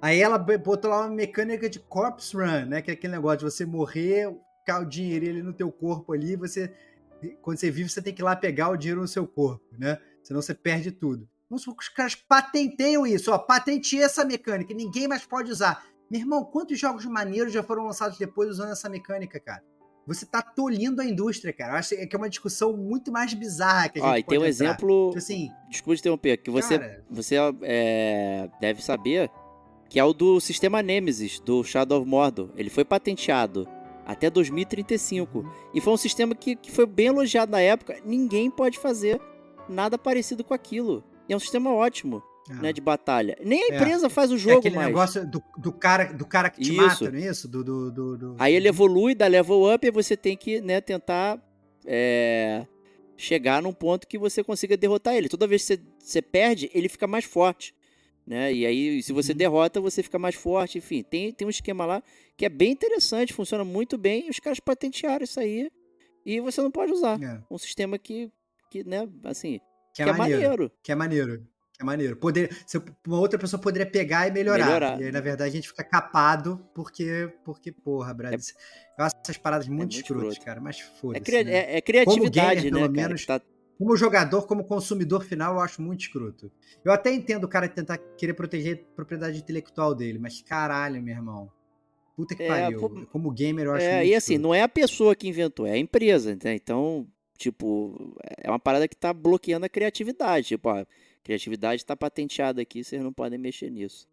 Aí 0.00 0.20
ela 0.20 0.38
botou 0.38 0.90
lá 0.90 1.00
uma 1.00 1.08
mecânica 1.08 1.68
de 1.68 1.80
Corpse 1.80 2.36
Run, 2.36 2.66
né? 2.66 2.80
Que 2.80 2.92
é 2.92 2.94
aquele 2.94 3.14
negócio 3.14 3.38
de 3.38 3.44
você 3.44 3.66
morrer, 3.66 4.32
o 4.76 4.84
dinheiro 4.84 5.26
ali 5.28 5.42
no 5.42 5.52
teu 5.52 5.72
corpo 5.72 6.12
ali, 6.12 6.36
você 6.36 6.72
quando 7.42 7.58
você 7.58 7.70
vive, 7.70 7.88
você 7.88 8.00
tem 8.00 8.14
que 8.14 8.22
ir 8.22 8.24
lá 8.24 8.36
pegar 8.36 8.68
o 8.68 8.76
dinheiro 8.76 9.00
no 9.00 9.08
seu 9.08 9.26
corpo, 9.26 9.64
né? 9.76 9.98
Senão 10.22 10.40
você 10.40 10.54
perde 10.54 10.92
tudo. 10.92 11.28
Vamos 11.50 11.62
supor 11.62 11.78
que 11.78 11.84
os 11.84 11.88
caras 11.88 12.14
patenteiam 12.14 13.06
isso, 13.06 13.32
ó. 13.32 13.38
Patenteei 13.38 14.02
essa 14.02 14.24
mecânica, 14.24 14.74
ninguém 14.74 15.08
mais 15.08 15.24
pode 15.24 15.50
usar. 15.50 15.84
Meu 16.10 16.20
irmão, 16.20 16.44
quantos 16.44 16.78
jogos 16.78 17.04
maneiros 17.06 17.52
já 17.52 17.62
foram 17.62 17.86
lançados 17.86 18.18
depois 18.18 18.50
usando 18.50 18.72
essa 18.72 18.88
mecânica, 18.88 19.40
cara? 19.40 19.62
Você 20.06 20.24
tá 20.24 20.40
tolindo 20.40 21.02
a 21.02 21.04
indústria, 21.04 21.52
cara. 21.52 21.72
Eu 21.72 21.76
acho 21.76 21.94
que 21.94 22.16
é 22.16 22.18
uma 22.18 22.30
discussão 22.30 22.74
muito 22.74 23.12
mais 23.12 23.34
bizarra 23.34 23.90
que 23.90 23.98
a 23.98 24.02
gente 24.02 24.10
Ó, 24.10 24.16
e 24.16 24.22
tem 24.22 24.38
um 24.38 24.40
entrar. 24.42 24.48
exemplo. 24.48 25.08
Tipo 25.08 25.18
assim, 25.18 25.50
Desculpa 25.68 25.96
te 25.96 26.00
interromper, 26.00 26.36
que 26.38 26.50
você, 26.50 26.78
cara, 26.78 27.04
você 27.10 27.36
é, 27.62 28.48
deve 28.58 28.82
saber 28.82 29.30
que 29.88 29.98
é 29.98 30.04
o 30.04 30.12
do 30.12 30.40
sistema 30.40 30.82
Nemesis, 30.82 31.40
do 31.40 31.62
Shadow 31.64 32.00
of 32.00 32.08
Mordor. 32.08 32.50
Ele 32.56 32.70
foi 32.70 32.84
patenteado 32.84 33.68
até 34.08 34.28
2035. 34.30 35.44
E 35.74 35.80
foi 35.80 35.92
um 35.92 35.96
sistema 35.98 36.34
que, 36.34 36.56
que 36.56 36.72
foi 36.72 36.86
bem 36.86 37.06
elogiado 37.08 37.52
na 37.52 37.60
época. 37.60 37.98
Ninguém 38.04 38.50
pode 38.50 38.78
fazer 38.78 39.20
nada 39.68 39.98
parecido 39.98 40.42
com 40.42 40.54
aquilo. 40.54 41.04
E 41.28 41.32
é 41.34 41.36
um 41.36 41.38
sistema 41.38 41.72
ótimo, 41.74 42.22
ah, 42.50 42.54
né, 42.54 42.72
de 42.72 42.80
batalha. 42.80 43.36
Nem 43.44 43.62
a 43.64 43.74
É. 43.74 43.76
empresa 43.76 44.08
faz 44.08 44.30
o 44.32 44.36
é 44.36 44.38
jogo 44.38 44.58
aquele 44.60 44.76
mais. 44.76 44.88
negócio 44.88 45.26
do, 45.30 45.42
do, 45.58 45.70
cara, 45.70 46.06
do 46.12 46.24
cara 46.24 46.48
que 46.48 46.62
te 46.62 46.70
Isso. 46.72 46.80
mata, 47.04 47.10
não 47.10 47.18
é 47.18 47.22
isso? 47.28 47.46
Do, 47.46 47.62
do, 47.62 47.90
do, 47.92 48.16
do- 48.16 48.36
Aí 48.38 48.54
ele 48.54 48.66
evolui, 48.66 49.14
dá 49.14 49.26
level 49.26 49.72
up 49.74 49.86
e 49.86 49.90
você 49.90 50.16
tem 50.16 50.36
que 50.36 50.58
né, 50.62 50.80
tentar 50.80 51.38
é, 51.84 52.66
chegar 53.16 53.60
num 53.60 53.72
ponto 53.74 54.06
que 54.08 54.16
você 54.18 54.42
consiga 54.42 54.74
derrotar 54.76 55.14
ele. 55.14 55.28
Toda 55.28 55.46
vez 55.46 55.62
que 55.62 55.74
você, 55.76 55.82
você 55.98 56.22
perde, 56.22 56.70
ele 56.72 56.88
fica 56.88 57.06
mais 57.06 57.26
forte. 57.26 57.74
Né? 58.28 58.52
E 58.52 58.66
aí, 58.66 59.02
se 59.02 59.10
você 59.10 59.32
Uhum. 59.32 59.38
derrota, 59.38 59.80
você 59.80 60.02
fica 60.02 60.18
mais 60.18 60.34
forte. 60.34 60.76
Enfim, 60.76 61.02
tem, 61.02 61.32
tem 61.32 61.46
um 61.46 61.50
esquema 61.50 61.86
lá 61.86 62.02
que 62.36 62.44
é 62.44 62.48
bem 62.50 62.72
interessante, 62.72 63.32
funciona 63.32 63.64
muito 63.64 63.96
bem. 63.96 64.26
E 64.26 64.30
os 64.30 64.38
caras 64.38 64.60
patentearam 64.60 65.24
isso 65.24 65.40
aí 65.40 65.70
e 66.26 66.38
você 66.38 66.60
não 66.60 66.70
pode 66.70 66.92
usar. 66.92 67.18
É, 67.22 67.40
Um 67.50 67.56
sistema 67.56 67.98
que, 67.98 68.30
que 68.70 68.84
né, 68.84 69.08
assim, 69.24 69.58
que 69.94 70.02
é, 70.02 70.04
que 70.04 70.10
é 70.10 70.12
maneiro. 70.12 70.42
maneiro. 70.42 70.72
Que 70.82 70.92
é 70.92 70.94
maneiro. 70.94 71.46
Que 71.72 71.82
é 71.82 71.84
maneiro. 71.86 72.16
Poder, 72.16 72.54
se 72.66 72.76
uma 73.06 73.18
outra 73.18 73.38
pessoa 73.38 73.58
poderia 73.62 73.90
pegar 73.90 74.28
e 74.28 74.30
melhorar. 74.30 74.66
Melhorar. 74.66 75.00
E 75.00 75.04
aí, 75.04 75.10
na 75.12 75.20
verdade, 75.22 75.50
a 75.50 75.54
gente 75.54 75.68
fica 75.68 75.82
capado 75.82 76.68
porque, 76.74 77.32
porque 77.46 77.72
porra, 77.72 78.12
Brad. 78.12 78.34
Eu 78.98 79.04
acho 79.06 79.14
essas 79.24 79.38
paradas 79.38 79.68
muito, 79.68 79.80
muito 79.94 80.00
escrotas, 80.02 80.38
cara. 80.38 80.60
Mas 80.60 80.80
É, 80.80 80.82
foda-se. 81.00 81.24
cria- 81.24 81.44
né? 81.44 81.52
é- 81.54 81.76
é 81.78 81.80
criatividade, 81.80 82.56
gamer, 82.62 82.64
né, 82.74 82.80
pelo 82.80 82.94
cara? 82.94 83.08
menos, 83.08 83.24
tá- 83.24 83.40
Como 83.78 83.96
jogador, 83.96 84.46
como 84.46 84.64
consumidor 84.64 85.22
final, 85.24 85.54
eu 85.54 85.60
acho 85.60 85.80
muito 85.80 86.00
escroto. 86.00 86.50
Eu 86.84 86.90
até 86.92 87.12
entendo 87.12 87.44
o 87.44 87.48
cara 87.48 87.68
tentar 87.68 87.96
querer 87.96 88.34
proteger 88.34 88.84
a 88.92 88.94
propriedade 88.96 89.38
intelectual 89.38 89.94
dele, 89.94 90.18
mas 90.18 90.42
caralho, 90.42 91.00
meu 91.00 91.14
irmão. 91.14 91.50
Puta 92.16 92.34
que 92.34 92.42
É, 92.42 92.48
pariu. 92.48 92.80
pô, 92.80 93.06
Como 93.06 93.30
gamer, 93.30 93.66
eu 93.66 93.72
acho 93.74 93.86
É, 93.86 93.96
muito 93.98 94.08
e 94.10 94.14
assim, 94.16 94.34
escroto. 94.34 94.48
não 94.48 94.54
é 94.54 94.62
a 94.62 94.68
pessoa 94.68 95.14
que 95.14 95.28
inventou, 95.28 95.64
é 95.64 95.72
a 95.72 95.78
empresa, 95.78 96.36
né? 96.42 96.54
Então, 96.56 97.06
tipo, 97.36 98.16
é 98.42 98.50
uma 98.50 98.58
parada 98.58 98.88
que 98.88 98.96
tá 98.96 99.12
bloqueando 99.12 99.64
a 99.64 99.68
criatividade. 99.68 100.48
Tipo, 100.48 100.70
a 100.70 100.84
criatividade 101.22 101.84
tá 101.84 101.96
patenteada 101.96 102.60
aqui, 102.60 102.82
vocês 102.82 103.00
não 103.00 103.12
podem 103.12 103.38
mexer 103.38 103.70
nisso. 103.70 104.08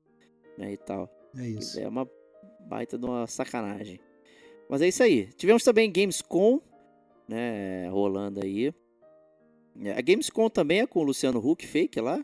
Né, 0.57 0.73
e 0.73 0.77
tal. 0.77 1.09
É 1.37 1.47
isso. 1.49 1.79
É 1.79 1.87
uma 1.87 2.07
baita 2.61 2.97
de 2.99 3.05
uma 3.05 3.25
sacanagem. 3.27 3.99
Mas 4.69 4.81
é 4.81 4.87
isso 4.87 5.01
aí. 5.03 5.27
Tivemos 5.35 5.63
também 5.63 5.91
Gamescom, 5.91 6.61
né, 7.27 7.89
rolando 7.89 8.41
aí. 8.43 8.71
É, 9.83 9.91
A 9.91 10.01
Gamescom 10.01 10.49
também 10.49 10.81
é 10.81 10.87
com 10.87 10.99
o 10.99 11.03
Luciano 11.03 11.39
Huck, 11.39 11.65
fake 11.65 11.99
lá. 11.99 12.23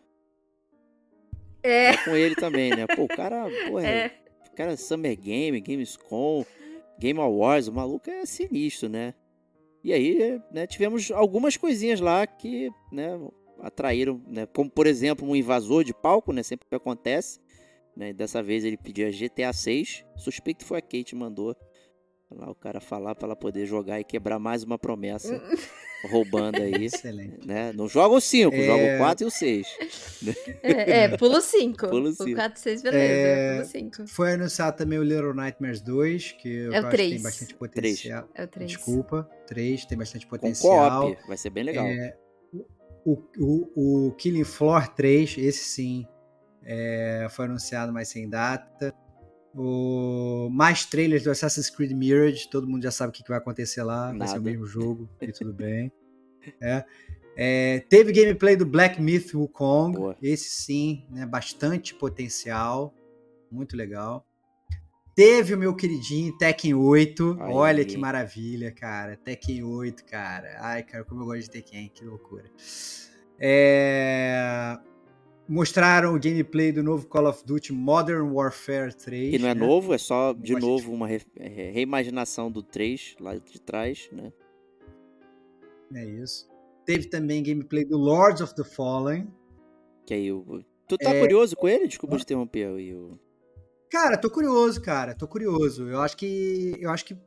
É, 1.64 1.90
É 1.90 1.98
com 1.98 2.16
ele 2.16 2.36
também, 2.36 2.72
né? 2.72 2.88
Pô, 2.88 3.04
o 3.04 3.08
cara, 3.08 3.46
porra, 3.70 3.88
é. 3.88 4.12
o 4.52 4.56
cara 4.56 4.76
Summer 4.78 5.16
Game, 5.20 5.60
Gamescom, 5.60 6.46
Game 6.98 7.20
Awards, 7.20 7.68
o 7.68 7.74
maluco 7.74 8.10
é 8.10 8.26
sinistro, 8.26 8.90
né? 8.90 9.14
E 9.84 9.92
aí, 9.92 10.40
né, 10.52 10.68
tivemos 10.68 11.10
algumas 11.12 11.58
coisinhas 11.58 12.00
lá 12.00 12.28
que, 12.28 12.70
né, 12.92 13.20
atraíram, 13.60 14.22
né, 14.28 14.46
como 14.46 14.70
por 14.70 14.86
exemplo, 14.86 15.28
um 15.28 15.36
invasor 15.36 15.84
de 15.84 15.92
palco, 15.92 16.32
né, 16.32 16.44
sempre 16.44 16.68
que 16.68 16.76
acontece, 16.76 17.40
né, 17.96 18.14
dessa 18.14 18.44
vez 18.44 18.64
ele 18.64 18.78
pedia 18.78 19.12
GTA 19.12 19.52
6, 19.52 20.06
suspeito 20.16 20.66
foi 20.66 20.78
a 20.78 20.82
Kate 20.82 21.16
mandou 21.16 21.56
lá 22.36 22.50
o 22.50 22.56
cara 22.56 22.80
falar 22.80 23.16
pra 23.16 23.28
ela 23.28 23.36
poder 23.36 23.66
jogar 23.66 24.00
e 24.00 24.04
quebrar 24.04 24.40
mais 24.40 24.64
uma 24.64 24.78
promessa, 24.80 25.42
roubando 26.10 26.62
aí, 26.62 26.86
Excelente. 26.86 27.46
né? 27.46 27.72
Não 27.74 27.88
joga 27.88 28.16
o 28.16 28.22
5, 28.22 28.56
É. 28.56 28.66
joga 28.66 28.96
o 28.96 28.98
4 28.98 29.24
e 29.24 29.28
o 29.28 29.32
6. 29.32 29.68
É, 30.64 31.04
é, 31.04 31.18
pulo 31.18 31.40
5. 31.42 31.88
Pulo 31.90 32.10
O 32.10 32.14
cinco. 32.14 32.36
4, 32.36 32.60
6, 32.60 32.82
beleza. 32.82 33.04
É, 33.04 33.56
Pulo 33.58 33.66
5. 33.70 34.08
Foi 34.08 34.34
anunciado 34.34 34.78
também 34.78 34.98
o 35.00 35.04
Little 35.04 35.34
Nightmares 35.34 35.82
2, 35.82 36.32
que 36.34 36.48
eu 36.50 36.74
É 36.74 36.80
o 36.82 36.88
acho 36.88 36.90
que 36.92 36.98
tem 36.98 37.08
três. 37.10 37.22
bastante 37.24 37.56
potencial. 37.56 38.30
É 38.34 38.44
o 38.44 38.48
3. 38.48 38.72
Desculpa, 38.72 39.30
3, 39.48 39.86
tem 39.86 39.98
bastante 39.98 40.26
Com 40.26 40.30
potencial. 40.32 41.02
co-op, 41.08 41.28
vai 41.28 41.38
ser 41.38 41.50
bem 41.50 41.64
legal. 41.64 41.86
É, 41.86 42.16
o, 43.06 43.18
o, 43.40 44.08
o 44.08 44.12
Killing 44.14 44.44
Floor 44.44 44.88
3, 44.90 45.38
esse 45.40 45.64
sim, 45.64 46.06
é, 46.64 47.28
foi 47.32 47.46
anunciado, 47.46 47.92
mas 47.92 48.08
sem 48.10 48.30
data. 48.30 48.94
O, 49.54 50.50
mais 50.50 50.86
trailers 50.86 51.24
do 51.24 51.32
Assassin's 51.32 51.70
Creed 51.70 51.92
Mirage, 51.92 52.50
todo 52.50 52.68
mundo 52.68 52.84
já 52.84 52.92
sabe 52.92 53.10
o 53.10 53.14
que, 53.14 53.24
que 53.24 53.30
vai 53.30 53.38
acontecer 53.38 53.84
lá, 53.84 54.14
vai 54.14 54.28
ser 54.28 54.36
o 54.36 54.38
Nada. 54.38 54.50
mesmo 54.50 54.66
jogo, 54.66 55.10
e 55.22 55.32
tudo 55.32 55.54
bem. 55.54 55.92
É. 56.60 56.84
É, 57.38 57.80
teve 57.88 58.12
gameplay 58.12 58.56
do 58.56 58.66
Black 58.66 59.02
Myth 59.02 59.34
Wukong, 59.34 59.98
Boa. 59.98 60.18
esse 60.22 60.50
sim, 60.50 61.06
né, 61.10 61.26
bastante 61.26 61.94
potencial, 61.94 62.94
muito 63.52 63.78
legal. 63.78 64.26
Teve 65.16 65.54
o 65.54 65.58
meu 65.58 65.76
queridinho 65.76 66.36
Tekken 66.38 66.74
8, 66.74 67.38
Aí. 67.40 67.54
olha 67.54 67.86
que 67.86 67.98
maravilha, 67.98 68.72
cara, 68.72 69.16
Tekken 69.18 69.64
8, 69.64 70.04
cara, 70.06 70.58
ai, 70.60 70.84
cara, 70.84 71.04
como 71.04 71.22
eu 71.22 71.26
gosto 71.26 71.42
de 71.44 71.52
Tekken, 71.52 71.90
que 71.90 72.04
loucura. 72.04 72.50
É, 73.40 74.78
Mostraram 75.48 76.16
o 76.16 76.20
gameplay 76.20 76.72
do 76.72 76.82
novo 76.82 77.08
Call 77.08 77.28
of 77.28 77.44
Duty 77.46 77.74
Modern 77.74 78.32
Warfare 78.32 78.94
3. 78.94 79.32
Que 79.32 79.40
não 79.40 79.50
é 79.50 79.56
né? 79.56 79.60
novo, 79.66 79.94
é 79.94 79.98
só, 79.98 80.34
de 80.34 80.56
novo, 80.56 80.94
uma 80.94 81.08
re- 81.08 81.26
é, 81.36 81.72
reimaginação 81.72 82.50
do 82.52 82.64
3 82.64 83.16
lá 83.20 83.36
de 83.36 83.60
trás, 83.60 84.10
né? 84.12 84.32
É 85.94 86.06
isso. 86.06 86.50
Teve 86.86 87.08
também 87.08 87.44
gameplay 87.44 87.84
do 87.84 87.98
Lords 87.98 88.42
of 88.42 88.56
the 88.56 88.64
Fallen. 88.64 89.28
Que 90.06 90.14
aí 90.14 90.32
o- 90.32 90.64
tu 90.88 90.98
tá 90.98 91.14
é... 91.14 91.20
curioso 91.20 91.56
com 91.56 91.68
ele? 91.68 91.88
Desculpa 91.88 92.18
te 92.18 92.24
interromper 92.24 92.68
aí. 92.68 92.90
Eu... 92.90 93.20
Cara, 93.90 94.18
tô 94.18 94.30
curioso, 94.30 94.82
cara. 94.82 95.14
Tô 95.14 95.28
curioso. 95.28 95.90
Eu 95.90 96.00
acho 96.02 96.16
que. 96.16 96.76
Eu 96.80 96.92
acho 96.92 97.04
que. 97.04 97.18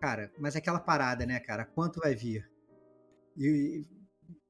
Cara, 0.00 0.32
mas 0.38 0.54
é 0.54 0.58
aquela 0.58 0.80
parada, 0.80 1.26
né, 1.26 1.38
cara? 1.40 1.66
Quanto 1.66 2.00
vai 2.00 2.14
vir? 2.14 2.48
E, 3.36 3.84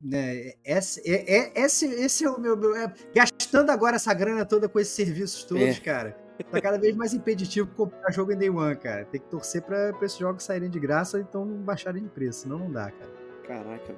né, 0.01 0.53
esse, 0.65 1.01
esse, 1.05 1.87
esse 1.87 2.25
é 2.25 2.31
o 2.31 2.39
meu. 2.41 2.57
meu 2.57 2.77
é, 2.77 2.93
gastando 3.15 3.71
agora 3.71 3.97
essa 3.97 4.13
grana 4.13 4.45
toda 4.45 4.69
com 4.69 4.79
esses 4.79 4.95
serviços 4.95 5.45
todos, 5.45 5.63
é. 5.63 5.81
cara. 5.81 6.27
Tá 6.51 6.61
cada 6.61 6.79
vez 6.79 6.95
mais 6.95 7.15
impeditivo 7.15 7.67
comprar 7.75 8.13
jogo 8.13 8.31
em 8.33 8.37
Day 8.37 8.51
One, 8.51 8.77
cara. 8.77 9.07
Tem 9.07 9.21
que 9.21 9.27
torcer 9.29 9.63
pra, 9.63 9.93
pra 9.95 10.05
esses 10.05 10.19
jogos 10.19 10.45
saírem 10.45 10.69
de 10.69 10.79
graça 10.79 11.19
e 11.19 11.23
então 11.23 11.47
não 11.47 11.57
baixarem 11.57 12.03
de 12.03 12.11
preço, 12.11 12.41
senão 12.41 12.59
não 12.59 12.71
dá, 12.71 12.91
cara. 12.91 13.11
Caraca. 13.47 13.95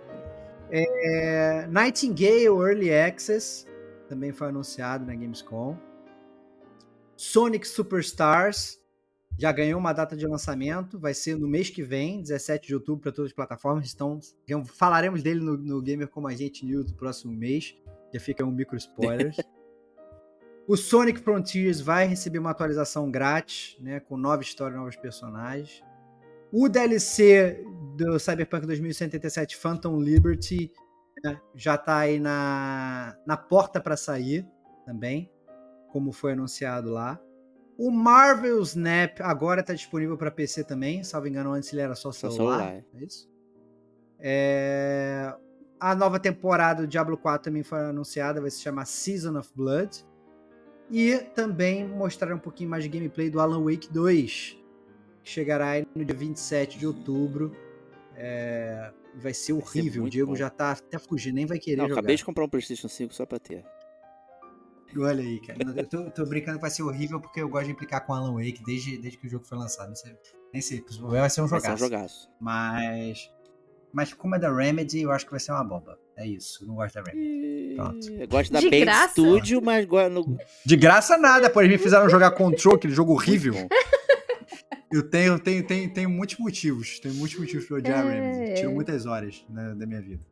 É, 0.71 1.67
Nightingale 1.67 2.45
Early 2.45 2.95
Access 2.95 3.67
também 4.09 4.33
foi 4.33 4.49
anunciado 4.49 5.05
na 5.05 5.15
Gamescom. 5.15 5.77
Sonic 7.17 7.67
Superstars 7.67 8.78
já 9.39 9.53
ganhou 9.53 9.79
uma 9.79 9.93
data 9.93 10.17
de 10.17 10.27
lançamento, 10.27 10.99
vai 10.99 11.15
ser 11.15 11.37
no 11.39 11.47
mês 11.47 11.71
que 11.71 11.81
vem, 11.81 12.21
17 12.21 12.67
de 12.67 12.75
outubro, 12.75 13.03
para 13.03 13.13
todas 13.13 13.31
as 13.31 13.35
plataformas. 13.35 13.95
Então, 13.95 14.19
falaremos 14.65 15.23
dele 15.23 15.39
no, 15.39 15.57
no 15.57 15.81
Gamer 15.81 16.09
Como 16.09 16.27
Agente 16.27 16.67
News 16.67 16.91
no 16.91 16.97
próximo 16.97 17.33
mês. 17.33 17.77
Já 18.13 18.19
fica 18.19 18.45
um 18.45 18.51
micro 18.51 18.77
spoiler. 18.77 19.33
o 20.67 20.77
Sonic 20.77 21.21
Frontiers 21.21 21.81
vai 21.81 22.05
receber 22.05 22.41
uma 22.41 22.51
atualização 22.51 23.09
grátis, 23.13 23.77
né, 23.81 24.01
com 24.01 24.17
nova 24.17 24.43
história 24.43 24.75
e 24.75 24.79
novos 24.79 24.97
personagens. 24.97 25.85
O 26.51 26.69
DLC 26.69 27.65
do 27.97 28.19
Cyberpunk 28.19 28.67
2077 28.67 29.57
Phantom 29.57 30.01
Liberty 30.01 30.73
né, 31.23 31.41
já 31.55 31.77
está 31.77 31.99
aí 31.99 32.19
na, 32.19 33.17
na 33.25 33.37
porta 33.37 33.81
para 33.81 33.97
sair 33.97 34.45
também, 34.85 35.31
como 35.93 36.11
foi 36.11 36.33
anunciado 36.33 36.91
lá. 36.91 37.21
O 37.79 37.93
Marvel 37.93 38.61
Snap 38.63 39.21
agora 39.21 39.61
está 39.61 39.73
disponível 39.73 40.19
para 40.19 40.33
PC 40.33 40.65
também, 40.65 41.05
salvo 41.05 41.29
engano, 41.29 41.53
antes 41.53 41.73
ele 41.73 41.81
era 41.81 41.95
só 41.95 42.11
celular. 42.11 42.59
celular. 42.59 42.73
É. 42.73 42.85
é 42.93 43.05
isso? 43.05 43.31
É... 44.19 45.33
A 45.79 45.95
nova 45.95 46.19
temporada 46.19 46.83
do 46.83 46.89
Diablo 46.89 47.17
4 47.17 47.45
também 47.45 47.63
foi 47.63 47.79
anunciada, 47.79 48.41
vai 48.41 48.51
se 48.51 48.61
chamar 48.61 48.85
Season 48.85 49.39
of 49.39 49.49
Blood. 49.55 50.05
E 50.91 51.19
também 51.37 51.87
mostraram 51.87 52.35
um 52.35 52.41
pouquinho 52.41 52.69
mais 52.69 52.83
de 52.83 52.89
gameplay 52.89 53.31
do 53.31 53.39
Alan 53.39 53.63
Wake 53.63 53.93
2, 53.93 54.59
que 55.23 55.31
chegará 55.31 55.75
no 55.95 56.05
dia 56.05 56.17
27 56.17 56.81
de 56.81 56.87
outubro. 56.87 57.55
É... 58.17 58.93
Vai 59.15 59.33
ser 59.33 59.53
horrível. 59.53 59.83
Vai 59.83 59.93
ser 59.93 60.01
o 60.01 60.11
Diego 60.11 60.31
bom. 60.33 60.37
já 60.37 60.51
tá 60.51 60.73
até 60.73 60.99
fugindo, 60.99 61.37
nem 61.37 61.47
vai 61.47 61.61
querer 61.61 61.77
Não, 61.77 61.89
jogar. 61.89 62.01
Acabei 62.01 62.17
de 62.17 62.25
comprar 62.25 62.45
um 62.45 62.49
PlayStation 62.49 62.89
5 62.89 63.15
só 63.15 63.25
pra 63.25 63.39
ter. 63.39 63.65
Olha 64.97 65.23
aí, 65.23 65.41
cara. 65.41 65.59
Eu 65.77 65.87
tô, 65.87 66.11
tô, 66.11 66.27
brincando 66.27 66.59
que 66.59 66.63
vai 66.63 66.71
ser 66.71 66.83
horrível 66.83 67.21
porque 67.21 67.41
eu 67.41 67.49
gosto 67.49 67.67
de 67.67 67.73
implicar 67.73 68.05
com 68.07 68.15
Alan 68.15 68.35
Wake 68.35 68.63
desde, 68.65 68.99
desde 68.99 69.19
que 69.19 69.27
o 69.27 69.31
jogo 69.31 69.45
foi 69.45 69.59
lançado. 69.59 69.95
Sei, 69.97 70.13
nem 70.53 70.63
sei, 70.63 70.85
vai 71.01 71.29
ser 71.29 71.43
um 71.43 71.49
jogaço. 71.49 71.51
Vai 71.51 71.61
ser 71.61 71.73
um 71.73 71.77
jogaço. 71.77 72.31
Mas, 72.41 73.31
mas 73.93 74.15
como 74.15 74.35
é 74.35 74.39
da 74.39 74.55
Remedy, 74.55 75.03
eu 75.03 75.11
acho 75.11 75.25
que 75.25 75.31
vai 75.31 75.41
ser 75.41 75.53
uma 75.53 75.65
bomba. 75.65 75.99
É 76.17 76.27
isso, 76.27 76.67
não 76.67 76.77
gosto 76.77 76.95
da 76.95 77.03
Remedy. 77.03 77.75
Pronto. 77.77 78.13
Eu 78.13 78.29
gosto 78.29 78.53
da 78.53 78.61
Paint 78.61 79.11
Studio, 79.11 79.61
mas 79.63 79.87
no... 80.11 80.39
De 80.65 80.77
graça 80.77 81.17
nada, 81.19 81.51
por 81.51 81.65
eles 81.65 81.79
me 81.79 81.83
fizeram 81.83 82.09
jogar 82.09 82.31
Control, 82.33 82.77
aquele 82.77 82.95
jogo 82.95 83.13
horrível. 83.13 83.55
Eu 84.91 85.03
tenho, 85.09 85.39
tenho, 85.39 85.67
tenho, 85.67 85.93
tenho 85.93 86.09
muitos 86.09 86.39
motivos. 86.39 86.99
Tenho 86.99 87.15
muitos 87.15 87.39
motivos 87.39 87.67
pra 87.67 87.77
odiar 87.77 87.99
é... 87.99 88.01
a 88.01 88.11
Remedy. 88.11 88.55
Tiro 88.55 88.73
muitas 88.73 89.05
horas 89.05 89.45
né, 89.51 89.75
da 89.75 89.87
minha 89.87 90.01
vida. 90.01 90.23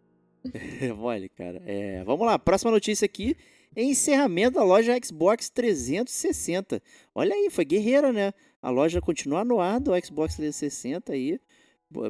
Olha, 0.98 1.28
cara. 1.28 1.62
É, 1.66 2.02
vamos 2.04 2.26
lá, 2.26 2.38
próxima 2.38 2.70
notícia 2.70 3.04
aqui 3.04 3.36
encerramento 3.76 4.58
da 4.58 4.64
loja 4.64 4.98
Xbox 5.02 5.50
360. 5.50 6.82
Olha 7.14 7.34
aí, 7.34 7.50
foi 7.50 7.64
guerreira, 7.64 8.12
né? 8.12 8.32
A 8.62 8.70
loja 8.70 9.00
continua 9.00 9.44
no 9.44 9.60
ar 9.60 9.78
do 9.78 9.92
Xbox 10.04 10.34
360 10.36 11.12
aí. 11.12 11.38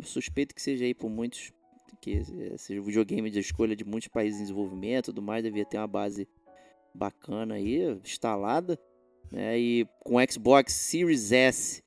Suspeito 0.04 0.54
que 0.54 0.62
seja 0.62 0.84
aí 0.84 0.94
por 0.94 1.10
muitos 1.10 1.52
que 2.00 2.22
seja 2.56 2.80
videogame 2.80 3.30
de 3.30 3.40
escolha 3.40 3.74
de 3.74 3.84
muitos 3.84 4.08
países 4.08 4.38
em 4.38 4.42
desenvolvimento, 4.42 5.06
tudo 5.06 5.22
mais, 5.22 5.42
devia 5.42 5.64
ter 5.64 5.78
uma 5.78 5.88
base 5.88 6.28
bacana 6.94 7.54
aí 7.54 7.82
instalada, 8.04 8.78
né? 9.30 9.58
E 9.58 9.88
com 10.00 10.16
Xbox 10.30 10.72
Series 10.72 11.32
S, 11.32 11.82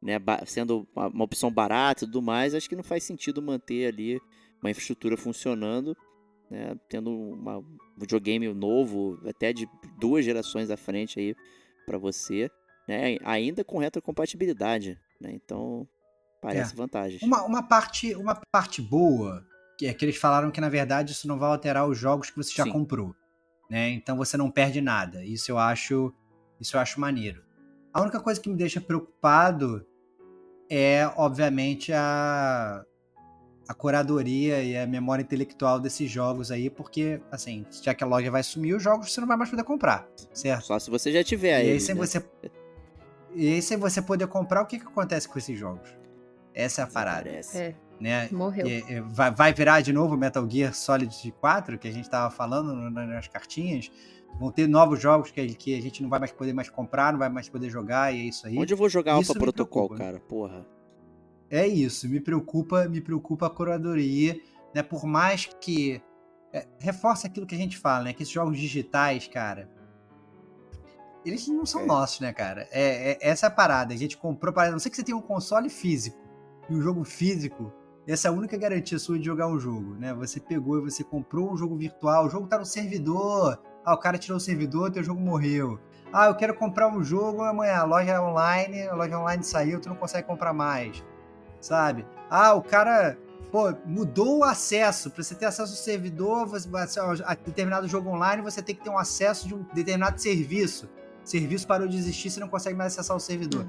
né, 0.00 0.16
sendo 0.46 0.86
uma 0.94 1.24
opção 1.24 1.50
barata 1.50 2.04
e 2.04 2.06
tudo 2.06 2.22
mais, 2.22 2.54
acho 2.54 2.68
que 2.68 2.76
não 2.76 2.84
faz 2.84 3.04
sentido 3.04 3.42
manter 3.42 3.86
ali 3.86 4.20
uma 4.62 4.70
infraestrutura 4.70 5.16
funcionando 5.16 5.96
né, 6.50 6.76
tendo 6.88 7.10
um 7.10 7.64
videogame 7.96 8.52
novo, 8.52 9.18
até 9.26 9.52
de 9.52 9.68
duas 9.98 10.24
gerações 10.24 10.70
à 10.70 10.76
frente 10.76 11.18
aí 11.18 11.34
para 11.86 11.98
você, 11.98 12.50
né, 12.88 13.16
ainda 13.24 13.64
com 13.64 13.78
retrocompatibilidade, 13.78 14.98
né, 15.20 15.32
então 15.32 15.86
parece 16.40 16.74
é. 16.74 16.76
vantagens. 16.76 17.22
Uma, 17.22 17.42
uma, 17.44 17.62
parte, 17.62 18.14
uma 18.14 18.34
parte 18.52 18.82
boa 18.82 19.44
que 19.76 19.86
é 19.86 19.94
que 19.94 20.04
eles 20.04 20.16
falaram 20.16 20.52
que 20.52 20.60
na 20.60 20.68
verdade 20.68 21.12
isso 21.12 21.26
não 21.26 21.38
vai 21.38 21.50
alterar 21.50 21.88
os 21.88 21.98
jogos 21.98 22.30
que 22.30 22.36
você 22.36 22.54
já 22.54 22.64
Sim. 22.64 22.72
comprou, 22.72 23.14
né, 23.70 23.90
então 23.90 24.16
você 24.16 24.36
não 24.36 24.50
perde 24.50 24.80
nada. 24.80 25.24
Isso 25.24 25.50
eu 25.50 25.58
acho, 25.58 26.12
isso 26.60 26.76
eu 26.76 26.80
acho 26.80 27.00
maneiro. 27.00 27.42
A 27.92 28.00
única 28.00 28.20
coisa 28.20 28.40
que 28.40 28.48
me 28.48 28.56
deixa 28.56 28.80
preocupado 28.80 29.86
é, 30.68 31.10
obviamente, 31.16 31.92
a 31.92 32.84
a 33.66 33.74
curadoria 33.74 34.62
e 34.62 34.76
a 34.76 34.86
memória 34.86 35.22
intelectual 35.22 35.80
desses 35.80 36.10
jogos 36.10 36.50
aí, 36.50 36.68
porque, 36.68 37.20
assim, 37.30 37.64
já 37.82 37.94
que 37.94 38.04
a 38.04 38.06
loja 38.06 38.30
vai 38.30 38.42
sumir, 38.42 38.74
os 38.74 38.82
jogos 38.82 39.12
você 39.12 39.20
não 39.20 39.28
vai 39.28 39.36
mais 39.36 39.50
poder 39.50 39.64
comprar, 39.64 40.06
certo? 40.32 40.66
Só 40.66 40.78
se 40.78 40.90
você 40.90 41.10
já 41.10 41.24
tiver 41.24 41.54
aí. 41.54 41.68
E 41.68 41.72
aí, 41.72 41.80
sem 41.80 41.94
né? 41.94 42.00
você... 42.00 42.24
E 43.36 43.52
aí, 43.52 43.60
sem 43.60 43.76
você 43.76 44.00
poder 44.00 44.28
comprar, 44.28 44.62
o 44.62 44.66
que, 44.66 44.78
que 44.78 44.86
acontece 44.86 45.28
com 45.28 45.36
esses 45.36 45.58
jogos? 45.58 45.92
Essa 46.54 46.82
é 46.82 46.84
a 46.84 46.86
parada. 46.86 47.28
É. 47.28 47.74
Né? 48.00 48.28
Morreu. 48.30 48.64
E, 48.64 49.00
vai, 49.08 49.32
vai 49.32 49.52
virar 49.52 49.80
de 49.80 49.92
novo 49.92 50.16
Metal 50.16 50.48
Gear 50.48 50.72
Solid 50.72 51.34
4, 51.40 51.76
que 51.76 51.88
a 51.88 51.90
gente 51.90 52.08
tava 52.08 52.32
falando 52.32 52.72
nas 52.92 53.26
cartinhas. 53.26 53.90
Vão 54.38 54.52
ter 54.52 54.68
novos 54.68 55.00
jogos 55.00 55.32
que, 55.32 55.44
que 55.48 55.76
a 55.76 55.82
gente 55.82 56.00
não 56.00 56.08
vai 56.08 56.20
mais 56.20 56.30
poder 56.30 56.52
mais 56.52 56.70
comprar, 56.70 57.10
não 57.10 57.18
vai 57.18 57.28
mais 57.28 57.48
poder 57.48 57.68
jogar, 57.68 58.14
e 58.14 58.20
é 58.20 58.22
isso 58.22 58.46
aí. 58.46 58.56
Onde 58.56 58.72
eu 58.72 58.78
vou 58.78 58.88
jogar 58.88 59.14
Alpha 59.14 59.34
Protocol, 59.34 59.88
cara? 59.88 60.20
Porra 60.20 60.64
é 61.50 61.66
isso. 61.66 62.08
Me 62.08 62.20
preocupa, 62.20 62.88
me 62.88 63.00
preocupa 63.00 63.46
a 63.46 63.50
curadoria, 63.50 64.40
né? 64.74 64.82
Por 64.82 65.04
mais 65.04 65.46
que 65.60 66.02
é, 66.52 66.66
reforça 66.78 67.26
aquilo 67.26 67.46
que 67.46 67.54
a 67.54 67.58
gente 67.58 67.78
fala, 67.78 68.04
né? 68.04 68.12
Que 68.12 68.22
esses 68.22 68.32
jogos 68.32 68.58
digitais, 68.58 69.26
cara, 69.28 69.70
eles 71.24 71.46
não 71.48 71.64
são 71.64 71.82
é. 71.82 71.86
nossos, 71.86 72.20
né, 72.20 72.32
cara? 72.32 72.68
É, 72.70 73.12
é, 73.12 73.18
essa 73.20 73.46
é 73.46 73.48
a 73.48 73.50
parada. 73.50 73.94
A 73.94 73.96
gente 73.96 74.16
comprou 74.16 74.52
para 74.52 74.70
não 74.70 74.78
sei 74.78 74.90
que 74.90 74.96
você 74.96 75.04
tem 75.04 75.14
um 75.14 75.20
console 75.20 75.68
físico 75.68 76.18
e 76.68 76.74
um 76.74 76.80
jogo 76.80 77.04
físico. 77.04 77.72
Essa 78.06 78.28
é 78.28 78.30
a 78.30 78.34
única 78.34 78.56
garantia 78.58 78.98
sua 78.98 79.18
de 79.18 79.24
jogar 79.24 79.46
um 79.46 79.58
jogo, 79.58 79.94
né? 79.94 80.12
Você 80.14 80.38
pegou 80.38 80.78
e 80.78 80.90
você 80.90 81.02
comprou 81.02 81.52
um 81.52 81.56
jogo 81.56 81.74
virtual, 81.76 82.26
o 82.26 82.28
jogo 82.28 82.46
tá 82.46 82.58
no 82.58 82.66
servidor. 82.66 83.58
Ah, 83.82 83.94
o 83.94 83.98
cara 83.98 84.18
tirou 84.18 84.36
o 84.36 84.40
servidor, 84.40 84.90
teu 84.90 85.02
jogo 85.02 85.20
morreu. 85.20 85.80
Ah, 86.12 86.26
eu 86.26 86.34
quero 86.34 86.54
comprar 86.54 86.88
um 86.88 87.02
jogo 87.02 87.42
amanhã, 87.42 87.78
a 87.78 87.84
loja 87.84 88.12
é 88.12 88.20
online, 88.20 88.82
a 88.82 88.94
loja 88.94 89.18
online 89.18 89.42
saiu, 89.42 89.80
tu 89.80 89.88
não 89.88 89.96
consegue 89.96 90.26
comprar 90.26 90.52
mais 90.52 91.02
sabe? 91.64 92.06
Ah, 92.28 92.54
o 92.54 92.62
cara 92.62 93.16
pô, 93.50 93.74
mudou 93.86 94.38
o 94.38 94.44
acesso. 94.44 95.10
Para 95.10 95.22
você 95.22 95.34
ter 95.34 95.46
acesso 95.46 95.72
ao 95.72 95.76
servidor, 95.76 96.46
você, 96.46 96.68
a 97.24 97.34
determinado 97.34 97.88
jogo 97.88 98.10
online, 98.10 98.42
você 98.42 98.62
tem 98.62 98.74
que 98.74 98.82
ter 98.82 98.90
um 98.90 98.98
acesso 98.98 99.48
de 99.48 99.54
um 99.54 99.64
determinado 99.72 100.20
serviço. 100.20 100.88
O 101.24 101.26
serviço 101.28 101.66
parou 101.66 101.88
de 101.88 101.96
existir, 101.96 102.30
você 102.30 102.40
não 102.40 102.48
consegue 102.48 102.76
mais 102.76 102.92
acessar 102.92 103.16
o 103.16 103.20
servidor. 103.20 103.66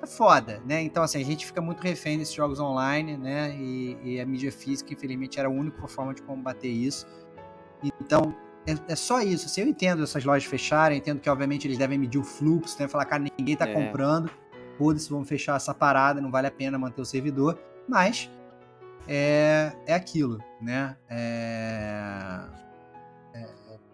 É 0.00 0.06
foda, 0.06 0.62
né? 0.64 0.80
Então, 0.80 1.02
assim, 1.02 1.20
a 1.20 1.24
gente 1.24 1.44
fica 1.44 1.60
muito 1.60 1.80
refém 1.80 2.18
desses 2.18 2.34
jogos 2.34 2.60
online, 2.60 3.16
né? 3.16 3.56
E, 3.58 3.98
e 4.04 4.20
a 4.20 4.26
mídia 4.26 4.52
física, 4.52 4.92
infelizmente, 4.92 5.40
era 5.40 5.48
a 5.48 5.50
única 5.50 5.88
forma 5.88 6.14
de 6.14 6.22
combater 6.22 6.68
isso. 6.68 7.04
Então, 7.82 8.32
é, 8.64 8.76
é, 8.92 8.94
só 8.94 9.20
isso. 9.20 9.46
Assim, 9.46 9.62
eu 9.62 9.66
entendo 9.66 10.04
essas 10.04 10.24
lojas 10.24 10.44
fecharem, 10.44 10.98
entendo 10.98 11.18
que, 11.18 11.28
obviamente, 11.28 11.66
eles 11.66 11.78
devem 11.78 11.98
medir 11.98 12.18
o 12.18 12.22
fluxo, 12.22 12.76
né? 12.80 12.86
Falar, 12.86 13.06
cara, 13.06 13.24
ninguém 13.36 13.56
tá 13.56 13.68
é. 13.68 13.72
comprando 13.72 14.30
foda-se, 14.78 15.10
vamos 15.10 15.28
fechar 15.28 15.56
essa 15.56 15.74
parada, 15.74 16.20
não 16.20 16.30
vale 16.30 16.46
a 16.46 16.50
pena 16.50 16.78
manter 16.78 17.02
o 17.02 17.04
servidor, 17.04 17.58
mas 17.88 18.30
é, 19.06 19.72
é 19.86 19.94
aquilo, 19.94 20.38
né? 20.62 20.96
É, 21.10 22.40
é, 23.34 23.48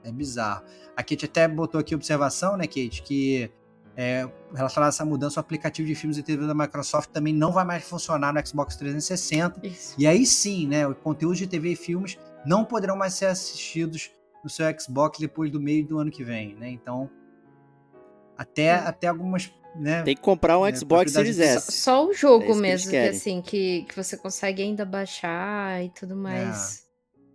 é 0.05 0.13
bizarro. 0.13 0.63
A 0.95 1.03
Kate 1.03 1.25
até 1.25 1.49
botou 1.49 1.81
aqui 1.81 1.95
observação, 1.95 2.57
né, 2.57 2.67
Kate, 2.67 3.03
que 3.03 3.51
é, 3.97 4.29
relacionada 4.55 4.89
a 4.89 4.95
essa 4.95 5.05
mudança, 5.05 5.39
o 5.39 5.41
aplicativo 5.41 5.87
de 5.87 5.95
filmes 5.95 6.19
e 6.19 6.23
TV 6.23 6.47
da 6.47 6.55
Microsoft 6.55 7.11
também 7.11 7.33
não 7.33 7.53
vai 7.53 7.65
mais 7.65 7.85
funcionar 7.85 8.33
no 8.33 8.47
Xbox 8.47 8.77
360. 8.77 9.67
Isso. 9.67 9.95
E 9.97 10.07
aí 10.07 10.27
sim, 10.27 10.67
né, 10.67 10.87
o 10.87 10.95
conteúdo 10.95 11.37
de 11.37 11.47
TV 11.47 11.73
e 11.73 11.77
filmes 11.77 12.19
não 12.45 12.65
poderão 12.65 12.97
mais 12.97 13.15
ser 13.15 13.27
assistidos 13.27 14.11
no 14.43 14.51
seu 14.51 14.67
Xbox 14.79 15.19
depois 15.19 15.51
do 15.51 15.61
meio 15.61 15.87
do 15.87 15.99
ano 15.99 16.11
que 16.11 16.23
vem, 16.23 16.55
né? 16.55 16.69
Então, 16.69 17.09
até, 18.37 18.75
até 18.75 19.07
algumas 19.07 19.51
né? 19.75 20.03
Tem 20.03 20.15
que 20.15 20.23
comprar 20.23 20.59
um 20.59 20.67
é, 20.67 20.75
Xbox 20.75 21.13
Series 21.13 21.39
S. 21.39 21.73
Só, 21.73 22.07
o 22.07 22.13
jogo 22.13 22.53
é 22.53 22.57
mesmo, 22.57 22.91
que, 22.91 22.97
que, 22.97 23.09
assim, 23.09 23.43
que, 23.43 23.83
que 23.89 23.97
você 23.97 24.17
consegue 24.17 24.63
ainda 24.63 24.85
baixar 24.85 25.85
e 25.85 25.91
tudo 25.91 26.15
mais. 26.17 26.85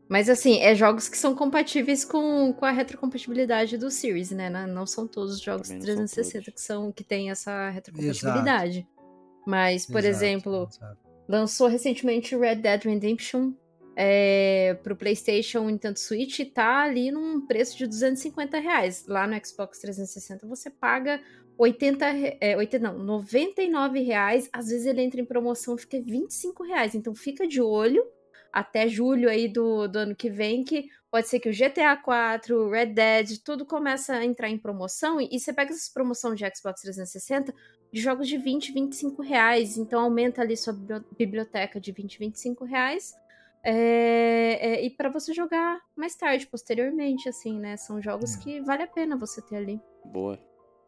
Mas 0.09 0.27
assim, 0.27 0.59
é 0.59 0.73
jogos 0.73 1.07
que 1.07 1.17
são 1.17 1.35
compatíveis 1.35 2.03
com, 2.03 2.51
com 2.51 2.65
a 2.65 2.71
retrocompatibilidade 2.71 3.77
do 3.77 3.91
Series, 3.91 4.31
né? 4.31 4.49
Não 4.49 4.85
são 4.87 5.07
todos 5.07 5.35
os 5.35 5.41
jogos 5.41 5.69
360 5.69 6.43
são 6.45 6.53
que 6.53 6.61
são 6.61 6.91
que 6.91 7.03
tem 7.03 7.29
essa 7.29 7.69
retrocompatibilidade. 7.69 8.79
Exato. 8.79 8.99
Mas, 9.45 9.85
por 9.85 10.03
exato, 10.03 10.07
exemplo, 10.07 10.67
exato. 10.67 10.97
lançou 11.27 11.67
recentemente 11.67 12.35
Red 12.35 12.55
Dead 12.55 12.83
Redemption 12.85 13.53
é, 13.95 14.79
pro 14.81 14.95
PlayStation 14.95 15.69
e 15.69 15.73
Nintendo 15.73 15.99
Switch 15.99 16.39
tá 16.53 16.83
ali 16.83 17.11
num 17.11 17.45
preço 17.45 17.77
de 17.77 17.85
250 17.85 18.57
reais. 18.57 19.05
Lá 19.07 19.27
no 19.27 19.35
Xbox 19.45 19.77
360 19.79 20.47
você 20.47 20.71
paga 20.71 21.21
80, 21.59 22.05
é, 22.39 22.55
80 22.55 22.93
não, 22.93 23.03
99 23.03 23.99
reais. 23.99 24.49
Às 24.53 24.69
vezes 24.69 24.85
ele 24.85 25.01
entra 25.01 25.19
em 25.19 25.25
promoção 25.25 25.77
fica 25.77 26.01
25 26.01 26.63
reais. 26.63 26.95
Então 26.95 27.13
fica 27.13 27.45
de 27.45 27.61
olho 27.61 28.01
até 28.51 28.87
julho 28.87 29.29
aí 29.29 29.47
do, 29.47 29.87
do 29.87 29.99
ano 29.99 30.15
que 30.15 30.29
vem, 30.29 30.63
que 30.63 30.87
pode 31.11 31.27
ser 31.27 31.39
que 31.39 31.49
o 31.49 31.51
GTA 31.51 31.95
4, 31.97 32.69
Red 32.69 32.87
Dead, 32.87 33.37
tudo 33.43 33.65
começa 33.65 34.13
a 34.13 34.25
entrar 34.25 34.49
em 34.49 34.57
promoção, 34.57 35.21
e, 35.21 35.29
e 35.31 35.39
você 35.39 35.53
pega 35.53 35.71
essas 35.71 35.89
promoções 35.89 36.39
de 36.39 36.45
Xbox 36.55 36.81
360 36.81 37.53
de 37.91 38.01
jogos 38.01 38.27
de 38.27 38.39
20, 38.39 38.71
25 38.71 39.21
reais, 39.21 39.77
então 39.77 40.01
aumenta 40.01 40.41
ali 40.41 40.57
sua 40.57 40.73
biblioteca 41.15 41.79
de 41.79 41.91
20, 41.91 42.17
25 42.17 42.65
reais, 42.65 43.13
é, 43.63 44.57
é, 44.59 44.85
e 44.85 44.89
para 44.89 45.09
você 45.09 45.31
jogar 45.31 45.79
mais 45.95 46.15
tarde, 46.15 46.47
posteriormente, 46.47 47.29
assim, 47.29 47.59
né? 47.59 47.77
São 47.77 48.01
jogos 48.01 48.35
é. 48.35 48.39
que 48.39 48.61
vale 48.61 48.81
a 48.81 48.87
pena 48.87 49.15
você 49.15 49.43
ter 49.43 49.57
ali. 49.57 49.79
Boa. 50.05 50.39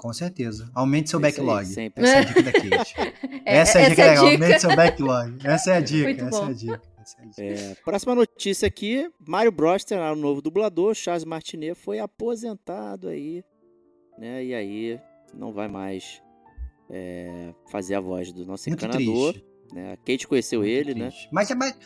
Com 0.01 0.11
certeza. 0.11 0.67
Aumente 0.73 1.11
seu 1.11 1.19
backlog. 1.19 1.63
Aí, 1.77 1.91
essa 1.95 2.09
é 2.09 2.17
a 2.17 2.23
dica 2.25 2.41
da 2.41 2.51
Kate. 2.51 2.95
É, 3.45 3.57
essa 3.57 3.79
é 3.79 3.85
a 3.85 3.89
dica, 3.89 4.01
é 4.01 4.09
a 4.09 4.13
dica. 4.15 4.31
Aumente 4.31 4.59
seu 4.59 4.75
backlog. 4.75 5.37
Essa 5.43 5.71
é 5.71 5.77
a 5.77 5.79
dica. 5.79 6.03
Muito 6.05 6.25
essa 6.25 6.41
bom. 6.41 6.47
é 6.47 6.49
a 6.49 6.53
dica. 6.53 6.81
É, 7.37 7.75
próxima 7.85 8.15
notícia 8.15 8.67
aqui: 8.67 9.11
Mario 9.27 9.51
Bros 9.51 9.83
terá 9.83 10.11
um 10.11 10.15
novo 10.15 10.41
dublador. 10.41 10.95
Charles 10.95 11.23
Martinet 11.23 11.75
foi 11.75 11.99
aposentado 11.99 13.09
aí, 13.09 13.43
né? 14.17 14.43
E 14.43 14.55
aí 14.55 14.99
não 15.35 15.53
vai 15.53 15.67
mais 15.67 16.19
é, 16.89 17.53
fazer 17.69 17.93
a 17.93 17.99
voz 17.99 18.33
do 18.33 18.43
nosso 18.43 18.67
Muito 18.69 18.83
encanador. 18.83 19.33
Triste. 19.33 19.47
Né? 19.71 19.93
A 19.93 19.97
Kate 19.97 20.27
conheceu 20.27 20.61
Muito 20.61 20.71
ele, 20.71 20.95
né? 20.95 21.09
triste. 21.09 21.25
né? 21.25 21.29
Mas 21.31 21.51
é 21.51 21.53
mais. 21.53 21.77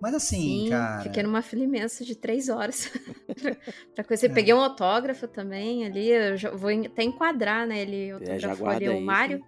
Mas 0.00 0.14
assim, 0.14 0.64
Sim, 0.64 0.70
cara. 0.70 1.02
Fiquei 1.02 1.22
numa 1.22 1.42
fila 1.42 1.64
imensa 1.64 2.04
de 2.04 2.16
três 2.16 2.48
horas 2.48 2.90
pra 3.94 4.02
conhecer. 4.02 4.30
É. 4.30 4.34
Peguei 4.34 4.54
um 4.54 4.60
autógrafo 4.60 5.28
também 5.28 5.84
ali. 5.84 6.08
Eu 6.08 6.36
já 6.36 6.50
vou 6.50 6.70
até 6.70 7.02
enquadrar, 7.02 7.66
né? 7.66 7.82
Ele 7.82 8.08
é, 8.08 8.12
autografou 8.12 8.70
é, 8.70 8.76
ali 8.76 8.88
o 8.88 9.00
Mário 9.00 9.44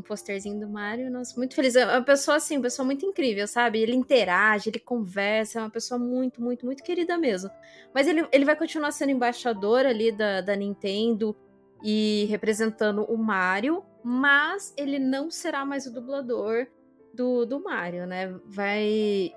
um 0.00 0.02
posterzinho 0.02 0.58
do 0.58 0.68
Mario, 0.68 1.10
nossa, 1.10 1.36
muito 1.36 1.54
feliz. 1.54 1.76
É 1.76 1.86
uma 1.86 2.02
pessoa 2.02 2.38
assim, 2.38 2.56
uma 2.56 2.62
pessoa 2.62 2.84
muito 2.84 3.06
incrível, 3.06 3.46
sabe? 3.46 3.78
Ele 3.78 3.94
interage, 3.94 4.70
ele 4.70 4.80
conversa, 4.80 5.58
é 5.58 5.62
uma 5.62 5.70
pessoa 5.70 5.98
muito, 5.98 6.42
muito, 6.42 6.66
muito 6.66 6.82
querida 6.82 7.16
mesmo. 7.16 7.50
Mas 7.94 8.08
ele, 8.08 8.26
ele 8.32 8.44
vai 8.44 8.56
continuar 8.56 8.90
sendo 8.92 9.10
embaixador 9.10 9.86
ali 9.86 10.10
da, 10.10 10.40
da 10.40 10.56
Nintendo 10.56 11.36
e 11.84 12.26
representando 12.28 13.04
o 13.04 13.16
Mario, 13.16 13.84
mas 14.02 14.74
ele 14.76 14.98
não 14.98 15.30
será 15.30 15.64
mais 15.64 15.86
o 15.86 15.92
dublador 15.92 16.66
do, 17.20 17.44
do 17.44 17.62
Mario, 17.62 18.06
né? 18.06 18.34
Vai. 18.46 19.32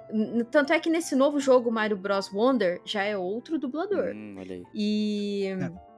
Tanto 0.50 0.72
é 0.72 0.80
que 0.80 0.90
nesse 0.90 1.16
novo 1.16 1.38
jogo, 1.38 1.70
Mario 1.70 1.98
Bros. 1.98 2.32
Wonder, 2.32 2.82
já 2.86 3.04
é 3.04 3.18
outro 3.18 3.60
dublador. 3.60 4.14
Hum, 4.16 4.36
olha 4.40 4.56
aí. 4.56 4.64
E. 4.74 5.48
É. 5.60 5.94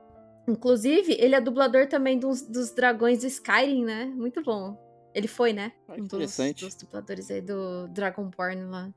Inclusive, 0.48 1.16
ele 1.20 1.36
é 1.36 1.42
dublador 1.42 1.88
também 1.88 2.20
dos, 2.20 2.42
dos 2.42 2.72
dragões 2.72 3.20
do 3.20 3.28
Skyrim, 3.28 3.84
né? 3.84 4.06
Muito 4.06 4.44
bom. 4.44 4.78
Ele 5.14 5.28
foi, 5.28 5.54
né? 5.54 5.72
Ah, 5.88 5.98
interessante. 5.98 6.66
Um 6.66 6.68
dos, 6.68 6.76
dos, 6.76 6.84
dubladores 6.84 7.32
aí 7.32 7.42
do 7.42 7.88
Dragonborn 7.88 8.66
lá, 8.66 8.90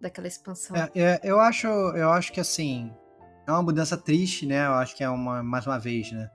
daquela 0.00 0.26
expansão. 0.26 0.76
É, 0.76 0.90
é, 0.94 1.20
eu, 1.22 1.40
acho, 1.40 1.66
eu 1.66 2.10
acho 2.10 2.32
que 2.32 2.40
assim, 2.40 2.90
é 3.46 3.50
uma 3.50 3.62
mudança 3.62 3.96
triste, 3.96 4.46
né? 4.46 4.66
Eu 4.66 4.74
acho 4.74 4.96
que 4.96 5.04
é 5.04 5.08
uma, 5.08 5.42
mais 5.42 5.66
uma 5.66 5.78
vez, 5.78 6.10
né? 6.10 6.30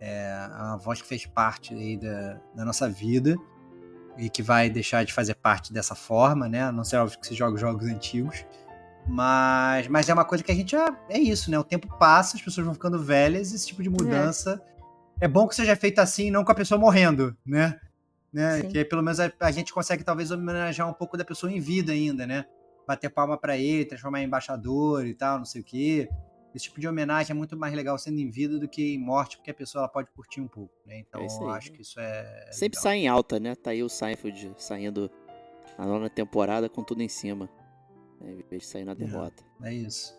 É 0.00 0.48
uma 0.50 0.76
voz 0.76 1.00
que 1.00 1.06
fez 1.06 1.24
parte 1.26 1.72
aí 1.72 1.96
da, 1.96 2.40
da 2.54 2.64
nossa 2.64 2.88
vida 2.88 3.36
e 4.16 4.30
que 4.30 4.42
vai 4.42 4.70
deixar 4.70 5.04
de 5.04 5.12
fazer 5.12 5.34
parte 5.34 5.72
dessa 5.72 5.94
forma, 5.94 6.48
né? 6.48 6.62
A 6.62 6.72
não 6.72 6.84
ser 6.84 6.96
óbvio 6.96 7.18
que 7.18 7.26
você 7.26 7.34
joga 7.34 7.58
jogos 7.58 7.86
antigos. 7.86 8.44
Mas, 9.06 9.86
mas 9.88 10.08
é 10.08 10.14
uma 10.14 10.24
coisa 10.24 10.42
que 10.42 10.50
a 10.50 10.54
gente 10.54 10.72
já. 10.72 10.96
É 11.08 11.18
isso, 11.18 11.50
né? 11.50 11.58
O 11.58 11.64
tempo 11.64 11.88
passa, 11.98 12.36
as 12.36 12.42
pessoas 12.42 12.64
vão 12.64 12.74
ficando 12.74 12.98
velhas, 12.98 13.52
esse 13.52 13.66
tipo 13.66 13.82
de 13.82 13.90
mudança. 13.90 14.62
É, 15.20 15.26
é 15.26 15.28
bom 15.28 15.46
que 15.46 15.54
seja 15.54 15.76
feita 15.76 16.02
assim, 16.02 16.30
não 16.30 16.44
com 16.44 16.52
a 16.52 16.54
pessoa 16.54 16.78
morrendo, 16.78 17.36
né? 17.44 17.78
né? 18.32 18.62
Que 18.62 18.78
aí, 18.78 18.84
pelo 18.84 19.02
menos 19.02 19.20
a, 19.20 19.30
a, 19.38 19.50
gente 19.52 19.72
consegue 19.72 20.02
talvez 20.02 20.30
homenagear 20.32 20.88
um 20.88 20.92
pouco 20.92 21.16
da 21.16 21.24
pessoa 21.24 21.52
em 21.52 21.60
vida 21.60 21.92
ainda, 21.92 22.26
né? 22.26 22.44
Bater 22.86 23.08
palma 23.08 23.38
para 23.38 23.56
ele, 23.56 23.84
transformar 23.84 24.20
em 24.20 24.24
embaixador 24.24 25.06
e 25.06 25.14
tal, 25.14 25.38
não 25.38 25.44
sei 25.44 25.60
o 25.60 25.64
quê. 25.64 26.08
Esse 26.54 26.66
tipo 26.66 26.80
de 26.80 26.86
homenagem 26.86 27.32
é 27.32 27.34
muito 27.34 27.56
mais 27.56 27.74
legal 27.74 27.98
sendo 27.98 28.20
em 28.20 28.30
vida 28.30 28.58
do 28.58 28.68
que 28.68 28.94
em 28.94 28.98
morte, 28.98 29.36
porque 29.36 29.50
a 29.50 29.54
pessoa 29.54 29.82
ela 29.82 29.88
pode 29.88 30.10
curtir 30.12 30.40
um 30.40 30.46
pouco, 30.46 30.72
né? 30.86 31.00
Então 31.00 31.20
é 31.20 31.26
eu 31.26 31.50
acho 31.50 31.72
que 31.72 31.82
isso 31.82 31.98
é. 31.98 32.48
Sempre 32.52 32.78
legal. 32.78 32.82
sai 32.82 32.96
em 32.98 33.08
alta, 33.08 33.40
né? 33.40 33.54
Tá 33.54 33.70
aí 33.70 33.82
o 33.82 33.88
Seinfeld 33.88 34.52
saindo 34.56 35.10
na 35.76 35.84
nona 35.84 36.08
temporada 36.08 36.68
com 36.68 36.84
tudo 36.84 37.02
em 37.02 37.08
cima 37.08 37.50
né, 38.24 38.32
em 38.32 38.48
vez 38.48 38.62
de 38.62 38.68
sair 38.68 38.84
na 38.84 38.94
derrota. 38.94 39.42
É, 39.62 39.68
é 39.68 39.74
isso. 39.74 40.14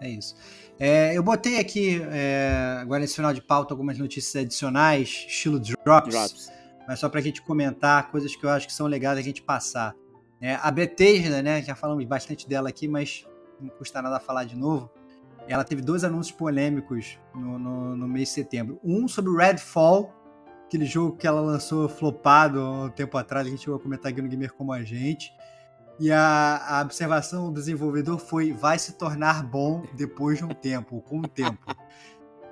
É 0.00 0.08
isso. 0.08 0.34
É, 0.78 1.16
eu 1.16 1.22
botei 1.22 1.58
aqui, 1.58 2.00
é, 2.10 2.78
agora 2.80 3.00
nesse 3.00 3.16
final 3.16 3.34
de 3.34 3.42
pauta, 3.42 3.74
algumas 3.74 3.98
notícias 3.98 4.42
adicionais, 4.42 5.26
estilo 5.28 5.60
drops, 5.60 6.14
drops. 6.14 6.52
mas 6.88 6.98
só 6.98 7.08
para 7.08 7.20
a 7.20 7.22
gente 7.22 7.42
comentar 7.42 8.10
coisas 8.10 8.34
que 8.34 8.42
eu 8.42 8.48
acho 8.48 8.66
que 8.66 8.72
são 8.72 8.86
legais 8.86 9.18
a 9.18 9.22
gente 9.22 9.42
passar. 9.42 9.94
É, 10.40 10.54
a 10.54 10.70
Bethesda, 10.70 11.42
né, 11.42 11.62
já 11.62 11.74
falamos 11.74 12.02
bastante 12.06 12.48
dela 12.48 12.70
aqui, 12.70 12.88
mas 12.88 13.26
não 13.60 13.68
custa 13.68 14.00
nada 14.00 14.18
falar 14.18 14.44
de 14.44 14.56
novo. 14.56 14.90
Ela 15.48 15.64
teve 15.64 15.82
dois 15.82 16.04
anúncios 16.04 16.36
polêmicos 16.36 17.18
no, 17.34 17.58
no, 17.58 17.96
no 17.96 18.08
mês 18.08 18.28
de 18.28 18.34
setembro. 18.34 18.80
Um 18.84 19.08
sobre 19.08 19.30
o 19.30 19.36
Redfall, 19.36 20.14
aquele 20.66 20.84
jogo 20.84 21.16
que 21.16 21.26
ela 21.26 21.40
lançou 21.40 21.88
flopado 21.88 22.60
há 22.60 22.84
um 22.84 22.90
tempo 22.90 23.18
atrás, 23.18 23.46
a 23.46 23.50
gente 23.50 23.60
chegou 23.60 23.76
a 23.76 23.80
comentar 23.80 24.12
aqui 24.12 24.22
no 24.22 24.28
Gamer 24.28 24.52
Como 24.52 24.72
a 24.72 24.82
Gente. 24.82 25.32
E 25.98 26.10
a, 26.10 26.78
a, 26.78 26.82
observação 26.82 27.52
do 27.52 27.60
desenvolvedor 27.60 28.18
foi: 28.18 28.52
vai 28.52 28.78
se 28.78 28.94
tornar 28.94 29.42
bom 29.42 29.82
depois 29.94 30.38
de 30.38 30.44
um 30.44 30.48
tempo, 30.48 31.02
com 31.02 31.18
o 31.18 31.28
tempo. 31.28 31.76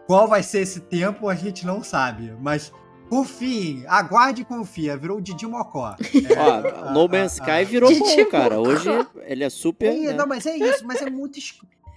Qual 0.07 0.29
vai 0.29 0.43
ser 0.43 0.61
esse 0.61 0.81
tempo, 0.81 1.29
a 1.29 1.35
gente 1.35 1.65
não 1.67 1.83
sabe, 1.83 2.35
mas 2.41 2.73
confiem, 3.09 3.85
aguarde 3.87 4.43
e 4.43 4.45
confia. 4.45 4.97
Virou 4.97 5.19
o 5.19 5.21
Didi 5.21 5.47
Mocó. 5.47 5.97
É, 5.99 6.39
Ó, 6.89 6.93
No 6.93 7.09
Man's 7.09 7.35
Sky 7.35 7.65
virou 7.65 7.91
bom, 7.99 8.25
cara. 8.31 8.61
Hoje 8.61 8.89
ele 9.23 9.45
é 9.45 9.51
super. 9.51 9.87
É, 9.87 10.09
né? 10.09 10.13
Não, 10.13 10.27
mas 10.27 10.45
é 10.45 10.57
isso, 10.57 10.87
mas 10.87 11.01
é 11.01 11.09
muito. 11.09 11.39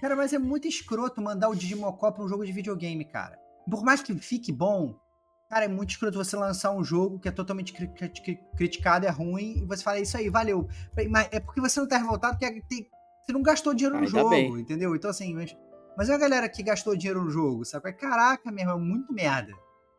Cara, 0.02 0.16
mas 0.16 0.32
é 0.32 0.38
muito 0.38 0.66
escroto 0.66 1.22
mandar 1.22 1.48
o 1.48 1.54
Didi 1.54 1.76
Mocó 1.76 2.10
pra 2.10 2.24
um 2.24 2.28
jogo 2.28 2.44
de 2.44 2.50
videogame, 2.50 3.04
cara. 3.04 3.38
Por 3.70 3.84
mais 3.84 4.02
que 4.02 4.12
fique 4.16 4.52
bom, 4.52 5.00
Cara, 5.48 5.66
é 5.66 5.68
muito 5.68 5.90
escroto 5.90 6.16
você 6.16 6.34
lançar 6.34 6.72
um 6.72 6.82
jogo 6.82 7.18
que 7.18 7.28
é 7.28 7.30
totalmente 7.30 7.74
cri 7.74 7.86
cri 7.86 8.38
criticado, 8.56 9.04
é 9.04 9.10
ruim, 9.10 9.58
e 9.58 9.66
você 9.66 9.82
fala, 9.82 10.00
isso 10.00 10.16
aí, 10.16 10.30
valeu. 10.30 10.66
Mas 11.10 11.28
é 11.30 11.38
porque 11.38 11.60
você 11.60 11.78
não 11.78 11.86
tá 11.86 11.98
revoltado, 11.98 12.38
porque 12.38 12.62
tem, 12.62 12.88
você 13.22 13.32
não 13.34 13.42
gastou 13.42 13.74
dinheiro 13.74 14.00
no 14.00 14.06
jogo, 14.06 14.58
entendeu? 14.58 14.96
Então, 14.96 15.10
assim, 15.10 15.34
mas, 15.34 15.54
mas 15.94 16.08
é 16.08 16.14
a 16.14 16.18
galera 16.18 16.48
que 16.48 16.62
gastou 16.62 16.96
dinheiro 16.96 17.22
no 17.22 17.28
jogo, 17.28 17.66
sabe? 17.66 17.92
Caraca, 17.92 18.50
meu 18.50 18.60
irmão, 18.60 18.80
muito 18.80 19.12
merda. 19.12 19.52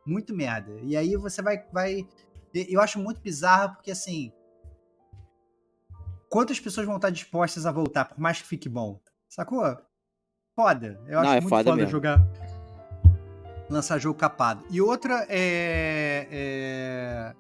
Muito 0.07 0.35
merda. 0.35 0.71
E 0.81 0.97
aí 0.97 1.15
você 1.15 1.39
vai. 1.43 1.63
vai 1.71 2.09
eu 2.51 2.81
acho 2.81 2.97
muito 2.97 3.21
bizarro, 3.21 3.75
porque 3.75 3.91
assim. 3.91 4.34
Quantas 6.31 6.59
pessoas 6.59 6.88
vão 6.88 6.95
estar 6.95 7.11
dispostas 7.11 7.67
a 7.67 7.71
voltar, 7.71 8.05
por 8.05 8.19
mais 8.19 8.41
que 8.41 8.47
fique 8.47 8.67
bom? 8.67 8.99
Sacou? 9.30 9.63
Foda. 10.55 11.01
Eu 11.07 11.19
acho 11.19 11.30
não, 11.30 11.35
é 11.35 11.41
muito 11.41 11.49
foda, 11.49 11.71
foda 11.71 11.88
jogar 11.88 12.27
lançar 13.69 13.97
jogo 13.97 14.17
capado. 14.17 14.63
E 14.69 14.80
outra 14.80 15.25
é, 15.30 16.27
é 16.31 17.35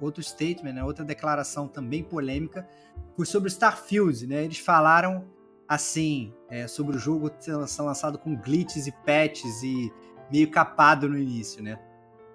outro 0.00 0.22
statement, 0.22 0.72
né, 0.72 0.84
outra 0.84 1.04
declaração 1.04 1.68
também 1.68 2.02
polêmica 2.02 2.66
foi 3.14 3.24
sobre 3.24 3.48
Starfield, 3.48 4.26
né? 4.26 4.44
Eles 4.44 4.58
falaram 4.58 5.24
assim 5.68 6.32
é, 6.48 6.66
sobre 6.66 6.96
o 6.96 6.98
jogo 6.98 7.30
ser 7.38 7.54
lançado 7.54 8.18
com 8.18 8.36
glitches 8.36 8.86
e 8.86 8.92
patches 8.92 9.62
e 9.62 9.92
meio 10.30 10.50
capado 10.50 11.08
no 11.08 11.18
início, 11.18 11.62
né? 11.62 11.78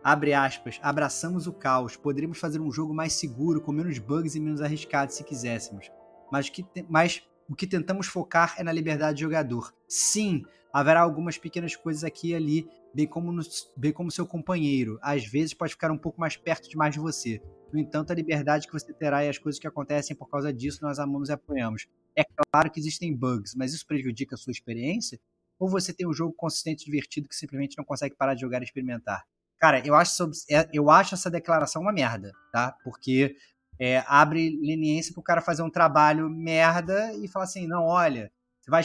Abre 0.03 0.34
aspas, 0.34 0.80
abraçamos 0.81 1.45
o 1.45 1.53
caos, 1.53 1.95
poderíamos 1.95 2.39
fazer 2.39 2.60
um 2.60 2.72
jogo 2.72 2.93
mais 2.93 3.14
seguro, 3.14 3.61
com 3.61 3.72
menos 3.72 3.99
bugs 3.99 4.34
e 4.35 4.39
menos 4.39 4.60
arriscado 4.60 5.14
se 5.14 5.23
quiséssemos. 5.23 5.91
Mas, 6.31 6.49
que, 6.49 6.65
mas 6.89 7.23
o 7.52 7.56
que 7.56 7.68
tentamos 7.68 8.07
focar 8.07 8.56
é 8.57 8.64
na 8.64 8.72
liberdade 8.72 9.15
do 9.15 9.19
jogador. 9.19 9.73
Sim, 9.86 10.45
haverá 10.72 11.02
algumas 11.02 11.38
pequenas 11.38 11.76
coisas 11.76 12.02
aqui 12.06 12.30
e 12.30 12.36
ali 12.36 12.69
bem 12.95 13.06
como, 13.06 13.30
no, 13.30 13.41
bem 13.76 13.91
como 13.91 14.10
seu 14.10 14.26
companheiro. 14.26 14.98
Às 15.02 15.26
vezes 15.26 15.53
pode 15.53 15.73
ficar 15.73 15.91
um 15.91 15.98
pouco 15.98 16.18
mais 16.18 16.38
perto 16.38 16.69
demais 16.69 16.94
de 16.94 17.02
você. 17.02 17.41
No 17.73 17.78
entanto, 17.78 18.11
a 18.11 18.15
liberdade 18.15 18.68
que 18.68 18.72
você 18.72 18.94
terá 18.94 19.26
e 19.26 19.28
as 19.28 19.38
coisas 19.38 19.60
que 19.60 19.68
acontecem 19.68 20.15
por 20.15 20.30
causa 20.30 20.53
disso 20.53 20.80
nós 20.82 20.98
amamos 20.98 21.28
e 21.28 21.34
apoiamos. 21.34 21.88
É 22.15 22.23
claro 22.23 22.72
que 22.72 22.80
existem 22.80 23.14
bugs, 23.14 23.53
mas 23.53 23.73
isso 23.73 23.86
prejudica 23.86 24.36
a 24.36 24.38
sua 24.38 24.52
experiência? 24.52 25.19
Ou 25.60 25.69
você 25.69 25.91
tem 25.91 26.07
um 26.07 26.14
jogo 26.14 26.34
consistente 26.34 26.84
e 26.84 26.86
divertido 26.86 27.28
que 27.28 27.36
simplesmente 27.36 27.78
não 27.78 27.84
consegue 27.84 28.15
parar 28.15 28.34
de 28.34 28.40
jogar 28.40 28.61
e 28.61 28.64
experimentar? 28.64 29.26
Cara, 29.60 29.86
eu 29.86 29.94
acho, 29.94 30.32
é, 30.49 30.69
eu 30.73 30.90
acho 30.90 31.15
essa 31.15 31.30
declaração 31.30 31.82
uma 31.82 31.91
merda, 31.91 32.32
tá? 32.52 32.72
Porque 32.84 33.36
é, 33.82 34.03
abre 34.06 34.60
leniência 34.62 35.12
pro 35.12 35.24
cara 35.24 35.41
fazer 35.41 35.64
um 35.64 35.70
trabalho 35.70 36.30
merda 36.30 37.16
e 37.16 37.28
falar 37.28 37.45
assim, 37.45 37.66
não, 37.66 37.86
olha, 37.86 38.32
você 38.60 38.70
vai 38.70 38.84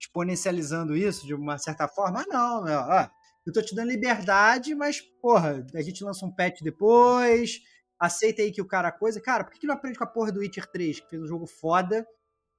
exponencializando 0.00 0.96
isso 0.96 1.26
de 1.26 1.34
uma 1.34 1.58
certa 1.58 1.86
forma. 1.86 2.22
Ah, 2.22 2.26
não, 2.26 2.64
meu, 2.64 2.78
ó, 2.78 3.06
eu 3.46 3.52
tô 3.52 3.60
te 3.60 3.74
dando 3.74 3.90
liberdade, 3.90 4.74
mas, 4.74 5.02
porra, 5.20 5.62
a 5.74 5.82
gente 5.82 6.02
lança 6.02 6.24
um 6.24 6.34
patch 6.34 6.62
depois, 6.62 7.60
aceita 8.00 8.40
aí 8.40 8.50
que 8.50 8.62
o 8.62 8.66
cara 8.66 8.90
coisa. 8.90 9.20
Cara, 9.20 9.44
por 9.44 9.52
que, 9.52 9.60
que 9.60 9.66
não 9.66 9.74
aprende 9.74 9.98
com 9.98 10.04
a 10.04 10.06
porra 10.06 10.32
do 10.32 10.40
Witcher 10.40 10.66
3, 10.66 11.00
que 11.00 11.10
fez 11.10 11.22
um 11.22 11.26
jogo 11.26 11.46
foda 11.46 12.06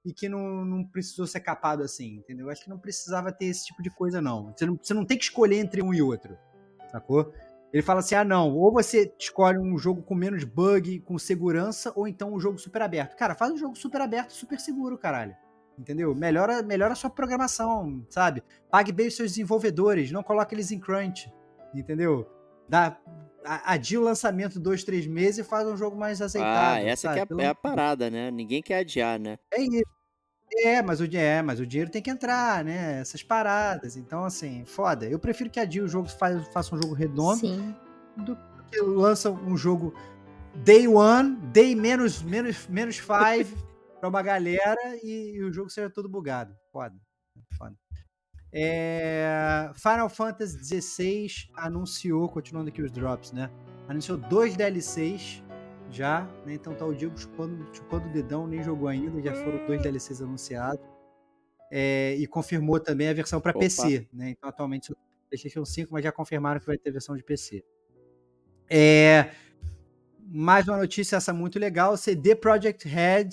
e 0.06 0.14
que 0.14 0.30
não, 0.30 0.64
não 0.64 0.86
precisou 0.86 1.26
ser 1.26 1.40
capado 1.40 1.82
assim, 1.82 2.18
entendeu? 2.18 2.52
Acho 2.52 2.64
que 2.64 2.70
não 2.70 2.78
precisava 2.78 3.32
ter 3.32 3.46
esse 3.46 3.66
tipo 3.66 3.82
de 3.82 3.90
coisa, 3.90 4.22
não. 4.22 4.54
Você, 4.56 4.68
não. 4.68 4.78
você 4.80 4.94
não 4.94 5.04
tem 5.04 5.18
que 5.18 5.24
escolher 5.24 5.58
entre 5.58 5.82
um 5.82 5.92
e 5.92 6.00
outro, 6.00 6.38
sacou? 6.92 7.34
Ele 7.72 7.84
fala 7.84 8.00
assim: 8.00 8.16
ah, 8.16 8.24
não, 8.24 8.56
ou 8.56 8.72
você 8.72 9.14
escolhe 9.20 9.58
um 9.58 9.78
jogo 9.78 10.02
com 10.02 10.16
menos 10.16 10.44
bug, 10.44 11.00
com 11.02 11.18
segurança, 11.18 11.94
ou 11.96 12.08
então 12.08 12.34
um 12.34 12.40
jogo 12.40 12.58
super 12.58 12.82
aberto. 12.82 13.16
Cara, 13.16 13.36
faz 13.36 13.52
um 13.52 13.58
jogo 13.58 13.76
super 13.76 14.02
aberto, 14.02 14.32
super 14.32 14.60
seguro, 14.60 14.98
caralho. 14.98 15.36
Entendeu? 15.78 16.14
Melhora, 16.14 16.62
melhora 16.62 16.94
a 16.94 16.96
sua 16.96 17.10
programação, 17.10 18.06
sabe? 18.10 18.44
Pague 18.70 18.92
bem 18.92 19.08
os 19.08 19.16
seus 19.16 19.32
desenvolvedores, 19.32 20.12
não 20.12 20.22
coloque 20.22 20.54
eles 20.54 20.72
em 20.72 20.80
crunch, 20.80 21.32
entendeu? 21.74 22.28
Dá, 22.68 23.00
adia 23.46 24.00
o 24.00 24.04
lançamento 24.04 24.60
dois, 24.60 24.84
três 24.84 25.08
meses 25.08 25.40
e 25.40 25.44
faz 25.44 25.66
um 25.66 25.78
jogo 25.78 25.98
mais 25.98 26.22
aceitável. 26.22 26.84
Ah, 26.86 26.90
essa 26.90 27.16
é, 27.18 27.22
a, 27.22 27.44
é 27.44 27.48
a 27.48 27.56
parada, 27.56 28.10
né? 28.10 28.30
Ninguém 28.30 28.62
quer 28.62 28.80
adiar, 28.80 29.18
né? 29.18 29.38
É 29.54 29.62
isso. 29.62 29.99
É, 30.52 30.82
mas 30.82 31.00
o, 31.00 31.06
é, 31.16 31.42
mas 31.42 31.60
o 31.60 31.66
dinheiro 31.66 31.92
tem 31.92 32.02
que 32.02 32.10
entrar, 32.10 32.64
né? 32.64 33.00
Essas 33.00 33.22
paradas. 33.22 33.96
Então, 33.96 34.24
assim, 34.24 34.66
foda. 34.66 35.06
Eu 35.06 35.20
prefiro 35.20 35.50
que 35.50 35.60
adie 35.60 35.82
o 35.82 35.88
jogo, 35.88 36.10
faz, 36.10 36.48
faça 36.48 36.76
um 36.76 36.82
jogo 36.82 36.94
redondo 36.94 37.40
Sim. 37.40 37.76
do 38.18 38.38
que 38.72 38.82
lança 38.82 39.32
um 39.32 39.56
jogo 39.56 39.94
day 40.64 40.88
one, 40.88 41.36
day 41.52 41.76
menos, 41.76 42.22
menos, 42.22 42.68
menos 42.68 42.98
five 42.98 43.56
pra 44.00 44.10
uma 44.10 44.22
galera 44.22 44.78
e, 45.04 45.36
e, 45.36 45.44
o 45.44 45.52
jogo 45.52 45.70
seja 45.70 45.90
todo 45.90 46.10
bugado. 46.10 46.56
Foda. 46.72 46.96
Foda. 47.58 47.76
É, 48.52 49.70
Final 49.76 50.10
Fantasy 50.10 50.82
XVI 50.82 51.28
anunciou, 51.56 52.28
continuando 52.28 52.70
aqui 52.70 52.82
os 52.82 52.92
drops, 52.92 53.32
né? 53.32 53.50
Anunciou 53.88 54.18
dois 54.18 54.56
DLCs 54.56 55.44
já, 55.92 56.24
né? 56.46 56.54
Então 56.54 56.74
tá 56.76 56.86
o 56.86 56.94
Diego 56.94 57.18
chupando, 57.18 57.68
chupando 57.74 58.08
o 58.08 58.12
dedão, 58.12 58.48
nem 58.48 58.64
jogou 58.64 58.88
ainda, 58.88 59.22
já 59.22 59.34
foram 59.44 59.66
dois 59.66 59.82
DLCs 59.82 60.22
anunciados. 60.22 60.86
É, 61.72 62.16
e 62.16 62.26
confirmou 62.26 62.80
também 62.80 63.10
a 63.10 63.14
versão 63.14 63.40
para 63.40 63.54
PC, 63.54 64.08
né? 64.12 64.32
Então 64.32 64.50
atualmente 64.50 64.94
PlayStation 65.30 65.64
5, 65.64 65.92
mas 65.92 66.04
já 66.04 66.12
confirmaram 66.12 66.60
que 66.60 66.66
vai 66.66 66.78
ter 66.78 66.92
versão 66.92 67.16
de 67.16 67.24
PC. 67.24 67.64
É, 68.70 69.32
mais 70.26 70.68
uma 70.68 70.78
notícia 70.78 71.16
essa 71.16 71.34
muito 71.34 71.60
legal, 71.60 71.96
CD 71.98 72.36
Projekt 72.36 72.88
Red 72.88 73.30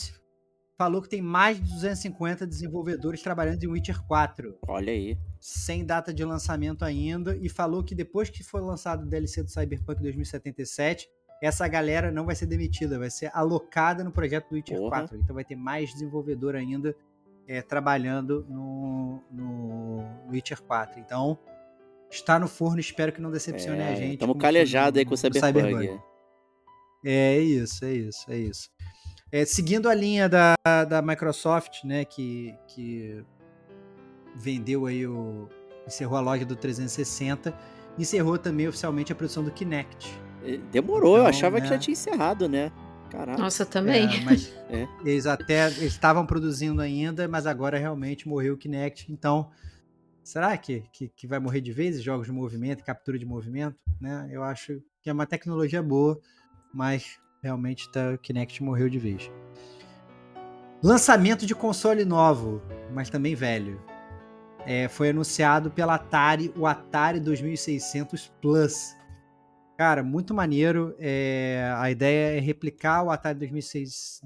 falou 0.77 1.01
que 1.01 1.09
tem 1.09 1.23
mais 1.23 1.57
de 1.57 1.73
250 1.73 2.47
desenvolvedores 2.47 3.23
trabalhando 3.23 3.63
em 3.65 3.67
Witcher 3.67 4.03
4. 4.07 4.59
Olha 4.69 4.93
aí. 4.93 5.17
Sem 5.41 5.85
data 5.85 6.13
de 6.13 6.25
lançamento 6.25 6.85
ainda 6.85 7.37
e 7.37 7.49
falou 7.49 7.83
que 7.83 7.95
depois 7.95 8.29
que 8.29 8.45
for 8.45 8.61
lançado 8.63 9.05
o 9.05 9.07
DLC 9.07 9.43
do 9.43 9.51
Cyberpunk 9.51 10.03
2077, 10.03 11.09
essa 11.43 11.67
galera 11.69 12.11
não 12.11 12.25
vai 12.25 12.35
ser 12.35 12.47
demitida, 12.47 12.99
vai 12.99 13.11
ser 13.11 13.31
alocada 13.35 14.03
no 14.03 14.11
projeto 14.11 14.49
do 14.49 14.55
Witcher 14.55 14.79
Porra. 14.79 15.01
4. 15.01 15.19
Então 15.19 15.35
vai 15.35 15.45
ter 15.45 15.57
mais 15.57 15.93
desenvolvedor 15.93 16.55
ainda 16.55 16.97
é, 17.47 17.63
trabalhando 17.63 18.45
no, 18.49 19.23
no 19.31 20.05
Witcher 20.31 20.63
4. 20.63 20.99
Então, 20.99 21.39
está 22.11 22.39
no 22.39 22.49
forno, 22.49 22.81
espero 22.81 23.13
que 23.13 23.21
não 23.21 23.31
decepcione 23.31 23.81
é, 23.81 23.89
a 23.89 23.95
gente. 23.95 24.15
Estamos 24.15 24.37
calejados 24.39 24.99
aí 24.99 25.05
com 25.05 25.15
o 25.15 25.17
Cyberpunk. 25.17 25.47
Cyberpunk. 25.47 26.01
É 27.05 27.39
isso, 27.39 27.85
é 27.85 27.93
isso, 27.93 28.25
é 28.29 28.37
isso. 28.37 28.71
É, 29.31 29.45
seguindo 29.45 29.89
a 29.89 29.95
linha 29.95 30.29
da, 30.29 30.55
da 30.89 31.03
Microsoft, 31.03 31.85
né, 31.85 32.05
que, 32.05 32.55
que 32.69 33.25
vendeu 34.35 34.87
aí 34.87 35.07
o. 35.07 35.49
encerrou 35.87 36.19
a 36.19 36.21
loja 36.21 36.45
do 36.45 36.57
360, 36.57 37.57
encerrou 37.99 38.39
também 38.39 38.69
oficialmente 38.69 39.13
a 39.13 39.15
produção 39.15 39.45
do 39.45 39.51
Kinect. 39.51 40.26
Demorou, 40.71 41.17
então, 41.17 41.25
eu 41.25 41.27
achava 41.27 41.57
né? 41.57 41.63
que 41.63 41.69
já 41.69 41.79
tinha 41.79 41.93
encerrado, 41.93 42.49
né? 42.49 42.71
Caraca. 43.11 43.41
Nossa, 43.41 43.65
também. 43.65 44.05
É, 44.05 44.21
mas 44.21 44.53
é. 44.69 44.87
eles 45.05 45.27
até 45.27 45.67
eles 45.67 45.83
estavam 45.83 46.27
produzindo 46.27 46.81
ainda, 46.81 47.29
mas 47.29 47.47
agora 47.47 47.79
realmente 47.79 48.29
morreu 48.29 48.55
o 48.55 48.57
Kinect. 48.57 49.13
Então, 49.13 49.51
será 50.23 50.57
que, 50.57 50.85
que, 50.93 51.09
que 51.09 51.27
vai 51.27 51.39
morrer 51.39 51.61
de 51.61 51.73
vez 51.73 52.03
jogos 52.03 52.27
de 52.27 52.33
movimento, 52.33 52.85
captura 52.85 53.19
de 53.19 53.25
movimento? 53.25 53.77
Né? 54.01 54.29
Eu 54.31 54.43
acho 54.43 54.83
que 55.03 55.11
é 55.11 55.13
uma 55.13 55.27
tecnologia 55.27 55.83
boa, 55.83 56.21
mas 56.73 57.19
realmente 57.43 57.91
tá, 57.91 58.13
o 58.13 58.19
Kinect 58.19 58.63
morreu 58.63 58.89
de 58.89 58.99
vez. 58.99 59.31
Lançamento 60.83 61.47
de 61.47 61.55
console 61.55 62.05
novo, 62.05 62.61
mas 62.93 63.09
também 63.09 63.35
velho. 63.35 63.81
É, 64.67 64.89
foi 64.89 65.11
anunciado 65.11 65.71
pela 65.71 65.95
Atari 65.95 66.53
o 66.57 66.67
Atari 66.67 67.21
2600 67.21 68.33
Plus 68.43 68.97
Cara, 69.77 70.03
muito 70.03 70.33
maneiro. 70.33 70.95
É, 70.99 71.71
a 71.77 71.91
ideia 71.91 72.37
é 72.37 72.41
replicar 72.41 73.03
o 73.03 73.11
Atari 73.11 73.39
2600, 73.39 74.21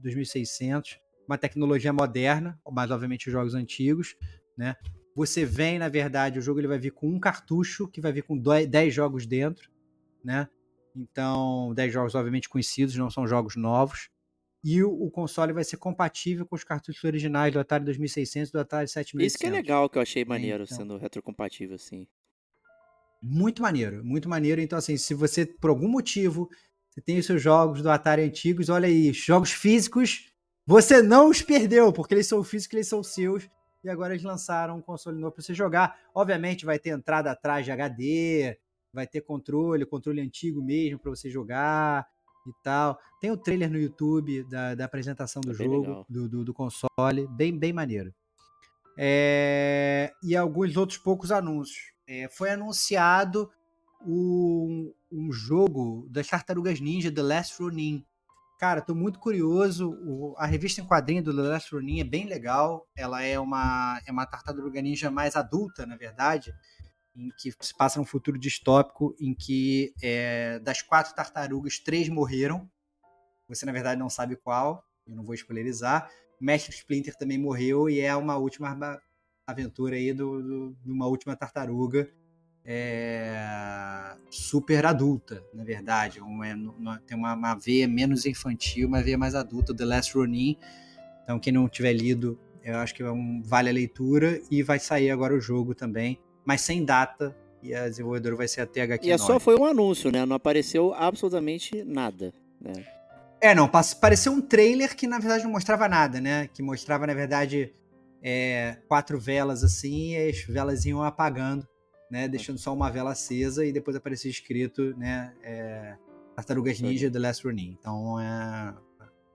2600, 0.00 0.98
uma 1.26 1.36
tecnologia 1.36 1.92
moderna, 1.92 2.58
mas 2.70 2.90
obviamente 2.90 3.30
jogos 3.30 3.54
antigos, 3.54 4.16
né? 4.56 4.76
Você 5.14 5.44
vem, 5.44 5.78
na 5.78 5.88
verdade, 5.88 6.38
o 6.38 6.42
jogo 6.42 6.60
ele 6.60 6.68
vai 6.68 6.78
vir 6.78 6.92
com 6.92 7.08
um 7.08 7.20
cartucho 7.20 7.88
que 7.88 8.00
vai 8.00 8.12
vir 8.12 8.22
com 8.22 8.38
10 8.38 8.94
jogos 8.94 9.26
dentro, 9.26 9.70
né? 10.24 10.48
Então, 10.96 11.74
10 11.74 11.92
jogos 11.92 12.14
obviamente 12.14 12.48
conhecidos, 12.48 12.96
não 12.96 13.10
são 13.10 13.26
jogos 13.26 13.56
novos. 13.56 14.08
E 14.64 14.82
o, 14.82 14.90
o, 14.90 15.10
console 15.10 15.52
vai 15.52 15.64
ser 15.64 15.76
compatível 15.76 16.46
com 16.46 16.54
os 16.54 16.62
cartuchos 16.62 17.02
originais 17.02 17.52
do 17.52 17.58
Atari 17.58 17.84
2600 17.84 18.50
e 18.50 18.52
do 18.52 18.60
Atari 18.60 18.86
7600. 18.86 19.26
Isso 19.26 19.38
que 19.38 19.46
é 19.46 19.50
legal, 19.50 19.90
que 19.90 19.98
eu 19.98 20.02
achei 20.02 20.24
maneiro, 20.24 20.62
então, 20.62 20.76
sendo 20.76 20.96
retrocompatível 20.96 21.74
assim. 21.74 22.06
Muito 23.22 23.62
maneiro, 23.62 24.04
muito 24.04 24.28
maneiro. 24.28 24.60
Então, 24.60 24.78
assim, 24.78 24.96
se 24.96 25.14
você, 25.14 25.46
por 25.46 25.70
algum 25.70 25.88
motivo, 25.88 26.50
você 26.90 27.00
tem 27.00 27.18
os 27.18 27.26
seus 27.26 27.40
jogos 27.40 27.80
do 27.80 27.90
Atari 27.90 28.22
antigos, 28.22 28.68
olha 28.68 28.88
aí, 28.88 29.12
jogos 29.12 29.52
físicos, 29.52 30.32
você 30.66 31.00
não 31.00 31.30
os 31.30 31.40
perdeu, 31.40 31.92
porque 31.92 32.14
eles 32.14 32.26
são 32.26 32.42
físicos, 32.42 32.74
eles 32.74 32.88
são 32.88 33.02
seus. 33.02 33.48
E 33.84 33.88
agora 33.88 34.12
eles 34.12 34.24
lançaram 34.24 34.76
um 34.76 34.82
console 34.82 35.18
novo 35.18 35.34
para 35.34 35.42
você 35.42 35.54
jogar. 35.54 35.98
Obviamente 36.14 36.64
vai 36.64 36.78
ter 36.78 36.90
entrada 36.90 37.30
atrás 37.30 37.64
de 37.64 37.72
HD, 37.72 38.58
vai 38.92 39.06
ter 39.06 39.20
controle, 39.22 39.86
controle 39.86 40.20
antigo 40.20 40.62
mesmo 40.62 40.98
para 40.98 41.10
você 41.10 41.30
jogar 41.30 42.06
e 42.46 42.52
tal. 42.62 42.98
Tem 43.20 43.30
o 43.30 43.36
trailer 43.36 43.70
no 43.70 43.78
YouTube 43.78 44.44
da, 44.44 44.74
da 44.74 44.84
apresentação 44.84 45.40
do 45.40 45.52
é 45.52 45.54
jogo, 45.54 46.06
do, 46.08 46.28
do, 46.28 46.44
do, 46.44 46.54
console, 46.54 47.26
bem, 47.30 47.56
bem 47.56 47.72
maneiro. 47.72 48.14
É... 48.96 50.12
E 50.22 50.36
alguns 50.36 50.76
outros 50.76 50.98
poucos 50.98 51.32
anúncios 51.32 51.92
é, 52.12 52.28
foi 52.28 52.50
anunciado 52.50 53.50
um, 54.06 54.92
um, 55.10 55.32
jogo 55.32 56.06
das 56.10 56.28
Tartarugas 56.28 56.78
Ninja, 56.78 57.10
The 57.10 57.22
Last 57.22 57.62
Ronin. 57.62 58.04
Cara, 58.58 58.82
tô 58.82 58.94
muito 58.94 59.18
curioso. 59.18 59.90
O, 60.04 60.34
a 60.36 60.44
revista 60.44 60.82
em 60.82 60.86
quadrinho 60.86 61.22
do 61.22 61.34
The 61.34 61.42
Last 61.42 61.74
Ronin 61.74 62.00
é 62.00 62.04
bem 62.04 62.26
legal. 62.26 62.86
Ela 62.94 63.22
é 63.22 63.40
uma, 63.40 63.98
é 64.06 64.12
uma 64.12 64.26
tartaruga 64.26 64.82
ninja 64.82 65.10
mais 65.10 65.36
adulta, 65.36 65.86
na 65.86 65.96
verdade, 65.96 66.52
em 67.16 67.30
que 67.38 67.50
se 67.58 67.74
passa 67.74 67.98
num 67.98 68.04
futuro 68.04 68.38
distópico 68.38 69.16
em 69.18 69.34
que 69.34 69.94
é, 70.02 70.58
das 70.58 70.82
quatro 70.82 71.14
tartarugas, 71.14 71.78
três 71.78 72.10
morreram. 72.10 72.70
Você, 73.48 73.64
na 73.64 73.72
verdade, 73.72 73.98
não 73.98 74.10
sabe 74.10 74.36
qual. 74.36 74.84
Eu 75.06 75.16
não 75.16 75.24
vou 75.24 75.34
spoilerizar. 75.34 76.10
O 76.38 76.44
Mestre 76.44 76.74
Splinter 76.74 77.16
também 77.16 77.38
morreu 77.38 77.88
e 77.88 78.00
é 78.00 78.14
uma 78.14 78.36
última 78.36 78.68
aventura 79.46 79.96
aí 79.96 80.12
do, 80.12 80.42
do, 80.42 80.76
de 80.84 80.92
uma 80.92 81.06
última 81.06 81.36
tartaruga 81.36 82.08
é, 82.64 84.14
super 84.30 84.86
adulta, 84.86 85.42
na 85.52 85.64
verdade. 85.64 86.20
Uma, 86.20 86.98
tem 87.06 87.16
uma, 87.16 87.34
uma 87.34 87.54
veia 87.54 87.88
menos 87.88 88.24
infantil, 88.24 88.88
uma 88.88 89.02
veia 89.02 89.18
mais 89.18 89.34
adulta, 89.34 89.74
The 89.74 89.84
Last 89.84 90.16
Ronin. 90.16 90.56
Então, 91.24 91.38
quem 91.38 91.52
não 91.52 91.68
tiver 91.68 91.92
lido, 91.92 92.38
eu 92.62 92.76
acho 92.76 92.94
que 92.94 93.02
é 93.02 93.10
um, 93.10 93.42
vale 93.44 93.68
a 93.68 93.72
leitura. 93.72 94.40
E 94.50 94.62
vai 94.62 94.78
sair 94.78 95.10
agora 95.10 95.34
o 95.34 95.40
jogo 95.40 95.74
também, 95.74 96.18
mas 96.44 96.60
sem 96.60 96.84
data. 96.84 97.36
E 97.62 97.74
a 97.74 97.88
desenvolvedora 97.88 98.34
vai 98.36 98.48
ser 98.48 98.60
a 98.60 98.66
THQ. 98.66 99.06
E 99.06 99.10
é 99.10 99.18
só 99.18 99.38
foi 99.38 99.56
um 99.56 99.64
anúncio, 99.64 100.10
né? 100.10 100.26
Não 100.26 100.34
apareceu 100.34 100.92
absolutamente 100.94 101.84
nada. 101.84 102.34
Né? 102.60 102.84
É, 103.40 103.54
não. 103.54 103.68
Pareceu 104.00 104.32
um 104.32 104.40
trailer 104.40 104.96
que 104.96 105.06
na 105.06 105.20
verdade 105.20 105.44
não 105.44 105.52
mostrava 105.52 105.88
nada, 105.88 106.20
né? 106.20 106.48
Que 106.52 106.60
mostrava, 106.60 107.06
na 107.06 107.14
verdade, 107.14 107.72
é, 108.22 108.76
quatro 108.86 109.18
velas 109.18 109.64
assim, 109.64 110.12
e 110.12 110.28
as 110.28 110.40
velas 110.42 110.84
iam 110.84 111.02
apagando, 111.02 111.66
né? 112.10 112.28
Deixando 112.28 112.58
só 112.58 112.72
uma 112.72 112.90
vela 112.90 113.10
acesa 113.12 113.64
e 113.66 113.72
depois 113.72 113.96
aparecia 113.96 114.30
escrito, 114.30 114.96
né? 114.96 115.34
É, 115.42 115.96
Tartarugas 116.36 116.80
Ninja 116.80 117.10
The 117.10 117.18
Last 117.18 117.44
Ronin. 117.44 117.76
Então, 117.78 118.20
é, 118.20 118.74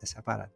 essa 0.01 0.17
é 0.17 0.19
a 0.19 0.23
parada. 0.23 0.53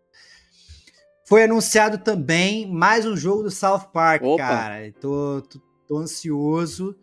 Foi 1.25 1.43
anunciado 1.43 1.97
também 1.97 2.69
mais 2.69 3.05
um 3.05 3.15
jogo 3.15 3.43
do 3.43 3.51
South 3.51 3.89
Park, 3.93 4.23
Opa. 4.23 4.37
cara. 4.37 4.91
Tô, 4.99 5.41
tô, 5.41 5.59
tô 5.87 5.97
ansioso. 5.97 6.95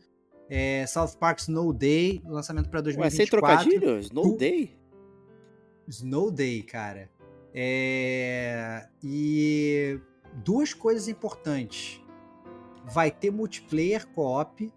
É, 0.51 0.87
South 0.87 1.17
Park 1.21 1.41
Snow 1.41 1.73
Day, 1.75 2.23
lançamento 2.25 2.71
para 2.71 2.81
2024. 2.81 3.03
Ué, 3.03 3.11
sem 3.11 3.27
trocadilho? 3.27 3.99
Snow 4.01 4.37
Day? 4.37 4.77
Snow 5.87 6.31
Day, 6.31 6.63
cara. 6.63 7.11
É, 7.55 8.87
e 9.03 10.01
duas 10.45 10.75
coisas 10.75 11.09
importantes. 11.09 12.01
vai 12.91 13.11
ter 13.11 13.31
multiplayer 13.31 14.07
co-op 14.09 14.73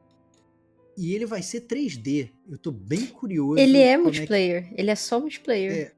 e 0.98 1.16
ele 1.16 1.26
vai 1.26 1.42
ser 1.42 1.62
3D. 1.62 2.30
Eu 2.50 2.58
tô 2.58 2.72
bem 2.72 3.06
curioso. 3.06 3.58
Ele 3.58 3.78
é 3.78 3.98
multiplayer, 3.98 4.66
é 4.66 4.68
que... 4.68 4.82
ele 4.82 4.92
é 4.92 4.96
só 4.96 5.20
multiplayer. 5.20 5.94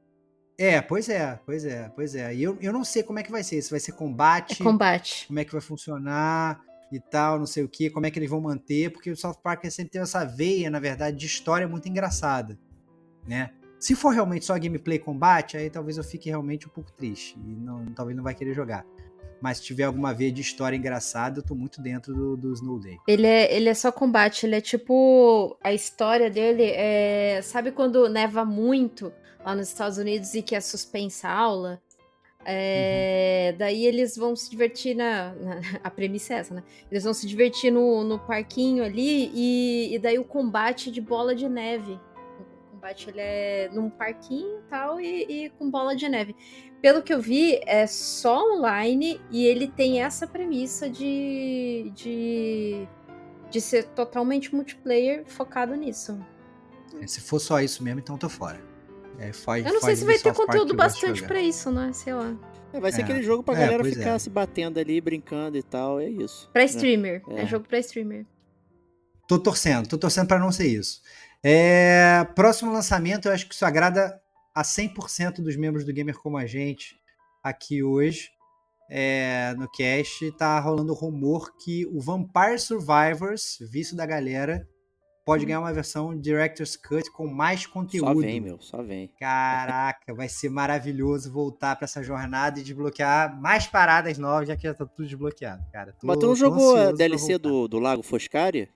É, 0.56 0.76
é, 0.76 0.80
pois 0.80 1.08
é, 1.08 1.40
pois 1.44 1.64
é, 1.64 1.88
pois 1.88 2.14
é. 2.14 2.34
E 2.34 2.42
eu, 2.42 2.56
eu 2.60 2.72
não 2.72 2.84
sei 2.84 3.02
como 3.02 3.18
é 3.18 3.22
que 3.22 3.32
vai 3.32 3.42
ser. 3.42 3.60
Se 3.60 3.70
vai 3.70 3.80
ser 3.80 3.92
combate. 3.92 4.62
É 4.62 4.64
combate. 4.64 5.26
Como 5.26 5.40
é 5.40 5.44
que 5.44 5.52
vai 5.52 5.60
funcionar 5.60 6.62
e 6.92 7.00
tal, 7.00 7.38
não 7.38 7.46
sei 7.46 7.64
o 7.64 7.68
que, 7.68 7.90
como 7.90 8.06
é 8.06 8.10
que 8.10 8.18
eles 8.18 8.30
vão 8.30 8.40
manter, 8.40 8.92
porque 8.92 9.10
o 9.10 9.16
South 9.16 9.40
Park 9.42 9.64
sempre 9.64 9.90
tem 9.90 10.00
essa 10.00 10.24
veia, 10.24 10.70
na 10.70 10.78
verdade, 10.78 11.16
de 11.16 11.26
história 11.26 11.66
muito 11.66 11.88
engraçada, 11.88 12.56
né? 13.26 13.50
Se 13.80 13.96
for 13.96 14.10
realmente 14.10 14.44
só 14.44 14.56
gameplay 14.58 14.98
combate, 14.98 15.56
aí 15.56 15.68
talvez 15.68 15.96
eu 15.98 16.04
fique 16.04 16.28
realmente 16.28 16.66
um 16.66 16.70
pouco 16.70 16.92
triste 16.92 17.36
e 17.38 17.54
não, 17.56 17.84
talvez 17.86 18.16
não 18.16 18.22
vai 18.22 18.34
querer 18.34 18.54
jogar. 18.54 18.86
Mas 19.44 19.58
se 19.58 19.64
tiver 19.64 19.84
alguma 19.84 20.14
veia 20.14 20.32
de 20.32 20.40
história 20.40 20.74
engraçada, 20.74 21.40
eu 21.40 21.42
tô 21.42 21.54
muito 21.54 21.82
dentro 21.82 22.14
do, 22.14 22.34
do 22.34 22.54
Snow 22.54 22.80
Day. 22.80 22.96
Ele 23.06 23.26
é, 23.26 23.54
ele 23.54 23.68
é 23.68 23.74
só 23.74 23.92
combate, 23.92 24.46
ele 24.46 24.56
é 24.56 24.60
tipo. 24.62 25.54
A 25.62 25.70
história 25.70 26.30
dele 26.30 26.62
é. 26.62 27.42
Sabe 27.42 27.70
quando 27.70 28.08
neva 28.08 28.42
muito 28.42 29.12
lá 29.44 29.54
nos 29.54 29.68
Estados 29.68 29.98
Unidos 29.98 30.32
e 30.32 30.40
que 30.40 30.56
é 30.56 30.60
suspensa 30.62 31.28
a 31.28 31.38
aula? 31.38 31.82
É, 32.42 33.50
uhum. 33.52 33.58
Daí 33.58 33.84
eles 33.84 34.16
vão 34.16 34.34
se 34.34 34.48
divertir 34.50 34.96
na, 34.96 35.34
na, 35.34 35.60
A 35.84 35.90
premissa 35.90 36.32
é 36.32 36.36
essa, 36.38 36.54
né? 36.54 36.62
Eles 36.90 37.04
vão 37.04 37.12
se 37.12 37.26
divertir 37.26 37.70
no, 37.70 38.02
no 38.02 38.18
parquinho 38.18 38.82
ali 38.82 39.30
e, 39.34 39.94
e 39.94 39.98
daí 39.98 40.18
o 40.18 40.24
combate 40.24 40.90
de 40.90 41.02
bola 41.02 41.34
de 41.34 41.50
neve 41.50 42.00
combate 42.84 43.08
ele 43.08 43.20
é 43.20 43.70
num 43.72 43.88
parquinho 43.88 44.60
tal, 44.68 45.00
e, 45.00 45.46
e 45.46 45.50
com 45.50 45.70
bola 45.70 45.96
de 45.96 46.06
neve. 46.06 46.36
Pelo 46.82 47.02
que 47.02 47.14
eu 47.14 47.20
vi, 47.20 47.58
é 47.64 47.86
só 47.86 48.54
online 48.54 49.18
e 49.30 49.46
ele 49.46 49.68
tem 49.68 50.02
essa 50.02 50.26
premissa 50.26 50.90
de, 50.90 51.90
de, 51.94 52.86
de 53.50 53.60
ser 53.60 53.84
totalmente 53.84 54.54
multiplayer 54.54 55.24
focado 55.26 55.74
nisso. 55.74 56.20
É, 57.00 57.06
se 57.06 57.22
for 57.22 57.40
só 57.40 57.58
isso 57.60 57.82
mesmo, 57.82 58.00
então 58.00 58.18
tô 58.18 58.28
fora. 58.28 58.60
É, 59.18 59.32
faz, 59.32 59.64
eu 59.64 59.72
não 59.72 59.80
sei 59.80 59.96
se 59.96 60.04
vai 60.04 60.18
ter 60.18 60.34
conteúdo 60.34 60.74
bastante 60.74 61.22
para 61.22 61.40
isso, 61.40 61.70
né? 61.70 61.90
Sei 61.94 62.12
lá. 62.12 62.36
É, 62.70 62.80
vai 62.80 62.92
ser 62.92 63.00
é. 63.00 63.04
aquele 63.04 63.22
jogo 63.22 63.42
pra 63.42 63.54
é, 63.54 63.60
galera 63.60 63.84
ficar 63.84 64.16
é. 64.16 64.18
se 64.18 64.28
batendo 64.28 64.78
ali, 64.78 65.00
brincando 65.00 65.56
e 65.56 65.62
tal, 65.62 66.00
é 66.00 66.10
isso. 66.10 66.50
Pra 66.52 66.62
né? 66.62 66.66
streamer. 66.66 67.22
É, 67.30 67.46
jogo 67.46 67.66
pra 67.66 67.78
streamer. 67.78 68.26
Tô 69.26 69.38
torcendo, 69.38 69.88
tô 69.88 69.96
torcendo 69.96 70.26
pra 70.26 70.38
não 70.38 70.52
ser 70.52 70.66
isso. 70.66 71.00
É, 71.46 72.24
próximo 72.34 72.72
lançamento, 72.72 73.28
eu 73.28 73.32
acho 73.32 73.46
que 73.46 73.54
isso 73.54 73.66
agrada 73.66 74.18
a 74.54 74.62
100% 74.62 75.42
dos 75.42 75.56
membros 75.56 75.84
do 75.84 75.92
Gamer 75.92 76.16
Como 76.16 76.38
a 76.38 76.46
Gente 76.46 76.98
aqui 77.42 77.82
hoje. 77.82 78.30
É, 78.88 79.54
no 79.58 79.68
cast, 79.70 80.30
tá 80.32 80.58
rolando 80.58 80.94
rumor 80.94 81.54
que 81.56 81.86
o 81.86 82.00
Vampire 82.00 82.58
Survivors, 82.58 83.58
visto 83.60 83.94
da 83.94 84.06
galera, 84.06 84.66
pode 85.24 85.44
ganhar 85.44 85.60
uma 85.60 85.72
versão 85.72 86.18
Director's 86.18 86.76
Cut 86.76 87.10
com 87.10 87.26
mais 87.26 87.66
conteúdo. 87.66 88.06
Só 88.06 88.20
vem, 88.20 88.40
meu, 88.40 88.60
só 88.60 88.82
vem. 88.82 89.10
Caraca, 89.18 90.14
vai 90.14 90.28
ser 90.28 90.48
maravilhoso 90.48 91.30
voltar 91.30 91.76
para 91.76 91.84
essa 91.84 92.02
jornada 92.02 92.60
e 92.60 92.62
desbloquear 92.62 93.38
mais 93.40 93.66
paradas 93.66 94.16
novas, 94.16 94.48
já 94.48 94.56
que 94.56 94.62
já 94.62 94.74
tá 94.74 94.86
tudo 94.86 95.06
desbloqueado, 95.06 95.62
cara. 95.72 95.92
Tô, 95.92 96.06
Mas 96.06 96.18
tu 96.18 96.26
não 96.26 96.36
jogou 96.36 96.76
a 96.76 96.92
DLC 96.92 97.38
do, 97.38 97.66
do 97.68 97.78
Lago 97.78 98.02
Foscari? 98.02 98.70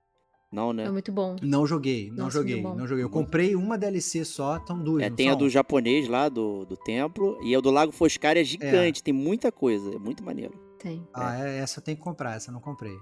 Não, 0.51 0.73
né? 0.73 0.85
É 0.85 0.91
muito 0.91 1.13
bom. 1.13 1.37
Não 1.43 1.67
joguei, 1.67 2.09
não 2.09 2.25
Nossa, 2.25 2.39
joguei, 2.39 2.63
não 2.63 2.87
joguei. 2.87 3.05
Eu 3.05 3.11
comprei 3.11 3.55
uma 3.55 3.77
DLC 3.77 4.25
só, 4.25 4.59
tão 4.59 4.83
duas. 4.83 5.03
É, 5.03 5.11
tem 5.11 5.29
a 5.31 5.35
do 5.35 5.49
japonês 5.49 6.09
lá, 6.09 6.29
do, 6.29 6.65
do 6.65 6.77
templo, 6.77 7.39
e 7.43 7.55
a 7.55 7.61
do 7.61 7.71
Lago 7.71 7.93
Foscari 7.93 8.41
é 8.41 8.45
gigante, 8.45 9.01
é. 9.01 9.05
tem 9.05 9.13
muita 9.13 9.53
coisa, 9.53 9.95
é 9.95 9.99
muito 9.99 10.25
maneiro. 10.25 10.55
Tem. 10.79 11.07
Ah, 11.13 11.39
é. 11.39 11.59
essa 11.59 11.83
tem 11.83 11.95
que 11.95 12.01
comprar, 12.01 12.37
essa 12.37 12.51
não 12.51 12.61
comprei. 12.61 12.97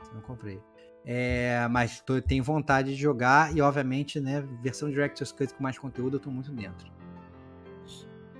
Essa 0.00 0.12
não 0.14 0.20
comprei. 0.20 0.60
É, 1.04 1.66
mas 1.68 2.00
tô, 2.00 2.20
tenho 2.22 2.44
vontade 2.44 2.94
de 2.94 3.00
jogar 3.00 3.56
e, 3.56 3.60
obviamente, 3.60 4.20
né, 4.20 4.46
versão 4.62 4.88
Director's 4.88 5.32
Cut 5.32 5.52
com 5.54 5.62
mais 5.62 5.76
conteúdo, 5.76 6.16
eu 6.16 6.20
tô 6.20 6.30
muito 6.30 6.52
dentro. 6.52 6.90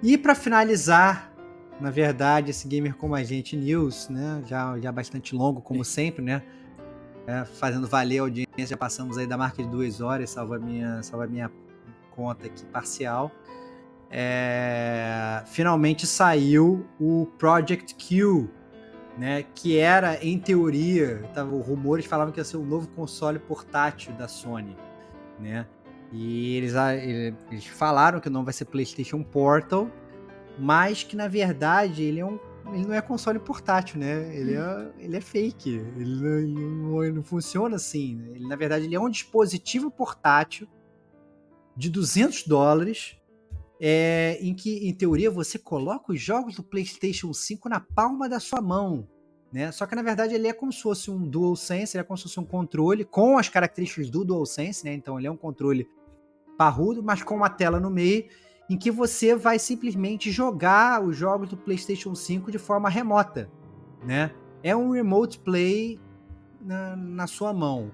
E 0.00 0.16
para 0.16 0.34
finalizar, 0.34 1.32
na 1.80 1.90
verdade, 1.90 2.50
esse 2.50 2.68
Gamer 2.68 2.94
Como 2.96 3.14
a 3.14 3.22
Gente 3.24 3.56
News, 3.56 4.08
né, 4.08 4.42
já, 4.46 4.78
já 4.78 4.92
bastante 4.92 5.34
longo, 5.34 5.60
como 5.60 5.82
sempre, 5.84 6.22
né, 6.22 6.42
é, 7.26 7.44
fazendo 7.44 7.86
valer 7.86 8.18
a 8.18 8.22
audiência, 8.22 8.66
já 8.66 8.76
passamos 8.76 9.18
aí 9.18 9.26
da 9.26 9.36
marca 9.36 9.62
de 9.62 9.68
duas 9.68 10.00
horas, 10.00 10.30
salva 10.30 10.58
minha, 10.58 11.02
salva 11.02 11.26
minha 11.26 11.50
conta 12.14 12.46
aqui 12.46 12.64
parcial. 12.66 13.30
É, 14.10 15.42
finalmente 15.46 16.06
saiu 16.06 16.86
o 17.00 17.26
Project 17.38 17.94
Q, 17.94 18.48
né, 19.16 19.44
que 19.54 19.78
era, 19.78 20.22
em 20.22 20.38
teoria, 20.38 21.22
tava, 21.34 21.50
rumores 21.62 22.04
falavam 22.04 22.32
que 22.32 22.40
ia 22.40 22.44
ser 22.44 22.56
o 22.56 22.60
um 22.60 22.66
novo 22.66 22.88
console 22.88 23.38
portátil 23.38 24.12
da 24.14 24.28
Sony, 24.28 24.76
né? 25.38 25.66
E 26.12 26.56
eles, 26.56 26.74
eles 27.50 27.66
falaram 27.66 28.20
que 28.20 28.28
não 28.28 28.44
vai 28.44 28.52
ser 28.52 28.66
PlayStation 28.66 29.22
Portal, 29.22 29.90
mas 30.58 31.02
que 31.02 31.16
na 31.16 31.26
verdade 31.26 32.02
ele 32.02 32.20
é 32.20 32.26
um 32.26 32.38
ele 32.74 32.86
não 32.86 32.94
é 32.94 33.00
console 33.00 33.38
portátil, 33.38 33.98
né? 33.98 34.36
Ele 34.36 34.54
é, 34.54 34.92
ele 34.98 35.16
é 35.16 35.20
fake. 35.20 35.70
Ele 35.70 36.14
não, 36.16 36.38
ele 36.38 36.52
não, 36.52 37.04
ele 37.04 37.12
não 37.14 37.22
funciona 37.22 37.76
assim. 37.76 38.16
Né? 38.16 38.32
Ele, 38.36 38.46
na 38.46 38.56
verdade, 38.56 38.86
ele 38.86 38.94
é 38.94 39.00
um 39.00 39.08
dispositivo 39.08 39.90
portátil 39.90 40.68
de 41.76 41.88
200 41.90 42.46
dólares, 42.46 43.16
é, 43.80 44.38
em 44.40 44.54
que, 44.54 44.88
em 44.88 44.94
teoria, 44.94 45.30
você 45.30 45.58
coloca 45.58 46.12
os 46.12 46.20
jogos 46.20 46.54
do 46.54 46.62
PlayStation 46.62 47.32
5 47.32 47.68
na 47.68 47.80
palma 47.80 48.28
da 48.28 48.38
sua 48.38 48.60
mão. 48.60 49.08
Né? 49.52 49.70
Só 49.72 49.86
que, 49.86 49.94
na 49.94 50.02
verdade, 50.02 50.34
ele 50.34 50.48
é 50.48 50.52
como 50.52 50.72
se 50.72 50.82
fosse 50.82 51.10
um 51.10 51.28
DualSense, 51.28 51.96
ele 51.96 52.02
é 52.02 52.04
como 52.04 52.16
se 52.16 52.24
fosse 52.24 52.40
um 52.40 52.44
controle 52.44 53.04
com 53.04 53.36
as 53.36 53.48
características 53.48 54.10
do 54.10 54.24
DualSense, 54.24 54.84
né? 54.84 54.94
Então, 54.94 55.18
ele 55.18 55.26
é 55.26 55.30
um 55.30 55.36
controle 55.36 55.86
parrudo, 56.56 57.02
mas 57.02 57.22
com 57.22 57.34
uma 57.34 57.50
tela 57.50 57.78
no 57.78 57.90
meio 57.90 58.26
em 58.68 58.76
que 58.76 58.90
você 58.90 59.34
vai 59.34 59.58
simplesmente 59.58 60.30
jogar 60.30 61.02
os 61.02 61.16
jogos 61.16 61.48
do 61.48 61.56
PlayStation 61.56 62.14
5 62.14 62.50
de 62.50 62.58
forma 62.58 62.88
remota, 62.88 63.50
né? 64.04 64.32
É 64.62 64.74
um 64.74 64.90
remote 64.90 65.38
play 65.38 65.98
na, 66.60 66.96
na 66.96 67.26
sua 67.26 67.52
mão. 67.52 67.90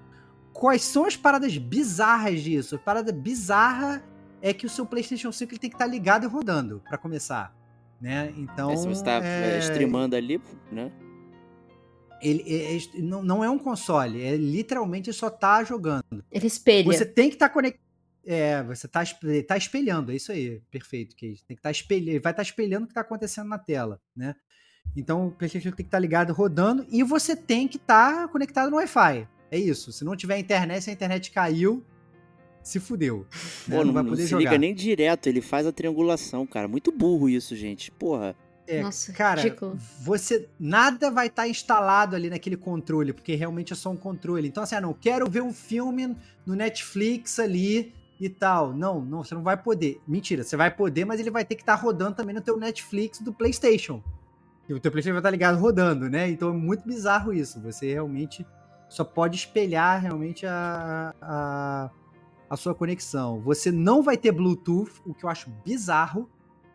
Quais 0.53 0.83
são 0.83 1.05
as 1.05 1.15
paradas 1.15 1.57
bizarras 1.57 2.41
disso? 2.41 2.75
A 2.75 2.79
parada 2.79 3.11
bizarra 3.11 4.03
é 4.41 4.53
que 4.53 4.65
o 4.65 4.69
seu 4.69 4.85
PlayStation 4.85 5.31
5 5.31 5.51
ele 5.51 5.59
tem 5.59 5.69
que 5.69 5.75
estar 5.75 5.85
tá 5.85 5.91
ligado 5.91 6.25
e 6.25 6.27
rodando 6.27 6.81
para 6.87 6.97
começar, 6.97 7.55
né? 7.99 8.33
Então, 8.37 8.71
é, 8.71 8.77
se 8.77 8.87
você 8.87 9.01
está 9.01 9.23
é... 9.23 9.59
streamando 9.59 10.15
ali, 10.15 10.41
né? 10.71 10.91
Ele, 12.21 12.43
é, 12.45 12.75
é, 12.75 13.01
não, 13.01 13.23
não 13.23 13.43
é 13.43 13.49
um 13.49 13.57
console, 13.57 14.21
é 14.21 14.35
literalmente 14.35 15.11
só 15.13 15.29
tá 15.29 15.63
jogando. 15.63 16.23
Ele 16.29 16.47
espelha. 16.47 16.85
Você 16.85 17.05
tem 17.05 17.29
que 17.29 17.35
estar 17.35 17.47
tá 17.47 17.53
conectado 17.53 17.88
é, 18.31 18.61
você 18.61 18.87
tá, 18.87 19.01
tá 19.47 19.57
espelhando, 19.57 20.11
é 20.11 20.15
isso 20.15 20.31
aí, 20.31 20.61
perfeito, 20.69 21.15
que 21.15 21.29
Tem 21.29 21.35
que 21.35 21.53
estar 21.53 21.61
tá 21.63 21.71
espelhando, 21.71 22.11
ele 22.11 22.19
vai 22.19 22.31
estar 22.31 22.43
tá 22.43 22.47
espelhando 22.47 22.83
o 22.83 22.85
que 22.85 22.91
está 22.91 23.01
acontecendo 23.01 23.47
na 23.47 23.57
tela, 23.57 23.99
né? 24.15 24.35
Então 24.95 25.27
o 25.27 25.31
PlayStation 25.31 25.69
tem 25.69 25.77
que 25.77 25.81
estar 25.81 25.97
tá 25.97 25.99
ligado 25.99 26.31
rodando 26.31 26.85
e 26.91 27.01
você 27.01 27.35
tem 27.35 27.67
que 27.67 27.77
estar 27.77 28.13
tá 28.13 28.27
conectado 28.27 28.69
no 28.69 28.77
Wi-Fi. 28.77 29.27
É 29.49 29.57
isso. 29.57 29.91
Se 29.91 30.05
não 30.05 30.15
tiver 30.15 30.37
internet, 30.37 30.83
se 30.83 30.91
a 30.91 30.93
internet 30.93 31.31
caiu, 31.31 31.83
se 32.61 32.79
fudeu. 32.79 33.25
Né? 33.67 33.75
Pô, 33.75 33.77
não, 33.77 33.85
não 33.85 33.93
vai 33.93 34.03
poder 34.03 34.21
não 34.21 34.23
se 34.23 34.29
jogar. 34.29 34.43
liga 34.43 34.57
nem 34.59 34.75
direto, 34.75 35.25
ele 35.27 35.41
faz 35.41 35.65
a 35.65 35.71
triangulação, 35.71 36.45
cara. 36.45 36.67
Muito 36.67 36.91
burro 36.91 37.29
isso, 37.29 37.55
gente. 37.55 37.89
Porra. 37.91 38.35
É, 38.67 38.83
Nossa, 38.83 39.11
cara, 39.11 39.41
ridículo. 39.41 39.75
você 40.01 40.47
nada 40.59 41.09
vai 41.09 41.27
estar 41.27 41.43
tá 41.43 41.47
instalado 41.47 42.15
ali 42.15 42.29
naquele 42.29 42.57
controle, 42.57 43.11
porque 43.11 43.33
realmente 43.33 43.73
é 43.73 43.75
só 43.75 43.89
um 43.89 43.97
controle. 43.97 44.47
Então 44.47 44.61
assim, 44.61 44.75
ah, 44.75 44.81
não 44.81 44.93
quero 44.93 45.27
ver 45.27 45.41
um 45.41 45.51
filme 45.51 46.15
no 46.45 46.53
Netflix 46.55 47.39
ali 47.39 47.91
e 48.19 48.27
tal. 48.27 48.73
Não, 48.73 49.01
não, 49.01 49.23
você 49.23 49.33
não 49.33 49.43
vai 49.43 49.55
poder. 49.55 50.01
Mentira, 50.07 50.43
você 50.43 50.57
vai 50.57 50.69
poder, 50.69 51.05
mas 51.05 51.19
ele 51.19 51.31
vai 51.31 51.45
ter 51.45 51.55
que 51.55 51.61
estar 51.61 51.77
tá 51.77 51.81
rodando 51.81 52.15
também 52.15 52.35
no 52.35 52.41
teu 52.41 52.57
Netflix 52.57 53.19
do 53.19 53.33
PlayStation. 53.33 54.03
E 54.67 54.73
o 54.73 54.79
teu 54.79 54.91
PlayStation 54.91 55.13
vai 55.13 55.19
estar 55.19 55.29
tá 55.29 55.31
ligado 55.31 55.59
rodando, 55.59 56.09
né? 56.09 56.29
Então 56.29 56.49
é 56.49 56.53
muito 56.53 56.85
bizarro 56.85 57.33
isso. 57.33 57.61
Você 57.61 57.93
realmente 57.93 58.45
só 58.89 59.03
pode 59.03 59.35
espelhar 59.35 60.01
realmente 60.01 60.45
a, 60.45 61.13
a, 61.21 61.89
a 62.49 62.57
sua 62.57 62.75
conexão. 62.75 63.39
Você 63.41 63.71
não 63.71 64.03
vai 64.03 64.17
ter 64.17 64.31
Bluetooth, 64.31 65.01
o 65.05 65.13
que 65.13 65.23
eu 65.23 65.29
acho 65.29 65.49
bizarro, 65.63 66.29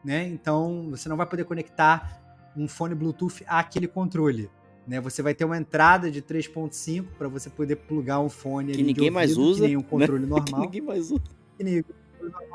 né? 0.04 0.26
Então 0.28 0.88
você 0.90 1.08
não 1.08 1.16
vai 1.16 1.26
poder 1.26 1.44
conectar 1.44 2.20
um 2.56 2.68
fone 2.68 2.94
Bluetooth 2.94 3.44
àquele 3.46 3.88
controle. 3.88 4.50
Né, 4.86 5.00
você 5.00 5.22
vai 5.22 5.34
ter 5.34 5.46
uma 5.46 5.56
entrada 5.56 6.10
de 6.10 6.20
3.5 6.20 7.06
para 7.16 7.26
você 7.26 7.48
poder 7.48 7.76
plugar 7.76 8.20
um 8.20 8.28
fone 8.28 8.72
que 8.72 8.82
ninguém 8.82 9.04
ouvido, 9.04 9.14
mais 9.14 9.36
usa, 9.36 9.62
que 9.62 9.68
nem 9.68 9.76
um 9.78 9.82
controle 9.82 10.24
né? 10.24 10.28
normal. 10.28 10.44
que 10.44 10.54
ninguém 10.54 10.80
mais 10.82 11.10
usa. 11.10 11.22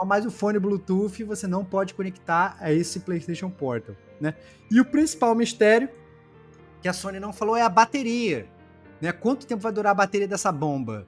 Mas 0.05 0.25
o 0.25 0.31
fone 0.31 0.59
Bluetooth 0.59 1.23
você 1.23 1.47
não 1.47 1.65
pode 1.65 1.93
conectar 1.95 2.55
a 2.59 2.71
esse 2.71 2.99
PlayStation 2.99 3.49
Portal, 3.49 3.95
né? 4.21 4.35
E 4.69 4.79
o 4.79 4.85
principal 4.85 5.33
mistério 5.33 5.89
que 6.81 6.87
a 6.87 6.93
Sony 6.93 7.19
não 7.19 7.33
falou 7.33 7.55
é 7.55 7.63
a 7.63 7.69
bateria, 7.69 8.47
né? 9.01 9.11
Quanto 9.11 9.47
tempo 9.47 9.61
vai 9.61 9.71
durar 9.71 9.91
a 9.91 9.95
bateria 9.95 10.27
dessa 10.27 10.51
bomba? 10.51 11.07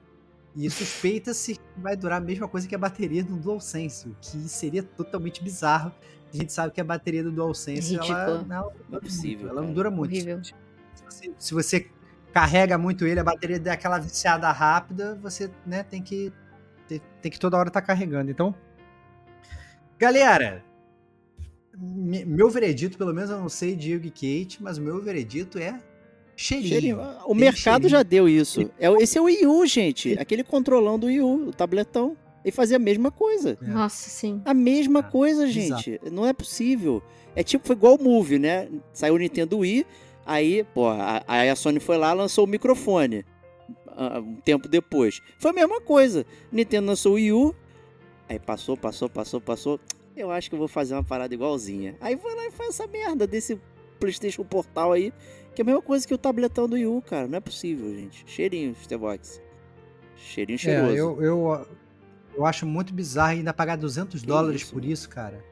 E 0.56 0.68
suspeita-se 0.68 1.54
que 1.54 1.60
vai 1.80 1.96
durar 1.96 2.20
a 2.20 2.24
mesma 2.24 2.46
coisa 2.46 2.68
que 2.68 2.74
a 2.74 2.78
bateria 2.78 3.24
do 3.24 3.36
DualSense, 3.36 4.08
o 4.08 4.16
que 4.20 4.36
seria 4.48 4.82
totalmente 4.82 5.42
bizarro. 5.42 5.92
A 6.32 6.36
gente 6.36 6.52
sabe 6.52 6.72
que 6.74 6.80
a 6.80 6.84
bateria 6.84 7.22
do 7.22 7.30
DualSense 7.30 7.96
ela, 7.96 8.42
não, 8.42 8.72
é 8.92 9.00
possível, 9.00 9.48
ela 9.48 9.62
não 9.62 9.72
dura 9.72 9.90
muito. 9.90 10.12
Horrível 10.12 10.40
se 11.38 11.54
você 11.54 11.88
carrega 12.32 12.78
muito 12.78 13.06
ele, 13.06 13.20
a 13.20 13.24
bateria 13.24 13.60
dá 13.60 13.74
aquela 13.74 13.98
viciada 13.98 14.50
rápida, 14.50 15.18
você 15.22 15.50
né, 15.66 15.82
tem 15.82 16.02
que 16.02 16.32
tem 17.20 17.30
que 17.30 17.38
toda 17.38 17.56
hora 17.56 17.68
estar 17.68 17.80
tá 17.80 17.86
carregando. 17.86 18.30
Então, 18.30 18.54
galera, 19.98 20.62
meu 21.74 22.50
veredito, 22.50 22.98
pelo 22.98 23.14
menos 23.14 23.30
eu 23.30 23.38
não 23.38 23.48
sei 23.48 23.74
Diego 23.74 24.06
e 24.06 24.10
Kate, 24.10 24.62
mas 24.62 24.78
o 24.78 24.82
meu 24.82 25.00
veredito 25.00 25.58
é 25.58 25.80
cheirinho. 26.36 26.68
cheirinho. 26.68 27.00
O 27.24 27.28
tem 27.28 27.36
mercado 27.36 27.82
cheirinho. 27.82 27.88
já 27.88 28.02
deu 28.02 28.28
isso. 28.28 28.70
É, 28.78 28.90
esse 29.02 29.16
é 29.16 29.20
o 29.20 29.24
Wii 29.24 29.46
U, 29.46 29.66
gente. 29.66 30.18
Aquele 30.18 30.44
controlão 30.44 30.98
do 30.98 31.06
Wii 31.06 31.20
U, 31.20 31.48
o 31.48 31.52
tabletão. 31.52 32.16
E 32.44 32.50
fazia 32.50 32.76
a 32.76 32.80
mesma 32.80 33.12
coisa. 33.12 33.56
É. 33.62 33.66
Nossa, 33.66 34.10
sim. 34.10 34.42
A 34.44 34.52
mesma 34.52 34.98
ah, 34.98 35.04
coisa, 35.04 35.46
gente. 35.46 35.92
Exato. 35.92 36.12
Não 36.12 36.26
é 36.26 36.32
possível. 36.32 37.00
É 37.36 37.42
tipo, 37.44 37.64
foi 37.64 37.76
igual 37.76 37.94
o 37.94 38.02
Move, 38.02 38.38
né? 38.38 38.68
Saiu 38.92 39.14
o 39.14 39.18
Nintendo 39.18 39.58
Wii, 39.58 39.86
aí, 40.26 40.64
pô, 40.74 40.86
aí 41.26 41.48
a 41.48 41.56
Sony 41.56 41.80
foi 41.80 41.96
lá 41.96 42.12
lançou 42.12 42.44
o 42.44 42.48
microfone. 42.48 43.24
Uh, 43.88 44.20
um 44.20 44.36
tempo 44.36 44.68
depois. 44.68 45.20
Foi 45.38 45.50
a 45.50 45.54
mesma 45.54 45.80
coisa. 45.80 46.24
Nintendo 46.50 46.86
lançou 46.86 47.12
o 47.12 47.14
Wii 47.16 47.32
U, 47.32 47.54
aí 48.28 48.38
passou, 48.38 48.76
passou, 48.76 49.08
passou, 49.08 49.40
passou. 49.40 49.80
Eu 50.16 50.30
acho 50.30 50.48
que 50.48 50.54
eu 50.54 50.58
vou 50.58 50.68
fazer 50.68 50.94
uma 50.94 51.04
parada 51.04 51.32
igualzinha. 51.34 51.96
Aí 52.00 52.16
vai 52.16 52.34
lá 52.34 52.46
e 52.46 52.50
faz 52.50 52.70
essa 52.70 52.86
merda 52.86 53.26
desse 53.26 53.60
PlayStation 53.98 54.44
Portal 54.44 54.92
aí, 54.92 55.12
que 55.54 55.60
é 55.60 55.62
a 55.62 55.66
mesma 55.66 55.82
coisa 55.82 56.06
que 56.06 56.14
o 56.14 56.18
tabletão 56.18 56.68
do 56.68 56.74
Wii 56.74 56.86
U, 56.86 57.02
cara. 57.02 57.28
Não 57.28 57.36
é 57.36 57.40
possível, 57.40 57.94
gente. 57.94 58.24
Cheirinho, 58.26 58.74
Stevox. 58.82 59.40
Cheirinho 60.16 60.58
cheiroso. 60.58 60.92
É, 60.92 61.00
eu, 61.00 61.22
eu, 61.22 61.66
eu 62.36 62.46
acho 62.46 62.66
muito 62.66 62.92
bizarro 62.92 63.32
ainda 63.32 63.52
pagar 63.52 63.76
200 63.76 64.20
que 64.20 64.26
dólares 64.26 64.62
isso? 64.62 64.72
por 64.72 64.84
isso, 64.84 65.08
cara. 65.08 65.44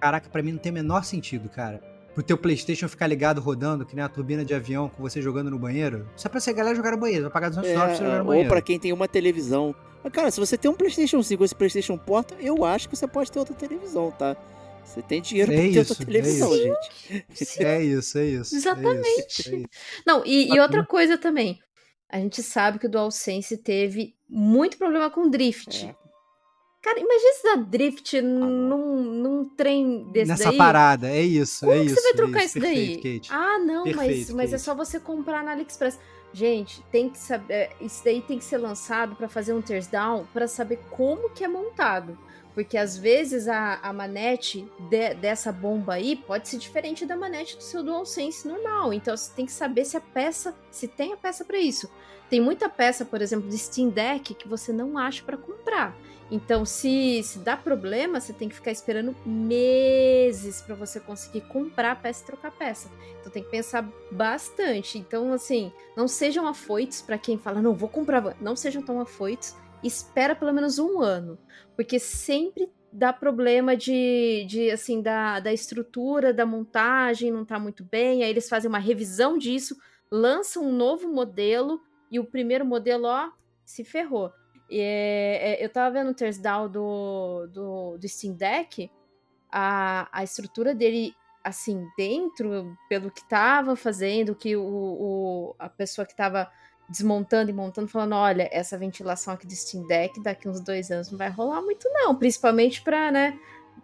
Caraca, 0.00 0.28
para 0.28 0.42
mim 0.42 0.52
não 0.52 0.58
tem 0.58 0.72
o 0.72 0.74
menor 0.74 1.04
sentido, 1.04 1.48
cara. 1.48 1.91
Pro 2.14 2.22
teu 2.22 2.36
PlayStation 2.36 2.88
ficar 2.88 3.06
ligado 3.06 3.40
rodando, 3.40 3.86
que 3.86 3.94
nem 3.94 4.04
a 4.04 4.08
turbina 4.08 4.44
de 4.44 4.54
avião 4.54 4.88
com 4.88 5.02
você 5.02 5.22
jogando 5.22 5.50
no 5.50 5.58
banheiro. 5.58 6.06
Só 6.14 6.28
pra 6.28 6.40
ser 6.40 6.52
galera 6.52 6.76
jogar 6.76 6.92
no 6.92 6.98
banheiro. 6.98 7.24
Vai 7.24 7.32
pagar 7.32 7.48
200 7.48 7.70
é, 7.70 7.74
dólares 7.74 7.98
pra 7.98 8.06
jogar 8.06 8.18
no 8.18 8.24
banheiro. 8.26 8.48
Ou 8.48 8.54
pra 8.54 8.62
quem 8.62 8.78
tem 8.78 8.92
uma 8.92 9.08
televisão. 9.08 9.74
Mas, 10.04 10.12
cara, 10.12 10.30
se 10.30 10.38
você 10.38 10.58
tem 10.58 10.70
um 10.70 10.74
PlayStation 10.74 11.22
5 11.22 11.44
esse 11.44 11.54
PlayStation 11.54 11.96
Porta, 11.96 12.34
eu 12.38 12.64
acho 12.64 12.88
que 12.88 12.96
você 12.96 13.06
pode 13.06 13.32
ter 13.32 13.38
outra 13.38 13.54
televisão, 13.54 14.10
tá? 14.10 14.36
Você 14.84 15.00
tem 15.00 15.22
dinheiro 15.22 15.52
é 15.52 15.56
pra 15.56 15.72
ter 15.72 15.78
outra 15.78 15.94
televisão, 16.04 16.52
é 16.52 16.58
gente. 16.58 17.62
É 17.64 17.82
isso, 17.82 18.18
é 18.18 18.26
isso. 18.26 18.56
Exatamente. 18.56 19.08
É 19.08 19.26
isso, 19.26 19.54
é 19.54 19.56
isso. 19.56 19.68
Não, 20.06 20.22
e, 20.26 20.54
e 20.54 20.60
outra 20.60 20.84
coisa 20.84 21.16
também. 21.16 21.58
A 22.10 22.18
gente 22.18 22.42
sabe 22.42 22.78
que 22.78 22.86
o 22.86 22.90
DualSense 22.90 23.56
teve 23.56 24.14
muito 24.28 24.76
problema 24.76 25.08
com 25.08 25.30
drift. 25.30 25.86
É. 25.86 26.01
Cara, 26.82 26.98
imagina 26.98 27.32
se 27.34 27.42
dá 27.44 27.54
drift 27.54 28.18
ah, 28.18 28.22
num, 28.22 29.02
num 29.02 29.44
trem 29.44 30.02
desse 30.10 30.28
Nessa 30.28 30.48
daí. 30.48 30.58
parada, 30.58 31.08
é 31.08 31.22
isso, 31.22 31.60
Como 31.60 31.72
é 31.72 31.78
que 31.78 31.86
isso. 31.86 31.94
você 31.94 32.02
vai 32.02 32.12
trocar 32.12 32.40
é 32.40 32.44
isso, 32.44 32.58
isso 32.58 32.66
daí? 32.66 32.94
Perfeito, 32.94 33.28
ah, 33.30 33.58
não, 33.60 33.84
Perfeito, 33.84 34.34
mas, 34.34 34.50
mas 34.50 34.52
é 34.52 34.58
só 34.58 34.74
você 34.74 34.98
comprar 34.98 35.44
na 35.44 35.52
AliExpress. 35.52 35.98
Gente, 36.32 36.82
tem 36.90 37.08
que 37.08 37.18
saber. 37.18 37.70
Isso 37.80 38.02
daí 38.04 38.20
tem 38.22 38.38
que 38.38 38.44
ser 38.44 38.56
lançado 38.56 39.14
para 39.14 39.28
fazer 39.28 39.52
um 39.52 39.62
tears 39.62 39.86
down 39.86 40.26
para 40.32 40.48
saber 40.48 40.80
como 40.90 41.30
que 41.30 41.44
é 41.44 41.48
montado. 41.48 42.18
Porque 42.54 42.76
às 42.76 42.98
vezes 42.98 43.48
a, 43.48 43.78
a 43.82 43.92
manete 43.92 44.66
de, 44.90 45.14
dessa 45.14 45.52
bomba 45.52 45.94
aí 45.94 46.16
pode 46.16 46.48
ser 46.48 46.58
diferente 46.58 47.06
da 47.06 47.16
manete 47.16 47.56
do 47.56 47.62
seu 47.62 47.82
DualSense 47.82 48.48
normal. 48.48 48.92
Então 48.92 49.16
você 49.16 49.30
tem 49.32 49.46
que 49.46 49.52
saber 49.52 49.84
se 49.84 49.96
a 49.96 50.00
peça, 50.00 50.54
se 50.70 50.88
tem 50.88 51.12
a 51.12 51.16
peça 51.16 51.44
para 51.44 51.58
isso. 51.58 51.88
Tem 52.28 52.40
muita 52.40 52.68
peça, 52.68 53.04
por 53.04 53.20
exemplo, 53.22 53.48
de 53.48 53.58
Steam 53.58 53.90
Deck 53.90 54.34
que 54.34 54.48
você 54.48 54.72
não 54.72 54.98
acha 54.98 55.22
para 55.22 55.36
comprar. 55.36 55.96
Então, 56.30 56.64
se, 56.64 57.22
se 57.22 57.38
dá 57.40 57.56
problema, 57.56 58.20
você 58.20 58.32
tem 58.32 58.48
que 58.48 58.54
ficar 58.54 58.70
esperando 58.70 59.14
meses 59.26 60.62
para 60.62 60.74
você 60.74 60.98
conseguir 60.98 61.42
comprar 61.42 61.92
a 61.92 61.96
peça 61.96 62.22
e 62.22 62.26
trocar 62.26 62.48
a 62.48 62.52
peça. 62.52 62.90
Então, 63.20 63.30
tem 63.30 63.42
que 63.42 63.50
pensar 63.50 63.86
bastante. 64.10 64.98
Então, 64.98 65.32
assim, 65.32 65.72
não 65.96 66.08
sejam 66.08 66.46
afoitos 66.46 67.02
para 67.02 67.18
quem 67.18 67.38
fala, 67.38 67.60
não, 67.60 67.74
vou 67.74 67.88
comprar. 67.88 68.36
Não 68.40 68.56
sejam 68.56 68.82
tão 68.82 69.00
afoitos. 69.00 69.54
Espera 69.82 70.34
pelo 70.34 70.52
menos 70.52 70.78
um 70.78 71.00
ano, 71.00 71.38
porque 71.76 71.98
sempre 71.98 72.70
dá 72.92 73.12
problema 73.12 73.74
de, 73.76 74.44
de 74.46 74.70
assim, 74.70 75.00
da, 75.00 75.40
da 75.40 75.52
estrutura, 75.52 76.32
da 76.32 76.44
montagem, 76.44 77.30
não 77.32 77.44
tá 77.44 77.58
muito 77.58 77.82
bem. 77.82 78.22
Aí 78.22 78.30
eles 78.30 78.48
fazem 78.48 78.68
uma 78.68 78.78
revisão 78.78 79.38
disso, 79.38 79.76
lançam 80.10 80.64
um 80.64 80.72
novo 80.72 81.08
modelo 81.08 81.80
e 82.10 82.20
o 82.20 82.24
primeiro 82.24 82.66
modelo, 82.66 83.06
ó, 83.06 83.30
se 83.64 83.82
ferrou. 83.82 84.30
É, 84.80 85.60
é, 85.60 85.64
eu 85.64 85.68
tava 85.68 85.92
vendo 85.92 86.10
o 86.10 86.14
teardown 86.14 86.68
do, 86.68 87.46
do, 87.48 87.98
do 87.98 88.08
Steam 88.08 88.34
Deck, 88.34 88.90
a, 89.50 90.08
a 90.10 90.24
estrutura 90.24 90.74
dele, 90.74 91.14
assim, 91.44 91.86
dentro, 91.96 92.76
pelo 92.88 93.10
que 93.10 93.28
tava 93.28 93.76
fazendo, 93.76 94.34
que 94.34 94.56
o, 94.56 94.62
o, 94.62 95.54
a 95.58 95.68
pessoa 95.68 96.06
que 96.06 96.16
tava 96.16 96.50
desmontando 96.88 97.50
e 97.50 97.54
montando, 97.54 97.88
falando: 97.88 98.14
olha, 98.14 98.48
essa 98.50 98.78
ventilação 98.78 99.34
aqui 99.34 99.46
do 99.46 99.54
Steam 99.54 99.86
Deck 99.86 100.22
daqui 100.22 100.48
uns 100.48 100.60
dois 100.60 100.90
anos 100.90 101.10
não 101.10 101.18
vai 101.18 101.28
rolar 101.28 101.60
muito, 101.60 101.88
não. 101.90 102.14
Principalmente 102.14 102.82
para 102.82 103.10
né, 103.10 103.38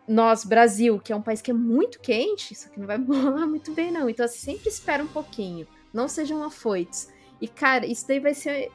nós, 0.07 0.45
Brasil, 0.45 0.99
que 0.99 1.13
é 1.13 1.17
um 1.17 1.23
país 1.23 1.43
que 1.43 1.51
é 1.51 1.55
muito 1.55 2.01
quente, 2.01 2.55
isso 2.55 2.69
aqui 2.69 2.81
não 2.81 2.87
vai 2.87 2.97
rolar 3.03 3.47
muito 3.47 3.73
bem, 3.73 3.91
não. 3.91 4.09
Então, 4.09 4.25
assim, 4.25 4.39
sempre 4.39 4.69
espera 4.69 5.03
um 5.03 5.09
pouquinho. 5.09 5.67
Não 5.93 6.09
sejam 6.09 6.43
afoitos. 6.43 7.09
E, 7.41 7.47
cara, 7.47 7.87
isso 7.87 8.07
daí 8.07 8.21
vai 8.21 8.35
ser 8.35 8.71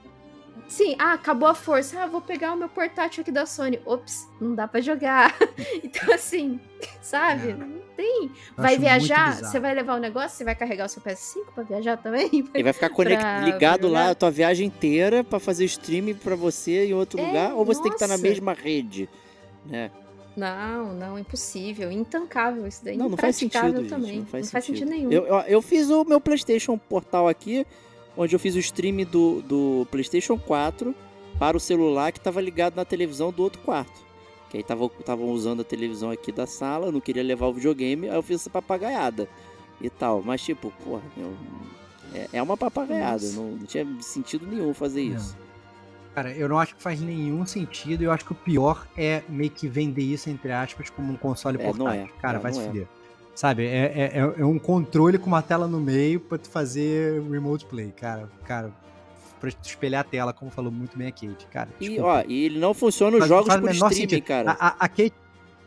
Sim, 0.67 0.95
ah, 0.97 1.13
acabou 1.13 1.47
a 1.47 1.53
força. 1.53 2.01
Ah, 2.01 2.07
vou 2.07 2.21
pegar 2.21 2.53
o 2.53 2.57
meu 2.57 2.69
portátil 2.69 3.21
aqui 3.21 3.31
da 3.31 3.45
Sony. 3.45 3.79
Ops, 3.85 4.27
não 4.39 4.55
dá 4.55 4.67
para 4.67 4.81
jogar. 4.81 5.35
então, 5.83 6.13
assim, 6.13 6.59
sabe? 7.01 7.49
É. 7.49 7.53
Não 7.53 7.81
tem. 7.95 8.31
Vai 8.57 8.77
viajar, 8.77 9.37
você 9.37 9.59
vai 9.59 9.73
levar 9.73 9.95
o 9.95 9.99
negócio, 9.99 10.37
você 10.37 10.43
vai 10.43 10.55
carregar 10.55 10.85
o 10.85 10.89
seu 10.89 11.01
PS5 11.01 11.53
para 11.53 11.63
viajar 11.63 11.97
também? 11.97 12.29
E 12.55 12.63
vai 12.63 12.73
ficar 12.73 12.89
pra, 12.89 13.39
ligado 13.41 13.81
pra 13.81 13.89
lá 13.89 14.09
a 14.11 14.15
tua 14.15 14.31
viagem 14.31 14.67
inteira 14.67 15.23
para 15.23 15.39
fazer 15.39 15.65
streaming 15.65 16.15
para 16.15 16.35
você 16.35 16.85
em 16.85 16.93
outro 16.93 17.19
é, 17.19 17.25
lugar? 17.25 17.53
Ou 17.53 17.65
você 17.65 17.79
nossa. 17.79 17.83
tem 17.83 17.91
que 17.91 18.03
estar 18.03 18.07
na 18.07 18.17
mesma 18.17 18.53
rede? 18.53 19.09
Né? 19.65 19.91
Não, 20.35 20.93
não, 20.93 21.19
impossível. 21.19 21.91
Intancável 21.91 22.65
isso 22.67 22.83
daí. 22.83 22.97
Não, 22.97 23.09
não 23.09 23.17
faz 23.17 23.35
sentido. 23.35 23.87
Também. 23.87 24.19
Não 24.19 24.25
faz, 24.25 24.45
não 24.45 24.51
faz 24.51 24.65
sentido. 24.65 24.89
sentido 24.89 24.89
nenhum. 24.89 25.11
Eu, 25.11 25.25
eu, 25.25 25.39
eu 25.41 25.61
fiz 25.61 25.89
o 25.89 26.03
meu 26.03 26.19
PlayStation 26.19 26.77
Portal 26.77 27.27
aqui 27.27 27.65
onde 28.15 28.35
eu 28.35 28.39
fiz 28.39 28.55
o 28.55 28.59
stream 28.59 29.05
do, 29.05 29.41
do 29.41 29.87
PlayStation 29.91 30.37
4 30.37 30.93
para 31.39 31.57
o 31.57 31.59
celular 31.59 32.11
que 32.11 32.19
estava 32.19 32.39
ligado 32.41 32.75
na 32.75 32.85
televisão 32.85 33.31
do 33.31 33.43
outro 33.43 33.61
quarto. 33.61 34.03
Que 34.49 34.57
aí 34.57 34.61
estavam 34.63 35.29
usando 35.31 35.61
a 35.61 35.63
televisão 35.63 36.11
aqui 36.11 36.31
da 36.31 36.45
sala, 36.45 36.91
não 36.91 37.01
queria 37.01 37.23
levar 37.23 37.47
o 37.47 37.53
videogame, 37.53 38.07
aí 38.07 38.15
eu 38.15 38.21
fiz 38.21 38.41
essa 38.41 38.49
papagaiada 38.49 39.27
e 39.81 39.89
tal. 39.89 40.21
Mas, 40.21 40.41
tipo, 40.41 40.71
porra, 40.83 41.01
eu, 41.17 41.33
é, 42.13 42.29
é, 42.33 42.41
uma 42.41 42.55
papagaiada, 42.55 43.27
não, 43.31 43.51
não, 43.51 43.65
tinha 43.65 43.85
sentido 44.01 44.45
nenhum 44.45 44.73
fazer 44.73 45.01
isso. 45.01 45.35
Cara, 46.13 46.31
eu 46.31 46.47
não 46.47 46.59
acho 46.59 46.75
que 46.75 46.83
faz 46.83 47.01
nenhum 47.01 47.43
sentido. 47.45 48.03
Eu 48.03 48.11
acho 48.11 48.23
que 48.23 48.33
o 48.33 48.35
pior 48.35 48.87
é 48.95 49.23
meio 49.27 49.49
que 49.49 49.67
vender 49.67 50.03
isso, 50.03 50.29
entre 50.29 50.51
aspas, 50.51 50.91
como 50.91 51.11
um 51.11 51.17
console 51.17 51.57
é, 51.57 51.65
portátil. 51.65 51.85
Não 51.85 51.91
é, 51.91 52.07
Cara, 52.21 52.37
vai 52.37 52.53
se 52.53 52.61
é. 52.61 52.87
Sabe, 53.35 53.65
é, 53.65 53.91
é, 53.95 54.11
é, 54.19 54.41
é 54.41 54.45
um 54.45 54.59
controle 54.59 55.17
com 55.17 55.27
uma 55.27 55.41
tela 55.41 55.67
no 55.67 55.79
meio 55.79 56.19
pra 56.19 56.37
tu 56.37 56.49
fazer 56.49 57.21
remote 57.23 57.65
play, 57.65 57.91
cara. 57.91 58.29
Cara, 58.45 58.71
pra 59.39 59.51
tu 59.51 59.67
espelhar 59.67 60.01
a 60.01 60.03
tela, 60.03 60.31
como 60.31 60.51
falou 60.51 60.71
muito 60.71 60.97
bem 60.97 61.07
a 61.07 61.11
Kate, 61.11 61.47
cara. 61.51 61.69
E, 61.81 61.99
ó, 61.99 62.23
e 62.27 62.45
ele 62.45 62.59
não 62.59 62.73
funciona 62.73 63.17
nos 63.17 63.27
jogos 63.27 63.53
por 63.55 63.71
streaming, 63.71 63.95
sentido. 63.95 64.23
cara. 64.23 64.51
A, 64.51 64.67
a, 64.67 64.75
a 64.85 64.87
Kate 64.87 65.13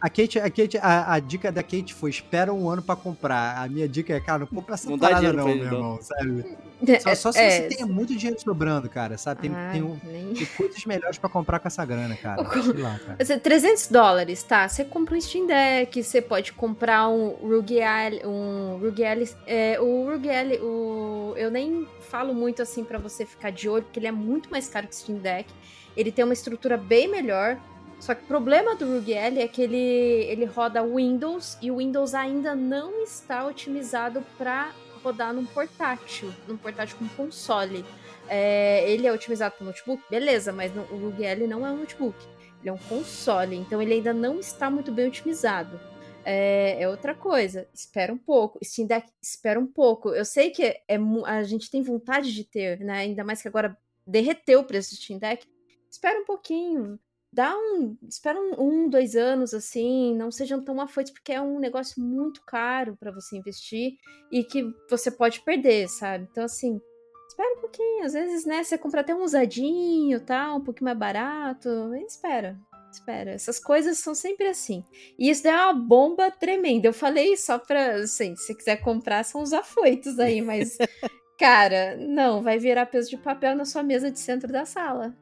a 0.01 0.11
Kate, 0.11 0.39
a, 0.39 0.51
Kate 0.51 0.79
a, 0.79 1.15
a, 1.15 1.19
dica 1.19 1.51
da 1.51 1.63
Kate 1.63 1.95
foi: 1.95 2.11
espera 2.11 2.53
um 2.53 2.69
ano 2.69 2.83
pra 2.83 2.95
comprar. 2.95 3.63
A 3.63 3.69
minha 3.69 3.89
dica 3.89 4.15
é, 4.15 4.21
cara, 4.21 4.41
não 4.41 4.47
compra 4.47 4.75
essa 4.75 4.91
não 4.91 4.99
parada, 4.99 5.33
não, 5.33 5.47
meu 5.47 5.57
irmão, 5.57 5.99
sabe? 6.03 6.57
É, 6.87 6.99
só, 7.01 7.15
só 7.15 7.33
se 7.33 7.39
é, 7.39 7.51
você 7.51 7.77
tem 7.77 7.87
muito 7.87 8.15
dinheiro 8.15 8.39
sobrando, 8.39 8.89
cara, 8.91 9.17
sabe? 9.17 9.43
Tem, 9.43 9.55
Ai, 9.55 9.73
tem, 9.73 9.83
um, 9.83 9.99
nem... 10.05 10.35
tem 10.35 10.47
coisas 10.47 10.85
melhores 10.85 11.17
pra 11.17 11.31
comprar 11.31 11.59
com 11.59 11.69
essa 11.69 11.85
grana, 11.85 12.15
cara. 12.15 12.43
lá, 12.77 12.99
cara. 12.99 13.39
300 13.41 13.89
dólares, 13.89 14.43
tá? 14.43 14.69
Você 14.69 14.85
compra 14.85 15.17
um 15.17 15.21
Steam 15.21 15.47
Deck, 15.47 16.03
você 16.03 16.21
pode 16.21 16.53
comprar 16.53 17.09
um 17.09 17.29
Rugiali. 17.29 18.21
Um 18.25 18.79
Rugiali 18.79 19.29
é, 19.47 19.81
o 19.81 20.11
Rugiali, 20.11 20.59
o, 20.61 21.33
eu 21.37 21.51
nem 21.51 21.89
falo 22.01 22.35
muito 22.35 22.61
assim 22.61 22.85
para 22.85 22.99
você 22.99 23.25
ficar 23.25 23.51
de 23.51 23.69
olho, 23.69 23.85
porque 23.85 23.99
ele 23.99 24.09
é 24.09 24.13
muito 24.13 24.51
mais 24.51 24.69
caro 24.69 24.87
que 24.87 24.95
o 24.95 24.97
Steam 24.97 25.19
Deck. 25.19 25.51
Ele 25.97 26.13
tem 26.13 26.25
uma 26.25 26.35
estrutura 26.35 26.77
bem 26.77 27.09
melhor. 27.09 27.59
Só 27.99 28.15
que 28.15 28.23
o 28.23 28.27
problema 28.27 28.77
do 28.77 28.87
Rugiel 28.87 29.39
é 29.39 29.49
que 29.49 29.63
ele, 29.63 29.77
ele 29.77 30.45
roda 30.45 30.85
Windows 30.85 31.59
e 31.63 31.71
o 31.71 31.79
Windows 31.79 32.15
ainda 32.15 32.55
não 32.55 33.03
está 33.03 33.47
otimizado 33.47 34.25
para 34.37 34.73
rodar 35.03 35.33
num 35.33 35.47
portátil, 35.47 36.33
num 36.47 36.57
portátil 36.57 36.97
com 36.99 37.09
console. 37.09 37.85
É, 38.29 38.91
ele 38.91 39.07
é 39.07 39.13
otimizado 39.13 39.55
para 39.57 39.67
notebook, 39.67 40.03
beleza, 40.11 40.53
mas 40.53 40.75
no, 40.75 40.83
o 40.83 41.11
Rugiel 41.11 41.49
não 41.49 41.67
é 41.67 41.71
um 41.71 41.79
notebook, 41.79 42.17
ele 42.61 42.69
é 42.69 42.73
um 42.73 42.79
console, 42.79 43.57
então 43.57 43.81
ele 43.81 43.95
ainda 43.95 44.13
não 44.13 44.41
está 44.41 44.69
muito 44.69 44.93
bem 44.93 45.07
otimizado. 45.07 45.81
É, 46.29 46.83
é, 46.83 46.89
outra 46.89 47.15
coisa. 47.15 47.69
Espera 47.73 48.13
um 48.13 48.19
pouco. 48.19 48.59
Steam 48.65 48.89
Deck, 48.89 49.09
espera 49.23 49.61
um 49.61 49.67
pouco. 49.67 50.09
Eu 50.09 50.25
sei 50.25 50.51
que 50.51 50.65
é, 50.65 50.99
a 51.25 51.45
gente 51.45 51.71
tem 51.71 51.83
vontade 51.83 52.35
de 52.35 52.43
ter, 52.43 52.81
né? 52.81 52.99
Ainda 52.99 53.23
mais 53.23 53.41
que 53.41 53.47
agora 53.47 53.79
derreteu 54.05 54.59
o 54.59 54.65
preço 54.65 54.91
do 54.91 54.97
Steam 54.97 55.21
Deck. 55.21 55.47
Espera 55.89 56.19
um 56.21 56.25
pouquinho 56.25 56.99
dá 57.37 57.55
um. 57.55 57.97
Espera 58.09 58.41
um, 58.41 58.55
um, 58.59 58.89
dois 58.89 59.15
anos 59.15 59.53
assim, 59.53 60.17
não 60.17 60.31
sejam 60.31 60.65
tão 60.65 60.81
afoitos, 60.81 61.13
porque 61.13 61.33
é 61.33 61.41
um 61.41 61.59
negócio 61.59 62.03
muito 62.03 62.41
caro 62.47 62.97
para 62.99 63.13
você 63.13 63.37
investir 63.37 63.93
e 64.33 64.43
que 64.43 64.65
você 64.89 65.11
pode 65.11 65.41
perder, 65.41 65.87
sabe? 65.89 66.27
Então, 66.31 66.45
assim, 66.45 66.81
Espera 67.29 67.55
um 67.55 67.61
pouquinho. 67.61 68.05
Às 68.05 68.15
vezes, 68.15 68.47
né, 68.47 68.65
você 68.65 68.79
compra 68.79 69.03
até 69.03 69.15
um 69.15 69.23
usadinho, 69.23 70.21
tá? 70.21 70.55
Um 70.55 70.63
pouquinho 70.63 70.87
mais 70.87 70.97
barato. 70.97 71.69
Espera. 71.97 72.57
Espera. 72.91 73.33
Essas 73.33 73.59
coisas 73.59 73.99
são 73.99 74.15
sempre 74.15 74.47
assim. 74.47 74.83
E 75.19 75.29
isso 75.29 75.47
é 75.47 75.53
uma 75.53 75.75
bomba 75.75 76.31
tremenda. 76.31 76.89
Eu 76.89 76.95
falei 76.95 77.37
só 77.37 77.59
pra, 77.59 77.97
assim, 77.97 78.35
se 78.37 78.55
quiser 78.55 78.77
comprar, 78.77 79.23
são 79.23 79.43
os 79.43 79.53
afoitos 79.53 80.19
aí, 80.19 80.41
mas. 80.41 80.79
cara, 81.39 81.97
não, 81.99 82.43
vai 82.43 82.59
virar 82.59 82.87
peso 82.87 83.11
de 83.11 83.19
papel 83.19 83.55
na 83.55 83.67
sua 83.67 83.83
mesa 83.83 84.11
de 84.11 84.19
centro 84.19 84.51
da 84.51 84.65
sala. 84.65 85.15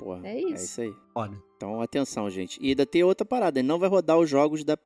Porra, 0.00 0.26
é 0.26 0.40
isso. 0.40 0.52
É 0.52 0.54
isso 0.54 0.80
aí. 0.80 0.94
Olha. 1.14 1.42
Então, 1.56 1.82
atenção, 1.82 2.30
gente. 2.30 2.58
E 2.62 2.70
ainda 2.70 2.86
tem 2.86 3.04
outra 3.04 3.26
parada. 3.26 3.58
Ele 3.58 3.68
não 3.68 3.78
vai 3.78 3.88
rodar 3.88 4.18
os 4.18 4.30
jogos 4.30 4.64
da, 4.64 4.78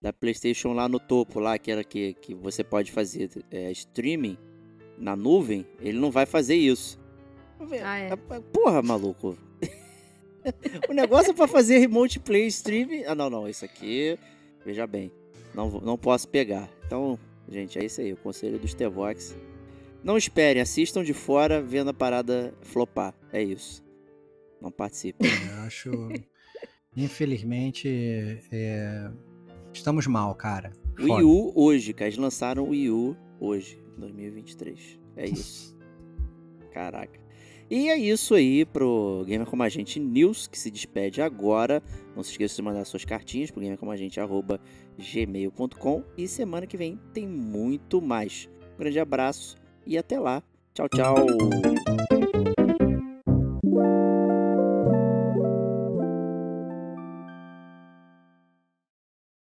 da 0.00 0.12
PlayStation 0.12 0.74
lá 0.74 0.86
no 0.86 1.00
topo, 1.00 1.40
lá, 1.40 1.58
que 1.58 1.72
era 1.72 1.82
que, 1.82 2.12
que 2.14 2.34
você 2.34 2.62
pode 2.62 2.92
fazer 2.92 3.30
é, 3.50 3.72
streaming 3.72 4.36
na 4.98 5.16
nuvem. 5.16 5.66
Ele 5.80 5.98
não 5.98 6.10
vai 6.10 6.26
fazer 6.26 6.54
isso. 6.54 7.00
Ah, 7.82 7.98
é. 7.98 8.16
Porra, 8.52 8.82
maluco. 8.82 9.38
o 10.88 10.92
negócio 10.92 11.30
é 11.30 11.34
pra 11.34 11.48
fazer 11.48 11.78
remote 11.78 12.20
play 12.20 12.46
streaming. 12.48 13.04
Ah, 13.04 13.14
não, 13.14 13.30
não. 13.30 13.48
Isso 13.48 13.64
aqui, 13.64 14.18
veja 14.66 14.86
bem. 14.86 15.10
Não, 15.54 15.70
não 15.80 15.96
posso 15.96 16.28
pegar. 16.28 16.68
Então, 16.84 17.18
gente, 17.48 17.78
é 17.78 17.84
isso 17.86 18.02
aí. 18.02 18.12
O 18.12 18.18
conselho 18.18 18.58
dos 18.58 18.74
Tevox. 18.74 19.34
Não 20.04 20.18
esperem, 20.18 20.60
assistam 20.60 21.02
de 21.02 21.14
fora 21.14 21.62
vendo 21.62 21.88
a 21.88 21.94
parada 21.94 22.52
flopar. 22.60 23.14
É 23.32 23.42
isso. 23.42 23.82
Não 24.62 24.70
participe. 24.70 25.26
É, 25.26 25.52
eu 25.52 25.60
acho. 25.62 25.90
Infelizmente, 26.96 27.88
é... 28.52 29.10
estamos 29.72 30.06
mal, 30.06 30.32
cara. 30.36 30.72
O 30.98 31.02
Wii 31.02 31.22
U 31.24 31.52
hoje, 31.56 31.92
cara. 31.92 32.08
Eles 32.08 32.18
lançaram 32.18 32.62
o 32.64 32.68
Wii 32.68 32.90
U 32.90 33.16
hoje, 33.40 33.82
2023. 33.98 35.00
É 35.16 35.26
isso. 35.28 35.76
Caraca. 36.72 37.20
E 37.68 37.88
é 37.88 37.96
isso 37.96 38.34
aí 38.34 38.64
pro 38.66 39.24
Gamer 39.26 39.46
Como 39.46 39.62
a 39.62 39.68
Gente 39.68 39.98
News, 39.98 40.46
que 40.46 40.58
se 40.58 40.70
despede 40.70 41.20
agora. 41.22 41.82
Não 42.14 42.22
se 42.22 42.32
esqueça 42.32 42.56
de 42.56 42.62
mandar 42.62 42.84
suas 42.84 43.02
cartinhas 43.04 43.50
pro 43.50 43.62
gamercomagente.gmail.com 43.62 46.04
e 46.16 46.28
semana 46.28 46.66
que 46.66 46.76
vem 46.76 47.00
tem 47.14 47.26
muito 47.26 48.02
mais. 48.02 48.50
Um 48.74 48.78
grande 48.78 49.00
abraço 49.00 49.56
e 49.86 49.96
até 49.96 50.20
lá. 50.20 50.42
Tchau, 50.74 50.88
tchau. 50.88 51.16